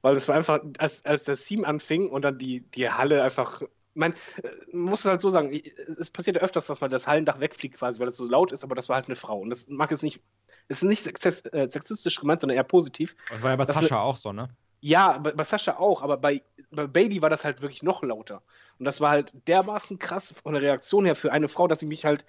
weil 0.00 0.14
es 0.14 0.28
war 0.28 0.36
einfach, 0.36 0.60
als, 0.78 1.04
als 1.04 1.24
das 1.24 1.44
Team 1.44 1.64
anfing 1.64 2.08
und 2.08 2.22
dann 2.22 2.38
die, 2.38 2.60
die 2.60 2.88
Halle 2.88 3.24
einfach 3.24 3.62
man, 3.94 4.12
äh, 4.12 4.50
man 4.72 4.90
muss 4.90 5.00
es 5.00 5.06
halt 5.06 5.20
so 5.20 5.30
sagen, 5.30 5.52
es 5.98 6.10
passiert 6.10 6.36
ja 6.36 6.42
öfters, 6.42 6.66
dass 6.66 6.80
mal 6.80 6.88
das 6.88 7.08
Hallendach 7.08 7.40
wegfliegt 7.40 7.78
quasi, 7.78 7.98
weil 7.98 8.08
es 8.08 8.16
so 8.16 8.28
laut 8.28 8.52
ist, 8.52 8.62
aber 8.62 8.76
das 8.76 8.88
war 8.88 8.96
halt 8.96 9.06
eine 9.06 9.16
Frau. 9.16 9.40
Und 9.40 9.50
das 9.50 9.68
mag 9.68 9.90
es 9.90 10.02
nicht 10.02 10.20
es 10.68 10.82
ist 10.82 10.88
nicht 10.88 11.06
äh, 11.06 11.68
sexistisch 11.68 12.20
gemeint, 12.20 12.40
sondern 12.40 12.56
eher 12.56 12.64
positiv. 12.64 13.16
Das 13.30 13.42
war 13.42 13.50
ja 13.50 13.56
bei 13.56 13.64
Sascha 13.64 14.00
auch 14.00 14.16
so, 14.16 14.32
ne? 14.32 14.48
Ja, 14.80 15.18
bei, 15.18 15.32
bei 15.32 15.44
Sascha 15.44 15.76
auch, 15.78 16.02
aber 16.02 16.16
bei, 16.16 16.42
bei 16.70 16.86
Bailey 16.86 17.22
war 17.22 17.30
das 17.30 17.44
halt 17.44 17.62
wirklich 17.62 17.82
noch 17.82 18.02
lauter. 18.02 18.42
Und 18.78 18.84
das 18.84 19.00
war 19.00 19.10
halt 19.10 19.32
dermaßen 19.46 19.98
krass 19.98 20.34
von 20.42 20.54
der 20.54 20.62
Reaktion 20.62 21.04
her 21.04 21.16
für 21.16 21.32
eine 21.32 21.48
Frau, 21.48 21.68
dass 21.68 21.82
ich 21.82 21.88
mich 21.88 22.04
halt 22.04 22.24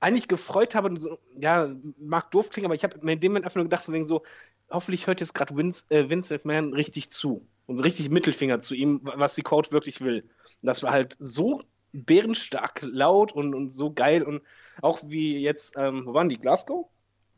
eigentlich 0.00 0.28
gefreut 0.28 0.74
habe. 0.74 0.98
So, 0.98 1.18
ja, 1.38 1.68
mag 1.98 2.30
doof 2.30 2.50
klingen, 2.50 2.66
aber 2.66 2.74
ich 2.74 2.84
habe 2.84 2.98
mir 3.02 3.12
in 3.12 3.20
dem 3.20 3.32
Moment 3.32 3.44
einfach 3.44 3.56
nur 3.56 3.64
gedacht, 3.64 3.84
von 3.84 3.94
wegen 3.94 4.06
so, 4.06 4.22
hoffentlich 4.70 5.06
hört 5.06 5.20
jetzt 5.20 5.34
gerade 5.34 5.56
Vince, 5.56 5.84
äh, 5.90 6.08
Vince 6.08 6.34
McMahon 6.34 6.74
richtig 6.74 7.10
zu. 7.10 7.46
Und 7.66 7.76
so 7.76 7.82
richtig 7.84 8.10
Mittelfinger 8.10 8.60
zu 8.60 8.74
ihm, 8.74 9.00
was 9.02 9.36
die 9.36 9.42
Code 9.42 9.70
wirklich 9.70 10.00
will. 10.00 10.22
Und 10.22 10.66
das 10.66 10.82
war 10.82 10.90
halt 10.90 11.16
so 11.20 11.62
bärenstark 11.92 12.80
laut 12.82 13.32
und, 13.32 13.54
und 13.54 13.70
so 13.70 13.92
geil. 13.92 14.24
Und 14.24 14.42
auch 14.82 15.00
wie 15.04 15.38
jetzt, 15.38 15.74
ähm, 15.76 16.02
wo 16.06 16.14
waren 16.14 16.28
die? 16.28 16.38
Glasgow? 16.38 16.88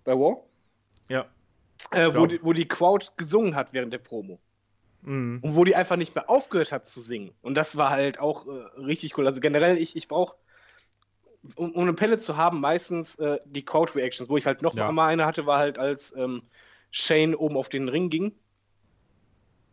Bei 0.04 0.12
War. 0.12 0.42
Ja. 1.08 1.26
Äh, 1.90 2.14
wo, 2.14 2.26
die, 2.26 2.40
wo 2.42 2.52
die 2.52 2.66
Crowd 2.68 3.06
gesungen 3.16 3.54
hat 3.54 3.72
während 3.72 3.92
der 3.92 3.98
Promo. 3.98 4.38
Mhm. 5.02 5.40
Und 5.42 5.56
wo 5.56 5.64
die 5.64 5.74
einfach 5.74 5.96
nicht 5.96 6.14
mehr 6.14 6.30
aufgehört 6.30 6.72
hat 6.72 6.88
zu 6.88 7.00
singen. 7.00 7.32
Und 7.42 7.54
das 7.54 7.76
war 7.76 7.90
halt 7.90 8.20
auch 8.20 8.46
äh, 8.46 8.80
richtig 8.80 9.18
cool. 9.18 9.26
Also 9.26 9.40
generell, 9.40 9.76
ich, 9.76 9.96
ich 9.96 10.08
brauche, 10.08 10.36
um, 11.56 11.72
um, 11.72 11.82
eine 11.82 11.92
Pelle 11.92 12.18
zu 12.18 12.36
haben, 12.36 12.60
meistens 12.60 13.16
äh, 13.16 13.38
die 13.44 13.64
Crowd-Reactions. 13.64 14.28
Wo 14.28 14.36
ich 14.36 14.46
halt 14.46 14.62
noch 14.62 14.74
ja. 14.74 14.90
mal 14.92 15.08
eine 15.08 15.26
hatte, 15.26 15.44
war 15.44 15.58
halt, 15.58 15.78
als 15.78 16.14
ähm, 16.16 16.42
Shane 16.90 17.34
oben 17.34 17.56
auf 17.56 17.68
den 17.68 17.88
Ring 17.88 18.10
ging. 18.10 18.32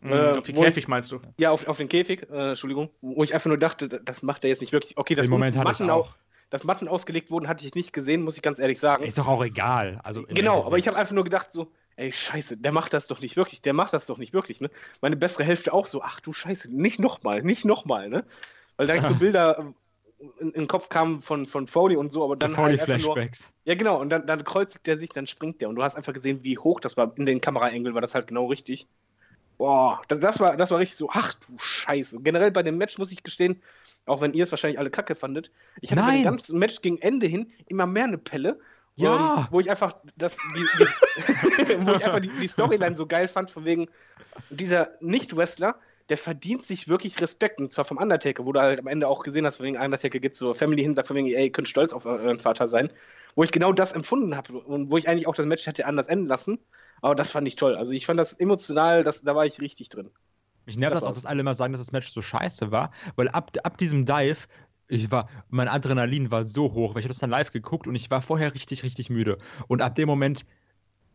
Mhm, 0.01 0.11
äh, 0.11 0.31
auf 0.31 0.45
den 0.45 0.55
Käfig 0.55 0.83
ich, 0.83 0.87
meinst 0.87 1.11
du? 1.11 1.19
Ja, 1.37 1.51
auf, 1.51 1.67
auf 1.67 1.77
den 1.77 1.89
Käfig, 1.89 2.27
äh, 2.31 2.49
Entschuldigung. 2.49 2.89
Wo 3.01 3.23
ich 3.23 3.33
einfach 3.33 3.49
nur 3.49 3.57
dachte, 3.57 3.87
das 3.87 4.23
macht 4.23 4.43
er 4.43 4.49
jetzt 4.49 4.61
nicht 4.61 4.73
wirklich. 4.73 4.97
Okay, 4.97 5.13
das 5.13 5.25
Im 5.25 5.31
Moment 5.31 5.57
hat 5.57 5.79
er 5.79 5.93
auch 5.93 6.15
dass 6.49 6.63
Matten 6.63 6.87
ausgelegt 6.87 7.31
wurden, 7.31 7.47
hatte 7.47 7.65
ich 7.65 7.75
nicht 7.75 7.93
gesehen, 7.93 8.23
muss 8.23 8.35
ich 8.35 8.41
ganz 8.41 8.59
ehrlich 8.59 8.79
sagen. 8.79 9.03
Ist 9.03 9.17
doch 9.17 9.27
auch 9.27 9.43
egal. 9.43 9.99
Also 10.03 10.23
genau, 10.23 10.65
aber 10.65 10.77
ich 10.77 10.87
habe 10.87 10.97
einfach 10.97 11.13
nur 11.13 11.23
gedacht 11.23 11.51
so, 11.51 11.71
ey, 11.95 12.11
scheiße, 12.11 12.57
der 12.57 12.71
macht 12.71 12.93
das 12.93 13.07
doch 13.07 13.19
nicht 13.19 13.35
wirklich, 13.35 13.61
der 13.61 13.73
macht 13.73 13.93
das 13.93 14.05
doch 14.05 14.17
nicht 14.17 14.33
wirklich, 14.33 14.61
ne? 14.61 14.69
Meine 15.01 15.17
bessere 15.17 15.43
Hälfte 15.43 15.73
auch 15.73 15.85
so, 15.85 16.01
ach 16.01 16.19
du 16.21 16.33
Scheiße, 16.33 16.75
nicht 16.75 16.99
nochmal, 16.99 17.43
nicht 17.43 17.65
nochmal, 17.65 18.09
ne? 18.09 18.25
Weil 18.77 18.87
da 18.87 19.01
so 19.01 19.13
Bilder 19.19 19.59
äh, 19.59 20.23
in, 20.39 20.47
in, 20.47 20.51
den 20.51 20.67
Kopf 20.67 20.89
kamen 20.89 21.21
von, 21.21 21.45
von 21.45 21.67
Foley 21.67 21.97
und 21.97 22.11
so, 22.11 22.23
aber 22.23 22.35
dann 22.35 22.55
halt 22.57 22.81
Flashbacks. 22.81 23.41
Nur, 23.41 23.53
ja, 23.65 23.75
genau, 23.75 23.99
und 23.99 24.09
dann, 24.09 24.25
dann 24.25 24.43
kreuzigt 24.43 24.87
der 24.87 24.97
sich, 24.97 25.09
dann 25.09 25.27
springt 25.27 25.61
der 25.61 25.69
und 25.69 25.75
du 25.75 25.83
hast 25.83 25.95
einfach 25.95 26.13
gesehen, 26.13 26.39
wie 26.43 26.57
hoch 26.57 26.79
das 26.79 26.97
war. 26.97 27.11
In 27.17 27.25
den 27.25 27.41
Kameraengel 27.41 27.93
war 27.93 28.01
das 28.01 28.15
halt 28.15 28.27
genau 28.27 28.47
richtig. 28.47 28.87
Boah, 29.59 30.01
das 30.07 30.39
war, 30.39 30.55
das 30.55 30.71
war 30.71 30.79
richtig 30.79 30.95
so, 30.95 31.09
ach 31.11 31.33
du 31.33 31.57
Scheiße. 31.57 32.21
Generell 32.21 32.49
bei 32.49 32.63
dem 32.63 32.77
Match 32.77 32.97
muss 32.97 33.11
ich 33.11 33.23
gestehen, 33.23 33.61
auch 34.05 34.21
wenn 34.21 34.33
ihr 34.33 34.45
es 34.45 34.51
wahrscheinlich 34.51 34.79
alle 34.79 34.89
kacke 34.89 35.15
fandet, 35.15 35.51
ich 35.81 35.91
hatte 35.91 35.99
Nein. 35.99 36.09
bei 36.09 36.15
dem 36.15 36.23
ganzen 36.23 36.57
Match 36.57 36.81
gegen 36.81 36.97
Ende 36.99 37.27
hin 37.27 37.51
immer 37.67 37.85
mehr 37.85 38.05
eine 38.05 38.17
Pelle. 38.17 38.61
Ja. 38.95 39.39
Ähm, 39.39 39.47
wo 39.51 39.59
ich 39.59 39.69
einfach, 39.69 39.97
das, 40.15 40.37
die, 40.55 40.65
die 40.79 41.85
wo 41.85 41.91
ich 41.91 42.05
einfach 42.05 42.21
die, 42.21 42.31
die, 42.39 42.47
Storyline 42.47 42.95
so 42.95 43.05
geil 43.05 43.27
fand, 43.27 43.51
von 43.51 43.65
wegen 43.65 43.89
dieser 44.49 44.91
Nicht-Wrestler, 45.01 45.75
der 46.07 46.17
verdient 46.17 46.65
sich 46.65 46.87
wirklich 46.87 47.19
Respekt. 47.19 47.59
Und 47.59 47.73
zwar 47.73 47.83
vom 47.83 47.97
Undertaker, 47.97 48.45
wo 48.45 48.53
du 48.53 48.61
halt 48.61 48.79
am 48.79 48.87
Ende 48.87 49.09
auch 49.09 49.23
gesehen 49.23 49.45
hast, 49.45 49.57
von 49.57 49.65
wegen 49.65 49.77
Undertaker 49.77 50.19
geht 50.19 50.37
zur 50.37 50.55
Family 50.55 50.83
hin, 50.83 50.95
sagt 50.95 51.09
von 51.09 51.17
wegen, 51.17 51.27
ey, 51.27 51.45
ihr 51.45 51.51
könnt 51.51 51.67
stolz 51.67 51.91
auf 51.91 52.05
euren 52.05 52.39
Vater 52.39 52.69
sein. 52.69 52.89
Wo 53.35 53.43
ich 53.43 53.51
genau 53.51 53.73
das 53.73 53.91
empfunden 53.91 54.37
habe 54.37 54.53
und 54.53 54.89
wo 54.89 54.97
ich 54.97 55.09
eigentlich 55.09 55.27
auch 55.27 55.35
das 55.35 55.45
Match 55.45 55.67
hätte 55.67 55.85
anders 55.85 56.07
enden 56.07 56.27
lassen. 56.27 56.59
Aber 57.01 57.15
das 57.15 57.31
fand 57.31 57.47
ich 57.47 57.55
toll. 57.55 57.75
Also 57.75 57.91
ich 57.91 58.05
fand 58.05 58.19
das 58.19 58.33
emotional, 58.33 59.03
das, 59.03 59.21
da 59.21 59.35
war 59.35 59.45
ich 59.45 59.59
richtig 59.61 59.89
drin. 59.89 60.09
Mich 60.65 60.77
nervt 60.77 60.95
das, 60.95 61.01
das 61.01 61.09
auch, 61.09 61.15
dass 61.15 61.25
alle 61.25 61.41
immer 61.41 61.55
sagen, 61.55 61.73
dass 61.73 61.81
das 61.81 61.91
Match 61.91 62.11
so 62.11 62.21
scheiße 62.21 62.71
war, 62.71 62.91
weil 63.15 63.27
ab, 63.29 63.51
ab 63.63 63.77
diesem 63.77 64.05
Dive, 64.05 64.37
ich 64.87 65.11
war, 65.11 65.29
mein 65.49 65.67
Adrenalin 65.67 66.31
war 66.31 66.45
so 66.45 66.73
hoch, 66.73 66.93
weil 66.93 66.99
ich 66.99 67.05
habe 67.05 67.13
das 67.13 67.19
dann 67.19 67.29
live 67.29 67.51
geguckt 67.51 67.87
und 67.87 67.95
ich 67.95 68.09
war 68.11 68.21
vorher 68.21 68.53
richtig, 68.53 68.83
richtig 68.83 69.09
müde. 69.09 69.37
Und 69.67 69.81
ab 69.81 69.95
dem 69.95 70.07
Moment 70.07 70.45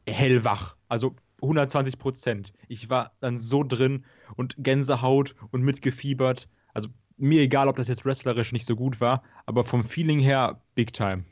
hellwach. 0.08 0.76
Also 0.88 1.14
120 1.42 1.98
Prozent. 1.98 2.52
Ich 2.68 2.88
war 2.90 3.12
dann 3.20 3.38
so 3.38 3.62
drin 3.62 4.04
und 4.36 4.56
Gänsehaut 4.58 5.34
und 5.50 5.62
mitgefiebert. 5.62 6.48
Also 6.72 6.88
mir 7.16 7.42
egal, 7.42 7.68
ob 7.68 7.76
das 7.76 7.88
jetzt 7.88 8.04
wrestlerisch 8.04 8.52
nicht 8.52 8.66
so 8.66 8.76
gut 8.76 9.00
war, 9.00 9.22
aber 9.46 9.64
vom 9.64 9.84
Feeling 9.84 10.20
her 10.20 10.60
big 10.74 10.92
time. 10.92 11.24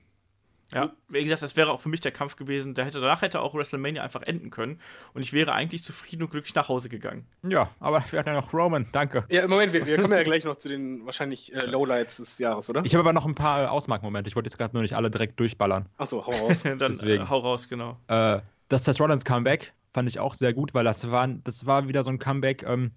Ja, 0.75 0.93
wie 1.09 1.23
gesagt, 1.23 1.43
das 1.43 1.57
wäre 1.57 1.71
auch 1.71 1.81
für 1.81 1.89
mich 1.89 2.01
der 2.01 2.13
Kampf 2.13 2.37
gewesen. 2.37 2.75
Da 2.75 2.85
hätte 2.85 3.01
danach 3.01 3.23
hätte 3.23 3.41
auch 3.41 3.55
WrestleMania 3.55 4.03
einfach 4.03 4.23
enden 4.23 4.51
können 4.51 4.81
und 5.13 5.23
ich 5.23 5.33
wäre 5.33 5.53
eigentlich 5.53 5.83
zufrieden 5.83 6.23
und 6.23 6.31
glücklich 6.31 6.55
nach 6.55 6.69
Hause 6.69 6.89
gegangen. 6.89 7.27
Ja, 7.43 7.71
aber 7.81 8.05
wir 8.11 8.19
hatten 8.19 8.31
ja 8.31 8.35
noch 8.35 8.53
Roman, 8.53 8.87
danke. 8.93 9.25
Ja, 9.29 9.47
Moment, 9.47 9.73
wir, 9.73 9.87
wir 9.87 10.01
kommen 10.01 10.13
ja 10.13 10.23
gleich 10.23 10.45
noch 10.45 10.57
zu 10.57 10.69
den 10.69 11.05
wahrscheinlich 11.05 11.55
äh, 11.55 11.67
Lowlights 11.67 12.17
des 12.19 12.39
Jahres, 12.39 12.71
oder? 12.71 12.83
Ich 12.85 12.95
habe 12.95 13.01
aber 13.01 13.13
noch 13.13 13.27
ein 13.27 13.35
paar 13.35 13.71
Ausmarkmomente. 13.71 14.29
Ich 14.29 14.37
wollte 14.37 14.49
jetzt 14.49 14.59
gerade 14.59 14.75
nur 14.75 14.83
nicht 14.83 14.97
alle 14.97 15.11
direkt 15.11 15.39
durchballern. 15.39 15.87
Achso, 15.99 16.27
hau 16.27 16.31
raus. 16.31 16.63
Dann 16.79 16.99
äh, 17.01 17.19
hau 17.29 17.39
raus, 17.39 17.69
genau. 17.69 17.99
Äh, 18.09 18.41
das 18.69 18.85
Seth 18.85 19.01
Rollins 19.01 19.25
Comeback 19.25 19.73
fand 19.93 20.09
ich 20.09 20.19
auch 20.19 20.35
sehr 20.35 20.55
gut, 20.55 20.73
weil 20.73 20.85
das 20.85 21.11
war, 21.11 21.29
das 21.29 21.67
war 21.67 21.89
wieder 21.89 22.03
so 22.03 22.11
ein 22.11 22.19
Comeback, 22.19 22.63
ähm, 22.63 22.93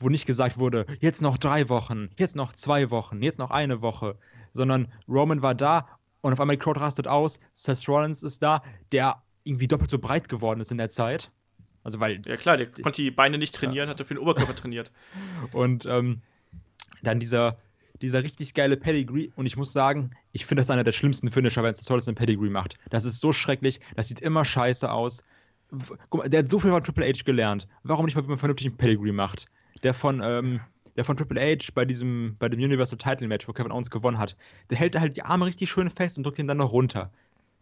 wo 0.00 0.08
nicht 0.08 0.26
gesagt 0.26 0.58
wurde, 0.58 0.86
jetzt 1.00 1.22
noch 1.22 1.38
drei 1.38 1.68
Wochen, 1.68 2.10
jetzt 2.16 2.36
noch 2.36 2.52
zwei 2.52 2.90
Wochen, 2.90 3.22
jetzt 3.22 3.38
noch 3.38 3.50
eine 3.50 3.80
Woche, 3.80 4.16
sondern 4.52 4.88
Roman 5.08 5.42
war 5.42 5.54
da 5.54 5.88
und 6.26 6.32
auf 6.32 6.40
einmal 6.40 6.56
die 6.56 6.62
Crowd 6.62 6.80
rastet 6.80 7.06
aus. 7.06 7.38
Seth 7.54 7.88
Rollins 7.88 8.24
ist 8.24 8.42
da, 8.42 8.60
der 8.90 9.22
irgendwie 9.44 9.68
doppelt 9.68 9.92
so 9.92 10.00
breit 10.00 10.28
geworden 10.28 10.60
ist 10.60 10.72
in 10.72 10.78
der 10.78 10.88
Zeit. 10.88 11.30
Also 11.84 12.00
weil. 12.00 12.20
Ja 12.26 12.36
klar, 12.36 12.56
der 12.56 12.66
konnte 12.66 13.00
die 13.00 13.12
Beine 13.12 13.38
nicht 13.38 13.54
trainieren, 13.54 13.86
ja. 13.86 13.90
hat 13.92 14.04
für 14.04 14.14
den 14.14 14.18
Oberkörper 14.18 14.56
trainiert. 14.56 14.90
Und 15.52 15.86
ähm, 15.86 16.22
dann 17.04 17.20
dieser, 17.20 17.56
dieser 18.02 18.24
richtig 18.24 18.54
geile 18.54 18.76
Pedigree. 18.76 19.30
Und 19.36 19.46
ich 19.46 19.56
muss 19.56 19.72
sagen, 19.72 20.10
ich 20.32 20.46
finde 20.46 20.62
das 20.62 20.70
einer 20.70 20.82
der 20.82 20.90
schlimmsten 20.90 21.30
Finisher, 21.30 21.62
wenn 21.62 21.76
Seth 21.76 21.88
Rollins 21.88 22.08
einen 22.08 22.16
Pedigree 22.16 22.50
macht. 22.50 22.76
Das 22.90 23.04
ist 23.04 23.20
so 23.20 23.32
schrecklich, 23.32 23.78
das 23.94 24.08
sieht 24.08 24.20
immer 24.20 24.44
scheiße 24.44 24.90
aus. 24.90 25.22
Guck 26.10 26.22
mal, 26.22 26.28
der 26.28 26.40
hat 26.40 26.48
so 26.48 26.58
viel 26.58 26.70
von 26.70 26.82
Triple 26.82 27.06
H 27.06 27.22
gelernt. 27.24 27.68
Warum 27.84 28.06
nicht 28.06 28.16
mal, 28.16 28.24
wie 28.24 28.30
man 28.30 28.38
vernünftigen 28.38 28.76
Pedigree 28.76 29.12
macht? 29.12 29.46
Der 29.84 29.94
von, 29.94 30.20
ähm, 30.24 30.58
der 30.96 31.04
von 31.04 31.16
Triple 31.16 31.40
H 31.40 31.70
bei 31.74 31.84
diesem, 31.84 32.36
bei 32.38 32.48
dem 32.48 32.60
Universal 32.60 32.98
Title 32.98 33.28
Match, 33.28 33.46
wo 33.46 33.52
Kevin 33.52 33.72
Owens 33.72 33.90
gewonnen 33.90 34.18
hat, 34.18 34.36
der 34.70 34.78
hält 34.78 34.98
halt 34.98 35.16
die 35.16 35.22
Arme 35.22 35.46
richtig 35.46 35.70
schön 35.70 35.90
fest 35.90 36.16
und 36.16 36.24
drückt 36.24 36.38
ihn 36.38 36.48
dann 36.48 36.58
noch 36.58 36.72
runter. 36.72 37.10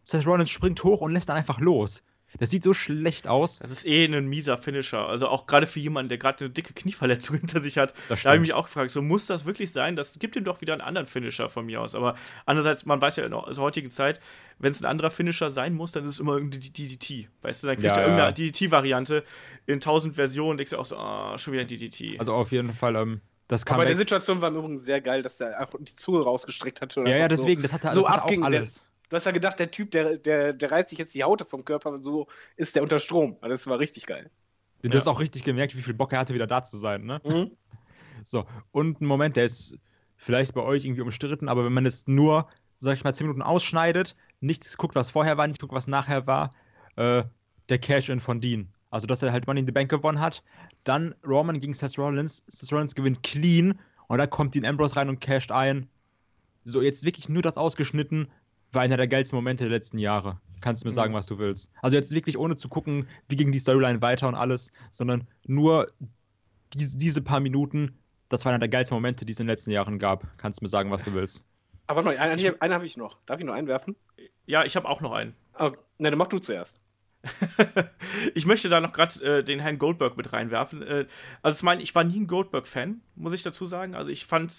Seth 0.05 0.27
Rollins 0.27 0.51
springt 0.51 0.83
hoch 0.85 1.01
und 1.01 1.13
lässt 1.13 1.29
dann 1.29 1.37
einfach 1.37 1.61
los. 1.61 2.03
Das 2.39 2.51
sieht 2.51 2.65
so 2.65 2.75
schlecht 2.75 3.27
aus. 3.27 3.59
Das 3.59 3.71
ist 3.71 3.87
eh 3.87 4.05
ein 4.05 4.27
mieser 4.27 4.59
Finisher. 4.59 5.09
Also 5.09 5.29
auch 5.29 5.47
gerade 5.47 5.67
für 5.67 5.81
jemanden, 5.81 6.09
der 6.09 6.19
gerade 6.19 6.45
eine 6.45 6.51
dicke 6.51 6.75
Knieverletzung 6.75 7.37
hinter 7.39 7.61
sich 7.61 7.79
hat. 7.79 7.95
Da 8.09 8.17
habe 8.17 8.37
ich 8.37 8.41
mich 8.41 8.53
auch 8.53 8.65
gefragt, 8.65 8.91
so 8.91 9.03
muss 9.03 9.27
das 9.27 9.45
wirklich 9.45 9.73
sein? 9.73 9.97
Das 9.97 10.19
gibt 10.19 10.37
ihm 10.37 10.45
doch 10.45 10.61
wieder 10.61 10.73
einen 10.73 10.83
anderen 10.83 11.07
Finisher 11.07 11.49
von 11.49 11.67
mir 11.67 11.81
aus. 11.81 11.95
Aber 11.95 12.15
andererseits, 12.47 12.87
man 12.87 13.01
weiß 13.01 13.17
ja 13.17 13.25
in 13.25 13.31
der 13.31 13.43
heutigen 13.57 13.91
Zeit, 13.91 14.21
wenn 14.59 14.71
es 14.71 14.81
ein 14.81 14.87
anderer 14.87 15.11
Finisher 15.11 15.51
sein 15.51 15.75
muss, 15.75 15.93
dann 15.93 16.05
ist 16.05 16.13
es 16.13 16.21
immer 16.21 16.35
irgendeine 16.35 16.63
DDT. 16.63 17.29
Weißt 17.43 17.63
du, 17.63 17.67
dann 17.69 17.77
kriegt 17.77 17.89
ja, 17.89 17.97
er 17.97 18.03
irgendeine 18.03 18.29
ja. 18.29 18.33
DDT-Variante 18.33 19.25
in 19.67 19.81
tausend 19.81 20.15
Versionen. 20.17 20.57
Denkst 20.57 20.71
du 20.71 20.79
auch 20.79 20.87
so, 20.87 20.97
oh, 20.99 21.37
schon 21.39 21.53
wieder 21.53 21.63
ein 21.63 21.69
DDT. 21.69 22.19
Also 22.19 22.35
auf 22.35 22.53
jeden 22.53 22.73
Fall, 22.73 22.97
ähm, 22.97 23.21
das 23.49 23.67
kam. 23.67 23.77
Aber 23.77 23.87
der 23.87 23.97
Situation 23.97 24.41
war 24.41 24.49
im 24.49 24.57
Übrigen 24.57 24.79
sehr 24.79 25.01
geil, 25.01 25.23
dass 25.23 25.39
der 25.39 25.59
einfach 25.59 25.79
die 25.81 25.95
Zunge 25.95 26.23
rausgestreckt 26.23 26.81
hat. 26.81 26.97
ja, 26.97 27.05
ja, 27.05 27.29
deswegen, 27.29 27.61
so, 27.61 27.69
das 27.69 27.73
hatte, 27.73 27.93
so 27.93 28.07
abging, 28.07 28.43
auch 28.43 28.47
alles. 28.47 28.89
Du 29.09 29.17
hast 29.17 29.27
ja 29.27 29.33
gedacht, 29.33 29.59
der 29.59 29.71
Typ, 29.71 29.91
der, 29.91 30.17
der, 30.17 30.53
der 30.53 30.71
reißt 30.71 30.91
sich 30.91 30.99
jetzt 30.99 31.15
die 31.15 31.25
Haut 31.25 31.47
vom 31.49 31.65
Körper, 31.65 31.99
so 31.99 32.27
ist 32.57 32.75
der 32.75 32.83
unter 32.83 32.99
Strom. 32.99 33.37
Also 33.41 33.55
das 33.55 33.67
war 33.67 33.79
richtig 33.79 34.07
geil. 34.07 34.31
Du 34.83 34.89
ja. 34.89 34.97
hast 34.97 35.07
auch 35.07 35.21
richtig 35.21 35.45
gemerkt, 35.45 35.77
wie 35.77 35.83
viel 35.83 35.95
Bock 35.95 36.13
er 36.13 36.19
hatte, 36.19 36.35
wieder 36.35 36.47
da 36.47 36.63
zu 36.63 36.77
sein, 36.77 37.05
ne? 37.05 37.21
Mhm. 37.25 37.51
So, 38.27 38.47
und 38.71 39.03
ein 39.03 39.07
Moment, 39.07 39.37
der 39.37 39.45
ist 39.45 39.77
vielleicht 40.17 40.55
bei 40.55 40.63
euch 40.63 40.87
irgendwie 40.87 41.03
umstritten, 41.03 41.49
aber 41.49 41.67
wenn 41.67 41.75
man 41.75 41.85
es 41.85 42.07
nur, 42.07 42.49
sag 42.79 42.97
ich 42.97 43.05
mal, 43.05 43.13
10 43.13 43.27
Minuten 43.27 43.43
ausschneidet, 43.43 44.17
nichts 44.41 44.79
guckt, 44.79 44.95
was 44.95 45.11
vorher 45.11 45.37
war, 45.37 45.47
nicht 45.47 45.61
guckt, 45.61 45.75
was 45.75 45.89
nachher 45.89 46.27
war, 46.27 46.55
äh, 46.97 47.25
der 47.69 47.79
Cash-In 47.79 48.21
von 48.21 48.41
Dean. 48.41 48.73
Also, 48.91 49.07
dass 49.07 49.23
er 49.23 49.33
halt 49.33 49.47
Money 49.47 49.61
in 49.61 49.67
the 49.67 49.73
Bank 49.73 49.91
gewonnen 49.91 50.21
hat. 50.21 50.43
Dann 50.85 51.15
Roman 51.27 51.61
gegen 51.61 51.75
Seth 51.75 51.99
Rollins. 51.99 52.45
Seth 52.47 52.73
Rollins 52.73 52.95
gewinnt 52.95 53.23
clean 53.23 53.79
und 54.07 54.19
dann 54.19 54.31
kommt 54.31 54.55
Dean 54.55 54.65
Ambrose 54.65 54.97
rein 54.97 55.09
und 55.09 55.21
casht 55.21 55.51
ein. 55.51 55.89
So, 56.65 56.81
jetzt 56.81 57.05
wirklich 57.05 57.29
nur 57.29 57.43
das 57.43 57.57
ausgeschnitten, 57.57 58.29
war 58.75 58.83
einer 58.83 58.97
der 58.97 59.09
geilsten 59.09 59.37
Momente 59.37 59.65
der 59.65 59.71
letzten 59.71 59.99
Jahre. 59.99 60.41
Kannst 60.61 60.83
du 60.83 60.89
mir 60.89 60.93
sagen, 60.93 61.13
was 61.13 61.27
du 61.27 61.39
willst. 61.39 61.71
Also 61.83 61.97
jetzt 61.97 62.13
wirklich 62.13 62.39
ohne 62.39 62.57
zu 62.57 62.69
gucken, 62.69 63.07
wie 63.29 63.37
ging 63.37 63.53
die 63.53 63.59
Storyline 63.59 64.01
weiter 64.01 64.29
und 64.29 64.35
alles, 64.35 64.73
sondern 64.93 65.27
nur 65.47 65.93
die, 66.73 66.89
diese 66.97 67.21
paar 67.21 67.41
Minuten, 67.41 67.99
das 68.29 68.45
war 68.45 68.53
einer 68.53 68.61
der 68.61 68.69
geilsten 68.69 68.97
Momente, 68.97 69.25
die 69.25 69.33
es 69.33 69.39
in 69.39 69.45
den 69.45 69.51
letzten 69.51 69.71
Jahren 69.71 69.99
gab. 69.99 70.27
Kannst 70.39 70.61
du 70.61 70.65
mir 70.65 70.71
sagen, 70.71 70.91
was 70.91 71.05
du 71.05 71.13
willst. 71.13 71.45
Aber 71.87 72.03
noch, 72.03 72.13
einen, 72.13 72.21
einen, 72.21 72.61
einen 72.61 72.75
habe 72.75 72.87
ich 72.87 72.97
noch. 72.97 73.19
Darf 73.27 73.39
ich 73.39 73.45
noch 73.45 73.55
einwerfen? 73.55 73.95
Ja, 74.47 74.65
ich 74.65 74.75
habe 74.77 74.89
auch 74.89 75.01
noch 75.01 75.13
einen. 75.13 75.35
Oh, 75.59 75.73
ne, 75.99 76.11
dann 76.11 76.19
mach 76.19 76.29
du 76.29 76.39
zuerst. 76.39 76.81
ich 78.35 78.47
möchte 78.47 78.69
da 78.69 78.81
noch 78.81 78.93
gerade 78.93 79.25
äh, 79.25 79.45
den 79.45 79.61
Herrn 79.61 79.79
Goldberg 79.79 80.17
mit 80.17 80.33
reinwerfen. 80.33 80.83
Äh, 80.83 81.07
also, 81.43 81.57
ich 81.57 81.63
meine, 81.63 81.83
ich 81.83 81.95
war 81.95 82.05
nie 82.05 82.21
ein 82.21 82.27
Goldberg-Fan, 82.27 83.01
muss 83.17 83.35
ich 83.35 83.43
dazu 83.43 83.67
sagen. 83.67 83.95
Also, 83.95 84.11
ich 84.11 84.27
fand 84.27 84.53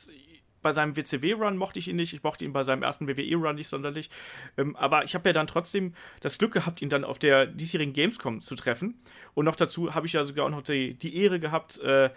bei 0.65 0.73
seinem 0.73 0.97
WCW-Run 0.97 1.57
mochte 1.57 1.77
ich 1.77 1.87
ihn 1.87 1.95
nicht, 1.95 2.11
ich 2.11 2.23
mochte 2.23 2.43
ihn 2.43 2.51
bei 2.51 2.63
seinem 2.63 2.81
ersten 2.81 3.07
WWE-Run 3.07 3.53
nicht 3.53 3.67
sonderlich. 3.67 4.09
Ähm, 4.57 4.75
aber 4.75 5.03
ich 5.03 5.13
habe 5.13 5.29
ja 5.29 5.33
dann 5.33 5.45
trotzdem 5.45 5.93
das 6.21 6.39
Glück 6.39 6.53
gehabt, 6.53 6.81
ihn 6.81 6.89
dann 6.89 7.03
auf 7.03 7.19
der 7.19 7.45
diesjährigen 7.45 7.93
Gamescom 7.93 8.41
zu 8.41 8.55
treffen. 8.55 8.99
Und 9.35 9.45
noch 9.45 9.55
dazu 9.55 9.93
habe 9.93 10.07
ich 10.07 10.13
ja 10.13 10.23
sogar 10.23 10.47
auch 10.47 10.49
noch 10.49 10.63
die, 10.63 10.95
die 10.95 11.21
Ehre 11.21 11.39
gehabt, 11.39 11.77
äh, 11.81 12.09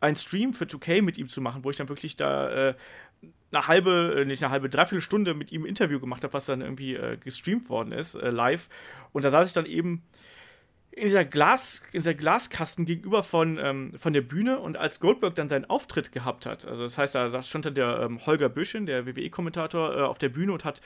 einen 0.00 0.14
Stream 0.14 0.52
für 0.52 0.66
2K 0.66 1.00
mit 1.00 1.16
ihm 1.16 1.26
zu 1.26 1.40
machen, 1.40 1.64
wo 1.64 1.70
ich 1.70 1.76
dann 1.76 1.88
wirklich 1.88 2.16
da 2.16 2.68
äh, 2.68 2.74
eine 3.50 3.66
halbe, 3.66 4.16
äh, 4.18 4.24
nicht 4.26 4.44
eine 4.44 4.52
halbe, 4.52 4.68
dreiviertel 4.68 5.00
Stunde 5.00 5.32
mit 5.32 5.50
ihm 5.50 5.62
ein 5.62 5.68
Interview 5.68 5.98
gemacht 5.98 6.22
habe, 6.22 6.34
was 6.34 6.44
dann 6.44 6.60
irgendwie 6.60 6.96
äh, 6.96 7.16
gestreamt 7.16 7.70
worden 7.70 7.92
ist, 7.92 8.14
äh, 8.14 8.28
live. 8.28 8.68
Und 9.12 9.24
da 9.24 9.30
saß 9.30 9.48
ich 9.48 9.54
dann 9.54 9.64
eben 9.64 10.02
in 10.96 11.02
dieser, 11.02 11.26
Glas, 11.26 11.82
in 11.92 11.98
dieser 11.98 12.14
Glaskasten 12.14 12.86
gegenüber 12.86 13.22
von, 13.22 13.58
ähm, 13.62 13.92
von 13.98 14.14
der 14.14 14.22
Bühne 14.22 14.58
und 14.58 14.78
als 14.78 14.98
Goldberg 14.98 15.34
dann 15.34 15.50
seinen 15.50 15.66
Auftritt 15.66 16.10
gehabt 16.10 16.46
hat, 16.46 16.64
also 16.64 16.82
das 16.82 16.96
heißt, 16.96 17.14
da 17.14 17.42
stand 17.42 17.66
dann 17.66 17.74
der 17.74 18.00
ähm, 18.00 18.24
Holger 18.24 18.48
Büschen, 18.48 18.86
der 18.86 19.06
WWE-Kommentator, 19.06 19.94
äh, 19.94 20.00
auf 20.00 20.16
der 20.16 20.30
Bühne 20.30 20.54
und 20.54 20.64
hat 20.64 20.80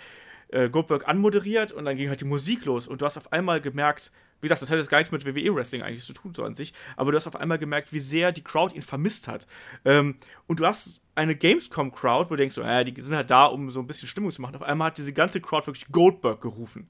äh, 0.48 0.68
Goldberg 0.68 1.06
anmoderiert 1.06 1.70
und 1.70 1.84
dann 1.84 1.96
ging 1.96 2.08
halt 2.08 2.20
die 2.20 2.24
Musik 2.24 2.64
los 2.64 2.88
und 2.88 3.00
du 3.00 3.06
hast 3.06 3.18
auf 3.18 3.32
einmal 3.32 3.60
gemerkt, 3.60 4.10
wie 4.40 4.46
gesagt, 4.46 4.62
das 4.62 4.70
hat 4.70 4.78
jetzt 4.78 4.90
gar 4.90 4.98
nichts 4.98 5.12
mit 5.12 5.24
WWE-Wrestling 5.24 5.82
eigentlich 5.82 6.04
zu 6.04 6.12
tun, 6.12 6.34
so 6.34 6.42
an 6.42 6.56
sich, 6.56 6.74
aber 6.96 7.12
du 7.12 7.16
hast 7.16 7.28
auf 7.28 7.36
einmal 7.36 7.58
gemerkt, 7.58 7.92
wie 7.92 8.00
sehr 8.00 8.32
die 8.32 8.42
Crowd 8.42 8.74
ihn 8.74 8.82
vermisst 8.82 9.28
hat. 9.28 9.46
Ähm, 9.84 10.16
und 10.48 10.58
du 10.58 10.66
hast 10.66 11.02
eine 11.14 11.36
Gamescom-Crowd, 11.36 12.30
wo 12.30 12.34
du 12.34 12.38
denkst, 12.38 12.56
so, 12.56 12.62
äh, 12.62 12.82
die 12.82 13.00
sind 13.00 13.14
halt 13.14 13.30
da, 13.30 13.44
um 13.44 13.70
so 13.70 13.78
ein 13.78 13.86
bisschen 13.86 14.08
Stimmung 14.08 14.32
zu 14.32 14.42
machen. 14.42 14.56
Auf 14.56 14.62
einmal 14.62 14.86
hat 14.86 14.98
diese 14.98 15.12
ganze 15.12 15.40
Crowd 15.40 15.68
wirklich 15.68 15.86
Goldberg 15.92 16.40
gerufen. 16.40 16.88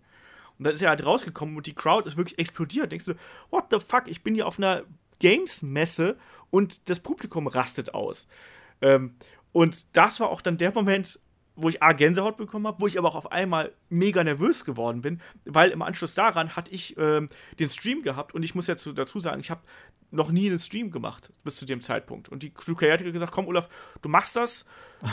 Und 0.60 0.64
dann 0.64 0.74
ist 0.74 0.82
er 0.82 0.90
halt 0.90 1.06
rausgekommen 1.06 1.56
und 1.56 1.66
die 1.66 1.74
Crowd 1.74 2.06
ist 2.06 2.18
wirklich 2.18 2.38
explodiert. 2.38 2.92
Denkst 2.92 3.06
du, 3.06 3.14
what 3.48 3.68
the 3.70 3.78
fuck, 3.80 4.02
ich 4.08 4.22
bin 4.22 4.34
hier 4.34 4.46
auf 4.46 4.58
einer 4.58 4.82
Games-Messe 5.18 6.18
und 6.50 6.90
das 6.90 7.00
Publikum 7.00 7.46
rastet 7.46 7.94
aus. 7.94 8.28
Ähm, 8.82 9.14
und 9.52 9.96
das 9.96 10.20
war 10.20 10.28
auch 10.28 10.42
dann 10.42 10.58
der 10.58 10.70
Moment, 10.74 11.18
wo 11.56 11.70
ich 11.70 11.82
A, 11.82 11.92
Gänsehaut 11.92 12.36
bekommen 12.36 12.66
habe, 12.66 12.78
wo 12.78 12.86
ich 12.86 12.98
aber 12.98 13.08
auch 13.08 13.14
auf 13.14 13.32
einmal 13.32 13.72
mega 13.88 14.22
nervös 14.22 14.66
geworden 14.66 15.00
bin, 15.00 15.22
weil 15.46 15.70
im 15.70 15.80
Anschluss 15.80 16.12
daran 16.12 16.54
hatte 16.56 16.72
ich 16.72 16.94
ähm, 16.98 17.30
den 17.58 17.70
Stream 17.70 18.02
gehabt 18.02 18.34
und 18.34 18.42
ich 18.42 18.54
muss 18.54 18.66
jetzt 18.66 18.86
dazu 18.98 19.18
sagen, 19.18 19.40
ich 19.40 19.50
habe 19.50 19.62
noch 20.10 20.30
nie 20.30 20.46
einen 20.46 20.58
Stream 20.58 20.90
gemacht 20.90 21.32
bis 21.42 21.56
zu 21.56 21.64
dem 21.64 21.80
Zeitpunkt. 21.80 22.28
Und 22.28 22.42
die 22.42 22.50
Crew 22.52 22.74
hat 22.78 23.02
gesagt, 23.02 23.32
komm 23.32 23.46
Olaf, 23.46 23.70
du 24.02 24.10
machst 24.10 24.36
das, 24.36 24.66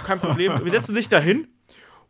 kein 0.06 0.20
Problem, 0.20 0.62
wir 0.62 0.72
setzen 0.72 0.94
dich 0.94 1.08
dahin 1.08 1.48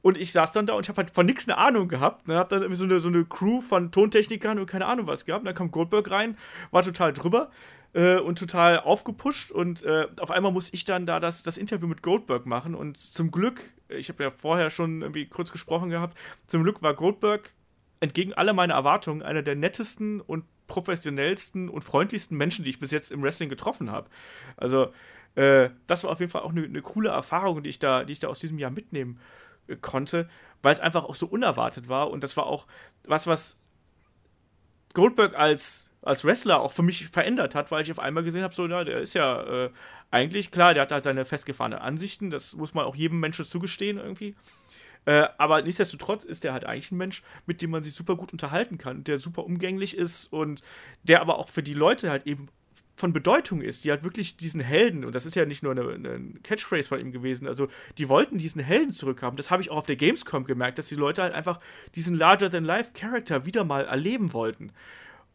und 0.08 0.18
ich 0.18 0.32
saß 0.32 0.53
dann 0.53 0.66
da 0.66 0.74
und 0.74 0.86
ich 0.86 0.89
habe 0.89 1.01
halt 1.01 1.12
von 1.12 1.26
nichts 1.26 1.49
eine 1.49 1.58
Ahnung 1.58 1.89
gehabt. 1.89 2.30
Ne? 2.30 2.38
Hab 2.38 2.47
dann 2.47 2.62
irgendwie 2.62 2.78
so 2.78 2.86
eine, 2.86 3.01
so 3.01 3.10
eine 3.10 3.26
Crew 3.26 3.60
von 3.60 3.91
Tontechnikern 3.91 4.58
und 4.58 4.66
keine 4.66 4.86
Ahnung 4.86 5.05
was 5.05 5.26
gehabt. 5.26 5.41
Und 5.41 5.47
dann 5.47 5.55
kam 5.55 5.70
Goldberg 5.70 6.10
rein, 6.10 6.38
war 6.72 6.82
total 6.82 7.12
drüber 7.12 7.51
äh, 7.91 8.18
und 8.18 8.39
total 8.39 8.80
aufgepusht. 8.80 9.51
Und 9.51 9.84
äh, 9.84 10.08
auf 10.22 10.32
einmal 10.32 10.53
muss 10.53 10.72
ich 10.74 10.86
dann 10.86 11.05
da 11.05 11.20
das, 11.20 11.43
das 11.43 11.58
Interview 11.58 11.88
mit 11.88 12.03
Goldberg 12.03 12.45
machen. 12.45 12.74
Und 12.74 12.95
zum 12.95 13.32
Glück, 13.32 13.60
ich 13.89 14.08
habe 14.08 14.24
ja 14.24 14.32
vorher 14.32 14.70
schon 14.70 15.01
irgendwie 15.01 15.26
kurz 15.26 15.51
gesprochen 15.51 15.89
gehabt, 15.89 16.18
zum 16.45 16.64
Glück 16.64 16.82
war 16.82 16.93
Goldberg 16.93 17.51
entgegen 17.99 18.34
aller 18.34 18.53
meiner 18.53 18.76
Erwartungen 18.76 19.24
einer 19.24 19.41
der 19.41 19.55
nettesten 19.55 20.22
und 20.22 20.45
professionellsten 20.68 21.68
und 21.68 21.84
freundlichsten 21.84 22.38
Menschen, 22.38 22.64
die 22.64 22.70
ich 22.70 22.80
bis 22.80 22.91
jetzt 22.91 23.12
im 23.12 23.24
Wrestling 23.24 23.49
getroffen 23.49 23.91
habe. 23.91 24.10
Also, 24.55 24.93
äh, 25.36 25.70
das 25.86 26.05
war 26.05 26.12
auf 26.12 26.22
jeden 26.22 26.32
Fall 26.32 26.43
auch 26.43 26.51
eine, 26.51 26.64
eine 26.64 26.82
coole 26.82 27.10
Erfahrung, 27.10 27.62
die 27.62 27.70
ich, 27.70 27.80
da, 27.80 28.05
die 28.05 28.14
ich 28.14 28.20
da 28.20 28.30
aus 28.30 28.39
diesem 28.39 28.58
Jahr 28.58 28.72
mitnehmen 28.72 29.20
konnte, 29.81 30.29
weil 30.61 30.73
es 30.73 30.79
einfach 30.79 31.03
auch 31.03 31.15
so 31.15 31.27
unerwartet 31.27 31.89
war. 31.89 32.09
Und 32.11 32.23
das 32.23 32.37
war 32.37 32.45
auch 32.45 32.67
was, 33.05 33.27
was 33.27 33.57
Goldberg 34.93 35.35
als, 35.37 35.91
als 36.01 36.25
Wrestler 36.25 36.61
auch 36.61 36.71
für 36.71 36.83
mich 36.83 37.07
verändert 37.07 37.55
hat, 37.55 37.69
weil 37.71 37.83
ich 37.83 37.91
auf 37.91 37.99
einmal 37.99 38.23
gesehen 38.23 38.43
habe, 38.43 38.55
so, 38.55 38.67
ja, 38.67 38.83
der 38.83 38.99
ist 38.99 39.13
ja 39.13 39.65
äh, 39.65 39.69
eigentlich, 40.09 40.51
klar, 40.51 40.73
der 40.73 40.83
hat 40.83 40.91
halt 40.91 41.03
seine 41.03 41.25
festgefahrenen 41.25 41.79
Ansichten, 41.79 42.29
das 42.29 42.55
muss 42.55 42.73
man 42.73 42.85
auch 42.85 42.95
jedem 42.95 43.19
Menschen 43.19 43.45
zugestehen 43.45 43.97
irgendwie. 43.97 44.35
Äh, 45.05 45.27
aber 45.37 45.61
nichtsdestotrotz 45.61 46.25
ist 46.25 46.43
der 46.43 46.53
halt 46.53 46.65
eigentlich 46.65 46.91
ein 46.91 46.97
Mensch, 46.97 47.23
mit 47.45 47.61
dem 47.61 47.69
man 47.69 47.83
sich 47.83 47.93
super 47.93 48.15
gut 48.15 48.33
unterhalten 48.33 48.77
kann, 48.77 49.03
der 49.03 49.17
super 49.17 49.45
umgänglich 49.45 49.95
ist 49.95 50.33
und 50.33 50.61
der 51.03 51.21
aber 51.21 51.37
auch 51.37 51.49
für 51.49 51.63
die 51.63 51.73
Leute 51.73 52.09
halt 52.09 52.27
eben 52.27 52.49
von 52.97 53.13
Bedeutung 53.13 53.61
ist, 53.61 53.86
die 53.86 53.91
hat 53.91 54.03
wirklich 54.03 54.37
diesen 54.37 54.59
Helden, 54.59 55.05
und 55.05 55.13
das 55.13 55.28
ist 55.28 55.36
ja 55.36 55.45
nicht 55.45 55.61
nur 55.61 55.71
eine, 55.71 55.87
eine 55.87 56.33
Catchphrase 56.41 56.87
von 56.87 56.99
ihm 56.99 57.11
gewesen, 57.11 57.47
also 57.47 57.67
die 57.99 58.09
wollten 58.09 58.39
diesen 58.39 58.61
Helden 58.61 58.91
zurückhaben. 58.91 59.37
Das 59.37 59.51
habe 59.51 59.61
ich 59.61 59.69
auch 59.69 59.78
auf 59.78 59.86
der 59.86 59.95
Gamescom 59.95 60.45
gemerkt, 60.45 60.79
dass 60.79 60.87
die 60.87 60.95
Leute 60.95 61.21
halt 61.21 61.33
einfach 61.33 61.59
diesen 61.93 62.17
Larger-than-Life-Charakter 62.17 63.45
wieder 63.45 63.63
mal 63.63 63.86
erleben 63.86 64.33
wollten. 64.33 64.71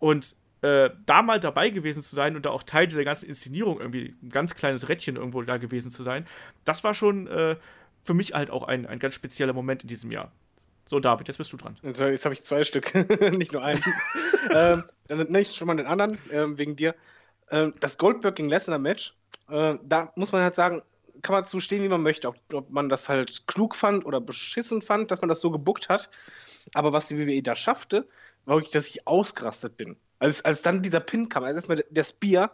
Und 0.00 0.34
äh, 0.62 0.90
da 1.06 1.22
mal 1.22 1.38
dabei 1.38 1.70
gewesen 1.70 2.02
zu 2.02 2.16
sein 2.16 2.34
und 2.34 2.46
da 2.46 2.50
auch 2.50 2.64
Teil 2.64 2.88
dieser 2.88 3.04
ganzen 3.04 3.28
Inszenierung 3.28 3.78
irgendwie 3.80 4.16
ein 4.20 4.30
ganz 4.30 4.56
kleines 4.56 4.88
Rädchen 4.88 5.14
irgendwo 5.14 5.40
da 5.42 5.56
gewesen 5.58 5.92
zu 5.92 6.02
sein, 6.02 6.26
das 6.64 6.82
war 6.82 6.94
schon 6.94 7.28
äh, 7.28 7.54
für 8.02 8.14
mich 8.14 8.34
halt 8.34 8.50
auch 8.50 8.64
ein, 8.64 8.86
ein 8.86 8.98
ganz 8.98 9.14
spezieller 9.14 9.52
Moment 9.52 9.82
in 9.82 9.88
diesem 9.88 10.10
Jahr. 10.10 10.32
So, 10.84 10.98
David, 10.98 11.28
jetzt 11.28 11.36
bist 11.36 11.52
du 11.52 11.56
dran. 11.56 11.78
Jetzt 11.82 12.24
habe 12.24 12.34
ich 12.34 12.42
zwei 12.42 12.64
Stück, 12.64 12.92
nicht 13.32 13.52
nur 13.52 13.62
einen. 13.62 13.80
ähm, 14.52 14.82
dann 15.06 15.18
nenne 15.18 15.40
ich 15.40 15.54
schon 15.54 15.68
mal 15.68 15.76
den 15.76 15.86
anderen, 15.86 16.18
ähm, 16.32 16.58
wegen 16.58 16.74
dir. 16.74 16.96
Ähm, 17.52 17.74
das 17.80 17.98
Goldberg 17.98 18.34
gegen 18.34 18.48
Lesnar 18.48 18.78
Match, 18.78 19.14
äh, 19.48 19.76
da 19.84 20.12
muss 20.16 20.32
man 20.32 20.42
halt 20.42 20.56
sagen, 20.56 20.82
kann 21.20 21.34
man 21.34 21.46
zustehen, 21.46 21.84
wie 21.84 21.88
man 21.88 22.02
möchte. 22.02 22.28
Ob, 22.28 22.36
ob, 22.52 22.70
man 22.70 22.88
das 22.88 23.08
halt 23.08 23.46
klug 23.46 23.76
fand 23.76 24.04
oder 24.04 24.20
beschissen 24.20 24.82
fand, 24.82 25.10
dass 25.10 25.20
man 25.20 25.28
das 25.28 25.40
so 25.40 25.50
gebuckt 25.50 25.88
hat. 25.88 26.10
Aber 26.74 26.92
was 26.92 27.06
die 27.06 27.18
WWE 27.18 27.42
da 27.42 27.54
schaffte, 27.54 28.08
war 28.46 28.56
wirklich, 28.56 28.72
dass 28.72 28.86
ich 28.86 29.06
ausgerastet 29.06 29.76
bin. 29.76 29.96
Als, 30.18 30.44
als 30.44 30.62
dann 30.62 30.82
dieser 30.82 31.00
Pin 31.00 31.28
kam, 31.28 31.44
also 31.44 31.56
erstmal 31.56 31.84
der 31.90 32.04
Spear, 32.04 32.52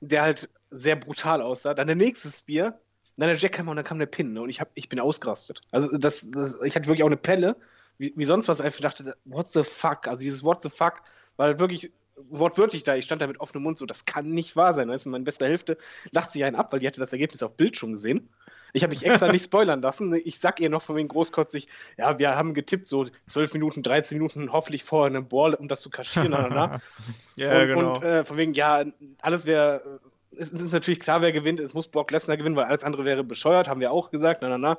der 0.00 0.22
halt 0.22 0.48
sehr 0.70 0.96
brutal 0.96 1.42
aussah, 1.42 1.74
dann 1.74 1.86
der 1.86 1.96
nächste 1.96 2.30
Spear, 2.30 2.78
dann 3.16 3.28
der 3.28 3.36
Jackhammer 3.36 3.70
und 3.70 3.76
dann 3.76 3.84
kam 3.84 3.98
der 3.98 4.06
Pin. 4.06 4.32
Ne? 4.32 4.42
Und 4.42 4.50
ich, 4.50 4.60
hab, 4.60 4.70
ich 4.74 4.88
bin 4.88 5.00
ausgerastet. 5.00 5.60
Also 5.72 5.96
das, 5.96 6.30
das, 6.30 6.54
ich 6.62 6.76
hatte 6.76 6.86
wirklich 6.86 7.02
auch 7.02 7.08
eine 7.08 7.16
Pelle, 7.16 7.56
wie, 7.98 8.12
wie 8.14 8.24
sonst 8.24 8.48
was 8.48 8.60
einfach 8.60 8.80
dachte, 8.80 9.16
what 9.24 9.50
the 9.50 9.62
fuck? 9.62 10.06
Also 10.06 10.20
dieses 10.20 10.42
what 10.42 10.62
the 10.62 10.70
fuck, 10.70 11.02
weil 11.36 11.58
wirklich 11.58 11.92
wortwörtlich 12.16 12.84
da, 12.84 12.96
ich 12.96 13.04
stand 13.04 13.22
da 13.22 13.26
mit 13.26 13.40
offenem 13.40 13.64
Mund, 13.64 13.78
so, 13.78 13.86
das 13.86 14.04
kann 14.04 14.30
nicht 14.30 14.56
wahr 14.56 14.74
sein. 14.74 14.88
Weißt 14.88 15.06
du, 15.06 15.10
meine 15.10 15.24
beste 15.24 15.46
Hälfte 15.46 15.76
lacht 16.10 16.32
sich 16.32 16.44
einen 16.44 16.56
ab, 16.56 16.72
weil 16.72 16.80
die 16.80 16.86
hatte 16.86 17.00
das 17.00 17.12
Ergebnis 17.12 17.42
auf 17.42 17.56
Bild 17.56 17.76
schon 17.76 17.92
gesehen. 17.92 18.28
Ich 18.72 18.82
habe 18.82 18.94
mich 18.94 19.04
extra 19.04 19.28
nicht 19.32 19.44
spoilern 19.44 19.82
lassen. 19.82 20.14
Ich 20.24 20.38
sag 20.38 20.60
ihr 20.60 20.70
noch 20.70 20.82
von 20.82 20.96
wegen 20.96 21.08
großkotzig, 21.08 21.68
ja, 21.96 22.18
wir 22.18 22.36
haben 22.36 22.54
getippt, 22.54 22.86
so 22.86 23.06
12 23.26 23.54
Minuten, 23.54 23.82
13 23.82 24.18
Minuten, 24.18 24.52
hoffentlich 24.52 24.84
vorher 24.84 25.14
eine 25.14 25.22
Ball, 25.22 25.54
um 25.54 25.68
das 25.68 25.80
zu 25.80 25.90
kaschieren. 25.90 26.30
na, 26.30 26.48
na. 26.48 26.80
ja, 27.36 27.60
und, 27.60 27.66
genau. 27.66 27.94
Und 27.96 28.04
äh, 28.04 28.24
von 28.24 28.36
wegen, 28.36 28.54
ja, 28.54 28.84
alles 29.20 29.46
wäre, 29.46 30.00
es 30.36 30.50
ist 30.52 30.72
natürlich 30.72 31.00
klar, 31.00 31.22
wer 31.22 31.32
gewinnt. 31.32 31.60
Es 31.60 31.74
muss 31.74 31.88
Brock 31.88 32.10
Lesnar 32.10 32.36
gewinnen, 32.36 32.56
weil 32.56 32.64
alles 32.64 32.84
andere 32.84 33.04
wäre 33.04 33.24
bescheuert, 33.24 33.68
haben 33.68 33.80
wir 33.80 33.92
auch 33.92 34.10
gesagt. 34.10 34.42
Na, 34.42 34.48
na, 34.48 34.58
na. 34.58 34.78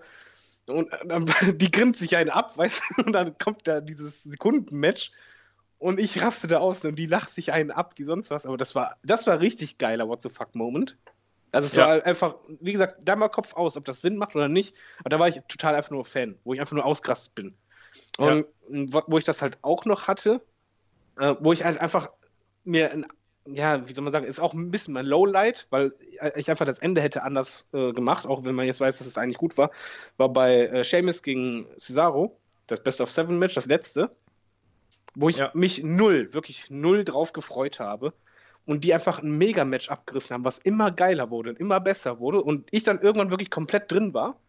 Und 0.74 0.92
äh, 0.92 1.54
die 1.54 1.72
grinst 1.72 2.00
sich 2.00 2.16
einen 2.16 2.30
ab, 2.30 2.58
weißt 2.58 2.82
du, 2.98 3.04
und 3.04 3.14
dann 3.14 3.38
kommt 3.38 3.68
da 3.68 3.80
dieses 3.80 4.24
Sekundenmatch 4.24 5.12
und 5.80 6.00
ich 6.00 6.22
raste 6.22 6.48
da 6.48 6.60
aus 6.60 6.84
und 6.86 6.96
die 6.96 7.06
lacht 7.06 7.34
sich 7.36 7.54
einen 7.54 7.72
ab, 7.72 7.94
wie 7.98 8.04
sonst 8.04 8.32
was. 8.32 8.46
Aber 8.46 8.58
das 8.58 8.74
war, 8.74 8.98
das 9.04 9.28
war 9.28 9.40
richtig 9.40 9.78
geiler 9.78 10.08
What 10.08 10.22
the 10.22 10.30
fuck 10.30 10.56
Moment. 10.56 10.98
Also 11.52 11.68
es 11.68 11.76
ja. 11.76 11.88
war 11.88 12.06
einfach, 12.06 12.36
wie 12.60 12.72
gesagt, 12.72 13.02
da 13.06 13.16
mal 13.16 13.30
Kopf 13.30 13.54
aus, 13.54 13.78
ob 13.78 13.86
das 13.86 14.02
Sinn 14.02 14.18
macht 14.18 14.36
oder 14.36 14.50
nicht. 14.50 14.76
Aber 15.00 15.10
da 15.10 15.20
war 15.20 15.28
ich 15.28 15.40
total 15.48 15.76
einfach 15.76 15.92
nur 15.92 16.04
Fan, 16.04 16.38
wo 16.44 16.54
ich 16.54 16.60
einfach 16.60 16.76
nur 16.76 16.86
ausgerastet 16.86 17.36
bin. 17.36 17.54
Und 18.18 18.46
ja. 18.70 19.04
wo 19.08 19.18
ich 19.18 19.24
das 19.24 19.42
halt 19.42 19.58
auch 19.62 19.86
noch 19.86 20.08
hatte, 20.08 20.42
äh, 21.18 21.36
wo 21.40 21.54
ich 21.54 21.64
halt 21.64 21.80
einfach 21.80 22.10
mir, 22.64 22.92
ein, 22.92 23.06
ja, 23.46 23.88
wie 23.88 23.94
soll 23.94 24.04
man 24.04 24.12
sagen, 24.12 24.26
ist 24.26 24.40
auch 24.40 24.54
ein 24.54 24.72
bisschen 24.72 24.94
mein 24.94 25.06
Lowlight, 25.06 25.68
weil 25.70 25.94
ich 26.36 26.50
einfach 26.50 26.66
das 26.66 26.80
Ende 26.80 27.02
hätte 27.02 27.24
anders 27.24 27.70
äh, 27.74 27.94
gemacht, 27.94 28.26
auch 28.26 28.44
wenn 28.44 28.56
man 28.56 28.66
jetzt 28.66 28.82
weiß, 28.82 28.98
dass 28.98 29.08
es 29.08 29.18
eigentlich 29.18 29.38
gut 29.38 29.58
war, 29.58 29.72
war 30.18 30.30
bei 30.30 30.68
äh, 30.68 30.84
Seamus 30.84 31.24
gegen 31.24 31.66
Cesaro, 31.78 32.38
das 32.66 32.84
Best 32.84 33.00
of 33.00 33.10
Seven 33.10 33.40
Match, 33.40 33.56
das 33.56 33.68
letzte 33.68 34.12
wo 35.18 35.30
ich 35.30 35.38
ja. 35.38 35.52
mich 35.56 35.84
null, 35.84 36.32
wirklich 36.32 36.70
null 36.70 37.04
drauf 37.04 37.34
gefreut 37.34 37.80
habe. 37.80 38.14
Und 38.66 38.84
die 38.84 38.94
einfach 38.94 39.24
ein 39.24 39.32
Mega-Match 39.32 39.90
abgerissen 39.90 40.34
haben, 40.34 40.44
was 40.44 40.58
immer 40.58 40.92
geiler 40.92 41.30
wurde 41.30 41.52
und 41.52 41.60
immer 41.60 41.80
besser 41.80 42.20
wurde. 42.20 42.42
Und 42.42 42.68
ich 42.72 42.84
dann 42.84 43.00
irgendwann 43.00 43.30
wirklich 43.30 43.50
komplett 43.50 43.92
drin 43.92 44.14
war. 44.14 44.40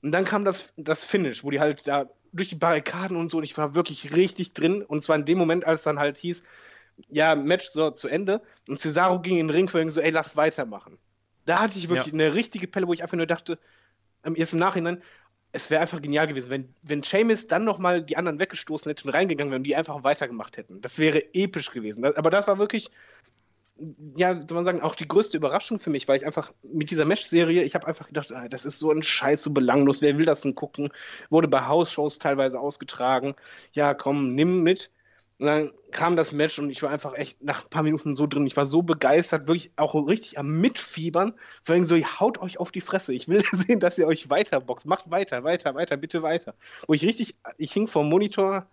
Und 0.00 0.12
dann 0.12 0.24
kam 0.24 0.44
das, 0.44 0.72
das 0.76 1.04
Finish, 1.04 1.42
wo 1.42 1.50
die 1.50 1.58
halt 1.58 1.86
da 1.86 2.08
durch 2.32 2.48
die 2.48 2.54
Barrikaden 2.54 3.16
und 3.16 3.30
so, 3.30 3.38
und 3.38 3.44
ich 3.44 3.58
war 3.58 3.74
wirklich 3.74 4.14
richtig 4.14 4.52
drin. 4.52 4.82
Und 4.82 5.02
zwar 5.02 5.16
in 5.16 5.24
dem 5.24 5.38
Moment, 5.38 5.66
als 5.66 5.80
es 5.80 5.84
dann 5.84 5.98
halt 5.98 6.18
hieß, 6.18 6.44
ja, 7.08 7.34
Match 7.34 7.70
so 7.72 7.90
zu 7.90 8.08
Ende. 8.08 8.40
Und 8.68 8.80
Cesaro 8.80 9.20
ging 9.20 9.38
in 9.38 9.48
den 9.48 9.54
Ring 9.54 9.68
für 9.68 9.90
so, 9.90 10.00
ey, 10.00 10.10
lass 10.10 10.36
weitermachen. 10.36 10.98
Da 11.44 11.60
hatte 11.60 11.76
ich 11.76 11.90
wirklich 11.90 12.06
ja. 12.06 12.12
eine 12.12 12.34
richtige 12.34 12.68
Pelle, 12.68 12.86
wo 12.86 12.92
ich 12.92 13.02
einfach 13.02 13.16
nur 13.16 13.26
dachte, 13.26 13.58
ähm, 14.24 14.36
jetzt 14.36 14.52
im 14.52 14.60
Nachhinein, 14.60 15.02
es 15.54 15.70
wäre 15.70 15.80
einfach 15.80 16.02
genial 16.02 16.26
gewesen, 16.26 16.50
wenn, 16.50 16.74
wenn 16.82 17.04
Seamus 17.04 17.46
dann 17.46 17.64
nochmal 17.64 18.02
die 18.02 18.16
anderen 18.16 18.40
weggestoßen 18.40 18.90
hätte 18.90 19.04
und 19.06 19.14
reingegangen 19.14 19.52
wäre 19.52 19.58
und 19.58 19.64
die 19.64 19.76
einfach 19.76 20.02
weitergemacht 20.02 20.56
hätten. 20.56 20.80
Das 20.80 20.98
wäre 20.98 21.32
episch 21.32 21.70
gewesen. 21.70 22.04
Aber 22.04 22.28
das 22.28 22.48
war 22.48 22.58
wirklich, 22.58 22.90
ja, 24.16 24.34
soll 24.34 24.56
man 24.56 24.64
sagen, 24.64 24.82
auch 24.82 24.96
die 24.96 25.06
größte 25.06 25.36
Überraschung 25.36 25.78
für 25.78 25.90
mich, 25.90 26.08
weil 26.08 26.16
ich 26.16 26.26
einfach 26.26 26.52
mit 26.64 26.90
dieser 26.90 27.04
Mesh-Serie, 27.04 27.62
ich 27.62 27.76
habe 27.76 27.86
einfach 27.86 28.08
gedacht, 28.08 28.32
ah, 28.32 28.48
das 28.48 28.64
ist 28.64 28.80
so 28.80 28.90
ein 28.90 29.04
Scheiß, 29.04 29.44
so 29.44 29.52
belanglos, 29.52 30.02
wer 30.02 30.18
will 30.18 30.26
das 30.26 30.40
denn 30.40 30.56
gucken? 30.56 30.90
Wurde 31.30 31.46
bei 31.46 31.64
House-Shows 31.66 32.18
teilweise 32.18 32.58
ausgetragen. 32.58 33.36
Ja, 33.72 33.94
komm, 33.94 34.34
nimm 34.34 34.64
mit. 34.64 34.90
Und 35.38 35.46
dann 35.46 35.70
kam 35.90 36.14
das 36.14 36.30
Match 36.30 36.58
und 36.60 36.70
ich 36.70 36.82
war 36.82 36.90
einfach 36.90 37.14
echt 37.14 37.42
nach 37.42 37.64
ein 37.64 37.70
paar 37.70 37.82
Minuten 37.82 38.14
so 38.14 38.26
drin. 38.26 38.46
Ich 38.46 38.56
war 38.56 38.66
so 38.66 38.82
begeistert, 38.82 39.48
wirklich 39.48 39.72
auch 39.76 39.94
richtig 40.06 40.38
am 40.38 40.60
Mitfiebern. 40.60 41.34
Vor 41.64 41.74
allem 41.74 41.84
so, 41.84 41.96
haut 41.96 42.38
euch 42.38 42.58
auf 42.58 42.70
die 42.70 42.80
Fresse. 42.80 43.12
Ich 43.12 43.26
will 43.28 43.42
sehen, 43.66 43.80
dass 43.80 43.98
ihr 43.98 44.06
euch 44.06 44.30
weiterboxt. 44.30 44.86
Macht 44.86 45.10
weiter, 45.10 45.42
weiter, 45.42 45.74
weiter, 45.74 45.96
bitte 45.96 46.22
weiter. 46.22 46.54
Wo 46.86 46.94
ich 46.94 47.04
richtig, 47.04 47.36
ich 47.58 47.72
hing 47.72 47.88
vom 47.88 48.08
Monitor, 48.08 48.66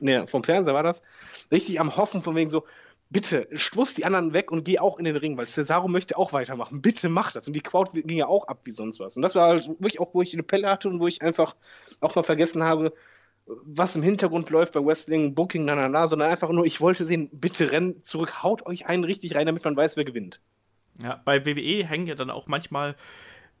ne, 0.00 0.26
vom 0.28 0.44
Fernseher 0.44 0.74
war 0.74 0.84
das, 0.84 1.02
richtig 1.50 1.80
am 1.80 1.96
Hoffen 1.96 2.22
von 2.22 2.36
wegen 2.36 2.50
so, 2.50 2.64
bitte, 3.10 3.48
stoß 3.52 3.94
die 3.94 4.04
anderen 4.04 4.32
weg 4.32 4.52
und 4.52 4.64
geh 4.64 4.78
auch 4.78 4.98
in 4.98 5.04
den 5.04 5.16
Ring, 5.16 5.36
weil 5.36 5.46
Cesaro 5.46 5.88
möchte 5.88 6.16
auch 6.16 6.32
weitermachen. 6.32 6.80
Bitte 6.80 7.08
mach 7.08 7.32
das. 7.32 7.46
Und 7.46 7.54
die 7.54 7.60
Crowd 7.60 7.90
ging 8.02 8.18
ja 8.18 8.26
auch 8.26 8.48
ab 8.48 8.60
wie 8.64 8.72
sonst 8.72 9.00
was. 9.00 9.16
Und 9.16 9.22
das 9.22 9.34
war 9.34 9.48
halt 9.48 9.68
wirklich 9.68 10.00
auch, 10.00 10.14
wo 10.14 10.22
ich 10.22 10.32
eine 10.32 10.42
Pelle 10.42 10.68
hatte 10.68 10.88
und 10.88 11.00
wo 11.00 11.06
ich 11.06 11.22
einfach 11.22 11.56
auch 12.00 12.14
mal 12.14 12.22
vergessen 12.22 12.62
habe, 12.62 12.92
was 13.46 13.94
im 13.94 14.02
Hintergrund 14.02 14.48
läuft 14.50 14.74
bei 14.74 14.84
Wrestling, 14.84 15.34
Booking, 15.34 15.64
na, 15.64 15.74
na, 15.74 15.88
na, 15.88 16.06
sondern 16.06 16.30
einfach 16.30 16.50
nur, 16.50 16.64
ich 16.64 16.80
wollte 16.80 17.04
sehen, 17.04 17.28
bitte 17.32 17.70
rennt 17.70 18.06
zurück, 18.06 18.42
haut 18.42 18.64
euch 18.66 18.86
einen 18.86 19.04
richtig 19.04 19.34
rein, 19.34 19.46
damit 19.46 19.64
man 19.64 19.76
weiß, 19.76 19.96
wer 19.96 20.04
gewinnt. 20.04 20.40
Ja, 21.02 21.20
bei 21.24 21.44
WWE 21.44 21.84
hängen 21.84 22.06
ja 22.06 22.14
dann 22.14 22.30
auch 22.30 22.46
manchmal 22.46 22.94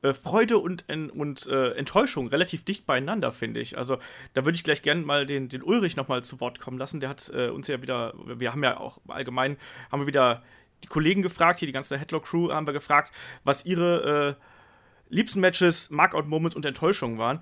äh, 0.02 0.14
Freude 0.14 0.58
und, 0.58 0.86
und 0.88 1.46
äh, 1.48 1.72
Enttäuschung 1.72 2.28
relativ 2.28 2.64
dicht 2.64 2.86
beieinander, 2.86 3.32
finde 3.32 3.60
ich. 3.60 3.76
Also 3.76 3.98
da 4.32 4.44
würde 4.44 4.56
ich 4.56 4.64
gleich 4.64 4.82
gerne 4.82 5.02
mal 5.02 5.26
den, 5.26 5.48
den 5.48 5.62
Ulrich 5.62 5.96
nochmal 5.96 6.24
zu 6.24 6.40
Wort 6.40 6.60
kommen 6.60 6.78
lassen. 6.78 7.00
Der 7.00 7.10
hat 7.10 7.30
äh, 7.34 7.48
uns 7.48 7.68
ja 7.68 7.82
wieder, 7.82 8.14
wir 8.24 8.52
haben 8.52 8.62
ja 8.62 8.78
auch 8.78 8.98
allgemein, 9.08 9.58
haben 9.90 10.02
wir 10.02 10.06
wieder 10.06 10.42
die 10.82 10.88
Kollegen 10.88 11.22
gefragt, 11.22 11.58
hier 11.58 11.66
die 11.66 11.72
ganze 11.72 11.98
Headlock-Crew 11.98 12.52
haben 12.52 12.66
wir 12.66 12.74
gefragt, 12.74 13.12
was 13.42 13.66
ihre 13.66 14.36
äh, 14.38 15.14
liebsten 15.14 15.40
Matches, 15.40 15.90
Markout-Moments 15.90 16.56
und 16.56 16.64
Enttäuschungen 16.64 17.18
waren 17.18 17.40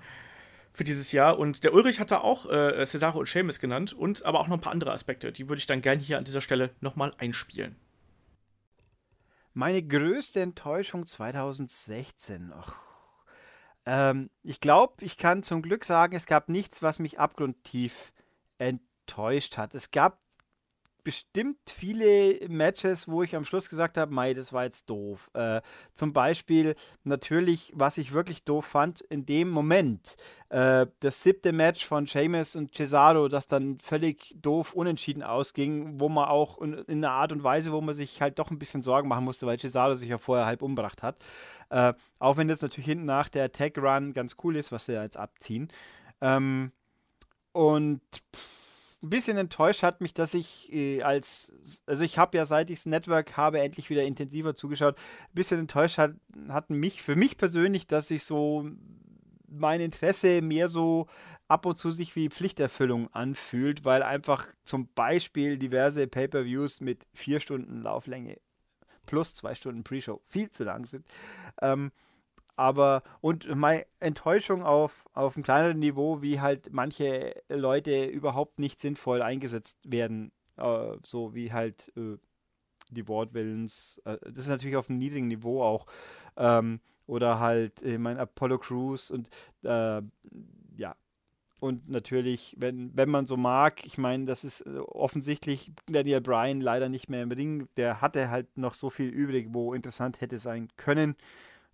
für 0.73 0.83
dieses 0.83 1.11
Jahr. 1.11 1.39
Und 1.39 1.63
der 1.63 1.73
Ulrich 1.73 1.99
hatte 1.99 2.21
auch 2.21 2.49
äh, 2.49 2.85
Cesaro 2.85 3.19
und 3.19 3.29
Seamus 3.29 3.59
genannt 3.59 3.93
und 3.93 4.25
aber 4.25 4.39
auch 4.39 4.47
noch 4.47 4.57
ein 4.57 4.61
paar 4.61 4.73
andere 4.73 4.91
Aspekte. 4.91 5.31
Die 5.31 5.47
würde 5.47 5.59
ich 5.59 5.65
dann 5.65 5.81
gerne 5.81 6.01
hier 6.01 6.17
an 6.17 6.23
dieser 6.23 6.41
Stelle 6.41 6.71
nochmal 6.81 7.13
einspielen. 7.17 7.75
Meine 9.53 9.83
größte 9.83 10.41
Enttäuschung 10.41 11.05
2016. 11.05 12.51
Och. 12.53 12.73
Ähm, 13.85 14.31
ich 14.41 14.59
glaube, 14.59 15.05
ich 15.05 15.17
kann 15.17 15.43
zum 15.43 15.61
Glück 15.61 15.85
sagen, 15.85 16.15
es 16.15 16.25
gab 16.25 16.49
nichts, 16.49 16.81
was 16.81 16.97
mich 16.97 17.19
abgrundtief 17.19 18.13
enttäuscht 18.57 19.57
hat. 19.57 19.75
Es 19.75 19.91
gab 19.91 20.22
bestimmt 21.03 21.57
viele 21.69 22.47
Matches, 22.47 23.07
wo 23.07 23.23
ich 23.23 23.35
am 23.35 23.45
Schluss 23.45 23.69
gesagt 23.69 23.97
habe, 23.97 24.13
mei, 24.13 24.33
das 24.33 24.53
war 24.53 24.63
jetzt 24.63 24.89
doof. 24.89 25.29
Äh, 25.33 25.61
zum 25.93 26.13
Beispiel 26.13 26.75
natürlich, 27.03 27.71
was 27.75 27.97
ich 27.97 28.13
wirklich 28.13 28.43
doof 28.43 28.65
fand, 28.65 29.01
in 29.01 29.25
dem 29.25 29.49
Moment, 29.49 30.15
äh, 30.49 30.87
das 31.01 31.23
siebte 31.23 31.51
Match 31.51 31.85
von 31.85 32.07
Sheamus 32.07 32.55
und 32.55 32.75
Cesaro, 32.75 33.27
das 33.27 33.47
dann 33.47 33.79
völlig 33.79 34.35
doof 34.35 34.73
unentschieden 34.73 35.23
ausging, 35.23 35.99
wo 35.99 36.09
man 36.09 36.29
auch 36.29 36.59
in, 36.61 36.73
in, 36.73 37.03
einer 37.03 37.11
Art 37.11 37.31
und 37.31 37.43
Weise, 37.43 37.71
wo 37.71 37.81
man 37.81 37.95
sich 37.95 38.21
halt 38.21 38.39
doch 38.39 38.51
ein 38.51 38.59
bisschen 38.59 38.81
Sorgen 38.81 39.09
machen 39.09 39.25
musste, 39.25 39.45
weil 39.45 39.59
Cesaro 39.59 39.95
sich 39.95 40.09
ja 40.09 40.17
vorher 40.17 40.45
halb 40.45 40.61
umgebracht 40.61 41.03
hat. 41.03 41.17
Äh, 41.69 41.93
auch 42.19 42.37
wenn 42.37 42.49
jetzt 42.49 42.61
natürlich 42.61 42.85
hinten 42.85 43.05
nach 43.05 43.29
der 43.29 43.45
Attack 43.45 43.77
Run 43.77 44.13
ganz 44.13 44.35
cool 44.43 44.55
ist, 44.55 44.71
was 44.71 44.85
sie 44.85 44.93
jetzt 44.93 45.17
abziehen. 45.17 45.69
Ähm, 46.21 46.71
und 47.51 48.01
pff, 48.35 48.62
ein 49.03 49.09
bisschen 49.09 49.37
enttäuscht 49.37 49.83
hat 49.83 50.01
mich, 50.01 50.13
dass 50.13 50.33
ich 50.33 50.71
äh, 50.71 51.01
als, 51.01 51.51
also 51.85 52.03
ich 52.03 52.17
habe 52.17 52.37
ja 52.37 52.45
seit 52.45 52.69
ich 52.69 52.79
das 52.79 52.85
Network 52.85 53.37
habe 53.37 53.59
endlich 53.59 53.89
wieder 53.89 54.03
intensiver 54.03 54.55
zugeschaut, 54.55 54.95
ein 54.95 55.35
bisschen 55.35 55.59
enttäuscht 55.59 55.97
hat, 55.97 56.15
hat 56.47 56.69
mich, 56.69 57.03
für 57.03 57.15
mich 57.15 57.37
persönlich, 57.37 57.85
dass 57.85 58.09
ich 58.11 58.23
so 58.23 58.69
mein 59.47 59.81
Interesse 59.81 60.41
mehr 60.41 60.69
so 60.69 61.07
ab 61.47 61.65
und 61.65 61.75
zu 61.75 61.91
sich 61.91 62.15
wie 62.15 62.29
Pflichterfüllung 62.29 63.13
anfühlt, 63.13 63.85
weil 63.85 64.01
einfach 64.01 64.47
zum 64.63 64.87
Beispiel 64.95 65.57
diverse 65.57 66.07
Pay-per-Views 66.07 66.81
mit 66.81 67.05
vier 67.13 67.39
Stunden 67.39 67.81
Lauflänge 67.81 68.37
plus 69.05 69.35
zwei 69.35 69.53
Stunden 69.53 69.83
Pre-Show 69.83 70.21
viel 70.23 70.49
zu 70.49 70.63
lang 70.63 70.85
sind. 70.85 71.05
Ähm, 71.61 71.91
aber, 72.55 73.03
und 73.21 73.47
meine 73.55 73.85
Enttäuschung 73.99 74.63
auf, 74.63 75.05
auf 75.13 75.35
einem 75.35 75.43
kleineren 75.43 75.79
Niveau, 75.79 76.21
wie 76.21 76.39
halt 76.39 76.71
manche 76.71 77.41
Leute 77.49 78.05
überhaupt 78.05 78.59
nicht 78.59 78.79
sinnvoll 78.79 79.21
eingesetzt 79.21 79.79
werden, 79.83 80.31
äh, 80.57 80.97
so 81.03 81.33
wie 81.33 81.51
halt 81.51 81.91
äh, 81.97 82.17
die 82.91 83.07
Wortwillens, 83.07 84.01
äh, 84.05 84.17
das 84.21 84.45
ist 84.45 84.49
natürlich 84.49 84.75
auf 84.75 84.89
einem 84.89 84.99
niedrigen 84.99 85.27
Niveau 85.27 85.63
auch, 85.63 85.87
ähm, 86.37 86.79
oder 87.07 87.39
halt 87.39 87.81
äh, 87.83 87.97
mein 87.97 88.17
Apollo 88.17 88.59
Crews 88.59 89.11
und 89.11 89.29
äh, 89.63 90.01
ja, 90.77 90.95
und 91.63 91.87
natürlich, 91.89 92.57
wenn, 92.59 92.91
wenn 92.93 93.09
man 93.09 93.25
so 93.25 93.37
mag, 93.37 93.85
ich 93.85 93.97
meine, 93.97 94.25
das 94.25 94.43
ist 94.43 94.61
äh, 94.67 94.79
offensichtlich 94.79 95.71
Daniel 95.85 96.19
Bryan 96.19 96.59
leider 96.59 96.89
nicht 96.89 97.09
mehr 97.09 97.23
im 97.23 97.31
Ring. 97.31 97.69
Der 97.77 98.01
hatte 98.01 98.29
halt 98.29 98.57
noch 98.57 98.73
so 98.73 98.89
viel 98.89 99.07
übrig, 99.07 99.47
wo 99.51 99.73
interessant 99.73 100.19
hätte 100.19 100.39
sein 100.39 100.67
können. 100.75 101.15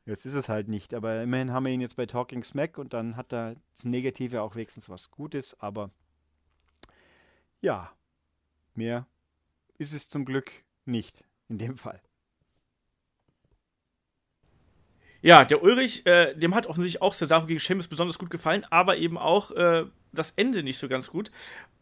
Jetzt 0.10 0.26
ist 0.26 0.34
es 0.34 0.49
halt 0.49 0.68
nicht, 0.68 0.95
aber 0.95 1.22
immerhin 1.22 1.53
haben 1.53 1.65
wir 1.65 1.72
ihn 1.72 1.81
jetzt 1.81 1.95
bei 1.95 2.07
Talking 2.07 2.44
Smack 2.44 2.80
und 2.80 2.94
dann 2.94 3.15
hat 3.15 3.31
er 3.31 3.56
das 3.76 3.86
Negative 3.86 4.41
auch 4.41 4.56
wenigstens 4.56 4.90
was 4.90 5.11
Gutes, 5.11 5.56
aber 5.60 5.91
ja, 7.61 7.91
mehr 8.73 9.06
ist 9.77 9.94
es 9.94 10.10
zum 10.10 10.26
Glück 10.26 10.52
nicht 10.86 11.23
in 11.48 11.60
dem 11.60 11.77
Fall. 11.77 12.02
Ja, 15.22 15.45
der 15.45 15.61
Ulrich, 15.61 16.07
äh, 16.07 16.34
dem 16.34 16.56
hat 16.56 16.65
offensichtlich 16.65 17.03
auch 17.03 17.14
Cesaro 17.14 17.45
gegen 17.45 17.60
Sheamus 17.60 17.88
besonders 17.88 18.18
gut 18.18 18.31
gefallen, 18.31 18.65
aber 18.72 18.98
eben 18.98 19.18
auch 19.18 19.52
äh, 19.52 19.86
das 20.11 20.31
Ende 20.31 20.64
nicht 20.64 20.80
so 20.80 20.88
ganz 20.88 21.11
gut. 21.11 21.30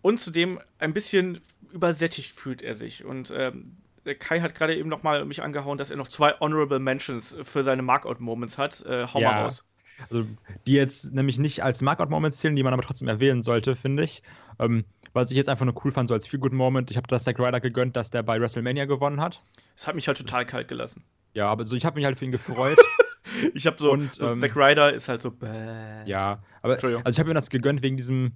Und 0.02 0.20
zudem 0.20 0.60
ein 0.80 0.94
bisschen 0.94 1.40
übersättigt 1.72 2.34
fühlt 2.34 2.62
er 2.62 2.74
sich. 2.74 3.06
Und 3.06 3.32
ähm, 3.32 3.78
Kai 4.16 4.42
hat 4.42 4.56
gerade 4.56 4.76
eben 4.76 4.90
noch 4.90 5.04
mal 5.04 5.26
mich 5.26 5.42
angehauen, 5.42 5.78
dass 5.78 5.90
er 5.90 5.98
noch 5.98 6.08
zwei 6.08 6.34
Honorable 6.40 6.80
Mentions 6.80 7.36
für 7.44 7.64
seine 7.64 7.82
Markout-Moments 7.82 8.58
hat. 8.58 8.86
Äh, 8.86 9.08
hau 9.08 9.20
ja. 9.20 9.32
mal 9.32 9.44
raus. 9.44 9.66
Also, 10.10 10.26
die 10.68 10.74
jetzt 10.74 11.12
nämlich 11.12 11.40
nicht 11.40 11.64
als 11.64 11.82
Markout-Moments 11.82 12.38
zählen, 12.38 12.56
die 12.56 12.64
man 12.64 12.74
aber 12.74 12.84
trotzdem 12.84 13.08
erwähnen 13.08 13.42
sollte, 13.44 13.76
finde 13.76 14.04
ich. 14.04 14.22
Ähm, 14.60 14.86
was 15.14 15.32
ich 15.32 15.38
jetzt 15.38 15.50
einfach 15.50 15.66
nur 15.66 15.76
cool 15.84 15.92
fand, 15.92 16.10
so 16.10 16.14
als 16.14 16.28
Feel 16.28 16.40
Good 16.40 16.54
Moment. 16.54 16.92
Ich 16.92 16.98
habe 16.98 17.08
das 17.08 17.24
Zack 17.24 17.40
Ryder 17.40 17.60
gegönnt, 17.60 17.96
dass 17.96 18.12
der 18.12 18.24
bei 18.24 18.40
WrestleMania 18.40 18.86
gewonnen 18.86 19.20
hat. 19.20 19.42
Das 19.76 19.88
hat 19.88 19.96
mich 19.96 20.08
halt 20.08 20.18
total 20.18 20.46
kalt 20.46 20.68
gelassen. 20.68 21.04
Ja, 21.34 21.48
aber 21.48 21.66
so, 21.66 21.76
ich 21.76 21.86
habe 21.86 21.96
mich 21.96 22.06
halt 22.06 22.18
für 22.18 22.26
ihn 22.26 22.32
gefreut. 22.32 22.80
ich 23.54 23.66
habe 23.66 23.78
so, 23.78 23.92
Und, 23.92 24.14
so 24.14 24.32
ähm, 24.32 24.40
Zack 24.40 24.56
Ryder 24.56 24.94
ist 24.94 25.10
halt 25.10 25.22
so, 25.22 25.32
bäh. 25.32 26.04
ja, 26.06 26.44
aber 26.62 26.76
also 26.76 26.88
ich 26.90 27.20
habe 27.20 27.32
ihm 27.32 27.36
das 27.36 27.50
gegönnt 27.50 27.82
wegen 27.82 27.98
diesem. 27.98 28.34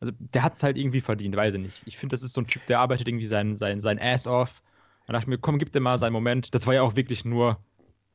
Also, 0.00 0.12
der 0.18 0.44
hat 0.44 0.54
es 0.54 0.62
halt 0.62 0.76
irgendwie 0.76 1.00
verdient, 1.00 1.34
weiß 1.34 1.54
ich 1.54 1.60
nicht. 1.60 1.82
Ich 1.84 1.98
finde, 1.98 2.14
das 2.14 2.22
ist 2.22 2.32
so 2.32 2.40
ein 2.40 2.46
Typ, 2.46 2.64
der 2.66 2.78
arbeitet 2.78 3.08
irgendwie 3.08 3.26
sein, 3.26 3.56
sein, 3.56 3.80
sein 3.80 3.98
Ass 4.00 4.28
off. 4.28 4.62
Dann 5.08 5.14
dachte 5.14 5.24
ich 5.24 5.28
mir, 5.28 5.38
komm, 5.38 5.58
gib 5.58 5.72
dir 5.72 5.80
mal 5.80 5.98
seinen 5.98 6.12
Moment. 6.12 6.54
Das 6.54 6.66
war 6.66 6.74
ja 6.74 6.82
auch 6.82 6.94
wirklich 6.94 7.24
nur. 7.24 7.58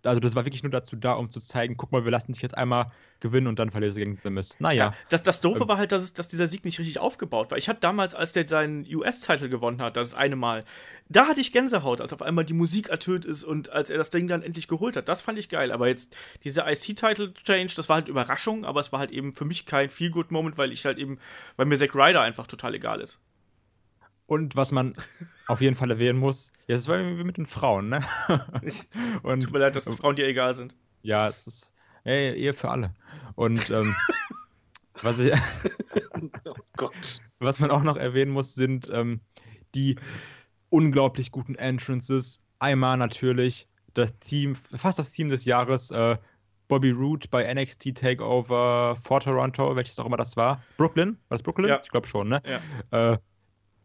Also, 0.06 0.20
das 0.20 0.36
war 0.36 0.45
wirklich 0.45 0.64
nur 0.64 0.72
dazu 0.72 0.98
da, 0.98 1.14
um 1.14 1.30
zu 1.30 1.40
zeigen, 1.40 1.78
guck 1.78 1.94
mal, 1.94 2.03
wir 2.03 2.11
lassen 2.11 2.34
dich 2.34 2.41
jetzt 2.41 2.57
einmal 2.57 2.91
gewinnen 3.22 3.48
und 3.48 3.57
dann 3.57 3.72
verlierst 3.72 3.95
du 3.95 4.02
gegen 4.02 4.20
The 4.22 4.30
Mist. 4.30 4.60
Naja. 4.60 4.88
Ja, 4.88 4.94
das, 5.10 5.24
das 5.24 5.40
Doofe 5.40 5.64
Ähm. 5.64 5.70
war 5.70 5.78
halt, 5.78 5.94
dass, 5.94 6.03
es, 6.03 6.14
dass 6.14 6.28
dieser 6.28 6.48
Sieg 6.48 6.65
nicht 6.65 6.78
richtig 6.78 6.99
aufgebaut 6.99 7.49
war. 7.49 7.57
Ich 7.57 7.70
hatte 7.70 7.80
damals, 7.80 8.14
als 8.14 8.34
der 8.34 8.45
seinen 8.48 8.86
US-Titel 8.94 9.48
gewonnen 9.48 9.82
hat, 9.82 9.95
das 9.95 10.14
eine 10.14 10.36
Mal, 10.36 10.65
da 11.07 11.26
hatte 11.28 11.40
ich 11.40 11.52
Gänsehaut, 11.53 12.02
als 12.02 12.11
auf 12.11 12.22
einmal 12.22 12.44
die 12.44 12.53
Musik 12.53 12.90
ertönt 12.90 13.24
ist 13.26 13.45
und 13.45 13.72
als 13.72 13.90
er 13.90 13.98
das 13.98 14.10
Ding 14.10 14.28
dann 14.28 14.44
endlich 14.44 14.68
geholt 14.68 14.98
hat. 14.98 15.07
Das 15.07 15.22
fand 15.22 15.40
ich 15.40 15.48
geil. 15.48 15.72
Aber 15.72 15.88
jetzt, 15.88 16.15
dieser 16.44 16.70
IC-Title-Change, 16.70 17.74
das 17.76 17.88
war 17.90 17.95
halt 17.95 18.10
Überraschung, 18.10 18.65
aber 18.65 18.82
es 18.82 18.91
war 18.91 18.99
halt 18.99 19.11
eben 19.11 19.34
für 19.34 19.45
mich 19.45 19.65
kein 19.65 19.90
Feel-Good-Moment, 19.90 20.57
weil 20.57 20.72
ich 20.74 20.86
halt 20.86 20.99
eben, 20.99 21.18
weil 21.56 21.65
mir 21.65 21.78
Zack 21.78 21.95
Ryder 21.95 22.22
einfach 22.22 22.45
total 22.45 22.76
egal 22.76 22.99
ist. 22.99 23.20
Und 24.26 24.56
was 24.56 24.72
man 24.72 24.94
auf 25.48 25.62
jeden 25.62 25.76
Fall 25.76 25.91
erwähnen 25.91 26.20
muss, 26.20 26.52
ja, 26.68 26.76
das 26.76 26.88
war 26.88 26.98
irgendwie 26.98 27.24
mit 27.24 27.38
den 27.38 27.45
Frauen, 27.45 27.90
ne? 27.90 28.04
und 29.24 29.41
Tut 29.44 29.52
mir 29.54 29.60
leid, 29.60 29.76
dass 29.76 29.86
es 29.86 29.95
Frauen 29.95 30.16
dir 30.16 30.28
egal 30.28 30.56
sind. 30.56 30.76
ja, 31.02 31.28
es 31.28 31.45
ist 31.48 31.74
ey, 32.06 32.34
Ehe 32.34 32.54
für 32.54 32.70
alle. 32.70 32.94
Und 33.36 33.70
ähm, 33.70 33.95
was, 35.02 35.20
ich, 35.20 35.34
Oh 36.45 36.54
Gott. 36.78 37.22
was 37.40 37.60
man 37.60 37.72
auch 37.72 37.84
noch 37.84 37.98
erwähnen 37.98 38.32
muss, 38.32 38.56
sind 38.56 38.90
ähm, 38.94 39.20
die 39.76 39.98
unglaublich 40.70 41.32
guten 41.32 41.56
Entrances. 41.56 42.41
Einmal 42.60 42.98
natürlich 42.98 43.68
das 43.94 44.18
Team, 44.20 44.56
fast 44.56 45.00
das 45.00 45.12
Team 45.12 45.30
des 45.30 45.45
Jahres, 45.45 45.91
äh, 45.91 46.18
Bobby 46.70 46.91
Roode 46.91 47.28
bei 47.30 47.54
NXT 47.54 47.95
Takeover 47.95 48.98
for 49.04 49.20
Toronto, 49.20 49.76
welches 49.76 50.00
auch 50.00 50.06
immer 50.06 50.18
das 50.18 50.38
war. 50.38 50.64
Brooklyn? 50.78 51.18
War 51.28 51.36
das 51.38 51.44
Brooklyn? 51.44 51.68
Ja. 51.70 51.82
Ich 51.84 51.90
glaube 51.90 52.08
schon, 52.08 52.30
ne? 52.30 52.41
Ja. 52.91 53.14
Äh, 53.14 53.18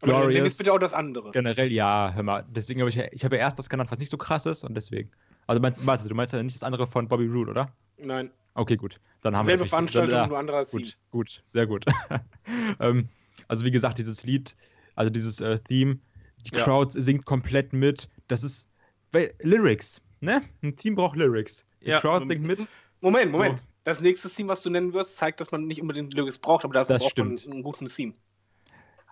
Aber 0.01 0.13
Glorious. 0.13 0.45
jetzt 0.45 0.59
bitte 0.59 0.73
auch 0.73 0.79
das 0.79 0.95
andere. 0.95 1.31
Generell, 1.33 1.73
ja, 1.73 2.13
hör 2.15 2.23
mal. 2.23 2.45
Deswegen 2.49 2.81
habe 2.81 2.91
ich, 2.91 2.99
ich 2.99 3.25
habe 3.25 3.37
ja 3.37 3.43
erst 3.43 3.59
das 3.59 3.69
genannt, 3.69 3.91
was 3.91 3.99
nicht 3.99 4.11
so 4.11 4.17
krass 4.17 4.47
ist 4.47 4.65
und 4.65 4.75
deswegen. 4.75 5.11
Also 5.47 5.61
meinst, 5.61 5.85
warte, 5.87 6.09
du 6.09 6.15
meinst 6.15 6.33
ja 6.33 6.43
nicht 6.43 6.55
das 6.57 6.63
andere 6.63 6.87
von 6.87 7.09
Bobby 7.09 7.27
Roode, 7.27 7.51
oder? 7.51 7.73
Nein. 7.97 8.31
Okay, 8.55 8.77
gut. 8.77 9.01
Dann 9.23 9.37
haben 9.37 9.47
Selbe 9.47 9.63
wir. 9.65 9.69
Veranstaltung, 9.69 10.11
Dann, 10.11 10.21
ja, 10.23 10.27
nur 10.29 10.39
anderer 10.39 10.65
Team. 10.67 10.83
Gut, 10.83 10.99
gut, 11.11 11.43
sehr 11.45 11.67
gut. 11.67 11.85
ähm, 12.81 13.09
also 13.49 13.65
wie 13.65 13.71
gesagt, 13.71 13.99
dieses 13.99 14.25
Lied, 14.25 14.55
also 14.95 15.11
dieses 15.11 15.41
äh, 15.41 15.59
Theme, 15.61 15.99
die 16.47 16.57
Ja. 16.57 16.65
Crowd 16.65 17.01
singt 17.01 17.25
komplett 17.25 17.73
mit. 17.73 18.09
Das 18.29 18.43
ist 18.45 18.69
weil, 19.13 19.33
Lyrics, 19.43 20.01
ne? 20.21 20.43
Ein 20.63 20.77
Team 20.77 20.95
braucht 20.95 21.17
Lyrics. 21.17 21.67
Die 21.83 21.89
Ja, 21.91 22.01
Crowd 22.01 22.27
singt 22.29 22.47
mit. 22.47 22.67
Moment, 23.01 23.33
Moment. 23.33 23.61
So. 23.61 23.67
Das 23.85 24.01
nächste 24.01 24.29
Team, 24.29 24.49
was 24.49 24.61
du 24.63 24.71
nennen 24.71 24.93
wirst, 24.93 25.17
zeigt, 25.17 25.41
dass 25.41 25.51
man 25.51 25.67
nicht 25.67 25.81
unbedingt 25.81 26.13
Lyrics 26.13 26.37
braucht, 26.39 26.65
aber 26.65 26.75
dafür 26.75 26.95
Das 26.97 27.03
braucht 27.03 27.13
stimmt. 27.13 27.45
man 27.47 27.55
einen 27.55 27.63
guten 27.63 27.87
Team. 27.87 28.15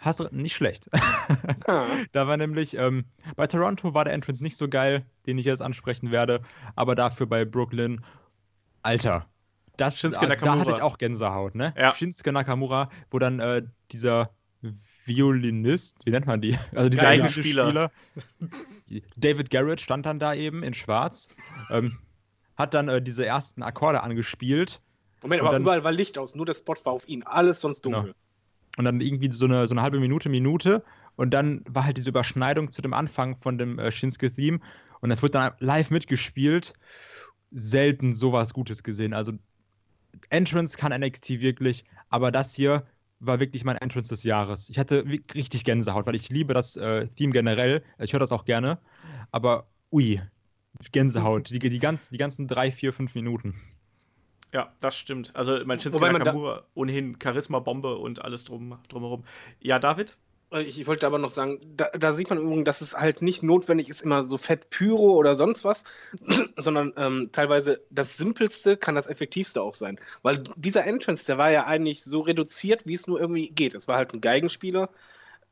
Hast 0.07 0.21
du 0.21 0.29
nicht 0.31 0.55
schlecht. 0.55 0.89
Ah. 1.67 1.87
Da 2.13 2.29
war 2.29 2.37
nämlich, 2.37 2.77
ähm, 2.77 3.05
bei 3.35 3.47
Toronto 3.49 3.93
war 3.93 4.05
der 4.05 4.15
Entrance 4.15 4.43
nicht 4.43 4.57
so 4.57 4.69
geil, 4.69 5.05
den 5.27 5.37
ich 5.37 5.45
jetzt 5.45 5.61
ansprechen 5.61 6.11
werde, 6.13 6.41
aber 6.77 6.95
dafür 6.95 7.27
bei 7.27 7.45
Brooklyn, 7.45 8.05
Alter, 8.83 9.27
das, 9.77 9.99
Shinsuke 9.99 10.27
da, 10.29 10.35
da 10.37 10.41
Nakamura. 10.41 10.61
hatte 10.67 10.77
ich 10.79 10.83
auch 10.83 10.99
Gänsehaut, 10.99 11.55
ne? 11.57 11.75
Ja. 11.77 11.95
Shinsuke 11.95 12.33
Nakamura, 12.33 12.89
wo 13.11 13.19
dann 13.19 13.41
äh, 13.41 13.63
dieser 13.91 14.31
Violinist, 15.05 15.99
wie 16.05 16.11
nennt 16.11 16.27
man 16.27 16.41
die? 16.41 16.57
Also 16.75 16.89
dieser 16.89 17.03
Geigenspieler. 17.03 17.67
Spieler, 17.67 17.91
David 19.17 19.51
Garrett 19.51 19.81
stand 19.81 20.07
dann 20.07 20.19
da 20.19 20.35
eben 20.35 20.63
in 20.63 20.75
schwarz, 20.75 21.29
ähm, 21.71 21.99
hat 22.57 22.75
dann 22.75 22.89
äh, 22.89 23.03
diese 23.03 23.27
ersten 23.27 23.63
Akkorde 23.63 24.03
angespielt 24.03 24.81
Moment, 25.23 25.43
aber 25.43 25.53
dann- 25.53 25.63
überall 25.63 25.83
war 25.85 25.93
Licht 25.93 26.17
aus, 26.19 26.35
nur 26.35 26.47
der 26.47 26.55
Spot 26.55 26.77
war 26.85 26.93
auf 26.93 27.09
ihn. 27.09 27.23
Alles 27.25 27.61
sonst 27.61 27.83
Genau. 27.83 28.07
Und 28.77 28.85
dann 28.85 29.01
irgendwie 29.01 29.33
so 29.33 29.47
eine, 29.47 29.67
so 29.67 29.75
eine 29.75 29.83
halbe 29.83 30.01
Minute, 30.01 30.29
Minute 30.29 30.85
und 31.17 31.31
dann 31.33 31.63
war 31.69 31.85
halt 31.85 31.97
diese 31.97 32.11
Überschneidung 32.11 32.71
zu 32.71 32.83
dem 32.83 32.95
Anfang 32.95 33.37
von 33.39 33.59
dem 33.59 33.79
äh, 33.79 33.91
Shinsuke-Theme 33.91 34.61
und 35.01 35.11
das 35.11 35.23
wurde 35.23 35.33
dann 35.33 35.53
live 35.59 35.91
mitgespielt. 35.91 36.75
Selten 37.51 38.15
sowas 38.15 38.53
Gutes 38.53 38.83
gesehen. 38.83 39.15
Also 39.15 39.33
Entrance 40.31 40.77
kann 40.77 40.99
NXT 40.99 41.41
wirklich, 41.41 41.85
aber 42.09 42.31
das 42.33 42.55
hier 42.55 42.87
war 43.21 43.41
wirklich 43.41 43.65
mein 43.65 43.77
Entrance 43.77 44.09
des 44.11 44.25
Jahres. 44.25 44.69
Ich 44.69 44.79
hatte 44.79 45.05
richtig 45.35 45.65
Gänsehaut, 45.65 46.07
weil 46.07 46.17
ich 46.17 46.29
liebe 46.29 46.55
das 46.55 46.77
äh, 46.77 47.09
Theme 47.09 47.33
generell. 47.33 47.83
Ich 47.99 48.13
höre 48.13 48.21
das 48.21 48.33
auch 48.33 48.45
gerne, 48.45 48.79
aber 49.31 49.69
ui, 49.91 50.21
Gänsehaut. 50.93 51.51
Die, 51.51 51.59
die, 51.59 51.79
ganz, 51.79 52.11
die 52.11 52.19
ganzen 52.19 52.49
drei, 52.49 52.71
vier, 52.71 52.93
fünf 52.93 53.15
Minuten. 53.15 53.55
Ja, 54.53 54.75
das 54.81 54.97
stimmt. 54.97 55.35
Also 55.35 55.59
mein 55.65 55.81
Shinsuke 55.81 56.07
Wobei 56.07 56.13
Nakamura 56.13 56.67
ohnehin 56.75 57.19
Charisma-Bombe 57.23 57.97
und 57.97 58.25
alles 58.25 58.45
drum, 58.45 58.79
drumherum. 58.89 59.25
Ja, 59.61 59.79
David? 59.79 60.17
Äh, 60.53 60.63
Ich, 60.63 60.81
ich 60.81 60.87
wollte 60.87 61.07
aber 61.07 61.19
noch 61.19 61.31
sagen, 61.31 61.61
da, 61.77 61.91
da 61.91 62.13
sieht 62.13 62.31
man 62.31 62.39
übrigens, 62.39 62.65
dass 62.65 62.81
es 62.81 62.95
halt 62.97 63.23
nicht 63.23 63.43
notwendig 63.43 63.89
ist, 63.89 64.03
immer 64.03 64.23
so 64.23 64.39
fett 64.39 64.71
Pyro 64.71 65.15
oder 65.17 65.35
sonst 65.37 65.65
was, 65.65 65.85
sondern 66.57 66.93
ähm, 66.97 67.31
teilweise 67.33 67.85
das 67.91 68.17
Simpelste 68.17 68.77
kann 68.77 68.95
das 68.95 69.09
Effektivste 69.09 69.61
auch 69.63 69.75
sein. 69.75 69.99
Weil 70.23 70.45
dieser 70.57 70.85
Entrance, 70.85 71.27
der 71.27 71.39
war 71.39 71.51
ja 71.51 71.67
eigentlich 71.67 72.05
so 72.05 72.21
reduziert, 72.21 72.87
wie 72.87 72.95
es 72.95 73.07
nur 73.07 73.21
irgendwie 73.21 73.51
geht. 73.51 73.75
Es 73.75 73.89
war 73.89 73.97
halt 73.97 74.15
ein 74.15 74.21
Geigenspieler, 74.21 74.91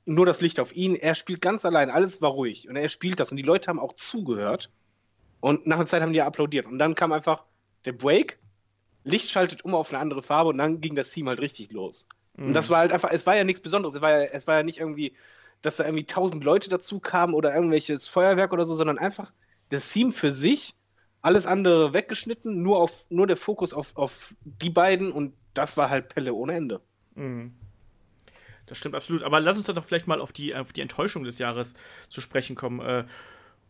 nur 0.06 0.26
das 0.26 0.40
Licht 0.40 0.60
auf 0.60 0.74
ihn. 0.74 0.94
Er 0.96 1.14
spielt 1.14 1.40
ganz 1.40 1.64
allein, 1.64 1.90
alles 1.90 2.22
war 2.22 2.30
ruhig. 2.30 2.68
Und 2.68 2.76
er 2.76 2.88
spielt 2.88 3.20
das 3.20 3.30
und 3.30 3.36
die 3.36 3.42
Leute 3.42 3.68
haben 3.68 3.80
auch 3.80 3.94
zugehört. 3.94 4.70
Und 5.40 5.66
nach 5.66 5.76
einer 5.76 5.86
Zeit 5.86 6.02
haben 6.02 6.12
die 6.12 6.18
ja 6.18 6.26
applaudiert. 6.26 6.66
Und 6.66 6.78
dann 6.78 6.94
kam 6.94 7.12
einfach 7.12 7.44
der 7.84 7.92
Break, 7.92 8.38
Licht 9.04 9.30
schaltet 9.30 9.64
um 9.64 9.74
auf 9.74 9.90
eine 9.90 10.00
andere 10.00 10.22
Farbe 10.22 10.50
und 10.50 10.58
dann 10.58 10.80
ging 10.80 10.94
das 10.96 11.10
Team 11.10 11.28
halt 11.28 11.40
richtig 11.40 11.72
los. 11.72 12.06
Und 12.44 12.52
Mhm. 12.52 12.54
das 12.54 12.70
war 12.70 12.78
halt 12.80 12.92
einfach, 12.92 13.10
es 13.12 13.26
war 13.26 13.36
ja 13.36 13.44
nichts 13.44 13.62
Besonderes. 13.62 13.96
Es 13.96 14.02
war 14.02 14.10
ja, 14.10 14.24
es 14.32 14.46
war 14.46 14.56
ja 14.56 14.62
nicht 14.62 14.78
irgendwie, 14.80 15.16
dass 15.62 15.76
da 15.76 15.84
irgendwie 15.84 16.06
tausend 16.06 16.44
Leute 16.44 16.68
dazu 16.68 17.00
kamen 17.00 17.34
oder 17.34 17.54
irgendwelches 17.54 18.08
Feuerwerk 18.08 18.52
oder 18.52 18.64
so, 18.64 18.74
sondern 18.74 18.98
einfach 18.98 19.32
das 19.70 19.90
Team 19.90 20.12
für 20.12 20.32
sich, 20.32 20.74
alles 21.22 21.46
andere 21.46 21.94
weggeschnitten, 21.94 22.62
nur 22.62 22.78
auf, 22.80 23.04
nur 23.08 23.26
der 23.26 23.36
Fokus 23.36 23.72
auf, 23.72 23.96
auf 23.96 24.34
die 24.44 24.70
beiden 24.70 25.10
und 25.12 25.34
das 25.54 25.76
war 25.76 25.88
halt 25.90 26.08
Pelle 26.10 26.34
ohne 26.34 26.54
Ende. 26.54 26.80
Mhm. 27.14 27.54
Das 28.66 28.78
stimmt 28.78 28.94
absolut. 28.94 29.22
Aber 29.22 29.40
lass 29.40 29.56
uns 29.56 29.66
doch 29.66 29.84
vielleicht 29.84 30.06
mal 30.06 30.20
auf 30.20 30.32
die, 30.32 30.54
auf 30.54 30.72
die 30.72 30.80
Enttäuschung 30.80 31.24
des 31.24 31.38
Jahres 31.38 31.74
zu 32.08 32.20
sprechen 32.20 32.56
kommen. 32.56 32.80
Äh, 32.80 33.04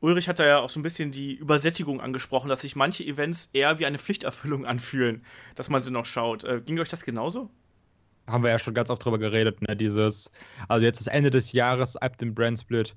Ulrich 0.05 0.29
hat 0.29 0.39
da 0.39 0.47
ja 0.47 0.59
auch 0.61 0.69
so 0.69 0.79
ein 0.79 0.83
bisschen 0.83 1.11
die 1.11 1.35
Übersättigung 1.35 2.01
angesprochen, 2.01 2.49
dass 2.49 2.61
sich 2.61 2.77
manche 2.77 3.05
Events 3.05 3.49
eher 3.53 3.79
wie 3.79 3.87
eine 3.87 3.99
Pflichterfüllung 3.99 4.67
anfühlen, 4.67 5.25
dass 5.55 5.71
man 5.71 5.83
sie 5.83 5.91
noch 5.91 6.05
schaut. 6.05 6.45
Äh, 6.45 6.61
ging 6.61 6.79
euch 6.79 6.89
das 6.89 7.05
genauso? 7.05 7.51
haben 8.27 8.43
wir 8.43 8.51
ja 8.51 8.59
schon 8.59 8.73
ganz 8.73 8.89
oft 8.89 9.05
drüber 9.05 9.19
geredet, 9.19 9.61
ne? 9.61 9.77
Dieses, 9.77 10.31
also 10.69 10.85
jetzt 10.85 10.99
das 10.99 11.09
Ende 11.09 11.31
des 11.31 11.53
Jahres 11.53 11.97
ab 11.97 12.17
dem 12.17 12.35
Brand 12.35 12.59
Split. 12.59 12.95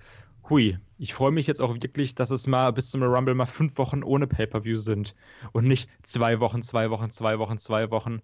Hui, 0.49 0.77
ich 0.97 1.13
freue 1.13 1.31
mich 1.31 1.47
jetzt 1.47 1.59
auch 1.59 1.73
wirklich, 1.73 2.15
dass 2.15 2.31
es 2.31 2.47
mal 2.47 2.71
bis 2.71 2.89
zum 2.89 3.03
Rumble 3.03 3.35
mal 3.35 3.45
fünf 3.45 3.77
Wochen 3.77 4.03
ohne 4.03 4.27
Pay-Per-View 4.27 4.77
sind 4.77 5.15
und 5.51 5.67
nicht 5.67 5.89
zwei 6.03 6.39
Wochen, 6.39 6.63
zwei 6.63 6.89
Wochen, 6.89 7.11
zwei 7.11 7.39
Wochen, 7.39 7.57
zwei 7.57 7.91
Wochen. 7.91 8.21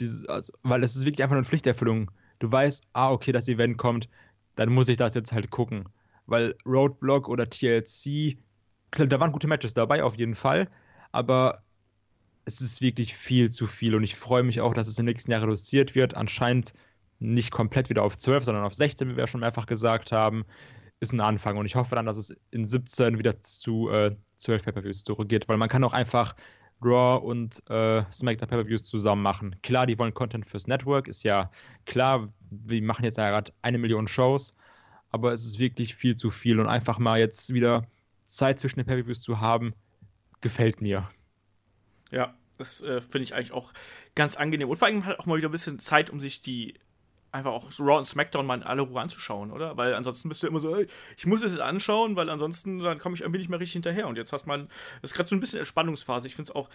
Dieses, 0.00 0.26
also, 0.26 0.52
weil 0.62 0.82
es 0.82 0.96
ist 0.96 1.04
wirklich 1.04 1.22
einfach 1.22 1.34
nur 1.34 1.42
eine 1.42 1.48
Pflichterfüllung. 1.48 2.10
Du 2.38 2.50
weißt, 2.50 2.84
ah, 2.94 3.10
okay, 3.10 3.32
das 3.32 3.48
Event 3.48 3.76
kommt, 3.76 4.08
dann 4.54 4.72
muss 4.72 4.88
ich 4.88 4.96
das 4.96 5.14
jetzt 5.14 5.32
halt 5.32 5.50
gucken. 5.50 5.84
Weil 6.28 6.54
Roadblock 6.64 7.28
oder 7.28 7.48
TLC, 7.48 8.38
da 8.92 9.18
waren 9.18 9.32
gute 9.32 9.48
Matches 9.48 9.74
dabei 9.74 10.04
auf 10.04 10.14
jeden 10.14 10.34
Fall, 10.34 10.68
aber 11.10 11.62
es 12.44 12.60
ist 12.60 12.80
wirklich 12.80 13.14
viel 13.14 13.50
zu 13.50 13.66
viel 13.66 13.94
und 13.94 14.04
ich 14.04 14.14
freue 14.14 14.42
mich 14.42 14.60
auch, 14.60 14.74
dass 14.74 14.86
es 14.86 14.98
im 14.98 15.06
nächsten 15.06 15.30
Jahr 15.30 15.42
reduziert 15.42 15.94
wird. 15.94 16.14
Anscheinend 16.14 16.72
nicht 17.18 17.50
komplett 17.50 17.90
wieder 17.90 18.02
auf 18.02 18.16
12, 18.16 18.44
sondern 18.44 18.64
auf 18.64 18.74
16, 18.74 19.08
wie 19.08 19.16
wir 19.16 19.26
schon 19.26 19.40
mehrfach 19.40 19.66
gesagt 19.66 20.12
haben, 20.12 20.44
ist 21.00 21.12
ein 21.12 21.20
Anfang. 21.20 21.56
Und 21.56 21.66
ich 21.66 21.76
hoffe 21.76 21.94
dann, 21.94 22.06
dass 22.06 22.16
es 22.16 22.34
in 22.50 22.66
17 22.66 23.18
wieder 23.18 23.40
zu 23.40 23.90
äh, 23.90 24.14
12 24.38 24.64
Pay-Per-Views 24.64 25.04
zurückgeht, 25.04 25.48
weil 25.48 25.56
man 25.56 25.68
kann 25.68 25.84
auch 25.84 25.92
einfach 25.92 26.34
Raw 26.80 27.18
und 27.24 27.62
äh, 27.70 28.04
SmackDown 28.12 28.48
Pay-Per-Views 28.48 28.84
zusammen 28.84 29.22
machen. 29.22 29.56
Klar, 29.62 29.86
die 29.86 29.98
wollen 29.98 30.14
Content 30.14 30.46
fürs 30.46 30.66
Network, 30.66 31.08
ist 31.08 31.24
ja 31.24 31.50
klar, 31.86 32.28
wir 32.50 32.82
machen 32.82 33.04
jetzt 33.04 33.18
ja 33.18 33.30
gerade 33.30 33.52
eine 33.62 33.78
Million 33.78 34.06
Shows, 34.08 34.54
aber 35.10 35.32
es 35.32 35.44
ist 35.44 35.58
wirklich 35.58 35.94
viel 35.94 36.16
zu 36.16 36.30
viel 36.30 36.60
und 36.60 36.66
einfach 36.66 36.98
mal 36.98 37.18
jetzt 37.18 37.52
wieder 37.52 37.86
Zeit 38.26 38.60
zwischen 38.60 38.78
den 38.78 38.86
Pay-Per-Views 38.86 39.22
zu 39.22 39.40
haben, 39.40 39.74
gefällt 40.40 40.80
mir. 40.80 41.08
Ja, 42.10 42.34
das 42.58 42.82
äh, 42.82 43.00
finde 43.00 43.22
ich 43.22 43.34
eigentlich 43.34 43.52
auch 43.52 43.72
ganz 44.14 44.36
angenehm. 44.36 44.68
Und 44.68 44.76
vor 44.76 44.88
allem 44.88 45.06
halt 45.06 45.18
auch 45.18 45.26
mal 45.26 45.38
wieder 45.38 45.48
ein 45.48 45.52
bisschen 45.52 45.78
Zeit, 45.78 46.10
um 46.10 46.20
sich 46.20 46.42
die 46.42 46.74
einfach 47.30 47.52
auch 47.52 47.70
Raw 47.78 47.98
und 47.98 48.04
SmackDown 48.04 48.46
mal 48.46 48.56
in 48.56 48.62
alle 48.62 48.82
Ruhe 48.82 49.00
anzuschauen, 49.00 49.50
oder? 49.50 49.76
Weil 49.76 49.94
ansonsten 49.94 50.28
bist 50.28 50.42
du 50.42 50.46
immer 50.46 50.60
so, 50.60 50.74
ey, 50.74 50.86
ich 51.16 51.26
muss 51.26 51.42
es 51.42 51.52
jetzt 51.52 51.60
anschauen, 51.60 52.16
weil 52.16 52.30
ansonsten 52.30 52.78
dann 52.80 52.98
komme 52.98 53.14
ich 53.14 53.20
irgendwie 53.20 53.38
nicht 53.38 53.50
mehr 53.50 53.60
richtig 53.60 53.74
hinterher. 53.74 54.08
Und 54.08 54.16
jetzt 54.16 54.32
hast 54.32 54.46
man, 54.46 54.68
das 55.02 55.10
ist 55.10 55.16
gerade 55.16 55.28
so 55.28 55.36
ein 55.36 55.40
bisschen 55.40 55.58
Entspannungsphase. 55.58 56.26
Ich 56.26 56.34
finde 56.34 56.50
es 56.50 56.56
auch 56.56 56.68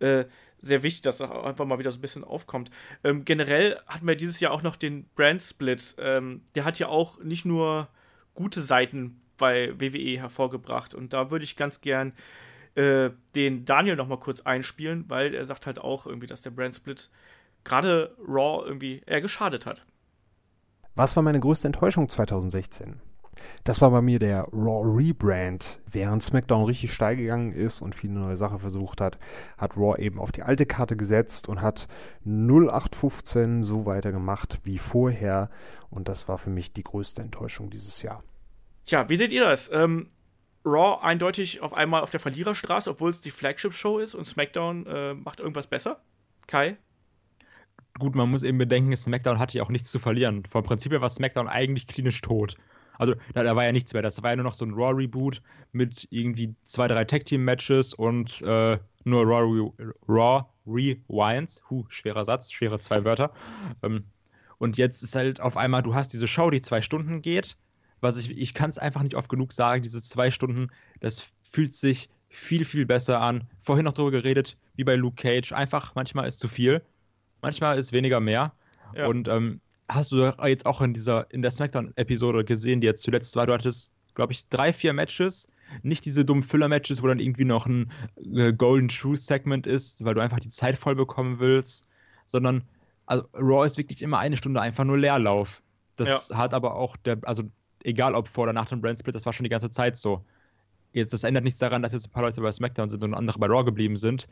äh, 0.00 0.24
sehr 0.58 0.82
wichtig, 0.82 1.02
dass 1.02 1.18
das 1.18 1.30
einfach 1.30 1.64
mal 1.64 1.78
wieder 1.78 1.92
so 1.92 1.98
ein 1.98 2.02
bisschen 2.02 2.24
aufkommt. 2.24 2.70
Ähm, 3.04 3.24
generell 3.24 3.80
hatten 3.86 4.06
wir 4.06 4.16
dieses 4.16 4.40
Jahr 4.40 4.52
auch 4.52 4.62
noch 4.62 4.76
den 4.76 5.04
Brand 5.14 5.42
Split. 5.42 5.94
Ähm, 5.98 6.42
der 6.54 6.64
hat 6.64 6.78
ja 6.78 6.88
auch 6.88 7.18
nicht 7.22 7.44
nur 7.44 7.88
gute 8.34 8.60
Seiten 8.60 9.20
bei 9.38 9.72
WWE 9.80 10.18
hervorgebracht. 10.18 10.94
Und 10.94 11.12
da 11.12 11.30
würde 11.30 11.44
ich 11.44 11.56
ganz 11.56 11.80
gern 11.80 12.12
äh, 12.74 13.10
den 13.34 13.64
Daniel 13.64 13.96
noch 13.96 14.08
mal 14.08 14.18
kurz 14.18 14.40
einspielen, 14.42 15.04
weil 15.08 15.34
er 15.34 15.44
sagt 15.44 15.66
halt 15.66 15.78
auch 15.78 16.06
irgendwie, 16.06 16.26
dass 16.26 16.42
der 16.42 16.50
Brand 16.50 16.74
Split 16.74 17.10
gerade 17.64 18.14
Raw 18.26 18.64
irgendwie 18.64 19.02
eher 19.06 19.20
geschadet 19.20 19.66
hat. 19.66 19.84
Was 20.94 21.16
war 21.16 21.22
meine 21.22 21.40
größte 21.40 21.68
Enttäuschung 21.68 22.08
2016? 22.08 23.00
Das 23.64 23.80
war 23.80 23.90
bei 23.90 24.00
mir 24.00 24.18
der 24.18 24.44
Raw 24.52 24.82
Rebrand. 24.84 25.80
Während 25.90 26.22
SmackDown 26.22 26.64
richtig 26.64 26.92
steil 26.92 27.16
gegangen 27.16 27.52
ist 27.52 27.80
und 27.80 27.94
viele 27.94 28.14
neue 28.14 28.36
Sachen 28.36 28.58
versucht 28.58 29.00
hat, 29.00 29.18
hat 29.56 29.76
Raw 29.76 30.00
eben 30.00 30.18
auf 30.18 30.32
die 30.32 30.42
alte 30.42 30.66
Karte 30.66 30.96
gesetzt 30.96 31.48
und 31.48 31.60
hat 31.62 31.88
0815 32.24 33.62
so 33.62 33.86
weitergemacht 33.86 34.60
wie 34.64 34.78
vorher. 34.78 35.50
Und 35.90 36.08
das 36.08 36.28
war 36.28 36.38
für 36.38 36.50
mich 36.50 36.72
die 36.72 36.84
größte 36.84 37.22
Enttäuschung 37.22 37.70
dieses 37.70 38.02
Jahr. 38.02 38.22
Tja, 38.84 39.08
wie 39.08 39.16
seht 39.16 39.32
ihr 39.32 39.44
das? 39.44 39.70
Ähm, 39.72 40.08
Raw 40.64 41.02
eindeutig 41.02 41.62
auf 41.62 41.72
einmal 41.72 42.02
auf 42.02 42.10
der 42.10 42.20
Verliererstraße, 42.20 42.90
obwohl 42.90 43.10
es 43.10 43.20
die 43.20 43.30
Flagship-Show 43.30 43.98
ist 43.98 44.14
und 44.14 44.26
SmackDown 44.26 44.86
äh, 44.86 45.14
macht 45.14 45.40
irgendwas 45.40 45.66
besser? 45.66 46.02
Kai? 46.46 46.76
Gut, 48.00 48.14
man 48.14 48.30
muss 48.30 48.42
eben 48.42 48.58
bedenken, 48.58 48.96
SmackDown 48.96 49.38
hatte 49.38 49.58
ja 49.58 49.62
auch 49.62 49.68
nichts 49.68 49.90
zu 49.90 49.98
verlieren. 49.98 50.42
Vom 50.50 50.64
Prinzip 50.64 50.90
her 50.90 51.02
war 51.02 51.10
SmackDown 51.10 51.48
eigentlich 51.48 51.86
klinisch 51.86 52.22
tot. 52.22 52.56
Also 52.98 53.14
da, 53.34 53.44
da 53.44 53.54
war 53.54 53.64
ja 53.64 53.72
nichts 53.72 53.92
mehr. 53.92 54.02
Das 54.02 54.22
war 54.22 54.30
ja 54.30 54.36
nur 54.36 54.44
noch 54.44 54.54
so 54.54 54.64
ein 54.64 54.72
Raw-Reboot 54.72 55.42
mit 55.72 56.08
irgendwie 56.10 56.54
zwei, 56.64 56.88
drei 56.88 57.04
Tag-Team-Matches 57.04 57.94
und 57.94 58.40
äh, 58.42 58.78
nur 59.04 59.24
Raw, 59.24 59.70
Raw 60.08 60.44
Rewinds. 60.66 61.62
Huh, 61.68 61.84
schwerer 61.88 62.24
Satz, 62.24 62.50
schwere 62.50 62.80
zwei 62.80 63.04
Wörter. 63.04 63.32
Ähm, 63.82 64.04
und 64.58 64.78
jetzt 64.78 65.02
ist 65.02 65.14
halt 65.14 65.40
auf 65.40 65.56
einmal, 65.56 65.82
du 65.82 65.94
hast 65.94 66.12
diese 66.12 66.26
Show, 66.26 66.50
die 66.50 66.62
zwei 66.62 66.82
Stunden 66.82 67.22
geht. 67.22 67.56
Was 68.00 68.16
ich, 68.16 68.36
ich 68.36 68.54
kann 68.54 68.70
es 68.70 68.78
einfach 68.78 69.02
nicht 69.02 69.14
oft 69.14 69.28
genug 69.28 69.52
sagen, 69.52 69.82
diese 69.82 70.02
zwei 70.02 70.30
Stunden, 70.30 70.68
das 71.00 71.28
fühlt 71.50 71.74
sich 71.74 72.08
viel, 72.28 72.64
viel 72.64 72.86
besser 72.86 73.20
an. 73.20 73.46
Vorhin 73.60 73.84
noch 73.84 73.92
darüber 73.92 74.12
geredet, 74.12 74.56
wie 74.74 74.84
bei 74.84 74.96
Luke 74.96 75.16
Cage. 75.16 75.52
Einfach, 75.52 75.94
manchmal 75.94 76.28
ist 76.28 76.38
zu 76.38 76.48
viel, 76.48 76.82
manchmal 77.42 77.78
ist 77.78 77.92
weniger 77.92 78.20
mehr. 78.20 78.52
Ja. 78.94 79.06
Und 79.06 79.28
ähm, 79.28 79.60
hast 79.88 80.12
du 80.12 80.32
jetzt 80.44 80.66
auch 80.66 80.80
in 80.80 80.94
dieser, 80.94 81.30
in 81.32 81.42
der 81.42 81.50
Smackdown-Episode 81.50 82.44
gesehen, 82.44 82.80
die 82.80 82.86
jetzt 82.86 83.02
zuletzt 83.02 83.34
war, 83.36 83.46
du 83.46 83.52
hattest, 83.52 83.92
glaube 84.14 84.32
ich, 84.32 84.48
drei, 84.48 84.72
vier 84.72 84.92
Matches. 84.92 85.48
Nicht 85.82 86.04
diese 86.04 86.24
dummen 86.24 86.42
Füller-Matches, 86.42 87.02
wo 87.02 87.06
dann 87.06 87.20
irgendwie 87.20 87.44
noch 87.44 87.66
ein 87.66 87.92
äh, 88.34 88.52
Golden 88.52 88.90
Shoe-Segment 88.90 89.66
ist, 89.66 90.04
weil 90.04 90.14
du 90.14 90.20
einfach 90.20 90.40
die 90.40 90.48
Zeit 90.48 90.76
voll 90.76 90.96
bekommen 90.96 91.38
willst, 91.38 91.86
sondern 92.26 92.64
also 93.06 93.26
Raw 93.34 93.66
ist 93.66 93.76
wirklich 93.76 94.02
immer 94.02 94.18
eine 94.18 94.36
Stunde 94.36 94.60
einfach 94.60 94.84
nur 94.84 94.98
Leerlauf. 94.98 95.62
Das 95.96 96.28
ja. 96.28 96.36
hat 96.36 96.54
aber 96.54 96.74
auch 96.74 96.96
der, 96.96 97.18
also 97.22 97.44
egal 97.84 98.14
ob 98.14 98.28
vor 98.28 98.44
oder 98.44 98.52
nach 98.52 98.66
dem 98.66 98.80
Brand 98.80 98.98
Split, 98.98 99.14
das 99.14 99.26
war 99.26 99.32
schon 99.32 99.44
die 99.44 99.50
ganze 99.50 99.70
Zeit 99.70 99.96
so. 99.96 100.24
Jetzt, 100.92 101.12
das 101.12 101.24
ändert 101.24 101.44
nichts 101.44 101.60
daran, 101.60 101.82
dass 101.82 101.92
jetzt 101.92 102.08
ein 102.08 102.12
paar 102.12 102.22
Leute 102.22 102.40
bei 102.40 102.50
SmackDown 102.50 102.88
sind 102.88 103.04
und 103.04 103.14
andere 103.14 103.38
bei 103.38 103.46
Raw 103.46 103.64
geblieben 103.64 103.96
sind. 103.96 104.28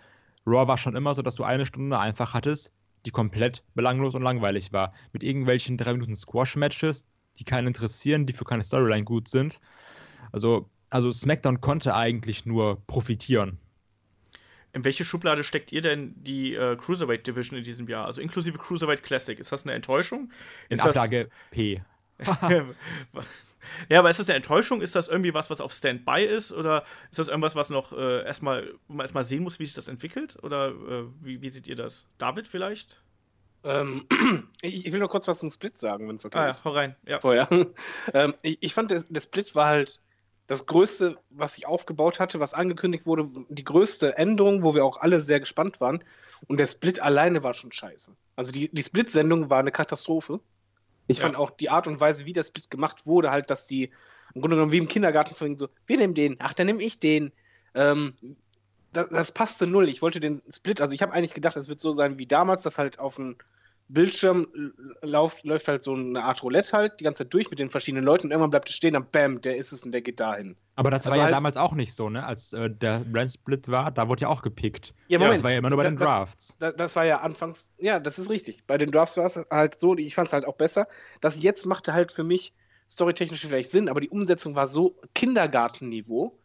Raw 0.47 0.67
war 0.67 0.79
schon 0.79 0.97
immer 0.97 1.15
so, 1.15 1.23
dass 1.23 1.35
du 1.35 1.45
eine 1.45 1.67
Stunde 1.67 1.99
einfach 1.99 2.35
hattest, 2.35 2.73
die 3.07 3.11
komplett 3.11 3.63
belanglos 3.75 4.15
und 4.15 4.23
langweilig 4.23 4.73
war. 4.73 4.93
Mit 5.13 5.23
irgendwelchen 5.23 5.77
drei 5.77 5.93
Minuten 5.93 6.17
Squash-Matches, 6.17 7.07
die 7.39 7.45
keinen 7.45 7.69
interessieren, 7.69 8.27
die 8.27 8.33
für 8.33 8.45
keine 8.45 8.65
Storyline 8.65 9.05
gut 9.05 9.29
sind. 9.29 9.61
Also, 10.33 10.69
also 10.91 11.13
SmackDown 11.13 11.61
konnte 11.61 11.95
eigentlich 11.95 12.47
nur 12.47 12.85
profitieren. 12.87 13.59
In 14.73 14.85
welche 14.85 15.05
Schublade 15.05 15.43
steckt 15.45 15.73
ihr 15.73 15.81
denn 15.81 16.15
die 16.17 16.55
äh, 16.55 16.77
Cruiserweight 16.77 17.27
Division 17.27 17.59
in 17.59 17.65
diesem 17.65 17.89
Jahr? 17.89 18.05
Also 18.05 18.21
inklusive 18.21 18.59
Cruiserweight 18.59 19.03
Classic. 19.03 19.39
Ist 19.39 19.51
das 19.51 19.65
eine 19.65 19.73
Enttäuschung? 19.73 20.31
In 20.69 20.79
Ablage 20.79 21.31
P. 21.51 21.81
ja, 23.89 23.99
aber 24.01 24.11
ist 24.11 24.19
das 24.19 24.29
eine 24.29 24.37
Enttäuschung? 24.37 24.81
Ist 24.81 24.97
das 24.97 25.09
irgendwie 25.09 25.35
was, 25.35 25.51
was 25.51 25.61
auf 25.61 25.73
Standby 25.73 26.25
ist? 26.25 26.53
Oder 26.53 26.85
ist 27.11 27.19
das 27.19 27.29
irgendwas, 27.29 27.55
was 27.55 27.71
noch 27.71 27.93
äh, 27.93 28.25
erstmal, 28.25 28.75
man 28.89 29.01
erstmal 29.01 29.25
sehen 29.25 29.43
muss, 29.43 29.59
wie 29.59 29.67
sich 29.67 29.75
das 29.75 29.89
entwickelt? 29.89 30.37
Oder 30.43 30.69
äh, 30.69 31.05
wie, 31.21 31.41
wie, 31.41 31.49
seht 31.49 31.69
ihr 31.69 31.77
das? 31.77 32.07
David 32.19 32.49
vielleicht? 32.49 33.03
Ähm, 33.65 34.07
ich, 34.63 34.87
ich, 34.87 34.93
will 34.93 34.99
nur 34.99 35.09
kurz 35.09 35.29
was 35.29 35.39
zum 35.39 35.51
Split 35.51 35.79
sagen, 35.79 36.09
wenn 36.09 36.17
es 36.17 36.25
okay 36.25 36.39
ah, 36.39 36.49
ist. 36.49 36.61
Ja, 36.61 36.65
hau 36.65 36.75
rein. 36.75 36.97
Ja. 37.07 37.21
Vorher. 37.21 37.49
ähm, 38.15 38.35
ich, 38.43 38.59
ich, 38.61 38.75
fand, 38.75 38.91
der, 38.91 39.05
der 39.09 39.21
Split 39.21 39.55
war 39.55 39.67
halt 39.67 40.01
das 40.49 40.67
Größte, 40.67 41.19
was 41.31 41.59
ich 41.59 41.67
aufgebaut 41.67 42.19
hatte, 42.19 42.41
was 42.41 42.55
angekündigt 42.55 43.07
wurde, 43.07 43.29
die 43.49 43.65
größte 43.65 44.17
Änderung, 44.17 44.63
wo 44.63 44.75
wir 44.75 44.85
auch 44.85 44.97
alle 44.97 45.21
sehr 45.21 45.41
gespannt 45.41 45.81
waren. 45.81 46.03
Und 46.47 46.59
der 46.59 46.67
Split 46.67 47.01
alleine 47.01 47.43
war 47.43 47.55
schon 47.55 47.71
scheiße. 47.71 48.17
Also 48.35 48.51
die, 48.51 48.71
die 48.73 48.83
Split-Sendung 48.83 49.51
war 49.51 49.59
eine 49.59 49.73
Katastrophe. 49.73 50.41
Ich 51.09 51.19
ja. 51.19 51.23
fand 51.25 51.37
auch 51.37 51.51
die 51.51 51.71
Art 51.71 51.89
und 51.89 51.99
Weise, 51.99 52.25
wie 52.25 52.33
das 52.33 52.49
Split 52.49 52.71
gemacht 52.71 53.07
wurde, 53.07 53.31
halt, 53.31 53.51
dass 53.51 53.67
die 53.67 53.91
im 54.35 54.43
Grunde 54.43 54.57
genommen 54.57 54.73
wie 54.73 54.79
im 54.79 54.89
Kindergarten 54.89 55.35
vorhin 55.35 55.57
so, 55.57 55.69
wir 55.87 55.97
nehmen 55.97 56.15
den, 56.15 56.37
ach, 56.39 56.55
dann 56.55 56.67
nehme 56.67 56.83
ich 56.83 57.01
den. 57.01 57.33
Ähm, 57.75 58.15
das, 58.93 59.09
das, 59.09 59.33
passte 59.33 59.67
null. 59.67 59.89
Ich 59.89 60.01
wollte 60.01 60.21
den 60.21 60.43
Split, 60.49 60.81
also 60.81 60.93
ich 60.95 61.03
habe 61.03 61.13
eigentlich 61.13 61.35
gedacht, 61.35 61.57
es 61.57 61.69
wird 61.69 61.81
so 61.81 61.93
sein 61.93 62.19
wie 62.19 62.27
damals, 62.27 62.63
dass 62.63 62.79
halt 62.79 62.99
auf 62.99 63.17
dem 63.17 63.37
Bildschirm 63.89 64.47
läuft, 65.03 65.45
läuft 65.45 65.67
halt 65.67 65.83
so 65.83 65.95
eine 65.95 66.23
Art 66.23 66.43
Roulette 66.43 66.73
halt 66.73 67.01
die 67.01 67.05
ganze 67.05 67.25
Zeit 67.25 67.33
durch 67.33 67.51
mit 67.51 67.59
den 67.59 67.71
verschiedenen 67.71 68.05
Leuten 68.05 68.27
und 68.27 68.33
irgendwann 68.33 68.51
bleibt 68.51 68.69
es 68.69 68.75
stehen, 68.75 68.93
dann 68.93 69.11
bam, 69.11 69.41
der 69.41 69.57
ist 69.57 69.73
es 69.73 69.83
und 69.83 69.93
der 69.93 70.03
geht 70.03 70.21
dahin. 70.21 70.57
Aber 70.77 70.91
das 70.91 71.01
also 71.01 71.11
war 71.11 71.17
ja 71.17 71.25
halt, 71.25 71.35
damals 71.35 71.57
auch 71.57 71.73
nicht 71.73 71.95
so, 71.95 72.11
ne? 72.11 72.25
Als 72.25 72.53
äh, 72.53 72.71
der 72.71 73.01
Brand 73.01 73.33
Split 73.33 73.69
war, 73.69 73.91
da 73.91 74.09
wurde 74.09 74.23
ja 74.23 74.29
auch 74.29 74.43
gepickt. 74.43 74.95
Ja, 75.09 75.19
Moment. 75.19 75.37
Das 75.37 75.43
war 75.43 75.53
ja 75.53 75.59
immer 75.59 75.71
nur 75.71 75.79
bei 75.79 75.85
den 75.85 75.97
Drafts. 75.97 76.57
Das, 76.59 76.77
das, 76.77 76.97
war 76.97 77.07
ja 77.07 77.21
anfangs, 77.21 77.73
ja, 77.79 77.99
das 77.99 78.19
ist 78.19 78.29
richtig. 78.29 78.67
Bei 78.67 78.77
den 78.77 78.91
Drafts 78.91 79.17
war 79.17 79.25
es 79.25 79.37
halt 79.51 79.81
so, 79.81 79.97
ich 79.97 80.15
fand 80.15 80.29
es 80.29 80.33
halt 80.35 80.45
auch 80.45 80.57
besser. 80.57 80.87
Das 81.21 81.43
jetzt 81.43 81.65
machte 81.65 81.95
halt 81.95 82.13
für 82.13 82.25
mich 82.25 82.53
storytechnisch 82.91 83.41
vielleicht 83.41 83.71
Sinn, 83.71 83.89
aber 83.89 84.01
die 84.01 84.11
Umsetzung 84.11 84.55
war 84.55 84.67
so 84.67 85.01
Kindergartenniveau, 85.15 86.39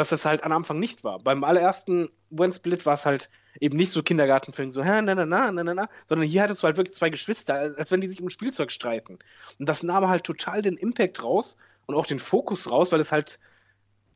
dass 0.00 0.12
es 0.12 0.24
halt 0.24 0.44
am 0.44 0.52
Anfang 0.52 0.78
nicht 0.78 1.04
war. 1.04 1.18
Beim 1.18 1.44
allerersten 1.44 2.08
One 2.30 2.54
Split 2.54 2.86
war 2.86 2.94
es 2.94 3.04
halt 3.04 3.28
eben 3.60 3.76
nicht 3.76 3.90
so 3.90 4.02
Kindergartenfilm, 4.02 4.70
so, 4.70 4.82
na, 4.82 5.02
na, 5.02 5.14
na, 5.14 5.52
na, 5.52 5.62
na, 5.62 5.74
na, 5.74 5.88
sondern 6.08 6.26
hier 6.26 6.42
hattest 6.42 6.62
du 6.62 6.66
halt 6.66 6.78
wirklich 6.78 6.96
zwei 6.96 7.10
Geschwister, 7.10 7.54
als 7.76 7.90
wenn 7.90 8.00
die 8.00 8.08
sich 8.08 8.22
um 8.22 8.30
Spielzeug 8.30 8.72
streiten. 8.72 9.18
Und 9.58 9.68
das 9.68 9.82
nahm 9.82 10.08
halt 10.08 10.24
total 10.24 10.62
den 10.62 10.78
Impact 10.78 11.22
raus 11.22 11.58
und 11.84 11.94
auch 11.94 12.06
den 12.06 12.18
Fokus 12.18 12.70
raus, 12.70 12.92
weil 12.92 13.00
es 13.00 13.12
halt, 13.12 13.38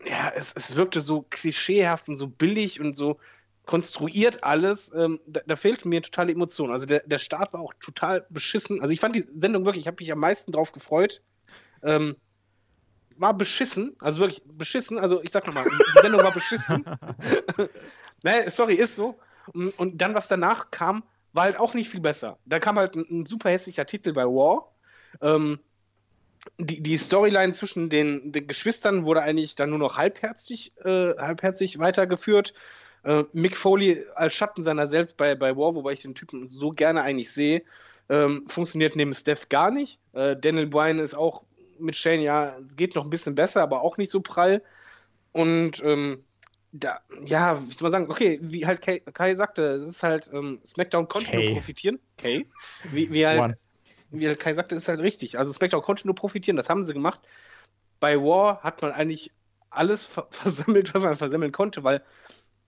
ja, 0.07 0.33
es, 0.35 0.55
es 0.55 0.75
wirkte 0.75 1.03
so 1.03 1.27
klischeehaft 1.29 2.09
und 2.09 2.17
so 2.17 2.29
billig 2.29 2.81
und 2.81 2.97
so 2.97 3.19
konstruiert 3.67 4.43
alles. 4.43 4.91
Ähm, 4.95 5.21
da, 5.27 5.43
da 5.47 5.57
fehlten 5.57 5.91
mir 5.91 6.01
totale 6.01 6.33
Emotionen. 6.33 6.73
Also 6.73 6.87
der, 6.87 7.01
der 7.01 7.19
Start 7.19 7.53
war 7.53 7.61
auch 7.61 7.75
total 7.79 8.25
beschissen. 8.31 8.81
Also 8.81 8.95
ich 8.95 9.01
fand 9.01 9.17
die 9.17 9.27
Sendung 9.37 9.67
wirklich, 9.67 9.83
ich 9.83 9.87
habe 9.87 9.99
mich 10.01 10.11
am 10.11 10.19
meisten 10.19 10.51
drauf 10.51 10.73
gefreut. 10.73 11.21
Ähm, 11.83 12.17
war 13.17 13.35
beschissen, 13.35 13.97
also 14.01 14.21
wirklich 14.21 14.43
beschissen. 14.45 14.99
Also 14.99 15.23
ich 15.23 15.31
sag 15.31 15.47
nochmal, 15.47 15.65
die 15.65 16.01
Sendung 16.01 16.23
war 16.23 16.33
beschissen. 16.33 16.85
ne, 18.23 18.51
sorry, 18.51 18.75
ist 18.75 18.97
so. 18.97 19.19
Und, 19.53 19.79
und, 19.79 19.99
dann, 19.99 20.15
was 20.15 20.29
danach 20.29 20.71
kam, 20.71 21.05
war 21.33 21.45
halt 21.45 21.59
auch 21.59 21.75
nicht 21.75 21.91
viel 21.91 22.01
besser. 22.01 22.39
Da 22.47 22.59
kam 22.59 22.79
halt 22.79 22.97
ein, 22.97 23.07
ein 23.11 23.27
super 23.27 23.51
hässlicher 23.51 23.87
Titel 23.87 24.13
bei 24.13 24.25
War. 24.25 24.73
Ähm, 25.21 25.59
die, 26.59 26.83
die 26.83 26.97
Storyline 26.97 27.53
zwischen 27.53 27.89
den, 27.89 28.33
den, 28.33 28.47
Geschwistern 28.47 29.05
wurde 29.05 29.23
eigentlich 29.23 29.55
dann 29.55 29.71
nur 29.71 29.79
noch 29.79 29.97
halbherzig, 29.97 30.73
äh, 30.85 31.15
halbherzig 31.17 31.79
weitergeführt. 31.79 32.55
Äh, 33.03 33.25
Mick 33.33 33.57
Foley 33.57 34.05
als 34.15 34.35
Schatten 34.35 34.63
seiner 34.63 34.87
selbst 34.87 35.17
bei, 35.17 35.35
bei 35.35 35.57
War, 35.57 35.75
wobei 35.75 35.93
ich 35.93 36.03
den 36.03 36.15
Typen 36.15 36.49
so 36.49 36.71
gerne 36.71 37.03
eigentlich 37.03 37.33
sehe, 37.33 37.63
ähm, 38.09 38.47
funktioniert 38.47 38.97
neben 38.97 39.15
Steph 39.15 39.49
gar 39.49 39.71
nicht. 39.71 39.99
Äh, 40.13 40.37
Daniel 40.37 40.67
Bryan 40.67 40.99
ist 40.99 41.15
auch 41.15 41.45
mit 41.85 41.97
Shane, 41.97 42.23
ja, 42.23 42.57
geht 42.77 42.95
noch 42.95 43.05
ein 43.05 43.11
bisschen 43.11 43.35
besser, 43.35 43.63
aber 43.63 43.83
auch 43.83 43.97
nicht 43.97 44.11
so 44.11 44.21
prall. 44.21 44.63
Und 45.33 45.83
ähm, 45.85 46.25
da, 46.73 47.01
ja, 47.25 47.61
wie 47.61 47.73
soll 47.73 47.91
man 47.91 47.93
sagen, 47.93 48.11
okay, 48.11 48.39
wie 48.43 48.67
halt 48.67 48.83
Kai, 48.83 48.99
Kai 48.99 49.35
sagte, 49.35 49.63
es 49.63 49.85
ist 49.85 50.03
halt, 50.03 50.29
ähm, 50.33 50.61
SmackDown 50.67 51.09
konnte 51.09 51.37
nur 51.37 51.53
profitieren. 51.55 52.01
Kay. 52.19 52.47
Wie, 52.91 53.13
wie, 53.13 53.27
halt, 53.27 53.57
wie 54.11 54.27
halt 54.27 54.41
Kai 54.41 54.55
sagte, 54.55 54.75
ist 54.75 54.89
halt 54.89 55.01
richtig. 55.01 55.39
Also 55.39 55.53
SmackDown 55.53 55.83
konnte 55.83 56.07
nur 56.07 56.17
profitieren, 56.17 56.57
das 56.57 56.69
haben 56.69 56.85
sie 56.85 56.93
gemacht. 56.93 57.21
Bei 58.01 58.21
War 58.21 58.63
hat 58.63 58.83
man 58.83 58.93
eigentlich 58.93 59.31
alles 59.71 60.05
versammelt, 60.31 60.95
was 60.95 61.03
man 61.03 61.17
versammeln 61.17 61.53
konnte, 61.53 61.85
weil 61.85 62.03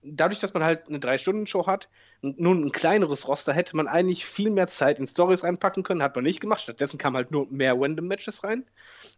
dadurch, 0.03 0.39
dass 0.39 0.53
man 0.53 0.63
halt 0.63 0.87
eine 0.87 0.99
Drei-Stunden-Show 0.99 1.67
hat 1.67 1.89
nun 2.21 2.65
ein 2.65 2.71
kleineres 2.71 3.27
Roster, 3.27 3.53
hätte 3.53 3.75
man 3.75 3.87
eigentlich 3.87 4.25
viel 4.25 4.49
mehr 4.49 4.67
Zeit 4.67 4.99
in 4.99 5.05
Stories 5.05 5.43
reinpacken 5.43 5.83
können, 5.83 6.01
hat 6.01 6.15
man 6.15 6.23
nicht 6.23 6.39
gemacht. 6.39 6.61
Stattdessen 6.61 6.97
kam 6.97 7.15
halt 7.15 7.31
nur 7.31 7.47
mehr 7.51 7.75
Random-Matches 7.79 8.43
rein. 8.43 8.65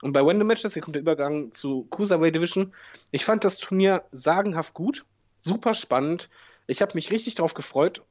Und 0.01 0.11
bei 0.13 0.21
Random-Matches, 0.21 0.73
hier 0.73 0.81
kommt 0.81 0.95
der 0.95 1.01
Übergang 1.01 1.53
zu 1.53 1.85
Cruiserweight 1.91 2.35
Division. 2.35 2.73
Ich 3.11 3.25
fand 3.25 3.43
das 3.43 3.57
Turnier 3.57 4.03
sagenhaft 4.11 4.73
gut, 4.73 5.05
super 5.39 5.73
spannend. 5.73 6.29
Ich 6.67 6.81
habe 6.81 6.91
mich 6.95 7.11
richtig 7.11 7.35
darauf 7.35 7.53
gefreut. 7.53 8.03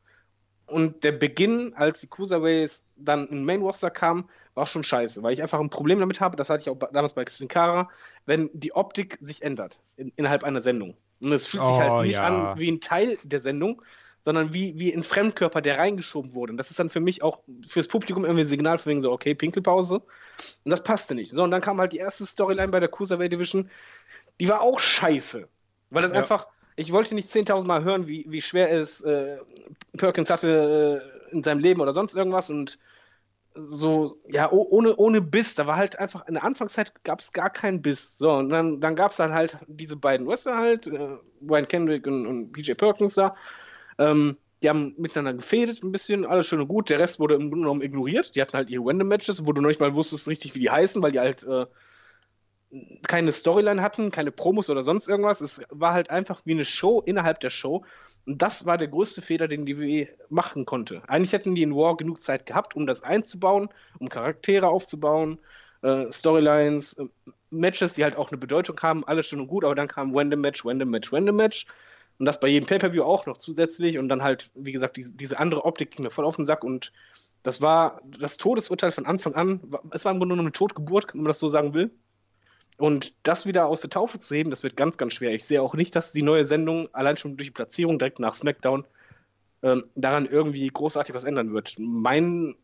und 0.68 1.02
der 1.02 1.12
Beginn, 1.12 1.74
als 1.74 2.00
die 2.00 2.08
Cruiserweights 2.08 2.84
dann 2.96 3.26
in 3.28 3.44
Main 3.44 3.62
Roster 3.62 3.90
kamen, 3.90 4.28
war 4.54 4.66
schon 4.66 4.84
scheiße, 4.84 5.22
weil 5.22 5.32
ich 5.32 5.42
einfach 5.42 5.60
ein 5.60 5.70
Problem 5.70 5.98
damit 6.00 6.20
habe, 6.20 6.36
das 6.36 6.50
hatte 6.50 6.62
ich 6.62 6.68
auch 6.68 6.78
damals 6.92 7.14
bei 7.14 7.24
Sin 7.26 7.48
Cara, 7.48 7.88
wenn 8.26 8.50
die 8.52 8.74
Optik 8.74 9.18
sich 9.20 9.42
ändert 9.42 9.78
in, 9.96 10.12
innerhalb 10.16 10.44
einer 10.44 10.60
Sendung. 10.60 10.96
Und 11.20 11.32
es 11.32 11.46
fühlt 11.46 11.64
sich 11.64 11.80
Oh, 11.80 11.80
halt 11.80 11.98
nicht 11.98 12.22
ja. 12.22 12.22
an 12.22 12.50
wie 12.54 12.70
ein 12.70 12.80
Teil 12.80 13.18
der 13.22 13.40
Sendung, 13.40 13.82
sondern 14.24 14.52
wie, 14.52 14.78
wie 14.78 14.92
ein 14.94 15.02
Fremdkörper, 15.02 15.60
der 15.62 15.78
reingeschoben 15.78 16.34
wurde. 16.34 16.52
Und 16.52 16.56
das 16.58 16.70
ist 16.70 16.78
dann 16.78 16.90
für 16.90 17.00
mich 17.00 17.22
auch 17.22 17.40
fürs 17.66 17.88
Publikum 17.88 18.24
irgendwie 18.24 18.44
ein 18.44 18.48
Signal 18.48 18.78
von 18.78 18.90
wegen 18.90 19.02
so, 19.02 19.12
okay, 19.12 19.34
Pinkelpause. 19.34 19.96
Und 19.96 20.70
das 20.70 20.82
passte 20.84 21.14
nicht. 21.14 21.30
So, 21.32 21.42
und 21.44 21.50
dann 21.50 21.60
kam 21.60 21.80
halt 21.80 21.92
die 21.92 21.98
erste 21.98 22.26
Storyline 22.26 22.68
bei 22.70 22.80
der 22.80 22.88
Cruiserweight 22.88 23.32
Division, 23.32 23.70
die 24.40 24.48
war 24.48 24.60
auch 24.60 24.80
scheiße. 24.80 25.48
Weil 25.90 26.02
das 26.02 26.12
Ja. 26.12 26.12
einfach, 26.12 26.48
ich 26.76 26.92
wollte 26.92 27.14
nicht 27.14 27.30
10.000 27.30 27.68
Mal 27.68 27.84
hören, 27.84 28.06
wie, 28.06 28.26
wie 28.28 28.42
schwer 28.42 28.70
es 28.72 29.00
äh, 29.02 29.38
Perkins 29.96 30.30
hatte 30.30 31.02
äh, 31.30 31.32
in 31.32 31.42
seinem 31.42 31.60
Leben 31.60 31.80
oder 31.80 31.92
sonst 31.92 32.14
irgendwas 32.14 32.50
und 32.50 32.78
so, 33.58 34.20
ja, 34.28 34.50
oh, 34.52 34.66
ohne, 34.70 34.96
ohne 34.96 35.20
Biss. 35.20 35.54
Da 35.54 35.66
war 35.66 35.76
halt 35.76 35.98
einfach, 35.98 36.26
in 36.26 36.34
der 36.34 36.44
Anfangszeit 36.44 36.92
gab 37.04 37.20
es 37.20 37.32
gar 37.32 37.50
keinen 37.50 37.82
Biss. 37.82 38.16
So, 38.18 38.32
und 38.32 38.50
dann, 38.50 38.80
dann 38.80 38.96
gab 38.96 39.10
es 39.10 39.16
dann 39.16 39.34
halt 39.34 39.56
diese 39.66 39.96
beiden 39.96 40.26
Wrestler 40.26 40.56
halt, 40.56 40.86
äh, 40.86 41.16
Brian 41.40 41.68
Kendrick 41.68 42.06
und, 42.06 42.26
und 42.26 42.52
PJ 42.52 42.72
Perkins 42.74 43.14
da. 43.14 43.34
Ähm, 43.98 44.36
die 44.62 44.68
haben 44.68 44.94
miteinander 44.98 45.34
gefädet 45.34 45.82
ein 45.82 45.92
bisschen, 45.92 46.24
alles 46.24 46.46
schön 46.46 46.60
und 46.60 46.68
gut. 46.68 46.90
Der 46.90 46.98
Rest 46.98 47.20
wurde 47.20 47.34
im 47.34 47.50
Grunde 47.50 47.64
genommen 47.64 47.82
ignoriert. 47.82 48.34
Die 48.34 48.40
hatten 48.40 48.56
halt 48.56 48.70
ihre 48.70 48.84
Random-Matches, 48.84 49.46
wo 49.46 49.52
du 49.52 49.60
noch 49.60 49.68
nicht 49.68 49.80
mal 49.80 49.94
wusstest 49.94 50.28
richtig, 50.28 50.54
wie 50.54 50.60
die 50.60 50.70
heißen, 50.70 51.02
weil 51.02 51.12
die 51.12 51.20
halt 51.20 51.44
äh, 51.44 51.66
keine 53.06 53.32
Storyline 53.32 53.80
hatten, 53.80 54.10
keine 54.10 54.30
Promos 54.30 54.68
oder 54.68 54.82
sonst 54.82 55.08
irgendwas. 55.08 55.40
Es 55.40 55.60
war 55.70 55.94
halt 55.94 56.10
einfach 56.10 56.42
wie 56.44 56.52
eine 56.52 56.64
Show 56.64 57.02
innerhalb 57.04 57.40
der 57.40 57.50
Show. 57.50 57.84
Und 58.26 58.42
das 58.42 58.66
war 58.66 58.76
der 58.76 58.88
größte 58.88 59.22
Fehler, 59.22 59.48
den 59.48 59.64
die 59.64 59.78
WWE 59.78 60.08
machen 60.28 60.66
konnte. 60.66 61.02
Eigentlich 61.08 61.32
hätten 61.32 61.54
die 61.54 61.62
in 61.62 61.74
War 61.74 61.96
genug 61.96 62.20
Zeit 62.20 62.44
gehabt, 62.44 62.76
um 62.76 62.86
das 62.86 63.02
einzubauen, 63.02 63.70
um 63.98 64.08
Charaktere 64.08 64.68
aufzubauen, 64.68 65.38
äh, 65.82 66.12
Storylines, 66.12 66.94
äh, 66.94 67.06
Matches, 67.50 67.94
die 67.94 68.04
halt 68.04 68.16
auch 68.16 68.30
eine 68.30 68.38
Bedeutung 68.38 68.78
haben, 68.82 69.06
alles 69.06 69.26
schön 69.26 69.40
und 69.40 69.48
gut, 69.48 69.64
aber 69.64 69.74
dann 69.74 69.88
kam 69.88 70.14
Random 70.14 70.40
Match, 70.40 70.66
Random 70.66 70.90
Match, 70.90 71.10
Random 71.10 71.36
Match. 71.36 71.66
Und 72.18 72.26
das 72.26 72.40
bei 72.40 72.48
jedem 72.48 72.66
Pay-Per-View 72.66 73.02
auch 73.02 73.26
noch 73.26 73.38
zusätzlich. 73.38 73.96
Und 73.96 74.08
dann 74.08 74.22
halt, 74.22 74.50
wie 74.54 74.72
gesagt, 74.72 74.96
diese, 74.96 75.12
diese 75.12 75.38
andere 75.38 75.64
Optik 75.64 75.92
ging 75.92 76.04
mir 76.04 76.10
voll 76.10 76.24
auf 76.24 76.36
den 76.36 76.44
Sack. 76.44 76.64
Und 76.64 76.92
das 77.44 77.62
war 77.62 78.02
das 78.18 78.36
Todesurteil 78.36 78.90
von 78.90 79.06
Anfang 79.06 79.34
an. 79.34 79.60
Es 79.92 80.04
war 80.04 80.12
im 80.12 80.18
Grunde 80.18 80.34
nur 80.34 80.44
eine 80.44 80.52
Totgeburt, 80.52 81.14
wenn 81.14 81.22
man 81.22 81.28
das 81.28 81.38
so 81.38 81.48
sagen 81.48 81.74
will. 81.74 81.92
Und 82.78 83.12
das 83.24 83.44
wieder 83.44 83.66
aus 83.66 83.80
der 83.80 83.90
Taufe 83.90 84.20
zu 84.20 84.34
heben, 84.34 84.50
das 84.50 84.62
wird 84.62 84.76
ganz, 84.76 84.96
ganz 84.96 85.14
schwer. 85.14 85.32
Ich 85.32 85.44
sehe 85.44 85.60
auch 85.60 85.74
nicht, 85.74 85.96
dass 85.96 86.12
die 86.12 86.22
neue 86.22 86.44
Sendung 86.44 86.88
allein 86.94 87.16
schon 87.16 87.36
durch 87.36 87.48
die 87.48 87.52
Platzierung 87.52 87.98
direkt 87.98 88.20
nach 88.20 88.34
SmackDown 88.34 88.84
ähm, 89.62 89.84
daran 89.96 90.26
irgendwie 90.26 90.68
großartig 90.68 91.12
was 91.14 91.24
ändern 91.24 91.52
wird. 91.52 91.74
Mein 91.78 92.54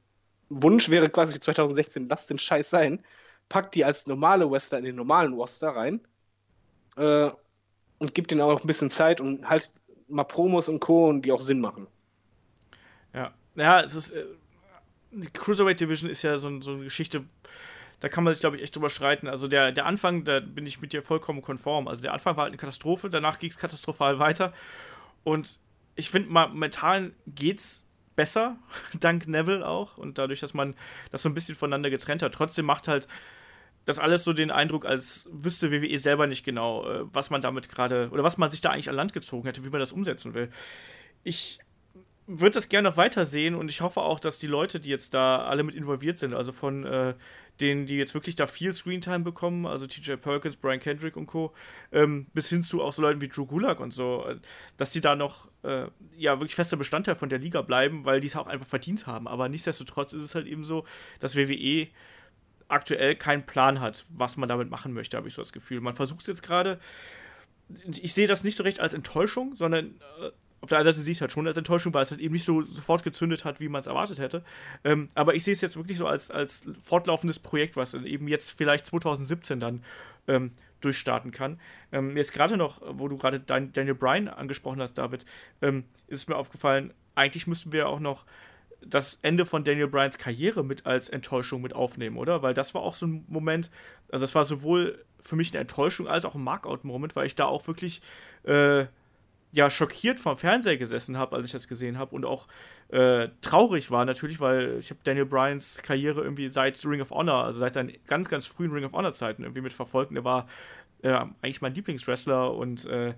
Wunsch 0.49 0.89
wäre 0.89 1.11
quasi 1.11 1.35
für 1.35 1.41
2016, 1.41 2.09
lasst 2.09 2.31
den 2.31 2.39
Scheiß 2.39 2.71
sein, 2.71 3.03
packt 3.49 3.75
die 3.75 3.85
als 3.85 4.07
normale 4.07 4.49
Wrestler 4.49 4.79
in 4.79 4.85
den 4.85 4.97
normalen 4.97 5.33
Roster 5.33 5.71
rein 5.71 6.01
äh, 6.97 7.31
und 7.99 8.15
gibt 8.15 8.31
denen 8.31 8.41
auch 8.41 8.61
ein 8.61 8.67
bisschen 8.67 8.91
Zeit 8.91 9.21
und 9.21 9.49
halt 9.49 9.73
mal 10.07 10.23
Promos 10.23 10.69
und 10.69 10.79
Co. 10.79 11.09
und 11.09 11.23
die 11.23 11.33
auch 11.33 11.41
Sinn 11.41 11.61
machen. 11.61 11.89
Ja, 13.13 13.33
ja, 13.57 13.81
es 13.81 13.95
ist. 13.95 14.13
Äh, 14.13 14.25
die 15.11 15.31
Cruiserweight 15.31 15.81
Division 15.81 16.11
ist 16.11 16.23
ja 16.23 16.37
so, 16.37 16.61
so 16.61 16.73
eine 16.73 16.85
Geschichte, 16.85 17.25
da 18.05 18.11
kann 18.11 18.23
man 18.23 18.35
sich, 18.35 18.43
glaube 18.43 18.59
ich, 18.59 18.63
echt 18.63 18.77
drüber 18.77 18.91
streiten. 18.91 19.29
Also 19.29 19.49
der, 19.49 19.73
der 19.73 19.87
Anfang, 19.87 20.25
da 20.25 20.41
bin 20.41 20.67
ich 20.67 20.79
mit 20.79 20.93
dir 20.93 21.03
vollkommen 21.03 21.41
konform. 21.41 21.89
Also 21.89 22.03
der 22.03 22.13
Anfang 22.13 22.37
war 22.37 22.43
halt 22.43 22.51
eine 22.51 22.59
Katastrophe, 22.59 23.09
danach 23.09 23.39
ging 23.39 23.49
es 23.49 23.57
katastrophal 23.57 24.19
weiter. 24.19 24.53
Und 25.23 25.59
ich 25.95 26.11
finde, 26.11 26.29
momentan 26.29 27.15
geht's 27.27 27.87
besser, 28.15 28.59
dank 29.01 29.27
Neville 29.27 29.67
auch. 29.67 29.97
Und 29.97 30.19
dadurch, 30.19 30.41
dass 30.41 30.53
man 30.53 30.75
das 31.13 31.23
so 31.23 31.31
ein 31.31 31.35
bisschen 31.35 31.55
voneinander 31.55 31.89
getrennt 31.89 32.21
hat. 32.21 32.35
Trotzdem 32.35 32.67
macht 32.67 32.89
halt 32.89 33.09
das 33.87 33.99
alles 33.99 34.23
so 34.23 34.35
den 34.35 34.51
Eindruck, 34.51 34.85
als 34.85 35.27
wüsste 35.33 35.73
WWE 35.73 35.99
selber 35.99 36.27
nicht 36.27 36.45
genau, 36.45 36.87
äh, 36.87 37.05
was 37.11 37.31
man 37.31 37.41
damit 37.41 37.71
gerade 37.71 38.11
oder 38.11 38.23
was 38.23 38.37
man 38.37 38.51
sich 38.51 38.61
da 38.61 38.69
eigentlich 38.69 38.91
an 38.91 38.97
Land 38.97 39.15
gezogen 39.15 39.47
hätte, 39.47 39.65
wie 39.65 39.71
man 39.71 39.81
das 39.81 39.93
umsetzen 39.93 40.35
will. 40.35 40.51
Ich 41.23 41.59
würde 42.27 42.53
das 42.53 42.69
gerne 42.69 42.89
noch 42.89 42.97
weitersehen 42.97 43.55
und 43.55 43.69
ich 43.69 43.81
hoffe 43.81 44.01
auch, 44.01 44.19
dass 44.19 44.39
die 44.39 44.47
Leute, 44.47 44.81
die 44.81 44.89
jetzt 44.89 45.13
da 45.15 45.45
alle 45.45 45.63
mit 45.63 45.75
involviert 45.75 46.19
sind, 46.19 46.33
also 46.33 46.53
von 46.53 46.85
äh, 46.87 47.15
denen, 47.61 47.87
die 47.87 47.97
jetzt 47.97 48.15
wirklich 48.15 48.35
da 48.35 48.47
viel 48.47 48.73
Screentime 48.73 49.21
bekommen, 49.21 49.67
also 49.67 49.87
TJ 49.87 50.15
Perkins, 50.15 50.57
Brian 50.57 50.81
Kendrick 50.81 51.17
und 51.17 51.27
Co., 51.27 51.53
ähm, 51.93 52.27
bis 52.33 52.49
hin 52.49 52.63
zu 52.63 52.83
auch 52.83 52.93
so 52.93 53.03
Leuten 53.03 53.21
wie 53.21 53.29
Drew 53.29 53.47
Gulak 53.47 53.79
und 53.79 53.93
so, 53.93 54.25
äh, 54.27 54.37
dass 54.77 54.91
die 54.91 55.01
da 55.01 55.15
noch 55.15 55.49
äh, 55.63 55.87
ja 56.17 56.41
wirklich 56.41 56.55
fester 56.55 56.77
Bestandteil 56.77 57.15
von 57.15 57.29
der 57.29 57.39
Liga 57.39 57.63
bleiben, 57.63 58.05
weil 58.05 58.21
die 58.21 58.27
es 58.27 58.37
auch 58.37 58.47
einfach 58.47 58.67
verdient 58.67 59.07
haben. 59.07 59.29
Aber 59.29 59.49
nichtsdestotrotz 59.49 60.13
ist 60.13 60.23
es 60.23 60.35
halt 60.35 60.47
eben 60.47 60.65
so, 60.65 60.85
dass 61.21 61.37
WWE 61.37 61.89
aktuell 62.69 63.15
keinen 63.15 63.45
Plan 63.45 63.81
hat, 63.81 64.07
was 64.09 64.37
man 64.37 64.49
damit 64.49 64.71
machen 64.71 64.93
möchte, 64.93 65.17
habe 65.17 65.29
ich 65.29 65.35
so 65.35 65.43
das 65.43 65.53
Gefühl. 65.53 65.81
Man 65.81 65.95
versucht 65.95 66.23
es 66.23 66.27
jetzt 66.27 66.43
gerade. 66.43 66.81
Ich 67.87 68.13
sehe 68.13 68.27
das 68.27 68.45
nicht 68.45 68.57
so 68.57 68.63
recht 68.63 68.81
als 68.81 68.95
Enttäuschung, 68.95 69.55
sondern 69.55 70.01
äh, 70.21 70.31
auf 70.65 70.71
der 70.71 70.79
einen 70.79 70.87
Seite 70.87 71.01
sehe 71.01 71.13
ich 71.13 71.19
es 71.19 71.21
halt 71.21 71.31
schon 71.31 71.47
als 71.47 71.59
Enttäuschung, 71.59 71.93
weil 71.93 72.03
es 72.03 72.11
halt 72.11 72.23
eben 72.23 72.33
nicht 72.33 72.47
so 72.47 72.63
sofort 72.63 73.05
gezündet 73.05 73.45
hat, 73.45 73.61
wie 73.61 73.69
man 73.69 73.81
es 73.81 73.87
erwartet 73.87 74.19
hätte. 74.19 74.43
Ähm, 74.83 75.11
aber 75.15 75.35
ich 75.35 75.45
sehe 75.45 75.53
es 75.53 75.61
jetzt 75.61 75.77
wirklich 75.77 75.99
so 75.99 76.07
als, 76.07 76.31
als 76.31 76.65
fortlaufendes 76.81 77.39
Projekt, 77.39 77.77
was 77.77 77.93
eben 77.93 78.29
jetzt 78.29 78.57
vielleicht 78.57 78.87
2017 78.87 79.61
dann 79.61 79.85
ähm, 80.27 80.53
durchstarten 80.81 81.33
kann. 81.33 81.61
Ähm, 81.93 82.17
jetzt 82.17 82.33
gerade 82.33 82.57
noch, 82.57 82.81
wo 82.87 83.09
du 83.09 83.19
gerade 83.19 83.41
Dan 83.41 83.75
Daniel 83.75 83.95
Bryan 83.95 84.29
angesprochen 84.29 84.81
hast, 84.81 84.95
David, 84.95 85.27
ähm, 85.61 85.85
ist 86.09 86.21
es 86.21 86.29
mir 86.29 86.37
aufgefallen, 86.37 86.95
eigentlich 87.15 87.47
müssten 87.47 87.73
wir 87.73 87.87
auch 87.87 88.01
noch 88.01 88.25
das 88.81 89.19
Ende 89.21 89.45
von 89.45 89.65
Daniel 89.65 89.89
Bryans 89.89 90.17
Karriere 90.17 90.65
mit 90.65 90.87
als 90.87 91.11
Enttäuschung 91.11 91.61
mit 91.61 91.75
aufnehmen, 91.75 92.17
oder? 92.17 92.43
Weil 92.43 92.55
das 92.55 92.73
war 92.73 92.81
auch 92.81 92.95
so 92.95 93.07
ein 93.07 93.27
Moment, 93.29 93.71
also 94.11 94.23
das 94.23 94.35
war 94.35 94.45
sowohl 94.45 95.05
für 95.21 95.37
mich 95.37 95.53
eine 95.53 95.61
Enttäuschung 95.61 96.09
als 96.09 96.25
auch 96.25 96.35
ein 96.35 96.43
Markout-Moment, 96.43 97.17
weil 97.17 97.27
ich 97.27 97.35
da 97.35 97.45
auch 97.45 97.67
wirklich 97.67 98.01
äh, 98.45 98.87
ja 99.55 99.71
schockiert 99.71 100.21
vom 100.21 100.37
Fernseher 100.37 100.77
gesessen 100.77 101.17
habe, 101.17 101.37
als 101.37 101.47
ich 101.47 101.53
das 101.53 101.69
gesehen 101.69 101.99
habe 101.99 102.15
und 102.15 102.25
auch 102.25 102.49
äh, 102.89 103.29
traurig 103.41 103.91
war 103.91 104.05
natürlich, 104.05 104.41
weil 104.41 104.79
ich 104.79 104.91
habe 104.91 105.01
Daniel 105.05 105.27
Bryans 105.27 105.81
Karriere 105.83 106.23
irgendwie 106.23 106.49
seit 106.49 106.85
Ring 106.85 107.01
of 107.01 107.11
Honor, 107.11 107.45
also 107.45 107.61
seit 107.61 107.75
seinen 107.75 107.93
ganz, 108.07 108.29
ganz 108.29 108.47
frühen 108.47 108.73
Ring 108.73 108.85
of 108.85 108.93
Honor 108.93 109.13
Zeiten 109.13 109.43
irgendwie 109.43 109.63
mitverfolgt. 109.63 110.11
Und 110.11 110.17
er 110.17 110.25
war 110.25 110.49
äh, 111.03 111.11
eigentlich 111.11 111.63
mein 111.63 111.75
Lieblingswrestler 111.75 112.53
und 112.55 112.85
äh, 112.87 113.15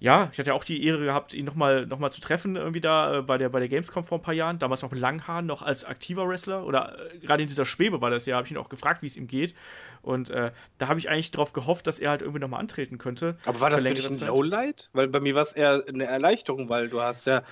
ja, 0.00 0.28
ich 0.32 0.38
hatte 0.38 0.50
ja 0.50 0.54
auch 0.54 0.64
die 0.64 0.84
Ehre 0.84 1.04
gehabt, 1.04 1.34
ihn 1.34 1.44
nochmal 1.44 1.86
noch 1.86 1.98
mal 1.98 2.10
zu 2.10 2.20
treffen, 2.20 2.54
irgendwie 2.56 2.80
da 2.80 3.18
äh, 3.18 3.22
bei, 3.22 3.36
der, 3.36 3.48
bei 3.48 3.58
der 3.58 3.68
Gamescom 3.68 4.04
vor 4.04 4.18
ein 4.18 4.22
paar 4.22 4.34
Jahren. 4.34 4.58
Damals 4.58 4.82
noch 4.82 4.92
mit 4.92 5.00
langen 5.00 5.26
Haaren, 5.26 5.46
noch 5.46 5.62
als 5.62 5.84
aktiver 5.84 6.28
Wrestler. 6.28 6.64
Oder 6.66 6.96
äh, 7.14 7.18
gerade 7.18 7.42
in 7.42 7.48
dieser 7.48 7.64
Schwebe 7.64 8.00
war 8.00 8.10
das 8.10 8.26
ja, 8.26 8.36
habe 8.36 8.46
ich 8.46 8.52
ihn 8.52 8.58
auch 8.58 8.68
gefragt, 8.68 9.02
wie 9.02 9.06
es 9.06 9.16
ihm 9.16 9.26
geht. 9.26 9.54
Und 10.02 10.30
äh, 10.30 10.52
da 10.78 10.88
habe 10.88 11.00
ich 11.00 11.08
eigentlich 11.08 11.32
darauf 11.32 11.52
gehofft, 11.52 11.86
dass 11.88 11.98
er 11.98 12.10
halt 12.10 12.22
irgendwie 12.22 12.40
nochmal 12.40 12.60
antreten 12.60 12.98
könnte. 12.98 13.36
Aber 13.44 13.60
war 13.60 13.70
das 13.70 13.82
Für 13.82 13.88
längere 13.88 14.08
ein. 14.08 14.18
Lowlight? 14.20 14.90
Weil 14.92 15.08
bei 15.08 15.20
mir 15.20 15.34
war 15.34 15.42
es 15.42 15.52
eher 15.54 15.84
eine 15.88 16.04
Erleichterung, 16.04 16.68
weil 16.68 16.88
du 16.88 17.00
hast 17.00 17.26
ja 17.26 17.42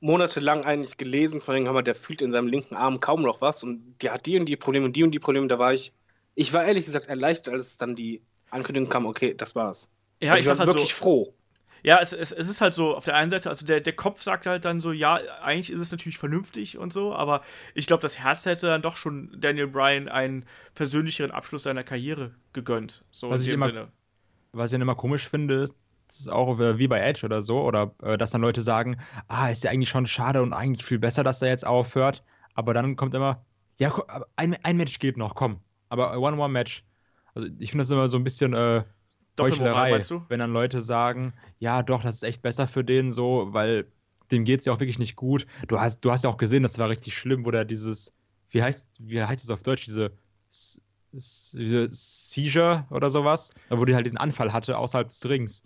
monatelang 0.00 0.64
eigentlich 0.64 0.96
gelesen, 0.98 1.40
von 1.40 1.54
dem 1.54 1.84
der 1.84 1.94
fühlt 1.94 2.22
in 2.22 2.32
seinem 2.32 2.48
linken 2.48 2.76
Arm 2.76 3.00
kaum 3.00 3.22
noch 3.22 3.40
was 3.40 3.62
und 3.62 3.96
der 4.02 4.12
hat 4.12 4.26
die 4.26 4.38
und 4.38 4.46
die 4.46 4.56
Probleme 4.56 4.86
und 4.86 4.94
die 4.94 5.02
und 5.02 5.10
die 5.12 5.18
Probleme. 5.18 5.48
Da 5.48 5.58
war 5.58 5.72
ich, 5.72 5.92
ich 6.34 6.52
war 6.52 6.64
ehrlich 6.64 6.84
gesagt 6.84 7.08
erleichtert, 7.08 7.54
als 7.54 7.76
dann 7.78 7.96
die 7.96 8.22
Ankündigung 8.50 8.88
kam, 8.90 9.06
okay, 9.06 9.34
das 9.34 9.54
war's. 9.54 9.90
Ja, 10.20 10.36
Also 10.36 10.42
ich 10.42 10.46
sag 10.46 10.58
war 10.58 10.66
halt 10.66 10.66
wirklich 10.66 10.94
so. 10.94 10.94
froh. 10.94 11.34
Ja, 11.82 11.98
es, 12.00 12.12
es, 12.12 12.32
es 12.32 12.48
ist 12.48 12.60
halt 12.60 12.74
so, 12.74 12.96
auf 12.96 13.04
der 13.04 13.14
einen 13.14 13.30
Seite, 13.30 13.48
also 13.48 13.64
der, 13.64 13.80
der 13.80 13.92
Kopf 13.92 14.22
sagt 14.22 14.46
halt 14.46 14.64
dann 14.64 14.80
so, 14.80 14.92
ja, 14.92 15.14
eigentlich 15.42 15.70
ist 15.70 15.80
es 15.80 15.92
natürlich 15.92 16.18
vernünftig 16.18 16.78
und 16.78 16.92
so, 16.92 17.14
aber 17.14 17.42
ich 17.74 17.86
glaube, 17.86 18.02
das 18.02 18.18
Herz 18.18 18.44
hätte 18.46 18.66
dann 18.66 18.82
doch 18.82 18.96
schon 18.96 19.34
Daniel 19.38 19.68
Bryan 19.68 20.08
einen 20.08 20.44
persönlicheren 20.74 21.30
Abschluss 21.30 21.62
seiner 21.64 21.84
Karriere 21.84 22.34
gegönnt. 22.52 23.04
So 23.10 23.30
Was 23.30 23.36
in 23.38 23.42
ich 23.42 23.48
dem 23.50 23.54
immer- 23.62 23.66
Sinne. 23.66 23.88
Was 24.52 24.70
ich 24.70 24.72
dann 24.72 24.80
immer 24.82 24.94
komisch 24.94 25.28
finde, 25.28 25.54
ist, 25.62 25.74
das 26.08 26.20
ist 26.20 26.28
auch 26.28 26.58
wie 26.58 26.88
bei 26.88 27.00
Edge 27.00 27.26
oder 27.26 27.42
so, 27.42 27.62
oder 27.62 27.94
äh, 28.02 28.16
dass 28.16 28.30
dann 28.30 28.40
Leute 28.40 28.62
sagen, 28.62 28.96
ah, 29.28 29.48
ist 29.50 29.64
ja 29.64 29.70
eigentlich 29.70 29.88
schon 29.90 30.06
schade 30.06 30.40
und 30.40 30.52
eigentlich 30.52 30.84
viel 30.86 30.98
besser, 30.98 31.24
dass 31.24 31.42
er 31.42 31.48
jetzt 31.48 31.66
aufhört. 31.66 32.22
Aber 32.54 32.72
dann 32.72 32.96
kommt 32.96 33.14
immer, 33.14 33.44
ja, 33.76 33.92
ein, 34.36 34.56
ein 34.62 34.76
Match 34.76 34.98
geht 34.98 35.16
noch, 35.18 35.34
komm. 35.34 35.60
Aber 35.88 36.16
One-One-Match. 36.18 36.84
Also 37.34 37.48
ich 37.58 37.70
finde 37.70 37.84
das 37.84 37.90
immer 37.90 38.08
so 38.08 38.16
ein 38.16 38.24
bisschen 38.24 38.54
äh, 38.54 38.84
Doppelmoral, 39.36 39.90
meinst 39.90 40.10
du? 40.10 40.24
wenn 40.28 40.38
dann 40.38 40.52
Leute 40.52 40.82
sagen, 40.82 41.34
ja 41.58 41.82
doch, 41.82 42.02
das 42.02 42.16
ist 42.16 42.22
echt 42.22 42.42
besser 42.42 42.66
für 42.66 42.84
den 42.84 43.12
so, 43.12 43.48
weil 43.50 43.86
dem 44.30 44.44
geht 44.44 44.60
es 44.60 44.66
ja 44.66 44.72
auch 44.72 44.80
wirklich 44.80 44.98
nicht 44.98 45.16
gut. 45.16 45.46
Du 45.68 45.78
hast, 45.78 46.00
du 46.00 46.10
hast 46.10 46.24
ja 46.24 46.30
auch 46.30 46.36
gesehen, 46.36 46.62
das 46.62 46.78
war 46.78 46.88
richtig 46.88 47.16
schlimm, 47.16 47.44
wo 47.44 47.50
der 47.50 47.64
dieses, 47.64 48.12
wie 48.50 48.62
heißt, 48.62 48.86
wie 48.98 49.22
heißt 49.22 49.44
es 49.44 49.50
auf 49.50 49.62
Deutsch, 49.62 49.84
diese, 49.84 50.12
diese 51.12 51.88
Seizure 51.90 52.86
oder 52.90 53.10
sowas, 53.10 53.52
wo 53.70 53.84
die 53.84 53.94
halt 53.94 54.06
diesen 54.06 54.18
Anfall 54.18 54.52
hatte 54.52 54.78
außerhalb 54.78 55.08
des 55.08 55.28
Rings. 55.28 55.62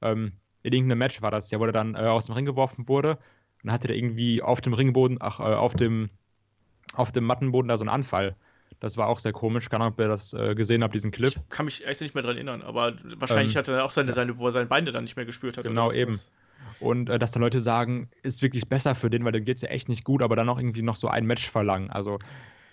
Ähm, 0.00 0.32
in 0.62 0.72
irgendeinem 0.72 0.98
Match 0.98 1.22
war 1.22 1.30
das 1.30 1.50
ja, 1.50 1.60
wo 1.60 1.64
der 1.64 1.72
dann 1.72 1.94
äh, 1.94 1.98
aus 1.98 2.26
dem 2.26 2.34
Ring 2.34 2.44
geworfen 2.44 2.88
wurde. 2.88 3.10
Und 3.10 3.64
dann 3.64 3.72
hatte 3.72 3.88
der 3.88 3.96
irgendwie 3.96 4.42
auf 4.42 4.60
dem 4.60 4.74
Ringboden, 4.74 5.18
ach, 5.20 5.40
äh, 5.40 5.42
auf 5.42 5.74
dem, 5.74 6.10
auf 6.94 7.12
dem 7.12 7.24
Mattenboden 7.24 7.68
da 7.68 7.76
so 7.76 7.82
einen 7.82 7.90
Anfall. 7.90 8.36
Das 8.84 8.98
war 8.98 9.08
auch 9.08 9.18
sehr 9.18 9.32
komisch. 9.32 9.70
Keine 9.70 9.84
Ahnung, 9.84 9.94
ob 9.94 10.00
ihr 10.00 10.08
das 10.08 10.34
äh, 10.34 10.54
gesehen 10.54 10.82
habt, 10.82 10.94
diesen 10.94 11.10
Clip. 11.10 11.30
Ich 11.30 11.48
kann 11.48 11.64
mich 11.64 11.86
echt 11.86 12.02
nicht 12.02 12.14
mehr 12.14 12.22
dran 12.22 12.36
erinnern, 12.36 12.60
aber 12.60 12.92
wahrscheinlich 13.16 13.54
Ähm, 13.54 13.60
hat 13.60 13.68
er 13.68 13.82
auch 13.82 13.90
seine, 13.90 14.12
seine, 14.12 14.36
wo 14.36 14.44
er 14.44 14.50
seine 14.50 14.66
Beine 14.66 14.92
dann 14.92 15.04
nicht 15.04 15.16
mehr 15.16 15.24
gespürt 15.24 15.56
hat. 15.56 15.64
Genau, 15.64 15.90
eben. 15.90 16.20
Und 16.80 17.08
äh, 17.08 17.18
dass 17.18 17.30
dann 17.30 17.40
Leute 17.40 17.62
sagen, 17.62 18.10
ist 18.22 18.42
wirklich 18.42 18.68
besser 18.68 18.94
für 18.94 19.08
den, 19.08 19.24
weil 19.24 19.32
dem 19.32 19.46
geht 19.46 19.56
es 19.56 19.62
ja 19.62 19.70
echt 19.70 19.88
nicht 19.88 20.04
gut, 20.04 20.20
aber 20.20 20.36
dann 20.36 20.50
auch 20.50 20.58
irgendwie 20.58 20.82
noch 20.82 20.96
so 20.96 21.08
ein 21.08 21.24
Match 21.24 21.48
verlangen. 21.48 21.88
Also, 21.88 22.18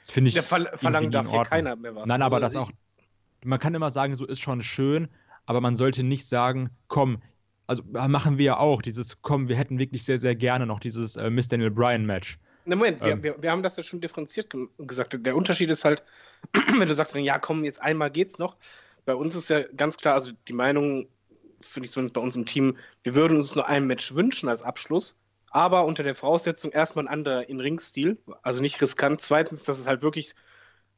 das 0.02 0.12
finde 0.12 0.28
ich. 0.28 0.34
Der 0.34 0.44
Ver 0.44 0.70
verlangen 0.76 1.12
darf 1.12 1.30
hier 1.30 1.46
keiner 1.46 1.78
mehr 1.78 1.96
was. 1.96 2.06
Nein, 2.06 2.22
aber 2.22 2.44
also, 2.44 2.48
das 2.48 2.56
auch. 2.58 2.72
Man 3.46 3.60
kann 3.60 3.74
immer 3.74 3.92
sagen, 3.92 4.14
so 4.16 4.26
ist 4.26 4.42
schon 4.42 4.62
schön, 4.64 5.08
aber 5.46 5.62
man 5.62 5.78
sollte 5.78 6.04
nicht 6.04 6.28
sagen, 6.28 6.72
komm, 6.90 7.22
also 7.68 7.84
machen 7.86 8.38
wir 8.38 8.46
ja 8.46 8.58
auch, 8.58 8.82
dieses, 8.82 9.22
komm, 9.22 9.48
wir 9.48 9.56
hätten 9.56 9.80
wirklich 9.80 10.04
sehr, 10.04 10.20
sehr 10.20 10.36
gerne 10.36 10.66
noch 10.66 10.82
dieses 10.82 11.16
äh, 11.16 11.30
Miss 11.30 11.48
Daniel 11.48 11.72
Bryan 11.72 12.06
Match. 12.06 12.38
Na 12.66 12.76
Moment, 12.76 13.02
Ähm. 13.02 13.24
wir, 13.24 13.36
wir, 13.36 13.44
wir 13.44 13.52
haben 13.52 13.64
das 13.64 13.78
ja 13.78 13.84
schon 13.84 14.02
differenziert 14.02 14.50
ge 14.50 14.68
gesagt. 14.78 15.18
Der 15.20 15.36
Unterschied 15.36 15.70
ist 15.70 15.86
halt, 15.86 16.04
wenn 16.54 16.88
du 16.88 16.96
sagst, 16.96 17.16
ja 17.16 17.40
komm, 17.40 17.64
jetzt 17.64 17.82
einmal 17.82 18.12
geht's 18.12 18.38
noch. 18.38 18.58
Bei 19.06 19.16
uns 19.16 19.36
ist 19.36 19.50
ja 19.50 19.62
ganz 19.76 19.98
klar, 19.98 20.14
also 20.14 20.32
die 20.48 20.54
Meinung, 20.54 21.08
finde 21.62 21.88
ich 21.88 21.92
zumindest 21.92 22.14
bei 22.14 22.22
uns 22.22 22.36
im 22.36 22.46
Team, 22.46 22.78
wir 23.04 23.16
würden 23.16 23.38
uns 23.38 23.56
nur 23.56 23.68
ein 23.68 23.88
Match 23.88 24.14
wünschen 24.14 24.48
als 24.48 24.62
Abschluss, 24.62 25.20
aber 25.50 25.86
unter 25.86 26.04
der 26.04 26.16
Voraussetzung 26.16 26.72
erstmal 26.72 27.06
ein 27.06 27.14
anderer 27.14 27.50
in 27.50 27.60
Ringstil, 27.60 28.18
also 28.44 28.62
nicht 28.62 28.82
riskant. 28.82 29.22
Zweitens, 29.22 29.64
dass 29.64 29.80
es 29.80 29.88
halt 29.88 30.02
wirklich 30.02 30.36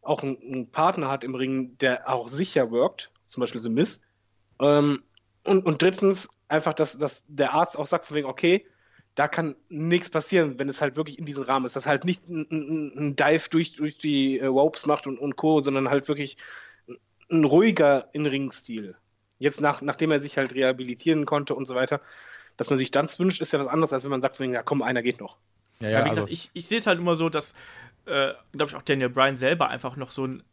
auch 0.01 0.21
einen, 0.21 0.37
einen 0.41 0.71
Partner 0.71 1.09
hat 1.09 1.23
im 1.23 1.35
Ring, 1.35 1.77
der 1.77 2.09
auch 2.09 2.27
sicher 2.27 2.71
wirkt, 2.71 3.11
zum 3.25 3.41
Beispiel 3.41 3.61
The 3.61 3.69
Miss. 3.69 4.01
Ähm, 4.59 5.03
und, 5.45 5.65
und 5.65 5.81
drittens, 5.81 6.29
einfach, 6.47 6.73
dass, 6.73 6.97
dass 6.97 7.23
der 7.27 7.53
Arzt 7.53 7.77
auch 7.77 7.87
sagt, 7.87 8.05
von 8.05 8.15
wegen, 8.15 8.27
okay, 8.27 8.65
da 9.15 9.27
kann 9.27 9.55
nichts 9.69 10.09
passieren, 10.09 10.57
wenn 10.57 10.69
es 10.69 10.81
halt 10.81 10.95
wirklich 10.95 11.19
in 11.19 11.25
diesem 11.25 11.43
Rahmen 11.43 11.65
ist. 11.65 11.75
Dass 11.75 11.85
halt 11.85 12.03
nicht 12.05 12.27
ein, 12.29 12.47
ein, 12.51 12.93
ein 12.97 13.15
Dive 13.15 13.47
durch, 13.49 13.75
durch 13.75 13.97
die 13.97 14.39
äh, 14.39 14.45
Ropes 14.45 14.85
macht 14.85 15.05
und, 15.07 15.19
und 15.19 15.35
Co., 15.35 15.59
sondern 15.59 15.89
halt 15.89 16.07
wirklich 16.07 16.37
ein 17.29 17.43
ruhiger 17.43 18.09
In-Ring-Stil. 18.13 18.95
Jetzt, 19.39 19.61
nach, 19.61 19.81
nachdem 19.81 20.11
er 20.11 20.19
sich 20.19 20.37
halt 20.37 20.53
rehabilitieren 20.53 21.25
konnte 21.25 21.53
und 21.55 21.65
so 21.67 21.75
weiter, 21.75 22.01
dass 22.57 22.69
man 22.69 22.77
sich 22.79 22.91
dann 22.91 23.07
wünscht, 23.17 23.41
ist 23.41 23.53
ja 23.53 23.59
was 23.59 23.67
anderes, 23.67 23.93
als 23.93 24.03
wenn 24.03 24.11
man 24.11 24.21
sagt, 24.21 24.39
ja 24.39 24.63
komm, 24.63 24.81
einer 24.81 25.01
geht 25.01 25.19
noch. 25.19 25.37
Ja, 25.79 25.89
Ja, 25.89 25.97
wie 26.05 26.09
also- 26.09 26.21
gesagt, 26.25 26.31
ich, 26.31 26.49
ich 26.53 26.67
sehe 26.67 26.77
es 26.77 26.87
halt 26.87 26.99
immer 26.99 27.15
so, 27.15 27.29
dass, 27.29 27.53
äh, 28.05 28.33
glaube 28.51 28.69
ich, 28.71 28.75
auch 28.75 28.83
Daniel 28.83 29.09
Bryan 29.09 29.37
selber 29.37 29.69
einfach 29.69 29.95
noch 29.95 30.11
so 30.11 30.23
einen 30.23 30.43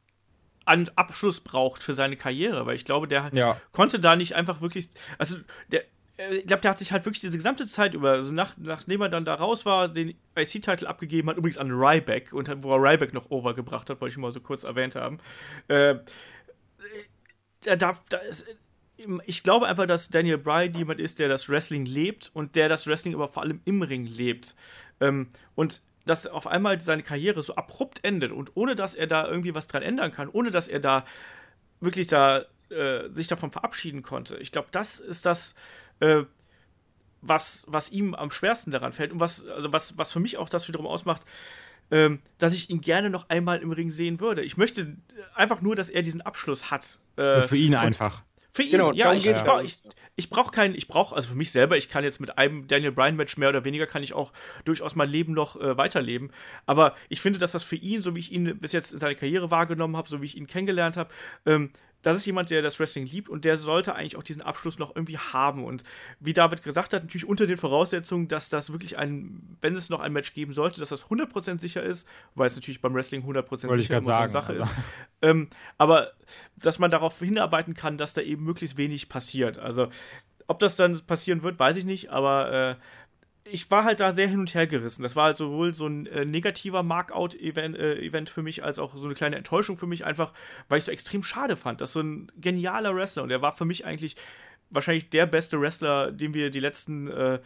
An 0.66 0.90
Abschluss 0.96 1.40
braucht 1.40 1.82
für 1.82 1.94
seine 1.94 2.16
Karriere, 2.16 2.66
weil 2.66 2.76
ich 2.76 2.84
glaube, 2.84 3.08
der 3.08 3.30
Ja. 3.32 3.60
konnte 3.72 3.98
da 4.00 4.16
nicht 4.16 4.34
einfach 4.34 4.60
wirklich, 4.60 4.88
also 5.18 5.36
der, 5.68 5.84
ich 6.30 6.46
glaube, 6.46 6.60
der 6.60 6.70
hat 6.72 6.78
sich 6.78 6.92
halt 6.92 7.04
wirklich 7.04 7.20
diese 7.20 7.36
gesamte 7.36 7.66
Zeit 7.66 7.94
über, 7.94 8.12
also 8.12 8.32
nach, 8.32 8.56
nachdem 8.58 9.00
er 9.00 9.08
dann 9.08 9.24
da 9.24 9.34
raus 9.34 9.64
war, 9.64 9.88
den 9.88 10.14
IC-Titel 10.36 10.86
abgegeben 10.86 11.28
hat, 11.28 11.36
übrigens 11.36 11.58
an 11.58 11.70
Ryback, 11.70 12.32
und 12.32 12.50
wo 12.62 12.74
er 12.74 12.82
Ryback 12.82 13.12
noch 13.12 13.30
overgebracht 13.30 13.88
hat, 13.90 14.00
wollte 14.00 14.12
ich 14.12 14.18
mal 14.18 14.30
so 14.30 14.40
kurz 14.40 14.64
erwähnt 14.64 14.96
haben. 14.96 15.18
Äh, 15.68 15.96
da 17.62 17.76
da 17.76 18.16
ist, 18.18 18.46
ich 19.26 19.42
glaube 19.42 19.66
einfach, 19.66 19.86
dass 19.86 20.10
Daniel 20.10 20.38
Bryan 20.38 20.74
jemand 20.74 21.00
ist, 21.00 21.18
der 21.18 21.28
das 21.28 21.48
Wrestling 21.48 21.86
lebt 21.86 22.30
und 22.34 22.56
der 22.56 22.68
das 22.68 22.86
Wrestling 22.86 23.14
aber 23.14 23.28
vor 23.28 23.42
allem 23.42 23.60
im 23.64 23.82
Ring 23.82 24.04
lebt. 24.06 24.54
Ähm, 25.00 25.28
und 25.54 25.82
dass 26.06 26.26
auf 26.26 26.46
einmal 26.46 26.80
seine 26.80 27.02
Karriere 27.02 27.42
so 27.42 27.54
abrupt 27.54 28.04
endet 28.04 28.32
und 28.32 28.56
ohne 28.56 28.74
dass 28.74 28.94
er 28.94 29.06
da 29.06 29.26
irgendwie 29.26 29.54
was 29.54 29.66
dran 29.66 29.82
ändern 29.82 30.12
kann, 30.12 30.28
ohne 30.28 30.50
dass 30.50 30.68
er 30.68 30.80
da 30.80 31.04
wirklich 31.80 32.08
da 32.08 32.44
äh, 32.70 33.08
sich 33.10 33.26
davon 33.26 33.52
verabschieden 33.52 34.02
konnte. 34.02 34.36
Ich 34.38 34.52
glaube, 34.52 34.68
das 34.70 35.00
ist 35.00 35.26
das, 35.26 35.54
äh, 36.00 36.24
was, 37.22 37.64
was 37.66 37.90
ihm 37.90 38.14
am 38.14 38.30
schwersten 38.30 38.70
daran 38.70 38.92
fällt 38.92 39.12
und 39.12 39.20
was, 39.20 39.46
also 39.46 39.72
was, 39.72 39.96
was 39.98 40.12
für 40.12 40.20
mich 40.20 40.38
auch 40.38 40.48
das 40.48 40.68
wiederum 40.68 40.86
ausmacht, 40.86 41.22
ähm, 41.90 42.20
dass 42.38 42.54
ich 42.54 42.70
ihn 42.70 42.80
gerne 42.80 43.10
noch 43.10 43.28
einmal 43.28 43.58
im 43.58 43.72
Ring 43.72 43.90
sehen 43.90 44.20
würde. 44.20 44.42
Ich 44.42 44.56
möchte 44.56 44.96
einfach 45.34 45.60
nur, 45.60 45.74
dass 45.74 45.90
er 45.90 46.02
diesen 46.02 46.22
Abschluss 46.22 46.70
hat. 46.70 46.98
Äh, 47.16 47.42
für 47.42 47.56
ihn 47.56 47.74
einfach. 47.74 48.22
Für 48.52 48.62
ihn, 48.62 48.72
Genau, 48.72 48.92
ja, 48.92 49.12
ich, 49.12 49.26
ich 49.26 49.32
ja. 49.32 49.44
brauche 49.44 49.64
ich, 49.64 49.82
ich 50.16 50.28
brauch 50.28 50.50
keinen, 50.50 50.74
ich 50.74 50.88
brauche, 50.88 51.14
also 51.14 51.30
für 51.30 51.34
mich 51.34 51.52
selber, 51.52 51.76
ich 51.76 51.88
kann 51.88 52.02
jetzt 52.02 52.20
mit 52.20 52.36
einem 52.36 52.66
Daniel 52.66 52.92
Bryan-Match 52.92 53.36
mehr 53.36 53.48
oder 53.48 53.64
weniger, 53.64 53.86
kann 53.86 54.02
ich 54.02 54.12
auch 54.12 54.32
durchaus 54.64 54.96
mein 54.96 55.08
Leben 55.08 55.32
noch 55.34 55.60
äh, 55.60 55.76
weiterleben. 55.76 56.32
Aber 56.66 56.94
ich 57.08 57.20
finde, 57.20 57.38
dass 57.38 57.52
das 57.52 57.62
für 57.62 57.76
ihn, 57.76 58.02
so 58.02 58.14
wie 58.16 58.20
ich 58.20 58.32
ihn 58.32 58.58
bis 58.58 58.72
jetzt 58.72 58.92
in 58.92 58.98
seiner 58.98 59.14
Karriere 59.14 59.50
wahrgenommen 59.50 59.96
habe, 59.96 60.08
so 60.08 60.20
wie 60.20 60.26
ich 60.26 60.36
ihn 60.36 60.46
kennengelernt 60.46 60.96
habe, 60.96 61.10
ähm, 61.46 61.70
das 62.02 62.16
ist 62.16 62.26
jemand, 62.26 62.50
der 62.50 62.62
das 62.62 62.80
Wrestling 62.80 63.06
liebt 63.06 63.28
und 63.28 63.44
der 63.44 63.56
sollte 63.56 63.94
eigentlich 63.94 64.16
auch 64.16 64.22
diesen 64.22 64.42
Abschluss 64.42 64.78
noch 64.78 64.96
irgendwie 64.96 65.18
haben. 65.18 65.64
Und 65.64 65.84
wie 66.18 66.32
David 66.32 66.62
gesagt 66.62 66.94
hat, 66.94 67.02
natürlich 67.02 67.28
unter 67.28 67.46
den 67.46 67.56
Voraussetzungen, 67.56 68.28
dass 68.28 68.48
das 68.48 68.72
wirklich 68.72 68.98
ein, 68.98 69.56
wenn 69.60 69.74
es 69.74 69.90
noch 69.90 70.00
ein 70.00 70.12
Match 70.12 70.32
geben 70.32 70.52
sollte, 70.52 70.80
dass 70.80 70.88
das 70.88 71.06
100% 71.06 71.60
sicher 71.60 71.82
ist, 71.82 72.08
weil 72.34 72.46
es 72.46 72.56
natürlich 72.56 72.80
beim 72.80 72.94
Wrestling 72.94 73.22
100% 73.22 73.68
Wollte 73.68 73.80
ich 73.80 73.86
sicher 73.86 73.98
immer 73.98 74.04
so 74.04 74.10
sagen, 74.10 74.32
Sache 74.32 74.52
also. 74.52 74.62
ist. 74.62 74.70
Ähm, 75.22 75.48
aber 75.76 76.12
dass 76.56 76.78
man 76.78 76.90
darauf 76.90 77.18
hinarbeiten 77.18 77.74
kann, 77.74 77.98
dass 77.98 78.14
da 78.14 78.22
eben 78.22 78.42
möglichst 78.42 78.78
wenig 78.78 79.10
passiert. 79.10 79.58
Also, 79.58 79.90
ob 80.46 80.58
das 80.58 80.76
dann 80.76 81.00
passieren 81.06 81.42
wird, 81.42 81.58
weiß 81.58 81.76
ich 81.76 81.84
nicht, 81.84 82.08
aber 82.08 82.52
äh, 82.52 82.74
ich 83.44 83.70
war 83.70 83.84
halt 83.84 84.00
da 84.00 84.12
sehr 84.12 84.28
hin 84.28 84.40
und 84.40 84.54
her 84.54 84.66
gerissen. 84.66 85.02
Das 85.02 85.16
war 85.16 85.24
halt 85.24 85.36
sowohl 85.36 85.74
so 85.74 85.86
ein 85.86 86.06
äh, 86.06 86.24
negativer 86.24 86.82
Markout-Event 86.82 87.76
äh, 87.76 87.98
Event 88.00 88.30
für 88.30 88.42
mich, 88.42 88.62
als 88.62 88.78
auch 88.78 88.94
so 88.94 89.06
eine 89.06 89.14
kleine 89.14 89.36
Enttäuschung 89.36 89.76
für 89.76 89.86
mich, 89.86 90.04
einfach 90.04 90.32
weil 90.68 90.78
ich 90.78 90.84
so 90.84 90.92
extrem 90.92 91.22
schade 91.22 91.56
fand. 91.56 91.80
Das 91.80 91.90
ist 91.90 91.94
so 91.94 92.00
ein 92.00 92.30
genialer 92.36 92.94
Wrestler 92.94 93.22
und 93.22 93.30
er 93.30 93.42
war 93.42 93.52
für 93.52 93.64
mich 93.64 93.84
eigentlich 93.84 94.16
wahrscheinlich 94.70 95.10
der 95.10 95.26
beste 95.26 95.60
Wrestler, 95.60 96.12
den 96.12 96.34
wir 96.34 96.50
die 96.50 96.60
letzten, 96.60 97.08
äh, 97.08 97.40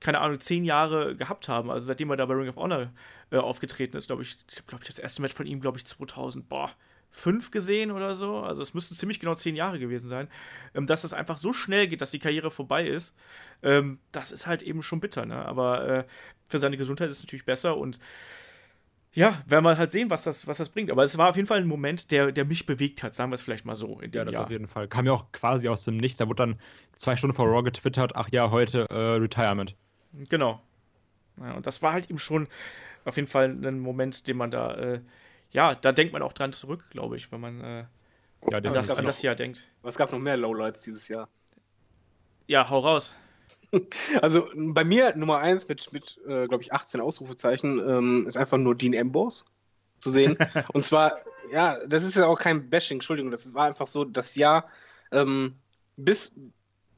keine 0.00 0.20
Ahnung, 0.20 0.38
zehn 0.40 0.64
Jahre 0.64 1.16
gehabt 1.16 1.48
haben. 1.48 1.70
Also 1.70 1.86
seitdem 1.86 2.10
er 2.10 2.16
da 2.16 2.26
bei 2.26 2.34
Ring 2.34 2.48
of 2.48 2.56
Honor 2.56 2.90
äh, 3.30 3.38
aufgetreten 3.38 3.96
ist, 3.96 4.08
glaube 4.08 4.22
ich, 4.22 4.36
glaube 4.66 4.82
ich, 4.82 4.88
das 4.88 4.98
erste 4.98 5.22
Match 5.22 5.34
von 5.34 5.46
ihm, 5.46 5.60
glaube 5.60 5.78
ich, 5.78 5.86
2000, 5.86 6.48
boah, 6.48 6.70
fünf 7.16 7.50
gesehen 7.50 7.90
oder 7.90 8.14
so. 8.14 8.40
Also 8.40 8.62
es 8.62 8.74
müssten 8.74 8.94
ziemlich 8.94 9.18
genau 9.18 9.34
zehn 9.34 9.56
Jahre 9.56 9.78
gewesen 9.78 10.06
sein. 10.06 10.28
Ähm, 10.74 10.86
dass 10.86 11.00
das 11.00 11.14
einfach 11.14 11.38
so 11.38 11.54
schnell 11.54 11.88
geht, 11.88 12.02
dass 12.02 12.10
die 12.10 12.18
Karriere 12.18 12.50
vorbei 12.50 12.86
ist, 12.86 13.16
ähm, 13.62 13.98
das 14.12 14.32
ist 14.32 14.46
halt 14.46 14.60
eben 14.60 14.82
schon 14.82 15.00
bitter. 15.00 15.24
Ne? 15.24 15.36
Aber 15.36 15.88
äh, 15.88 16.04
für 16.46 16.58
seine 16.58 16.76
Gesundheit 16.76 17.08
ist 17.08 17.18
es 17.18 17.24
natürlich 17.24 17.46
besser 17.46 17.78
und 17.78 17.98
ja, 19.14 19.42
werden 19.46 19.64
wir 19.64 19.78
halt 19.78 19.92
sehen, 19.92 20.10
was 20.10 20.24
das, 20.24 20.46
was 20.46 20.58
das 20.58 20.68
bringt. 20.68 20.90
Aber 20.90 21.02
es 21.04 21.16
war 21.16 21.30
auf 21.30 21.36
jeden 21.36 21.48
Fall 21.48 21.58
ein 21.58 21.66
Moment, 21.66 22.10
der, 22.10 22.32
der 22.32 22.44
mich 22.44 22.66
bewegt 22.66 23.02
hat, 23.02 23.14
sagen 23.14 23.30
wir 23.30 23.36
es 23.36 23.42
vielleicht 23.42 23.64
mal 23.64 23.74
so. 23.74 23.98
Ja, 24.02 24.26
das 24.26 24.34
Jahr. 24.34 24.44
auf 24.44 24.50
jeden 24.50 24.68
Fall. 24.68 24.86
Kam 24.86 25.06
ja 25.06 25.12
auch 25.12 25.32
quasi 25.32 25.68
aus 25.68 25.84
dem 25.84 25.96
Nichts. 25.96 26.18
Da 26.18 26.28
wurde 26.28 26.42
dann 26.42 26.58
zwei 26.92 27.16
Stunden 27.16 27.34
vor 27.34 27.46
Raw 27.46 27.62
getwittert, 27.62 28.14
ach 28.14 28.28
ja, 28.30 28.50
heute 28.50 28.90
äh, 28.90 28.94
Retirement. 28.94 29.74
Genau. 30.28 30.62
Ja, 31.40 31.52
und 31.52 31.66
das 31.66 31.80
war 31.80 31.94
halt 31.94 32.10
eben 32.10 32.18
schon 32.18 32.46
auf 33.06 33.16
jeden 33.16 33.28
Fall 33.28 33.56
ein 33.64 33.80
Moment, 33.80 34.28
den 34.28 34.36
man 34.36 34.50
da, 34.50 34.74
äh, 34.74 35.00
ja, 35.56 35.74
da 35.74 35.90
denkt 35.90 36.12
man 36.12 36.22
auch 36.22 36.34
dran 36.34 36.52
zurück, 36.52 36.84
glaube 36.90 37.16
ich, 37.16 37.32
wenn 37.32 37.40
man 37.40 37.60
äh, 37.60 37.84
Ja, 38.50 38.58
an, 38.58 38.62
das, 38.62 38.90
an 38.90 38.98
noch- 38.98 39.04
das 39.04 39.22
Jahr 39.22 39.34
denkt. 39.34 39.66
Aber 39.80 39.88
es 39.88 39.96
gab 39.96 40.12
noch 40.12 40.18
mehr 40.18 40.36
Lowlights 40.36 40.82
dieses 40.82 41.08
Jahr. 41.08 41.28
Ja, 42.46 42.68
hau 42.70 42.78
raus. 42.80 43.14
Also 44.22 44.48
bei 44.54 44.84
mir 44.84 45.16
Nummer 45.16 45.38
1 45.38 45.66
mit, 45.66 45.92
mit 45.92 46.18
äh, 46.26 46.46
glaube 46.46 46.62
ich, 46.62 46.72
18 46.72 47.00
Ausrufezeichen 47.00 47.78
ähm, 47.80 48.24
ist 48.26 48.36
einfach 48.36 48.58
nur 48.58 48.76
Dean 48.76 48.96
Ambrose 48.96 49.44
zu 49.98 50.10
sehen. 50.10 50.38
Und 50.72 50.84
zwar, 50.84 51.18
ja, 51.50 51.84
das 51.86 52.04
ist 52.04 52.14
ja 52.16 52.26
auch 52.26 52.38
kein 52.38 52.70
Bashing, 52.70 52.98
Entschuldigung, 52.98 53.32
das 53.32 53.52
war 53.54 53.66
einfach 53.66 53.88
so, 53.88 54.04
das 54.04 54.36
Jahr 54.36 54.68
ähm, 55.10 55.56
bis, 55.96 56.32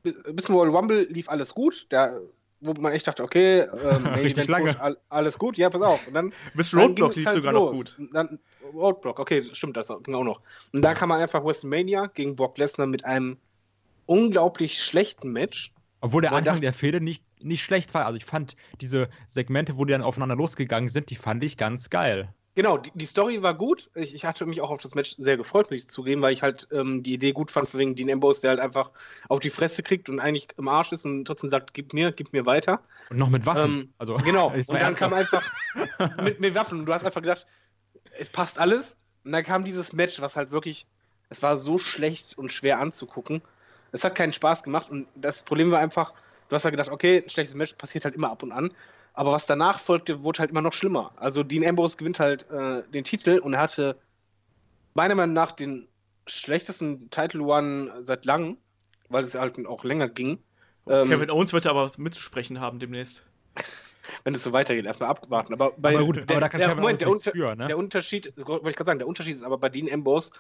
bis, 0.03 0.15
bis 0.31 0.45
zum 0.45 0.57
Royal 0.57 0.75
Rumble 0.77 1.05
lief 1.09 1.29
alles 1.31 1.55
gut. 1.55 1.87
Da, 1.89 2.19
wo 2.61 2.73
man 2.75 2.93
echt 2.93 3.07
dachte, 3.07 3.23
okay, 3.23 3.61
ähm, 3.61 4.07
Richtig 4.15 4.33
Event 4.45 4.49
lange. 4.49 4.73
Push, 4.73 4.81
all, 4.81 4.99
alles 5.09 5.39
gut, 5.39 5.59
ja, 5.59 5.71
pass 5.71 5.83
auf. 5.83 6.07
Und 6.09 6.15
dann 6.15 6.33
Bis 6.55 6.75
Roadblock 6.75 7.11
es 7.11 7.17
lief 7.17 7.27
halt 7.27 7.37
sogar 7.37 7.53
noch 7.53 7.67
los. 7.73 7.77
gut. 7.77 7.99
Und 7.99 8.15
Dann, 8.15 8.39
Roadblock, 8.75 9.19
okay, 9.21 9.45
stimmt, 9.53 9.77
das 9.77 9.89
ging 10.03 10.15
auch 10.15 10.25
noch. 10.25 10.41
Und 10.73 10.83
dann 10.83 10.95
kam 10.95 11.09
man 11.11 11.21
einfach 11.21 11.45
WrestleMania 11.45 12.07
gegen 12.07 12.37
Brock 12.37 12.59
Lesnar 12.59 12.87
mit 12.87 13.05
einem 13.05 13.39
unglaublich 14.07 14.83
schlechten 14.83 15.31
Match. 15.33 15.73
Obwohl 16.01 16.23
der 16.23 16.31
Anfang 16.33 16.45
dachte- 16.45 16.61
der 16.61 16.73
Fehde 16.73 17.01
nicht, 17.01 17.23
nicht 17.43 17.63
schlecht 17.63 17.93
war. 17.95 18.07
Also 18.07 18.17
ich 18.17 18.25
fand 18.25 18.57
diese 18.81 19.09
Segmente, 19.27 19.77
wo 19.77 19.85
die 19.85 19.93
dann 19.93 20.03
aufeinander 20.03 20.37
losgegangen 20.37 20.89
sind, 20.89 21.11
die 21.11 21.17
fand 21.17 21.43
ich 21.45 21.57
ganz 21.57 21.91
geil. 21.91 22.33
Genau, 22.59 22.77
die, 22.77 22.91
die 22.93 23.05
Story 23.05 23.41
war 23.41 23.55
gut. 23.55 23.89
Ich, 23.95 24.17
ich 24.17 24.25
hatte 24.25 24.45
mich 24.45 24.61
auch 24.61 24.71
auf 24.71 24.83
das 24.83 24.97
Match 24.97 25.15
sehr 25.17 25.37
gefreut, 25.37 25.71
muss 25.71 25.83
ich 25.83 25.89
zugeben, 25.89 26.23
weil 26.23 26.33
ich 26.33 26.43
halt 26.43 26.67
ähm, 26.73 27.05
die 27.05 27.15
Idee 27.15 27.31
gut 27.31 27.53
fand, 27.53 27.69
von 27.69 27.79
wegen 27.79 27.95
Dean 27.95 28.11
Ambrose, 28.11 28.41
der 28.41 28.51
halt 28.51 28.59
einfach 28.59 28.91
auf 29.29 29.39
die 29.39 29.51
Fresse 29.51 29.85
kriegt 29.85 30.11
und 30.11 30.19
eigentlich 30.19 30.49
im 30.57 30.67
Arsch 30.67 30.91
ist 30.91 31.05
und 31.05 31.25
trotzdem 31.25 31.51
sagt, 31.51 31.73
gib 31.73 31.93
mir, 31.93 32.11
gib 32.11 32.33
mir 32.33 32.47
weiter. 32.47 32.81
Und 33.11 33.19
noch 33.19 33.29
mit 33.29 33.47
Waffen. 33.47 33.83
Ähm, 33.83 33.95
also, 33.97 34.17
Genau, 34.25 34.49
und 34.49 34.73
dann 34.73 34.97
kam 34.97 35.15
einfach 35.15 35.49
mit, 36.21 36.41
mit 36.41 36.57
Waffen 36.57 36.81
und 36.81 36.87
du 36.87 36.93
hast 36.93 37.05
einfach 37.05 37.23
gedacht, 37.23 37.47
es 38.19 38.29
passt 38.29 38.59
alles. 38.59 38.97
Und 39.23 39.31
dann 39.31 39.45
kam 39.45 39.63
dieses 39.63 39.93
Match, 39.93 40.21
was 40.21 40.35
halt 40.35 40.51
wirklich, 40.51 40.85
es 41.31 41.41
war 41.45 41.59
so 41.59 41.79
schlecht 41.79 42.37
und 42.37 42.53
schwer 42.53 42.81
anzugucken. 42.81 43.41
Es 43.93 44.03
hat 44.03 44.17
keinen 44.17 44.33
Spaß 44.33 44.65
gemacht 44.65 44.91
und 44.91 45.07
das 45.15 45.45
Problem 45.45 45.71
war 45.71 45.79
einfach, 45.79 46.13
du 46.49 46.57
hast 46.57 46.65
halt 46.65 46.73
gedacht, 46.73 46.91
okay, 46.91 47.23
ein 47.25 47.31
schlechtes 47.31 47.55
Match 47.55 47.75
passiert 47.75 48.05
halt 48.05 48.17
immer 48.17 48.33
ab 48.33 48.43
und 48.43 48.51
an. 48.51 48.73
Aber 49.19 49.33
was 49.33 49.47
danach 49.47 49.81
folgte, 49.81 50.23
wurde 50.23 50.39
halt 50.39 50.53
immer 50.53 50.63
noch 50.63 50.73
schlimmer. 50.73 51.11
Also 51.17 51.43
Dean 51.43 51.67
Ambrose 51.67 51.97
gewinnt 51.97 52.21
halt 52.21 52.49
äh, 52.53 52.85
den 52.89 53.03
Titel 53.03 53.41
und 53.41 53.53
er 53.53 53.59
hatte 53.63 53.99
meiner 54.95 55.17
Meinung 55.17 55.35
nach 55.35 55.51
den 55.51 55.89
schlechtesten 56.29 57.11
Title 57.11 57.43
One 57.43 58.05
seit 58.05 58.25
langem, 58.27 58.59
weil 59.09 59.25
es 59.25 59.35
halt 59.35 59.67
auch 59.67 59.83
länger 59.83 60.09
ging. 60.09 60.39
Ähm, 60.87 61.09
Kevin 61.09 61.31
Owens 61.31 61.53
wird 61.53 61.67
aber 61.67 61.91
mitzusprechen 61.97 62.61
haben 62.61 62.79
demnächst. 62.79 63.27
wenn 64.23 64.37
es 64.37 64.45
so 64.45 64.53
weitergeht, 64.53 64.87
erstmal 64.87 65.09
abwarten. 65.11 65.53
Aber, 65.53 65.73
bei, 65.77 65.97
Aber 65.97 66.05
gut, 66.05 66.19
aber 66.19 66.39
da 66.39 66.49
kann 66.49 66.61
der, 66.61 66.69
Kevin 66.69 66.83
Moment, 66.83 67.01
der, 67.01 67.11
Unter 67.11 67.33
für, 67.33 67.57
ne? 67.57 67.67
der 67.67 67.77
Unterschied, 67.77 68.33
wollte 68.37 68.71
ich 68.71 68.77
gerade 68.77 68.87
sagen, 68.87 69.01
der 69.01 69.09
Unterschied 69.09 69.35
ist 69.35 69.43
aber 69.43 69.59
bei 69.59 69.69
Dean 69.69 69.93
Ambrose, 69.93 70.31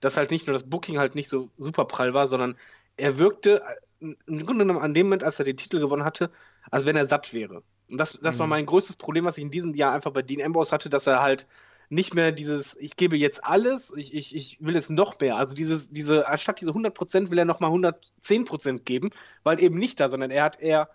dass 0.00 0.16
halt 0.16 0.30
nicht 0.30 0.46
nur 0.46 0.54
das 0.54 0.62
Booking 0.62 0.96
halt 0.96 1.14
nicht 1.14 1.28
so 1.28 1.50
super 1.58 1.84
prall 1.84 2.14
war, 2.14 2.26
sondern 2.28 2.56
er 2.96 3.18
wirkte 3.18 3.60
äh, 4.00 4.14
im 4.26 4.46
Grunde 4.46 4.64
genommen 4.64 4.80
an 4.82 4.94
dem 4.94 5.08
Moment, 5.08 5.22
als 5.22 5.38
er 5.38 5.44
den 5.44 5.58
Titel 5.58 5.80
gewonnen 5.80 6.06
hatte, 6.06 6.30
als 6.70 6.86
wenn 6.86 6.96
er 6.96 7.06
satt 7.06 7.34
wäre. 7.34 7.62
Und 7.88 7.98
das, 7.98 8.18
das 8.22 8.36
mhm. 8.36 8.40
war 8.40 8.46
mein 8.48 8.66
größtes 8.66 8.96
Problem, 8.96 9.24
was 9.24 9.38
ich 9.38 9.44
in 9.44 9.50
diesem 9.50 9.74
Jahr 9.74 9.92
einfach 9.92 10.12
bei 10.12 10.22
Dean 10.22 10.42
Ambrose 10.42 10.72
hatte, 10.72 10.90
dass 10.90 11.06
er 11.06 11.22
halt 11.22 11.46
nicht 11.92 12.14
mehr 12.14 12.32
dieses, 12.32 12.74
ich 12.76 12.96
gebe 12.96 13.18
jetzt 13.18 13.44
alles, 13.44 13.92
ich, 13.94 14.14
ich, 14.14 14.34
ich 14.34 14.56
will 14.60 14.76
es 14.76 14.88
noch 14.88 15.20
mehr. 15.20 15.36
Also 15.36 15.54
dieses, 15.54 15.90
diese, 15.90 16.26
anstatt 16.26 16.60
diese 16.62 16.70
100% 16.70 17.30
will 17.30 17.38
er 17.38 17.44
nochmal 17.44 17.70
110% 17.70 18.78
geben, 18.84 19.10
weil 19.42 19.60
eben 19.60 19.76
nicht 19.76 20.00
da, 20.00 20.08
sondern 20.08 20.30
er 20.30 20.44
hat 20.44 20.58
eher, 20.58 20.88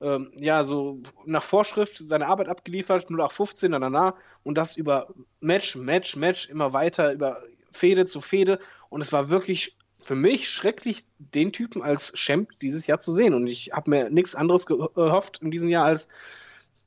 ähm, 0.00 0.30
ja, 0.36 0.62
so 0.62 1.02
nach 1.24 1.42
Vorschrift 1.42 1.96
seine 1.96 2.28
Arbeit 2.28 2.48
abgeliefert, 2.48 3.10
0815, 3.10 3.72
na, 3.72 3.80
na, 3.80 3.90
na, 3.90 4.14
und 4.44 4.56
das 4.56 4.76
über 4.76 5.12
Match, 5.40 5.74
Match, 5.74 6.14
Match, 6.14 6.48
immer 6.48 6.72
weiter, 6.72 7.12
über 7.12 7.42
Fehde 7.72 8.06
zu 8.06 8.20
Fehde. 8.20 8.60
Und 8.88 9.00
es 9.00 9.12
war 9.12 9.30
wirklich 9.30 9.76
für 10.06 10.14
mich 10.14 10.48
schrecklich, 10.48 11.04
den 11.18 11.52
Typen 11.52 11.82
als 11.82 12.12
Champ 12.14 12.50
dieses 12.60 12.86
Jahr 12.86 13.00
zu 13.00 13.12
sehen. 13.12 13.34
Und 13.34 13.46
ich 13.46 13.72
habe 13.72 13.90
mir 13.90 14.10
nichts 14.10 14.34
anderes 14.34 14.66
gehofft 14.66 15.40
in 15.42 15.50
diesem 15.50 15.68
Jahr, 15.68 15.84
als 15.84 16.08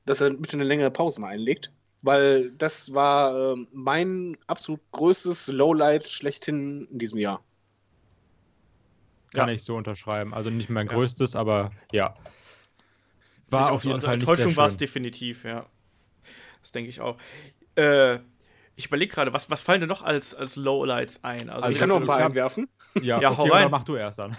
dass 0.05 0.21
er 0.21 0.31
bitte 0.31 0.53
eine 0.53 0.63
längere 0.63 0.91
Pause 0.91 1.21
mal 1.21 1.29
einlegt 1.29 1.71
weil 2.01 2.51
das 2.51 2.93
war 2.93 3.53
äh, 3.53 3.65
mein 3.71 4.37
absolut 4.47 4.79
größtes 4.91 5.47
Lowlight 5.47 6.07
schlechthin 6.07 6.87
in 6.91 6.99
diesem 6.99 7.17
Jahr. 7.17 7.43
Kann 9.33 9.49
ja. 9.49 9.55
ich 9.55 9.63
so 9.63 9.75
unterschreiben. 9.75 10.33
Also 10.33 10.49
nicht 10.49 10.69
mein 10.69 10.87
ja. 10.87 10.93
größtes, 10.93 11.35
aber 11.35 11.71
ja. 11.91 12.15
War 13.49 13.71
auf 13.71 13.83
jeden 13.83 13.95
also 13.95 14.07
Fall 14.07 14.15
Enttäuschung 14.15 14.55
war 14.55 14.65
es 14.65 14.77
definitiv, 14.77 15.43
ja. 15.43 15.65
Das 16.61 16.71
denke 16.71 16.89
ich 16.89 17.01
auch. 17.01 17.17
Äh, 17.75 18.19
ich 18.79 18.85
überlege 18.85 19.13
gerade, 19.13 19.33
was, 19.33 19.49
was 19.49 19.61
fallen 19.61 19.81
denn 19.81 19.89
noch 19.89 20.03
als, 20.03 20.33
als 20.33 20.55
Lowlights 20.55 21.25
ein? 21.25 21.49
Also, 21.49 21.63
also 21.63 21.73
ich 21.73 21.79
kann 21.79 21.89
noch 21.89 21.97
ein 21.97 22.07
paar 22.07 22.25
einwerfen. 22.25 22.69
Ja, 23.01 23.19
ja 23.21 23.29
okay, 23.31 23.37
hau 23.37 23.45
rein. 23.47 23.69
mach 23.69 23.83
du 23.83 23.97
erst 23.97 24.19
dann. 24.19 24.37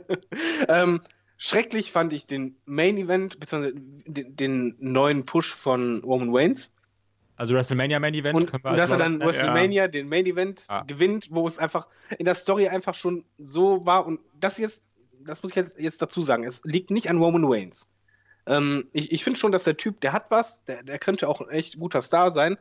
ähm, 0.68 1.02
schrecklich 1.36 1.92
fand 1.92 2.14
ich 2.14 2.26
den 2.26 2.56
Main 2.64 2.96
Event, 2.96 3.38
beziehungsweise 3.38 3.74
den, 3.76 4.34
den 4.34 4.76
neuen 4.78 5.26
Push 5.26 5.54
von 5.54 6.02
Roman 6.02 6.34
Reigns. 6.34 6.72
Also 7.36 7.52
WrestleMania 7.52 8.00
Main 8.00 8.14
Event. 8.14 8.34
Und, 8.34 8.54
und 8.54 8.64
dass 8.78 8.90
er 8.90 8.96
dann 8.96 9.20
WrestleMania 9.20 9.82
ja. 9.82 9.88
den 9.88 10.08
Main 10.08 10.24
Event 10.24 10.64
ah. 10.68 10.82
gewinnt, 10.86 11.28
wo 11.30 11.46
es 11.46 11.58
einfach 11.58 11.86
in 12.18 12.24
der 12.24 12.34
Story 12.34 12.68
einfach 12.68 12.94
schon 12.94 13.26
so 13.36 13.84
war. 13.84 14.06
Und 14.06 14.20
das 14.40 14.56
jetzt, 14.56 14.80
das 15.20 15.42
muss 15.42 15.50
ich 15.50 15.56
jetzt, 15.56 15.78
jetzt 15.78 16.00
dazu 16.00 16.22
sagen, 16.22 16.44
es 16.44 16.64
liegt 16.64 16.90
nicht 16.90 17.10
an 17.10 17.18
Roman 17.18 17.44
Reigns. 17.44 17.86
Ähm, 18.46 18.88
ich 18.94 19.12
ich 19.12 19.22
finde 19.22 19.38
schon, 19.38 19.52
dass 19.52 19.64
der 19.64 19.76
Typ, 19.76 20.00
der 20.00 20.14
hat 20.14 20.30
was, 20.30 20.64
der, 20.64 20.82
der 20.82 20.98
könnte 20.98 21.28
auch 21.28 21.42
ein 21.42 21.50
echt 21.50 21.78
guter 21.78 22.00
Star 22.00 22.30
sein. 22.30 22.56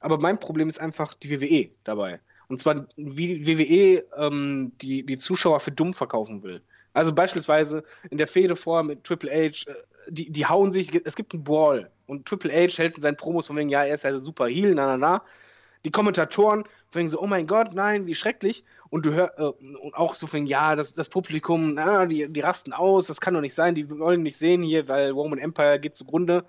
Aber 0.00 0.18
mein 0.18 0.40
Problem 0.40 0.68
ist 0.68 0.80
einfach 0.80 1.14
die 1.14 1.30
WWE 1.30 1.70
dabei. 1.84 2.20
Und 2.48 2.60
zwar, 2.60 2.86
wie 2.96 3.46
WWE 3.46 4.04
ähm, 4.16 4.72
die, 4.80 5.04
die 5.04 5.18
Zuschauer 5.18 5.60
für 5.60 5.70
dumm 5.70 5.92
verkaufen 5.92 6.42
will. 6.42 6.62
Also 6.92 7.12
beispielsweise 7.12 7.84
in 8.10 8.18
der 8.18 8.26
Fehde 8.26 8.56
vor 8.56 8.82
mit 8.82 9.04
Triple 9.04 9.30
H, 9.30 9.70
äh, 9.70 9.74
die, 10.08 10.30
die 10.30 10.46
hauen 10.46 10.72
sich, 10.72 10.92
es 11.04 11.14
gibt 11.14 11.32
einen 11.32 11.44
Brawl 11.44 11.90
und 12.06 12.26
Triple 12.26 12.52
H 12.52 12.78
hält 12.78 12.96
in 12.96 13.02
seinen 13.02 13.16
Promos 13.16 13.46
von 13.46 13.56
wegen, 13.56 13.68
ja, 13.68 13.84
er 13.84 13.94
ist 13.94 14.02
ja 14.04 14.18
super 14.18 14.46
Heel, 14.46 14.74
na, 14.74 14.86
na, 14.86 14.96
na. 14.96 15.22
Die 15.84 15.90
Kommentatoren 15.90 16.64
von 16.90 17.08
so, 17.08 17.20
oh 17.22 17.26
mein 17.26 17.46
Gott, 17.46 17.72
nein, 17.72 18.06
wie 18.06 18.14
schrecklich. 18.14 18.64
Und 18.90 19.06
du 19.06 19.12
hörst, 19.12 19.38
äh, 19.38 19.44
und 19.44 19.94
auch 19.94 20.16
so 20.16 20.26
von, 20.26 20.46
ja, 20.46 20.74
das, 20.74 20.92
das 20.92 21.08
Publikum, 21.08 21.74
na, 21.74 22.06
die, 22.06 22.28
die 22.28 22.40
rasten 22.40 22.72
aus, 22.72 23.06
das 23.06 23.20
kann 23.20 23.34
doch 23.34 23.40
nicht 23.40 23.54
sein, 23.54 23.76
die 23.76 23.88
wollen 23.88 24.24
nicht 24.24 24.36
sehen 24.36 24.62
hier, 24.62 24.88
weil 24.88 25.10
Roman 25.10 25.38
Empire 25.38 25.78
geht 25.78 25.94
zugrunde. 25.94 26.44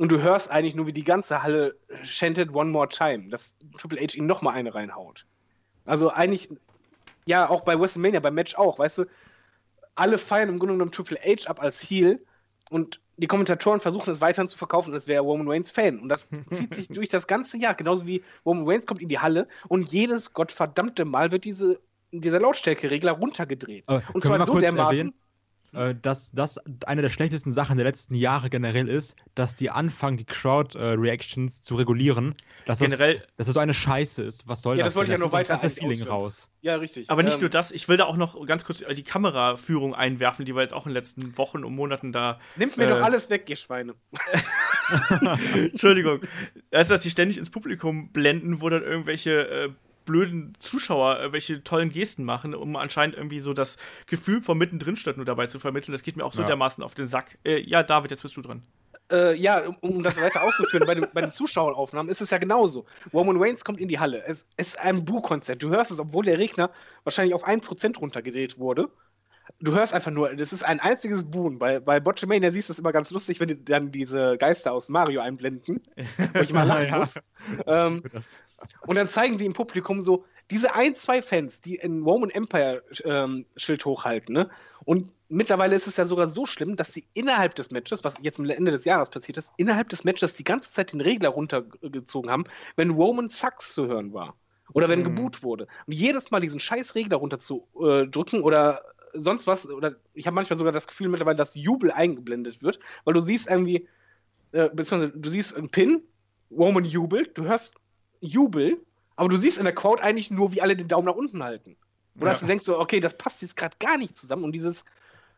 Und 0.00 0.10
du 0.10 0.22
hörst 0.22 0.50
eigentlich 0.50 0.74
nur, 0.74 0.86
wie 0.86 0.94
die 0.94 1.04
ganze 1.04 1.42
Halle 1.42 1.76
chantet 2.04 2.54
One 2.54 2.70
More 2.70 2.88
Time, 2.88 3.28
dass 3.28 3.54
Triple 3.76 4.00
H 4.00 4.16
ihm 4.16 4.26
nochmal 4.26 4.54
eine 4.54 4.74
reinhaut. 4.74 5.26
Also 5.84 6.08
eigentlich, 6.08 6.48
ja, 7.26 7.50
auch 7.50 7.64
bei 7.64 7.78
WrestleMania, 7.78 8.20
beim 8.20 8.32
Match 8.32 8.54
auch, 8.54 8.78
weißt 8.78 8.96
du, 8.96 9.04
alle 9.96 10.16
feiern 10.16 10.48
im 10.48 10.58
Grunde 10.58 10.72
genommen 10.72 10.90
Triple 10.90 11.18
H 11.18 11.50
ab 11.50 11.60
als 11.60 11.82
Heel 11.82 12.24
und 12.70 12.98
die 13.18 13.26
Kommentatoren 13.26 13.80
versuchen 13.80 14.10
es 14.10 14.22
weiterhin 14.22 14.48
zu 14.48 14.56
verkaufen, 14.56 14.94
als 14.94 15.06
wäre 15.06 15.22
Roman 15.22 15.46
Reigns 15.46 15.70
Fan. 15.70 15.98
Und 15.98 16.08
das 16.08 16.30
zieht 16.50 16.74
sich 16.74 16.88
durch 16.88 17.10
das 17.10 17.26
ganze 17.26 17.58
Jahr. 17.58 17.74
Genauso 17.74 18.06
wie 18.06 18.24
Roman 18.46 18.66
Reigns 18.66 18.86
kommt 18.86 19.02
in 19.02 19.10
die 19.10 19.18
Halle 19.18 19.48
und 19.68 19.92
jedes 19.92 20.32
gottverdammte 20.32 21.04
Mal 21.04 21.30
wird 21.30 21.44
diese, 21.44 21.78
dieser 22.10 22.40
Lautstärkeregler 22.40 23.12
runtergedreht. 23.12 23.84
Aber 23.86 24.02
und 24.14 24.24
zwar 24.24 24.46
so 24.46 24.58
dermaßen. 24.58 24.98
Erwähnen? 24.98 25.14
Äh, 25.72 25.94
dass 26.00 26.30
das 26.32 26.58
eine 26.86 27.02
der 27.02 27.10
schlechtesten 27.10 27.52
Sachen 27.52 27.76
der 27.76 27.86
letzten 27.86 28.14
Jahre 28.14 28.50
generell 28.50 28.88
ist, 28.88 29.16
dass 29.34 29.54
die 29.54 29.70
anfangen, 29.70 30.16
die 30.16 30.24
Crowd-Reactions 30.24 31.58
äh, 31.58 31.62
zu 31.62 31.76
regulieren. 31.76 32.34
Dass 32.66 32.78
generell, 32.78 33.18
das, 33.18 33.26
dass 33.36 33.46
das 33.46 33.54
so 33.54 33.60
eine 33.60 33.74
Scheiße 33.74 34.22
ist. 34.22 34.48
Was 34.48 34.62
soll 34.62 34.78
ja, 34.78 34.84
das? 34.84 34.94
das 34.94 34.96
wollte 34.96 35.12
ich 35.12 35.18
ja 35.18 35.24
noch 35.24 35.32
weiter 35.32 35.58
das 35.60 35.72
Feeling 35.72 36.02
raus. 36.02 36.50
Ja, 36.60 36.76
richtig. 36.76 37.08
Aber 37.08 37.22
nicht 37.22 37.34
ähm, 37.34 37.40
nur 37.40 37.50
das, 37.50 37.72
ich 37.72 37.88
will 37.88 37.96
da 37.96 38.04
auch 38.04 38.16
noch 38.16 38.44
ganz 38.46 38.64
kurz 38.64 38.84
die 38.84 39.04
Kameraführung 39.04 39.94
einwerfen, 39.94 40.44
die 40.44 40.54
wir 40.54 40.62
jetzt 40.62 40.74
auch 40.74 40.86
in 40.86 40.90
den 40.90 40.94
letzten 40.96 41.38
Wochen 41.38 41.64
und 41.64 41.74
Monaten 41.74 42.12
da. 42.12 42.38
Nimmt 42.56 42.76
mir 42.76 42.84
äh, 42.84 42.90
doch 42.90 43.02
alles 43.02 43.30
weg, 43.30 43.48
ihr 43.48 43.56
Schweine. 43.56 43.94
Entschuldigung. 45.54 46.20
Also, 46.72 46.94
dass 46.94 47.02
die 47.02 47.10
ständig 47.10 47.38
ins 47.38 47.50
Publikum 47.50 48.12
blenden, 48.12 48.60
wo 48.60 48.68
dann 48.68 48.82
irgendwelche 48.82 49.48
äh, 49.48 49.70
blöden 50.10 50.54
Zuschauer 50.58 51.32
welche 51.32 51.62
tollen 51.62 51.90
Gesten 51.90 52.24
machen, 52.24 52.54
um 52.54 52.74
anscheinend 52.76 53.16
irgendwie 53.16 53.40
so 53.40 53.52
das 53.52 53.76
Gefühl 54.06 54.42
von 54.42 54.58
mittendrin 54.58 54.96
statt 54.96 55.16
nur 55.16 55.24
dabei 55.24 55.46
zu 55.46 55.60
vermitteln. 55.60 55.92
Das 55.92 56.02
geht 56.02 56.16
mir 56.16 56.24
auch 56.24 56.32
so 56.32 56.42
ja. 56.42 56.48
dermaßen 56.48 56.82
auf 56.82 56.94
den 56.94 57.06
Sack. 57.06 57.38
Äh, 57.44 57.60
ja, 57.60 57.82
David, 57.84 58.10
jetzt 58.10 58.22
bist 58.22 58.36
du 58.36 58.42
dran. 58.42 58.62
Äh, 59.10 59.36
ja, 59.36 59.66
um, 59.66 59.76
um, 59.80 60.02
das 60.02 60.20
weiter 60.20 60.42
auszuführen, 60.42 60.86
bei, 60.86 60.94
den, 60.94 61.06
bei 61.12 61.20
den 61.20 61.30
Zuschaueraufnahmen 61.30 62.10
ist 62.10 62.20
es 62.20 62.30
ja 62.30 62.38
genauso. 62.38 62.86
Roman 63.12 63.40
Reigns 63.40 63.64
kommt 63.64 63.80
in 63.80 63.88
die 63.88 63.98
Halle. 63.98 64.24
Es, 64.24 64.46
es 64.56 64.68
ist 64.68 64.80
ein 64.80 65.04
Buhkonzert. 65.04 65.62
Du 65.62 65.70
hörst 65.70 65.90
es, 65.90 66.00
obwohl 66.00 66.24
der 66.24 66.38
Regner 66.38 66.70
wahrscheinlich 67.04 67.34
auf 67.34 67.46
1% 67.46 67.98
runtergedreht 67.98 68.58
wurde. 68.58 68.88
Du 69.58 69.72
hörst 69.74 69.92
einfach 69.92 70.10
nur, 70.10 70.34
das 70.34 70.52
ist 70.52 70.62
ein 70.64 70.80
einziges 70.80 71.24
Buhen. 71.24 71.58
Bei, 71.58 71.80
bei 71.80 72.00
Botchamania 72.00 72.50
siehst 72.52 72.68
du 72.68 72.72
es 72.72 72.78
immer 72.78 72.92
ganz 72.92 73.10
lustig, 73.10 73.40
wenn 73.40 73.48
die 73.48 73.64
dann 73.64 73.90
diese 73.90 74.38
Geister 74.38 74.72
aus 74.72 74.88
Mario 74.88 75.20
einblenden. 75.20 75.82
wo 76.34 76.40
ich 76.40 76.52
mal 76.52 76.64
lachen 76.64 76.86
ja. 76.86 76.98
muss. 76.98 77.14
Ähm, 77.66 78.02
und 78.86 78.96
dann 78.96 79.08
zeigen 79.08 79.38
die 79.38 79.46
im 79.46 79.52
Publikum 79.52 80.02
so, 80.02 80.24
diese 80.50 80.74
ein, 80.74 80.96
zwei 80.96 81.22
Fans, 81.22 81.60
die 81.60 81.80
ein 81.80 82.02
Roman 82.02 82.30
Empire 82.30 82.82
ähm, 83.04 83.46
Schild 83.56 83.84
hochhalten, 83.84 84.34
ne? 84.34 84.50
Und 84.84 85.12
mittlerweile 85.28 85.76
ist 85.76 85.86
es 85.86 85.96
ja 85.96 86.04
sogar 86.04 86.28
so 86.28 86.46
schlimm, 86.46 86.76
dass 86.76 86.92
sie 86.92 87.06
innerhalb 87.14 87.54
des 87.54 87.70
Matches, 87.70 88.02
was 88.02 88.16
jetzt 88.22 88.40
am 88.40 88.48
Ende 88.48 88.72
des 88.72 88.84
Jahres 88.84 89.10
passiert 89.10 89.38
ist, 89.38 89.52
innerhalb 89.56 89.88
des 89.90 90.04
Matches 90.04 90.34
die 90.34 90.44
ganze 90.44 90.72
Zeit 90.72 90.92
den 90.92 91.00
Regler 91.00 91.28
runtergezogen 91.28 92.30
haben, 92.30 92.44
wenn 92.76 92.90
Roman 92.90 93.28
Sucks 93.28 93.74
zu 93.74 93.86
hören 93.86 94.12
war. 94.12 94.34
Oder 94.72 94.88
wenn 94.88 95.00
mhm. 95.00 95.04
geboot 95.04 95.42
wurde. 95.42 95.66
Und 95.86 95.92
jedes 95.94 96.30
Mal 96.30 96.40
diesen 96.40 96.60
scheiß 96.60 96.94
Regler 96.94 97.16
runterzudrücken 97.16 98.42
oder 98.42 98.82
sonst 99.12 99.46
was, 99.46 99.68
oder 99.68 99.96
ich 100.14 100.26
habe 100.26 100.34
manchmal 100.34 100.58
sogar 100.58 100.72
das 100.72 100.86
Gefühl 100.86 101.08
mittlerweile, 101.08 101.36
dass 101.36 101.54
Jubel 101.54 101.90
eingeblendet 101.90 102.62
wird, 102.62 102.80
weil 103.04 103.14
du 103.14 103.20
siehst 103.20 103.48
irgendwie, 103.48 103.88
äh, 104.52 104.68
beziehungsweise 104.72 105.12
du 105.18 105.30
siehst 105.30 105.56
einen 105.56 105.70
Pin, 105.70 106.02
Roman 106.50 106.84
jubelt, 106.84 107.36
du 107.38 107.44
hörst 107.44 107.76
Jubel, 108.20 108.78
aber 109.16 109.28
du 109.28 109.36
siehst 109.36 109.58
in 109.58 109.64
der 109.64 109.74
Crowd 109.74 110.02
eigentlich 110.02 110.30
nur, 110.30 110.52
wie 110.52 110.62
alle 110.62 110.76
den 110.76 110.88
Daumen 110.88 111.06
nach 111.06 111.14
unten 111.14 111.42
halten. 111.42 111.76
Oder 112.20 112.32
ja. 112.32 112.38
du 112.38 112.46
denkst 112.46 112.64
so, 112.64 112.78
okay, 112.78 113.00
das 113.00 113.16
passt 113.16 113.42
jetzt 113.42 113.56
gerade 113.56 113.76
gar 113.78 113.96
nicht 113.96 114.16
zusammen 114.16 114.44
und 114.44 114.52
dieses, 114.52 114.84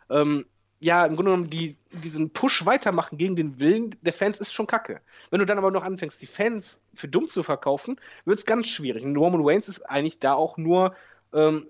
ähm, 0.09 0.47
ja, 0.81 1.07
im 1.07 1.15
Grunde 1.15 1.31
genommen 1.31 1.51
die, 1.51 1.77
diesen 1.93 2.31
Push 2.31 2.67
weitermachen 2.67 3.17
gegen 3.17 3.37
den 3.37 3.61
Willen 3.61 3.95
der 4.03 4.13
Fans 4.13 4.41
ist 4.41 4.53
schon 4.53 4.67
kacke. 4.67 5.01
Wenn 5.31 5.39
du 5.39 5.47
dann 5.47 5.59
aber 5.59 5.71
noch 5.71 5.85
anfängst, 5.85 6.21
die 6.21 6.27
Fans 6.27 6.83
für 6.95 7.07
dumm 7.07 7.29
zu 7.29 7.45
verkaufen, 7.45 8.01
wird 8.25 8.39
es 8.39 8.47
ganz 8.47 8.67
schwierig. 8.67 9.05
Und 9.05 9.17
Roman 9.17 9.43
Reigns 9.45 9.69
ist 9.69 9.89
eigentlich 9.89 10.19
da 10.19 10.35
auch 10.35 10.57
nur 10.57 10.97
ähm, 11.33 11.67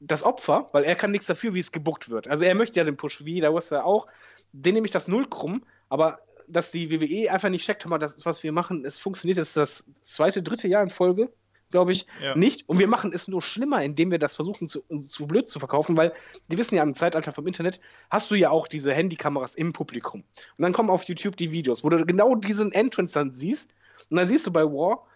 das 0.00 0.22
Opfer, 0.22 0.68
weil 0.72 0.84
er 0.84 0.94
kann 0.94 1.10
nichts 1.10 1.26
dafür, 1.26 1.54
wie 1.54 1.60
es 1.60 1.72
gebuckt 1.72 2.08
wird. 2.08 2.28
Also 2.28 2.44
er 2.44 2.54
möchte 2.54 2.78
ja 2.78 2.84
den 2.84 2.96
Push, 2.96 3.24
wie 3.24 3.40
der 3.40 3.54
Wrestler 3.54 3.84
auch. 3.84 4.06
Den 4.52 4.74
nehme 4.74 4.86
ich 4.86 4.92
das 4.92 5.08
Null 5.08 5.28
krumm, 5.28 5.64
aber 5.88 6.20
dass 6.48 6.70
die 6.70 6.90
WWE 6.90 7.30
einfach 7.30 7.48
nicht 7.48 7.64
checkt, 7.64 7.86
mal, 7.88 7.98
das, 7.98 8.24
was 8.24 8.42
wir 8.42 8.52
machen, 8.52 8.84
es 8.84 8.98
funktioniert, 8.98 9.38
das 9.38 9.48
ist 9.48 9.56
das 9.56 9.84
zweite, 10.02 10.42
dritte 10.42 10.68
Jahr 10.68 10.82
in 10.82 10.90
Folge, 10.90 11.32
glaube 11.70 11.92
ich, 11.92 12.06
ja. 12.22 12.36
nicht. 12.36 12.68
Und 12.68 12.78
wir 12.78 12.86
machen 12.86 13.12
es 13.12 13.28
nur 13.28 13.42
schlimmer, 13.42 13.82
indem 13.82 14.10
wir 14.10 14.18
das 14.18 14.36
versuchen, 14.36 14.68
zu, 14.68 14.82
uns 14.88 15.10
zu 15.10 15.26
blöd 15.26 15.48
zu 15.48 15.58
verkaufen, 15.58 15.96
weil 15.96 16.12
die 16.48 16.58
wissen 16.58 16.74
ja, 16.74 16.82
im 16.82 16.94
Zeitalter 16.94 17.32
vom 17.32 17.46
Internet 17.46 17.80
hast 18.10 18.30
du 18.30 18.34
ja 18.34 18.50
auch 18.50 18.68
diese 18.68 18.92
Handykameras 18.92 19.54
im 19.54 19.72
Publikum. 19.72 20.22
Und 20.56 20.62
dann 20.62 20.72
kommen 20.72 20.90
auf 20.90 21.04
YouTube 21.04 21.36
die 21.36 21.50
Videos, 21.50 21.82
wo 21.82 21.88
du 21.88 22.04
genau 22.04 22.34
diesen 22.34 22.72
Entrance 22.72 23.14
dann 23.14 23.32
siehst. 23.32 23.70
Und 24.10 24.18
dann 24.18 24.28
siehst 24.28 24.46
du 24.46 24.52
bei 24.52 24.64
War, 24.64 25.06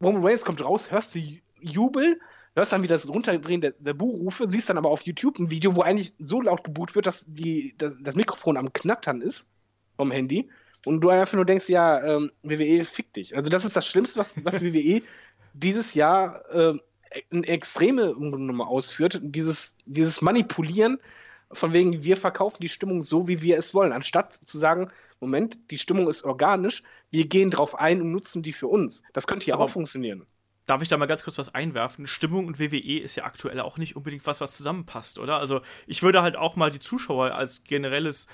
Roman 0.00 0.24
Reigns 0.24 0.44
kommt 0.44 0.62
raus, 0.64 0.90
hörst 0.90 1.14
du 1.14 1.20
Jubel, 1.60 2.20
hörst 2.54 2.72
dann 2.72 2.82
wieder 2.82 2.94
das 2.94 3.08
Runterdrehen 3.08 3.60
der, 3.60 3.72
der 3.72 3.94
Buhrufe, 3.94 4.46
siehst 4.48 4.68
dann 4.68 4.78
aber 4.78 4.90
auf 4.90 5.02
YouTube 5.02 5.38
ein 5.38 5.50
Video, 5.50 5.74
wo 5.74 5.82
eigentlich 5.82 6.14
so 6.18 6.40
laut 6.40 6.64
geboot 6.64 6.94
wird, 6.94 7.06
dass 7.06 7.24
die, 7.26 7.74
das, 7.78 7.96
das 8.00 8.14
Mikrofon 8.14 8.56
am 8.56 8.72
Knattern 8.72 9.20
ist 9.20 9.48
vom 9.96 10.10
Handy 10.10 10.48
und 10.84 11.00
du 11.00 11.08
einfach 11.08 11.34
nur 11.34 11.46
denkst, 11.46 11.68
ja, 11.68 12.02
ähm, 12.02 12.30
WWE 12.42 12.84
fick 12.84 13.12
dich. 13.12 13.36
Also 13.36 13.50
das 13.50 13.64
ist 13.64 13.76
das 13.76 13.86
Schlimmste, 13.86 14.18
was, 14.18 14.42
was 14.44 14.60
WWE 14.62 15.02
dieses 15.54 15.94
Jahr 15.94 16.44
äh, 16.50 16.78
eine 17.30 17.46
extreme 17.46 18.14
Nummer 18.18 18.68
ausführt. 18.68 19.20
Dieses, 19.22 19.76
dieses 19.86 20.20
Manipulieren 20.20 20.98
von 21.52 21.72
wegen, 21.72 22.02
wir 22.04 22.16
verkaufen 22.16 22.58
die 22.60 22.68
Stimmung 22.68 23.02
so, 23.02 23.28
wie 23.28 23.42
wir 23.42 23.58
es 23.58 23.74
wollen, 23.74 23.92
anstatt 23.92 24.40
zu 24.44 24.58
sagen, 24.58 24.90
Moment, 25.20 25.56
die 25.70 25.78
Stimmung 25.78 26.08
ist 26.08 26.24
organisch, 26.24 26.82
wir 27.10 27.26
gehen 27.26 27.50
drauf 27.50 27.76
ein 27.76 28.00
und 28.00 28.10
nutzen 28.10 28.42
die 28.42 28.52
für 28.52 28.66
uns. 28.66 29.02
Das 29.12 29.26
könnte 29.26 29.46
ja 29.46 29.54
Aber 29.54 29.64
auch 29.64 29.70
funktionieren. 29.70 30.26
Darf 30.66 30.80
ich 30.80 30.88
da 30.88 30.96
mal 30.96 31.06
ganz 31.06 31.24
kurz 31.24 31.36
was 31.38 31.54
einwerfen? 31.54 32.06
Stimmung 32.06 32.46
und 32.46 32.58
WWE 32.58 32.98
ist 32.98 33.16
ja 33.16 33.24
aktuell 33.24 33.60
auch 33.60 33.76
nicht 33.76 33.96
unbedingt 33.96 34.26
was, 34.26 34.40
was 34.40 34.56
zusammenpasst, 34.56 35.18
oder? 35.18 35.38
Also 35.38 35.60
ich 35.86 36.02
würde 36.02 36.22
halt 36.22 36.36
auch 36.36 36.56
mal 36.56 36.70
die 36.70 36.78
Zuschauer 36.78 37.34
als 37.34 37.64
generelles 37.64 38.26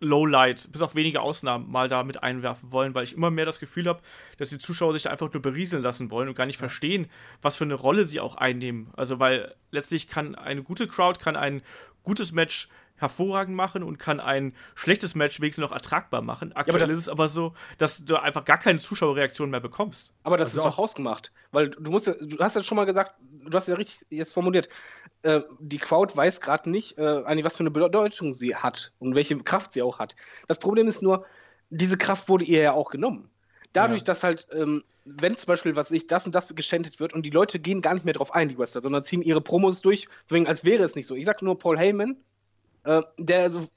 Lowlight, 0.00 0.70
bis 0.72 0.82
auf 0.82 0.94
wenige 0.94 1.22
Ausnahmen, 1.22 1.70
mal 1.70 1.88
da 1.88 2.04
mit 2.04 2.22
einwerfen 2.22 2.70
wollen, 2.70 2.94
weil 2.94 3.04
ich 3.04 3.14
immer 3.14 3.30
mehr 3.30 3.46
das 3.46 3.60
Gefühl 3.60 3.86
habe, 3.86 4.02
dass 4.36 4.50
die 4.50 4.58
Zuschauer 4.58 4.92
sich 4.92 5.02
da 5.02 5.10
einfach 5.10 5.32
nur 5.32 5.40
berieseln 5.40 5.82
lassen 5.82 6.10
wollen 6.10 6.28
und 6.28 6.34
gar 6.34 6.46
nicht 6.46 6.56
ja. 6.56 6.60
verstehen, 6.60 7.08
was 7.40 7.56
für 7.56 7.64
eine 7.64 7.74
Rolle 7.74 8.04
sie 8.04 8.20
auch 8.20 8.34
einnehmen. 8.36 8.90
Also, 8.96 9.18
weil 9.18 9.54
letztlich 9.70 10.08
kann 10.08 10.34
eine 10.34 10.62
gute 10.62 10.86
Crowd, 10.86 11.18
kann 11.18 11.36
ein 11.36 11.62
gutes 12.02 12.32
Match 12.32 12.68
hervorragend 12.96 13.56
machen 13.56 13.82
und 13.82 13.98
kann 13.98 14.20
ein 14.20 14.54
schlechtes 14.74 15.14
Match 15.14 15.40
wenigstens 15.40 15.62
noch 15.62 15.72
ertragbar 15.72 16.22
machen. 16.22 16.54
Aktuell 16.54 16.80
ja, 16.80 16.86
ist 16.86 16.98
es 16.98 17.08
aber 17.08 17.28
so, 17.28 17.54
dass 17.78 18.04
du 18.04 18.16
einfach 18.16 18.44
gar 18.44 18.58
keine 18.58 18.78
Zuschauerreaktion 18.78 19.50
mehr 19.50 19.60
bekommst. 19.60 20.14
Aber 20.22 20.36
das 20.36 20.48
also 20.48 20.60
ist 20.60 20.66
doch 20.66 20.78
hausgemacht, 20.78 21.32
weil 21.52 21.70
du 21.70 21.90
musst 21.90 22.06
ja, 22.06 22.14
du 22.20 22.38
hast 22.38 22.56
ja 22.56 22.62
schon 22.62 22.76
mal 22.76 22.86
gesagt, 22.86 23.14
du 23.20 23.56
hast 23.56 23.68
ja 23.68 23.74
richtig 23.74 24.04
jetzt 24.10 24.34
formuliert, 24.34 24.68
äh, 25.22 25.40
die 25.58 25.78
Crowd 25.78 26.16
weiß 26.16 26.40
gerade 26.40 26.70
nicht, 26.70 26.98
äh, 26.98 27.22
eigentlich 27.24 27.44
was 27.44 27.56
für 27.56 27.62
eine 27.62 27.70
Bedeutung 27.70 28.34
sie 28.34 28.56
hat 28.56 28.92
und 28.98 29.14
welche 29.14 29.36
Kraft 29.38 29.72
sie 29.72 29.82
auch 29.82 29.98
hat. 29.98 30.16
Das 30.46 30.58
Problem 30.58 30.88
ist 30.88 31.02
nur, 31.02 31.24
diese 31.70 31.96
Kraft 31.98 32.28
wurde 32.28 32.44
ihr 32.44 32.60
ja 32.60 32.72
auch 32.72 32.90
genommen. 32.90 33.30
Dadurch, 33.72 34.00
ja. 34.00 34.04
dass 34.04 34.22
halt, 34.22 34.48
ähm, 34.52 34.84
wenn 35.04 35.36
zum 35.36 35.48
Beispiel, 35.48 35.76
was 35.76 35.90
ich, 35.90 36.06
das 36.06 36.24
und 36.24 36.34
das 36.34 36.48
geschändet 36.54 36.98
wird 36.98 37.12
und 37.12 37.24
die 37.24 37.30
Leute 37.30 37.58
gehen 37.58 37.82
gar 37.82 37.92
nicht 37.92 38.06
mehr 38.06 38.14
drauf 38.14 38.34
ein, 38.34 38.48
die 38.48 38.56
Wrestler, 38.56 38.80
sondern 38.80 39.04
ziehen 39.04 39.20
ihre 39.20 39.42
Promos 39.42 39.82
durch, 39.82 40.08
wegen, 40.28 40.46
als 40.46 40.64
wäre 40.64 40.82
es 40.82 40.94
nicht 40.94 41.06
so. 41.06 41.14
Ich 41.14 41.26
sag 41.26 41.42
nur 41.42 41.58
Paul 41.58 41.78
Heyman, 41.78 42.16
äh, 42.86 43.02
der 43.18 43.50
so 43.50 43.68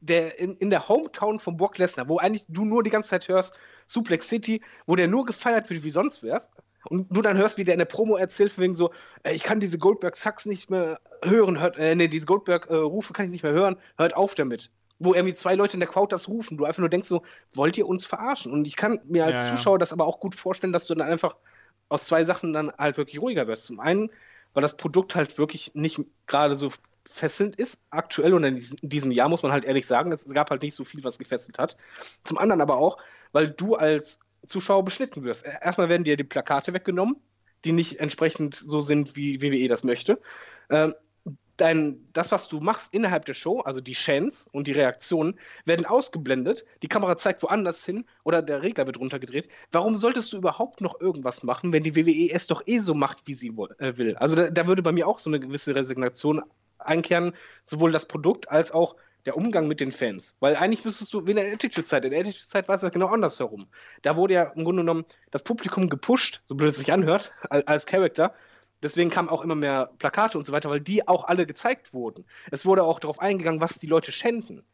der 0.00 0.38
in, 0.38 0.56
in 0.56 0.70
der 0.70 0.88
Hometown 0.88 1.38
von 1.38 1.56
Brock 1.56 1.78
Lesnar, 1.78 2.08
wo 2.08 2.18
eigentlich 2.18 2.44
du 2.48 2.64
nur 2.64 2.82
die 2.82 2.90
ganze 2.90 3.10
Zeit 3.10 3.28
hörst, 3.28 3.54
Suplex 3.86 4.28
City, 4.28 4.60
wo 4.86 4.96
der 4.96 5.08
nur 5.08 5.24
gefeiert 5.24 5.70
wird 5.70 5.84
wie 5.84 5.90
sonst 5.90 6.22
wär's. 6.22 6.50
Und 6.86 7.06
du 7.16 7.22
dann 7.22 7.36
hörst, 7.36 7.58
wie 7.58 7.64
der 7.64 7.74
in 7.74 7.78
der 7.78 7.84
Promo 7.84 8.16
erzählt, 8.16 8.58
wegen 8.58 8.74
so, 8.74 8.90
äh, 9.22 9.32
ich 9.32 9.44
kann 9.44 9.60
diese 9.60 9.78
Goldberg-Sucks 9.78 10.46
nicht 10.46 10.68
mehr 10.70 11.00
hören, 11.22 11.60
hört, 11.60 11.78
äh, 11.78 11.94
nee, 11.94 12.08
diese 12.08 12.26
Goldberg-Rufe 12.26 13.12
kann 13.12 13.26
ich 13.26 13.30
nicht 13.30 13.44
mehr 13.44 13.52
hören, 13.52 13.76
hört 13.96 14.16
auf 14.16 14.34
damit. 14.34 14.72
Wo 14.98 15.14
irgendwie 15.14 15.34
zwei 15.34 15.54
Leute 15.54 15.74
in 15.74 15.80
der 15.80 15.88
Crowd 15.88 16.12
das 16.12 16.28
rufen, 16.28 16.56
du 16.56 16.64
einfach 16.64 16.80
nur 16.80 16.88
denkst 16.88 17.08
so, 17.08 17.22
wollt 17.54 17.78
ihr 17.78 17.86
uns 17.86 18.04
verarschen? 18.04 18.52
Und 18.52 18.66
ich 18.66 18.74
kann 18.74 18.98
mir 19.08 19.24
als 19.24 19.46
ja, 19.46 19.54
Zuschauer 19.54 19.74
ja. 19.74 19.78
das 19.78 19.92
aber 19.92 20.06
auch 20.06 20.18
gut 20.18 20.34
vorstellen, 20.34 20.72
dass 20.72 20.86
du 20.86 20.94
dann 20.94 21.06
einfach 21.08 21.36
aus 21.88 22.04
zwei 22.04 22.24
Sachen 22.24 22.52
dann 22.52 22.72
halt 22.76 22.96
wirklich 22.96 23.20
ruhiger 23.20 23.46
wirst. 23.46 23.66
Zum 23.66 23.78
einen, 23.78 24.10
weil 24.54 24.62
das 24.62 24.76
Produkt 24.76 25.14
halt 25.14 25.38
wirklich 25.38 25.72
nicht 25.74 26.00
gerade 26.26 26.58
so 26.58 26.70
fesselnd 27.10 27.56
ist, 27.56 27.80
aktuell 27.90 28.34
und 28.34 28.44
in 28.44 28.60
diesem 28.82 29.10
Jahr 29.10 29.28
muss 29.28 29.42
man 29.42 29.52
halt 29.52 29.64
ehrlich 29.64 29.86
sagen, 29.86 30.12
es 30.12 30.24
gab 30.26 30.50
halt 30.50 30.62
nicht 30.62 30.74
so 30.74 30.84
viel, 30.84 31.04
was 31.04 31.18
gefesselt 31.18 31.58
hat. 31.58 31.76
Zum 32.24 32.38
anderen 32.38 32.60
aber 32.60 32.76
auch, 32.76 32.98
weil 33.32 33.48
du 33.48 33.74
als 33.74 34.18
Zuschauer 34.46 34.84
beschnitten 34.84 35.22
wirst. 35.24 35.44
Erstmal 35.44 35.88
werden 35.88 36.04
dir 36.04 36.16
die 36.16 36.24
Plakate 36.24 36.72
weggenommen, 36.72 37.16
die 37.64 37.72
nicht 37.72 38.00
entsprechend 38.00 38.54
so 38.54 38.80
sind, 38.80 39.16
wie 39.16 39.40
WWE 39.40 39.68
das 39.68 39.84
möchte. 39.84 40.20
Ähm, 40.70 40.94
dein, 41.56 42.08
das, 42.12 42.32
was 42.32 42.48
du 42.48 42.60
machst 42.60 42.92
innerhalb 42.92 43.24
der 43.24 43.34
Show, 43.34 43.60
also 43.60 43.80
die 43.80 43.92
Chants 43.92 44.46
und 44.52 44.66
die 44.66 44.72
Reaktionen, 44.72 45.38
werden 45.64 45.86
ausgeblendet. 45.86 46.64
Die 46.82 46.88
Kamera 46.88 47.18
zeigt 47.18 47.42
woanders 47.42 47.84
hin 47.84 48.04
oder 48.24 48.42
der 48.42 48.62
Regler 48.62 48.86
wird 48.86 48.98
runtergedreht. 48.98 49.48
Warum 49.70 49.96
solltest 49.96 50.32
du 50.32 50.38
überhaupt 50.38 50.80
noch 50.80 51.00
irgendwas 51.00 51.42
machen, 51.42 51.72
wenn 51.72 51.84
die 51.84 51.94
WWE 51.94 52.32
es 52.32 52.46
doch 52.46 52.62
eh 52.66 52.80
so 52.80 52.94
macht, 52.94 53.26
wie 53.26 53.34
sie 53.34 53.54
äh, 53.78 53.96
will? 53.96 54.16
Also 54.16 54.34
da, 54.34 54.50
da 54.50 54.66
würde 54.66 54.82
bei 54.82 54.92
mir 54.92 55.06
auch 55.06 55.18
so 55.18 55.30
eine 55.30 55.40
gewisse 55.40 55.74
Resignation 55.74 56.42
einkehren, 56.86 57.34
sowohl 57.66 57.92
das 57.92 58.06
Produkt 58.06 58.50
als 58.50 58.72
auch 58.72 58.96
der 59.24 59.36
Umgang 59.36 59.68
mit 59.68 59.80
den 59.80 59.92
Fans. 59.92 60.36
Weil 60.40 60.56
eigentlich 60.56 60.84
müsstest 60.84 61.12
du, 61.14 61.26
wie 61.26 61.30
in 61.30 61.36
der 61.36 61.52
Attitude-Zeit, 61.52 62.04
in 62.04 62.10
der 62.10 62.20
Attitude-Zeit 62.20 62.68
war 62.68 62.74
es 62.74 62.82
ja 62.82 62.88
genau 62.88 63.06
andersherum. 63.06 63.68
Da 64.02 64.16
wurde 64.16 64.34
ja 64.34 64.42
im 64.44 64.64
Grunde 64.64 64.82
genommen 64.82 65.04
das 65.30 65.42
Publikum 65.42 65.88
gepusht, 65.88 66.40
so 66.44 66.54
blöd 66.54 66.70
es 66.70 66.78
sich 66.78 66.92
anhört, 66.92 67.32
als, 67.48 67.66
als 67.66 67.86
Charakter. 67.86 68.34
Deswegen 68.82 69.10
kamen 69.10 69.28
auch 69.28 69.42
immer 69.42 69.54
mehr 69.54 69.90
Plakate 69.98 70.36
und 70.36 70.44
so 70.44 70.52
weiter, 70.52 70.68
weil 70.68 70.80
die 70.80 71.06
auch 71.06 71.24
alle 71.24 71.46
gezeigt 71.46 71.94
wurden. 71.94 72.24
Es 72.50 72.66
wurde 72.66 72.82
auch 72.82 72.98
darauf 72.98 73.20
eingegangen, 73.20 73.60
was 73.60 73.78
die 73.78 73.86
Leute 73.86 74.10
schänden. 74.10 74.64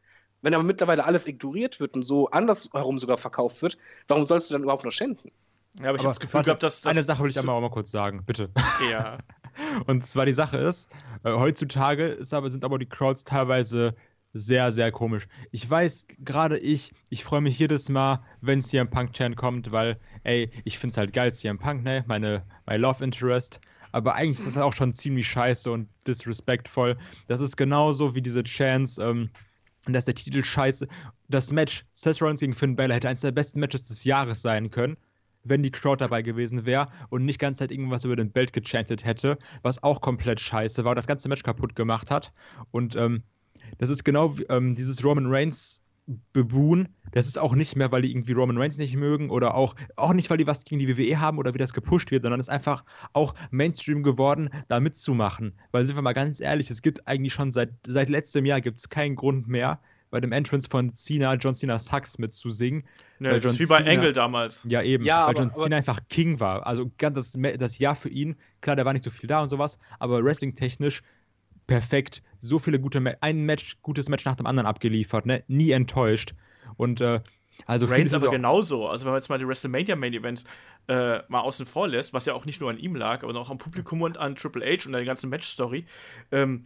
Wenn 0.41 0.55
aber 0.55 0.63
mittlerweile 0.65 1.05
alles 1.05 1.27
ignoriert 1.27 1.81
wird 1.81 1.95
und 1.95 2.05
so 2.05 2.31
andersherum 2.31 2.99
sogar 2.99 3.19
verkauft 3.19 3.61
wird, 3.61 3.77
warum 4.07 4.25
sollst 4.25 4.49
du 4.49 4.55
dann 4.55 4.63
überhaupt 4.63 4.85
noch 4.85 4.93
schänden? 4.93 5.33
Ja, 5.81 5.91
aber 5.91 5.97
ich 5.97 6.05
habe 6.05 6.11
das 6.11 6.21
Gefühl 6.21 6.43
gehabt, 6.43 6.63
dass, 6.63 6.81
dass. 6.81 6.97
Eine 6.97 7.05
Sache 7.05 7.23
will 7.23 7.31
ich 7.31 7.39
einmal 7.39 7.55
auch 7.55 7.61
mal 7.61 7.71
kurz 7.71 7.91
sagen, 7.91 8.25
bitte. 8.25 8.51
Ja. 8.91 9.19
und 9.87 10.05
zwar 10.07 10.27
die 10.27 10.35
Sache 10.35 10.57
ist, 10.57 10.89
äh, 11.25 11.33
heutzutage 11.33 12.07
ist 12.07 12.35
aber, 12.35 12.51
sind 12.51 12.65
aber 12.65 12.79
die 12.79 12.89
Crowds 12.89 13.25
teilweise 13.25 13.95
sehr, 14.33 14.73
sehr 14.73 14.93
komisch. 14.93 15.27
Ich 15.53 15.69
weiß, 15.69 16.07
gerade 16.19 16.59
ich, 16.59 16.93
ich 17.09 17.25
freue 17.25 17.41
mich 17.41 17.59
jedes 17.59 17.89
Mal, 17.89 18.23
wenn 18.41 18.63
CM 18.63 18.91
Punk 18.91 19.13
Chan 19.15 19.37
kommt, 19.37 19.73
weil, 19.73 19.99
ey, 20.25 20.51
ich 20.65 20.79
finde 20.79 20.93
es 20.93 20.99
halt 20.99 21.13
geil, 21.13 21.33
CM 21.33 21.59
Punk, 21.59 21.83
ne? 21.83 22.05
Meine, 22.07 22.45
my 22.67 22.77
Love 22.77 23.03
Interest. 23.03 23.61
Aber 23.91 24.15
eigentlich 24.15 24.39
ist 24.39 24.49
das 24.49 24.63
auch 24.63 24.75
schon 24.75 24.93
ziemlich 24.93 25.27
scheiße 25.29 25.71
und 25.71 25.89
disrespectful. 26.07 26.97
Das 27.27 27.41
ist 27.41 27.57
genauso 27.57 28.15
wie 28.15 28.21
diese 28.21 28.45
Chance, 28.45 29.03
ähm, 29.03 29.31
dass 29.87 30.05
der 30.05 30.15
Titel 30.15 30.45
scheiße. 30.45 30.87
Das 31.29 31.51
Match 31.51 31.87
Seth 31.95 32.21
Rollins 32.21 32.41
gegen 32.41 32.55
Finn 32.55 32.77
Balor 32.77 32.97
hätte 32.97 33.09
eines 33.09 33.23
der 33.23 33.33
besten 33.33 33.61
Matches 33.61 33.85
des 33.85 34.05
Jahres 34.05 34.43
sein 34.43 34.71
können 34.71 34.99
wenn 35.45 35.63
die 35.63 35.71
Crowd 35.71 36.03
dabei 36.03 36.23
gewesen 36.23 36.67
wäre 36.67 36.89
und 37.11 37.25
nicht 37.25 37.39
ganz 37.39 37.61
halt 37.61 37.71
irgendwas 37.71 38.05
über 38.05 38.17
den 38.17 38.31
Belt 38.31 38.53
gechantet 38.53 39.05
hätte, 39.05 39.39
was 39.63 39.83
auch 39.83 40.01
komplett 40.01 40.41
scheiße 40.41 40.85
war 40.85 40.91
und 40.91 40.97
das 40.97 41.07
ganze 41.07 41.29
Match 41.29 41.43
kaputt 41.43 41.75
gemacht 41.75 42.11
hat. 42.11 42.33
Und 42.71 42.97
ähm, 42.97 43.23
das 43.79 43.91
ist 43.91 44.05
genau 44.05 44.35
ähm, 44.49 44.77
dieses 44.77 45.05
Roman 45.05 45.27
Reigns 45.27 45.83
bebuhen. 46.33 46.89
Das 47.13 47.27
ist 47.27 47.39
auch 47.39 47.55
nicht 47.55 47.77
mehr, 47.77 47.93
weil 47.93 48.03
die 48.03 48.11
irgendwie 48.11 48.33
Roman 48.33 48.57
Reigns 48.57 48.79
nicht 48.79 48.97
mögen 48.97 49.31
oder 49.31 49.55
auch, 49.55 49.75
auch 49.97 50.15
nicht, 50.15 50.31
weil 50.31 50.39
die 50.39 50.47
was 50.47 50.65
gegen 50.65 50.81
die 50.81 50.97
WWE 50.97 51.21
haben 51.21 51.39
oder 51.39 51.53
wie 51.55 51.59
das 51.59 51.73
gepusht 51.73 52.11
wird, 52.11 52.23
sondern 52.23 52.41
es 52.41 52.47
ist 52.49 52.53
einfach 52.53 52.85
auch 53.13 53.35
Mainstream 53.51 54.03
geworden, 54.03 54.49
da 54.69 54.81
mitzumachen. 54.81 55.53
Weil 55.71 55.85
sind 55.85 55.97
wir 55.97 56.03
mal 56.03 56.15
ganz 56.15 56.41
ehrlich, 56.41 56.71
es 56.71 56.83
gibt 56.83 57.07
eigentlich 57.07 57.35
schon 57.35 57.53
seit, 57.53 57.71
seit 57.87 58.09
letztem 58.09 58.47
Jahr 58.47 58.61
gibt 58.61 58.79
es 58.79 58.89
keinen 58.89 59.17
Grund 59.17 59.49
mehr, 59.49 59.81
bei 60.11 60.21
dem 60.21 60.33
Entrance 60.33 60.69
von 60.69 60.95
Cena 60.95 61.35
John 61.35 61.55
Cena 61.55 61.79
Sucks 61.79 62.19
mitzusingen. 62.19 62.85
Ja, 63.19 63.31
weil 63.31 63.33
John 63.35 63.43
das 63.43 63.53
ist 63.55 63.61
wie 63.61 63.67
bei 63.67 63.79
Cena, 63.79 63.91
Engel 63.91 64.13
damals. 64.13 64.65
Ja, 64.69 64.83
eben. 64.83 65.05
Ja, 65.05 65.27
weil 65.27 65.31
aber, 65.31 65.39
John 65.39 65.55
Cena 65.55 65.77
einfach 65.77 66.01
King 66.09 66.41
war. 66.41 66.67
Also 66.67 66.91
das, 66.99 67.33
das 67.59 67.79
Jahr 67.79 67.97
für 67.97 68.09
ihn, 68.09 68.37
klar, 68.61 68.77
der 68.77 68.85
war 68.85 68.93
nicht 68.93 69.05
so 69.05 69.11
viel 69.11 69.29
da 69.29 69.43
und 69.43 69.49
sowas, 69.49 69.79
aber 69.99 70.25
wrestling-technisch 70.25 71.03
perfekt. 71.67 72.23
So 72.41 72.59
viele 72.59 72.81
gute, 72.81 73.01
Ma 73.01 73.13
ein 73.21 73.45
Match, 73.45 73.79
gutes 73.83 74.09
Match 74.09 74.25
nach 74.25 74.37
dem 74.37 74.47
anderen 74.47 74.67
abgeliefert, 74.67 75.27
ne? 75.27 75.45
Nie 75.47 75.71
enttäuscht. 75.71 76.35
Und 76.77 77.01
äh, 77.01 77.21
also 77.67 77.87
Reigns 77.87 78.15
aber 78.15 78.31
genauso. 78.31 78.89
Also 78.89 79.05
wenn 79.05 79.13
man 79.13 79.21
jetzt 79.21 79.29
mal 79.29 79.39
die 79.39 79.47
WrestleMania 79.47 79.97
Main 79.97 80.15
Events 80.15 80.45
äh, 80.89 81.21
mal 81.29 81.41
außen 81.41 81.67
vor 81.67 81.89
lässt, 81.89 82.13
was 82.13 82.27
ja 82.27 82.35
auch 82.35 82.47
nicht 82.47 82.61
nur 82.61 82.71
an 82.71 82.79
ihm 82.79 82.97
lag, 82.97 83.23
aber 83.23 83.39
auch 83.39 83.51
am 83.51 83.59
Publikum 83.59 84.03
und 84.03 84.17
an 84.17 84.35
Triple 84.35 84.65
H 84.65 84.87
und 84.87 84.95
an 84.95 85.01
der 85.01 85.05
ganzen 85.05 85.29
Match-Story, 85.31 85.85
ähm, 86.33 86.63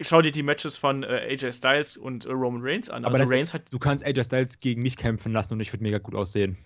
schau 0.00 0.22
dir 0.22 0.32
die 0.32 0.42
Matches 0.42 0.76
von 0.76 1.02
äh, 1.02 1.28
AJ 1.30 1.52
Styles 1.52 1.96
und 1.96 2.24
äh, 2.24 2.32
Roman 2.32 2.62
Reigns 2.62 2.90
an. 2.90 3.04
Aber 3.04 3.18
also 3.18 3.32
Reigns 3.32 3.54
hat 3.54 3.62
du 3.70 3.78
kannst 3.78 4.04
AJ 4.04 4.24
Styles 4.24 4.60
gegen 4.60 4.82
mich 4.82 4.96
kämpfen 4.96 5.32
lassen 5.32 5.54
und 5.54 5.60
ich 5.60 5.72
würde 5.72 5.82
mega 5.82 5.98
gut 5.98 6.14
aussehen. 6.14 6.56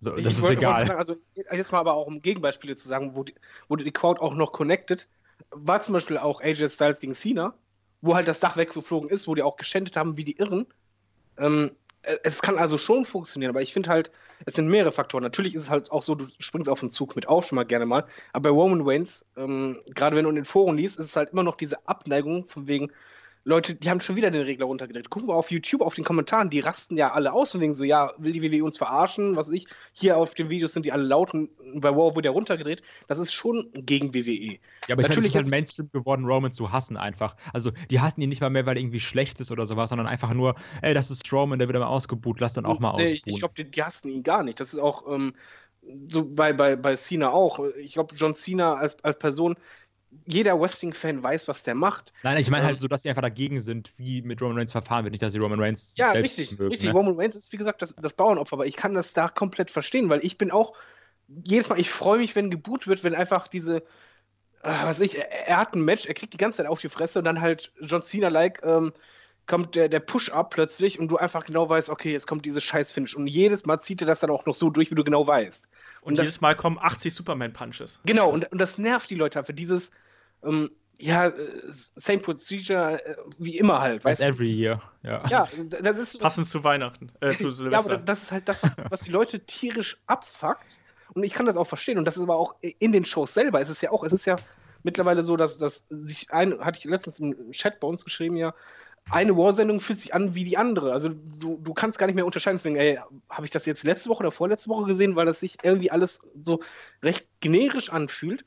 So, 0.00 0.10
das 0.10 0.20
ich 0.20 0.26
ist 0.26 0.42
wollte, 0.42 0.58
egal. 0.58 0.88
Wollte 0.88 0.98
also 0.98 1.16
jetzt 1.34 1.72
mal 1.72 1.78
aber 1.78 1.94
auch 1.94 2.06
um 2.06 2.20
Gegenbeispiele 2.20 2.76
zu 2.76 2.86
sagen, 2.86 3.16
wo 3.16 3.24
die, 3.24 3.34
wo 3.68 3.76
die 3.76 3.90
Crowd 3.90 4.20
auch 4.20 4.34
noch 4.34 4.52
connected, 4.52 5.08
war 5.50 5.82
zum 5.82 5.94
Beispiel 5.94 6.18
auch 6.18 6.40
AJ 6.40 6.68
Styles 6.70 7.00
gegen 7.00 7.14
Cena, 7.14 7.54
wo 8.02 8.14
halt 8.14 8.28
das 8.28 8.40
Dach 8.40 8.56
weggeflogen 8.56 9.08
ist, 9.08 9.26
wo 9.26 9.34
die 9.34 9.42
auch 9.42 9.56
geschändet 9.56 9.96
haben 9.96 10.16
wie 10.16 10.24
die 10.24 10.36
Irren. 10.36 10.66
Ähm, 11.38 11.70
es 12.22 12.40
kann 12.40 12.56
also 12.56 12.78
schon 12.78 13.04
funktionieren, 13.04 13.50
aber 13.50 13.62
ich 13.62 13.72
finde 13.72 13.90
halt, 13.90 14.10
es 14.44 14.54
sind 14.54 14.68
mehrere 14.68 14.92
Faktoren. 14.92 15.24
Natürlich 15.24 15.54
ist 15.54 15.62
es 15.62 15.70
halt 15.70 15.90
auch 15.90 16.02
so, 16.02 16.14
du 16.14 16.26
springst 16.38 16.68
auf 16.68 16.80
den 16.80 16.90
Zug 16.90 17.16
mit 17.16 17.26
auf, 17.26 17.46
schon 17.46 17.56
mal 17.56 17.64
gerne 17.64 17.86
mal. 17.86 18.06
Aber 18.32 18.50
bei 18.50 18.54
Roman 18.54 18.82
Reigns, 18.82 19.24
ähm, 19.36 19.80
gerade 19.94 20.14
wenn 20.14 20.24
du 20.24 20.30
in 20.30 20.36
den 20.36 20.44
Foren 20.44 20.76
liest, 20.76 20.98
ist 20.98 21.06
es 21.06 21.16
halt 21.16 21.30
immer 21.30 21.42
noch 21.42 21.56
diese 21.56 21.88
Abneigung 21.88 22.46
von 22.46 22.68
wegen, 22.68 22.92
Leute, 23.46 23.76
die 23.76 23.88
haben 23.88 24.00
schon 24.00 24.16
wieder 24.16 24.32
den 24.32 24.42
Regler 24.42 24.66
runtergedreht. 24.66 25.08
Gucken 25.08 25.28
wir 25.28 25.36
auf 25.36 25.52
YouTube, 25.52 25.80
auf 25.80 25.94
den 25.94 26.02
Kommentaren, 26.02 26.50
die 26.50 26.58
rasten 26.58 26.96
ja 26.96 27.12
alle 27.12 27.32
aus 27.32 27.54
und 27.54 27.60
wegen 27.60 27.74
so, 27.74 27.84
ja, 27.84 28.12
will 28.18 28.32
die 28.32 28.42
WWE 28.42 28.64
uns 28.64 28.76
verarschen? 28.76 29.36
Was 29.36 29.46
weiß 29.46 29.54
ich, 29.54 29.68
hier 29.92 30.16
auf 30.16 30.34
den 30.34 30.50
Videos 30.50 30.72
sind 30.72 30.84
die 30.84 30.90
alle 30.90 31.04
laut 31.04 31.32
und 31.32 31.50
bei 31.76 31.94
Wow 31.94 32.16
wird 32.16 32.24
der 32.24 32.32
runtergedreht. 32.32 32.82
Das 33.06 33.20
ist 33.20 33.32
schon 33.32 33.68
gegen 33.72 34.12
WWE. 34.12 34.58
Ja, 34.88 34.94
aber 34.94 35.02
Natürlich 35.02 35.16
meine, 35.16 35.26
es 35.26 35.26
ist 35.26 35.34
halt 35.36 35.46
Mainstream 35.48 35.90
geworden, 35.92 36.24
Roman 36.24 36.52
zu 36.52 36.72
hassen 36.72 36.96
einfach. 36.96 37.36
Also, 37.52 37.70
die 37.88 38.00
hassen 38.00 38.20
ihn 38.20 38.30
nicht 38.30 38.40
mal 38.40 38.50
mehr, 38.50 38.66
weil 38.66 38.76
er 38.76 38.80
irgendwie 38.80 38.98
schlecht 38.98 39.38
ist 39.38 39.52
oder 39.52 39.64
sowas, 39.64 39.90
sondern 39.90 40.08
einfach 40.08 40.34
nur, 40.34 40.56
ey, 40.82 40.92
das 40.92 41.12
ist 41.12 41.32
Roman, 41.32 41.60
der 41.60 41.68
wird 41.68 41.78
mal 41.78 41.86
ausgebuht, 41.86 42.40
lass 42.40 42.54
dann 42.54 42.66
auch 42.66 42.80
mal 42.80 42.96
nee, 42.96 43.04
ausbuhen. 43.04 43.34
Ich 43.34 43.38
glaube, 43.38 43.54
die, 43.56 43.70
die, 43.70 43.82
hassen 43.82 44.08
ihn 44.08 44.24
gar 44.24 44.42
nicht. 44.42 44.58
Das 44.58 44.72
ist 44.72 44.80
auch, 44.80 45.06
ähm, 45.08 45.34
so 46.08 46.24
bei, 46.24 46.52
bei, 46.52 46.74
bei 46.74 46.96
Cena 46.96 47.30
auch. 47.30 47.60
Ich 47.78 47.92
glaube, 47.92 48.16
John 48.16 48.34
Cena 48.34 48.74
als, 48.74 48.96
als 49.04 49.20
Person 49.20 49.54
jeder 50.24 50.60
Wrestling-Fan 50.60 51.22
weiß, 51.22 51.48
was 51.48 51.62
der 51.62 51.74
macht. 51.74 52.12
Nein, 52.22 52.38
ich 52.38 52.50
meine 52.50 52.64
halt 52.64 52.76
ähm, 52.76 52.78
so, 52.80 52.88
dass 52.88 53.02
sie 53.02 53.08
einfach 53.08 53.22
dagegen 53.22 53.60
sind, 53.60 53.92
wie 53.96 54.22
mit 54.22 54.40
Roman 54.40 54.58
Reigns 54.58 54.72
verfahren 54.72 55.04
wird. 55.04 55.12
Nicht, 55.12 55.22
dass 55.22 55.32
sie 55.32 55.38
Roman 55.38 55.60
Reigns. 55.60 55.94
Ja, 55.96 56.10
richtig. 56.12 56.52
Mögen, 56.52 56.70
richtig. 56.70 56.88
Ne? 56.88 56.94
Roman 56.94 57.16
Reigns 57.16 57.36
ist, 57.36 57.52
wie 57.52 57.56
gesagt, 57.56 57.82
das, 57.82 57.94
das 58.00 58.14
Bauernopfer, 58.14 58.54
aber 58.54 58.66
ich 58.66 58.76
kann 58.76 58.94
das 58.94 59.12
da 59.12 59.28
komplett 59.28 59.70
verstehen, 59.70 60.08
weil 60.08 60.24
ich 60.24 60.38
bin 60.38 60.50
auch. 60.50 60.74
Jedes 61.44 61.68
Mal, 61.68 61.80
ich 61.80 61.90
freue 61.90 62.18
mich, 62.18 62.36
wenn 62.36 62.50
geboot 62.50 62.86
wird, 62.86 63.02
wenn 63.02 63.14
einfach 63.14 63.48
diese. 63.48 63.78
Äh, 64.62 64.84
was 64.84 65.00
ich, 65.00 65.18
er, 65.18 65.48
er, 65.48 65.56
hat 65.56 65.74
ein 65.74 65.82
Match, 65.82 66.06
er 66.06 66.14
kriegt 66.14 66.32
die 66.32 66.38
ganze 66.38 66.58
Zeit 66.58 66.66
auf 66.66 66.80
die 66.80 66.88
Fresse 66.88 67.18
und 67.18 67.24
dann 67.24 67.40
halt 67.40 67.72
John 67.80 68.02
Cena-like. 68.02 68.62
Ähm, 68.64 68.92
kommt 69.46 69.74
der, 69.74 69.88
der 69.88 70.00
Push-Up 70.00 70.50
plötzlich 70.50 70.98
und 70.98 71.08
du 71.08 71.16
einfach 71.16 71.44
genau 71.44 71.68
weißt, 71.68 71.88
okay, 71.88 72.12
jetzt 72.12 72.26
kommt 72.26 72.44
dieses 72.44 72.64
Scheiß-Finish. 72.64 73.14
Und 73.14 73.26
jedes 73.26 73.64
Mal 73.64 73.80
zieht 73.80 74.00
er 74.02 74.06
das 74.06 74.20
dann 74.20 74.30
auch 74.30 74.46
noch 74.46 74.56
so 74.56 74.70
durch, 74.70 74.90
wie 74.90 74.94
du 74.94 75.04
genau 75.04 75.26
weißt. 75.26 75.68
Und, 76.00 76.08
und 76.08 76.18
das, 76.18 76.24
jedes 76.24 76.40
Mal 76.40 76.56
kommen 76.56 76.78
80 76.80 77.14
Superman-Punches. 77.14 78.00
Genau, 78.04 78.30
und, 78.30 78.50
und 78.50 78.58
das 78.58 78.78
nervt 78.78 79.08
die 79.08 79.14
Leute 79.14 79.38
einfach. 79.38 79.54
Dieses, 79.54 79.92
ähm, 80.46 80.70
ja, 80.98 81.26
äh, 81.26 81.32
same 81.96 82.20
procedure, 82.20 83.04
äh, 83.04 83.16
wie 83.38 83.58
immer 83.58 83.80
halt. 83.80 84.04
Weißt 84.04 84.22
every 84.22 84.50
year, 84.50 84.80
ja. 85.02 85.22
Ja, 85.28 85.46
das 85.82 85.98
ist. 85.98 86.20
Passend 86.20 86.46
zu 86.46 86.64
Weihnachten, 86.64 87.12
äh, 87.20 87.34
zu 87.34 87.50
Silvester. 87.50 87.90
Ja, 87.90 87.96
aber 87.96 88.04
das 88.04 88.22
ist 88.24 88.32
halt 88.32 88.48
das, 88.48 88.62
was, 88.62 88.76
was 88.88 89.00
die 89.00 89.10
Leute 89.10 89.40
tierisch 89.40 89.98
abfuckt. 90.06 90.64
Und 91.14 91.22
ich 91.22 91.32
kann 91.32 91.46
das 91.46 91.56
auch 91.56 91.66
verstehen. 91.66 91.98
Und 91.98 92.04
das 92.04 92.16
ist 92.16 92.22
aber 92.22 92.36
auch 92.36 92.56
in 92.60 92.92
den 92.92 93.04
Shows 93.04 93.32
selber. 93.32 93.60
Es 93.60 93.70
ist 93.70 93.80
ja 93.80 93.90
auch, 93.90 94.04
es 94.04 94.12
ist 94.12 94.26
ja 94.26 94.36
mittlerweile 94.82 95.22
so, 95.22 95.36
dass, 95.36 95.58
dass 95.58 95.84
sich 95.88 96.30
ein, 96.30 96.58
hatte 96.60 96.78
ich 96.78 96.84
letztens 96.84 97.18
im 97.18 97.52
Chat 97.52 97.80
bei 97.80 97.88
uns 97.88 98.04
geschrieben, 98.04 98.36
ja, 98.36 98.54
eine 99.08 99.36
War-Sendung 99.36 99.80
fühlt 99.80 100.00
sich 100.00 100.14
an 100.14 100.34
wie 100.34 100.44
die 100.44 100.56
andere. 100.56 100.92
Also 100.92 101.08
du, 101.08 101.58
du 101.62 101.74
kannst 101.74 101.98
gar 101.98 102.06
nicht 102.06 102.16
mehr 102.16 102.26
unterscheiden, 102.26 102.58
deswegen, 102.58 102.76
ey, 102.76 102.98
habe 103.30 103.46
ich 103.46 103.52
das 103.52 103.66
jetzt 103.66 103.84
letzte 103.84 104.08
Woche 104.08 104.20
oder 104.20 104.32
vorletzte 104.32 104.68
Woche 104.68 104.86
gesehen, 104.86 105.14
weil 105.14 105.26
das 105.26 105.40
sich 105.40 105.58
irgendwie 105.62 105.90
alles 105.90 106.20
so 106.42 106.60
recht 107.02 107.26
generisch 107.40 107.90
anfühlt. 107.90 108.44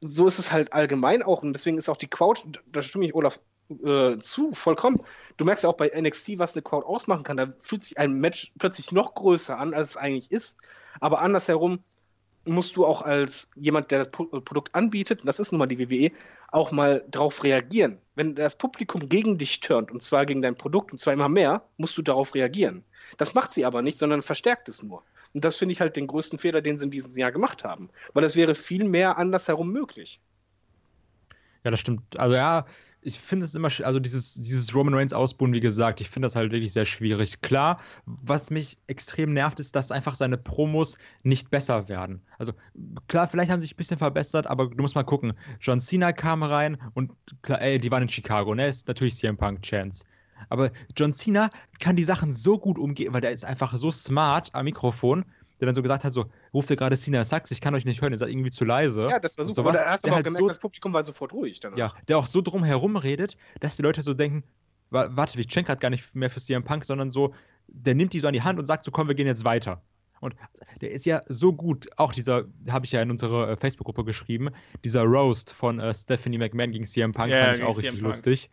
So 0.00 0.26
ist 0.26 0.38
es 0.38 0.50
halt 0.50 0.72
allgemein 0.72 1.22
auch. 1.22 1.42
Und 1.42 1.52
deswegen 1.52 1.78
ist 1.78 1.88
auch 1.88 1.96
die 1.96 2.08
Crowd, 2.08 2.42
da 2.72 2.82
stimme 2.82 3.04
ich 3.04 3.14
Olaf 3.14 3.40
äh, 3.84 4.18
zu, 4.18 4.52
vollkommen. 4.52 5.00
Du 5.36 5.44
merkst 5.44 5.64
ja 5.64 5.70
auch 5.70 5.76
bei 5.76 5.90
NXT, 5.94 6.38
was 6.38 6.54
eine 6.54 6.62
Crowd 6.62 6.86
ausmachen 6.86 7.22
kann. 7.22 7.36
Da 7.36 7.52
fühlt 7.62 7.84
sich 7.84 7.98
ein 7.98 8.14
Match 8.14 8.52
plötzlich 8.58 8.92
noch 8.92 9.14
größer 9.14 9.58
an, 9.58 9.74
als 9.74 9.90
es 9.90 9.96
eigentlich 9.96 10.30
ist. 10.30 10.56
Aber 11.00 11.20
andersherum 11.20 11.80
musst 12.44 12.76
du 12.76 12.86
auch 12.86 13.02
als 13.02 13.50
jemand, 13.54 13.90
der 13.90 14.00
das 14.00 14.10
Produkt 14.10 14.74
anbietet, 14.74 15.20
und 15.20 15.26
das 15.26 15.38
ist 15.38 15.52
nun 15.52 15.58
mal 15.58 15.66
die 15.66 15.78
WWE, 15.78 16.12
auch 16.50 16.72
mal 16.72 17.04
drauf 17.10 17.44
reagieren. 17.44 17.98
Wenn 18.14 18.34
das 18.34 18.56
Publikum 18.56 19.08
gegen 19.08 19.38
dich 19.38 19.60
turnt, 19.60 19.90
und 19.90 20.02
zwar 20.02 20.26
gegen 20.26 20.42
dein 20.42 20.56
Produkt, 20.56 20.92
und 20.92 20.98
zwar 20.98 21.12
immer 21.12 21.28
mehr, 21.28 21.62
musst 21.76 21.96
du 21.98 22.02
darauf 22.02 22.34
reagieren. 22.34 22.84
Das 23.18 23.34
macht 23.34 23.52
sie 23.52 23.64
aber 23.64 23.82
nicht, 23.82 23.98
sondern 23.98 24.22
verstärkt 24.22 24.68
es 24.68 24.82
nur. 24.82 25.02
Und 25.32 25.44
das 25.44 25.56
finde 25.56 25.72
ich 25.72 25.80
halt 25.80 25.96
den 25.96 26.06
größten 26.06 26.38
Fehler, 26.38 26.60
den 26.60 26.78
sie 26.78 26.84
in 26.84 26.90
diesem 26.90 27.16
Jahr 27.16 27.32
gemacht 27.32 27.64
haben. 27.64 27.90
Weil 28.14 28.24
es 28.24 28.36
wäre 28.36 28.54
viel 28.54 28.84
mehr 28.84 29.18
andersherum 29.18 29.70
möglich. 29.70 30.20
Ja, 31.64 31.70
das 31.70 31.80
stimmt. 31.80 32.18
Also 32.18 32.34
ja, 32.34 32.66
ich 33.02 33.18
finde 33.18 33.46
es 33.46 33.54
immer, 33.54 33.68
also 33.82 33.98
dieses, 33.98 34.34
dieses 34.34 34.74
Roman 34.74 34.94
Reigns 34.94 35.12
Ausbuhen, 35.12 35.52
wie 35.52 35.60
gesagt, 35.60 36.00
ich 36.00 36.10
finde 36.10 36.26
das 36.26 36.36
halt 36.36 36.52
wirklich 36.52 36.72
sehr 36.72 36.84
schwierig. 36.84 37.40
Klar, 37.40 37.80
was 38.04 38.50
mich 38.50 38.78
extrem 38.88 39.32
nervt, 39.32 39.60
ist, 39.60 39.74
dass 39.74 39.90
einfach 39.90 40.14
seine 40.14 40.36
Promos 40.36 40.98
nicht 41.22 41.50
besser 41.50 41.88
werden. 41.88 42.22
Also 42.38 42.52
klar, 43.08 43.28
vielleicht 43.28 43.50
haben 43.50 43.60
sie 43.60 43.66
sich 43.66 43.74
ein 43.74 43.78
bisschen 43.78 43.98
verbessert, 43.98 44.46
aber 44.46 44.68
du 44.68 44.82
musst 44.82 44.94
mal 44.94 45.04
gucken. 45.04 45.32
John 45.60 45.80
Cena 45.80 46.12
kam 46.12 46.42
rein 46.42 46.78
und 46.94 47.12
klar, 47.42 47.60
ey, 47.62 47.78
die 47.78 47.90
waren 47.90 48.02
in 48.02 48.08
Chicago, 48.08 48.54
ne? 48.54 48.68
Ist 48.68 48.88
natürlich 48.88 49.16
CM 49.16 49.36
Punk 49.36 49.62
Chance. 49.62 50.04
Aber 50.48 50.70
John 50.96 51.12
Cena 51.12 51.50
kann 51.78 51.96
die 51.96 52.04
Sachen 52.04 52.32
so 52.32 52.58
gut 52.58 52.78
umgehen, 52.78 53.12
weil 53.12 53.20
der 53.20 53.32
ist 53.32 53.44
einfach 53.44 53.76
so 53.76 53.90
smart 53.90 54.54
am 54.54 54.64
Mikrofon, 54.64 55.24
der 55.60 55.66
dann 55.66 55.74
so 55.74 55.82
gesagt 55.82 56.04
hat: 56.04 56.12
so, 56.12 56.26
ruft 56.54 56.70
ihr 56.70 56.76
gerade 56.76 56.96
Cena 56.96 57.24
Sachs, 57.24 57.50
ich 57.50 57.60
kann 57.60 57.74
euch 57.74 57.84
nicht 57.84 58.00
hören, 58.00 58.12
ihr 58.12 58.18
seid 58.18 58.30
irgendwie 58.30 58.50
zu 58.50 58.64
leise. 58.64 59.08
Ja, 59.10 59.18
das 59.18 59.36
war 59.38 59.44
super. 59.44 59.68
Und 59.68 59.74
da 59.74 59.86
hast 59.86 60.04
du 60.04 60.08
aber 60.08 60.18
auch 60.18 60.22
gemerkt, 60.22 60.38
so, 60.38 60.48
das 60.48 60.58
Publikum 60.58 60.92
war 60.92 61.04
sofort 61.04 61.32
ruhig. 61.32 61.60
Danach. 61.60 61.76
Ja, 61.76 61.94
der 62.08 62.18
auch 62.18 62.26
so 62.26 62.40
drum 62.40 62.64
herum 62.64 62.96
redet, 62.96 63.36
dass 63.60 63.76
die 63.76 63.82
Leute 63.82 64.02
so 64.02 64.14
denken: 64.14 64.44
warte, 64.90 65.40
ich 65.40 65.52
schenke 65.52 65.68
gerade 65.68 65.80
gar 65.80 65.90
nicht 65.90 66.14
mehr 66.14 66.30
für 66.30 66.40
CM 66.40 66.64
Punk, 66.64 66.84
sondern 66.84 67.10
so, 67.10 67.34
der 67.68 67.94
nimmt 67.94 68.12
die 68.12 68.20
so 68.20 68.26
an 68.26 68.32
die 68.32 68.42
Hand 68.42 68.58
und 68.58 68.66
sagt 68.66 68.84
so, 68.84 68.90
komm, 68.90 69.08
wir 69.08 69.14
gehen 69.14 69.26
jetzt 69.26 69.44
weiter. 69.44 69.82
Und 70.20 70.34
der 70.82 70.90
ist 70.90 71.06
ja 71.06 71.22
so 71.26 71.52
gut, 71.52 71.88
auch 71.96 72.12
dieser, 72.12 72.44
habe 72.68 72.84
ich 72.84 72.92
ja 72.92 73.00
in 73.00 73.10
unserer 73.10 73.50
äh, 73.50 73.56
Facebook-Gruppe 73.56 74.04
geschrieben, 74.04 74.50
dieser 74.84 75.02
Roast 75.04 75.52
von 75.52 75.80
äh, 75.80 75.94
Stephanie 75.94 76.36
McMahon 76.36 76.72
gegen 76.72 76.86
CM 76.86 77.12
Punk 77.12 77.30
ja, 77.30 77.46
fand 77.46 77.58
ich 77.58 77.64
auch 77.64 77.76
richtig 77.76 77.92
Punk. 77.92 78.02
lustig. 78.02 78.50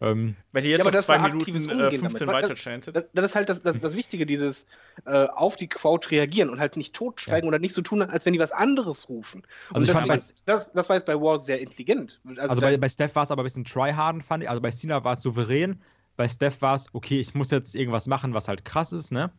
Ähm, 0.00 0.36
Wenn 0.52 0.64
ihr 0.64 0.70
jetzt 0.70 0.84
ja, 0.84 0.90
noch 0.90 1.00
zwei 1.00 1.18
Minuten 1.18 1.68
äh, 1.68 1.90
15 1.90 2.26
weiter 2.26 2.56
chantet. 2.56 2.96
Das, 2.96 3.04
das, 3.12 3.24
ist 3.26 3.34
halt 3.34 3.48
das, 3.48 3.62
das, 3.62 3.80
das 3.80 3.94
Wichtige, 3.94 4.26
dieses 4.26 4.66
äh, 5.06 5.26
auf 5.26 5.56
die 5.56 5.68
Crowd 5.68 6.08
reagieren 6.10 6.50
und 6.50 6.60
halt 6.60 6.76
nicht 6.76 6.94
totschweigen 6.94 7.44
ja. 7.44 7.48
oder 7.48 7.58
nicht 7.58 7.74
so 7.74 7.82
tun, 7.82 8.02
als 8.02 8.26
wenn 8.26 8.32
die 8.32 8.38
was 8.38 8.52
anderes 8.52 9.08
rufen. 9.08 9.42
Und 9.70 9.76
also 9.76 9.86
das, 9.86 9.96
fand, 9.96 10.34
das, 10.46 10.72
das, 10.72 10.88
war 10.88 10.96
jetzt 10.96 11.06
bei 11.06 11.20
War 11.20 11.38
sehr 11.38 11.60
intelligent. 11.60 12.20
Also, 12.26 12.40
also 12.42 12.60
bei, 12.60 12.76
bei 12.76 12.88
Steph 12.88 13.14
war 13.14 13.24
es 13.24 13.30
aber 13.30 13.42
ein 13.42 13.44
bisschen 13.44 13.64
tryharden, 13.64 14.22
fand 14.22 14.42
ich. 14.42 14.50
Also 14.50 14.60
bei 14.62 14.70
Cena 14.70 15.04
war 15.04 15.14
es 15.14 15.22
souverän. 15.22 15.80
Bei 16.16 16.28
Steph 16.28 16.62
war 16.62 16.76
es, 16.76 16.88
okay, 16.92 17.20
ich 17.20 17.34
muss 17.34 17.50
jetzt 17.50 17.74
irgendwas 17.74 18.06
machen, 18.06 18.34
was 18.34 18.48
halt 18.48 18.64
krass 18.64 18.92
ist, 18.92 19.10
ne? 19.10 19.30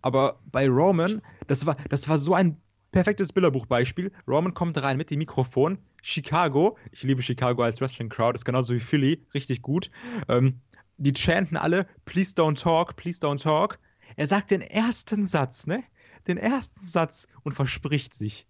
Aber 0.00 0.38
bei 0.52 0.68
Roman, 0.68 1.22
das 1.46 1.66
war, 1.66 1.76
das 1.88 2.08
war 2.08 2.18
so 2.18 2.34
ein 2.34 2.58
perfektes 2.92 3.32
Bilderbuchbeispiel. 3.32 4.12
Roman 4.28 4.54
kommt 4.54 4.80
rein 4.80 4.96
mit 4.96 5.10
dem 5.10 5.18
Mikrofon. 5.18 5.78
Chicago, 6.06 6.76
ich 6.92 7.02
liebe 7.02 7.22
Chicago 7.22 7.62
als 7.62 7.80
Wrestling-Crowd, 7.80 8.36
ist 8.36 8.44
genauso 8.44 8.74
wie 8.74 8.80
Philly, 8.80 9.24
richtig 9.32 9.62
gut. 9.62 9.90
Ähm, 10.28 10.60
die 10.98 11.14
chanten 11.14 11.56
alle, 11.56 11.86
please 12.04 12.34
don't 12.34 12.60
talk, 12.60 12.94
please 12.96 13.18
don't 13.18 13.42
talk. 13.42 13.78
Er 14.16 14.26
sagt 14.26 14.50
den 14.50 14.60
ersten 14.60 15.26
Satz, 15.26 15.66
ne? 15.66 15.82
Den 16.28 16.36
ersten 16.36 16.84
Satz 16.84 17.26
und 17.42 17.54
verspricht 17.54 18.12
sich. 18.12 18.46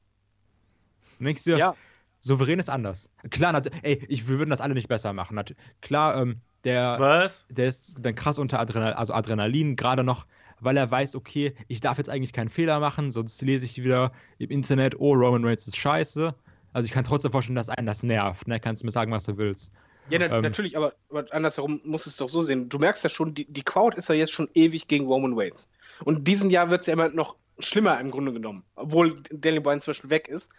Du, 1.21 1.57
ja. 1.57 1.77
souverän 2.19 2.59
ist 2.59 2.69
anders. 2.69 3.09
Klar, 3.31 3.63
ey, 3.83 4.05
ich, 4.09 4.29
wir 4.29 4.41
würden 4.41 4.51
das 4.51 4.61
alle 4.61 4.75
nicht 4.75 4.89
besser 4.89 5.13
machen. 5.13 5.41
Klar, 5.81 6.17
ähm, 6.17 6.41
der, 6.65 6.97
Was? 6.99 7.47
der 7.51 7.69
ist 7.69 7.95
dann 8.01 8.17
krass 8.17 8.41
unter 8.41 8.59
Adrenal, 8.59 8.95
also 8.95 9.15
Adrenalin, 9.15 9.77
gerade 9.77 10.03
noch 10.03 10.27
weil 10.61 10.77
er 10.77 10.91
weiß, 10.91 11.15
okay, 11.15 11.55
ich 11.69 11.81
darf 11.81 11.99
jetzt 11.99 12.09
eigentlich 12.09 12.33
keinen 12.33 12.49
Fehler 12.49 12.81
machen, 12.81 13.11
sonst 13.11 13.41
lese 13.43 13.65
ich 13.65 13.83
wieder 13.83 14.13
im 14.39 14.51
Internet, 14.51 14.99
oh, 14.99 15.13
Roman 15.13 15.45
Reigns 15.45 15.67
ist 15.67 15.77
scheiße. 15.77 16.35
Also 16.75 16.87
ich 16.87 16.93
kann 16.93 17.05
trotzdem 17.05 17.33
vorstellen, 17.33 17.57
dass 17.57 17.71
einen 17.71 17.87
das 17.87 18.03
nervt. 18.03 18.47
Ne? 18.47 18.61
Kannst 18.61 18.83
du 18.83 18.87
mir 18.87 18.93
sagen, 18.93 19.11
was 19.13 19.25
du 19.25 19.39
willst. 19.39 19.73
Ja, 20.11 20.19
na, 20.19 20.27
ähm, 20.27 20.43
natürlich, 20.43 20.77
aber, 20.77 20.93
aber, 21.09 21.33
andersherum 21.33 21.81
musst 21.85 22.05
du 22.05 22.11
es 22.11 22.17
doch 22.17 22.29
so 22.29 22.43
sehen. 22.43 22.69
Du 22.69 22.79
merkst 22.79 23.03
ja 23.05 23.09
schon, 23.09 23.33
die, 23.33 23.47
die 23.47 23.63
Crowd 23.63 23.97
ist 23.97 24.09
ja 24.09 24.15
jetzt 24.15 24.33
schon 24.33 24.51
ewig 24.55 24.89
gegen 24.89 25.07
Roman 25.07 25.33
Reigns. 25.35 25.71
Und 26.05 26.29
diesen 26.29 26.51
Jahr 26.51 26.69
wird 26.69 26.83
es 26.83 26.89
ja 26.89 26.93
immer 26.93 27.09
noch 27.09 27.37
schlimmer 27.61 27.99
im 28.01 28.11
Grunde 28.11 28.33
genommen, 28.33 28.65
obwohl 28.75 29.23
Daniel 29.31 29.63
Bryan 29.63 29.79
inzwischen 29.79 30.11
weg 30.11 30.29
ist. 30.29 30.51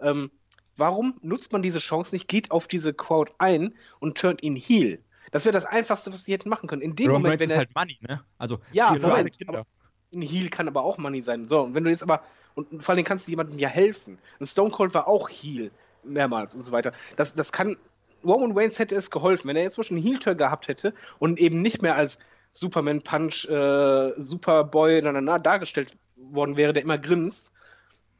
Ähm, 0.00 0.30
warum 0.76 1.18
nutzt 1.22 1.52
man 1.52 1.62
diese 1.62 1.80
Chance 1.80 2.14
nicht, 2.14 2.28
geht 2.28 2.50
auf 2.50 2.68
diese 2.68 2.94
Crowd 2.94 3.32
ein 3.38 3.74
und 3.98 4.16
turnt 4.16 4.42
ihn 4.42 4.56
heel? 4.56 5.00
Das 5.32 5.44
wäre 5.44 5.52
das 5.52 5.64
Einfachste, 5.64 6.12
was 6.12 6.24
sie 6.24 6.32
hätten 6.32 6.48
machen 6.48 6.68
können. 6.68 6.82
In 6.82 6.94
dem 6.94 7.08
Roman 7.08 7.22
Moment, 7.22 7.40
wenn 7.40 7.48
ist 7.48 7.54
er, 7.54 7.58
halt 7.58 7.74
Money, 7.74 7.98
ne? 8.00 8.22
Also 8.38 8.60
ja, 8.72 8.94
für 8.94 9.12
alle 9.12 9.30
Kinder. 9.30 9.66
Ein 10.14 10.22
Heal 10.22 10.48
kann 10.48 10.68
aber 10.68 10.84
auch 10.84 10.96
Money 10.96 11.20
sein. 11.20 11.48
So, 11.48 11.62
und 11.62 11.74
wenn 11.74 11.82
du 11.82 11.90
jetzt 11.90 12.04
aber, 12.04 12.22
und 12.54 12.82
vor 12.82 12.94
allem 12.94 13.04
kannst 13.04 13.26
du 13.26 13.30
jemandem 13.30 13.58
ja 13.58 13.68
helfen. 13.68 14.18
Ein 14.40 14.46
Stone 14.46 14.70
Cold 14.70 14.94
war 14.94 15.08
auch 15.08 15.28
Heal, 15.28 15.70
mehrmals 16.04 16.54
und 16.54 16.62
so 16.62 16.72
weiter. 16.72 16.92
Das, 17.16 17.34
das 17.34 17.52
kann, 17.52 17.76
Roman 18.24 18.54
Waynes 18.54 18.78
hätte 18.78 18.94
es 18.94 19.10
geholfen, 19.10 19.48
wenn 19.48 19.56
er 19.56 19.64
jetzt 19.64 19.74
zum 19.74 19.84
einen 19.90 20.04
Heel-Turn 20.04 20.36
gehabt 20.36 20.68
hätte 20.68 20.94
und 21.18 21.38
eben 21.38 21.62
nicht 21.62 21.82
mehr 21.82 21.96
als 21.96 22.18
Superman 22.52 23.02
Punch, 23.02 23.46
äh, 23.48 24.12
Superboy, 24.16 25.02
na, 25.02 25.12
na, 25.12 25.20
na, 25.20 25.38
dargestellt 25.38 25.96
worden 26.16 26.56
wäre, 26.56 26.72
der 26.72 26.82
immer 26.82 26.98
grinst, 26.98 27.52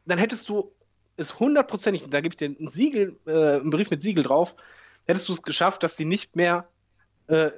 dann 0.07 0.19
hättest 0.19 0.49
du 0.49 0.73
es 1.17 1.39
hundertprozentig, 1.39 2.11
da 2.11 2.21
gebe 2.21 2.33
ich 2.33 2.37
dir 2.37 2.49
ein 2.49 2.69
Siegel, 2.69 3.17
äh, 3.27 3.61
einen 3.61 3.71
Brief 3.71 3.91
mit 3.91 4.03
Siegel 4.03 4.25
drauf, 4.25 4.57
hättest 5.07 5.29
du 5.29 5.33
es 5.35 5.43
geschafft, 5.43 5.83
dass 5.83 5.95
die 5.97 6.05
nicht 6.05 6.35
mehr 6.35 6.67
äh, 7.29 7.51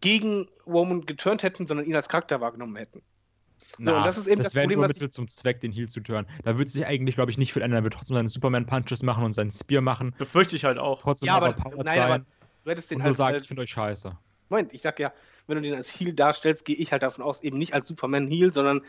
gegen 0.00 0.48
Roman 0.66 1.06
geturnt 1.06 1.42
hätten, 1.42 1.66
sondern 1.66 1.86
ihn 1.86 1.96
als 1.96 2.08
Charakter 2.08 2.40
wahrgenommen 2.40 2.76
hätten. 2.76 3.02
So, 3.78 3.84
Na, 3.84 4.04
das 4.04 4.18
ist 4.18 4.26
eben 4.26 4.42
das, 4.42 4.52
das 4.52 4.60
Problem, 4.60 4.78
nur 4.78 4.88
Mittel 4.88 5.10
zum 5.10 5.28
Zweck, 5.28 5.60
den 5.60 5.72
Heal 5.72 5.88
zu 5.88 6.00
turnen. 6.00 6.26
Da 6.44 6.58
würde 6.58 6.70
sich 6.70 6.84
eigentlich, 6.86 7.14
glaube 7.14 7.30
ich, 7.30 7.38
nicht 7.38 7.52
viel 7.52 7.62
ändern. 7.62 7.80
Er 7.80 7.84
wird 7.84 7.94
trotzdem 7.94 8.16
seine 8.16 8.28
Superman-Punches 8.28 9.02
machen 9.02 9.24
und 9.24 9.32
seinen 9.32 9.50
Spear 9.52 9.80
machen. 9.80 10.14
Befürchte 10.18 10.56
ich 10.56 10.64
halt 10.64 10.78
auch. 10.78 11.00
Trotzdem 11.00 11.28
ja, 11.28 11.36
aber, 11.36 11.52
Power 11.52 11.84
nein, 11.84 11.86
sein. 11.86 12.00
aber 12.00 12.24
du 12.64 12.70
hättest 12.70 12.90
den 12.90 12.98
und 12.98 13.06
als, 13.06 13.16
sagt, 13.16 13.34
als, 13.34 13.44
ich 13.44 13.48
finde 13.48 13.62
euch 13.62 13.70
scheiße. 13.70 14.16
Moment, 14.48 14.74
ich 14.74 14.82
sag 14.82 14.98
ja, 14.98 15.12
wenn 15.46 15.56
du 15.56 15.62
den 15.62 15.74
als 15.74 15.98
Heal 15.98 16.12
darstellst, 16.12 16.64
gehe 16.64 16.76
ich 16.76 16.92
halt 16.92 17.02
davon 17.02 17.24
aus, 17.24 17.42
eben 17.42 17.58
nicht 17.58 17.74
als 17.74 17.86
Superman-Heal, 17.86 18.52
sondern 18.52 18.82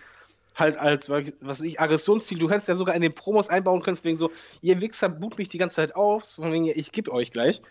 halt 0.56 0.78
als, 0.78 1.10
was 1.10 1.32
weiß 1.42 1.62
ich, 1.62 1.80
Aggressionsziel. 1.80 2.38
Du 2.38 2.50
hättest 2.50 2.68
ja 2.68 2.76
sogar 2.76 2.96
in 2.96 3.02
den 3.02 3.14
Promos 3.14 3.50
einbauen 3.50 3.82
können, 3.82 3.98
wegen 4.02 4.18
so, 4.18 4.32
ihr 4.62 4.82
Wichser 4.82 5.10
boot 5.10 5.38
mich 5.38 5.50
die 5.50 5.58
ganze 5.58 5.78
Zeit 5.78 5.96
auf, 5.96 6.26
von 6.36 6.52
wegen, 6.52 6.66
ich 6.66 6.92
gebe 6.92 7.12
euch 7.12 7.32
gleich. 7.32 7.62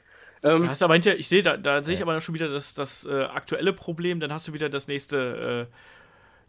Ähm, 0.43 0.69
hast 0.69 0.83
aber 0.83 0.95
hinter, 0.95 1.17
ich 1.17 1.29
sehe, 1.29 1.43
da, 1.43 1.57
da 1.57 1.85
sehe 1.85 1.95
ich 1.95 2.03
aber 2.03 2.19
schon 2.21 2.35
wieder 2.35 2.49
das, 2.49 2.73
das 2.73 3.05
äh, 3.05 3.25
aktuelle 3.25 3.73
Problem, 3.75 4.21
dann 4.21 4.33
hast 4.33 4.49
du 4.49 4.55
wieder 4.55 4.71
das 4.71 4.89
nächste, 4.89 5.69
äh, 5.69 5.75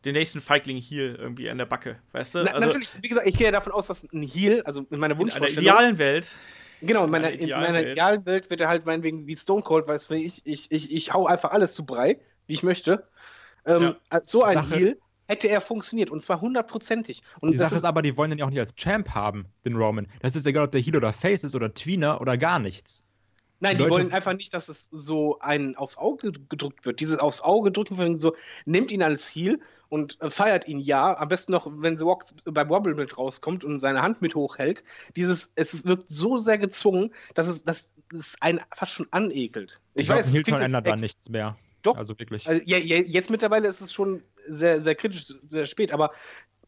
den 0.06 0.14
nächsten 0.14 0.42
Feigling 0.42 0.78
hier 0.78 1.18
irgendwie 1.20 1.50
an 1.50 1.58
der 1.58 1.66
Backe, 1.66 2.00
weißt 2.12 2.36
du? 2.36 2.44
Na, 2.44 2.52
also, 2.52 2.68
natürlich, 2.68 2.90
wie 3.02 3.08
gesagt, 3.08 3.28
ich 3.28 3.38
gehe 3.38 3.52
davon 3.52 3.72
aus, 3.72 3.88
dass 3.88 4.04
ein 4.12 4.24
Heal, 4.24 4.62
also 4.64 4.86
in 4.90 5.00
meiner 5.00 5.18
Wunschvorstellung. 5.18 5.64
In 5.64 5.70
einer 5.70 5.80
idealen 5.80 5.98
Welt. 6.00 6.36
Genau, 6.82 7.06
in 7.06 7.12
meiner, 7.12 7.32
in 7.32 7.50
meiner 7.50 7.74
Welt. 7.74 7.92
idealen 7.92 8.26
Welt 8.26 8.50
wird 8.50 8.62
er 8.62 8.68
halt 8.68 8.86
meinetwegen 8.86 9.28
wie 9.28 9.38
Stone 9.38 9.62
Cold, 9.62 9.88
weißt 9.88 10.10
du, 10.10 10.16
ich, 10.16 10.42
ich, 10.46 10.72
ich, 10.72 10.92
ich 10.92 11.14
hau 11.14 11.28
einfach 11.28 11.52
alles 11.52 11.74
zu 11.74 11.86
Brei, 11.86 12.20
wie 12.48 12.54
ich 12.54 12.64
möchte. 12.64 13.08
Ähm, 13.66 13.96
ja. 14.12 14.20
So 14.22 14.44
ein 14.44 14.56
Sache, 14.56 14.76
Heal 14.76 14.98
hätte 15.28 15.48
er 15.48 15.62
funktioniert 15.62 16.10
und 16.10 16.22
zwar 16.22 16.42
hundertprozentig. 16.42 17.22
Und 17.40 17.52
die 17.52 17.58
Sache 17.58 17.76
ist 17.76 17.86
aber, 17.86 18.02
die 18.02 18.18
wollen 18.18 18.32
den 18.32 18.40
ja 18.40 18.46
auch 18.46 18.50
nicht 18.50 18.60
als 18.60 18.76
Champ 18.76 19.12
haben, 19.12 19.46
den 19.64 19.76
Roman. 19.76 20.08
Das 20.22 20.36
ist 20.36 20.46
egal, 20.46 20.66
ob 20.66 20.72
der 20.72 20.82
Heal 20.82 20.96
oder 20.96 21.14
Face 21.14 21.44
ist 21.44 21.56
oder 21.56 21.74
Tweener 21.74 22.20
oder 22.20 22.38
gar 22.38 22.60
nichts. 22.60 23.04
Nein, 23.62 23.78
die, 23.78 23.84
die 23.84 23.90
wollen 23.92 24.12
einfach 24.12 24.34
nicht, 24.34 24.54
dass 24.56 24.68
es 24.68 24.90
so 24.92 25.40
ein 25.40 25.76
aufs 25.76 25.96
Auge 25.96 26.32
gedrückt 26.32 26.84
wird. 26.84 27.00
Dieses 27.00 27.20
aufs 27.20 27.42
Auge 27.42 27.72
drücken, 27.72 28.18
so, 28.18 28.36
nimmt 28.66 28.92
ihn 28.92 29.04
als 29.04 29.28
Ziel 29.28 29.62
und 29.92 30.22
äh, 30.22 30.30
feiert 30.30 30.70
ihn 30.70 30.80
ja. 30.80 31.18
Am 31.18 31.28
besten 31.28 31.52
noch, 31.52 31.68
wenn 31.70 31.98
The 31.98 32.06
Rock 32.06 32.24
bei 32.46 32.68
Wobble 32.70 32.96
mit 32.96 33.18
rauskommt 33.18 33.66
und 33.66 33.78
seine 33.80 34.02
Hand 34.02 34.22
mit 34.22 34.36
hochhält. 34.36 34.86
Dieses, 35.18 35.52
es 35.56 35.84
wirkt 35.84 36.08
so 36.08 36.38
sehr 36.38 36.58
gezwungen, 36.58 37.14
dass 37.34 37.50
es, 37.50 37.66
dass 37.66 37.94
es 38.18 38.36
einen 38.40 38.62
fast 38.74 38.94
schon 38.94 39.08
anekelt. 39.12 39.82
Ich, 39.94 40.04
ich 40.04 40.10
weiß, 40.10 40.34
es 40.34 40.48
ändert 40.48 40.88
da 40.88 40.96
nichts 40.96 41.28
mehr. 41.28 41.58
Doch. 41.82 41.98
Also 41.98 42.18
wirklich. 42.18 42.48
Also, 42.48 42.62
ja, 42.66 42.78
ja, 42.78 43.02
jetzt 43.02 43.30
mittlerweile 43.30 43.68
ist 43.68 43.82
es 43.82 43.92
schon 43.92 44.24
sehr, 44.48 44.82
sehr 44.82 44.96
kritisch, 44.96 45.34
sehr 45.48 45.66
spät, 45.66 45.92
aber 45.92 46.12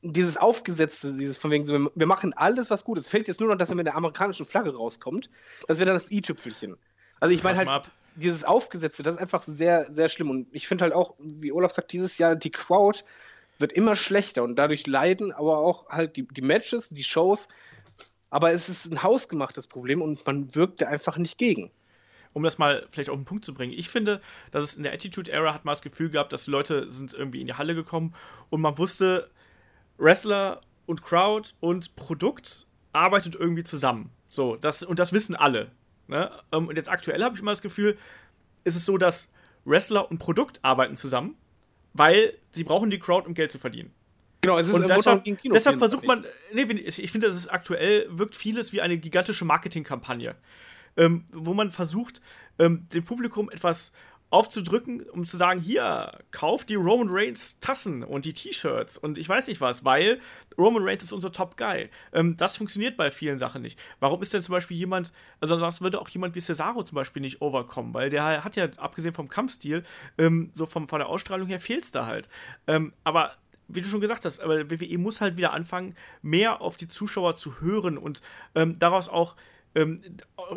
dieses 0.01 0.35
Aufgesetzte, 0.35 1.13
dieses 1.13 1.37
von 1.37 1.49
wegen 1.49 1.63
so, 1.63 1.89
wir 1.95 2.05
machen 2.05 2.33
alles, 2.33 2.69
was 2.69 2.83
gut 2.83 2.97
ist. 2.97 3.07
Fällt 3.07 3.29
jetzt 3.29 3.39
nur 3.39 3.47
noch, 3.47 3.57
dass 3.57 3.69
er 3.69 3.75
mit 3.75 3.85
der 3.85 3.95
amerikanischen 3.95 4.45
Flagge 4.45 4.75
rauskommt. 4.75 5.29
Das 5.67 5.77
wäre 5.79 5.85
dann 5.85 5.95
das 5.95 6.11
i-Tüpfelchen. 6.11 6.75
Also 7.21 7.33
ich 7.33 7.41
meine 7.41 7.59
halt, 7.59 7.69
ab. 7.69 7.91
Dieses 8.15 8.43
Aufgesetzte, 8.43 9.03
das 9.03 9.15
ist 9.15 9.21
einfach 9.21 9.43
sehr, 9.43 9.91
sehr 9.91 10.09
schlimm. 10.09 10.29
Und 10.29 10.47
ich 10.51 10.67
finde 10.67 10.83
halt 10.83 10.93
auch, 10.93 11.15
wie 11.19 11.51
Olaf 11.51 11.73
sagt, 11.73 11.91
dieses 11.91 12.17
Jahr 12.17 12.35
die 12.35 12.51
Crowd 12.51 13.03
wird 13.59 13.71
immer 13.73 13.95
schlechter 13.95 14.43
und 14.43 14.55
dadurch 14.55 14.87
leiden 14.87 15.31
aber 15.31 15.57
auch 15.57 15.89
halt 15.89 16.17
die, 16.17 16.27
die 16.27 16.41
Matches, 16.41 16.89
die 16.89 17.03
Shows. 17.03 17.47
Aber 18.29 18.51
es 18.51 18.67
ist 18.67 18.91
ein 18.91 19.03
hausgemachtes 19.03 19.67
Problem 19.67 20.01
und 20.01 20.25
man 20.25 20.53
wirkt 20.55 20.81
da 20.81 20.87
einfach 20.87 21.17
nicht 21.17 21.37
gegen 21.37 21.71
um 22.33 22.43
das 22.43 22.57
mal 22.57 22.85
vielleicht 22.91 23.09
auf 23.09 23.15
den 23.15 23.25
Punkt 23.25 23.45
zu 23.45 23.53
bringen. 23.53 23.73
Ich 23.73 23.89
finde, 23.89 24.19
dass 24.51 24.63
es 24.63 24.75
in 24.75 24.83
der 24.83 24.93
Attitude 24.93 25.31
Era 25.31 25.53
hat 25.53 25.65
man 25.65 25.73
das 25.73 25.81
Gefühl 25.81 26.09
gehabt, 26.09 26.33
dass 26.33 26.45
die 26.45 26.51
Leute 26.51 26.89
sind 26.89 27.13
irgendwie 27.13 27.41
in 27.41 27.47
die 27.47 27.53
Halle 27.53 27.75
gekommen 27.75 28.13
und 28.49 28.59
man 28.59 28.77
wusste, 28.77 29.29
Wrestler 29.97 30.61
und 30.85 31.03
Crowd 31.03 31.51
und 31.59 31.95
Produkt 31.95 32.65
arbeitet 32.91 33.35
irgendwie 33.35 33.63
zusammen. 33.63 34.09
So, 34.27 34.55
das, 34.55 34.83
und 34.83 34.99
das 34.99 35.13
wissen 35.13 35.35
alle. 35.35 35.71
Ne? 36.07 36.31
Ähm, 36.51 36.67
und 36.67 36.75
jetzt 36.75 36.89
aktuell 36.89 37.23
habe 37.23 37.35
ich 37.35 37.41
immer 37.41 37.51
das 37.51 37.61
Gefühl, 37.61 37.97
ist 38.63 38.75
es 38.75 38.85
so, 38.85 38.97
dass 38.97 39.29
Wrestler 39.65 40.09
und 40.09 40.17
Produkt 40.17 40.59
arbeiten 40.63 40.95
zusammen, 40.95 41.35
weil 41.93 42.33
sie 42.51 42.63
brauchen 42.63 42.89
die 42.89 42.99
Crowd, 42.99 43.27
um 43.27 43.33
Geld 43.33 43.51
zu 43.51 43.59
verdienen. 43.59 43.91
Genau, 44.41 44.57
es 44.57 44.67
ist 44.67 44.73
und 44.73 44.89
deshalb, 44.89 45.23
deshalb 45.53 45.79
versucht 45.79 46.05
man, 46.05 46.25
nee, 46.51 46.63
ich 46.63 47.11
finde, 47.11 47.27
es 47.27 47.35
ist 47.35 47.47
aktuell, 47.47 48.07
wirkt 48.09 48.35
vieles 48.35 48.73
wie 48.73 48.81
eine 48.81 48.97
gigantische 48.97 49.45
Marketingkampagne, 49.45 50.35
ähm, 50.97 51.23
wo 51.31 51.53
man 51.53 51.71
versucht, 51.71 52.21
ähm, 52.59 52.85
dem 52.93 53.05
Publikum 53.05 53.49
etwas 53.49 53.93
aufzudrücken, 54.33 55.03
um 55.11 55.25
zu 55.27 55.37
sagen, 55.37 55.61
hier, 55.61 56.11
kauft 56.31 56.69
die 56.69 56.75
Roman 56.75 57.07
Reigns 57.11 57.59
Tassen 57.59 58.03
und 58.03 58.25
die 58.25 58.33
T-Shirts 58.33 58.97
und 58.97 59.19
ich 59.19 59.29
weiß 59.29 59.45
nicht 59.45 59.61
was, 59.61 59.85
weil 59.85 60.19
Roman 60.57 60.83
Reigns 60.83 61.03
ist 61.03 61.13
unser 61.13 61.31
Top 61.31 61.55
Guy. 61.55 61.89
Ähm, 62.13 62.35
das 62.35 62.57
funktioniert 62.57 62.97
bei 62.97 63.11
vielen 63.11 63.37
Sachen 63.37 63.61
nicht. 63.61 63.77
Warum 63.99 64.23
ist 64.23 64.33
denn 64.33 64.41
zum 64.41 64.53
Beispiel 64.53 64.75
jemand, 64.75 65.13
also 65.39 65.55
sonst 65.57 65.81
würde 65.81 66.01
auch 66.01 66.09
jemand 66.09 66.33
wie 66.33 66.41
Cesaro 66.41 66.81
zum 66.81 66.95
Beispiel 66.95 67.21
nicht 67.21 67.43
overkommen, 67.43 67.93
weil 67.93 68.09
der 68.09 68.43
hat 68.43 68.55
ja, 68.55 68.65
abgesehen 68.77 69.13
vom 69.13 69.29
Kampfstil, 69.29 69.83
ähm, 70.17 70.49
so 70.51 70.65
vom, 70.65 70.87
von 70.87 70.97
der 70.97 71.09
Ausstrahlung 71.09 71.47
her 71.47 71.59
fehlt 71.59 71.83
es 71.83 71.91
da 71.91 72.07
halt. 72.07 72.27
Ähm, 72.65 72.91
aber 73.03 73.33
wie 73.67 73.81
du 73.81 73.87
schon 73.87 74.01
gesagt 74.01 74.25
hast, 74.25 74.39
aber 74.39 74.69
WWE 74.71 74.97
muss 74.97 75.21
halt 75.21 75.37
wieder 75.37 75.53
anfangen, 75.53 75.95
mehr 76.23 76.59
auf 76.61 76.75
die 76.75 76.87
Zuschauer 76.87 77.35
zu 77.35 77.61
hören 77.61 77.99
und 77.99 78.23
ähm, 78.55 78.79
daraus 78.79 79.09
auch 79.09 79.35
ähm, 79.75 80.01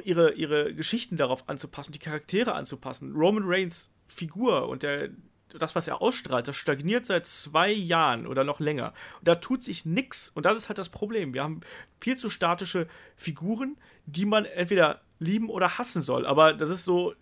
ihre, 0.05 0.33
ihre 0.33 0.75
Geschichten 0.75 1.17
darauf 1.17 1.49
anzupassen, 1.49 1.93
die 1.93 1.99
Charaktere 1.99 2.55
anzupassen. 2.55 3.15
Roman 3.15 3.45
Reigns 3.47 3.91
Figur 4.09 4.69
und 4.69 4.83
der, 4.83 5.11
das, 5.49 5.75
was 5.75 5.89
er 5.89 6.03
ausstrahlt, 6.03 6.49
das 6.49 6.57
stagniert 6.57 7.07
seit 7.07 7.27
zwei 7.27 7.71
Jahren 7.73 8.27
oder 8.27 8.45
noch 8.45 8.61
länger. 8.61 8.93
Und 9.19 9.29
da 9.29 9.37
tut 9.37 9.63
sich 9.63 9.85
nichts. 9.85 10.31
Und 10.31 10.47
das 10.47 10.57
ist 10.57 10.69
halt 10.69 10.79
das 10.79 10.89
Problem. 10.89 11.35
Wir 11.35 11.43
haben 11.43 11.61
viel 12.01 12.17
zu 12.17 12.31
statische 12.31 12.89
Figuren, 13.17 13.77
die 14.07 14.27
man 14.27 14.45
entweder 14.45 15.01
lieben 15.19 15.49
oder 15.49 15.79
hassen 15.79 16.03
soll. 16.03 16.27
Aber 16.27 16.53
das 16.53 16.69
ist 16.69 16.85
so, 16.85 17.15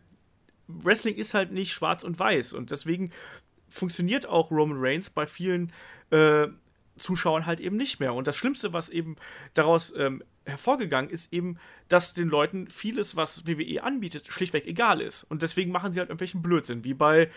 Wrestling 0.66 1.14
ist 1.14 1.34
halt 1.34 1.52
nicht 1.52 1.72
schwarz 1.72 2.02
und 2.02 2.18
weiß. 2.18 2.54
Und 2.54 2.70
deswegen 2.70 3.12
funktioniert 3.68 4.26
auch 4.26 4.50
Roman 4.50 4.78
Reigns 4.80 5.10
bei 5.10 5.26
vielen 5.26 5.72
äh, 6.10 6.48
Zuschauern 6.96 7.46
halt 7.46 7.60
eben 7.60 7.76
nicht 7.76 8.00
mehr. 8.00 8.14
Und 8.14 8.26
das 8.26 8.36
Schlimmste, 8.36 8.72
was 8.72 8.88
eben 8.88 9.16
daraus 9.54 9.92
ähm, 9.96 10.22
hervorgegangen 10.44 11.10
ist, 11.10 11.32
eben, 11.32 11.58
dass 11.88 12.14
den 12.14 12.28
Leuten 12.28 12.68
vieles, 12.68 13.16
was 13.16 13.46
WWE 13.46 13.82
anbietet, 13.82 14.26
schlichtweg 14.26 14.66
egal 14.66 15.00
ist. 15.00 15.24
Und 15.24 15.42
deswegen 15.42 15.72
machen 15.72 15.92
sie 15.92 16.00
halt 16.00 16.10
irgendwelchen 16.10 16.42
Blödsinn, 16.42 16.84
wie 16.84 16.94
bei 16.94 17.30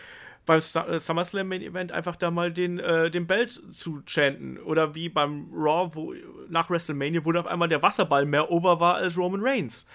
beim 0.47 0.59
äh, 0.59 0.97
SummerSlam 0.97 1.47
Main 1.47 1.61
Event 1.61 1.91
einfach 1.91 2.15
da 2.15 2.31
mal 2.31 2.51
den, 2.51 2.79
äh, 2.79 3.11
den 3.11 3.27
Belt 3.27 3.61
zu 3.71 4.01
chanten. 4.07 4.57
Oder 4.57 4.95
wie 4.95 5.09
beim 5.09 5.49
Raw, 5.53 5.93
wo 5.93 6.15
nach 6.49 6.71
WrestleMania, 6.71 7.23
wo 7.23 7.33
auf 7.33 7.45
einmal 7.45 7.67
der 7.67 7.83
Wasserball 7.83 8.25
mehr 8.25 8.49
over 8.49 8.79
war 8.79 8.95
als 8.95 9.17
Roman 9.17 9.41
Reigns. 9.43 9.85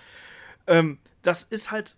Ähm, 0.68 0.98
das 1.22 1.42
ist 1.42 1.70
halt 1.70 1.96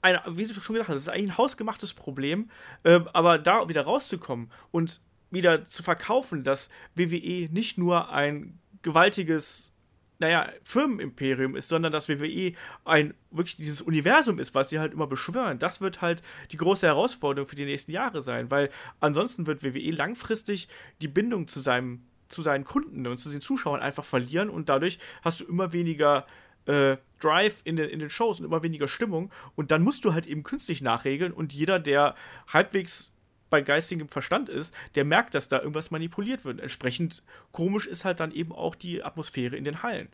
ein, 0.00 0.18
wie 0.28 0.46
du 0.46 0.54
schon 0.54 0.74
gesagt 0.74 0.88
hast, 0.88 0.94
das 0.94 1.02
ist 1.02 1.08
eigentlich 1.08 1.32
ein 1.32 1.38
hausgemachtes 1.38 1.92
Problem. 1.92 2.48
Äh, 2.84 3.00
aber 3.12 3.38
da 3.38 3.68
wieder 3.68 3.82
rauszukommen 3.82 4.50
und 4.70 5.00
wieder 5.30 5.64
zu 5.64 5.82
verkaufen, 5.82 6.44
dass 6.44 6.70
WWE 6.94 7.48
nicht 7.52 7.76
nur 7.76 8.10
ein 8.10 8.60
gewaltiges 8.82 9.72
naja, 10.18 10.48
Firmenimperium 10.62 11.56
ist, 11.56 11.68
sondern 11.68 11.92
dass 11.92 12.08
WWE 12.08 12.52
ein 12.84 13.14
wirklich 13.30 13.56
dieses 13.56 13.82
Universum 13.82 14.38
ist, 14.38 14.54
was 14.54 14.70
sie 14.70 14.78
halt 14.78 14.92
immer 14.92 15.06
beschwören. 15.06 15.58
Das 15.58 15.80
wird 15.80 16.00
halt 16.00 16.22
die 16.52 16.56
große 16.56 16.86
Herausforderung 16.86 17.48
für 17.48 17.56
die 17.56 17.64
nächsten 17.64 17.92
Jahre 17.92 18.22
sein, 18.22 18.50
weil 18.50 18.70
ansonsten 19.00 19.46
wird 19.46 19.62
WWE 19.62 19.90
langfristig 19.90 20.68
die 21.02 21.08
Bindung 21.08 21.48
zu 21.48 21.60
seinem 21.60 22.02
zu 22.28 22.42
seinen 22.42 22.64
Kunden 22.64 23.06
und 23.06 23.18
zu 23.18 23.30
den 23.30 23.40
Zuschauern 23.40 23.80
einfach 23.80 24.04
verlieren 24.04 24.50
und 24.50 24.68
dadurch 24.68 24.98
hast 25.22 25.40
du 25.40 25.44
immer 25.44 25.72
weniger 25.72 26.26
äh, 26.64 26.96
Drive 27.20 27.60
in 27.62 27.76
den, 27.76 27.88
in 27.88 28.00
den 28.00 28.10
Shows 28.10 28.40
und 28.40 28.46
immer 28.46 28.64
weniger 28.64 28.88
Stimmung 28.88 29.30
und 29.54 29.70
dann 29.70 29.82
musst 29.82 30.04
du 30.04 30.12
halt 30.12 30.26
eben 30.26 30.42
künstlich 30.42 30.82
nachregeln 30.82 31.32
und 31.32 31.52
jeder, 31.52 31.78
der 31.78 32.16
halbwegs 32.48 33.12
bei 33.56 33.62
geistigem 33.62 34.08
Verstand 34.08 34.50
ist, 34.50 34.74
der 34.96 35.06
merkt, 35.06 35.34
dass 35.34 35.48
da 35.48 35.60
irgendwas 35.60 35.90
manipuliert 35.90 36.44
wird. 36.44 36.60
Entsprechend 36.60 37.22
komisch 37.52 37.86
ist 37.86 38.04
halt 38.04 38.20
dann 38.20 38.30
eben 38.30 38.52
auch 38.52 38.74
die 38.74 39.02
Atmosphäre 39.02 39.56
in 39.56 39.64
den 39.64 39.82
Hallen. 39.82 40.08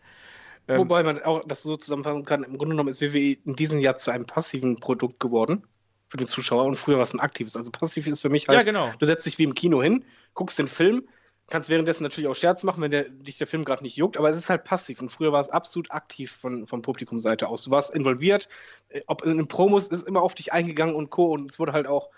Ähm, 0.69 0.78
Wobei 0.78 1.02
man 1.02 1.20
auch 1.23 1.44
das 1.44 1.62
so 1.62 1.77
zusammenfassen 1.77 2.24
kann, 2.24 2.44
im 2.44 2.56
Grunde 2.56 2.74
genommen 2.74 2.89
ist 2.89 3.02
WWE 3.02 3.36
in 3.44 3.56
diesem 3.56 3.81
Jahr 3.81 3.97
zu 3.97 4.12
einem 4.12 4.27
passiven 4.27 4.78
Produkt 4.78 5.19
geworden 5.19 5.64
für 6.09 6.19
den 6.19 6.28
Zuschauer 6.28 6.66
und 6.66 6.77
früher 6.77 6.97
war 6.97 7.02
es 7.02 7.14
ein 7.14 7.19
aktives. 7.19 7.56
Also 7.56 7.73
passiv 7.73 8.06
ist 8.06 8.23
für 8.23 8.28
mich 8.28 8.47
halt, 8.47 8.59
ja, 8.59 8.62
genau. 8.62 8.93
du 8.97 9.06
setzt 9.06 9.27
dich 9.27 9.39
wie 9.39 9.43
im 9.44 9.55
Kino 9.55 9.82
hin, 9.82 10.05
guckst 10.35 10.56
den 10.60 10.69
Film, 10.69 11.09
kannst 11.51 11.69
währenddessen 11.69 12.05
natürlich 12.05 12.31
auch 12.31 12.36
Scherz 12.36 12.62
machen, 12.62 12.81
wenn 12.81 12.93
der, 12.93 13.09
dich 13.09 13.39
der 13.39 13.48
Film 13.48 13.64
gerade 13.64 13.82
nicht 13.82 13.97
juckt, 13.97 14.19
aber 14.19 14.28
es 14.28 14.36
ist 14.36 14.51
halt 14.51 14.62
passiv 14.62 15.02
und 15.02 15.10
früher 15.10 15.32
war 15.32 15.40
es 15.40 15.51
absolut 15.51 15.90
aktiv 15.90 16.31
von, 16.31 16.69
von 16.69 16.81
Publikumseite 16.81 17.48
aus. 17.48 17.64
Du 17.64 17.73
warst 17.73 17.93
involviert, 17.93 18.48
äh, 18.90 19.01
ob 19.09 19.23
in 19.23 19.36
den 19.36 19.48
Promos 19.48 19.89
ist 19.89 20.06
immer 20.06 20.23
auf 20.23 20.36
dich 20.36 20.52
eingegangen 20.52 20.94
und 20.94 21.10
Co. 21.10 21.32
und 21.32 21.51
es 21.51 21.59
wurde 21.59 21.73
halt 21.73 21.89
auch 21.89 22.10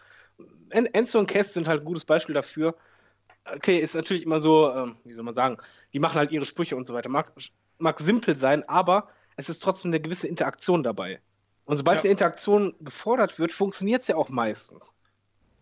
Enzo 0.71 1.19
und 1.19 1.27
Cass 1.27 1.55
sind 1.55 1.69
halt 1.69 1.83
ein 1.83 1.85
gutes 1.85 2.05
Beispiel 2.05 2.35
dafür. 2.35 2.75
Okay, 3.57 3.79
ist 3.79 3.95
natürlich 3.95 4.25
immer 4.25 4.41
so, 4.41 4.71
ähm, 4.73 4.97
wie 5.05 5.13
soll 5.13 5.25
man 5.25 5.35
sagen, 5.35 5.59
die 5.93 5.99
machen 5.99 6.17
halt 6.17 6.33
ihre 6.33 6.45
Sprüche 6.45 6.77
und 6.77 6.87
so 6.87 6.95
weiter. 6.95 7.09
Mag, 7.09 7.33
mag 7.79 8.01
simpel 8.01 8.35
sein, 8.35 8.67
aber 8.69 9.09
es 9.37 9.49
ist 9.49 9.63
trotzdem 9.63 9.91
eine 9.91 10.01
gewisse 10.01 10.27
Interaktion 10.27 10.83
dabei. 10.83 11.21
Und 11.67 11.77
sobald 11.77 11.99
ja. 11.99 12.03
eine 12.05 12.13
Interaktion 12.13 12.75
gefordert 12.81 13.39
wird, 13.39 13.53
funktioniert 13.53 14.03
es 14.03 14.09
ja 14.09 14.17
auch 14.17 14.29
meistens. 14.29 14.95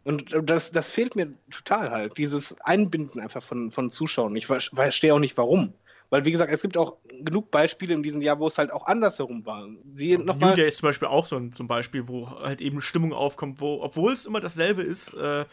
Und 0.05 0.35
das, 0.43 0.73
das 0.73 0.91
fehlt 0.91 1.15
mir 1.15 1.33
total 1.51 1.91
halt, 1.91 2.19
dieses 2.19 2.61
Einbinden 2.63 3.21
einfach 3.21 3.43
von, 3.43 3.71
von 3.71 3.89
Zuschauern. 3.89 4.35
Ich 4.35 4.47
verstehe 4.47 5.15
auch 5.15 5.21
nicht, 5.21 5.37
warum. 5.37 5.75
Weil, 6.13 6.27
wie 6.27 6.31
gesagt, 6.31 6.53
es 6.53 6.61
gibt 6.61 6.77
auch 6.77 6.99
genug 7.23 7.51
Beispiele 7.51 7.95
in 7.95 8.03
diesem 8.03 8.21
Jahr, 8.21 8.39
wo 8.39 8.47
es 8.47 8.59
halt 8.59 8.71
auch 8.71 8.85
andersherum 8.87 9.47
war. 9.47 9.67
Sie 9.95 10.19
noch 10.19 10.37
New 10.37 10.53
Day 10.53 10.69
ist 10.69 10.77
zum 10.77 10.91
Beispiel 10.91 11.09
auch 11.09 11.25
so 11.25 11.37
ein 11.37 11.53
zum 11.53 11.69
Beispiel, 11.69 12.07
wo 12.07 12.29
halt 12.29 12.61
eben 12.61 12.83
Stimmung 12.83 13.15
aufkommt, 13.15 13.63
wo, 13.63 13.81
obwohl 13.81 14.13
es 14.13 14.27
immer 14.27 14.39
dasselbe 14.39 14.83
ist, 14.83 15.15
äh, 15.15 15.47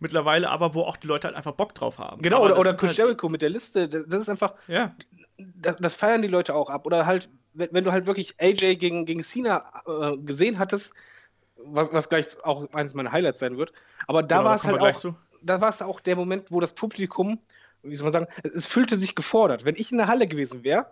mittlerweile, 0.00 0.48
aber 0.48 0.72
wo 0.72 0.84
auch 0.84 0.96
die 0.96 1.06
Leute 1.06 1.26
halt 1.26 1.36
einfach 1.36 1.52
Bock 1.52 1.74
drauf 1.74 1.98
haben. 1.98 2.22
Genau, 2.22 2.38
aber 2.38 2.46
oder, 2.46 2.58
oder 2.60 2.72
Chris 2.72 2.88
halt 2.88 2.96
Jericho 2.96 3.28
mit 3.28 3.42
der 3.42 3.50
Liste, 3.50 3.90
das, 3.90 4.06
das 4.06 4.22
ist 4.22 4.30
einfach, 4.30 4.54
ja. 4.68 4.96
Das, 5.36 5.76
das, 5.76 5.94
feiern 5.94 6.22
die 6.22 6.28
Leute 6.28 6.54
auch 6.54 6.70
ab. 6.70 6.86
Oder 6.86 7.04
halt, 7.04 7.28
wenn, 7.52 7.68
wenn 7.72 7.84
du 7.84 7.92
halt 7.92 8.06
wirklich 8.06 8.36
AJ 8.40 8.76
gegen, 8.76 9.04
gegen 9.04 9.22
Cena 9.22 9.82
äh, 9.86 10.16
gesehen 10.16 10.58
hattest, 10.58 10.94
was, 11.58 11.92
was 11.92 12.08
gleich 12.08 12.42
auch 12.42 12.72
eines 12.72 12.94
meiner 12.94 13.12
Highlights 13.12 13.40
sein 13.40 13.58
wird, 13.58 13.74
aber 14.06 14.22
da 14.22 14.38
genau, 14.38 14.48
war 14.48 14.56
es 14.56 14.64
halt 14.64 14.80
auch, 14.80 15.14
da 15.42 15.60
war 15.60 15.68
es 15.68 15.82
auch 15.82 16.00
der 16.00 16.16
Moment, 16.16 16.50
wo 16.50 16.60
das 16.60 16.72
Publikum 16.72 17.38
wie 17.88 17.96
soll 17.96 18.04
man 18.04 18.12
sagen, 18.12 18.26
es, 18.42 18.66
fühlte 18.66 18.96
sich 18.96 19.14
gefordert. 19.14 19.64
Wenn 19.64 19.76
ich 19.76 19.92
in 19.92 19.98
der 19.98 20.08
Halle 20.08 20.26
gewesen 20.26 20.64
wäre, 20.64 20.86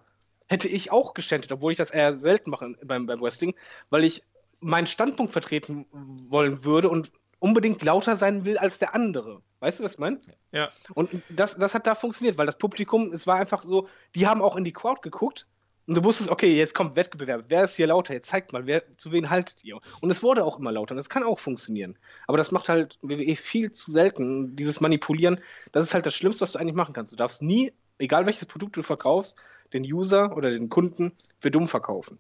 hätte 0.49 0.69
ich 0.69 0.91
auch 0.91 1.15
geschändet, 1.15 1.53
obwohl 1.53 1.73
ich 1.73 1.79
das 1.79 1.91
eher 1.91 2.17
selten 2.17 2.51
mache 2.51 2.75
beim, 2.85 3.07
beim 3.07 3.21
Wrestling, 3.21 3.55
weil 3.91 4.05
ich 4.05 4.25
meinen 4.61 4.87
Standpunkt 4.87 5.33
vertreten 5.33 5.87
wollen 6.29 6.65
würde 6.65 6.89
und 6.89 7.11
unbedingt 7.39 7.83
lauter 7.83 8.17
sein 8.17 8.45
will 8.45 8.57
als 8.57 8.79
der 8.79 8.95
andere. 8.95 9.43
Weißt 9.61 9.81
du, 9.81 9.85
was 9.85 9.93
ich 9.93 9.99
meine? 9.99 10.19
Ja. 10.53 10.71
Und 10.95 11.11
das, 11.29 11.57
das 11.57 11.75
hat 11.75 11.87
da 11.87 11.95
funktioniert, 11.95 12.39
weil 12.39 12.47
das 12.47 12.59
Publikum, 12.59 13.13
es 13.13 13.27
war 13.27 13.37
einfach 13.37 13.63
so, 13.63 13.89
die 14.15 14.27
haben 14.27 14.43
auch 14.43 14.57
in 14.57 14.65
die 14.65 14.73
Crowd 14.73 15.01
geguckt 15.03 15.47
und 15.87 15.97
du 15.97 16.05
wusstest, 16.05 16.31
okay, 16.31 16.57
jetzt 16.57 16.75
kommt 16.75 16.97
Wettbewerb. 16.97 17.45
Wer 17.49 17.65
ist 17.65 17.77
hier 17.77 17.87
lauter? 17.87 18.15
Jetzt 18.15 18.29
zeigt 18.29 18.53
mal, 18.53 18.67
wer, 18.67 18.83
zu 18.97 19.13
wen 19.13 19.29
haltet 19.29 19.63
ihr? 19.65 19.79
Und 20.01 20.11
es 20.11 20.23
wurde 20.23 20.45
auch 20.45 20.59
immer 20.59 20.73
lauter. 20.73 20.93
Und 20.93 20.97
das 20.97 21.11
kann 21.11 21.23
auch 21.25 21.39
funktionieren. 21.39 21.97
Aber 22.27 22.39
das 22.39 22.53
macht 22.53 22.69
halt 22.69 22.99
WWE 23.03 23.37
viel 23.37 23.73
zu 23.73 23.91
selten. 23.91 24.57
Dieses 24.57 24.81
Manipulieren, 24.81 25.41
das 25.73 25.87
ist 25.87 25.95
halt 25.95 26.07
das 26.07 26.15
Schlimmste, 26.15 26.43
was 26.43 26.53
du 26.53 26.59
eigentlich 26.59 26.75
machen 26.75 26.95
kannst. 26.95 27.13
Du 27.13 27.17
darfst 27.17 27.43
nie, 27.43 27.73
egal 27.99 28.25
welches 28.25 28.47
Produkt 28.47 28.77
du 28.77 28.83
verkaufst, 28.83 29.37
den 29.73 29.83
User 29.83 30.35
oder 30.37 30.51
den 30.51 30.71
Kunden 30.71 31.13
für 31.39 31.51
dumm 31.51 31.69
verkaufen. 31.69 32.19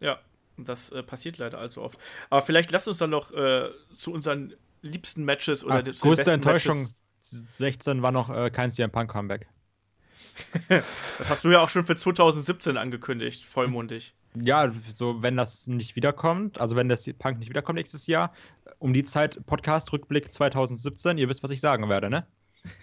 Ja, 0.00 0.18
das 0.56 0.90
äh, 0.90 1.02
passiert 1.02 1.38
leider 1.38 1.58
allzu 1.58 1.82
oft. 1.82 1.98
Aber 2.30 2.40
vielleicht 2.40 2.70
lass 2.70 2.88
uns 2.88 2.98
dann 2.98 3.10
noch 3.10 3.32
äh, 3.32 3.68
zu 3.96 4.12
unseren 4.12 4.54
liebsten 4.80 5.24
Matches 5.24 5.64
oder 5.64 5.76
ah, 5.76 5.84
zu 5.84 6.08
größte 6.08 6.30
Enttäuschung 6.30 6.78
Matches 6.78 6.94
16 7.20 8.00
war 8.00 8.12
noch 8.12 8.30
äh, 8.30 8.50
kein 8.50 8.72
CM 8.72 8.90
Punk 8.90 9.10
Comeback. 9.10 9.48
das 11.18 11.30
hast 11.30 11.44
du 11.44 11.50
ja 11.50 11.60
auch 11.60 11.68
schon 11.68 11.84
für 11.84 11.96
2017 11.96 12.76
angekündigt, 12.76 13.44
vollmundig. 13.44 14.14
Ja, 14.34 14.72
so 14.92 15.22
wenn 15.22 15.36
das 15.36 15.66
nicht 15.66 15.96
wiederkommt, 15.96 16.60
also 16.60 16.76
wenn 16.76 16.88
das 16.88 17.08
Punk 17.18 17.38
nicht 17.38 17.48
wiederkommt 17.48 17.76
nächstes 17.76 18.06
Jahr, 18.06 18.32
um 18.78 18.92
die 18.92 19.04
Zeit 19.04 19.44
Podcast 19.46 19.92
Rückblick 19.92 20.32
2017, 20.32 21.18
ihr 21.18 21.28
wisst, 21.28 21.42
was 21.42 21.50
ich 21.50 21.60
sagen 21.60 21.88
werde, 21.88 22.10
ne? 22.10 22.26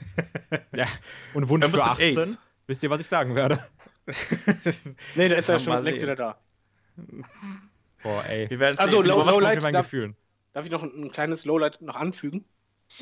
ja, 0.75 0.87
und 1.33 1.47
Wunsch 1.49 1.65
für 1.65 1.71
mit 1.71 1.81
18. 1.81 2.17
AIDS. 2.17 2.37
Wisst 2.67 2.83
ihr, 2.83 2.89
was 2.89 3.01
ich 3.01 3.07
sagen 3.07 3.35
werde? 3.35 3.63
Nee, 5.15 5.29
da 5.29 5.35
ist 5.37 5.49
er 5.49 5.55
Mal 5.55 5.59
schon 5.59 5.83
längst 5.83 6.01
wieder 6.03 6.15
da. 6.15 6.37
Boah, 8.03 8.23
ey. 8.25 8.47
Wir 8.49 8.59
werden 8.59 8.77
Also. 8.77 9.01
Low- 9.01 9.23
Lowlight 9.23 9.61
meinen 9.63 9.73
darf-? 9.73 9.91
Darf 10.53 10.65
ich 10.65 10.71
noch 10.71 10.83
ein, 10.83 11.05
ein 11.05 11.11
kleines 11.11 11.45
Lowlight 11.45 11.81
noch 11.81 11.95
anfügen? 11.95 12.45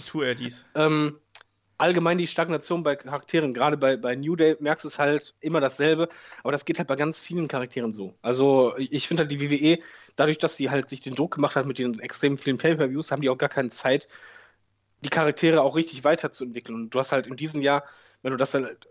Tu 0.05 0.21
er 0.21 0.33
dies. 0.33 0.65
Ähm, 0.75 1.17
allgemein 1.83 2.17
die 2.17 2.27
Stagnation 2.27 2.83
bei 2.83 2.95
Charakteren, 2.95 3.53
gerade 3.53 3.77
bei, 3.77 3.97
bei 3.97 4.15
New 4.15 4.35
Day 4.35 4.57
merkst 4.59 4.85
du 4.85 4.87
es 4.89 4.99
halt 4.99 5.35
immer 5.41 5.61
dasselbe, 5.61 6.09
aber 6.43 6.51
das 6.51 6.65
geht 6.65 6.77
halt 6.79 6.87
bei 6.87 6.95
ganz 6.95 7.21
vielen 7.21 7.47
Charakteren 7.47 7.93
so. 7.93 8.17
Also 8.21 8.75
ich 8.77 9.07
finde 9.07 9.23
halt 9.23 9.31
die 9.31 9.41
WWE, 9.41 9.83
dadurch, 10.15 10.37
dass 10.37 10.55
sie 10.57 10.69
halt 10.71 10.89
sich 10.89 11.01
den 11.01 11.15
Druck 11.15 11.35
gemacht 11.35 11.55
hat 11.55 11.65
mit 11.65 11.79
den 11.79 11.99
extrem 11.99 12.37
vielen 12.37 12.57
Pay-Per-Views, 12.57 13.11
haben 13.11 13.21
die 13.21 13.29
auch 13.29 13.37
gar 13.37 13.49
keine 13.49 13.69
Zeit, 13.69 14.07
die 15.01 15.09
Charaktere 15.09 15.61
auch 15.61 15.75
richtig 15.75 16.03
weiterzuentwickeln. 16.03 16.75
Und 16.75 16.89
du 16.91 16.99
hast 16.99 17.11
halt 17.11 17.27
in 17.27 17.35
diesem 17.35 17.61
Jahr, 17.61 17.83
wenn 18.21 18.31
du 18.31 18.37
das 18.37 18.53
halt, 18.53 18.87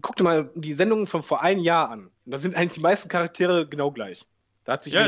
guck 0.00 0.16
dir 0.16 0.24
mal 0.24 0.50
die 0.54 0.74
Sendungen 0.74 1.06
von 1.06 1.22
vor 1.22 1.42
einem 1.42 1.62
Jahr 1.62 1.90
an. 1.90 2.10
Da 2.24 2.38
sind 2.38 2.54
eigentlich 2.54 2.74
die 2.74 2.80
meisten 2.80 3.08
Charaktere 3.08 3.68
genau 3.68 3.90
gleich. 3.90 4.26
Da 4.64 4.72
hat 4.74 4.84
sich 4.84 4.94
Ja, 4.94 5.06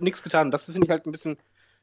nichts 0.00 0.22
getan. 0.22 0.50
Das 0.50 0.66
finde 0.66 0.84
ich 0.84 0.90
halt 0.90 1.06
ein 1.06 1.12
bisschen 1.12 1.36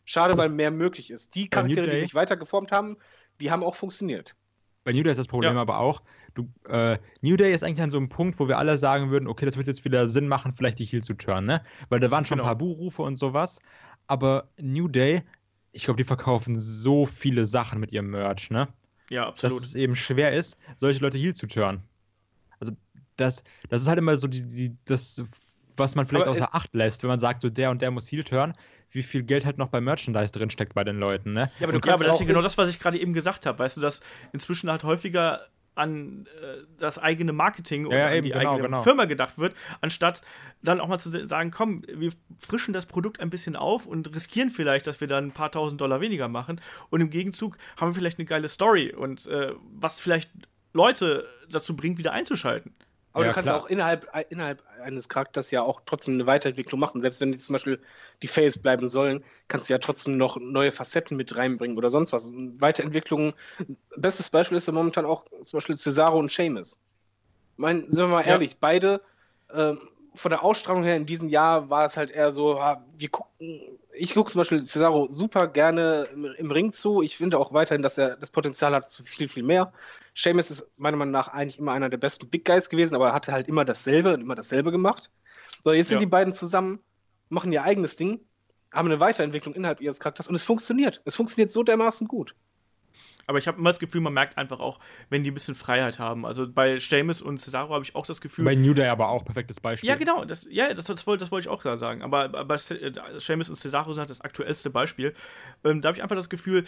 schade, 0.05 0.37
weil 0.37 0.49
mehr 0.49 0.71
möglich 0.71 1.11
ist. 1.11 1.35
Die 1.35 1.49
Charaktere, 1.49 1.87
die 1.87 1.97
sich 1.97 2.15
weiter 2.15 2.37
geformt 2.37 2.71
haben, 2.71 2.97
die 3.39 3.51
haben 3.51 3.63
auch 3.63 3.75
funktioniert. 3.75 4.35
Bei 4.83 4.93
New 4.93 5.03
Day 5.03 5.11
ist 5.11 5.17
das 5.17 5.27
Problem 5.27 5.55
Ja. 5.55 5.61
aber 5.61 5.79
auch, 5.79 6.01
du, 6.33 6.49
äh, 6.69 6.97
New 7.21 7.37
Day 7.37 7.53
ist 7.53 7.63
eigentlich 7.63 7.81
an 7.81 7.91
so 7.91 7.97
einem 7.97 8.09
Punkt, 8.09 8.39
wo 8.39 8.47
wir 8.47 8.57
alle 8.57 8.77
sagen 8.77 9.11
würden, 9.11 9.27
okay, 9.27 9.45
das 9.45 9.57
wird 9.57 9.67
jetzt 9.67 9.85
wieder 9.85 10.09
Sinn 10.09 10.27
machen, 10.27 10.53
vielleicht 10.53 10.79
die 10.79 10.85
Heel 10.85 11.03
zu 11.03 11.13
turnen, 11.13 11.45
ne? 11.47 11.61
Weil 11.89 11.99
da 11.99 12.11
waren 12.11 12.25
schon 12.25 12.37
Genau. 12.37 12.45
ein 12.47 12.47
paar 12.51 12.57
Buhrufe 12.57 13.01
und 13.01 13.17
sowas, 13.17 13.59
aber 14.07 14.49
New 14.59 14.87
Day, 14.87 15.23
ich 15.71 15.83
glaube, 15.83 15.97
die 15.97 16.03
verkaufen 16.05 16.59
so 16.59 17.05
viele 17.05 17.45
Sachen 17.45 17.79
mit 17.79 17.91
ihrem 17.91 18.09
Merch, 18.09 18.49
ne? 18.51 18.67
Ja, 19.09 19.25
Dass 19.25 19.29
absolut. 19.29 19.63
es 19.63 19.75
eben 19.75 19.95
schwer 19.95 20.33
ist, 20.33 20.57
solche 20.75 21.01
Leute 21.01 21.17
Heel 21.17 21.33
zu 21.35 21.47
turnen. 21.47 21.83
Also, 22.59 22.73
das, 23.17 23.43
das 23.69 23.81
ist 23.81 23.87
halt 23.87 23.99
immer 23.99 24.17
so 24.17 24.27
die, 24.27 24.45
die, 24.47 24.75
das, 24.85 25.21
was 25.77 25.95
man 25.95 26.07
vielleicht 26.07 26.27
Aber 26.27 26.31
außer 26.31 26.55
Acht 26.55 26.73
lässt, 26.73 27.03
wenn 27.03 27.09
man 27.09 27.19
sagt, 27.19 27.41
so 27.41 27.49
der 27.49 27.71
und 27.71 27.81
der 27.81 27.91
muss 27.91 28.11
Heel 28.11 28.23
turnen, 28.23 28.53
wie 28.91 29.03
viel 29.03 29.23
Geld 29.23 29.45
halt 29.45 29.57
noch 29.57 29.69
bei 29.69 29.81
Merchandise 29.81 30.31
drin 30.31 30.49
steckt 30.49 30.73
bei 30.73 30.83
den 30.83 30.99
Leuten, 30.99 31.33
ne? 31.33 31.51
Ja, 31.59 31.67
aber 31.67 31.85
Ja, 31.85 31.93
aber 31.93 32.03
das 32.03 32.15
ist 32.15 32.21
ja 32.21 32.25
genau 32.25 32.41
das, 32.41 32.57
was 32.57 32.69
ich 32.69 32.79
gerade 32.79 32.99
eben 32.99 33.13
gesagt 33.13 33.45
habe. 33.45 33.59
Weißt 33.59 33.77
du, 33.77 33.81
dass 33.81 34.01
inzwischen 34.33 34.69
halt 34.69 34.83
häufiger 34.83 35.47
an 35.75 36.27
äh, 36.41 36.63
das 36.77 36.99
eigene 36.99 37.31
Marketing 37.31 37.85
und 37.85 37.93
ja, 37.93 38.07
an 38.07 38.13
eben, 38.13 38.25
die 38.25 38.31
genau, 38.31 38.53
eigene 38.53 38.67
genau. 38.67 38.83
Firma 38.83 39.05
gedacht 39.05 39.37
wird, 39.37 39.55
anstatt 39.81 40.21
dann 40.61 40.81
auch 40.81 40.87
mal 40.87 40.99
zu 40.99 41.27
sagen, 41.27 41.51
komm, 41.51 41.83
wir 41.87 42.11
frischen 42.37 42.73
das 42.73 42.85
Produkt 42.85 43.19
ein 43.19 43.29
bisschen 43.29 43.55
auf 43.55 43.85
und 43.85 44.13
riskieren 44.13 44.51
vielleicht, 44.51 44.87
dass 44.87 44.99
wir 44.99 45.07
dann 45.07 45.27
ein 45.27 45.31
paar 45.31 45.51
tausend 45.51 45.79
Dollar 45.79 46.01
weniger 46.01 46.27
machen 46.27 46.59
und 46.89 47.01
im 47.01 47.09
Gegenzug 47.09 47.57
haben 47.77 47.89
wir 47.89 47.95
vielleicht 47.95 48.19
eine 48.19 48.25
geile 48.25 48.49
Story 48.49 48.93
und 48.93 49.25
äh, 49.27 49.53
was 49.73 49.99
vielleicht 49.99 50.29
Leute 50.73 51.27
dazu 51.49 51.75
bringt, 51.75 51.97
wieder 51.97 52.11
einzuschalten. 52.11 52.75
Aber 53.19 53.25
Ja, 53.25 53.31
du 53.31 53.35
kannst 53.35 53.49
klar. 53.49 53.59
auch 53.61 53.67
innerhalb, 53.67 54.07
innerhalb 54.29 54.63
eines 54.81 55.09
Charakters 55.09 55.51
ja 55.51 55.61
auch 55.61 55.81
trotzdem 55.85 56.13
eine 56.15 56.25
Weiterentwicklung 56.25 56.79
machen. 56.79 57.01
Selbst 57.01 57.19
wenn 57.19 57.31
die 57.33 57.37
zum 57.37 57.53
Beispiel 57.53 57.81
die 58.21 58.27
Face 58.27 58.57
bleiben 58.57 58.87
sollen, 58.87 59.25
kannst 59.49 59.67
du 59.69 59.73
ja 59.73 59.79
trotzdem 59.79 60.17
noch 60.17 60.37
neue 60.37 60.71
Facetten 60.71 61.17
mit 61.17 61.35
reinbringen 61.35 61.77
oder 61.77 61.89
sonst 61.91 62.13
was. 62.13 62.31
Weiterentwicklungen. 62.33 63.33
Bestes 63.97 64.29
Beispiel 64.29 64.57
ist 64.57 64.67
ja 64.67 64.73
momentan 64.73 65.05
auch 65.05 65.25
zum 65.43 65.57
Beispiel 65.57 65.75
Cesaro 65.77 66.17
und 66.19 66.31
Seamus. 66.31 66.79
Ich 67.57 67.61
meine, 67.61 67.81
sind 67.81 67.97
wir 67.97 68.07
mal 68.07 68.21
Ja. 68.21 68.27
ehrlich, 68.27 68.57
beide 68.59 69.01
ähm, 69.53 69.79
von 70.15 70.31
der 70.31 70.43
Ausstrahlung 70.43 70.83
her 70.83 70.95
in 70.95 71.05
diesem 71.05 71.29
Jahr 71.29 71.69
war 71.69 71.85
es 71.85 71.97
halt 71.97 72.11
eher 72.11 72.31
so, 72.31 72.61
ha, 72.61 72.85
wir 72.97 73.09
gucken, 73.09 73.79
ich 73.99 74.13
gucke 74.13 74.31
zum 74.31 74.39
Beispiel 74.39 74.63
Cesaro 74.63 75.07
super 75.11 75.47
gerne 75.47 76.07
im, 76.37 76.51
Ring 76.51 76.71
zu. 76.71 77.01
Ich 77.01 77.17
finde 77.17 77.37
auch 77.37 77.53
weiterhin, 77.53 77.81
dass 77.81 77.97
er 77.97 78.15
das 78.15 78.31
Potenzial 78.31 78.73
hat 78.73 78.89
zu 78.89 79.03
viel, 79.03 79.27
viel 79.27 79.43
mehr. 79.43 79.73
Seamus 80.15 80.49
ist 80.49 80.67
meiner 80.77 80.97
Meinung 80.97 81.11
nach 81.11 81.27
eigentlich 81.27 81.59
immer 81.59 81.73
einer 81.73 81.89
der 81.89 81.97
besten 81.97 82.29
Big 82.29 82.45
Guys 82.45 82.69
gewesen, 82.69 82.95
aber 82.95 83.07
er 83.07 83.13
hatte 83.13 83.31
halt 83.31 83.47
immer 83.47 83.65
dasselbe 83.65 84.13
und 84.13 84.21
immer 84.21 84.35
dasselbe 84.35 84.71
gemacht. 84.71 85.11
So, 85.63 85.71
jetzt 85.71 85.89
sind 85.89 85.97
Ja. 85.97 85.99
die 85.99 86.05
beiden 86.05 86.33
zusammen, 86.33 86.79
machen 87.27 87.51
ihr 87.51 87.63
eigenes 87.63 87.95
Ding, 87.95 88.21
haben 88.71 88.87
eine 88.87 88.99
Weiterentwicklung 88.99 89.53
innerhalb 89.53 89.81
ihres 89.81 89.99
Charakters 89.99 90.27
und 90.27 90.35
es 90.35 90.43
funktioniert. 90.43 91.01
Es 91.05 91.15
funktioniert 91.15 91.51
so 91.51 91.63
dermaßen 91.63 92.07
gut. 92.07 92.35
Aber 93.29 93.37
ich 93.37 93.47
habe 93.47 93.59
immer 93.59 93.69
das 93.69 93.77
Gefühl, 93.77 94.01
man 94.01 94.13
merkt 94.13 94.39
einfach 94.39 94.59
auch, 94.59 94.79
wenn 95.11 95.21
die 95.21 95.29
ein 95.29 95.35
bisschen 95.35 95.53
Freiheit 95.53 95.99
haben. 95.99 96.25
Also 96.25 96.51
bei 96.51 96.79
Seamus 96.79 97.21
und 97.21 97.39
Cesaro 97.39 97.75
habe 97.75 97.85
ich 97.85 97.93
auch 97.93 98.03
das 98.07 98.21
Gefühl, 98.21 98.43
Bei 98.43 98.55
New 98.55 98.73
Day 98.73 98.87
aber 98.87 99.09
auch 99.09 99.23
perfektes 99.23 99.59
Beispiel. 99.59 99.87
Ja, 99.87 99.95
genau, 99.97 100.25
das, 100.25 100.47
ja, 100.49 100.73
das, 100.73 100.85
das, 100.85 101.05
wollte, 101.05 101.21
das 101.21 101.31
wollte 101.31 101.47
ich 101.47 101.49
auch 101.49 101.61
gerade 101.61 101.77
sagen. 101.77 102.01
Aber, 102.01 102.33
aber 102.33 102.57
Seamus 102.57 103.51
und 103.51 103.55
Cesaro 103.55 103.93
sind 103.93 103.99
halt 103.99 104.09
das 104.09 104.21
aktuellste 104.21 104.71
Beispiel. 104.71 105.13
Ähm, 105.63 105.79
da 105.79 105.89
habe 105.89 105.97
ich 105.97 106.01
einfach 106.01 106.15
das 106.15 106.29
Gefühl, 106.29 106.63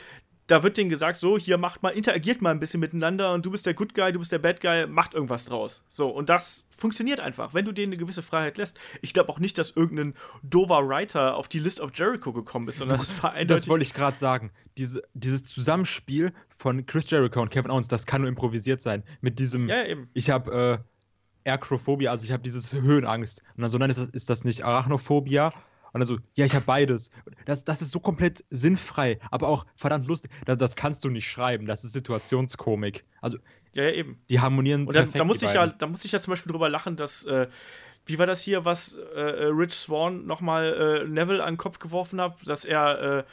da 0.48 0.64
wird 0.64 0.78
denen 0.78 0.90
gesagt, 0.90 1.18
so, 1.18 1.38
hier 1.38 1.58
macht 1.58 1.82
mal, 1.84 1.90
interagiert 1.90 2.42
mal 2.42 2.52
ein 2.52 2.60
bisschen 2.60 2.80
miteinander 2.80 3.34
und 3.34 3.46
du 3.46 3.52
bist 3.52 3.66
der 3.66 3.74
Good 3.74 3.94
Guy, 3.94 4.12
du 4.12 4.20
bist 4.20 4.32
der 4.32 4.40
Bad 4.40 4.60
Guy, 4.60 4.88
macht 4.88 5.14
irgendwas 5.14 5.46
draus. 5.46 5.82
So, 5.88 6.10
und 6.10 6.30
das 6.30 6.66
funktioniert 6.70 7.20
einfach, 7.20 7.54
wenn 7.54 7.66
du 7.66 7.72
denen 7.72 7.94
eine 7.94 8.00
gewisse 8.00 8.22
Freiheit 8.22 8.58
lässt. 8.58 8.78
Ich 9.02 9.14
glaube 9.14 9.30
auch 9.30 9.40
nicht, 9.40 9.58
dass 9.58 9.72
irgendein 9.72 10.14
dover 10.44 10.88
Writer 10.88 11.36
auf 11.38 11.48
die 11.48 11.60
List 11.60 11.80
of 11.80 11.92
Jericho 11.94 12.34
gekommen 12.34 12.68
ist, 12.68 12.80
sondern 12.80 12.98
das 12.98 13.22
war 13.24 13.32
eindeutig. 13.34 13.64
Das 13.64 13.70
wollte 13.70 13.84
ich 13.84 13.94
gerade 13.94 14.18
sagen. 14.18 14.52
Diese, 14.78 15.04
dieses 15.14 15.44
Zusammenspiel 15.44 16.34
von 16.58 16.86
Chris 16.86 17.10
Jericho 17.10 17.42
und 17.42 17.50
Kevin 17.50 17.72
Owens, 17.72 17.88
das 17.88 18.06
kann 18.06 18.22
nur 18.22 18.30
improvisiert 18.30 18.82
sein. 18.82 19.04
Mit 19.22 19.38
diesem, 19.40 19.70
ja, 19.70 19.86
eben. 19.86 20.10
ich 20.14 20.30
habe 20.30 20.84
äh, 21.46 21.50
Acrophobie, 21.50 22.08
also 22.08 22.24
ich 22.26 22.32
habe 22.32 22.44
dieses 22.44 22.74
Höhenangst. 22.74 23.42
Und 23.56 23.62
dann 23.62 23.70
so, 23.70 23.78
nein, 23.78 23.90
ist 23.90 24.00
das, 24.00 24.08
ist 24.10 24.30
das 24.30 24.44
nicht 24.44 24.64
Arachnophobia? 24.64 25.52
Und 25.94 26.00
dann 26.00 26.08
so, 26.08 26.18
ja, 26.36 26.46
ich 26.46 26.56
habe 26.56 26.66
beides. 26.66 27.12
Das, 27.46 27.64
das 27.66 27.82
ist 27.82 27.92
so 27.92 28.00
komplett 28.00 28.46
sinnfrei, 28.50 29.20
aber 29.30 29.48
auch 29.50 29.66
verdammt 29.76 30.08
lustig. 30.08 30.32
Das, 30.46 30.58
das 30.58 30.76
kannst 30.76 31.04
du 31.04 31.10
nicht 31.10 31.30
schreiben, 31.30 31.66
das 31.66 31.84
ist 31.84 31.94
Situationskomik. 31.94 33.06
Also, 33.22 33.38
Ja, 33.74 33.84
ja, 33.84 33.92
eben. 33.92 34.22
die 34.30 34.40
harmonieren 34.40 34.88
Und 34.88 34.96
dann, 34.96 35.06
perfekt, 35.06 35.20
da 35.20 35.24
musste 35.24 35.46
die 35.46 35.50
ich 35.50 35.54
ja, 35.54 35.68
da 35.68 35.88
musste 35.88 36.06
ich 36.08 36.12
ja 36.12 36.20
zum 36.20 36.32
Beispiel 36.32 36.52
drüber 36.52 36.70
lachen, 36.70 36.96
dass, 36.96 37.26
äh, 37.26 37.48
wie 38.06 38.20
war 38.20 38.26
das 38.26 38.42
hier, 38.42 38.66
was 38.66 38.96
äh, 38.96 39.20
äh, 39.20 39.46
Rich 39.48 39.74
Swan 39.74 40.26
nochmal 40.26 41.04
äh, 41.06 41.08
Neville 41.08 41.44
an 41.44 41.54
den 41.56 41.58
Kopf 41.58 41.80
geworfen 41.80 42.22
hat, 42.22 42.36
dass 42.46 42.66
er 42.66 43.26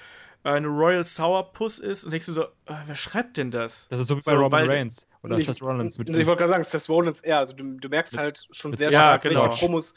äh, 0.44 0.48
eine 0.48 0.68
Royal 0.68 1.05
Sourpuss 1.05 1.78
ist 1.78 2.05
und 2.05 2.12
denkst 2.12 2.26
du 2.26 2.32
so, 2.32 2.44
äh, 2.44 2.74
wer 2.86 2.94
schreibt 2.94 3.36
denn 3.36 3.51
das? 3.51 3.89
Das 3.89 4.01
ist 4.01 4.09
so 4.09 4.16
wie 4.16 4.20
bei 4.22 4.32
So, 4.32 4.43
Roman 4.43 4.68
Reigns 4.68 5.06
oder 5.22 5.39
ich, 5.39 5.47
Seth 5.47 5.62
Rollins 5.62 5.98
mit 5.98 6.09
ich 6.09 6.26
wollte 6.26 6.39
gerade 6.40 6.52
sagen, 6.52 6.64
Seth 6.64 6.89
Rollins 6.89 7.20
eher. 7.20 7.39
Also 7.39 7.55
du, 7.55 7.64
du 7.78 7.89
merkst 7.89 8.16
halt 8.16 8.47
schon 8.52 8.74
sehr 8.74 8.93
Ja, 8.93 9.18
stark, 9.18 9.22
genau. 9.22 9.44
welche 9.44 9.59
Promos 9.59 9.94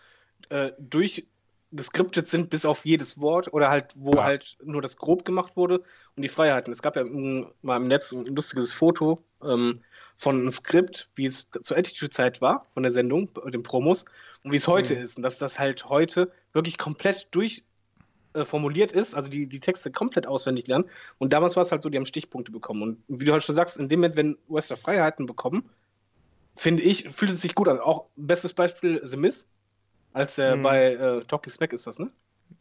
äh, 0.49 0.71
durchgeskriptet 1.71 2.27
sind, 2.27 2.49
bis 2.49 2.65
auf 2.65 2.85
jedes 2.85 3.19
Wort 3.19 3.53
oder 3.53 3.69
halt, 3.69 3.93
wo 3.95 4.17
Ja. 4.17 4.23
halt 4.23 4.57
nur 4.63 4.81
das 4.81 4.97
grob 4.97 5.25
gemacht 5.25 5.55
wurde 5.55 5.83
und 6.15 6.23
die 6.23 6.29
Freiheiten. 6.29 6.71
Es 6.73 6.81
gab 6.81 6.95
ja 6.95 7.03
mal 7.05 7.77
im 7.77 7.87
Netz 7.87 8.11
ein 8.11 8.25
lustiges 8.25 8.71
Foto 8.71 9.19
ähm, 9.41 9.81
von 10.17 10.35
einem 10.35 10.51
Skript, 10.51 11.11
wie 11.15 11.25
es 11.25 11.49
zur 11.49 11.77
Attitude-Zeit 11.77 12.41
war, 12.41 12.67
von 12.73 12.83
der 12.83 12.91
Sendung, 12.91 13.31
den 13.47 13.63
Promos, 13.63 14.05
und 14.43 14.51
wie 14.51 14.57
es 14.57 14.67
heute 14.67 14.95
Mhm. 14.95 15.01
ist. 15.01 15.17
Und 15.17 15.23
dass 15.23 15.37
das 15.37 15.59
halt 15.59 15.85
heute 15.85 16.31
wirklich 16.53 16.77
komplett 16.77 17.27
durch 17.31 17.65
äh, 18.33 18.45
formuliert 18.45 18.91
ist, 18.93 19.13
also 19.15 19.29
die, 19.29 19.47
die 19.47 19.59
Texte 19.59 19.91
komplett 19.91 20.27
auswendig 20.27 20.67
lernen. 20.67 20.89
Und 21.19 21.33
damals 21.33 21.55
war 21.55 21.63
es 21.63 21.71
halt 21.71 21.83
so, 21.83 21.89
die 21.89 21.97
haben 21.97 22.05
Stichpunkte 22.05 22.51
bekommen. 22.51 22.83
Und 22.83 23.03
wie 23.07 23.25
du 23.25 23.33
halt 23.33 23.43
schon 23.43 23.55
sagst, 23.55 23.77
in 23.77 23.89
dem 23.89 23.99
Moment, 24.01 24.15
wenn 24.17 24.37
Wrestler 24.47 24.77
Freiheiten 24.77 25.25
bekommen, 25.25 25.69
finde 26.57 26.83
ich, 26.83 27.09
fühlt 27.09 27.31
es 27.31 27.41
sich 27.41 27.55
gut 27.55 27.67
an. 27.67 27.79
Auch 27.79 28.09
bestes 28.15 28.53
Beispiel 28.53 29.01
The 29.05 29.17
Miz, 29.17 29.49
als 30.13 30.37
er 30.37 30.55
Mhm. 30.57 30.63
bei 30.63 30.93
äh, 30.93 31.21
Talking 31.25 31.51
Smack 31.51 31.73
ist 31.73 31.87
das, 31.87 31.99
ne? 31.99 32.11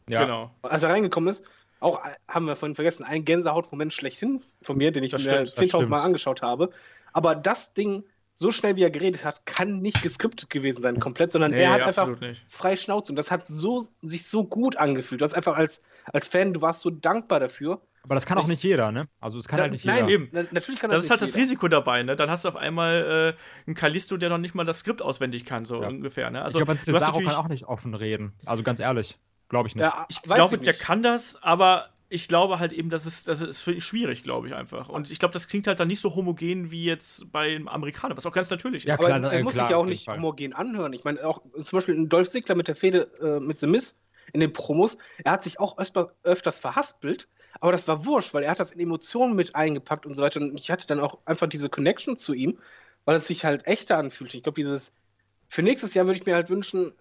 ja. 0.07 0.23
Genau. 0.23 0.51
Als 0.61 0.83
er 0.83 0.89
reingekommen 0.89 1.29
ist, 1.29 1.43
auch 1.79 2.03
äh, 2.05 2.13
haben 2.27 2.45
wir 2.45 2.55
vorhin 2.55 2.75
vergessen, 2.75 3.03
ein 3.03 3.25
Gänsehautmoment 3.25 3.93
schlechthin 3.93 4.41
von 4.61 4.77
mir, 4.77 4.91
den 4.91 5.03
ich 5.03 5.11
Das 5.11 5.23
mir 5.23 5.29
stimmt, 5.45 5.57
das 5.57 5.57
10.000 5.57 5.87
Mal 5.89 6.01
angeschaut 6.01 6.41
habe. 6.41 6.71
Aber 7.13 7.35
das 7.35 7.73
Ding, 7.73 8.03
so 8.35 8.51
schnell 8.51 8.75
wie 8.75 8.83
er 8.83 8.89
geredet 8.91 9.25
hat, 9.25 9.45
kann 9.45 9.81
nicht 9.81 10.01
geskriptet 10.01 10.49
gewesen 10.49 10.81
sein 10.81 10.99
komplett, 10.99 11.31
sondern 11.31 11.51
Nee, 11.51 11.61
er 11.63 11.71
hat 11.71 11.81
einfach 11.83 12.19
nicht. 12.19 12.43
frei 12.47 12.77
Schnauze 12.77 13.11
und 13.11 13.15
das 13.15 13.29
hat 13.31 13.45
so, 13.47 13.87
sich 14.01 14.25
so 14.27 14.45
gut 14.45 14.77
angefühlt. 14.77 15.21
Du 15.21 15.25
hast 15.25 15.33
einfach 15.33 15.57
als, 15.57 15.81
als 16.05 16.27
Fan, 16.27 16.53
du 16.53 16.61
warst 16.61 16.81
so 16.81 16.89
dankbar 16.89 17.39
dafür. 17.39 17.81
Aber 18.03 18.15
das 18.15 18.25
kann 18.25 18.37
auch 18.39 18.47
nicht 18.47 18.63
jeder, 18.63 18.91
ne? 18.91 19.07
Also 19.19 19.37
es 19.37 19.47
kann 19.47 19.59
halt 19.59 19.71
nicht 19.71 19.85
Nein, 19.85 20.07
jeder. 20.07 20.09
Eben. 20.09 20.27
na, 20.31 20.43
natürlich 20.51 20.79
kann 20.81 20.89
Das 20.89 20.97
das, 20.99 21.03
ist 21.05 21.09
halt 21.11 21.21
nicht 21.21 21.29
das 21.33 21.35
jeder. 21.35 21.43
Risiko 21.43 21.67
dabei, 21.67 22.01
ne? 22.03 22.15
Dann 22.15 22.29
hast 22.31 22.45
du 22.45 22.49
auf 22.49 22.55
einmal 22.55 23.35
äh, 23.37 23.67
einen 23.67 23.75
Kalisto, 23.75 24.17
der 24.17 24.29
noch 24.29 24.37
nicht 24.39 24.55
mal 24.55 24.63
das 24.65 24.79
Skript 24.79 25.01
auswendig 25.01 25.45
kann, 25.45 25.65
so 25.65 25.81
Ja. 25.81 25.87
ungefähr, 25.87 26.29
ne? 26.31 26.39
ich 26.39 26.43
Also, 26.45 26.57
glaube, 26.57 26.73
du 26.73 26.77
hast 26.79 26.85
Cesaro 26.85 27.19
kann 27.21 27.35
auch 27.35 27.47
nicht 27.47 27.65
offen 27.65 27.93
reden. 27.93 28.33
Also 28.45 28.63
ganz 28.63 28.79
ehrlich, 28.79 29.17
glaube 29.49 29.67
ich 29.69 29.75
nicht. 29.75 29.83
Ja, 29.83 30.05
ich 30.09 30.21
glaube, 30.23 30.55
ich 30.55 30.61
der 30.63 30.73
kann 30.73 31.03
das, 31.03 31.41
aber 31.43 31.89
ich 32.09 32.27
glaube 32.27 32.59
halt 32.59 32.73
eben, 32.73 32.89
das 32.89 33.05
ist, 33.05 33.27
das 33.29 33.39
ist 33.39 33.61
für- 33.61 33.79
schwierig, 33.79 34.23
glaube 34.23 34.47
ich 34.47 34.53
einfach. 34.55 34.89
Und 34.89 35.09
ich 35.11 35.19
glaube, 35.19 35.31
das 35.33 35.47
klingt 35.47 35.67
halt 35.67 35.79
dann 35.79 35.87
nicht 35.87 36.01
so 36.01 36.13
homogen 36.13 36.69
wie 36.71 36.83
jetzt 36.83 37.31
bei 37.31 37.55
einem 37.55 37.67
Amerikaner, 37.69 38.17
was 38.17 38.25
auch 38.25 38.33
ganz 38.33 38.49
natürlich 38.49 38.83
Ja, 38.83 38.93
ist. 38.95 38.99
klar, 38.99 39.13
Aber 39.13 39.31
äh, 39.31 39.37
er 39.37 39.43
muss 39.43 39.53
klar, 39.53 39.67
sich 39.67 39.71
ja 39.71 39.77
auch 39.77 39.85
nicht 39.85 40.07
homogen 40.09 40.53
anhören. 40.53 40.91
Ich 40.91 41.03
meine, 41.05 41.25
auch 41.25 41.41
zum 41.57 41.77
Beispiel 41.77 41.95
ein 41.95 42.09
Dolph 42.09 42.29
Ziggler 42.29 42.55
mit 42.55 42.67
der 42.67 42.75
Fehde 42.75 43.09
äh, 43.21 43.39
mit 43.39 43.59
The 43.59 43.67
Miz 43.67 43.97
in 44.33 44.39
den 44.39 44.53
Promos, 44.53 44.97
er 45.23 45.33
hat 45.33 45.43
sich 45.43 45.59
auch 45.59 45.77
öfter, 45.77 46.13
öfters 46.23 46.59
verhaspelt, 46.59 47.27
aber 47.59 47.71
das 47.71 47.87
war 47.87 48.05
wurscht, 48.05 48.33
weil 48.33 48.43
er 48.43 48.51
hat 48.51 48.59
das 48.59 48.71
in 48.71 48.79
Emotionen 48.79 49.35
mit 49.35 49.55
eingepackt 49.55 50.05
und 50.05 50.15
so 50.15 50.23
weiter. 50.23 50.39
Und 50.39 50.57
ich 50.57 50.71
hatte 50.71 50.87
dann 50.87 50.99
auch 50.99 51.19
einfach 51.25 51.47
diese 51.47 51.69
Connection 51.69 52.17
zu 52.17 52.33
ihm, 52.33 52.59
weil 53.05 53.17
es 53.17 53.27
sich 53.27 53.45
halt 53.45 53.67
echter 53.67 53.97
anfühlte. 53.97 54.37
Ich 54.37 54.43
glaube, 54.43 54.59
dieses 54.59 54.93
für 55.49 55.63
nächstes 55.63 55.93
Jahr 55.93 56.05
würde 56.05 56.19
ich 56.19 56.25
mir 56.25 56.35
halt 56.35 56.49
wünschen, 56.49 56.93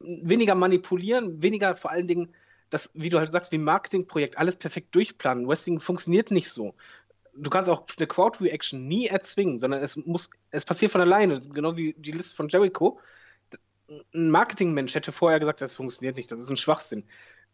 weniger 0.00 0.54
manipulieren, 0.54 1.42
weniger 1.42 1.76
vor 1.76 1.90
allen 1.90 2.08
Dingen 2.08 2.34
das, 2.70 2.90
wie 2.94 3.10
du 3.10 3.18
halt 3.18 3.32
sagst, 3.32 3.52
wie 3.52 3.58
Marketingprojekt, 3.58 4.38
alles 4.38 4.56
perfekt 4.56 4.94
durchplanen. 4.94 5.46
Wrestling 5.46 5.78
funktioniert 5.80 6.30
nicht 6.30 6.50
so. 6.50 6.74
du 7.36 7.50
kannst 7.50 7.70
auch 7.70 7.84
eine 7.96 8.06
Crowd-Reaction 8.06 8.86
nie 8.86 9.06
erzwingen, 9.06 9.58
sondern 9.58 9.82
es 9.82 9.96
muss, 9.96 10.30
es 10.50 10.64
passiert 10.64 10.92
von 10.92 11.00
alleine, 11.00 11.40
genau 11.40 11.76
wie 11.76 11.94
die 11.98 12.12
Liste 12.12 12.34
von 12.36 12.48
Jericho. 12.48 12.98
Ein 13.88 14.30
Marketingmensch 14.30 14.94
hätte 14.94 15.12
vorher 15.12 15.40
gesagt, 15.40 15.60
das 15.60 15.74
funktioniert 15.74 16.16
nicht, 16.16 16.30
das 16.30 16.40
ist 16.40 16.50
ein 16.50 16.56
Schwachsinn. 16.56 17.04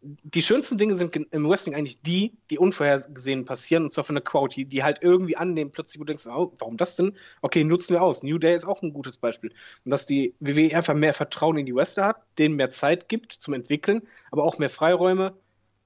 Die 0.04 0.42
schönsten 0.42 0.78
Dinge 0.78 0.96
sind 0.96 1.14
im 1.14 1.48
Wrestling 1.48 1.76
eigentlich 1.76 2.02
die, 2.02 2.36
die 2.50 2.58
unvorhergesehen 2.58 3.44
passieren, 3.44 3.84
und 3.84 3.92
zwar 3.92 4.02
von 4.02 4.16
der 4.16 4.24
Crowd, 4.24 4.52
die, 4.54 4.64
die 4.64 4.82
halt 4.82 4.98
irgendwie 5.00 5.36
annehmen, 5.36 5.70
plötzlich, 5.70 6.00
wo 6.00 6.04
du 6.04 6.08
denkst, 6.08 6.26
oh, 6.26 6.52
warum 6.58 6.76
das 6.76 6.96
denn? 6.96 7.16
Okay, 7.40 7.62
nutzen 7.62 7.94
wir 7.94 8.02
aus. 8.02 8.24
New 8.24 8.38
Day 8.38 8.56
ist 8.56 8.64
auch 8.64 8.82
ein 8.82 8.92
gutes 8.92 9.16
Beispiel. 9.18 9.52
Und 9.84 9.90
dass 9.92 10.06
die 10.06 10.34
WWE 10.40 10.74
einfach 10.74 10.94
mehr 10.94 11.14
Vertrauen 11.14 11.58
in 11.58 11.66
die 11.66 11.74
Wrestler 11.74 12.06
hat, 12.06 12.22
denen 12.38 12.56
mehr 12.56 12.70
Zeit 12.70 13.08
gibt 13.08 13.32
zum 13.32 13.54
Entwickeln, 13.54 14.02
aber 14.32 14.42
auch 14.42 14.58
mehr 14.58 14.70
Freiräume, 14.70 15.36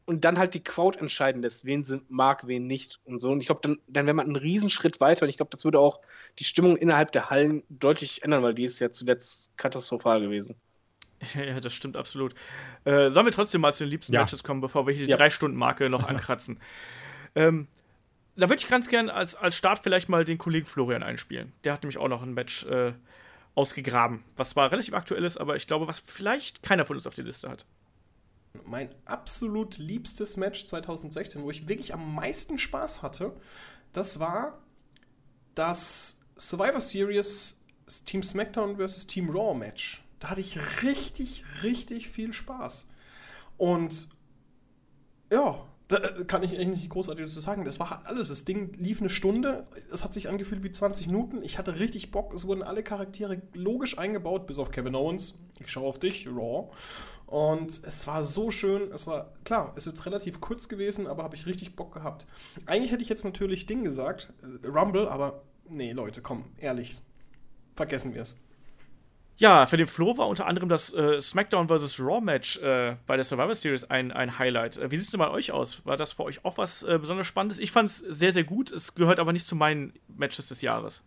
und 0.06 0.24
dann 0.24 0.38
halt 0.38 0.54
die 0.54 0.62
Crowd 0.62 0.98
entscheiden 0.98 1.42
lässt, 1.42 1.64
wen 1.64 1.82
sie 1.82 2.00
mag, 2.08 2.46
wen 2.46 2.66
nicht 2.66 3.00
und 3.04 3.20
so. 3.20 3.32
Und 3.32 3.40
ich 3.40 3.46
glaube, 3.46 3.60
dann, 3.62 3.78
dann 3.88 4.06
wäre 4.06 4.14
man 4.14 4.26
einen 4.26 4.36
Riesenschritt 4.36 5.00
weiter 5.00 5.24
und 5.24 5.28
ich 5.28 5.36
glaube, 5.36 5.50
das 5.50 5.64
würde 5.64 5.80
auch 5.80 6.00
die 6.38 6.44
Stimmung 6.44 6.76
innerhalb 6.76 7.12
der 7.12 7.28
Hallen 7.28 7.64
deutlich 7.68 8.22
ändern, 8.22 8.42
weil 8.42 8.54
die 8.54 8.64
ist 8.64 8.78
ja 8.78 8.90
zuletzt 8.90 9.56
katastrophal 9.58 10.20
gewesen. 10.20 10.56
Ja, 11.34 11.58
das 11.60 11.72
stimmt 11.72 11.96
absolut. 11.96 12.34
Äh, 12.84 13.08
sollen 13.08 13.24
wir 13.24 13.32
trotzdem 13.32 13.62
mal 13.62 13.72
zu 13.72 13.84
den 13.84 13.90
liebsten 13.90 14.12
ja. 14.12 14.20
Matches 14.20 14.44
kommen, 14.44 14.60
bevor 14.60 14.86
wir 14.86 14.92
hier 14.92 15.06
die 15.06 15.12
ja. 15.12 15.16
Drei-Stunden-Marke 15.16 15.88
noch 15.88 16.04
ankratzen? 16.08 16.60
ähm, 17.34 17.68
da 18.36 18.50
würde 18.50 18.60
ich 18.60 18.68
ganz 18.68 18.88
gern 18.88 19.08
als, 19.08 19.34
als 19.34 19.56
Start 19.56 19.78
vielleicht 19.78 20.10
mal 20.10 20.26
den 20.26 20.36
Kollegen 20.36 20.66
Florian 20.66 21.02
einspielen. 21.02 21.54
Der 21.64 21.72
hat 21.72 21.82
nämlich 21.82 21.96
auch 21.96 22.08
noch 22.08 22.22
ein 22.22 22.34
Match 22.34 22.66
äh, 22.66 22.92
ausgegraben, 23.54 24.24
was 24.36 24.50
zwar 24.50 24.70
relativ 24.70 24.92
aktuell 24.92 25.24
ist, 25.24 25.38
aber 25.38 25.56
ich 25.56 25.66
glaube, 25.66 25.88
was 25.88 26.00
vielleicht 26.00 26.62
keiner 26.62 26.84
von 26.84 26.96
uns 26.96 27.06
auf 27.06 27.14
der 27.14 27.24
Liste 27.24 27.48
hat 27.48 27.64
mein 28.64 28.94
absolut 29.04 29.78
liebstes 29.78 30.36
Match 30.36 30.66
2016, 30.66 31.42
wo 31.42 31.50
ich 31.50 31.68
wirklich 31.68 31.92
am 31.92 32.14
meisten 32.14 32.58
Spaß 32.58 33.02
hatte, 33.02 33.32
das 33.92 34.20
war 34.20 34.58
das 35.54 36.20
Survivor 36.36 36.80
Series 36.80 37.60
Team 38.04 38.22
SmackDown 38.22 38.76
vs. 38.76 39.06
Team 39.06 39.30
Raw 39.30 39.56
Match. 39.56 40.02
Da 40.18 40.30
hatte 40.30 40.40
ich 40.40 40.82
richtig, 40.82 41.44
richtig 41.62 42.08
viel 42.08 42.32
Spaß. 42.32 42.88
Und 43.56 44.08
ja, 45.30 45.66
da 45.88 45.98
äh, 45.98 46.24
kann 46.24 46.42
ich 46.42 46.54
eigentlich 46.54 46.82
nicht 46.82 46.90
großartig 46.90 47.26
dazu 47.26 47.40
sagen. 47.40 47.64
Das 47.64 47.78
war 47.78 48.02
alles. 48.06 48.28
Das 48.28 48.44
Ding 48.44 48.72
lief 48.74 49.00
eine 49.00 49.08
Stunde. 49.08 49.66
Es 49.92 50.04
hat 50.04 50.14
sich 50.14 50.28
angefühlt 50.28 50.62
wie 50.64 50.72
20 50.72 51.06
Minuten. 51.06 51.42
Ich 51.42 51.58
hatte 51.58 51.78
richtig 51.78 52.10
Bock. 52.10 52.34
Es 52.34 52.46
wurden 52.46 52.62
alle 52.62 52.82
Charaktere 52.82 53.40
logisch 53.54 53.98
eingebaut, 53.98 54.46
bis 54.46 54.58
auf 54.58 54.70
Kevin 54.70 54.94
Owens. 54.94 55.34
Ich 55.60 55.70
schaue 55.70 55.86
auf 55.86 55.98
dich, 55.98 56.26
Raw. 56.26 56.70
Und 57.26 57.70
es 57.70 58.06
war 58.06 58.22
so 58.22 58.50
schön. 58.50 58.90
Es 58.92 59.06
war, 59.06 59.32
klar, 59.44 59.72
es 59.76 59.86
ist 59.86 59.92
jetzt 59.92 60.06
relativ 60.06 60.40
kurz 60.40 60.68
gewesen, 60.68 61.06
aber 61.06 61.22
habe 61.22 61.36
ich 61.36 61.46
richtig 61.46 61.76
Bock 61.76 61.94
gehabt. 61.94 62.26
Eigentlich 62.66 62.92
hätte 62.92 63.02
ich 63.02 63.08
jetzt 63.08 63.24
natürlich 63.24 63.66
Ding 63.66 63.84
gesagt, 63.84 64.32
äh, 64.42 64.66
Rumble, 64.66 65.08
aber 65.08 65.42
nee, 65.68 65.92
Leute, 65.92 66.20
komm, 66.20 66.44
ehrlich. 66.58 67.00
Vergessen 67.74 68.14
wir 68.14 68.22
es. 68.22 68.36
Ja, 69.38 69.66
für 69.66 69.76
den 69.76 69.86
Flo 69.86 70.16
war 70.16 70.28
unter 70.28 70.46
anderem 70.46 70.68
das 70.68 70.94
äh, 70.94 71.20
SmackDown 71.20 71.68
vs. 71.68 72.00
Raw 72.00 72.22
Match 72.22 72.56
äh, 72.58 72.96
bei 73.06 73.16
der 73.16 73.24
Survivor 73.24 73.54
Series 73.54 73.84
ein, 73.84 74.10
ein 74.10 74.38
Highlight. 74.38 74.78
Äh, 74.78 74.90
wie 74.90 74.96
sieht 74.96 75.06
es 75.06 75.10
denn 75.10 75.18
bei 75.18 75.30
euch 75.30 75.52
aus? 75.52 75.84
War 75.84 75.98
das 75.98 76.14
für 76.14 76.24
euch 76.24 76.42
auch 76.44 76.56
was 76.56 76.82
äh, 76.84 76.98
besonders 76.98 77.26
Spannendes? 77.26 77.58
Ich 77.58 77.70
fand 77.70 77.90
es 77.90 77.98
sehr, 77.98 78.32
sehr 78.32 78.44
gut. 78.44 78.72
Es 78.72 78.94
gehört 78.94 79.18
aber 79.18 79.34
nicht 79.34 79.46
zu 79.46 79.54
meinen 79.54 79.92
Matches 80.08 80.48
des 80.48 80.62
Jahres. 80.62 81.02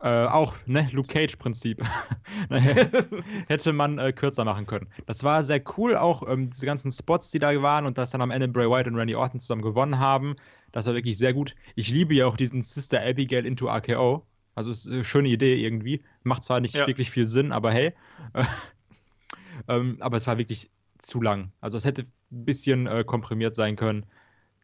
Äh, 0.00 0.26
auch, 0.26 0.54
ne, 0.66 0.88
Luke 0.92 1.08
Cage-Prinzip. 1.08 1.82
Hätte 3.48 3.72
man 3.72 3.98
äh, 3.98 4.12
kürzer 4.12 4.44
machen 4.44 4.66
können. 4.66 4.88
Das 5.06 5.24
war 5.24 5.44
sehr 5.44 5.62
cool, 5.78 5.96
auch 5.96 6.28
ähm, 6.28 6.50
diese 6.50 6.66
ganzen 6.66 6.92
Spots, 6.92 7.30
die 7.30 7.38
da 7.38 7.60
waren 7.62 7.86
und 7.86 7.96
dass 7.96 8.10
dann 8.10 8.20
am 8.20 8.30
Ende 8.30 8.48
Bray 8.48 8.68
Wyatt 8.68 8.86
und 8.86 8.96
Randy 8.96 9.14
Orton 9.14 9.40
zusammen 9.40 9.62
gewonnen 9.62 9.98
haben. 9.98 10.36
Das 10.72 10.84
war 10.84 10.94
wirklich 10.94 11.16
sehr 11.16 11.32
gut. 11.32 11.54
Ich 11.74 11.88
liebe 11.88 12.14
ja 12.14 12.26
auch 12.26 12.36
diesen 12.36 12.62
Sister 12.62 13.00
Abigail 13.02 13.46
into 13.46 13.66
RKO. 13.66 14.26
Also 14.58 14.72
ist 14.72 14.88
eine 14.88 15.04
schöne 15.04 15.28
Idee 15.28 15.54
irgendwie. 15.54 16.02
Macht 16.24 16.42
zwar 16.42 16.58
nicht 16.58 16.74
ja. 16.74 16.88
wirklich 16.88 17.12
viel 17.12 17.28
Sinn, 17.28 17.52
aber 17.52 17.70
hey. 17.70 17.94
ähm, 19.68 19.98
aber 20.00 20.16
es 20.16 20.26
war 20.26 20.36
wirklich 20.36 20.68
zu 20.98 21.22
lang. 21.22 21.52
Also 21.60 21.76
es 21.76 21.84
hätte 21.84 22.02
ein 22.02 22.44
bisschen 22.44 22.88
äh, 22.88 23.04
komprimiert 23.04 23.54
sein 23.54 23.76
können. 23.76 24.04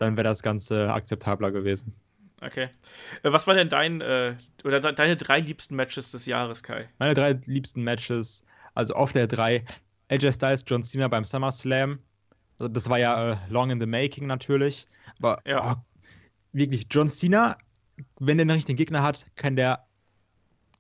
Dann 0.01 0.17
wäre 0.17 0.25
das 0.25 0.43
Ganze 0.43 0.93
akzeptabler 0.93 1.53
gewesen. 1.53 1.95
Okay. 2.41 2.71
Äh, 3.23 3.33
was 3.33 3.47
war 3.47 3.55
denn 3.55 3.69
dein 3.69 4.01
äh, 4.01 4.35
oder 4.65 4.81
deine 4.81 5.15
drei 5.15 5.39
liebsten 5.39 5.77
Matches 5.77 6.11
des 6.11 6.27
Jahres, 6.27 6.65
Kai? 6.65 6.89
Meine 6.99 7.15
drei 7.15 7.39
liebsten 7.45 7.85
Matches, 7.85 8.43
also 8.75 8.95
auf 8.95 9.13
der 9.13 9.29
drei, 9.29 9.65
AJ 10.09 10.33
Styles, 10.33 10.65
John 10.67 10.83
Cena 10.83 11.07
beim 11.07 11.25
SummerSlam. 11.25 12.01
Also 12.59 12.67
das 12.67 12.89
war 12.89 12.99
ja 12.99 13.35
äh, 13.35 13.37
long 13.49 13.71
in 13.71 13.79
the 13.79 13.87
making 13.87 14.27
natürlich. 14.27 14.89
Aber 15.21 15.41
ja. 15.47 15.75
oh, 15.75 15.77
wirklich, 16.53 16.89
John 16.91 17.09
Cena 17.09 17.57
wenn 18.19 18.39
der 18.39 18.45
einen 18.45 18.51
richtigen 18.51 18.77
Gegner 18.77 19.03
hat, 19.03 19.27
kann 19.37 19.57
der 19.57 19.87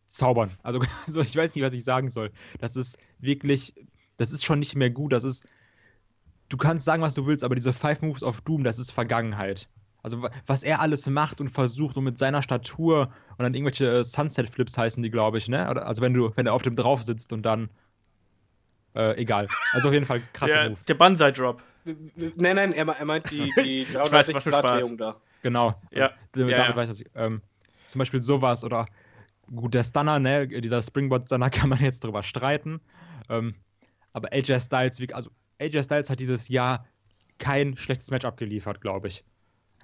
zaubern. 0.09 0.51
Also, 0.63 0.81
also 1.07 1.21
ich 1.23 1.37
weiß 1.37 1.55
nicht, 1.55 1.65
was 1.65 1.75
ich 1.75 1.85
sagen 1.85 2.11
soll. 2.11 2.31
Das 2.59 2.77
ist 2.77 2.99
wirklich, 3.19 3.75
das 4.17 4.33
ist 4.33 4.45
schon 4.45 4.59
nicht 4.59 4.77
mehr 4.77 4.91
gut. 4.91 5.13
Das 5.13 5.25
ist, 5.25 5.45
du 6.49 6.57
kannst 6.57 6.85
sagen, 6.85 7.03
was 7.03 7.15
du 7.15 7.27
willst, 7.27 7.45
aber 7.45 7.55
diese 7.55 7.73
Five 7.73 8.03
Moves 8.03 8.23
of 8.23 8.41
Doom, 8.43 8.65
das 8.65 8.79
ist 8.79 8.91
Vergangenheit. 8.91 9.69
Also 10.03 10.29
was 10.47 10.63
er 10.63 10.81
alles 10.81 11.09
macht 11.09 11.41
und 11.41 11.49
versucht 11.49 11.97
und 11.97 12.05
mit 12.05 12.19
seiner 12.19 12.43
Statur 12.43 13.11
und 13.31 13.43
dann 13.43 13.55
irgendwelche 13.55 14.01
äh, 14.01 14.05
Sunset 14.05 14.51
Flips 14.51 14.77
heißen 14.77 15.03
die, 15.03 15.11
glaube 15.11 15.39
ich, 15.39 15.49
ne? 15.49 15.67
Also 15.67 16.03
wenn 16.03 16.13
du, 16.13 16.31
wenn 16.37 16.45
er 16.45 16.53
auf 16.53 16.61
dem 16.61 16.77
drauf 16.77 17.03
sitzt 17.03 17.33
und 17.33 17.43
dann 17.43 17.71
äh, 18.95 19.17
egal. 19.17 19.49
Also 19.73 19.89
auf 19.89 19.95
jeden 19.95 20.05
Fall 20.05 20.23
krasser 20.35 20.55
der, 20.55 20.71
Move. 20.71 20.81
Der 20.87 20.95
Banzai 20.95 21.33
Drop. 21.33 21.63
Nein, 21.85 22.57
nein, 22.57 22.73
er, 22.73 22.87
er 22.87 23.05
meint 23.05 23.31
die, 23.31 23.51
die 23.63 23.87
360 23.91 24.53
Grad 24.53 24.65
Drehung 24.65 24.99
da. 24.99 25.17
Genau. 25.45 25.75
Ja. 25.91 26.11
Damit 26.33 26.53
ja, 26.53 26.71
ja. 26.71 26.75
weiß 26.75 26.99
ich. 26.99 27.07
Ähm, 27.15 27.43
zum 27.85 27.99
Beispiel 27.99 28.23
sowas 28.23 28.65
oder 28.65 28.87
gut, 29.55 29.75
der 29.75 29.83
Stunner, 29.83 30.19
ne, 30.19 30.49
dieser 30.49 30.81
Springboard-Stunner 30.81 31.51
kann 31.51 31.69
man 31.69 31.81
jetzt 31.81 32.03
drüber 32.03 32.23
streiten. 32.23 32.81
Ähm, 33.29 33.55
aber 34.15 34.33
AJ 34.33 34.61
Styles, 34.61 34.99
also 35.13 35.31
AJ 35.61 35.83
Styles 35.85 36.09
hat 36.09 36.19
dieses 36.19 36.49
Jahr 36.49 36.87
kein 37.39 37.77
schlechtes 37.77 38.11
Match 38.11 38.25
abgeliefert, 38.25 38.81
glaube 38.81 39.09
ich. 39.09 39.23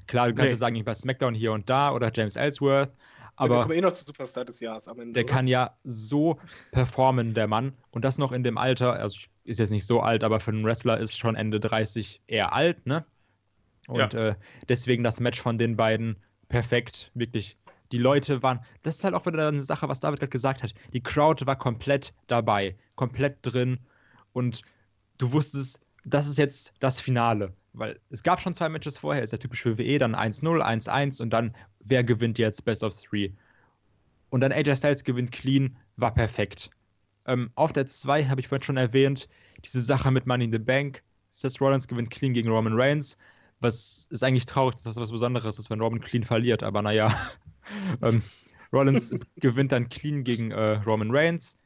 Klar, 0.07 0.29
du 0.29 0.35
kannst 0.35 0.53
nee. 0.53 0.57
sagen, 0.57 0.77
ich 0.77 0.85
bei 0.85 0.95
SmackDown 0.95 1.35
hier 1.35 1.53
und 1.53 1.69
da 1.69 1.93
oder 1.93 2.11
James 2.15 2.37
Ellsworth, 2.37 2.91
aber. 3.37 3.63
Kommen 3.63 3.77
eh 3.77 3.83
noch 3.83 3.93
zu 3.93 4.07
Superstar 4.07 4.47
des 4.47 4.61
Jahres 4.61 4.89
am 4.89 4.99
Ende. 4.99 5.13
Der 5.13 5.25
oder? 5.25 5.33
kann 5.35 5.47
ja 5.47 5.77
so 5.85 6.39
performen, 6.73 7.35
der 7.35 7.49
Mann. 7.49 7.75
Und 7.91 8.07
das 8.07 8.17
noch 8.17 8.33
in 8.33 8.45
dem 8.45 8.57
Alter, 8.57 8.95
also 8.95 9.21
ist 9.45 9.61
jetzt 9.61 9.71
nicht 9.71 9.87
so 9.87 10.01
alt, 10.01 10.25
aber 10.25 10.41
für 10.41 10.53
einen 10.53 10.65
Wrestler 10.65 10.99
ist 10.99 11.19
schon 11.19 11.37
Ende 11.37 11.61
30 11.61 12.23
eher 12.29 12.55
alt, 12.55 12.87
ne? 12.87 13.05
Und 13.91 14.13
ja. 14.13 14.29
äh, 14.29 14.35
deswegen 14.69 15.03
das 15.03 15.21
Match 15.21 15.41
von 15.41 15.59
den 15.59 15.77
beiden 15.77 16.17
perfekt, 16.49 17.11
wirklich. 17.15 17.57
Die 17.93 17.99
Leute 17.99 18.43
waren, 18.43 18.61
das 18.83 18.97
ist 18.97 19.05
halt 19.05 19.15
auch 19.15 19.27
wieder 19.27 19.49
eine 19.49 19.63
Sache, 19.65 19.89
was 19.89 19.99
David 19.99 20.21
gerade 20.21 20.31
gesagt 20.31 20.63
hat. 20.63 20.75
Die 20.93 21.03
Crowd 21.03 21.45
war 21.47 21.57
komplett 21.57 22.15
dabei, 22.29 22.77
komplett 22.95 23.39
drin 23.43 23.79
und 24.33 24.63
du 25.19 25.33
wusstest, 25.33 25.81
das 26.05 26.29
ist 26.29 26.39
jetzt 26.39 26.73
das 26.79 27.01
Finale. 27.01 27.53
Weil 27.73 27.99
es 28.11 28.23
gab 28.23 28.41
schon 28.41 28.55
zwei 28.55 28.69
Matches 28.69 28.99
vorher, 28.99 29.23
ist 29.23 29.33
ja 29.33 29.39
typisch 29.39 29.63
für 29.63 29.79
WE, 29.79 29.99
dann 29.99 30.15
1-0, 30.15 30.43
1-1 30.43 31.23
und 31.23 31.31
dann, 31.31 31.55
wer 31.81 32.05
gewinnt 32.05 32.39
jetzt 32.39 32.65
Best 32.65 32.85
of 32.85 32.95
Three? 33.01 33.31
Und 34.31 34.41
dann 34.41 34.53
AJ 34.53 34.77
Styles 34.77 35.05
gewinnt 35.05 35.33
clean, 35.33 35.77
war 35.97 36.15
perfekt. 36.15 36.71
Ähm, 37.27 37.51
auf 37.55 37.73
der 37.73 37.87
2 37.87 38.27
habe 38.27 38.41
ich 38.41 38.49
vorhin 38.49 38.63
schon 38.63 38.77
erwähnt, 38.77 39.29
diese 39.65 39.83
Sache 39.83 40.11
mit 40.11 40.27
Money 40.27 40.45
in 40.45 40.53
the 40.53 40.59
Bank. 40.59 41.03
Seth 41.31 41.61
Rollins 41.61 41.87
gewinnt 41.87 42.11
clean 42.11 42.35
gegen 42.35 42.51
Roman 42.51 42.73
Reigns 42.75 43.17
was 43.61 44.07
ist 44.11 44.23
eigentlich 44.23 44.47
traurig, 44.47 44.77
dass 44.77 44.85
das 44.85 44.97
was 44.97 45.11
Besonderes 45.11 45.59
ist, 45.59 45.71
wenn 45.71 45.81
Robin 45.81 46.01
clean 46.01 46.25
verliert, 46.25 46.63
aber 46.63 46.83
naja. 46.83 47.15
ähm, 48.03 48.23
Rollins 48.73 49.15
gewinnt 49.37 49.73
dann 49.73 49.89
clean 49.89 50.25
gegen 50.25 50.51
äh, 50.51 50.77
Roman 50.87 51.11
Reigns. 51.11 51.57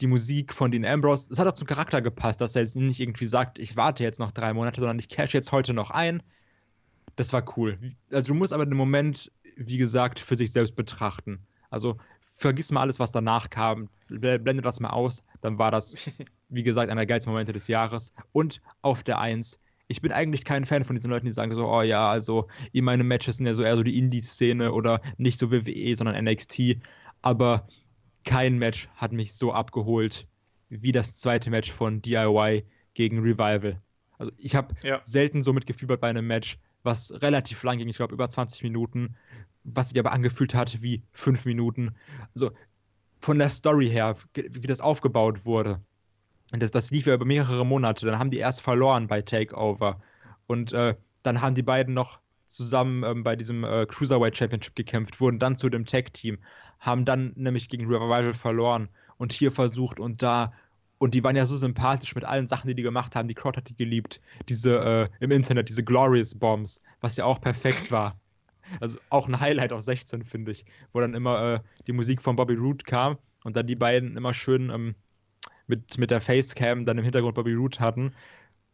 Die 0.00 0.06
Musik 0.06 0.54
von 0.54 0.70
Dean 0.70 0.86
Ambrose, 0.86 1.28
das 1.28 1.38
hat 1.38 1.46
auch 1.46 1.52
zum 1.52 1.66
Charakter 1.66 2.00
gepasst, 2.00 2.40
dass 2.40 2.56
er 2.56 2.62
jetzt 2.62 2.74
nicht 2.74 3.00
irgendwie 3.00 3.26
sagt, 3.26 3.58
ich 3.58 3.76
warte 3.76 4.02
jetzt 4.02 4.18
noch 4.18 4.32
drei 4.32 4.54
Monate, 4.54 4.80
sondern 4.80 4.98
ich 4.98 5.10
cash 5.10 5.34
jetzt 5.34 5.52
heute 5.52 5.74
noch 5.74 5.90
ein. 5.90 6.22
Das 7.16 7.34
war 7.34 7.44
cool. 7.56 7.78
Also 8.10 8.28
du 8.28 8.34
musst 8.34 8.54
aber 8.54 8.64
den 8.64 8.78
Moment, 8.78 9.30
wie 9.56 9.76
gesagt, 9.76 10.18
für 10.18 10.36
sich 10.36 10.52
selbst 10.52 10.74
betrachten. 10.74 11.40
Also 11.68 11.98
vergiss 12.34 12.72
mal 12.72 12.80
alles, 12.80 12.98
was 12.98 13.12
danach 13.12 13.50
kam, 13.50 13.90
blende 14.08 14.62
das 14.62 14.80
mal 14.80 14.88
aus, 14.88 15.22
dann 15.42 15.58
war 15.58 15.70
das, 15.70 16.10
wie 16.48 16.62
gesagt, 16.62 16.90
einer 16.90 17.00
der 17.00 17.06
geilsten 17.06 17.32
Momente 17.32 17.52
des 17.52 17.68
Jahres. 17.68 18.14
Und 18.32 18.62
auf 18.80 19.02
der 19.02 19.18
Eins 19.18 19.60
ich 19.90 20.00
bin 20.00 20.12
eigentlich 20.12 20.44
kein 20.44 20.64
Fan 20.64 20.84
von 20.84 20.94
diesen 20.94 21.10
Leuten, 21.10 21.26
die 21.26 21.32
sagen 21.32 21.52
so, 21.56 21.66
oh 21.66 21.82
ja, 21.82 22.08
also 22.08 22.46
meine 22.72 23.02
Matches 23.02 23.38
sind 23.38 23.46
ja 23.46 23.54
so 23.54 23.64
eher 23.64 23.74
so 23.74 23.82
die 23.82 23.98
Indie-Szene 23.98 24.72
oder 24.72 25.02
nicht 25.18 25.36
so 25.40 25.50
WWE, 25.50 25.96
sondern 25.96 26.24
NXT. 26.24 26.76
Aber 27.22 27.66
kein 28.24 28.58
Match 28.58 28.88
hat 28.94 29.10
mich 29.12 29.34
so 29.34 29.52
abgeholt 29.52 30.28
wie 30.68 30.92
das 30.92 31.16
zweite 31.16 31.50
Match 31.50 31.72
von 31.72 32.00
DIY 32.02 32.64
gegen 32.94 33.18
Revival. 33.18 33.82
Also 34.16 34.30
ich 34.36 34.54
habe 34.54 34.76
ja. 34.84 35.00
selten 35.02 35.42
so 35.42 35.52
mitgefiebert 35.52 36.00
bei 36.00 36.08
einem 36.08 36.26
Match, 36.28 36.60
was 36.84 37.12
relativ 37.20 37.60
lang 37.64 37.78
ging, 37.78 37.88
ich 37.88 37.96
glaube 37.96 38.14
über 38.14 38.28
20 38.28 38.62
Minuten, 38.62 39.16
was 39.64 39.88
sich 39.88 39.98
aber 39.98 40.12
angefühlt 40.12 40.54
hat 40.54 40.80
wie 40.82 41.02
fünf 41.10 41.44
Minuten. 41.44 41.96
Also 42.32 42.52
von 43.18 43.40
der 43.40 43.48
Story 43.48 43.90
her, 43.90 44.14
wie 44.34 44.60
das 44.60 44.80
aufgebaut 44.80 45.44
wurde, 45.44 45.80
das, 46.58 46.70
das 46.70 46.90
lief 46.90 47.06
ja 47.06 47.14
über 47.14 47.24
mehrere 47.24 47.64
Monate. 47.64 48.06
Dann 48.06 48.18
haben 48.18 48.30
die 48.30 48.38
erst 48.38 48.60
verloren 48.60 49.06
bei 49.06 49.22
Takeover. 49.22 50.00
Und 50.46 50.72
äh, 50.72 50.94
dann 51.22 51.40
haben 51.40 51.54
die 51.54 51.62
beiden 51.62 51.94
noch 51.94 52.18
zusammen 52.48 53.04
ähm, 53.04 53.22
bei 53.22 53.36
diesem 53.36 53.62
äh, 53.64 53.86
Cruiserweight 53.86 54.36
Championship 54.36 54.74
gekämpft, 54.74 55.20
wurden 55.20 55.38
dann 55.38 55.56
zu 55.56 55.68
dem 55.68 55.86
Tag-Team, 55.86 56.38
haben 56.80 57.04
dann 57.04 57.32
nämlich 57.36 57.68
gegen 57.68 57.86
Revival 57.86 58.34
verloren 58.34 58.88
und 59.16 59.32
hier 59.32 59.52
versucht 59.52 60.00
und 60.00 60.22
da. 60.22 60.52
Und 60.98 61.14
die 61.14 61.22
waren 61.22 61.36
ja 61.36 61.46
so 61.46 61.56
sympathisch 61.56 62.14
mit 62.14 62.24
allen 62.24 62.48
Sachen, 62.48 62.68
die 62.68 62.74
die 62.74 62.82
gemacht 62.82 63.14
haben. 63.14 63.28
Die 63.28 63.34
Crowd 63.34 63.56
hat 63.56 63.68
die 63.68 63.76
geliebt. 63.76 64.20
Diese 64.48 64.80
äh, 64.80 65.08
im 65.20 65.30
Internet, 65.30 65.68
diese 65.68 65.84
Glorious 65.84 66.34
Bombs, 66.34 66.82
was 67.00 67.16
ja 67.16 67.24
auch 67.24 67.40
perfekt 67.40 67.90
war. 67.90 68.18
Also 68.80 68.98
auch 69.08 69.26
ein 69.26 69.40
Highlight 69.40 69.72
auf 69.72 69.80
16, 69.82 70.24
finde 70.24 70.50
ich. 70.50 70.64
Wo 70.92 71.00
dann 71.00 71.14
immer 71.14 71.54
äh, 71.54 71.60
die 71.86 71.92
Musik 71.92 72.20
von 72.20 72.36
Bobby 72.36 72.54
Root 72.54 72.84
kam 72.84 73.16
und 73.44 73.56
dann 73.56 73.66
die 73.66 73.76
beiden 73.76 74.16
immer 74.16 74.34
schön 74.34 74.70
ähm, 74.70 74.94
mit, 75.70 75.96
mit 75.96 76.10
der 76.10 76.20
Facecam 76.20 76.84
dann 76.84 76.98
im 76.98 77.04
Hintergrund 77.04 77.34
Bobby 77.34 77.54
Root 77.54 77.80
hatten 77.80 78.12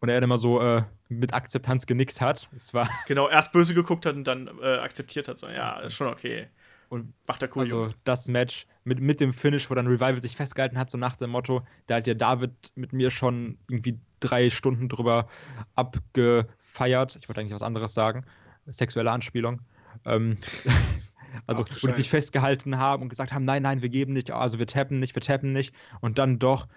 und 0.00 0.08
er 0.08 0.16
dann 0.16 0.24
immer 0.24 0.38
so 0.38 0.60
äh, 0.60 0.82
mit 1.08 1.32
Akzeptanz 1.32 1.86
genickt 1.86 2.20
hat. 2.20 2.50
Es 2.54 2.74
war 2.74 2.88
genau, 3.06 3.28
erst 3.28 3.52
böse 3.52 3.74
geguckt 3.74 4.06
hat 4.06 4.16
und 4.16 4.24
dann 4.24 4.50
äh, 4.60 4.78
akzeptiert 4.78 5.28
hat. 5.28 5.38
So, 5.38 5.48
ja, 5.48 5.78
ist 5.80 5.94
schon 5.94 6.08
okay. 6.08 6.48
Und 6.88 7.12
macht 7.26 7.42
er 7.42 7.54
cool, 7.56 7.62
also 7.62 7.82
Jungs. 7.82 7.96
das 8.04 8.28
Match 8.28 8.66
mit, 8.84 9.00
mit 9.00 9.20
dem 9.20 9.32
Finish, 9.32 9.68
wo 9.70 9.74
dann 9.74 9.88
Revival 9.88 10.22
sich 10.22 10.36
festgehalten 10.36 10.78
hat, 10.78 10.90
so 10.90 10.98
nach 10.98 11.16
dem 11.16 11.30
Motto, 11.30 11.66
da 11.88 11.96
hat 11.96 12.06
ja 12.06 12.14
David 12.14 12.52
mit 12.76 12.92
mir 12.92 13.10
schon 13.10 13.58
irgendwie 13.68 13.98
drei 14.20 14.50
Stunden 14.50 14.88
drüber 14.88 15.28
abgefeiert. 15.74 17.16
Ich 17.20 17.28
wollte 17.28 17.40
eigentlich 17.40 17.54
was 17.54 17.62
anderes 17.62 17.92
sagen. 17.92 18.24
Sexuelle 18.66 19.10
Anspielung. 19.10 19.62
Ähm, 20.04 20.38
also, 21.46 21.64
Ach, 21.68 21.82
wo 21.82 21.88
die 21.88 21.94
sich 21.94 22.08
festgehalten 22.10 22.78
haben 22.78 23.02
und 23.02 23.08
gesagt 23.08 23.32
haben, 23.32 23.44
nein, 23.44 23.62
nein, 23.62 23.82
wir 23.82 23.88
geben 23.88 24.12
nicht, 24.12 24.30
also 24.30 24.58
wir 24.60 24.66
tappen 24.66 25.00
nicht, 25.00 25.14
wir 25.16 25.22
tappen 25.22 25.52
nicht. 25.52 25.74
Und 26.00 26.18
dann 26.18 26.38
doch. 26.38 26.68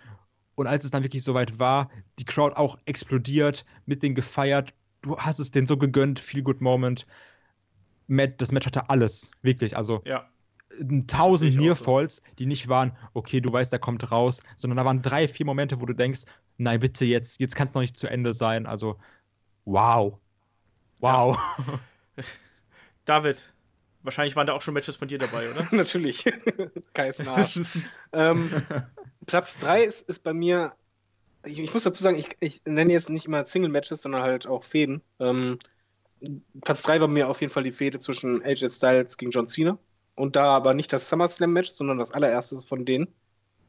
Und 0.60 0.68
als 0.68 0.84
es 0.84 0.92
dann 0.92 1.04
wirklich 1.04 1.24
soweit 1.24 1.58
war, 1.58 1.90
die 2.20 2.26
Crowd 2.26 2.58
auch 2.58 2.78
explodiert, 2.84 3.64
mit 3.86 4.04
denen 4.04 4.14
gefeiert. 4.14 4.74
Du 5.02 5.18
hast 5.18 5.40
es 5.40 5.52
denen 5.52 5.68
so 5.68 5.78
gegönnt, 5.78 6.20
Feel 6.20 6.44
Good 6.44 6.60
Moment. 6.60 7.08
das 8.10 8.52
Match 8.52 8.66
hatte 8.66 8.90
alles, 8.90 9.32
wirklich. 9.42 9.78
Also 9.78 10.02
ja. 10.04 10.28
tausend 11.08 11.56
Nearfalls, 11.56 12.18
so. 12.18 12.24
die 12.40 12.46
nicht 12.46 12.68
waren, 12.68 12.92
okay, 13.14 13.40
du 13.40 13.54
weißt, 13.54 13.72
der 13.72 13.80
kommt 13.80 14.12
raus, 14.12 14.44
sondern 14.58 14.76
da 14.76 14.84
waren 14.84 15.02
drei, 15.02 15.30
vier 15.30 15.46
Momente, 15.46 15.80
wo 15.80 15.86
du 15.86 15.94
denkst, 15.94 16.24
nein, 16.58 16.82
bitte, 16.82 17.06
jetzt, 17.06 17.40
jetzt 17.40 17.56
kann 17.56 17.70
es 17.70 17.74
noch 17.74 17.82
nicht 17.82 17.96
zu 17.96 18.08
Ende 18.08 18.34
sein. 18.34 18.66
Also, 18.66 18.98
wow. 19.64 20.20
Wow. 21.00 21.38
Ja. 22.18 22.24
David, 23.06 23.54
wahrscheinlich 24.04 24.36
waren 24.36 24.48
da 24.48 24.54
auch 24.54 24.62
schon 24.62 24.74
Matches 24.74 24.96
von 24.96 25.08
dir 25.08 25.18
dabei, 25.18 25.50
oder? 25.50 25.68
Natürlich. 25.72 26.26
Kais 26.94 27.20
ähm, 28.14 28.64
Platz 29.26 29.60
3 29.60 29.84
ist, 29.84 30.10
ist 30.10 30.24
bei 30.24 30.34
mir, 30.34 30.74
ich, 31.46 31.60
ich 31.60 31.74
muss 31.74 31.84
dazu 31.84 32.04
sagen, 32.04 32.18
ich, 32.18 32.36
ich, 32.40 32.62
nenne 32.66 32.94
jetzt 32.94 33.10
nicht 33.10 33.26
immer 33.26 33.46
Single-Matches, 33.46 34.02
sondern 34.02 34.24
halt 34.24 34.48
auch 34.48 34.64
Fäden. 34.64 35.02
Ähm, 35.20 35.60
Platz 36.62 36.84
3 36.84 37.02
war 37.02 37.08
mir 37.08 37.30
auf 37.30 37.42
jeden 37.42 37.54
Fall 37.54 37.64
die 37.64 37.72
Fehde 37.72 38.00
zwischen 38.00 38.44
AJ 38.44 38.70
Styles 38.72 39.18
gegen 39.18 39.32
John 39.32 39.48
Cena. 39.48 39.78
Und 40.16 40.36
da 40.36 40.46
aber 40.46 40.74
nicht 40.74 40.92
das 40.92 41.08
SummerSlam-Match, 41.10 41.70
sondern 41.70 41.98
das 41.98 42.12
allererste 42.12 42.58
von 42.68 42.86
denen 42.86 43.08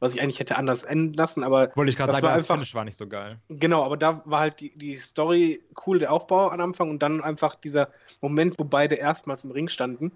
was 0.00 0.14
ich 0.14 0.22
eigentlich 0.22 0.40
hätte 0.40 0.56
anders 0.56 0.82
enden 0.82 1.14
lassen, 1.14 1.44
aber. 1.44 1.70
Wollte 1.76 1.90
ich 1.90 1.96
gerade 1.96 2.12
sagen, 2.12 2.26
war 2.26 2.36
das 2.36 2.46
Finish 2.46 2.74
war 2.74 2.84
nicht 2.84 2.96
so 2.96 3.06
geil. 3.06 3.38
Genau, 3.48 3.84
aber 3.84 3.96
da 3.96 4.22
war 4.24 4.40
halt 4.40 4.60
die, 4.60 4.76
die 4.76 4.96
Story 4.96 5.62
cool, 5.86 5.98
der 5.98 6.12
Aufbau 6.12 6.48
am 6.48 6.60
Anfang 6.60 6.90
und 6.90 7.00
dann 7.02 7.20
einfach 7.20 7.54
dieser 7.54 7.90
Moment, 8.20 8.58
wo 8.58 8.64
beide 8.64 8.96
erstmals 8.96 9.44
im 9.44 9.50
Ring 9.50 9.68
standen. 9.68 10.12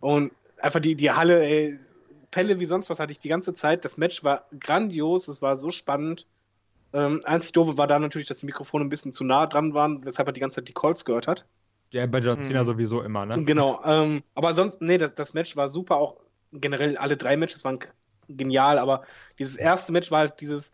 Und 0.00 0.32
einfach 0.60 0.80
die, 0.80 0.94
die 0.94 1.10
Halle, 1.10 1.44
ey, 1.44 1.78
Pelle 2.30 2.60
wie 2.60 2.66
sonst 2.66 2.90
was 2.90 2.98
hatte 2.98 3.12
ich 3.12 3.18
die 3.18 3.28
ganze 3.28 3.54
Zeit. 3.54 3.84
Das 3.84 3.96
Match 3.96 4.24
war 4.24 4.46
grandios, 4.58 5.28
es 5.28 5.42
war 5.42 5.56
so 5.56 5.70
spannend. 5.70 6.26
Ähm, 6.92 7.20
einzig 7.24 7.52
doofe 7.52 7.76
war 7.76 7.86
da 7.86 7.98
natürlich, 7.98 8.28
dass 8.28 8.38
die 8.38 8.46
Mikrofone 8.46 8.84
ein 8.84 8.88
bisschen 8.88 9.12
zu 9.12 9.22
nah 9.22 9.46
dran 9.46 9.74
waren, 9.74 10.04
weshalb 10.04 10.28
er 10.28 10.32
die 10.32 10.40
ganze 10.40 10.56
Zeit 10.56 10.68
die 10.68 10.74
Calls 10.74 11.04
gehört 11.04 11.28
hat. 11.28 11.44
Ja, 11.90 12.06
bei 12.06 12.18
John 12.18 12.42
Cena 12.42 12.62
mhm. 12.62 12.66
sowieso 12.66 13.02
immer, 13.02 13.26
ne? 13.26 13.42
Genau. 13.44 13.80
Ähm, 13.84 14.22
aber 14.34 14.54
sonst, 14.54 14.80
nee, 14.80 14.98
das, 14.98 15.14
das 15.14 15.34
Match 15.34 15.56
war 15.56 15.68
super. 15.68 15.96
Auch 15.96 16.16
generell 16.52 16.96
alle 16.96 17.16
drei 17.16 17.36
Matches 17.36 17.64
waren 17.64 17.78
genial, 18.28 18.78
aber 18.78 19.04
dieses 19.38 19.56
erste 19.56 19.92
Match 19.92 20.10
war 20.10 20.20
halt 20.20 20.40
dieses 20.40 20.72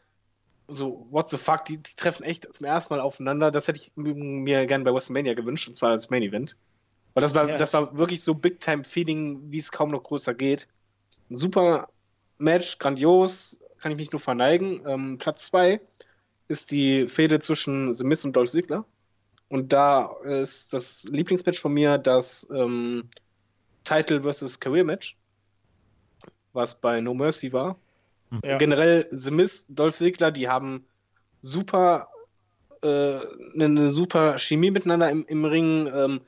so, 0.69 1.07
what 1.11 1.29
the 1.29 1.37
fuck, 1.37 1.65
die, 1.67 1.79
die 1.79 1.95
treffen 1.97 2.25
echt 2.25 2.49
zum 2.55 2.67
ersten 2.67 2.95
Mal 2.95 3.01
aufeinander. 3.01 3.51
Das 3.51 3.69
hätte 3.69 3.81
ich 3.81 3.93
mir 3.95 4.67
gerne 4.67 4.85
bei 4.85 4.93
WrestleMania 4.93 5.35
gewünscht, 5.35 5.69
und 5.69 5.77
zwar 5.77 5.91
als 5.91 6.11
Main 6.11 6.23
Event. 6.23 6.57
Weil 7.13 7.21
das 7.21 7.35
war, 7.35 7.49
ja. 7.49 7.57
das 7.57 7.73
war 7.73 7.97
wirklich 7.97 8.23
so 8.23 8.35
Big-Time-Feeling, 8.35 9.51
wie 9.51 9.59
es 9.59 9.71
kaum 9.71 9.91
noch 9.91 10.03
größer 10.03 10.35
geht. 10.35 10.69
Ein 11.31 11.37
super 11.37 11.89
Match, 12.39 12.79
grandios, 12.79 13.59
kann 13.79 13.93
ich 13.93 13.99
mich 13.99 14.13
nur 14.13 14.21
verneigen. 14.21 14.83
Ähm, 14.87 15.19
Platz 15.19 15.47
2 15.47 15.81
ist 16.49 16.71
die 16.71 17.09
Fehde 17.09 17.41
zwischen 17.41 17.93
The 17.93 18.05
Miz 18.05 18.25
und 18.25 18.35
Dolph 18.35 18.51
Ziggler. 18.51 18.85
Und 19.49 19.73
da 19.73 20.17
ist 20.25 20.73
das 20.73 21.05
Lieblingsmatch 21.05 21.61
von 21.61 21.73
mir 21.73 21.99
das 21.99 22.49
ähm, 22.53 23.11
Title 23.85 24.23
vs. 24.23 24.59
Career 24.59 24.85
Match 24.85 25.17
was 26.55 26.81
bei 26.81 27.01
No 27.01 27.15
Mercy 27.15 27.53
war. 27.53 27.77
Ja. 28.43 28.59
Generell 28.59 29.07
The 29.11 29.31
Miz, 29.31 29.67
Dolph 29.69 29.97
Ziggler, 29.97 30.31
die 30.31 30.49
haben 30.49 30.85
super 31.43 32.09
äh, 32.83 33.21
eine 33.55 33.91
super 33.91 34.39
Chemie 34.39 34.71
miteinander 34.71 35.11
im, 35.11 35.25
im 35.27 35.45
Ring. 35.45 35.91
Ähm, 35.95 36.21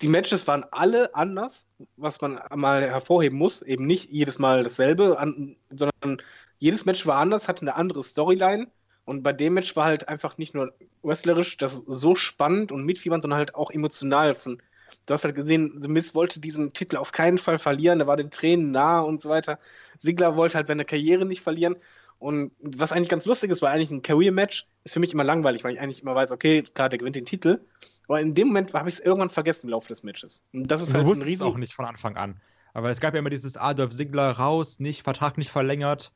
die 0.00 0.08
Matches 0.08 0.46
waren 0.46 0.64
alle 0.70 1.14
anders, 1.14 1.66
was 1.96 2.20
man 2.20 2.40
mal 2.54 2.82
hervorheben 2.82 3.38
muss. 3.38 3.62
Eben 3.62 3.86
nicht 3.86 4.10
jedes 4.10 4.38
Mal 4.38 4.62
dasselbe, 4.62 5.18
an, 5.18 5.56
sondern 5.70 6.22
jedes 6.58 6.84
Match 6.84 7.06
war 7.06 7.18
anders, 7.18 7.48
hatte 7.48 7.62
eine 7.62 7.74
andere 7.74 8.02
Storyline. 8.02 8.68
Und 9.04 9.22
bei 9.22 9.32
dem 9.34 9.54
Match 9.54 9.76
war 9.76 9.84
halt 9.84 10.08
einfach 10.08 10.38
nicht 10.38 10.54
nur 10.54 10.72
wrestlerisch 11.02 11.58
das 11.58 11.76
so 11.76 12.14
spannend 12.14 12.72
und 12.72 12.84
mitfiebern, 12.84 13.20
sondern 13.20 13.38
halt 13.38 13.54
auch 13.54 13.70
emotional 13.70 14.34
von 14.34 14.62
Du 15.06 15.14
hast 15.14 15.24
halt 15.24 15.34
gesehen, 15.34 15.80
The 15.82 15.88
Miz 15.88 16.14
wollte 16.14 16.40
diesen 16.40 16.72
Titel 16.72 16.96
auf 16.96 17.12
keinen 17.12 17.38
Fall 17.38 17.58
verlieren, 17.58 18.00
er 18.00 18.06
war 18.06 18.16
den 18.16 18.30
Tränen 18.30 18.70
nah 18.70 19.00
und 19.00 19.20
so 19.20 19.28
weiter. 19.28 19.58
Sigler 19.98 20.36
wollte 20.36 20.56
halt 20.56 20.68
seine 20.68 20.84
Karriere 20.84 21.24
nicht 21.24 21.42
verlieren. 21.42 21.76
Und 22.18 22.52
was 22.60 22.92
eigentlich 22.92 23.08
ganz 23.08 23.26
lustig 23.26 23.50
ist, 23.50 23.60
war 23.60 23.70
eigentlich 23.70 23.90
ein 23.90 24.02
Career-Match, 24.02 24.66
ist 24.84 24.94
für 24.94 25.00
mich 25.00 25.12
immer 25.12 25.24
langweilig, 25.24 25.62
weil 25.64 25.74
ich 25.74 25.80
eigentlich 25.80 26.02
immer 26.02 26.14
weiß, 26.14 26.30
okay, 26.30 26.62
klar, 26.62 26.88
der 26.88 26.98
gewinnt 26.98 27.16
den 27.16 27.26
Titel. 27.26 27.60
Aber 28.08 28.20
in 28.20 28.34
dem 28.34 28.48
Moment 28.48 28.72
habe 28.72 28.88
ich 28.88 28.96
es 28.96 29.00
irgendwann 29.00 29.30
vergessen 29.30 29.66
im 29.66 29.70
Laufe 29.70 29.88
des 29.88 30.02
Matches. 30.02 30.42
Und 30.52 30.68
das 30.68 30.80
ist 30.80 30.92
du 30.92 30.98
halt 30.98 31.06
ein 31.06 31.22
riesen... 31.22 31.46
auch 31.46 31.56
nicht 31.58 31.74
von 31.74 31.84
Anfang 31.84 32.16
an. 32.16 32.40
Aber 32.72 32.90
es 32.90 33.00
gab 33.00 33.14
ja 33.14 33.20
immer 33.20 33.30
dieses 33.30 33.56
Adolf 33.56 33.92
Sigler 33.92 34.30
raus, 34.32 34.80
nicht, 34.80 35.02
Vertrag 35.02 35.38
nicht 35.38 35.50
verlängert. 35.50 36.12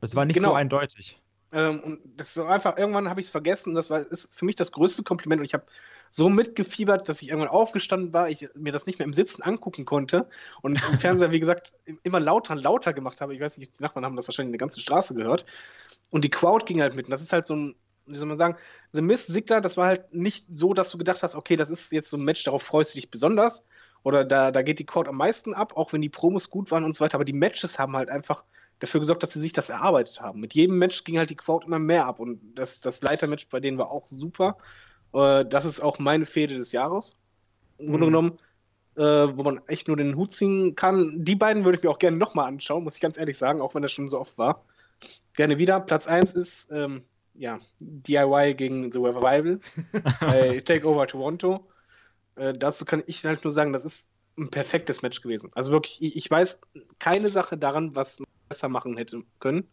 Das 0.00 0.14
war 0.14 0.24
nicht 0.24 0.36
genau. 0.36 0.50
so 0.50 0.54
eindeutig. 0.54 1.20
Ähm, 1.52 1.80
und 1.80 2.00
das 2.16 2.28
ist 2.28 2.34
so 2.34 2.44
einfach, 2.44 2.76
irgendwann 2.76 3.08
habe 3.08 3.20
ich 3.20 3.26
es 3.26 3.30
vergessen. 3.30 3.74
Das 3.74 3.90
war, 3.90 4.00
ist 4.00 4.38
für 4.38 4.44
mich 4.44 4.56
das 4.56 4.72
größte 4.72 5.02
Kompliment. 5.02 5.40
Und 5.40 5.46
ich 5.46 5.54
habe 5.54 5.64
so 6.10 6.28
mitgefiebert, 6.28 7.08
dass 7.08 7.22
ich 7.22 7.28
irgendwann 7.28 7.50
aufgestanden 7.50 8.12
war, 8.12 8.28
ich 8.28 8.48
mir 8.54 8.72
das 8.72 8.86
nicht 8.86 8.98
mehr 8.98 9.06
im 9.06 9.12
Sitzen 9.12 9.42
angucken 9.42 9.84
konnte 9.84 10.28
und 10.62 10.80
im 10.90 10.98
Fernseher, 11.00 11.30
wie 11.30 11.40
gesagt, 11.40 11.74
immer 12.02 12.20
lauter 12.20 12.52
und 12.54 12.62
lauter 12.62 12.92
gemacht 12.92 13.20
habe. 13.20 13.34
Ich 13.34 13.40
weiß 13.40 13.58
nicht, 13.58 13.78
die 13.78 13.82
Nachbarn 13.82 14.04
haben 14.04 14.16
das 14.16 14.28
wahrscheinlich 14.28 14.48
in 14.48 14.58
der 14.58 14.66
ganzen 14.66 14.80
Straße 14.80 15.14
gehört. 15.14 15.44
Und 16.10 16.24
die 16.24 16.30
Crowd 16.30 16.64
ging 16.66 16.80
halt 16.80 16.94
mit. 16.94 17.06
Und 17.06 17.10
das 17.10 17.22
ist 17.22 17.32
halt 17.32 17.46
so 17.46 17.54
ein, 17.54 17.74
wie 18.06 18.16
soll 18.16 18.28
man 18.28 18.38
sagen, 18.38 18.56
The 18.92 19.02
Miss 19.02 19.26
Sigler, 19.26 19.60
das 19.60 19.76
war 19.76 19.86
halt 19.86 20.12
nicht 20.14 20.46
so, 20.52 20.74
dass 20.74 20.90
du 20.90 20.98
gedacht 20.98 21.22
hast, 21.22 21.34
okay, 21.34 21.56
das 21.56 21.70
ist 21.70 21.92
jetzt 21.92 22.10
so 22.10 22.16
ein 22.16 22.24
Match, 22.24 22.44
darauf 22.44 22.62
freust 22.62 22.94
du 22.94 22.96
dich 22.96 23.10
besonders. 23.10 23.64
Oder 24.02 24.24
da, 24.24 24.50
da 24.50 24.62
geht 24.62 24.78
die 24.78 24.86
Crowd 24.86 25.08
am 25.08 25.16
meisten 25.16 25.52
ab, 25.52 25.76
auch 25.76 25.92
wenn 25.92 26.00
die 26.00 26.08
Promos 26.08 26.50
gut 26.50 26.70
waren 26.70 26.84
und 26.84 26.94
so 26.94 27.04
weiter. 27.04 27.16
Aber 27.16 27.24
die 27.24 27.32
Matches 27.32 27.78
haben 27.78 27.96
halt 27.96 28.08
einfach 28.08 28.44
dafür 28.80 29.00
gesorgt, 29.00 29.22
dass 29.22 29.32
sie 29.32 29.40
sich 29.40 29.52
das 29.52 29.68
erarbeitet 29.68 30.20
haben. 30.20 30.40
Mit 30.40 30.54
jedem 30.54 30.78
Match 30.78 31.04
ging 31.04 31.18
halt 31.18 31.30
die 31.30 31.36
Crowd 31.36 31.66
immer 31.66 31.78
mehr 31.78 32.06
ab. 32.06 32.18
Und 32.18 32.40
das, 32.54 32.80
das 32.80 33.02
Leitermatch 33.02 33.48
bei 33.48 33.60
denen 33.60 33.78
war 33.78 33.90
auch 33.90 34.06
super. 34.06 34.56
Äh, 35.12 35.44
das 35.44 35.64
ist 35.64 35.80
auch 35.80 35.98
meine 35.98 36.26
Fehde 36.26 36.56
des 36.56 36.72
Jahres. 36.72 37.16
Im 37.78 37.88
Grunde 37.88 38.06
mhm. 38.06 38.10
genommen, 38.10 38.38
äh, 38.96 39.36
wo 39.36 39.42
man 39.42 39.60
echt 39.66 39.88
nur 39.88 39.96
den 39.96 40.16
Hut 40.16 40.32
ziehen 40.32 40.74
kann. 40.74 41.24
Die 41.24 41.36
beiden 41.36 41.64
würde 41.64 41.78
ich 41.78 41.84
mir 41.84 41.90
auch 41.90 41.98
gerne 41.98 42.16
nochmal 42.16 42.48
anschauen, 42.48 42.84
muss 42.84 42.96
ich 42.96 43.00
ganz 43.00 43.18
ehrlich 43.18 43.38
sagen, 43.38 43.60
auch 43.60 43.74
wenn 43.74 43.82
das 43.82 43.92
schon 43.92 44.08
so 44.08 44.18
oft 44.18 44.36
war. 44.38 44.64
Gerne 45.34 45.58
wieder. 45.58 45.80
Platz 45.80 46.06
1 46.06 46.34
ist 46.34 46.70
ähm, 46.72 47.04
ja, 47.34 47.58
DIY 47.78 48.54
gegen 48.54 48.92
The 48.92 48.98
Revival 48.98 49.60
bei 50.20 50.60
Takeover 50.60 51.06
Toronto. 51.06 51.68
Äh, 52.36 52.54
dazu 52.54 52.84
kann 52.84 53.02
ich 53.06 53.24
halt 53.24 53.44
nur 53.44 53.52
sagen, 53.52 53.72
das 53.72 53.84
ist 53.84 54.08
ein 54.38 54.50
perfektes 54.50 55.02
Match 55.02 55.20
gewesen. 55.20 55.50
Also 55.54 55.72
wirklich, 55.72 56.02
ich, 56.02 56.16
ich 56.16 56.30
weiß 56.30 56.60
keine 56.98 57.28
Sache 57.28 57.58
daran, 57.58 57.94
was 57.94 58.20
man 58.20 58.28
besser 58.50 58.68
machen 58.68 58.96
hätte 58.98 59.22
können. 59.38 59.66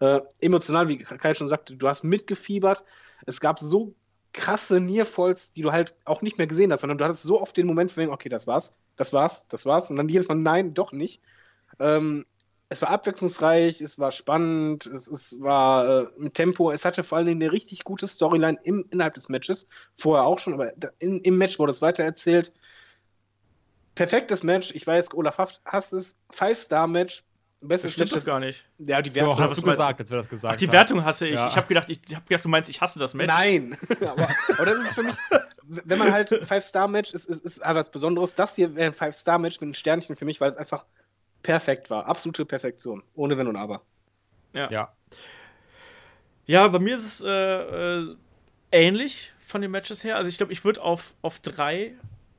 Äh, 0.00 0.20
emotional, 0.40 0.88
wie 0.88 0.98
Kai 0.98 1.34
schon 1.34 1.48
sagte, 1.48 1.76
du 1.76 1.86
hast 1.86 2.02
mitgefiebert. 2.02 2.84
Es 3.26 3.40
gab 3.40 3.60
so 3.60 3.94
krasse 4.32 4.80
Nearfalls, 4.80 5.52
die 5.52 5.62
du 5.62 5.72
halt 5.72 5.94
auch 6.04 6.22
nicht 6.22 6.38
mehr 6.38 6.46
gesehen 6.46 6.72
hast, 6.72 6.80
sondern 6.80 6.98
du 6.98 7.04
hattest 7.04 7.22
so 7.22 7.40
oft 7.40 7.56
den 7.56 7.66
Moment, 7.66 7.96
wenn, 7.96 8.10
okay, 8.10 8.28
das 8.28 8.46
war's, 8.46 8.74
das 8.96 9.12
war's, 9.12 9.46
das 9.48 9.64
war's, 9.64 9.90
und 9.90 9.96
dann 9.96 10.08
jedes 10.08 10.28
Mal, 10.28 10.34
nein, 10.34 10.74
doch 10.74 10.92
nicht. 10.92 11.22
Ähm, 11.78 12.26
es 12.68 12.82
war 12.82 12.90
abwechslungsreich, 12.90 13.80
es 13.80 13.98
war 13.98 14.10
spannend, 14.10 14.86
es, 14.86 15.06
es 15.06 15.40
war 15.40 16.02
äh, 16.02 16.06
mit 16.18 16.34
Tempo, 16.34 16.72
es 16.72 16.84
hatte 16.84 17.04
vor 17.04 17.18
allem 17.18 17.28
eine 17.28 17.52
richtig 17.52 17.84
gute 17.84 18.08
Storyline 18.08 18.58
im, 18.64 18.84
innerhalb 18.90 19.14
des 19.14 19.28
Matches, 19.28 19.68
vorher 19.96 20.24
auch 20.24 20.40
schon, 20.40 20.54
aber 20.54 20.72
in, 20.98 21.20
im 21.20 21.38
Match 21.38 21.58
wurde 21.58 21.70
es 21.70 21.82
weitererzählt. 21.82 22.52
Perfektes 23.94 24.42
Match, 24.42 24.74
ich 24.74 24.84
weiß, 24.84 25.14
Olaf 25.14 25.38
hasst 25.64 25.92
es, 25.92 26.16
Five-Star-Match, 26.32 27.22
bestes 27.68 27.90
Das 27.90 27.92
stimmt 27.92 28.12
Match 28.12 28.24
doch 28.24 28.26
gar 28.26 28.40
nicht. 28.40 28.64
Ja, 28.78 29.02
die 29.02 29.10
Doch, 29.10 29.16
Wertung 29.16 29.38
hast 29.38 29.50
was 29.50 29.58
du 29.58 29.66
meinst 29.66 29.78
gesagt, 29.78 30.00
als 30.00 30.10
wir 30.10 30.16
das 30.18 30.28
gesagt 30.28 30.54
Ach, 30.54 30.56
die. 30.56 30.72
Wertung 30.72 31.04
hasse 31.04 31.26
ich. 31.26 31.34
Ja. 31.34 31.46
Ich 31.46 31.56
habe 31.56 31.66
gedacht, 31.66 31.90
ich, 31.90 32.00
ich 32.06 32.14
hab 32.14 32.26
gedacht, 32.26 32.44
du 32.44 32.48
meinst, 32.48 32.70
ich 32.70 32.80
hasse 32.80 32.98
das 32.98 33.14
Match. 33.14 33.28
Nein. 33.28 33.76
aber, 34.00 34.28
aber 34.48 34.66
das 34.66 34.78
ist 34.78 34.94
für 34.94 35.02
mich, 35.02 35.14
wenn 35.62 35.98
man 35.98 36.12
halt 36.12 36.28
Five-Star-Match 36.28 37.14
ist, 37.14 37.26
ist, 37.26 37.44
ist 37.44 37.64
halt 37.64 37.76
was 37.76 37.90
Besonderes. 37.90 38.34
Das 38.34 38.54
hier 38.56 38.74
wäre 38.74 38.88
ein 38.88 38.94
Five-Star-Match 38.94 39.56
mit 39.56 39.68
einem 39.68 39.74
Sternchen 39.74 40.16
für 40.16 40.24
mich, 40.24 40.40
weil 40.40 40.50
es 40.50 40.56
einfach 40.56 40.84
perfekt 41.42 41.90
war. 41.90 42.06
Absolute 42.06 42.44
Perfektion. 42.44 43.02
Ohne 43.14 43.38
Wenn 43.38 43.46
und 43.48 43.56
Aber. 43.56 43.82
Ja. 44.52 44.92
Ja, 46.46 46.68
bei 46.68 46.78
mir 46.78 46.96
ist 46.96 47.04
es 47.04 47.24
äh, 47.24 47.30
äh, 47.30 48.16
ähnlich 48.70 49.32
von 49.40 49.62
den 49.62 49.70
Matches 49.70 50.04
her. 50.04 50.16
Also 50.16 50.28
ich 50.28 50.36
glaube, 50.36 50.52
ich 50.52 50.64
würde 50.64 50.82
auf, 50.82 51.14
auf 51.22 51.38
drei 51.38 51.94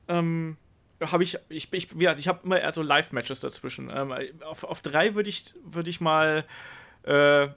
ähm, 0.08 0.56
habe 1.00 1.22
ich, 1.22 1.38
ich, 1.48 1.72
ich, 1.72 1.88
gesagt, 1.88 2.18
ich 2.18 2.28
habe 2.28 2.40
immer 2.44 2.60
eher 2.60 2.72
so 2.72 2.82
Live-Matches 2.82 3.40
dazwischen. 3.40 3.90
Ähm, 3.94 4.14
auf, 4.44 4.64
auf 4.64 4.80
drei 4.80 5.14
würde 5.14 5.28
ich, 5.28 5.54
würd 5.64 5.88
ich 5.88 6.00
mal 6.00 6.44
äh, 7.02 7.48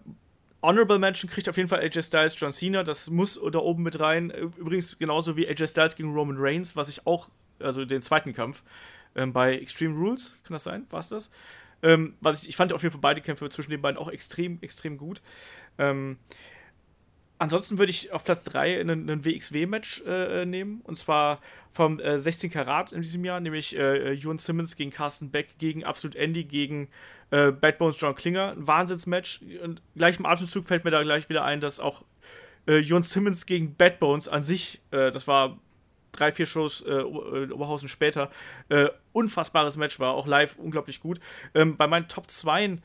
Honorable 0.61 0.99
Mention 0.99 1.29
kriegt 1.29 1.47
auf 1.47 1.57
jeden 1.57 1.69
Fall 1.69 1.79
AJ 1.79 2.03
Styles, 2.03 2.39
John 2.39 2.51
Cena, 2.51 2.83
das 2.83 3.09
muss 3.09 3.39
da 3.51 3.59
oben 3.59 3.83
mit 3.83 3.99
rein. 3.99 4.29
Übrigens 4.29 4.97
genauso 4.99 5.37
wie 5.37 5.47
AJ 5.47 5.67
Styles 5.67 5.95
gegen 5.95 6.13
Roman 6.13 6.37
Reigns, 6.37 6.75
was 6.75 6.89
ich 6.89 7.07
auch, 7.07 7.29
also 7.59 7.85
den 7.85 8.01
zweiten 8.01 8.33
Kampf 8.33 8.63
ähm, 9.15 9.31
bei 9.31 9.55
Extreme 9.55 9.95
Rules, 9.95 10.35
kann 10.43 10.53
das 10.53 10.63
sein? 10.63 10.85
War 10.89 10.99
es 10.99 11.09
das? 11.09 11.31
Ähm, 11.81 12.15
was 12.19 12.43
ich, 12.43 12.49
ich 12.49 12.55
fand 12.57 12.73
auf 12.73 12.83
jeden 12.83 12.91
Fall 12.91 13.01
beide 13.01 13.21
Kämpfe 13.21 13.49
zwischen 13.49 13.71
den 13.71 13.81
beiden 13.81 13.97
auch 13.97 14.09
extrem, 14.09 14.59
extrem 14.61 14.97
gut. 14.97 15.21
Ähm, 15.77 16.17
ansonsten 17.39 17.79
würde 17.79 17.89
ich 17.89 18.11
auf 18.11 18.23
Platz 18.23 18.43
3 18.43 18.79
einen, 18.81 19.09
einen 19.09 19.25
WXW-Match 19.25 20.03
äh, 20.05 20.45
nehmen. 20.45 20.81
Und 20.83 20.97
zwar 20.97 21.39
vom 21.71 21.99
äh, 21.99 22.17
16 22.17 22.51
Karat 22.51 22.91
in 22.91 23.01
diesem 23.01 23.25
Jahr, 23.25 23.39
nämlich 23.39 23.75
äh, 23.75 24.13
Ewan 24.13 24.37
Simmons 24.37 24.75
gegen 24.75 24.91
Carsten 24.91 25.31
Beck, 25.31 25.57
gegen 25.57 25.83
Absolute 25.83 26.19
Andy, 26.19 26.43
gegen 26.43 26.89
äh, 27.31 27.51
Bad 27.51 27.77
Bones 27.79 27.99
John 27.99 28.13
Klinger. 28.13 28.51
Ein 28.51 28.67
Wahnsinnsmatch. 28.67 29.41
Und 29.63 29.81
gleich 29.95 30.19
im 30.19 30.25
Atemzug 30.25 30.67
fällt 30.67 30.83
mir 30.83 30.91
da 30.91 31.01
gleich 31.01 31.29
wieder 31.29 31.43
ein, 31.43 31.59
dass 31.59 31.79
auch 31.79 32.03
äh, 32.67 32.81
Ewan 32.81 33.03
Simmons 33.03 33.45
gegen 33.45 33.75
Bad 33.75 33.99
Bones 33.99 34.27
an 34.27 34.43
sich, 34.43 34.81
äh, 34.91 35.11
das 35.11 35.27
war 35.27 35.57
drei, 36.11 36.31
vier 36.31 36.45
Shows 36.45 36.81
äh, 36.81 36.91
äh, 36.91 37.51
Oberhausen 37.51 37.89
später, 37.89 38.29
äh, 38.69 38.89
unfassbares 39.13 39.77
Match 39.77 39.99
war, 39.99 40.13
auch 40.13 40.27
live 40.27 40.57
unglaublich 40.57 40.99
gut. 40.99 41.19
Ähm, 41.53 41.77
bei 41.77 41.87
meinen 41.87 42.07
Top 42.07 42.29
2 42.29 42.79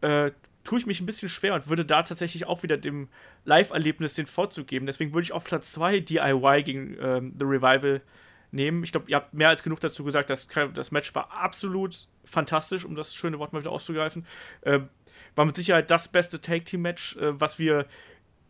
äh, 0.00 0.30
tue 0.68 0.78
ich 0.78 0.86
mich 0.86 1.00
ein 1.00 1.06
bisschen 1.06 1.30
schwer 1.30 1.54
und 1.54 1.68
würde 1.68 1.86
da 1.86 2.02
tatsächlich 2.02 2.44
auch 2.46 2.62
wieder 2.62 2.76
dem 2.76 3.08
Live-Erlebnis 3.46 4.12
den 4.12 4.26
Vorzug 4.26 4.66
geben. 4.66 4.84
Deswegen 4.84 5.14
würde 5.14 5.22
ich 5.22 5.32
auf 5.32 5.42
Platz 5.42 5.72
2 5.72 6.00
DIY 6.00 6.62
gegen 6.62 6.94
ähm, 7.00 7.34
The 7.38 7.46
Revival 7.46 8.02
nehmen. 8.50 8.84
Ich 8.84 8.92
glaube, 8.92 9.10
ihr 9.10 9.16
habt 9.16 9.32
mehr 9.32 9.48
als 9.48 9.62
genug 9.62 9.80
dazu 9.80 10.04
gesagt. 10.04 10.28
Das, 10.28 10.46
das 10.74 10.90
Match 10.90 11.14
war 11.14 11.32
absolut 11.32 11.96
fantastisch, 12.22 12.84
um 12.84 12.94
das 12.94 13.14
schöne 13.14 13.38
Wort 13.38 13.54
mal 13.54 13.60
wieder 13.60 13.72
auszugreifen. 13.72 14.26
Ähm, 14.62 14.90
war 15.34 15.46
mit 15.46 15.56
Sicherheit 15.56 15.90
das 15.90 16.08
beste 16.08 16.38
Tag-Team-Match, 16.38 17.16
äh, 17.16 17.40
was 17.40 17.58
wir 17.58 17.86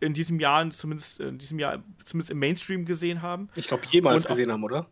in 0.00 0.12
diesem 0.12 0.40
Jahr, 0.40 0.68
zumindest 0.70 1.20
in 1.20 1.38
diesem 1.38 1.60
Jahr, 1.60 1.84
zumindest 2.04 2.32
im 2.32 2.40
Mainstream 2.40 2.84
gesehen 2.84 3.22
haben. 3.22 3.48
Ich 3.54 3.68
glaube, 3.68 3.84
jemals 3.90 4.24
Und 4.24 4.30
gesehen 4.30 4.50
haben, 4.50 4.64
oder? 4.64 4.88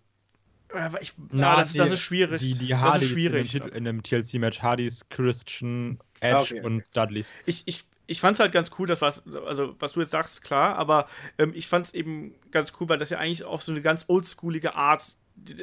Ich, 1.00 1.12
Na, 1.30 1.52
ja, 1.52 1.56
das, 1.60 1.72
die- 1.72 1.78
das 1.78 1.90
ist 1.92 2.00
schwierig. 2.00 2.40
Die, 2.42 2.54
die 2.58 2.68
das 2.68 2.80
Hardys 2.80 3.02
ist 3.02 3.10
schwierig. 3.12 3.54
in 3.54 3.84
dem 3.84 4.02
TLC-Match, 4.02 4.60
Hardys, 4.62 5.08
Christian, 5.08 5.98
Edge 6.20 6.36
Ah, 6.36 6.40
okay, 6.40 6.54
okay. 6.58 6.66
und 6.66 6.84
Dudleys. 6.94 7.34
ich, 7.46 7.62
ich, 7.66 7.84
ich 8.06 8.20
fand 8.20 8.34
es 8.34 8.40
halt 8.40 8.52
ganz 8.52 8.70
cool, 8.78 8.86
dass 8.86 9.00
was, 9.00 9.24
also 9.46 9.74
was 9.78 9.92
du 9.92 10.00
jetzt 10.00 10.10
sagst, 10.10 10.42
klar, 10.44 10.76
aber 10.76 11.06
ähm, 11.38 11.52
ich 11.54 11.66
fand 11.68 11.86
es 11.86 11.94
eben 11.94 12.34
ganz 12.50 12.72
cool, 12.80 12.88
weil 12.88 12.98
das 12.98 13.10
ja 13.10 13.18
eigentlich 13.18 13.44
auf 13.44 13.62
so 13.62 13.72
eine 13.72 13.80
ganz 13.80 14.04
oldschoolige 14.08 14.74
Art 14.74 15.04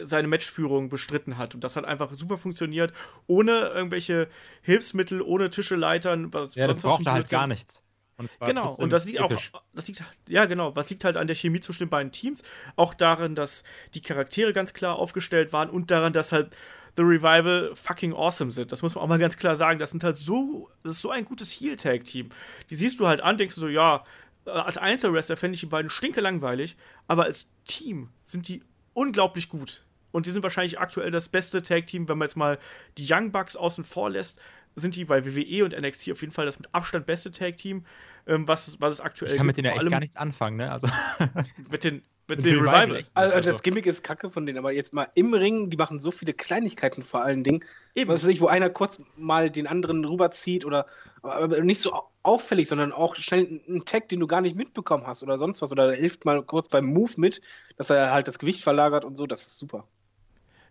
seine 0.01 0.27
Matchführung 0.27 0.89
bestritten 0.89 1.37
hat. 1.37 1.55
Und 1.55 1.63
das 1.63 1.75
hat 1.75 1.85
einfach 1.85 2.11
super 2.13 2.37
funktioniert, 2.37 2.93
ohne 3.27 3.51
irgendwelche 3.73 4.27
Hilfsmittel, 4.61 5.21
ohne 5.21 5.49
Tische, 5.49 5.75
Leitern. 5.75 6.31
Was, 6.33 6.53
Ja, 6.55 6.67
das 6.67 6.79
brauchte 6.79 7.11
halt 7.11 7.29
gar 7.29 7.47
nichts. 7.47 7.81
Und 8.23 8.47
Genau, 8.47 8.73
und 8.75 8.91
das 8.91 9.05
liegt 9.05 9.19
episch. 9.19 9.51
auch, 9.53 9.61
das 9.73 9.87
liegt, 9.87 10.03
ja 10.27 10.45
genau, 10.45 10.75
was 10.75 10.89
liegt 10.89 11.03
halt 11.03 11.17
an 11.17 11.27
der 11.27 11.35
Chemie 11.35 11.59
zwischen 11.59 11.85
den 11.85 11.89
beiden 11.89 12.11
Teams, 12.11 12.43
auch 12.75 12.93
darin, 12.93 13.35
dass 13.35 13.63
die 13.93 14.01
Charaktere 14.01 14.53
ganz 14.53 14.73
klar 14.73 14.95
aufgestellt 14.95 15.53
waren 15.53 15.69
und 15.69 15.91
daran, 15.91 16.13
dass 16.13 16.31
halt 16.31 16.55
The 16.95 17.03
Revival 17.03 17.75
fucking 17.75 18.13
awesome 18.13 18.51
sind. 18.51 18.71
Das 18.71 18.81
muss 18.83 18.93
man 18.95 19.03
auch 19.03 19.07
mal 19.07 19.17
ganz 19.17 19.37
klar 19.37 19.55
sagen. 19.55 19.79
Das 19.79 19.89
sind 19.91 20.03
halt 20.03 20.17
so, 20.17 20.69
das 20.83 20.93
ist 20.93 21.01
so 21.01 21.09
ein 21.09 21.25
gutes 21.25 21.51
Heel-Tag-Team. 21.51 22.29
Die 22.69 22.75
siehst 22.75 22.99
du 22.99 23.07
halt 23.07 23.21
an, 23.21 23.37
denkst 23.37 23.55
du 23.55 23.61
so, 23.61 23.67
ja, 23.67 24.03
äh, 24.45 24.51
als 24.51 24.77
Einzelwrestler 24.77 25.37
fände 25.37 25.55
ich 25.55 25.61
die 25.61 25.65
beiden 25.65 25.89
stinke 25.89 26.21
langweilig, 26.21 26.75
aber 27.07 27.23
als 27.23 27.51
Team 27.65 28.09
sind 28.23 28.47
die 28.47 28.61
unglaublich 28.93 29.49
gut. 29.49 29.83
Und 30.11 30.27
die 30.27 30.29
sind 30.29 30.43
wahrscheinlich 30.43 30.79
aktuell 30.79 31.09
das 31.09 31.29
beste 31.29 31.63
Tag-Team, 31.63 32.07
wenn 32.07 32.19
man 32.19 32.27
jetzt 32.27 32.37
mal 32.37 32.59
die 32.99 33.07
Young 33.11 33.31
Bucks 33.31 33.55
außen 33.55 33.83
vor 33.83 34.11
lässt, 34.11 34.39
sind 34.75 34.95
die 34.95 35.05
bei 35.05 35.25
WWE 35.25 35.65
und 35.65 35.79
NXT 35.79 36.11
auf 36.11 36.21
jeden 36.21 36.33
Fall 36.33 36.45
das 36.45 36.57
mit 36.59 36.67
Abstand 36.73 37.05
beste 37.05 37.31
Tag-Team, 37.31 37.85
ähm, 38.27 38.47
was, 38.47 38.67
es- 38.67 38.81
was 38.81 38.93
es 38.95 39.01
aktuell 39.01 39.31
Ich 39.31 39.37
kann 39.37 39.45
mit 39.45 39.55
gibt. 39.55 39.65
denen 39.67 39.75
ja 39.75 39.81
echt 39.81 39.91
gar 39.91 39.99
nichts 39.99 40.15
anfangen, 40.17 40.57
ne? 40.57 40.71
Also, 40.71 40.87
mit 41.69 41.83
den, 41.83 42.01
mit 42.27 42.37
Mit 42.37 42.45
den 42.45 42.55
Revival 42.59 42.79
Revival. 42.81 42.99
echt. 42.99 43.11
Also, 43.15 43.35
Also- 43.35 43.51
das 43.51 43.63
Gimmick 43.63 43.85
ist 43.85 44.01
kacke 44.03 44.29
von 44.29 44.45
denen, 44.45 44.57
aber 44.57 44.71
jetzt 44.71 44.93
mal 44.93 45.07
im 45.13 45.33
Ring, 45.33 45.69
die 45.69 45.77
machen 45.77 45.99
so 45.99 46.09
viele 46.11 46.33
Kleinigkeiten 46.33 47.03
vor 47.03 47.21
allen 47.23 47.43
Dingen. 47.43 47.63
Eben. 47.95 48.09
Was 48.09 48.23
weiß 48.23 48.29
ich, 48.29 48.39
wo 48.41 48.47
einer 48.47 48.69
kurz 48.69 48.99
mal 49.17 49.49
den 49.49 49.67
anderen 49.67 50.05
rüberzieht 50.05 50.63
oder 50.65 50.85
aber 51.21 51.59
nicht 51.61 51.81
so 51.81 51.93
au- 51.93 52.09
auffällig, 52.23 52.69
sondern 52.69 52.93
auch 52.93 53.15
schnell 53.17 53.61
einen 53.67 53.83
Tag, 53.83 54.07
den 54.07 54.21
du 54.21 54.27
gar 54.27 54.39
nicht 54.39 54.55
mitbekommen 54.55 55.05
hast 55.05 55.21
oder 55.23 55.37
sonst 55.37 55.61
was. 55.61 55.71
Oder 55.73 55.89
er 55.91 55.95
hilft 55.99 56.23
mal 56.23 56.41
kurz 56.43 56.69
beim 56.69 56.85
Move 56.85 57.11
mit, 57.17 57.41
dass 57.75 57.89
er 57.89 58.11
halt 58.11 58.29
das 58.29 58.39
Gewicht 58.39 58.63
verlagert 58.63 59.03
und 59.03 59.17
so. 59.17 59.27
Das 59.27 59.41
ist 59.45 59.57
super. 59.57 59.85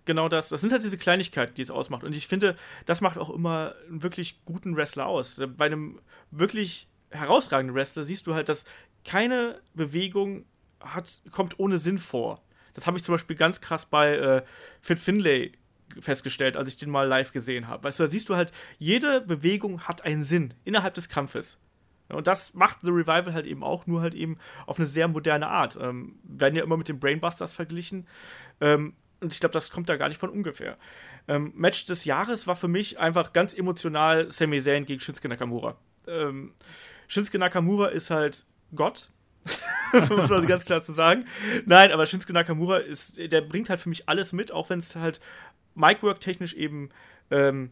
Genau 0.05 0.29
das. 0.29 0.49
Das 0.49 0.61
sind 0.61 0.73
halt 0.73 0.83
diese 0.83 0.99
Kleinigkeiten, 0.99 1.55
die 1.55 1.63
es 1.63 1.71
ausmacht. 1.71 2.03
Und 2.05 2.17
ich 2.17 2.27
finde, 2.27 2.57
das 2.87 3.01
macht 3.01 3.19
auch 3.19 3.31
immer 3.31 3.75
einen 3.89 4.03
wirklich 4.03 4.45
guten 4.45 4.77
Wrestler 4.77 5.07
aus. 5.07 5.41
Bei 5.57 5.67
einem 5.67 6.01
wirklich 6.31 6.89
herausragenden 7.11 7.77
Wrestler 7.77 8.03
siehst 8.03 8.27
du 8.27 8.35
halt, 8.35 8.49
dass 8.49 8.65
keine 9.05 9.61
Bewegung 9.75 10.45
hat, 10.81 11.23
kommt 11.31 11.59
ohne 11.59 11.79
Sinn 11.79 11.99
vor. 11.99 12.43
Das 12.75 12.87
habe 12.87 12.97
ich 12.97 13.05
zum 13.05 13.15
Beispiel 13.15 13.37
ganz 13.37 13.61
krass 13.61 13.87
bei 13.87 14.17
äh, 14.17 14.43
Fit 14.81 14.99
Finlay 14.99 15.53
festgestellt, 16.01 16.57
als 16.57 16.71
ich 16.71 16.77
den 16.77 16.91
mal 16.91 17.07
live 17.07 17.33
gesehen 17.33 17.69
habe. 17.69 17.85
Weißt 17.85 18.01
du, 18.01 18.05
da 18.05 18.11
siehst 18.11 18.29
du 18.29 18.37
halt, 18.37 18.51
jede 18.79 19.21
Bewegung 19.21 19.83
hat 19.83 20.05
einen 20.05 20.25
Sinn 20.25 20.55
innerhalb 20.65 20.95
des 20.95 21.09
Kampfes. 21.09 21.59
Und 22.09 22.27
das 22.27 22.55
macht 22.55 22.81
The 22.83 22.91
Revival 22.91 23.33
halt 23.33 23.47
eben 23.47 23.63
auch, 23.63 23.87
nur 23.87 24.01
halt 24.03 24.15
eben 24.15 24.39
auf 24.67 24.79
eine 24.79 24.87
sehr 24.87 25.09
moderne 25.09 25.49
Art. 25.49 25.79
Ähm, 25.81 26.19
werden 26.25 26.57
ja 26.57 26.63
immer 26.63 26.77
mit 26.77 26.89
den 26.89 26.99
Brainbusters 26.99 27.53
verglichen. 27.53 28.07
Ähm, 28.61 28.95
und 29.23 29.33
ich 29.33 29.41
glaube, 29.41 29.53
das 29.53 29.71
kommt 29.71 29.89
da 29.89 29.97
gar 29.97 30.09
nicht 30.09 30.21
von 30.21 30.31
ungefähr. 30.31 30.77
Ähm, 31.29 31.53
Match 31.55 31.87
des 31.87 32.05
Jahres 32.05 32.47
war 32.47 32.57
für 32.57 32.69
mich 32.69 32.99
einfach 32.99 33.33
ganz 33.33 33.55
emotional 33.55 34.31
Sami 34.31 34.61
Zayn 34.61 34.85
gegen 34.85 35.01
Shinsuke 35.01 35.29
Nakamura. 35.29 35.77
Ähm, 36.07 36.53
Shinsuke 37.09 37.39
Nakamura 37.39 37.89
ist 37.89 38.11
halt 38.11 38.45
Gott. 38.75 39.11
muss 40.09 40.29
man 40.29 40.47
ganz 40.47 40.65
klar 40.65 40.83
zu 40.83 40.93
sagen. 40.93 41.25
Nein, 41.67 41.91
aber 41.93 42.07
Shinsuke 42.07 42.33
Nakamura 42.33 42.79
ist, 42.79 43.19
der 43.19 43.41
bringt 43.41 43.71
halt 43.71 43.81
für 43.81 43.89
mich 43.89 44.09
alles 44.09 44.33
mit, 44.33 44.53
auch 44.53 44.71
wenn 44.71 44.79
es 44.79 44.97
halt 44.97 45.21
Micwork-technisch 45.75 46.55
eben 46.55 46.91
ähm, 47.31 47.71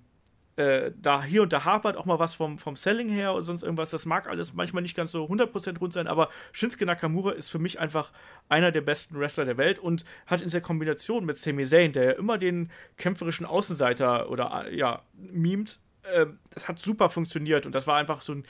äh, 0.61 0.93
da 1.01 1.23
hier 1.23 1.43
und 1.43 1.53
da 1.55 1.65
hapert, 1.65 1.97
auch 1.97 2.05
mal 2.05 2.19
was 2.19 2.35
vom, 2.35 2.59
vom 2.59 2.77
Selling 2.77 3.09
her 3.09 3.33
und 3.33 3.45
sonst 3.45 3.63
irgendwas. 3.63 3.89
Das 3.89 4.05
mag 4.05 4.29
alles 4.29 4.53
manchmal 4.53 4.83
nicht 4.83 4.95
ganz 4.95 5.13
so 5.13 5.25
100% 5.25 5.79
rund 5.79 5.95
sein, 5.95 6.07
aber 6.07 6.29
Shinsuke 6.53 6.85
Nakamura 6.85 7.33
ist 7.33 7.49
für 7.49 7.59
mich 7.59 7.81
einfach 7.81 8.13
einer 8.51 8.71
der 8.71 8.83
besten 8.83 9.19
Wrestler 9.19 9.47
der 9.47 9.57
Welt 9.57 9.79
und 9.79 10.05
hat 10.27 10.43
in 10.43 10.51
der 10.51 10.61
Kombination 10.61 11.25
mit 11.25 11.39
Sami 11.39 11.65
Zayn, 11.65 11.93
der 11.93 12.05
ja 12.05 12.11
immer 12.13 12.37
den 12.37 12.71
kämpferischen 12.99 13.47
Außenseiter 13.47 14.31
oder 14.31 14.67
äh, 14.67 14.77
ja, 14.77 15.03
mimt, 15.15 15.81
äh, 16.03 16.27
das 16.51 16.69
hat 16.69 16.79
super 16.79 17.09
funktioniert 17.09 17.65
und 17.65 17.75
das 17.75 17.87
war 17.87 17.97
einfach 17.97 18.21
so 18.21 18.35
ein 18.35 18.45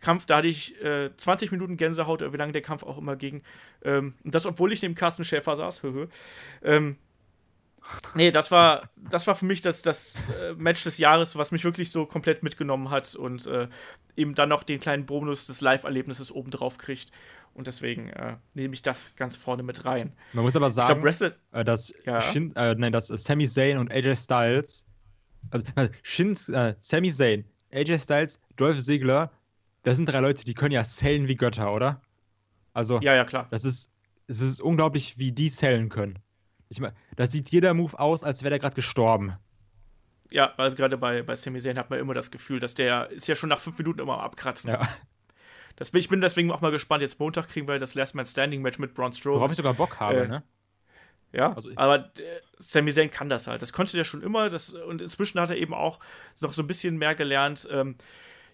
Kampf, 0.00 0.26
da 0.26 0.36
hatte 0.36 0.46
ich 0.46 0.80
äh, 0.80 1.10
20 1.16 1.50
Minuten 1.50 1.76
Gänsehaut, 1.76 2.22
oder 2.22 2.32
wie 2.32 2.36
lange 2.36 2.52
der 2.52 2.62
Kampf 2.62 2.84
auch 2.84 2.98
immer 2.98 3.16
ging. 3.16 3.42
Ähm, 3.82 4.14
und 4.22 4.32
das, 4.32 4.46
obwohl 4.46 4.72
ich 4.72 4.80
neben 4.80 4.94
Carsten 4.94 5.24
Schäfer 5.24 5.56
saß. 5.56 5.82
ähm, 6.62 6.98
nee, 8.14 8.30
das 8.30 8.50
war, 8.50 8.90
das 8.96 9.26
war 9.26 9.34
für 9.34 9.46
mich 9.46 9.60
das, 9.60 9.82
das 9.82 10.16
äh, 10.40 10.54
Match 10.54 10.84
des 10.84 10.98
Jahres, 10.98 11.36
was 11.36 11.52
mich 11.52 11.64
wirklich 11.64 11.90
so 11.90 12.06
komplett 12.06 12.42
mitgenommen 12.42 12.90
hat 12.90 13.14
und 13.14 13.46
äh, 13.46 13.68
eben 14.16 14.34
dann 14.34 14.48
noch 14.48 14.62
den 14.64 14.80
kleinen 14.80 15.06
Bonus 15.06 15.46
des 15.46 15.60
Live-Erlebnisses 15.60 16.32
obendrauf 16.32 16.78
kriegt. 16.78 17.10
Und 17.54 17.66
deswegen 17.66 18.08
äh, 18.10 18.36
nehme 18.54 18.74
ich 18.74 18.82
das 18.82 19.14
ganz 19.16 19.34
vorne 19.34 19.62
mit 19.62 19.84
rein. 19.84 20.12
man 20.32 20.44
muss 20.44 20.54
aber 20.54 20.70
sagen, 20.70 21.02
Wrestle. 21.02 21.34
äh, 21.52 21.64
dass, 21.64 21.92
Ja. 22.04 22.20
Shin, 22.20 22.54
äh, 22.54 22.74
nein, 22.76 22.92
dass 22.92 23.10
äh, 23.10 23.16
Sami 23.16 23.48
Zayn 23.48 23.78
und 23.78 23.90
AJ 23.90 24.16
Styles, 24.16 24.84
also 25.50 25.66
äh, 25.76 25.88
Shins, 26.02 26.48
äh, 26.48 26.74
Sami 26.80 27.12
Zayn, 27.12 27.44
AJ 27.72 27.98
Styles, 28.00 28.40
Dolph 28.56 28.78
Ziggler, 28.80 29.32
das 29.82 29.96
sind 29.96 30.06
drei 30.06 30.20
Leute, 30.20 30.44
die 30.44 30.54
können 30.54 30.72
ja 30.72 30.84
sellen 30.84 31.26
wie 31.28 31.36
Götter, 31.36 31.72
oder? 31.72 32.00
Also, 32.74 33.00
Ja, 33.00 33.14
ja, 33.14 33.24
klar. 33.24 33.48
das 33.50 33.64
ist, 33.64 33.90
es 34.28 34.40
ist 34.40 34.60
unglaublich, 34.60 35.18
wie 35.18 35.32
die 35.32 35.48
sellen 35.48 35.88
können. 35.88 36.18
Ich 36.68 36.80
meine, 36.80 36.94
da 37.16 37.26
sieht 37.26 37.50
jeder 37.50 37.74
Move 37.74 37.98
aus, 37.98 38.22
als 38.22 38.42
wäre 38.42 38.50
der 38.50 38.58
gerade 38.58 38.74
gestorben. 38.74 39.34
Ja, 40.30 40.52
also 40.56 40.76
gerade 40.76 40.98
bei, 40.98 41.22
bei 41.22 41.34
Sami 41.34 41.58
Zayn 41.60 41.78
hat 41.78 41.88
man 41.90 41.98
immer 41.98 42.12
das 42.14 42.30
Gefühl, 42.30 42.60
dass 42.60 42.74
der 42.74 43.10
ist 43.10 43.26
ja 43.28 43.34
schon 43.34 43.48
nach 43.48 43.60
fünf 43.60 43.78
Minuten 43.78 44.00
immer 44.00 44.14
am 44.14 44.20
abkratzen. 44.20 44.70
Ja. 44.70 44.86
Das, 45.76 45.94
ich 45.94 46.08
bin 46.08 46.20
deswegen 46.20 46.50
auch 46.50 46.60
mal 46.60 46.70
gespannt. 46.70 47.02
Jetzt 47.02 47.18
Montag 47.20 47.48
kriegen 47.48 47.68
wir 47.68 47.78
das 47.78 47.94
Last 47.94 48.14
Man 48.14 48.26
Standing 48.26 48.60
Match 48.62 48.78
mit 48.78 48.94
Braun 48.94 49.04
Worauf 49.12 49.16
Strowman. 49.16 49.50
ich 49.52 49.56
sogar 49.56 49.74
Bock 49.74 50.00
habe, 50.00 50.20
Äh, 50.24 50.28
ne? 50.28 50.42
Ja, 51.32 51.52
Also 51.52 51.70
aber 51.76 52.06
äh, 52.18 52.40
Sami 52.56 52.92
Zayn 52.92 53.10
kann 53.10 53.28
das 53.28 53.46
halt. 53.46 53.62
Das 53.62 53.72
konnte 53.72 53.96
der 53.96 54.04
schon 54.04 54.22
immer. 54.22 54.50
Das, 54.50 54.72
und 54.74 55.02
inzwischen 55.02 55.40
hat 55.40 55.50
er 55.50 55.56
eben 55.56 55.74
auch 55.74 56.00
noch 56.40 56.52
so 56.52 56.62
ein 56.62 56.66
bisschen 56.66 56.96
mehr 56.96 57.14
gelernt, 57.14 57.68
ähm, 57.70 57.96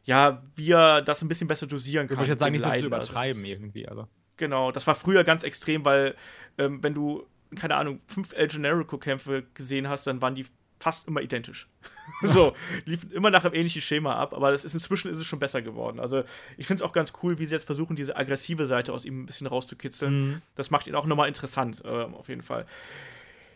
ja, 0.05 0.43
wie 0.55 0.73
er 0.73 1.01
das 1.03 1.23
ein 1.23 1.29
bisschen 1.29 1.49
besser 1.49 1.67
dosieren 1.67 2.09
kann. 2.09 2.19
Würde 2.19 2.25
ich 2.25 2.31
jetzt 2.31 2.41
sagen, 2.41 2.53
nicht 2.53 2.63
so 2.63 2.69
zu. 2.69 2.75
Also, 2.75 2.87
übertreiben 2.87 3.45
irgendwie. 3.45 3.89
Also. 3.89 4.07
Genau, 4.37 4.71
das 4.71 4.87
war 4.87 4.95
früher 4.95 5.25
ganz 5.25 5.45
extrem, 5.45 5.85
weil 5.85 6.15
ähm, 6.59 6.83
wenn 6.83 6.95
du, 6.95 7.27
keine 7.55 7.77
Ahnung, 7.77 8.01
fünf 8.07 8.33
El 8.33 8.49
Generico-Kämpfe 8.49 9.45
gesehen 9.55 9.89
hast, 9.89 10.07
dann 10.07 10.21
waren 10.23 10.35
die 10.35 10.47
fast 10.81 11.09
immer 11.09 11.23
identisch. 11.23 11.69
so, 12.23 12.53
liefen 12.85 13.11
immer 13.13 13.31
nach 13.31 13.45
einem 13.45 13.55
ähnlichen 13.55 13.81
Schema 13.81 14.15
ab, 14.17 14.35
aber 14.35 14.51
das 14.51 14.65
ist, 14.65 14.75
inzwischen 14.75 15.11
ist 15.11 15.19
es 15.19 15.27
schon 15.27 15.39
besser 15.39 15.63
geworden. 15.63 15.99
Also 15.99 16.25
ich 16.59 16.67
finde 16.67 16.83
es 16.83 16.89
auch 16.89 16.93
ganz 16.93 17.13
cool, 17.23 17.39
wie 17.39 17.47
sie 17.47 17.55
jetzt 17.55 17.65
versuchen, 17.65 17.97
diese 17.97 18.17
aggressive 18.17 18.67
Seite 18.67 18.93
aus 18.93 19.05
ihm 19.05 19.23
ein 19.23 19.27
bisschen 19.27 19.47
rauszukitzeln. 19.47 20.29
Mhm. 20.29 20.43
Das 20.55 20.71
macht 20.71 20.87
ihn 20.87 20.95
auch 20.95 21.07
nochmal 21.07 21.29
interessant, 21.29 21.83
ähm, 21.87 22.15
auf 22.15 22.29
jeden 22.29 22.43
Fall. 22.43 22.67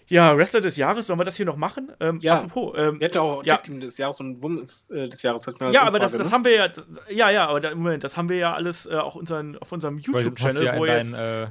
Ja, 0.06 0.34
Wrestler 0.38 0.62
des 0.62 0.78
Jahres, 0.78 1.06
sollen 1.06 1.20
wir 1.20 1.24
das 1.24 1.36
hier 1.36 1.44
noch 1.44 1.56
machen? 1.56 1.92
Ähm, 2.00 2.18
Ja. 2.22 2.38
Apropos, 2.38 2.74
ähm, 2.78 2.96
Er 2.98 3.08
hätte 3.08 3.20
auch 3.20 3.44
Ja. 3.44 3.58
Team 3.58 3.78
des 3.80 3.98
Jahres 3.98 4.20
und 4.20 4.42
äh, 4.90 5.08
des 5.08 5.20
Jahres. 5.22 5.46
Hat 5.46 5.60
man 5.60 5.66
als 5.68 5.74
ja, 5.74 5.82
aber 5.82 5.98
das, 5.98 6.14
Umfrage, 6.14 6.18
das 6.22 6.28
ne? 6.28 6.34
haben 6.34 6.44
wir 6.44 6.52
ja, 6.52 6.68
das, 6.68 6.86
ja, 7.10 7.30
ja, 7.30 7.46
aber 7.46 7.60
da, 7.60 7.74
Moment, 7.74 8.04
das 8.04 8.16
haben 8.16 8.30
wir 8.30 8.38
ja 8.38 8.54
alles 8.54 8.86
äh, 8.86 8.94
auch 8.94 9.16
unseren, 9.16 9.58
auf 9.58 9.70
unserem 9.70 9.98
das 9.98 10.06
YouTube-Channel, 10.06 10.64
ja 10.64 10.78
wo 10.78 10.86
in, 10.86 10.92
jetzt. 10.92 11.20
dein, 11.20 11.44
äh, 11.44 11.50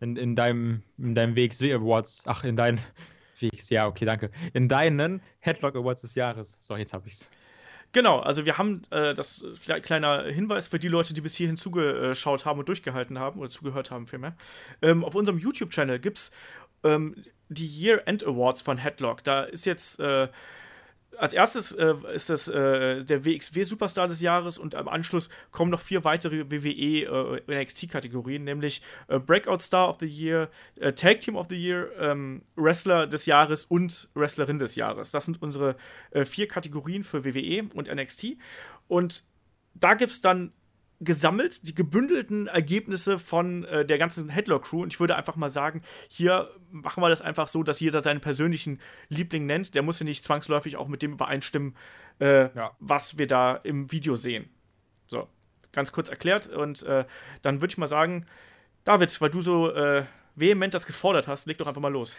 in, 0.00 0.16
in 0.16 0.36
deinem, 0.36 0.82
in 0.98 1.14
deinem 1.14 1.36
WXW 1.36 1.74
Awards, 1.74 2.22
ach, 2.26 2.44
in 2.44 2.56
deinen 2.56 2.80
WX, 3.40 3.70
ja, 3.70 3.86
okay, 3.86 4.04
danke. 4.04 4.30
In 4.52 4.68
deinen 4.68 5.20
Headlock 5.40 5.76
Awards 5.76 6.02
des 6.02 6.14
Jahres. 6.14 6.58
So, 6.60 6.76
jetzt 6.76 6.92
hab 6.92 7.06
ich's. 7.06 7.30
Genau, 7.92 8.18
also 8.18 8.44
wir 8.44 8.58
haben 8.58 8.82
äh, 8.90 9.14
das 9.14 9.44
äh, 9.68 9.80
kleiner 9.80 10.24
Hinweis 10.24 10.68
für 10.68 10.78
die 10.78 10.88
Leute, 10.88 11.14
die 11.14 11.20
bis 11.20 11.36
hierhin 11.36 11.56
zugeschaut 11.56 12.44
haben 12.44 12.58
und 12.58 12.68
durchgehalten 12.68 13.18
haben 13.18 13.40
oder 13.40 13.50
zugehört 13.50 13.90
haben 13.90 14.06
vielmehr. 14.06 14.36
Ähm, 14.82 15.04
auf 15.04 15.14
unserem 15.14 15.38
YouTube-Channel 15.38 15.98
gibt 15.98 16.18
es 16.18 16.32
ähm, 16.84 17.24
die 17.48 17.66
Year-End 17.66 18.26
Awards 18.26 18.60
von 18.60 18.78
Headlock. 18.78 19.24
Da 19.24 19.44
ist 19.44 19.64
jetzt 19.66 20.00
äh, 20.00 20.28
als 21.18 21.32
erstes 21.32 21.72
äh, 21.72 21.94
ist 22.14 22.30
das 22.30 22.48
äh, 22.48 23.04
der 23.04 23.24
WXW 23.24 23.62
Superstar 23.62 24.08
des 24.08 24.20
Jahres 24.20 24.58
und 24.58 24.74
am 24.74 24.88
Anschluss 24.88 25.28
kommen 25.50 25.70
noch 25.70 25.80
vier 25.80 26.04
weitere 26.04 26.50
WWE 26.50 27.40
äh, 27.46 27.62
NXT-Kategorien, 27.62 28.44
nämlich 28.44 28.82
äh, 29.08 29.18
Breakout 29.18 29.58
Star 29.60 29.88
of 29.88 29.96
the 30.00 30.06
Year, 30.06 30.50
äh, 30.76 30.92
Tag 30.92 31.20
Team 31.20 31.36
of 31.36 31.46
the 31.48 31.56
Year, 31.56 31.90
ähm, 31.98 32.42
Wrestler 32.56 33.06
des 33.06 33.26
Jahres 33.26 33.64
und 33.64 34.08
Wrestlerin 34.14 34.58
des 34.58 34.76
Jahres. 34.76 35.10
Das 35.10 35.24
sind 35.24 35.42
unsere 35.42 35.76
äh, 36.10 36.24
vier 36.24 36.48
Kategorien 36.48 37.04
für 37.04 37.24
WWE 37.24 37.68
und 37.74 37.92
NXT. 37.92 38.36
Und 38.88 39.24
da 39.74 39.94
gibt 39.94 40.12
es 40.12 40.20
dann 40.20 40.52
gesammelt 41.00 41.66
die 41.68 41.74
gebündelten 41.74 42.46
Ergebnisse 42.46 43.18
von 43.18 43.64
äh, 43.64 43.84
der 43.84 43.98
ganzen 43.98 44.28
Headlock-Crew. 44.28 44.82
Und 44.82 44.92
ich 44.92 45.00
würde 45.00 45.16
einfach 45.16 45.36
mal 45.36 45.50
sagen, 45.50 45.82
hier 46.08 46.50
machen 46.70 47.02
wir 47.02 47.08
das 47.08 47.22
einfach 47.22 47.48
so, 47.48 47.62
dass 47.62 47.80
jeder 47.80 48.00
seinen 48.00 48.20
persönlichen 48.20 48.80
Liebling 49.08 49.46
nennt. 49.46 49.74
Der 49.74 49.82
muss 49.82 49.98
ja 50.00 50.04
nicht 50.04 50.24
zwangsläufig 50.24 50.76
auch 50.76 50.88
mit 50.88 51.02
dem 51.02 51.12
übereinstimmen, 51.12 51.76
äh, 52.20 52.54
Ja. 52.56 52.72
was 52.80 53.18
wir 53.18 53.26
da 53.26 53.56
im 53.56 53.92
Video 53.92 54.16
sehen. 54.16 54.48
So, 55.06 55.28
ganz 55.72 55.92
kurz 55.92 56.08
erklärt. 56.08 56.48
Und 56.48 56.82
äh, 56.84 57.04
dann 57.42 57.60
würde 57.60 57.72
ich 57.72 57.78
mal 57.78 57.86
sagen, 57.86 58.26
David, 58.84 59.20
weil 59.20 59.30
du 59.30 59.40
so 59.40 59.70
äh, 59.72 60.04
vehement 60.34 60.72
das 60.72 60.86
gefordert 60.86 61.28
hast, 61.28 61.46
leg 61.46 61.58
doch 61.58 61.66
einfach 61.66 61.80
mal 61.82 61.92
los. 61.92 62.16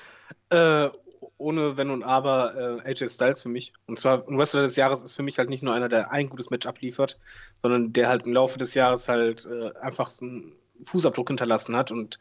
Äh, 0.50 0.90
ohne 1.38 1.78
Wenn 1.78 1.90
und 1.90 2.04
Aber 2.04 2.82
äh, 2.86 2.90
AJ 2.90 3.10
Styles 3.10 3.42
für 3.42 3.50
mich. 3.50 3.74
Und 3.86 4.00
zwar 4.00 4.28
ein 4.28 4.38
Wrestler 4.38 4.64
des 4.64 4.76
Jahres 4.76 5.02
ist 5.02 5.16
für 5.16 5.24
mich 5.24 5.38
halt 5.38 5.50
nicht 5.50 5.64
nur 5.64 5.74
einer, 5.74 5.90
der 5.90 6.12
ein 6.12 6.30
gutes 6.30 6.50
Match 6.50 6.66
abliefert, 6.66 7.20
sondern 7.60 7.94
der 7.94 8.10
halt 8.10 8.26
im 8.26 8.34
Laufe 8.34 8.58
des 8.58 8.74
Jahres 8.74 9.08
halt 9.08 9.46
äh, 9.46 9.72
einfach 9.80 10.10
so 10.10 10.26
einen 10.26 10.54
Fußabdruck 10.84 11.30
hinterlassen 11.30 11.76
hat. 11.76 11.92
Und 11.92 12.20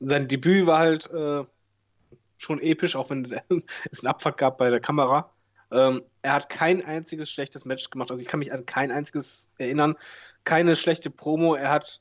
sein 0.00 0.28
Debüt 0.28 0.66
war 0.66 0.78
halt 0.78 1.10
äh, 1.10 1.44
schon 2.38 2.60
episch, 2.60 2.96
auch 2.96 3.10
wenn 3.10 3.24
es 3.90 4.00
einen 4.00 4.08
Abfuck 4.08 4.36
gab 4.36 4.58
bei 4.58 4.70
der 4.70 4.80
Kamera. 4.80 5.30
Ähm, 5.70 6.02
er 6.22 6.34
hat 6.34 6.48
kein 6.48 6.84
einziges 6.84 7.30
schlechtes 7.30 7.64
Match 7.64 7.90
gemacht. 7.90 8.10
Also 8.10 8.22
ich 8.22 8.28
kann 8.28 8.38
mich 8.38 8.52
an 8.52 8.66
kein 8.66 8.90
einziges 8.90 9.50
erinnern. 9.58 9.96
Keine 10.44 10.76
schlechte 10.76 11.10
Promo. 11.10 11.54
Er 11.54 11.70
hat 11.70 12.00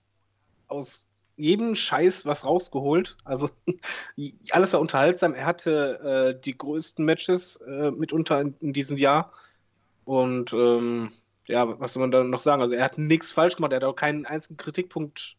aus 0.67 1.04
jedem 1.37 1.75
Scheiß 1.75 2.25
was 2.25 2.45
rausgeholt. 2.45 3.17
Also 3.25 3.49
alles 4.51 4.73
war 4.73 4.79
unterhaltsam. 4.79 5.33
Er 5.33 5.45
hatte 5.45 6.35
äh, 6.37 6.41
die 6.41 6.57
größten 6.57 7.03
Matches 7.05 7.57
äh, 7.57 7.91
mitunter 7.91 8.41
in, 8.41 8.55
in 8.61 8.73
diesem 8.73 8.97
Jahr. 8.97 9.31
Und 10.05 10.53
ähm, 10.53 11.09
ja, 11.47 11.79
was 11.79 11.93
soll 11.93 12.01
man 12.01 12.11
da 12.11 12.23
noch 12.23 12.39
sagen? 12.39 12.61
Also 12.61 12.75
er 12.75 12.83
hat 12.83 12.97
nichts 12.97 13.31
falsch 13.31 13.55
gemacht. 13.55 13.71
Er 13.71 13.77
hat 13.77 13.83
auch 13.83 13.95
keinen 13.95 14.25
einzigen 14.25 14.57
Kritikpunkt 14.57 15.35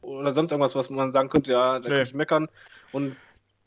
oder 0.00 0.34
sonst 0.34 0.50
irgendwas, 0.50 0.74
was 0.74 0.90
man 0.90 1.12
sagen 1.12 1.28
könnte, 1.28 1.52
ja, 1.52 1.78
da 1.78 1.88
Nee. 1.88 1.96
kann 1.96 2.06
ich 2.06 2.14
meckern. 2.14 2.48
Und 2.90 3.16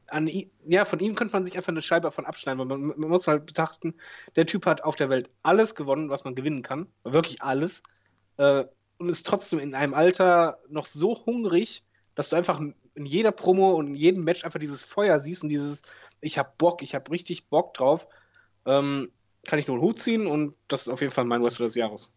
an 0.08 0.30
ja, 0.68 0.86
von 0.86 1.00
ihm 1.00 1.16
könnte 1.16 1.34
man 1.34 1.46
sich 1.46 1.56
einfach 1.58 1.70
eine 1.70 1.82
Scheibe 1.82 2.04
davon 2.04 2.26
abschneiden, 2.26 2.60
weil 2.60 2.78
man, 2.78 2.94
man 3.00 3.10
muss 3.10 3.28
halt 3.28 3.46
betrachten, 3.46 3.96
der 4.36 4.46
Typ 4.46 4.66
hat 4.66 4.84
auf 4.84 4.96
der 4.96 5.10
Welt 5.10 5.30
alles 5.44 5.76
gewonnen, 5.76 6.10
was 6.10 6.24
man 6.24 6.36
gewinnen 6.36 6.62
kann. 6.62 6.88
Wirklich 7.04 7.42
alles. 7.42 7.82
Äh, 8.38 8.66
und 8.98 9.10
ist 9.10 9.26
trotzdem 9.26 9.60
in 9.60 9.76
einem 9.76 9.94
Alter 9.94 10.60
noch 10.70 10.86
so 10.86 11.26
hungrig, 11.26 11.84
dass 12.16 12.30
du 12.30 12.36
einfach 12.36 12.60
in 12.60 13.06
jeder 13.06 13.32
Promo 13.32 13.74
und 13.74 13.88
in 13.88 13.96
jedem 13.96 14.24
Match 14.24 14.46
einfach 14.46 14.60
dieses 14.60 14.84
Feuer 14.84 15.20
siehst 15.20 15.44
und 15.44 15.50
dieses, 15.50 15.82
ich 16.22 16.38
hab 16.38 16.58
Bock, 16.58 16.82
ich 16.82 16.96
hab 16.96 17.12
richtig 17.12 17.50
Bock 17.50 17.74
drauf. 17.74 18.08
Ähm, 18.66 19.12
kann 19.46 19.60
ich 19.60 19.68
nur 19.68 19.78
einen 19.78 19.86
Hut 19.86 20.00
ziehen 20.00 20.26
und 20.26 20.56
das 20.68 20.84
ist 20.84 20.90
auf 20.90 21.02
jeden 21.02 21.14
Fall 21.14 21.26
mein 21.26 21.44
Wrestler 21.44 21.66
des 21.66 21.76
Jahres. 21.76 22.14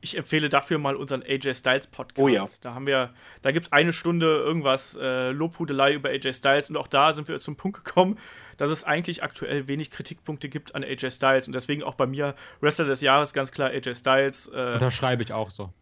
Ich 0.00 0.16
empfehle 0.16 0.48
dafür 0.48 0.78
mal 0.78 0.94
unseren 0.94 1.22
AJ 1.22 1.54
Styles 1.54 1.86
Podcast. 1.86 2.18
Oh 2.18 2.28
ja. 2.28 2.46
Da 2.60 2.74
haben 2.74 2.86
wir, 2.86 3.12
da 3.42 3.50
gibt 3.50 3.66
es 3.66 3.72
eine 3.72 3.92
Stunde 3.92 4.26
irgendwas 4.26 4.96
äh, 5.00 5.30
Lobhudelei 5.30 5.94
über 5.94 6.10
AJ 6.10 6.34
Styles 6.34 6.70
und 6.70 6.76
auch 6.76 6.86
da 6.86 7.14
sind 7.14 7.28
wir 7.28 7.40
zum 7.40 7.56
Punkt 7.56 7.84
gekommen, 7.84 8.18
dass 8.56 8.70
es 8.70 8.84
eigentlich 8.84 9.22
aktuell 9.22 9.68
wenig 9.68 9.90
Kritikpunkte 9.90 10.48
gibt 10.48 10.74
an 10.74 10.84
AJ 10.84 11.12
Styles 11.12 11.46
und 11.46 11.54
deswegen 11.54 11.82
auch 11.82 11.94
bei 11.94 12.06
mir 12.06 12.34
Wrestler 12.60 12.84
des 12.84 13.00
Jahres 13.00 13.32
ganz 13.32 13.52
klar 13.52 13.70
AJ 13.70 13.94
Styles. 13.94 14.48
Äh, 14.48 14.74
Unterschreibe 14.74 15.22
ich 15.22 15.32
auch 15.32 15.50
so. 15.50 15.72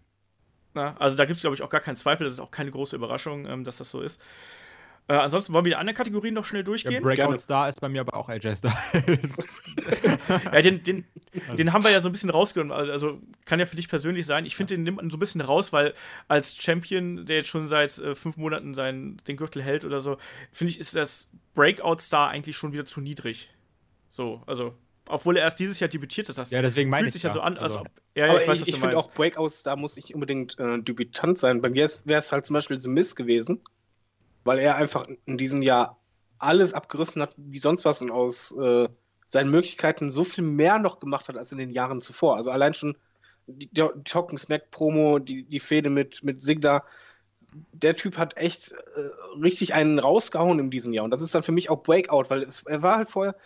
Na, 0.75 0.97
also 0.99 1.17
da 1.17 1.25
gibt 1.25 1.37
es 1.37 1.43
glaube 1.43 1.57
ich 1.57 1.63
auch 1.63 1.71
gar 1.71 1.81
keinen 1.81 1.97
Zweifel, 1.97 2.25
das 2.25 2.35
ist 2.35 2.41
auch 2.41 2.51
keine 2.51 2.71
große 2.71 2.97
Überraschung, 2.97 3.47
ähm, 3.47 3.65
dass 3.65 3.79
das 3.79 3.91
so 3.91 4.01
ist. 4.01 4.21
Äh, 5.07 5.15
ansonsten 5.15 5.53
wollen 5.53 5.67
wir 5.67 5.71
die 5.71 5.77
anderen 5.77 5.97
Kategorien 5.97 6.33
noch 6.33 6.47
schnell 6.47 6.63
Der 6.63 6.73
durchgehen. 6.73 7.03
Breakout 7.03 7.23
Gerne. 7.23 7.39
Star 7.39 7.69
ist 7.69 7.81
bei 7.81 7.91
mir 7.91 8.01
aber 8.01 8.15
auch 8.15 8.29
AJ 8.29 8.57
Styles. 8.57 9.61
Ja, 10.53 10.63
den, 10.63 10.83
den, 10.83 11.05
den 11.59 11.73
haben 11.75 11.85
wir 11.85 11.91
ja 11.91 12.01
so 12.01 12.09
ein 12.09 12.13
bisschen 12.13 12.31
rausgenommen. 12.31 12.73
Also 12.73 13.21
kann 13.45 13.61
ja 13.61 13.67
für 13.67 13.77
dich 13.77 13.89
persönlich 13.89 14.25
sein. 14.25 14.47
Ich 14.47 14.57
finde, 14.57 14.75
den 14.75 14.83
nimmt 14.83 14.97
man 14.97 15.11
so 15.11 15.19
ein 15.19 15.21
bisschen 15.21 15.43
raus, 15.43 15.75
weil 15.75 15.93
als 16.29 16.57
Champion, 16.57 17.27
der 17.27 17.37
jetzt 17.37 17.49
schon 17.49 17.69
seit 17.69 17.99
äh, 17.99 18.15
fünf 18.15 18.39
Monaten 18.39 18.73
seinen, 18.73 19.19
den 19.29 19.37
Gürtel 19.37 19.63
hält 19.63 19.85
oder 19.85 20.01
so, 20.01 20.17
finde 20.53 20.71
ich, 20.71 20.81
ist 20.81 20.95
das 20.95 21.29
Breakout-Star 21.55 22.31
eigentlich 22.31 22.57
schon 22.57 22.73
wieder 22.73 22.87
zu 22.87 23.03
niedrig. 23.03 23.51
So, 24.09 24.43
also, 24.47 24.75
obwohl 25.09 25.37
er 25.37 25.45
erst 25.45 25.59
dieses 25.61 25.81
Jahr 25.81 25.89
debütiert 25.89 26.29
ist. 26.29 26.39
Das 26.39 26.51
Ja, 26.51 26.63
deswegen 26.63 26.89
meine 26.91 27.05
fühlt 27.05 27.15
ich 27.17 27.21
sich 27.21 27.23
ja 27.25 27.31
ja. 27.31 27.35
so 27.35 27.41
an, 27.41 27.55
als 27.55 27.63
Also- 27.77 27.81
ob. 27.81 27.89
Ja, 28.15 28.27
ja, 28.27 28.31
Aber 28.31 28.37
ich 28.39 28.43
ich, 28.43 28.49
weiß, 28.49 28.69
ich, 28.69 28.79
finde 28.81 28.97
auch 28.97 29.11
Breakouts, 29.13 29.63
da 29.63 29.77
muss 29.77 29.97
ich 29.97 30.15
unbedingt 30.15 30.59
äh, 30.59 30.81
Debütant 30.81 31.39
sein. 31.39 31.61
Bei 31.61 31.69
mir 31.69 31.89
wäre 32.05 32.19
es 32.21 32.33
halt 32.33 32.47
zum 32.47 32.55
Beispiel 32.55 32.79
The 32.79 32.89
Miz 32.89 33.15
gewesen, 33.17 33.61
weil 34.45 34.59
er 34.59 34.77
einfach 34.77 35.07
in 35.27 35.37
diesem 35.39 35.63
Jahr 35.63 35.99
alles 36.39 36.73
abgerissen 36.75 37.23
hat 37.23 37.35
wie 37.37 37.59
sonst 37.59 37.85
was 37.85 38.03
und 38.03 38.11
aus 38.11 38.53
äh, 38.57 38.89
seinen 39.27 39.51
Möglichkeiten 39.51 40.11
so 40.11 40.25
viel 40.25 40.45
mehr 40.45 40.79
noch 40.79 41.01
gemacht 41.01 41.29
hat 41.29 41.37
als 41.37 41.53
in 41.53 41.59
den 41.59 41.71
Jahren 41.71 42.01
zuvor. 42.01 42.37
Also 42.37 42.51
allein 42.51 42.75
schon 42.75 42.97
die, 43.47 43.69
die 43.73 43.83
Talking 44.05 44.39
Smack 44.39 44.71
Promo, 44.71 45.19
die, 45.19 45.45
die 45.45 45.61
Fehde 45.61 45.91
mit, 45.91 46.23
mit 46.25 46.41
Sigda. 46.41 46.85
Der 47.73 47.95
Typ 47.95 48.17
hat 48.19 48.37
echt 48.37 48.73
äh, 48.73 49.11
richtig 49.41 49.75
einen 49.75 49.99
rausgehauen 49.99 50.59
in 50.59 50.71
diesem 50.71 50.93
Jahr. 50.93 51.05
Und 51.05 51.11
das 51.11 51.23
ist 51.23 51.35
dann 51.35 51.43
für 51.43 51.53
mich 51.53 51.71
auch 51.71 51.83
Breakout, 51.83 52.25
weil 52.29 52.43
es, 52.43 52.63
er 52.65 52.83
war 52.83 52.97
halt 52.97 53.11
vorher, 53.11 53.37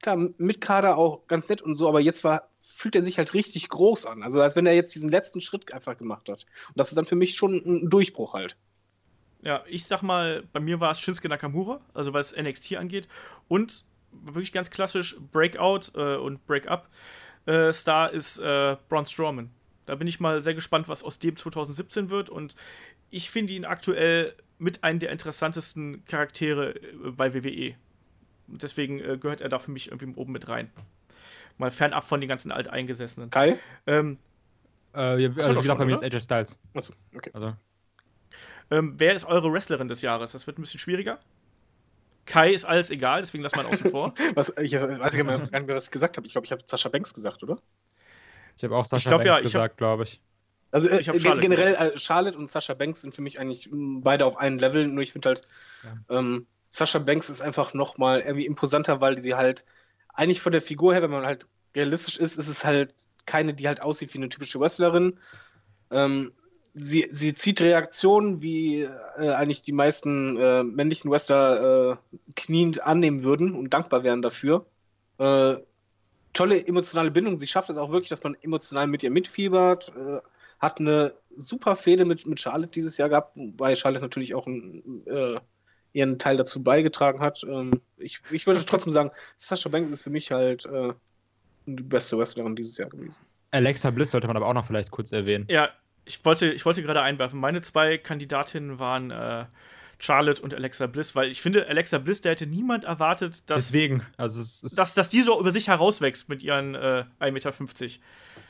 klar, 0.00 0.16
mit 0.38 0.60
Kader 0.60 0.96
auch 0.96 1.26
ganz 1.26 1.48
nett 1.48 1.62
und 1.62 1.74
so, 1.74 1.88
aber 1.88 2.00
jetzt 2.00 2.24
war, 2.24 2.50
fühlt 2.62 2.94
er 2.94 3.02
sich 3.02 3.18
halt 3.18 3.34
richtig 3.34 3.68
groß 3.68 4.06
an. 4.06 4.22
Also 4.22 4.40
als 4.40 4.56
wenn 4.56 4.66
er 4.66 4.74
jetzt 4.74 4.94
diesen 4.94 5.10
letzten 5.10 5.40
Schritt 5.40 5.72
einfach 5.72 5.96
gemacht 5.96 6.28
hat. 6.28 6.46
Und 6.68 6.78
das 6.78 6.88
ist 6.88 6.96
dann 6.96 7.04
für 7.04 7.16
mich 7.16 7.34
schon 7.34 7.54
ein 7.54 7.90
Durchbruch 7.90 8.34
halt. 8.34 8.56
Ja, 9.42 9.64
ich 9.68 9.84
sag 9.84 10.02
mal, 10.02 10.44
bei 10.52 10.60
mir 10.60 10.80
war 10.80 10.90
es 10.90 11.00
Shinsuke 11.00 11.28
Nakamura, 11.28 11.80
also 11.94 12.12
was 12.12 12.34
NXT 12.36 12.76
angeht. 12.76 13.08
Und 13.46 13.84
wirklich 14.12 14.52
ganz 14.52 14.70
klassisch 14.70 15.16
Breakout 15.32 15.92
äh, 15.94 16.16
und 16.16 16.44
Breakup 16.46 16.88
äh, 17.46 17.72
Star 17.72 18.12
ist 18.12 18.38
äh, 18.38 18.76
Braun 18.88 19.06
Strowman. 19.06 19.50
Da 19.86 19.94
bin 19.94 20.06
ich 20.06 20.20
mal 20.20 20.42
sehr 20.42 20.54
gespannt, 20.54 20.88
was 20.88 21.02
aus 21.02 21.18
dem 21.18 21.36
2017 21.36 22.10
wird. 22.10 22.30
Und 22.30 22.56
ich 23.10 23.30
finde 23.30 23.54
ihn 23.54 23.64
aktuell 23.64 24.34
mit 24.58 24.84
einem 24.84 24.98
der 24.98 25.10
interessantesten 25.10 26.04
Charaktere 26.04 26.74
äh, 26.76 27.10
bei 27.10 27.32
WWE. 27.32 27.74
Deswegen 28.48 29.00
äh, 29.00 29.18
gehört 29.18 29.40
er 29.40 29.48
da 29.48 29.58
für 29.58 29.70
mich 29.70 29.88
irgendwie 29.90 30.14
oben 30.16 30.32
mit 30.32 30.48
rein. 30.48 30.70
Mal 31.58 31.70
fernab 31.70 32.04
von 32.04 32.20
den 32.20 32.28
ganzen 32.28 32.52
Alteingesessenen. 32.52 33.30
Kai? 33.30 33.58
Ähm, 33.86 34.18
äh, 34.94 35.20
ja, 35.22 35.30
also, 35.36 35.56
wie 35.56 35.60
gesagt, 35.60 35.78
bei 35.78 35.84
mir 35.84 35.94
ist 35.94 36.02
AJ 36.02 36.20
Styles. 36.20 36.58
Achso, 36.74 36.94
okay. 37.14 37.30
Also, 37.34 37.54
ähm, 38.70 38.94
wer 38.96 39.14
ist 39.14 39.24
eure 39.24 39.52
Wrestlerin 39.52 39.88
des 39.88 40.02
Jahres? 40.02 40.32
Das 40.32 40.46
wird 40.46 40.58
ein 40.58 40.62
bisschen 40.62 40.80
schwieriger. 40.80 41.18
Kai 42.26 42.52
ist 42.52 42.64
alles 42.66 42.90
egal, 42.90 43.22
deswegen 43.22 43.42
lass 43.42 43.56
mal 43.56 43.64
außen 43.64 43.90
vor. 43.90 44.14
Was, 44.34 44.52
ich 44.60 44.74
weiß 44.74 44.98
gar 44.98 45.10
nicht 45.10 45.66
mehr, 45.66 45.76
was 45.76 45.86
ich 45.86 45.90
gesagt 45.90 46.18
habe. 46.18 46.26
Ich 46.26 46.32
glaube, 46.32 46.44
ich 46.44 46.52
habe 46.52 46.62
Sascha 46.66 46.90
Banks 46.90 47.14
gesagt, 47.14 47.42
oder? 47.42 47.58
ich 48.58 48.64
habe 48.64 48.76
auch 48.76 48.84
Sascha 48.84 49.08
glaub, 49.08 49.24
ja, 49.24 49.34
Banks 49.34 49.48
ich 49.48 49.54
hab- 49.54 49.62
gesagt, 49.62 49.76
glaube 49.78 50.04
ich. 50.04 50.20
Also 50.70 50.88
äh, 50.90 51.02
Charlotte 51.02 51.40
generell, 51.40 51.74
äh, 51.76 51.98
Charlotte 51.98 52.36
und 52.36 52.50
Sascha 52.50 52.74
Banks 52.74 53.00
sind 53.00 53.14
für 53.14 53.22
mich 53.22 53.40
eigentlich 53.40 53.70
mh, 53.72 54.00
beide 54.02 54.26
auf 54.26 54.36
einem 54.36 54.58
Level, 54.58 54.86
nur 54.86 55.02
ich 55.02 55.12
finde 55.12 55.28
halt, 55.30 55.48
ähm, 56.10 56.46
Sascha 56.70 56.98
Banks 56.98 57.28
ist 57.30 57.40
einfach 57.40 57.74
nochmal 57.74 58.20
irgendwie 58.20 58.46
imposanter, 58.46 59.00
weil 59.00 59.20
sie 59.20 59.34
halt 59.34 59.64
eigentlich 60.14 60.40
von 60.40 60.52
der 60.52 60.62
Figur 60.62 60.92
her, 60.92 61.02
wenn 61.02 61.10
man 61.10 61.26
halt 61.26 61.46
realistisch 61.74 62.18
ist, 62.18 62.36
ist 62.36 62.48
es 62.48 62.64
halt 62.64 62.94
keine, 63.26 63.54
die 63.54 63.68
halt 63.68 63.80
aussieht 63.80 64.14
wie 64.14 64.18
eine 64.18 64.28
typische 64.28 64.60
Wrestlerin. 64.60 65.18
Ähm, 65.90 66.32
sie, 66.74 67.06
sie 67.10 67.34
zieht 67.34 67.60
Reaktionen, 67.60 68.42
wie 68.42 68.82
äh, 68.82 69.30
eigentlich 69.30 69.62
die 69.62 69.72
meisten 69.72 70.36
äh, 70.36 70.62
männlichen 70.62 71.10
Wrestler 71.10 71.92
äh, 71.92 71.96
kniend 72.36 72.82
annehmen 72.82 73.22
würden 73.22 73.54
und 73.54 73.70
dankbar 73.70 74.02
wären 74.02 74.22
dafür. 74.22 74.66
Äh, 75.18 75.56
tolle 76.32 76.66
emotionale 76.66 77.10
Bindung. 77.10 77.38
Sie 77.38 77.46
schafft 77.46 77.70
es 77.70 77.76
auch 77.76 77.90
wirklich, 77.90 78.10
dass 78.10 78.22
man 78.22 78.36
emotional 78.42 78.86
mit 78.86 79.02
ihr 79.02 79.10
mitfiebert. 79.10 79.92
Äh, 79.96 80.20
hat 80.58 80.80
eine 80.80 81.14
super 81.36 81.76
Fehde 81.76 82.04
mit, 82.04 82.26
mit 82.26 82.40
Charlotte 82.40 82.72
dieses 82.72 82.96
Jahr 82.96 83.08
gehabt, 83.08 83.36
wobei 83.36 83.76
Charlotte 83.76 84.04
natürlich 84.04 84.34
auch 84.34 84.46
ein, 84.46 85.02
äh, 85.06 85.38
ihren 85.92 86.18
Teil 86.18 86.36
dazu 86.36 86.62
beigetragen 86.62 87.20
hat. 87.20 87.44
Ähm, 87.44 87.80
ich, 87.96 88.20
ich 88.30 88.46
würde 88.46 88.64
trotzdem 88.64 88.92
sagen, 88.92 89.10
Sascha 89.36 89.68
Banks 89.68 89.90
ist 89.90 90.02
für 90.02 90.10
mich 90.10 90.30
halt 90.30 90.68
die 91.66 91.82
beste 91.82 92.18
Wrestlerin 92.18 92.56
dieses 92.56 92.78
Jahr 92.78 92.88
gewesen. 92.88 93.20
Alexa 93.50 93.90
Bliss 93.90 94.10
sollte 94.10 94.26
man 94.26 94.36
aber 94.36 94.46
auch 94.46 94.54
noch 94.54 94.66
vielleicht 94.66 94.90
kurz 94.90 95.12
erwähnen. 95.12 95.46
Ja, 95.48 95.70
ich 96.04 96.24
wollte, 96.24 96.50
ich 96.52 96.64
wollte 96.64 96.82
gerade 96.82 97.02
einwerfen. 97.02 97.38
Meine 97.38 97.60
zwei 97.60 97.98
Kandidatinnen 97.98 98.78
waren 98.78 99.10
äh, 99.10 99.46
Charlotte 99.98 100.40
und 100.42 100.54
Alexa 100.54 100.86
Bliss, 100.86 101.14
weil 101.14 101.30
ich 101.30 101.42
finde, 101.42 101.66
Alexa 101.66 101.98
Bliss, 101.98 102.20
der 102.20 102.32
hätte 102.32 102.46
niemand 102.46 102.84
erwartet, 102.84 103.50
dass, 103.50 103.66
Deswegen, 103.66 104.02
also 104.16 104.40
es 104.40 104.62
ist 104.62 104.78
dass, 104.78 104.94
dass 104.94 105.08
die 105.10 105.22
so 105.22 105.38
über 105.38 105.52
sich 105.52 105.68
herauswächst 105.68 106.28
mit 106.28 106.42
ihren 106.42 106.74
äh, 106.74 107.04
1,50 107.20 107.32
Meter. 107.32 107.52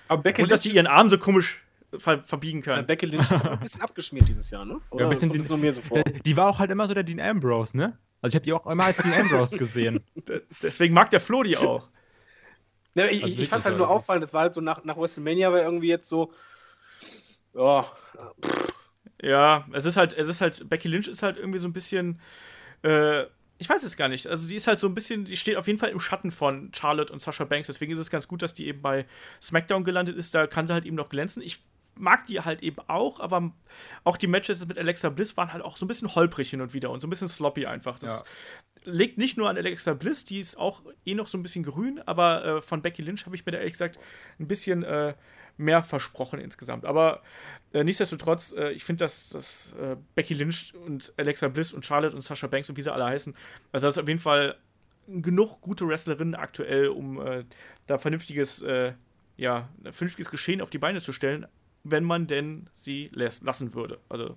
Aber 0.09 0.23
Becky 0.23 0.43
Und 0.43 0.53
dass 0.53 0.61
die 0.61 0.71
ihren 0.71 0.87
Arm 0.87 1.11
so 1.11 1.19
komisch 1.19 1.61
ver 1.97 2.23
verbiegen 2.25 2.59
äh, 2.61 2.63
kann. 2.63 2.87
Becky 2.87 3.07
Lynch 3.07 3.31
ist 3.31 3.33
ein 3.45 3.61
bisschen 3.61 3.81
abgeschmiert 3.81 4.29
dieses 4.29 4.51
Jahr, 4.51 4.65
ne? 4.65 4.81
Oder 4.91 5.05
Ja, 5.05 5.07
ein 5.07 5.11
bisschen 5.11 5.41
es 5.41 5.49
nur 5.49 5.59
mir 5.59 5.73
so 5.73 5.83
vor? 5.83 6.03
die 6.05 6.37
war 6.37 6.49
auch 6.49 6.59
halt 6.59 6.71
immer 6.71 6.87
so 6.87 6.95
der 6.95 7.03
Dean 7.03 7.21
Ambrose, 7.21 7.77
ne? 7.77 7.99
Also 8.21 8.33
ich 8.33 8.35
habe 8.37 8.45
die 8.45 8.53
auch 8.53 8.67
immer 8.67 8.85
als 8.85 8.97
Dean 8.99 9.15
Ambrose 9.15 9.57
gesehen. 9.57 10.01
Deswegen 10.63 10.93
mag 10.95 11.11
der 11.11 11.21
Flo 11.21 11.43
die 11.43 11.57
auch. 11.57 11.89
Ja, 12.95 13.07
ich 13.11 13.23
Also 13.23 13.41
ich 13.41 13.49
fand 13.49 13.61
es 13.61 13.67
halt 13.67 13.77
nur 13.79 13.87
das 13.87 13.97
auffallend, 13.97 14.23
ist- 14.23 14.29
das 14.29 14.35
war 14.35 14.43
halt 14.43 14.55
so 14.55 14.61
nach, 14.61 14.85
nach 14.85 14.97
WrestleMania 14.97 15.53
war 15.53 15.61
irgendwie 15.63 15.89
jetzt 15.89 16.09
so, 16.09 16.33
ja, 17.55 17.87
Ja, 19.23 19.67
es 19.73 19.85
ist 19.85 19.97
halt, 19.97 20.13
es 20.13 20.29
ist 20.29 20.41
halt, 20.41 20.69
Becky 20.69 20.89
Lynch 20.89 21.09
ist 21.09 21.23
halt 21.23 21.37
irgendwie 21.39 21.59
so 21.59 21.67
ein 21.67 21.73
bisschen, 21.73 22.21
äh, 22.83 23.25
ich 23.61 23.69
weiß 23.69 23.83
es 23.83 23.97
gar 23.97 24.09
nicht. 24.09 24.29
Also 24.29 24.49
die 24.49 24.55
ist 24.55 24.69
halt 24.69 24.79
so 24.79 24.87
ein 24.87 24.95
bisschen, 24.95 25.25
die 25.25 25.37
steht 25.37 25.57
auf 25.57 25.67
jeden 25.67 25.81
Fall 25.81 25.91
im 25.91 25.99
Schatten 25.99 26.31
von 26.31 26.71
Charlotte 26.73 27.13
und 27.13 27.21
Sasha 27.21 27.45
Banks. 27.45 27.67
Deswegen 27.67 27.93
ist 27.93 27.99
es 27.99 28.11
ganz 28.11 28.29
gut, 28.29 28.43
dass 28.43 28.55
die 28.55 28.69
eben 28.69 28.83
bei 28.83 29.07
SmackDown 29.43 29.83
gelandet 29.83 30.17
ist. 30.17 30.35
Da 30.37 30.47
kann 30.47 30.69
sie 30.69 30.73
halt 30.73 30.87
eben 30.87 30.95
noch 30.95 31.09
glänzen. 31.09 31.43
Ich 31.43 31.59
mag 31.99 32.27
die 32.27 32.41
halt 32.41 32.63
eben 32.63 32.81
auch, 32.89 33.21
aber 33.21 33.53
auch 34.05 34.17
die 34.17 34.27
Matches 34.27 34.67
mit 34.67 34.79
Alexa 34.79 35.09
Bliss 35.11 35.37
waren 35.37 35.53
halt 35.53 35.63
auch 35.63 35.77
so 35.77 35.85
ein 35.85 35.89
bisschen 35.89 36.15
holprig 36.15 36.51
hin 36.51 36.61
und 36.61 36.73
wieder 36.75 36.91
und 36.91 37.01
so 37.01 37.07
ein 37.07 37.11
bisschen 37.11 37.29
sloppy 37.29 37.67
einfach. 37.67 37.99
Das 37.99 38.25
liegt 38.85 39.19
nicht 39.19 39.37
nur 39.37 39.49
an 39.49 39.57
Alexa 39.57 39.95
Bliss, 39.95 40.25
die 40.25 40.41
ist 40.41 40.57
auch 40.57 40.83
eh 41.05 41.15
noch 41.15 41.27
so 41.27 41.39
ein 41.39 41.43
bisschen 41.43 41.65
grün, 41.65 42.01
aber 42.07 42.45
äh, 42.45 42.63
von 42.63 42.83
Becky 42.83 43.03
Lynch 43.03 43.27
habe 43.27 43.37
ich 43.37 43.45
mir 43.45 43.53
da 43.53 43.59
ehrlich 43.59 43.75
gesagt 43.75 43.99
ein 44.39 44.49
bisschen 44.49 44.83
äh, 44.83 45.15
mehr 45.57 45.83
versprochen 45.83 46.41
insgesamt. 46.41 46.85
Aber 46.85 47.23
äh, 47.73 47.85
nichtsdestotrotz, 47.85 48.53
äh, 48.53 48.71
ich 48.71 48.85
finde, 48.85 49.05
dass, 49.05 49.31
dass 49.31 49.73
äh, 49.73 49.97
Becky 50.15 50.35
Lynch 50.35 50.73
und 50.87 51.13
Alexa 51.17 51.49
Bliss 51.49 51.73
und 51.73 51.85
Charlotte 51.85 52.15
und 52.15 52.23
Sasha 52.23 52.47
Banks 52.47 52.71
und 52.71 52.77
wie 52.77 52.83
sie 52.83 52.93
alle 52.93 53.05
heißen, 53.05 53.35
also 53.73 53.87
das 53.87 53.97
ist 53.97 54.03
auf 54.03 54.09
jeden 54.09 54.21
Fall 54.21 54.57
genug 55.09 55.61
gute 55.61 55.89
Wrestlerinnen 55.89 56.35
aktuell, 56.35 56.89
um 56.89 57.21
äh, 57.21 57.45
da 57.87 57.99
vernünftiges, 57.99 58.63
äh, 58.63 58.93
ja, 59.37 59.69
ein 59.85 59.93
vernünftiges 59.93 60.31
Geschehen 60.31 60.61
auf 60.61 60.71
die 60.71 60.79
Beine 60.79 61.01
zu 61.01 61.13
stellen, 61.13 61.47
wenn 61.91 62.05
man 62.05 62.27
denn 62.27 62.69
sie 62.73 63.11
lassen 63.13 63.75
würde. 63.75 63.99
Also 64.09 64.37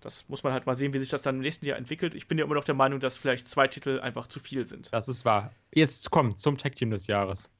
das 0.00 0.28
muss 0.28 0.42
man 0.42 0.52
halt 0.52 0.66
mal 0.66 0.76
sehen, 0.76 0.92
wie 0.92 0.98
sich 0.98 1.08
das 1.08 1.22
dann 1.22 1.36
im 1.36 1.40
nächsten 1.40 1.66
Jahr 1.66 1.76
entwickelt. 1.76 2.14
Ich 2.14 2.28
bin 2.28 2.38
ja 2.38 2.44
immer 2.44 2.54
noch 2.54 2.64
der 2.64 2.74
Meinung, 2.74 3.00
dass 3.00 3.18
vielleicht 3.18 3.48
zwei 3.48 3.66
Titel 3.66 4.00
einfach 4.00 4.26
zu 4.26 4.38
viel 4.38 4.66
sind. 4.66 4.92
Das 4.92 5.08
ist 5.08 5.24
wahr. 5.24 5.52
Jetzt 5.74 6.10
komm 6.10 6.36
zum 6.36 6.56
Tag 6.56 6.76
Team 6.76 6.90
des 6.90 7.06
Jahres. 7.06 7.50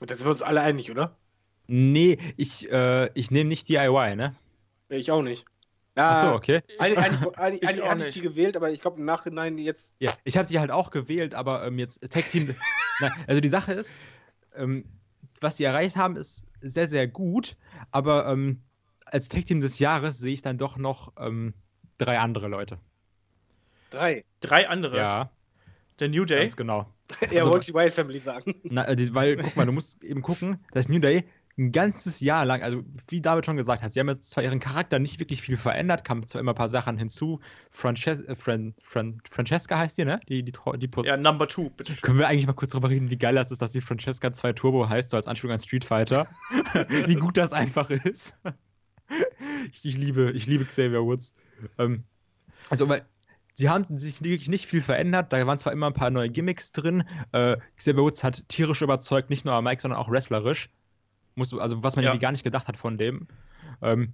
da 0.00 0.14
sind 0.14 0.26
wir 0.26 0.30
uns 0.30 0.42
alle 0.42 0.60
einig, 0.62 0.90
oder? 0.90 1.16
Nee, 1.66 2.18
ich, 2.36 2.70
äh, 2.70 3.10
ich 3.14 3.30
nehme 3.30 3.48
nicht 3.48 3.68
DIY, 3.68 4.16
ne? 4.16 4.34
Ich 4.88 5.10
auch 5.10 5.22
nicht. 5.22 5.46
Ja, 5.96 6.10
Achso, 6.10 6.34
okay. 6.34 6.60
Eigentlich, 6.78 6.98
eigentlich, 6.98 7.38
eigentlich, 7.38 7.62
Ich 7.62 7.68
eigentlich 7.68 7.82
auch 7.82 7.88
hatte 7.88 8.08
ich 8.08 8.14
die 8.14 8.20
gewählt, 8.20 8.56
aber 8.56 8.70
ich 8.70 8.80
glaube 8.80 8.98
im 8.98 9.04
Nachhinein 9.04 9.58
jetzt. 9.58 9.94
Ja, 10.00 10.12
ich 10.24 10.36
habe 10.36 10.48
die 10.48 10.58
halt 10.58 10.72
auch 10.72 10.90
gewählt, 10.90 11.34
aber 11.34 11.66
ähm, 11.66 11.78
jetzt 11.78 12.00
Tag 12.10 12.28
Team. 12.30 12.54
Na, 13.00 13.12
also 13.26 13.40
die 13.40 13.48
Sache 13.48 13.72
ist, 13.72 13.98
ähm, 14.56 14.84
was 15.40 15.56
die 15.56 15.64
erreicht 15.64 15.96
haben, 15.96 16.16
ist 16.16 16.44
sehr, 16.70 16.88
sehr 16.88 17.06
gut, 17.06 17.56
aber 17.90 18.26
ähm, 18.26 18.60
als 19.06 19.28
Tag 19.28 19.46
Team 19.46 19.60
des 19.60 19.78
Jahres 19.78 20.18
sehe 20.18 20.32
ich 20.32 20.42
dann 20.42 20.58
doch 20.58 20.76
noch 20.76 21.12
ähm, 21.18 21.54
drei 21.98 22.18
andere 22.18 22.48
Leute. 22.48 22.78
Drei. 23.90 24.24
Drei 24.40 24.68
andere. 24.68 24.96
Ja, 24.96 25.30
Der 26.00 26.08
New 26.08 26.24
Day. 26.24 26.40
ganz 26.40 26.56
genau. 26.56 26.90
Er 27.20 27.42
Also- 27.42 27.52
wollte 27.52 27.66
die 27.66 27.74
Wild 27.74 27.92
Family 27.92 28.18
sagen. 28.18 28.54
Na, 28.64 28.88
äh, 28.88 28.96
weil, 29.14 29.36
guck 29.36 29.56
mal, 29.56 29.66
du 29.66 29.72
musst 29.72 30.02
eben 30.02 30.22
gucken, 30.22 30.58
dass 30.72 30.88
New 30.88 30.98
Day 30.98 31.24
ein 31.56 31.70
ganzes 31.70 32.20
Jahr 32.20 32.44
lang, 32.44 32.62
also 32.62 32.82
wie 33.08 33.20
David 33.20 33.46
schon 33.46 33.56
gesagt 33.56 33.82
hat, 33.82 33.92
sie 33.92 34.00
haben 34.00 34.08
jetzt 34.08 34.30
zwar 34.30 34.42
ihren 34.42 34.58
Charakter 34.58 34.98
nicht 34.98 35.20
wirklich 35.20 35.40
viel 35.40 35.56
verändert, 35.56 36.04
kamen 36.04 36.26
zwar 36.26 36.40
immer 36.40 36.52
ein 36.52 36.56
paar 36.56 36.68
Sachen 36.68 36.98
hinzu. 36.98 37.40
Frances 37.70 38.20
äh, 38.22 38.34
Fran 38.34 38.74
Fran 38.82 39.20
Francesca 39.28 39.78
heißt 39.78 39.96
die, 39.96 40.04
ne? 40.04 40.20
Die, 40.28 40.42
die, 40.42 40.52
die, 40.52 40.90
Ja, 41.04 41.16
Number 41.16 41.46
Two, 41.46 41.70
bitte 41.70 41.94
schön. 41.94 42.02
Können 42.02 42.18
wir 42.18 42.28
eigentlich 42.28 42.46
mal 42.46 42.54
kurz 42.54 42.72
drüber 42.72 42.90
reden, 42.90 43.10
wie 43.10 43.18
geil 43.18 43.36
das 43.36 43.52
ist, 43.52 43.62
dass 43.62 43.72
die 43.72 43.80
Francesca 43.80 44.32
2 44.32 44.52
Turbo 44.54 44.88
heißt, 44.88 45.10
so 45.10 45.16
als 45.16 45.28
Anspielung 45.28 45.54
an 45.54 45.60
Street 45.60 45.84
Fighter. 45.84 46.26
wie 46.88 47.14
gut 47.14 47.36
das 47.36 47.52
einfach 47.52 47.90
ist. 47.90 48.34
ich, 49.70 49.84
ich 49.84 49.96
liebe, 49.96 50.32
ich 50.32 50.46
liebe 50.46 50.64
Xavier 50.64 51.02
Woods. 51.02 51.34
Ähm, 51.78 52.02
also, 52.68 52.88
weil 52.88 53.04
sie 53.54 53.68
haben 53.68 53.98
sich 53.98 54.22
wirklich 54.24 54.48
nicht 54.48 54.66
viel 54.66 54.82
verändert. 54.82 55.32
Da 55.32 55.46
waren 55.46 55.58
zwar 55.60 55.72
immer 55.72 55.86
ein 55.86 55.94
paar 55.94 56.10
neue 56.10 56.30
Gimmicks 56.30 56.72
drin. 56.72 57.04
Äh, 57.30 57.58
Xavier 57.76 58.02
Woods 58.02 58.24
hat 58.24 58.42
tierisch 58.48 58.82
überzeugt, 58.82 59.30
nicht 59.30 59.44
nur 59.44 59.54
am 59.54 59.62
Mike, 59.62 59.82
sondern 59.82 60.00
auch 60.00 60.10
wrestlerisch. 60.10 60.68
Muss, 61.34 61.52
also, 61.52 61.82
was 61.82 61.96
man 61.96 62.04
Ja. 62.04 62.10
irgendwie 62.10 62.22
gar 62.22 62.32
nicht 62.32 62.44
gedacht 62.44 62.68
hat 62.68 62.76
von 62.76 62.96
dem. 62.98 63.26
Ähm, 63.82 64.12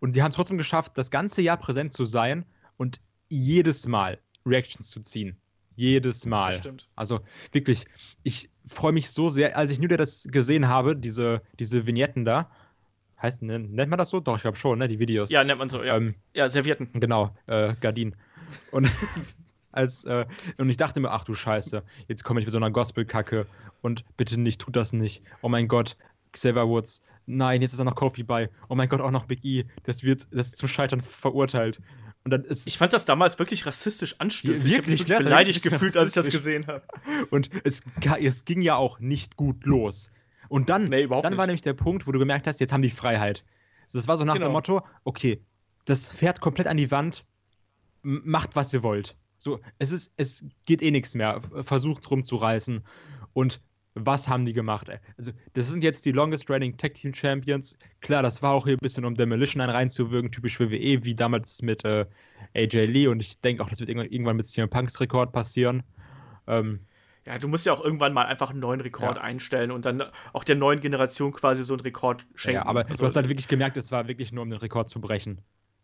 und 0.00 0.12
sie 0.14 0.22
haben 0.22 0.30
es 0.30 0.36
trotzdem 0.36 0.58
geschafft, 0.58 0.92
das 0.96 1.10
ganze 1.10 1.42
Jahr 1.42 1.56
präsent 1.56 1.92
zu 1.92 2.04
sein 2.06 2.44
und 2.76 3.00
jedes 3.28 3.86
Mal 3.86 4.18
Reactions 4.46 4.88
zu 4.88 5.00
ziehen. 5.00 5.36
Jedes 5.76 6.26
Mal. 6.26 6.50
Das 6.52 6.58
stimmt. 6.60 6.88
Also 6.96 7.20
wirklich, 7.52 7.86
ich 8.22 8.50
freue 8.68 8.92
mich 8.92 9.10
so 9.10 9.28
sehr, 9.28 9.56
als 9.56 9.72
ich 9.72 9.78
nur 9.78 9.88
das 9.88 10.26
gesehen 10.30 10.68
habe, 10.68 10.96
diese, 10.96 11.42
diese 11.58 11.86
Vignetten 11.86 12.24
da. 12.24 12.50
Heißt, 13.20 13.42
ne, 13.42 13.58
nennt 13.58 13.90
man 13.90 13.98
das 13.98 14.08
so? 14.10 14.20
Doch, 14.20 14.36
ich 14.36 14.42
glaube 14.42 14.56
schon, 14.56 14.78
ne? 14.78 14.88
Die 14.88 14.98
Videos. 14.98 15.30
Ja, 15.30 15.44
nennt 15.44 15.58
man 15.58 15.68
so, 15.68 15.82
ja. 15.82 15.96
Ähm, 15.96 16.14
ja, 16.34 16.48
Servietten. 16.48 16.88
genau, 16.94 17.34
äh, 17.46 17.74
Gardinen. 17.80 18.16
Und, 18.70 18.90
als, 19.72 20.04
äh, 20.04 20.24
und 20.58 20.68
ich 20.70 20.76
dachte 20.78 21.00
mir, 21.00 21.10
ach 21.10 21.24
du 21.24 21.34
Scheiße, 21.34 21.82
jetzt 22.08 22.24
komme 22.24 22.40
ich 22.40 22.46
mit 22.46 22.52
so 22.52 22.56
einer 22.58 22.70
Gospel-Kacke 22.70 23.46
und 23.82 24.04
bitte 24.16 24.40
nicht, 24.40 24.60
tut 24.60 24.74
das 24.76 24.92
nicht. 24.94 25.22
Oh 25.42 25.48
mein 25.50 25.68
Gott, 25.68 25.96
Xavier 26.32 26.68
Woods. 26.68 27.02
Nein, 27.26 27.62
jetzt 27.62 27.72
ist 27.72 27.78
da 27.78 27.84
noch 27.84 27.94
Kofi 27.94 28.22
bei. 28.22 28.50
Oh 28.68 28.74
mein 28.74 28.88
Gott, 28.88 29.00
auch 29.00 29.10
noch 29.10 29.26
Big 29.26 29.44
E. 29.44 29.64
Das 29.84 30.02
wird 30.02 30.28
das 30.32 30.48
ist 30.48 30.56
zum 30.58 30.68
Scheitern 30.68 31.00
verurteilt. 31.00 31.80
Und 32.24 32.32
dann 32.32 32.44
ist 32.44 32.66
Ich 32.66 32.76
fand 32.76 32.92
das 32.92 33.04
damals 33.04 33.38
wirklich 33.38 33.64
rassistisch 33.66 34.16
anstößig. 34.18 34.72
ich 34.72 34.78
hab 34.78 34.86
mich 34.86 34.98
Wirklich, 34.98 35.00
ne? 35.00 35.08
wirklich 35.10 35.24
beleidigt 35.28 35.64
wirklich 35.64 35.72
gefühlt, 35.72 35.96
als 35.96 36.08
ich 36.10 36.14
das 36.14 36.28
gesehen 36.30 36.66
habe. 36.66 36.82
Und 37.30 37.48
es, 37.64 37.82
es 38.20 38.44
ging 38.44 38.60
ja 38.62 38.76
auch 38.76 38.98
nicht 39.00 39.36
gut 39.36 39.64
los. 39.64 40.10
Und 40.48 40.68
dann, 40.68 40.84
Nee, 40.88 41.06
dann 41.06 41.36
war 41.38 41.46
nämlich 41.46 41.62
der 41.62 41.74
Punkt, 41.74 42.06
wo 42.06 42.12
du 42.12 42.18
gemerkt 42.18 42.46
hast, 42.46 42.58
jetzt 42.60 42.72
haben 42.72 42.82
die 42.82 42.90
Freiheit. 42.90 43.44
Also 43.84 43.98
Das 43.98 44.08
war 44.08 44.16
so 44.18 44.24
nach 44.24 44.34
Genau. 44.34 44.48
dem 44.48 44.52
Motto, 44.52 44.82
okay, 45.04 45.42
das 45.86 46.10
fährt 46.10 46.40
komplett 46.40 46.66
an 46.66 46.76
die 46.76 46.90
Wand, 46.90 47.24
macht, 48.02 48.56
was 48.56 48.72
ihr 48.72 48.82
wollt. 48.82 49.16
So, 49.38 49.60
es 49.78 49.90
ist, 49.90 50.12
es 50.16 50.44
geht 50.66 50.82
eh 50.82 50.90
nichts 50.90 51.14
mehr. 51.14 51.40
Versucht 51.62 52.10
rumzureißen. 52.10 52.84
Und 53.32 53.62
was 53.94 54.28
haben 54.28 54.44
die 54.46 54.52
gemacht? 54.52 54.88
ey? 54.88 54.98
Also, 55.18 55.32
das 55.54 55.68
sind 55.68 55.82
jetzt 55.82 56.04
die 56.04 56.12
longest 56.12 56.48
reigning 56.48 56.76
Tag 56.76 56.94
Team 56.94 57.12
Champions. 57.12 57.76
Klar, 58.00 58.22
das 58.22 58.42
war 58.42 58.52
auch 58.52 58.64
hier 58.66 58.74
ein 58.76 58.80
bisschen, 58.80 59.04
um 59.04 59.14
Demolition 59.14 59.60
einen 59.60 59.72
reinzuwirken, 59.72 60.30
typisch 60.30 60.58
WWE, 60.60 61.04
wie 61.04 61.14
damals 61.14 61.60
mit 61.62 61.84
äh, 61.84 62.06
AJ 62.54 62.86
Lee. 62.86 63.06
Und 63.08 63.20
ich 63.20 63.40
denke 63.40 63.62
auch, 63.62 63.68
das 63.68 63.80
wird 63.80 63.88
irgendwann- 63.88 64.10
irgendwann 64.12 64.36
mit 64.36 64.46
CM 64.46 64.70
Punks 64.70 65.00
Rekord 65.00 65.32
passieren. 65.32 65.82
Ähm, 66.46 66.80
Ja, 67.26 67.36
du 67.38 67.48
musst 67.48 67.66
ja 67.66 67.72
auch 67.72 67.84
irgendwann 67.84 68.12
mal 68.14 68.24
einfach 68.26 68.50
einen 68.50 68.60
neuen 68.60 68.80
Rekord 68.80 69.16
Ja. 69.16 69.22
einstellen 69.22 69.70
und 69.70 69.84
dann 69.84 70.02
auch 70.32 70.42
der 70.42 70.56
neuen 70.56 70.80
Generation 70.80 71.32
quasi 71.32 71.64
so 71.64 71.74
einen 71.74 71.80
Rekord 71.82 72.26
schenken. 72.34 72.54
Ja, 72.56 72.66
aber 72.66 72.86
Also, 72.88 73.02
du 73.02 73.04
hast 73.08 73.16
halt 73.16 73.28
wirklich 73.28 73.46
gemerkt, 73.48 73.76
es 73.76 73.92
war 73.92 74.08
wirklich 74.08 74.32
nur, 74.32 74.42
um 74.42 74.50
den 74.50 74.58
Rekord 74.58 74.88
zu 74.88 75.00
brechen. 75.00 75.40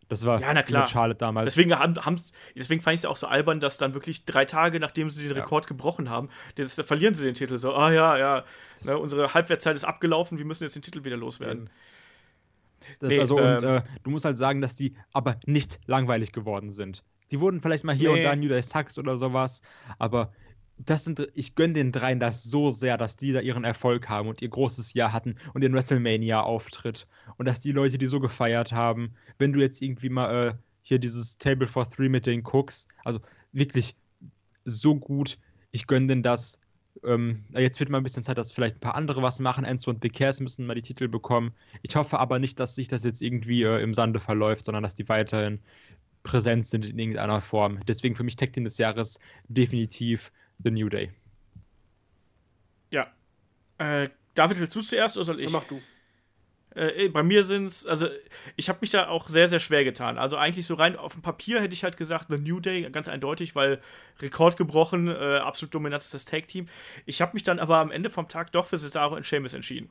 Das 0.09 0.25
war 0.25 0.41
Ja, 0.41 0.55
na 0.55 0.62
klar. 0.62 0.83
mit 0.83 0.91
Charlotte 0.91 1.18
damals. 1.18 1.47
Deswegen, 1.47 1.76
haben, 1.76 1.97
haben's- 1.97 2.31
deswegen 2.55 2.81
fand 2.81 2.94
ich 2.94 2.99
es 2.99 3.02
ja 3.02 3.10
auch 3.10 3.17
so 3.17 3.26
albern, 3.26 3.59
dass 3.59 3.76
dann 3.76 3.93
wirklich 3.94 4.25
drei 4.25 4.44
Tage, 4.44 4.78
nachdem 4.78 5.10
sie 5.10 5.26
den 5.26 5.36
Ja. 5.36 5.43
Rekord 5.43 5.67
gebrochen 5.67 6.10
haben, 6.10 6.28
das, 6.55 6.76
da 6.76 6.85
verlieren 6.85 7.15
sie 7.15 7.25
den 7.25 7.35
Titel. 7.35 7.59
So, 7.59 7.75
ah 7.75 7.91
ja, 7.91 8.17
ja, 8.17 8.44
ne, 8.85 8.97
unsere 8.99 9.35
Halbwertszeit 9.35 9.75
ist 9.75 9.83
abgelaufen, 9.85 10.39
wir 10.39 10.44
müssen 10.44 10.62
jetzt 10.65 10.76
den 10.76 10.83
Titel 10.83 11.02
wieder 11.05 11.17
loswerden. 11.17 11.70
das, 13.01 13.09
nee, 13.09 13.18
also, 13.18 13.36
und 13.36 13.62
ähm, 13.65 13.76
äh, 13.78 13.83
du 14.05 14.10
musst 14.10 14.25
halt 14.25 14.39
sagen, 14.39 14.60
dass 14.60 14.75
die 14.76 14.94
aber 15.12 15.41
nicht 15.44 15.81
langweilig 15.86 16.33
geworden 16.33 16.70
sind. 16.70 17.02
Die 17.33 17.41
wurden 17.41 17.60
vielleicht 17.60 17.83
mal 17.83 17.94
hier 17.94 18.12
Nee. 18.12 18.18
und 18.18 18.25
da 18.25 18.36
New 18.36 18.49
Day 18.49 18.62
Sucks 18.62 18.99
oder 18.99 19.18
sowas, 19.18 19.60
aber 19.99 20.33
das 20.78 21.05
sind, 21.05 21.28
ich 21.34 21.55
gönne 21.55 21.74
den 21.74 21.92
dreien 21.92 22.20
das 22.20 22.42
so 22.42 22.70
sehr, 22.70 22.98
dass 22.98 23.16
die 23.16 23.32
da 23.32 23.40
ihren 23.40 23.64
Erfolg 23.64 24.08
haben 24.08 24.28
und 24.28 24.42
ihr 24.42 24.48
großes 24.48 24.94
Jahr 24.94 25.12
hatten 25.12 25.36
und 25.55 25.62
ihren 25.62 25.72
WrestleMania-Auftritt 25.72 27.06
und 27.38 27.46
dass 27.46 27.60
die 27.60 27.72
Leute, 27.72 27.98
die 27.98 28.06
so 28.06 28.20
gefeiert 28.20 28.72
haben, 28.72 29.14
wenn 29.38 29.52
du 29.52 29.60
jetzt 29.60 29.80
irgendwie 29.80 30.10
mal 30.10 30.48
äh, 30.48 30.55
hier 30.82 30.98
dieses 30.98 31.38
Table 31.38 31.66
for 31.66 31.88
Three 31.88 32.08
mit 32.08 32.26
denen 32.26 32.42
guckst, 32.42 32.88
also 33.05 33.20
wirklich, 33.52 33.96
so 34.64 34.96
gut, 34.96 35.38
ich 35.70 35.86
gönne 35.86 36.08
denen 36.08 36.22
das. 36.22 36.60
Ähm, 37.05 37.44
jetzt 37.52 37.78
wird 37.78 37.90
mal 37.90 37.98
ein 37.98 38.05
bisschen 38.05 38.24
Zeit, 38.24 38.38
dass 38.38 38.52
vielleicht 38.52 38.76
ein 38.76 38.80
paar 38.80 38.94
andere 38.94 39.22
was 39.22 39.38
machen. 39.38 39.64
Enzo 39.64 39.90
und 39.90 40.12
Cass 40.12 40.40
müssen 40.40 40.66
mal 40.66 40.74
die 40.74 40.82
Titel 40.82 41.08
bekommen. 41.08 41.52
Ich 41.82 41.94
hoffe 41.94 42.18
aber 42.18 42.38
nicht, 42.38 42.58
dass 42.58 42.74
sich 42.74 42.88
das 42.88 43.05
jetzt 43.05 43.22
irgendwie 43.22 43.62
äh, 43.62 43.82
im 43.82 43.94
Sande 43.94 44.20
verläuft, 44.20 44.64
sondern 44.64 44.82
dass 44.82 44.94
die 44.94 45.08
weiterhin 45.08 45.60
präsent 46.22 46.66
sind 46.66 46.88
in 46.88 46.98
irgendeiner 46.98 47.40
Form. 47.40 47.78
Deswegen 47.86 48.16
für 48.16 48.24
mich 48.24 48.36
Tag 48.36 48.52
Team 48.52 48.64
des 48.64 48.78
Jahres 48.78 49.20
definitiv 49.48 50.32
The 50.62 50.70
New 50.70 50.89
Day. 50.89 51.12
Ja. 52.91 53.12
Äh, 53.78 54.10
David, 54.35 54.60
willst 54.60 54.76
du 54.76 54.81
zuerst 54.81 55.17
oder 55.17 55.25
soll 55.25 55.41
ich? 55.41 55.51
Dann 55.51 55.60
mach 55.60 55.68
du. 55.68 55.81
Äh, 56.76 57.09
bei 57.09 57.23
mir 57.23 57.43
sind 57.43 57.67
es, 57.67 57.86
also 57.86 58.07
ich 58.55 58.68
habe 58.68 58.81
mich 58.83 58.91
da 58.91 59.09
auch 59.09 59.28
sehr, 59.31 59.49
sehr 59.49 59.59
schwer 59.59 59.83
getan. 59.83 60.18
Also 60.18 60.36
eigentlich 60.36 60.67
so 60.67 60.75
rein 60.75 60.94
auf 60.94 61.15
dem 61.15 61.23
Papier 61.23 61.62
hätte 61.62 61.73
ich 61.73 61.85
halt 61.85 61.97
gesagt, 61.97 62.26
The 62.28 62.36
New 62.36 62.60
Day, 62.60 62.91
ganz 62.91 63.09
eindeutig, 63.09 63.55
weil 63.55 63.81
Rekord 64.20 64.59
gebrochen, 64.59 65.09
äh, 65.09 65.39
absolut 65.39 65.75
dominantes 65.75 66.25
Tag-Team. 66.26 66.68
Ich 67.07 67.23
habe 67.23 67.33
mich 67.33 67.44
dann 67.44 67.59
aber 67.59 67.78
am 67.78 67.91
Ende 67.91 68.10
vom 68.10 68.28
Tag 68.28 68.52
doch 68.52 68.67
für 68.67 68.76
Cesaro 68.76 69.17
und 69.17 69.25
Sheamus 69.25 69.55
entschieden. 69.55 69.89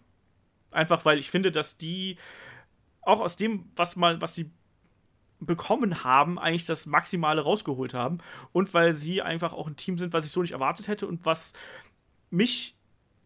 Einfach 0.72 1.06
weil 1.06 1.18
ich 1.18 1.32
finde, 1.32 1.52
dass 1.52 1.78
die 1.78 2.18
auch 3.02 3.20
aus 3.20 3.36
dem, 3.36 3.72
was 3.76 3.96
mal, 3.96 4.22
was 4.22 4.36
sie 4.36 4.52
bekommen 5.46 6.04
haben, 6.04 6.38
eigentlich 6.40 6.66
das 6.66 6.86
Maximale 6.86 7.42
rausgeholt 7.42 7.94
haben. 7.94 8.20
Und 8.52 8.74
weil 8.74 8.94
sie 8.94 9.22
einfach 9.22 9.54
auch 9.54 9.68
ein 9.68 9.76
Team 9.76 9.98
sind, 9.98 10.14
was 10.14 10.26
ich 10.26 10.32
so 10.32 10.42
nicht 10.42 10.52
erwartet 10.54 10.88
hätte 10.88 11.08
und 11.08 11.26
was 11.26 11.54
mich 12.30 12.76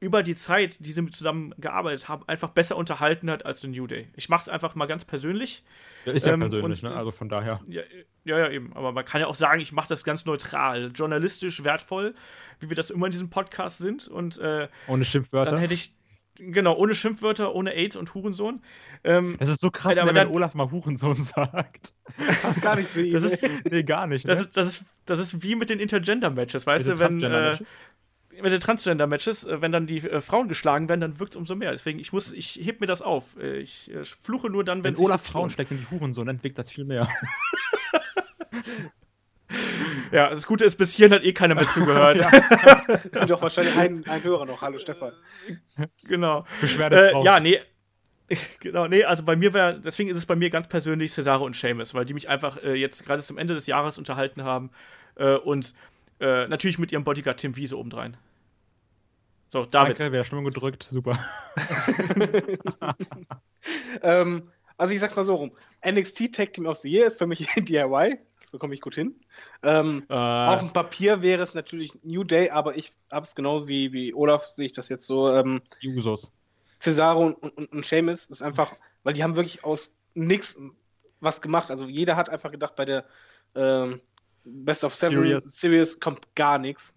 über 0.02 0.24
die 0.24 0.36
Zeit, 0.36 0.86
die 0.86 0.92
sie 0.94 1.06
zusammen 1.08 1.54
gearbeitet 1.58 2.08
haben, 2.08 2.24
einfach 2.28 2.50
besser 2.52 2.78
unterhalten 2.78 3.30
hat 3.30 3.46
als 3.46 3.60
The 3.60 3.68
New 3.68 3.86
Day. 3.86 4.08
Ich 4.16 4.30
mache 4.30 4.44
es 4.44 4.50
einfach 4.50 4.74
mal 4.74 4.86
ganz 4.86 5.04
persönlich. 5.04 5.62
Ja, 6.06 6.14
ist 6.14 6.26
ja 6.26 6.34
Ähm, 6.34 6.40
persönlich, 6.40 6.84
und- 6.84 6.90
ne? 6.90 6.96
Also 6.96 7.12
von 7.12 7.28
daher. 7.28 7.60
Ja, 7.68 7.82
ja, 8.24 8.38
ja, 8.40 8.50
eben. 8.50 8.72
Aber 8.78 8.94
man 8.94 9.04
kann 9.04 9.20
ja 9.20 9.28
auch 9.28 9.36
sagen, 9.36 9.60
ich 9.60 9.74
mache 9.74 9.90
das 9.90 10.06
ganz 10.06 10.24
neutral, 10.24 10.92
journalistisch 10.96 11.66
wertvoll, 11.66 12.16
wie 12.62 12.70
wir 12.70 12.78
das 12.78 12.92
immer 12.92 13.08
in 13.08 13.12
diesem 13.12 13.30
Podcast 13.30 13.80
sind. 13.80 14.08
Und 14.08 14.38
äh, 14.38 14.70
Ohne 14.88 15.04
Schimpfwörter. 15.04 15.52
dann 15.52 15.60
hätte 15.60 15.74
ich, 15.74 15.94
genau, 16.36 16.76
ohne 16.76 16.94
Schimpfwörter, 16.96 17.54
ohne 17.54 17.74
AIDS 17.74 17.96
und 17.96 18.14
Hurensohn. 18.14 18.62
Ähm, 19.04 19.36
Es 19.40 19.50
ist 19.50 19.62
so 19.62 19.70
krass, 19.72 19.92
Alter, 19.92 20.02
aber 20.04 20.10
wenn 20.10 20.28
dann- 20.28 20.30
Olaf 20.30 20.54
mal 20.54 20.72
Hurensohn 20.72 21.22
sagt. 21.36 21.94
Passt 22.42 22.62
gar 22.62 22.76
nicht 22.76 22.92
zu 22.94 23.02
ihm. 23.04 23.14
das, 23.14 23.24
ist, 23.24 23.46
nee, 23.70 23.84
gar 23.84 24.08
nicht. 24.08 24.28
das, 24.28 24.38
ne? 24.40 24.44
ist, 24.46 24.58
das, 24.58 24.68
ist, 24.68 24.86
das 25.06 25.20
ist 25.20 25.44
wie 25.44 25.56
mit 25.56 25.70
den 25.70 25.80
Intergender-Matches, 25.80 26.66
weißt 26.68 26.88
du, 26.90 27.00
wenn. 27.00 27.22
Äh, 27.22 27.58
mit 28.42 28.54
den 28.54 28.60
Transgender-Matches, 28.62 29.48
äh, 29.48 29.62
wenn 29.62 29.74
dann 29.74 29.86
die 29.86 29.98
äh, 29.98 30.22
Frauen 30.22 30.48
geschlagen 30.48 30.88
werden, 30.88 31.02
dann 31.02 31.20
wirkt 31.20 31.34
es 31.34 31.38
umso 31.38 31.56
mehr. 31.56 31.72
Deswegen, 31.72 32.00
ich 32.00 32.14
muss, 32.14 32.32
ich 32.32 32.56
heb 32.64 32.80
mir 32.80 32.88
das 32.88 33.02
auf. 33.02 33.36
Äh, 33.38 33.58
ich 33.58 33.94
äh, 33.94 34.06
fluche 34.06 34.50
nur 34.50 34.64
dann, 34.64 34.82
wenn 34.86 34.96
Wenn 34.98 35.04
Olaf 35.04 35.24
Frauen 35.26 35.50
schlägt 35.50 35.72
und 35.72 35.80
die 35.80 35.88
Hurensohn 35.92 36.26
nennt, 36.26 36.42
wirkt 36.44 36.58
das 36.58 36.72
viel 36.72 36.86
mehr. 36.86 37.10
Ja, 40.12 40.30
das 40.30 40.46
Gute 40.46 40.66
ist, 40.66 40.76
bis 40.76 40.94
hierhin 40.94 41.14
hat 41.14 41.24
eh 41.24 41.34
keiner 41.34 41.56
mehr 41.56 41.68
zugehört. 41.68 42.20
Und 43.20 43.30
doch 43.30 43.42
wahrscheinlich 43.42 43.76
ein, 43.76 44.06
ein 44.08 44.24
Hörer 44.24 44.46
noch. 44.46 44.62
Hallo 44.62 44.80
Stefan. 44.80 45.14
genau. 46.08 46.46
Beschwerde 46.62 47.12
Äh, 47.12 47.24
ja, 47.24 47.40
nee. 47.40 47.60
Genau, 48.60 48.88
nee, 48.88 49.04
also 49.04 49.24
bei 49.24 49.36
mir 49.36 49.56
wäre, 49.56 49.80
deswegen 49.80 50.08
ist 50.08 50.18
es 50.18 50.28
bei 50.28 50.36
mir 50.36 50.52
ganz 50.52 50.68
persönlich 50.68 51.12
Cesaro 51.12 51.46
und 51.46 51.56
Seamus, 51.56 51.96
weil 51.96 52.06
die 52.06 52.14
mich 52.14 52.30
einfach 52.30 52.62
äh, 52.62 52.76
jetzt 52.76 53.04
gerade 53.04 53.24
zum 53.24 53.40
Ende 53.40 53.56
des 53.56 53.66
Jahres 53.66 53.98
unterhalten 53.98 54.44
haben 54.44 54.70
äh, 55.16 55.34
und 55.34 55.74
äh, 56.20 56.48
natürlich 56.48 56.78
mit 56.78 56.92
ihrem 56.92 57.04
Bodyguard 57.04 57.40
Tim 57.40 57.56
Wiese 57.56 57.76
obendrein. 57.76 58.18
So, 59.48 59.66
David. 59.66 60.00
Danke, 60.00 60.14
wäre 60.14 60.26
Stimmung 60.26 60.46
gedrückt. 60.46 60.86
Super. 60.92 61.18
Ähm, 64.02 64.50
also 64.78 64.94
ich 64.94 65.00
sag's 65.00 65.16
mal 65.16 65.26
so 65.26 65.36
rum. 65.36 65.52
NXT 65.86 66.34
Tag 66.34 66.54
Team 66.54 66.66
of 66.66 66.78
the 66.78 66.90
Year 66.90 67.08
ist 67.08 67.18
für 67.18 67.28
mich 67.28 67.48
DIY. 67.58 68.20
So 68.52 68.58
komme 68.58 68.74
ich 68.74 68.82
gut 68.82 68.96
hin. 68.96 69.16
Ähm, 69.64 70.06
Äh, 70.10 70.14
Auf 70.14 70.60
dem 70.60 70.74
Papier 70.74 71.22
wäre 71.22 71.44
es 71.44 71.54
natürlich 71.54 72.00
New 72.04 72.24
Day, 72.24 72.50
aber 72.50 72.76
ich 72.76 72.94
hab's 73.12 73.36
genau 73.36 73.68
wie, 73.68 73.94
wie 73.94 74.14
Olaf, 74.14 74.48
sehe 74.48 74.66
ich 74.66 74.74
das 74.74 74.90
jetzt 74.90 75.06
so. 75.06 75.34
Ähm, 75.34 75.62
Usos. 75.84 76.32
Cesaro 76.82 77.26
und, 77.26 77.36
und, 77.36 77.72
und 77.72 77.86
Seamus 77.86 78.26
ist 78.28 78.42
einfach, 78.42 78.74
weil 79.04 79.14
die 79.14 79.24
haben 79.24 79.36
wirklich 79.36 79.64
aus 79.64 79.98
nix 80.14 80.58
was 81.20 81.42
gemacht. 81.42 81.70
Also 81.70 81.86
jeder 81.88 82.16
hat 82.16 82.30
einfach 82.30 82.52
gedacht, 82.52 82.76
bei 82.76 82.86
der 82.86 83.06
ähm, 83.56 84.02
Best 84.46 84.84
of 84.84 84.96
Seven 84.96 85.18
Series. 85.24 85.44
Series 85.60 86.00
kommt 86.00 86.36
gar 86.36 86.58
nichts 86.58 86.96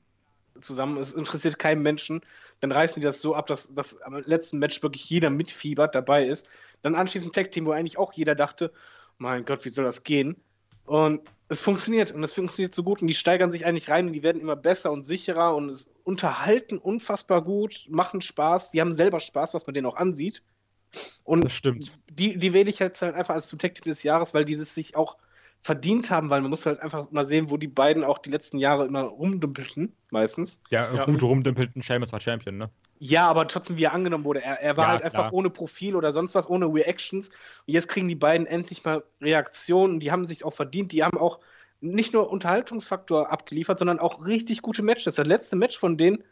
zusammen. 0.61 0.99
Es 0.99 1.13
interessiert 1.15 1.59
keinen 1.59 1.83
Menschen. 1.83 2.23
Dann 2.61 2.73
reißen 2.73 3.01
die 3.01 3.05
das 3.05 3.21
so 3.21 3.35
ab, 3.35 3.49
dass, 3.49 3.75
dass 3.75 4.01
am 4.03 4.15
letzten 4.25 4.59
Match 4.59 4.83
wirklich 4.83 5.11
jeder 5.11 5.31
mitfiebert 5.31 5.95
dabei 5.95 6.27
ist. 6.27 6.47
Dann 6.83 6.95
anschließend 6.95 7.35
Tag 7.35 7.51
Team, 7.51 7.67
wo 7.67 7.73
eigentlich 7.73 7.99
auch 7.99 8.13
jeder 8.13 8.35
dachte, 8.37 8.73
mein 9.19 9.45
Gott, 9.45 9.65
wie 9.65 9.71
soll 9.71 9.85
das 9.85 10.05
gehen? 10.05 10.37
Und 10.93 11.23
es 11.49 11.63
funktioniert 11.63 12.13
und 12.13 12.23
es 12.23 12.35
funktioniert 12.35 12.75
so 12.75 12.83
gut 12.83 13.01
und 13.01 13.09
die 13.09 13.15
steigern 13.15 13.51
sich 13.51 13.65
eigentlich 13.65 13.89
rein 13.89 14.09
und 14.09 14.13
die 14.13 14.23
werden 14.23 14.43
immer 14.43 14.57
besser 14.57 14.93
und 14.93 15.05
sicherer 15.05 15.57
und 15.57 15.71
es 15.71 15.91
unterhalten 16.05 16.77
unfassbar 16.77 17.43
gut, 17.43 17.87
machen 17.89 18.21
Spaß, 18.21 18.73
die 18.73 18.81
haben 18.83 18.93
selber 18.93 19.19
Spaß, 19.19 19.55
was 19.55 19.67
man 19.67 19.73
denen 19.73 19.87
auch 19.87 19.97
ansieht. 19.97 20.43
Und 21.25 21.47
Das 21.47 21.55
stimmt. 21.55 21.99
die, 22.11 22.39
die 22.39 22.53
wähle 22.53 22.69
ich 22.69 22.79
jetzt 22.79 23.01
halt 23.01 23.15
einfach 23.15 23.33
als 23.35 23.49
zum 23.49 23.59
Tech 23.59 23.73
Team 23.73 23.91
des 23.91 24.03
Jahres, 24.03 24.35
weil 24.35 24.45
die 24.45 24.53
es 24.53 24.75
sich 24.75 24.95
auch 24.95 25.17
verdient 25.63 26.11
haben, 26.11 26.29
weil 26.29 26.43
man 26.43 26.51
muss 26.51 26.67
halt 26.67 26.81
einfach 26.81 27.11
mal 27.11 27.25
sehen, 27.25 27.51
wo 27.51 27.57
die 27.57 27.69
beiden 27.69 28.05
auch 28.05 28.19
die 28.19 28.29
letzten 28.31 28.59
Jahre 28.59 28.85
immer 28.85 29.05
rumdümpelten, 29.05 29.97
meistens. 30.11 30.61
Ja, 30.69 30.93
Ja. 30.93 31.07
gut 31.07 31.23
rumdümpelten. 31.23 31.81
Seamus 31.81 32.13
war 32.13 32.21
Champion, 32.21 32.59
ne? 32.59 32.71
Ja, 33.05 33.29
aber 33.29 33.49
trotzdem, 33.49 33.79
wie 33.79 33.83
er 33.83 33.95
angenommen 33.95 34.25
wurde. 34.25 34.43
Er, 34.43 34.61
er 34.61 34.77
war 34.77 34.85
Ja, 34.85 34.93
halt 34.93 35.03
einfach 35.03 35.23
klar. 35.25 35.33
ohne 35.33 35.51
Profil 35.51 35.97
oder 35.97 36.13
sonst 36.13 36.37
was, 36.37 36.49
ohne 36.49 36.67
Reactions. 36.73 37.31
Und 37.31 37.75
jetzt 37.75 37.89
kriegen 37.89 38.07
die 38.07 38.15
beiden 38.15 38.47
endlich 38.47 38.85
mal 38.85 39.03
Reaktionen. 39.21 39.99
Die 39.99 40.13
haben 40.13 40.25
sich 40.25 40.45
auch 40.45 40.53
verdient. 40.53 40.93
Die 40.93 41.03
haben 41.03 41.19
auch 41.19 41.41
nicht 41.81 42.13
nur 42.13 42.31
Unterhaltungsfaktor 42.31 43.29
abgeliefert, 43.33 43.81
sondern 43.81 43.99
auch 43.99 44.25
richtig 44.25 44.63
gute 44.63 44.83
Matches. 44.83 45.17
Das 45.17 45.27
letzte 45.27 45.57
Match 45.57 45.77
von 45.77 45.99
denen 45.99 46.23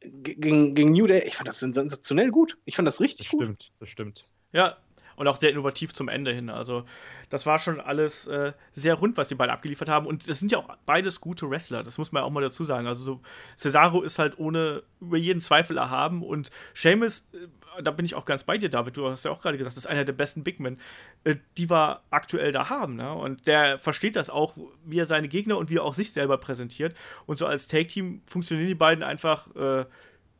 gegen, 0.00 0.74
gegen 0.74 0.92
New 0.92 1.06
Day, 1.06 1.22
ich 1.26 1.36
fand 1.36 1.48
das 1.48 1.60
sensationell 1.60 2.30
gut. 2.30 2.58
Ich 2.66 2.76
fand 2.76 2.86
das 2.86 3.00
richtig 3.00 3.28
Das 3.28 3.32
gut. 3.32 3.40
stimmt, 3.40 3.72
das 3.80 3.88
stimmt. 3.88 4.28
Ja, 4.52 4.76
und 5.16 5.28
auch 5.28 5.36
sehr 5.36 5.50
innovativ 5.50 5.92
zum 5.92 6.08
Ende 6.08 6.32
hin. 6.32 6.50
Also, 6.50 6.84
das 7.30 7.46
war 7.46 7.58
schon 7.58 7.80
alles 7.80 8.26
äh, 8.26 8.52
sehr 8.72 8.94
rund, 8.94 9.16
was 9.16 9.28
die 9.28 9.34
beiden 9.34 9.52
abgeliefert 9.52 9.88
haben. 9.88 10.06
Und 10.06 10.28
das 10.28 10.38
sind 10.38 10.52
ja 10.52 10.58
auch 10.58 10.76
beides 10.86 11.20
gute 11.20 11.48
Wrestler, 11.50 11.82
das 11.82 11.98
muss 11.98 12.12
man 12.12 12.22
ja 12.22 12.26
auch 12.26 12.30
mal 12.30 12.42
dazu 12.42 12.64
sagen. 12.64 12.86
Also, 12.86 13.04
so, 13.04 13.20
Cesaro 13.56 14.02
ist 14.02 14.18
halt 14.18 14.38
ohne 14.38 14.82
über 15.00 15.16
jeden 15.16 15.40
Zweifel 15.40 15.76
erhaben. 15.76 16.22
Und 16.22 16.50
Seamus, 16.74 17.28
äh, 17.32 17.82
da 17.82 17.90
bin 17.90 18.06
ich 18.06 18.14
auch 18.14 18.24
ganz 18.24 18.44
bei 18.44 18.56
dir, 18.56 18.68
David. 18.68 18.96
Du 18.96 19.08
hast 19.08 19.24
ja 19.24 19.30
auch 19.30 19.40
gerade 19.40 19.58
gesagt, 19.58 19.76
das 19.76 19.84
ist 19.84 19.90
einer 19.90 20.04
der 20.04 20.12
besten 20.12 20.44
Big 20.44 20.60
Men, 20.60 20.78
äh, 21.24 21.36
die 21.56 21.68
wir 21.70 22.02
aktuell 22.10 22.52
da 22.52 22.70
haben. 22.70 22.96
Ne? 22.96 23.12
Und 23.12 23.46
der 23.46 23.78
versteht 23.78 24.16
das 24.16 24.30
auch, 24.30 24.56
wie 24.84 24.98
er 24.98 25.06
seine 25.06 25.28
Gegner 25.28 25.58
und 25.58 25.70
wie 25.70 25.76
er 25.76 25.84
auch 25.84 25.94
sich 25.94 26.12
selber 26.12 26.38
präsentiert. 26.38 26.94
Und 27.26 27.38
so 27.38 27.46
als 27.46 27.66
Take-Team 27.66 28.22
funktionieren 28.26 28.68
die 28.68 28.74
beiden 28.74 29.02
einfach 29.02 29.54
äh, 29.56 29.84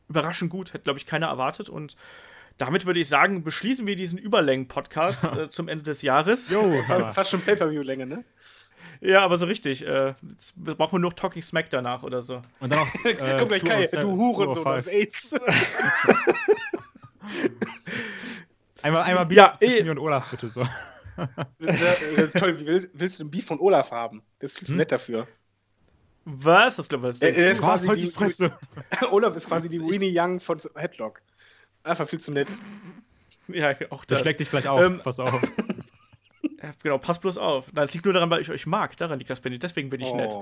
überraschend 0.09 0.51
gut. 0.51 0.73
Hätte, 0.73 0.85
glaube 0.85 0.99
ich, 0.99 1.07
keiner 1.07 1.27
erwartet. 1.27 1.69
Und 1.69 1.97
damit 2.59 2.87
würde 2.87 3.01
ich 3.01 3.09
sagen, 3.09 3.43
beschließen 3.45 3.87
wir 3.87 3.97
diesen 3.97 4.19
Überlängen-Podcast 4.19 5.25
äh, 5.37 5.49
zum 5.49 5.69
Ende 5.69 5.85
des 5.85 6.03
Jahres. 6.03 6.51
Jo, 6.51 6.83
Fast 7.13 7.31
schon 7.31 7.41
Pay-Per-View-Länge, 7.43 8.07
ne? 8.07 8.25
Ja, 9.01 9.23
aber 9.23 9.37
so 9.37 9.45
richtig. 9.47 9.85
Äh, 9.87 10.15
jetzt 10.31 10.55
brauchen 10.57 10.93
wir 10.93 10.99
nur 11.01 11.11
noch 11.11 11.13
Talking 11.15 11.43
Smack 11.43 11.69
danach 11.71 12.03
oder 12.05 12.23
so. 12.23 12.41
Und 12.61 12.71
dann 12.73 12.79
noch. 12.81 12.95
Äh, 13.05 13.37
Guck 13.39 13.49
gleich, 13.49 13.63
Kai, 13.65 13.87
du 14.01 14.11
Huren, 14.13 14.55
so, 14.55 14.65
das 14.65 14.87
ist 14.87 14.89
AIDS. 14.89 15.29
Einmal, 18.83 19.03
einmal 19.03 19.27
Beef 19.27 19.37
Ja, 19.37 19.55
zwischen 19.59 19.79
eh. 19.79 19.83
mir 19.85 19.91
und 19.93 19.99
Olaf, 19.99 20.31
bitte 20.31 20.49
so. 20.49 20.67
Das 21.59 22.03
ist, 22.03 22.37
toll, 22.37 22.59
wie 22.61 22.67
willst, 22.67 22.91
willst 22.93 23.19
du 23.21 23.25
den 23.25 23.31
Beef 23.31 23.47
von 23.47 23.59
Olaf 23.61 23.91
haben? 23.91 24.23
Der 24.41 24.47
ist 24.49 24.59
viel 24.59 24.67
zu 24.67 24.73
Hm? 24.73 24.79
nett 24.79 24.93
dafür. 24.93 25.27
Was? 26.25 26.77
Das 26.77 26.89
glaube 26.89 27.11
ich, 27.11 27.23
Äh, 27.23 27.29
äh, 27.31 27.55
du? 27.55 27.61
quasi 27.61 27.89
die- 27.95 28.03
die 28.03 28.11
Fresse. 28.11 28.57
Olaf 29.11 29.37
ist 29.37 29.47
quasi 29.47 29.69
die 29.69 29.81
Winnie 29.81 30.13
Young 30.19 30.41
von 30.41 30.61
Headlock. 30.75 31.21
Einfach 31.85 32.09
viel 32.09 32.21
zu 32.21 32.33
nett. 32.33 32.49
Ja, 33.47 33.73
auch 33.91 34.07
Der 34.07 34.17
das. 34.17 34.21
schlägt 34.25 34.41
dich 34.41 34.49
gleich 34.49 34.67
auf. 34.67 34.81
Ähm, 34.81 35.01
Pass 35.05 35.21
auf. 35.21 35.39
Ja, 36.63 36.73
genau, 36.83 36.97
pass 36.97 37.19
bloß 37.19 37.37
auf. 37.37 37.67
Es 37.75 37.93
liegt 37.93 38.07
nur 38.07 38.15
daran, 38.15 38.31
weil 38.31 38.41
ich 38.41 38.51
euch 38.51 38.65
mag. 38.67 38.97
Daran 38.97 39.19
liegt 39.19 39.29
das, 39.29 39.41
ich. 39.53 39.59
Deswegen 39.61 39.91
bin 39.91 40.01
ich 40.01 40.15
nett. 40.15 40.33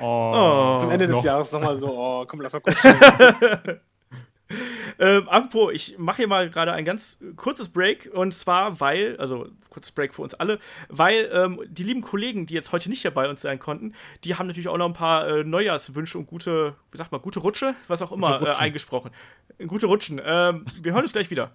Oh. 0.00 0.04
Oh, 0.34 0.78
Zum 0.80 0.90
Ende 0.90 1.06
des 1.06 1.16
noch. 1.16 1.24
Jahres 1.24 1.50
nochmal 1.50 1.78
so, 1.78 1.88
oh, 1.88 2.26
komm, 2.26 2.42
lass 2.42 2.52
mal 2.52 2.60
kurz. 2.60 2.76
Ähm, 4.98 5.28
apropos, 5.28 5.72
ich 5.72 5.98
mache 5.98 6.18
hier 6.18 6.28
mal 6.28 6.50
gerade 6.50 6.72
ein 6.72 6.84
ganz 6.84 7.18
kurzes 7.36 7.68
Break 7.68 8.10
und 8.12 8.32
zwar, 8.34 8.80
weil, 8.80 9.16
also 9.18 9.48
kurzes 9.70 9.92
Break 9.92 10.14
für 10.14 10.22
uns 10.22 10.34
alle, 10.34 10.58
weil 10.88 11.30
ähm, 11.32 11.60
die 11.68 11.82
lieben 11.82 12.02
Kollegen, 12.02 12.46
die 12.46 12.54
jetzt 12.54 12.72
heute 12.72 12.88
nicht 12.90 13.02
hier 13.02 13.10
bei 13.10 13.28
uns 13.28 13.40
sein 13.40 13.58
konnten, 13.58 13.94
die 14.24 14.34
haben 14.34 14.46
natürlich 14.46 14.68
auch 14.68 14.78
noch 14.78 14.86
ein 14.86 14.92
paar 14.92 15.28
äh, 15.28 15.44
Neujahrswünsche 15.44 16.18
und 16.18 16.26
gute, 16.26 16.74
wie 16.90 16.98
sagt 16.98 17.12
man, 17.12 17.22
gute 17.22 17.40
Rutsche, 17.40 17.74
was 17.88 18.02
auch 18.02 18.12
immer, 18.12 18.38
Gute 18.38 18.50
äh, 18.50 18.54
eingesprochen. 18.54 19.10
Gute 19.66 19.86
Rutschen. 19.86 20.20
Ähm, 20.24 20.64
wir 20.80 20.92
hören 20.92 21.02
uns 21.02 21.12
gleich 21.12 21.30
wieder. 21.30 21.52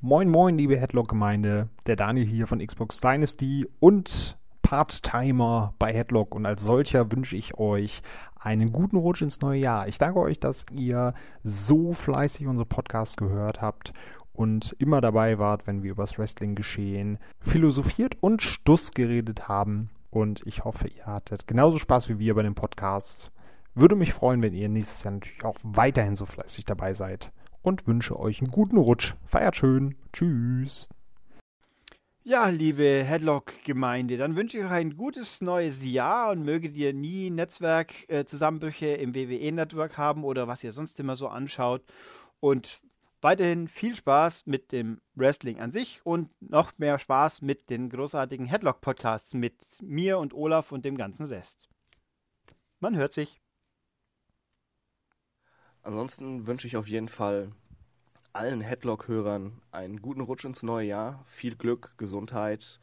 Moin, 0.00 0.28
moin, 0.28 0.56
liebe 0.56 0.78
Headlock-Gemeinde. 0.78 1.68
Der 1.86 1.96
Daniel 1.96 2.24
hier 2.24 2.46
von 2.46 2.64
Xbox 2.64 3.00
Dynasty 3.00 3.66
und 3.80 4.38
Part-Timer 4.68 5.72
bei 5.78 5.94
Headlock. 5.94 6.34
Und 6.34 6.44
als 6.44 6.62
solcher 6.62 7.10
wünsche 7.10 7.36
ich 7.36 7.56
euch 7.56 8.02
einen 8.38 8.70
guten 8.70 8.98
Rutsch 8.98 9.22
ins 9.22 9.40
neue 9.40 9.60
Jahr. 9.60 9.88
Ich 9.88 9.96
danke 9.96 10.20
euch, 10.20 10.38
dass 10.40 10.66
ihr 10.70 11.14
so 11.42 11.94
fleißig 11.94 12.46
unsere 12.46 12.66
Podcasts 12.66 13.16
gehört 13.16 13.62
habt 13.62 13.94
und 14.34 14.76
immer 14.78 15.00
dabei 15.00 15.38
wart, 15.38 15.66
wenn 15.66 15.82
wir 15.82 15.92
über 15.92 16.02
das 16.02 16.18
Wrestling-Geschehen 16.18 17.16
philosophiert 17.40 18.18
und 18.20 18.42
Stuss 18.42 18.90
geredet 18.90 19.48
haben. 19.48 19.88
und 20.10 20.46
ich 20.46 20.64
hoffe, 20.64 20.86
ihr 20.86 21.06
hattet 21.06 21.46
genauso 21.46 21.78
Spaß 21.78 22.10
wie 22.10 22.18
wir 22.18 22.34
bei 22.34 22.42
dem 22.42 22.54
Podcast. 22.54 23.30
Würde 23.74 23.96
mich 23.96 24.12
freuen, 24.12 24.42
wenn 24.42 24.52
ihr 24.52 24.68
nächstes 24.68 25.02
Jahr 25.02 25.14
natürlich 25.14 25.44
auch 25.44 25.56
weiterhin 25.62 26.14
so 26.14 26.26
fleißig 26.26 26.66
dabei 26.66 26.92
seid 26.92 27.32
und 27.62 27.86
wünsche 27.86 28.20
euch 28.20 28.42
einen 28.42 28.50
guten 28.50 28.76
Rutsch. 28.76 29.14
Feiert 29.24 29.56
schön. 29.56 29.94
Tschüss. 30.12 30.90
Ja, 32.28 32.48
liebe 32.48 33.04
Headlock-Gemeinde, 33.04 34.18
dann 34.18 34.36
wünsche 34.36 34.58
ich 34.58 34.64
euch 34.64 34.70
ein 34.70 34.98
gutes 34.98 35.40
neues 35.40 35.82
Jahr 35.82 36.30
und 36.30 36.44
möget 36.44 36.76
ihr 36.76 36.92
nie 36.92 37.30
Netzwerkzusammenbrüche 37.30 38.88
im 38.88 39.14
WWE-Network 39.14 39.96
haben 39.96 40.24
oder 40.24 40.46
was 40.46 40.62
ihr 40.62 40.74
sonst 40.74 41.00
immer 41.00 41.16
so 41.16 41.28
anschaut. 41.28 41.82
Und 42.38 42.82
weiterhin 43.22 43.66
viel 43.66 43.96
Spaß 43.96 44.44
mit 44.44 44.72
dem 44.72 45.00
Wrestling 45.14 45.58
an 45.58 45.72
sich 45.72 46.04
und 46.04 46.28
noch 46.42 46.76
mehr 46.76 46.98
Spaß 46.98 47.40
mit 47.40 47.70
den 47.70 47.88
großartigen 47.88 48.44
Headlock-Podcasts 48.44 49.32
mit 49.32 49.64
mir 49.80 50.18
und 50.18 50.34
Olaf 50.34 50.70
und 50.70 50.84
dem 50.84 50.98
ganzen 50.98 51.24
Rest. 51.24 51.70
Man 52.78 52.94
hört 52.94 53.14
sich. 53.14 53.40
Ansonsten 55.80 56.46
wünsche 56.46 56.66
ich 56.66 56.76
auf 56.76 56.88
jeden 56.88 57.08
Fall 57.08 57.52
allen 58.32 58.60
Headlock-Hörern 58.60 59.60
einen 59.72 60.00
guten 60.00 60.20
Rutsch 60.20 60.44
ins 60.44 60.62
neue 60.62 60.86
Jahr, 60.86 61.22
viel 61.26 61.56
Glück, 61.56 61.94
Gesundheit. 61.96 62.80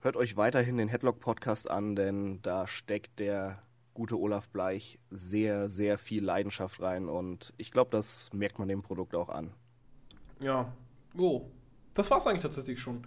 Hört 0.00 0.16
euch 0.16 0.36
weiterhin 0.36 0.76
den 0.76 0.88
Headlock-Podcast 0.88 1.70
an, 1.70 1.94
denn 1.94 2.40
da 2.42 2.66
steckt 2.66 3.18
der 3.18 3.62
gute 3.94 4.18
Olaf 4.18 4.48
Bleich 4.48 4.98
sehr, 5.10 5.68
sehr 5.68 5.98
viel 5.98 6.24
Leidenschaft 6.24 6.80
rein 6.80 7.08
und 7.08 7.52
ich 7.56 7.70
glaube, 7.70 7.90
das 7.90 8.30
merkt 8.32 8.58
man 8.58 8.68
dem 8.68 8.82
Produkt 8.82 9.14
auch 9.14 9.28
an. 9.28 9.52
Ja, 10.40 10.72
oh. 11.16 11.46
Das 11.94 12.10
war 12.10 12.16
es 12.16 12.26
eigentlich 12.26 12.42
tatsächlich 12.42 12.80
schon. 12.80 13.06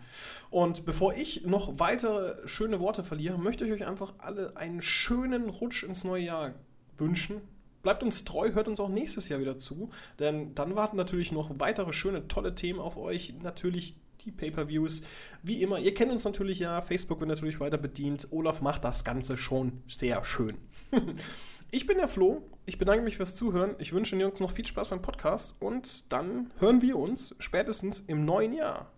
Und 0.51 0.85
bevor 0.85 1.15
ich 1.15 1.43
noch 1.43 1.79
weitere 1.79 2.47
schöne 2.47 2.79
Worte 2.79 3.03
verliere, 3.03 3.39
möchte 3.39 3.65
ich 3.65 3.71
euch 3.71 3.87
einfach 3.87 4.13
alle 4.19 4.55
einen 4.57 4.79
schönen 4.79 5.49
Rutsch 5.49 5.83
ins 5.83 6.03
neue 6.03 6.23
Jahr 6.23 6.53
wünschen. 6.97 7.41
Bleibt 7.85 8.01
uns 8.01 8.23
treu, 8.23 8.51
hört 8.53 8.67
uns 8.67 8.79
auch 8.79 8.89
nächstes 8.89 9.29
Jahr 9.29 9.39
wieder 9.39 9.59
zu, 9.59 9.91
denn 10.17 10.55
dann 10.55 10.75
warten 10.75 10.97
natürlich 10.97 11.31
noch 11.31 11.51
weitere 11.59 11.93
schöne, 11.93 12.27
tolle 12.27 12.55
Themen 12.55 12.79
auf 12.79 12.97
euch. 12.97 13.35
Natürlich 13.43 13.95
die 14.25 14.31
Pay-per-Views. 14.31 15.03
Wie 15.43 15.61
immer, 15.61 15.77
ihr 15.77 15.93
kennt 15.93 16.11
uns 16.11 16.23
natürlich 16.23 16.57
ja, 16.57 16.81
Facebook 16.81 17.19
wird 17.19 17.29
natürlich 17.29 17.59
weiter 17.59 17.77
bedient. 17.77 18.27
Olaf 18.31 18.59
macht 18.61 18.83
das 18.83 19.03
Ganze 19.03 19.37
schon 19.37 19.83
sehr 19.87 20.25
schön. 20.25 20.57
ich 21.69 21.85
bin 21.85 21.99
der 21.99 22.07
Flo, 22.07 22.49
ich 22.65 22.79
bedanke 22.79 23.03
mich 23.03 23.17
fürs 23.17 23.35
Zuhören. 23.35 23.75
Ich 23.77 23.93
wünsche 23.93 24.15
den 24.15 24.21
Jungs 24.21 24.39
noch 24.39 24.49
viel 24.49 24.65
Spaß 24.65 24.89
beim 24.89 25.03
Podcast 25.03 25.61
und 25.61 26.11
dann 26.11 26.51
hören 26.57 26.81
wir 26.81 26.97
uns 26.97 27.35
spätestens 27.37 27.99
im 27.99 28.25
neuen 28.25 28.53
Jahr. 28.53 28.91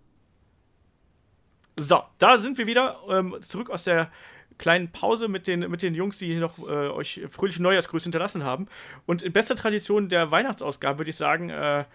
So, 1.77 2.03
da 2.19 2.37
sind 2.37 2.57
wir 2.57 2.67
wieder 2.67 3.01
ähm, 3.09 3.35
zurück 3.41 3.69
aus 3.69 3.83
der 3.83 4.09
kleinen 4.57 4.91
Pause 4.91 5.27
mit 5.27 5.47
den, 5.47 5.69
mit 5.69 5.81
den 5.81 5.95
Jungs, 5.95 6.17
die 6.17 6.35
noch 6.35 6.59
äh, 6.59 6.89
euch 6.89 7.21
fröhliche 7.29 7.61
Neujahrsgrüße 7.61 8.03
hinterlassen 8.03 8.43
haben. 8.43 8.67
Und 9.05 9.21
in 9.21 9.33
bester 9.33 9.55
Tradition 9.55 10.09
der 10.09 10.31
Weihnachtsausgabe 10.31 10.99
würde 10.99 11.09
ich 11.09 11.15
sagen, 11.15 11.49
äh, 11.49 11.85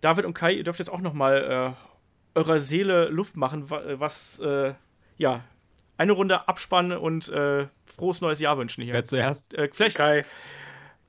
David 0.00 0.24
und 0.24 0.34
Kai, 0.34 0.52
ihr 0.52 0.64
dürft 0.64 0.78
jetzt 0.78 0.90
auch 0.90 1.00
noch 1.00 1.12
mal 1.12 1.74
äh, 2.34 2.38
eurer 2.38 2.58
Seele 2.58 3.08
Luft 3.08 3.36
machen, 3.36 3.68
was, 3.68 4.38
äh, 4.40 4.74
ja, 5.16 5.42
eine 5.96 6.12
Runde 6.12 6.46
abspannen 6.48 6.96
und 6.96 7.28
äh, 7.28 7.66
frohes 7.84 8.20
neues 8.20 8.40
Jahr 8.40 8.56
wünschen 8.56 8.84
hier. 8.84 8.94
Wer 8.94 9.04
zuerst? 9.04 9.52
Äh, 9.54 9.68
vielleicht 9.72 9.96
Kai. 9.96 10.24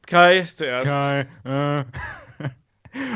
Kai 0.08 0.42
zuerst. 0.42 0.88
Kai. 0.88 1.28
Äh. 1.44 1.86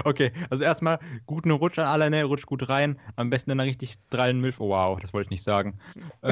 Okay, 0.04 0.32
also 0.50 0.64
erstmal 0.64 1.00
guten 1.26 1.52
Rutsch 1.52 1.80
an 1.80 1.88
alle, 1.88 2.10
ne? 2.10 2.24
Rutsch 2.24 2.46
gut 2.46 2.68
rein. 2.70 3.00
Am 3.16 3.30
besten 3.30 3.52
in 3.52 3.60
einer 3.60 3.68
richtig 3.68 3.96
drallen 4.10 4.40
Milf. 4.42 4.60
Oh, 4.60 4.70
wow, 4.70 5.00
das 5.00 5.14
wollte 5.14 5.28
ich 5.28 5.32
nicht 5.32 5.44
sagen. 5.44 5.80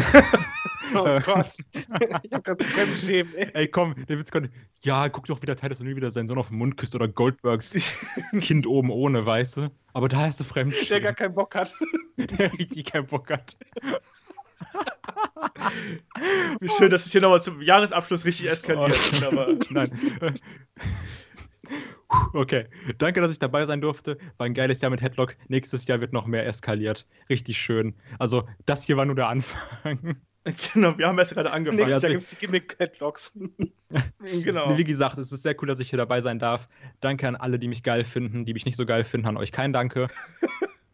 oh 0.95 1.19
Gott. 1.25 1.51
ich 2.23 2.33
hab 2.33 2.43
grad 2.43 2.61
Fremdschämen, 2.63 3.33
ey. 3.35 3.49
Ey, 3.53 3.67
komm, 3.67 3.95
der 4.07 4.19
Witz 4.19 4.31
konnte. 4.31 4.49
Ja, 4.81 5.09
guck 5.09 5.25
doch 5.27 5.41
wieder 5.41 5.55
Titus 5.55 5.79
nie 5.79 5.95
wieder 5.95 6.11
seinen 6.11 6.27
Sohn 6.27 6.37
auf 6.37 6.49
den 6.49 6.57
Mund 6.57 6.77
küsst 6.77 6.95
oder 6.95 7.07
Goldbergs 7.07 7.73
Kind 8.41 8.67
oben 8.67 8.89
ohne, 8.89 9.25
weißt 9.25 9.57
du? 9.57 9.71
Aber 9.93 10.09
da 10.09 10.17
hast 10.17 10.39
du 10.39 10.43
Fremdschämen. 10.43 10.87
Der 10.89 11.01
gar 11.01 11.13
keinen 11.13 11.33
Bock 11.33 11.55
hat. 11.55 11.73
Der 12.17 12.51
richtig 12.53 12.85
keinen 12.85 13.07
Bock 13.07 13.29
hat. 13.29 13.57
Wie 16.59 16.69
schön, 16.69 16.89
dass 16.89 17.05
es 17.05 17.11
hier 17.11 17.21
nochmal 17.21 17.41
zum 17.41 17.61
Jahresabschluss 17.61 18.25
richtig 18.25 18.49
eskaliert. 18.49 18.97
Oh, 19.31 19.57
nein. 19.69 19.91
Okay, 22.33 22.65
danke, 22.97 23.21
dass 23.21 23.31
ich 23.31 23.39
dabei 23.39 23.65
sein 23.65 23.81
durfte. 23.81 24.17
War 24.37 24.45
ein 24.45 24.53
geiles 24.53 24.81
Jahr 24.81 24.91
mit 24.91 25.01
Headlock. 25.01 25.35
Nächstes 25.47 25.87
Jahr 25.87 26.01
wird 26.01 26.13
noch 26.13 26.25
mehr 26.25 26.45
eskaliert. 26.45 27.07
Richtig 27.29 27.57
schön. 27.57 27.95
Also, 28.19 28.47
das 28.65 28.83
hier 28.83 28.97
war 28.97 29.05
nur 29.05 29.15
der 29.15 29.27
Anfang. 29.27 30.17
Genau, 30.73 30.97
wir 30.97 31.07
haben 31.07 31.19
erst 31.19 31.35
gerade 31.35 31.51
angefangen. 31.51 31.87
Nächstes 31.87 32.01
Jahr 32.01 32.11
gibt 32.13 32.23
es 32.23 32.29
die 32.31 32.35
Gimmick-Headlocks. 32.37 33.37
genau. 34.43 34.75
Wie 34.75 34.83
gesagt, 34.83 35.19
es 35.19 35.31
ist 35.31 35.43
sehr 35.43 35.55
cool, 35.61 35.67
dass 35.67 35.79
ich 35.79 35.91
hier 35.91 35.97
dabei 35.97 36.23
sein 36.23 36.39
darf. 36.39 36.67
Danke 36.99 37.27
an 37.27 37.35
alle, 37.35 37.59
die 37.59 37.67
mich 37.67 37.83
geil 37.83 38.03
finden, 38.03 38.43
die 38.43 38.53
mich 38.53 38.65
nicht 38.65 38.75
so 38.75 38.87
geil 38.87 39.03
finden. 39.03 39.27
An 39.27 39.37
euch 39.37 39.51
kein 39.51 39.71
Danke. 39.71 40.07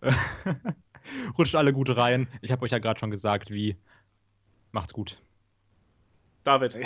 Rutscht 1.37 1.55
alle 1.55 1.71
gut 1.71 1.95
rein. 1.95 2.27
Ich 2.41 2.51
habe 2.51 2.65
euch 2.65 2.71
ja 2.71 2.79
gerade 2.79 2.99
schon 2.99 3.09
gesagt, 3.09 3.49
wie. 3.49 3.77
Macht's 4.73 4.91
gut. 4.91 5.21
David. 6.47 6.79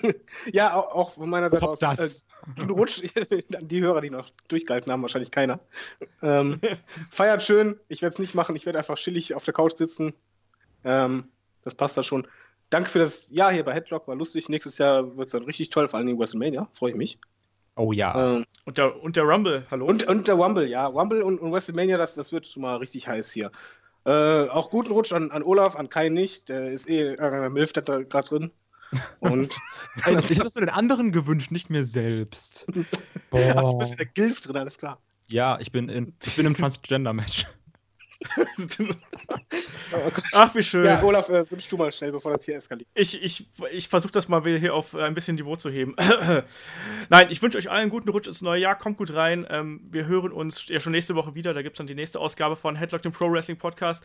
ja, 0.52 0.74
auch, 0.74 0.94
auch, 0.94 1.10
von 1.12 1.30
meiner 1.30 1.48
Seite 1.48 1.62
Top 1.62 1.70
aus. 1.70 1.78
Das. 1.78 2.26
Äh, 2.58 3.42
an 3.56 3.68
die 3.68 3.80
Hörer, 3.80 4.02
die 4.02 4.10
noch 4.10 4.28
durchgehalten 4.48 4.92
haben, 4.92 5.00
wahrscheinlich 5.00 5.30
keiner. 5.30 5.60
Ähm, 6.22 6.60
feiert 7.10 7.42
schön. 7.42 7.80
Ich 7.88 8.02
werde 8.02 8.12
es 8.12 8.18
nicht 8.18 8.34
machen. 8.34 8.54
Ich 8.54 8.66
werde 8.66 8.78
einfach 8.78 8.98
chillig 8.98 9.34
auf 9.34 9.44
der 9.44 9.54
Couch 9.54 9.76
sitzen. 9.76 10.12
Ähm, 10.84 11.28
das 11.64 11.74
passt 11.74 11.96
da 11.96 12.02
schon. 12.02 12.28
Danke 12.68 12.90
für 12.90 12.98
das 12.98 13.30
Jahr 13.30 13.50
hier 13.50 13.64
bei 13.64 13.72
Headlock. 13.72 14.06
War 14.08 14.14
lustig. 14.14 14.50
Nächstes 14.50 14.76
Jahr 14.76 15.16
wird 15.16 15.28
es 15.28 15.32
dann 15.32 15.44
richtig 15.44 15.70
toll, 15.70 15.88
vor 15.88 15.98
allem 15.98 16.08
in 16.08 16.18
WrestleMania. 16.18 16.68
Freue 16.74 16.90
ich 16.90 16.96
mich. 16.96 17.18
Oh 17.76 17.92
ja. 17.92 18.36
Ähm, 18.36 18.44
und, 18.66 18.76
der, 18.76 19.02
und 19.02 19.16
der 19.16 19.24
Rumble, 19.24 19.64
hallo? 19.70 19.86
Und, 19.86 20.06
und 20.06 20.28
der 20.28 20.34
Rumble, 20.34 20.68
ja. 20.68 20.84
Rumble 20.84 21.22
und, 21.22 21.40
und 21.40 21.50
WrestleMania, 21.50 21.96
das, 21.96 22.14
das 22.14 22.30
wird 22.30 22.46
schon 22.46 22.60
mal 22.60 22.76
richtig 22.76 23.08
heiß 23.08 23.32
hier. 23.32 23.52
Äh, 24.04 24.48
auch 24.48 24.68
guten 24.68 24.92
Rutsch 24.92 25.12
an, 25.12 25.30
an 25.30 25.42
Olaf, 25.42 25.76
an 25.76 25.88
Kai 25.88 26.10
nicht. 26.10 26.50
Der 26.50 26.72
ist 26.72 26.90
eh 26.90 27.14
äh, 27.14 27.48
Milf 27.48 27.72
da 27.72 27.80
gerade 27.80 28.28
drin. 28.28 28.50
Und 29.20 29.54
ich 29.96 30.38
hätte 30.38 30.50
du 30.52 30.60
den 30.60 30.68
anderen 30.68 31.12
gewünscht, 31.12 31.50
nicht 31.50 31.70
mir 31.70 31.84
selbst. 31.84 32.66
Boah. 33.30 33.54
Ach, 33.56 33.62
du 33.62 33.78
bist 33.78 33.92
in 33.92 33.96
der 33.98 34.06
Gilf 34.06 34.40
drin, 34.40 34.56
alles 34.56 34.78
klar. 34.78 35.00
Ja, 35.28 35.58
ich 35.60 35.72
bin, 35.72 35.88
in, 35.88 36.14
ich 36.24 36.36
bin 36.36 36.46
im 36.46 36.54
Transgender-Match. 36.54 37.46
Ach, 40.32 40.54
wie 40.54 40.62
schön. 40.62 40.86
Ja, 40.86 41.02
Olaf, 41.02 41.28
äh, 41.28 41.48
wünschst 41.50 41.70
du 41.70 41.76
mal 41.76 41.92
schnell, 41.92 42.12
bevor 42.12 42.32
das 42.32 42.44
hier 42.44 42.56
eskaliert. 42.56 42.88
Ich, 42.94 43.22
ich, 43.22 43.46
ich 43.70 43.88
versuche 43.88 44.10
das 44.10 44.28
mal 44.28 44.44
wieder 44.44 44.58
hier 44.58 44.74
auf 44.74 44.94
ein 44.94 45.14
bisschen 45.14 45.36
Niveau 45.36 45.54
zu 45.54 45.70
heben. 45.70 45.94
Nein, 47.08 47.28
ich 47.30 47.42
wünsche 47.42 47.58
euch 47.58 47.70
allen 47.70 47.82
einen 47.82 47.90
guten 47.90 48.08
Rutsch 48.08 48.26
ins 48.26 48.42
neue 48.42 48.60
Jahr. 48.60 48.76
Kommt 48.76 48.96
gut 48.96 49.12
rein. 49.14 49.46
Ähm, 49.50 49.80
wir 49.90 50.06
hören 50.06 50.32
uns 50.32 50.66
ja 50.68 50.80
schon 50.80 50.92
nächste 50.92 51.14
Woche 51.14 51.34
wieder. 51.34 51.54
Da 51.54 51.62
gibt 51.62 51.76
es 51.76 51.78
dann 51.78 51.86
die 51.86 51.94
nächste 51.94 52.18
Ausgabe 52.18 52.56
von 52.56 52.74
Headlock, 52.74 53.02
dem 53.02 53.12
Pro 53.12 53.30
Wrestling 53.30 53.58
Podcast. 53.58 54.02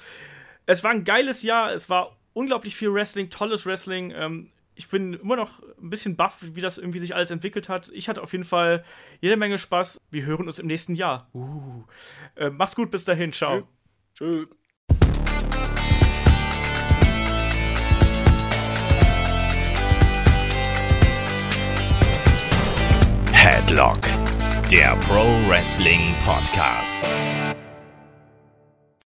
Es 0.66 0.84
war 0.84 0.92
ein 0.92 1.06
geiles 1.06 1.42
Jahr. 1.42 1.74
Es 1.74 1.90
war 1.90 2.16
unglaublich 2.34 2.76
viel 2.76 2.94
Wrestling, 2.94 3.30
tolles 3.30 3.66
Wrestling. 3.66 4.12
Ähm, 4.16 4.50
ich 4.76 4.88
bin 4.88 5.14
immer 5.14 5.36
noch 5.36 5.62
ein 5.82 5.90
bisschen 5.90 6.16
baff, 6.16 6.44
wie 6.54 6.62
das 6.62 6.78
irgendwie 6.78 7.00
sich 7.00 7.16
alles 7.16 7.32
entwickelt 7.32 7.70
hat. 7.70 7.92
Ich 7.94 8.10
hatte 8.10 8.22
auf 8.22 8.32
jeden 8.32 8.44
Fall 8.44 8.84
jede 9.22 9.38
Menge 9.38 9.58
Spaß. 9.58 10.02
Wir 10.12 10.26
hören 10.26 10.48
uns 10.48 10.60
im 10.60 10.68
nächsten 10.68 10.96
Jahr. 10.96 11.30
Uh. 11.34 11.84
Äh, 12.36 12.50
mach's 12.50 12.76
gut, 12.76 12.92
bis 12.92 13.06
dahin. 13.06 13.32
Ciao. 13.32 13.68
Tschüss. 14.16 14.48
Headlock, 23.32 24.00
der 24.72 24.96
Pro 24.98 25.26
Wrestling 25.50 26.16
Podcast. 26.24 27.02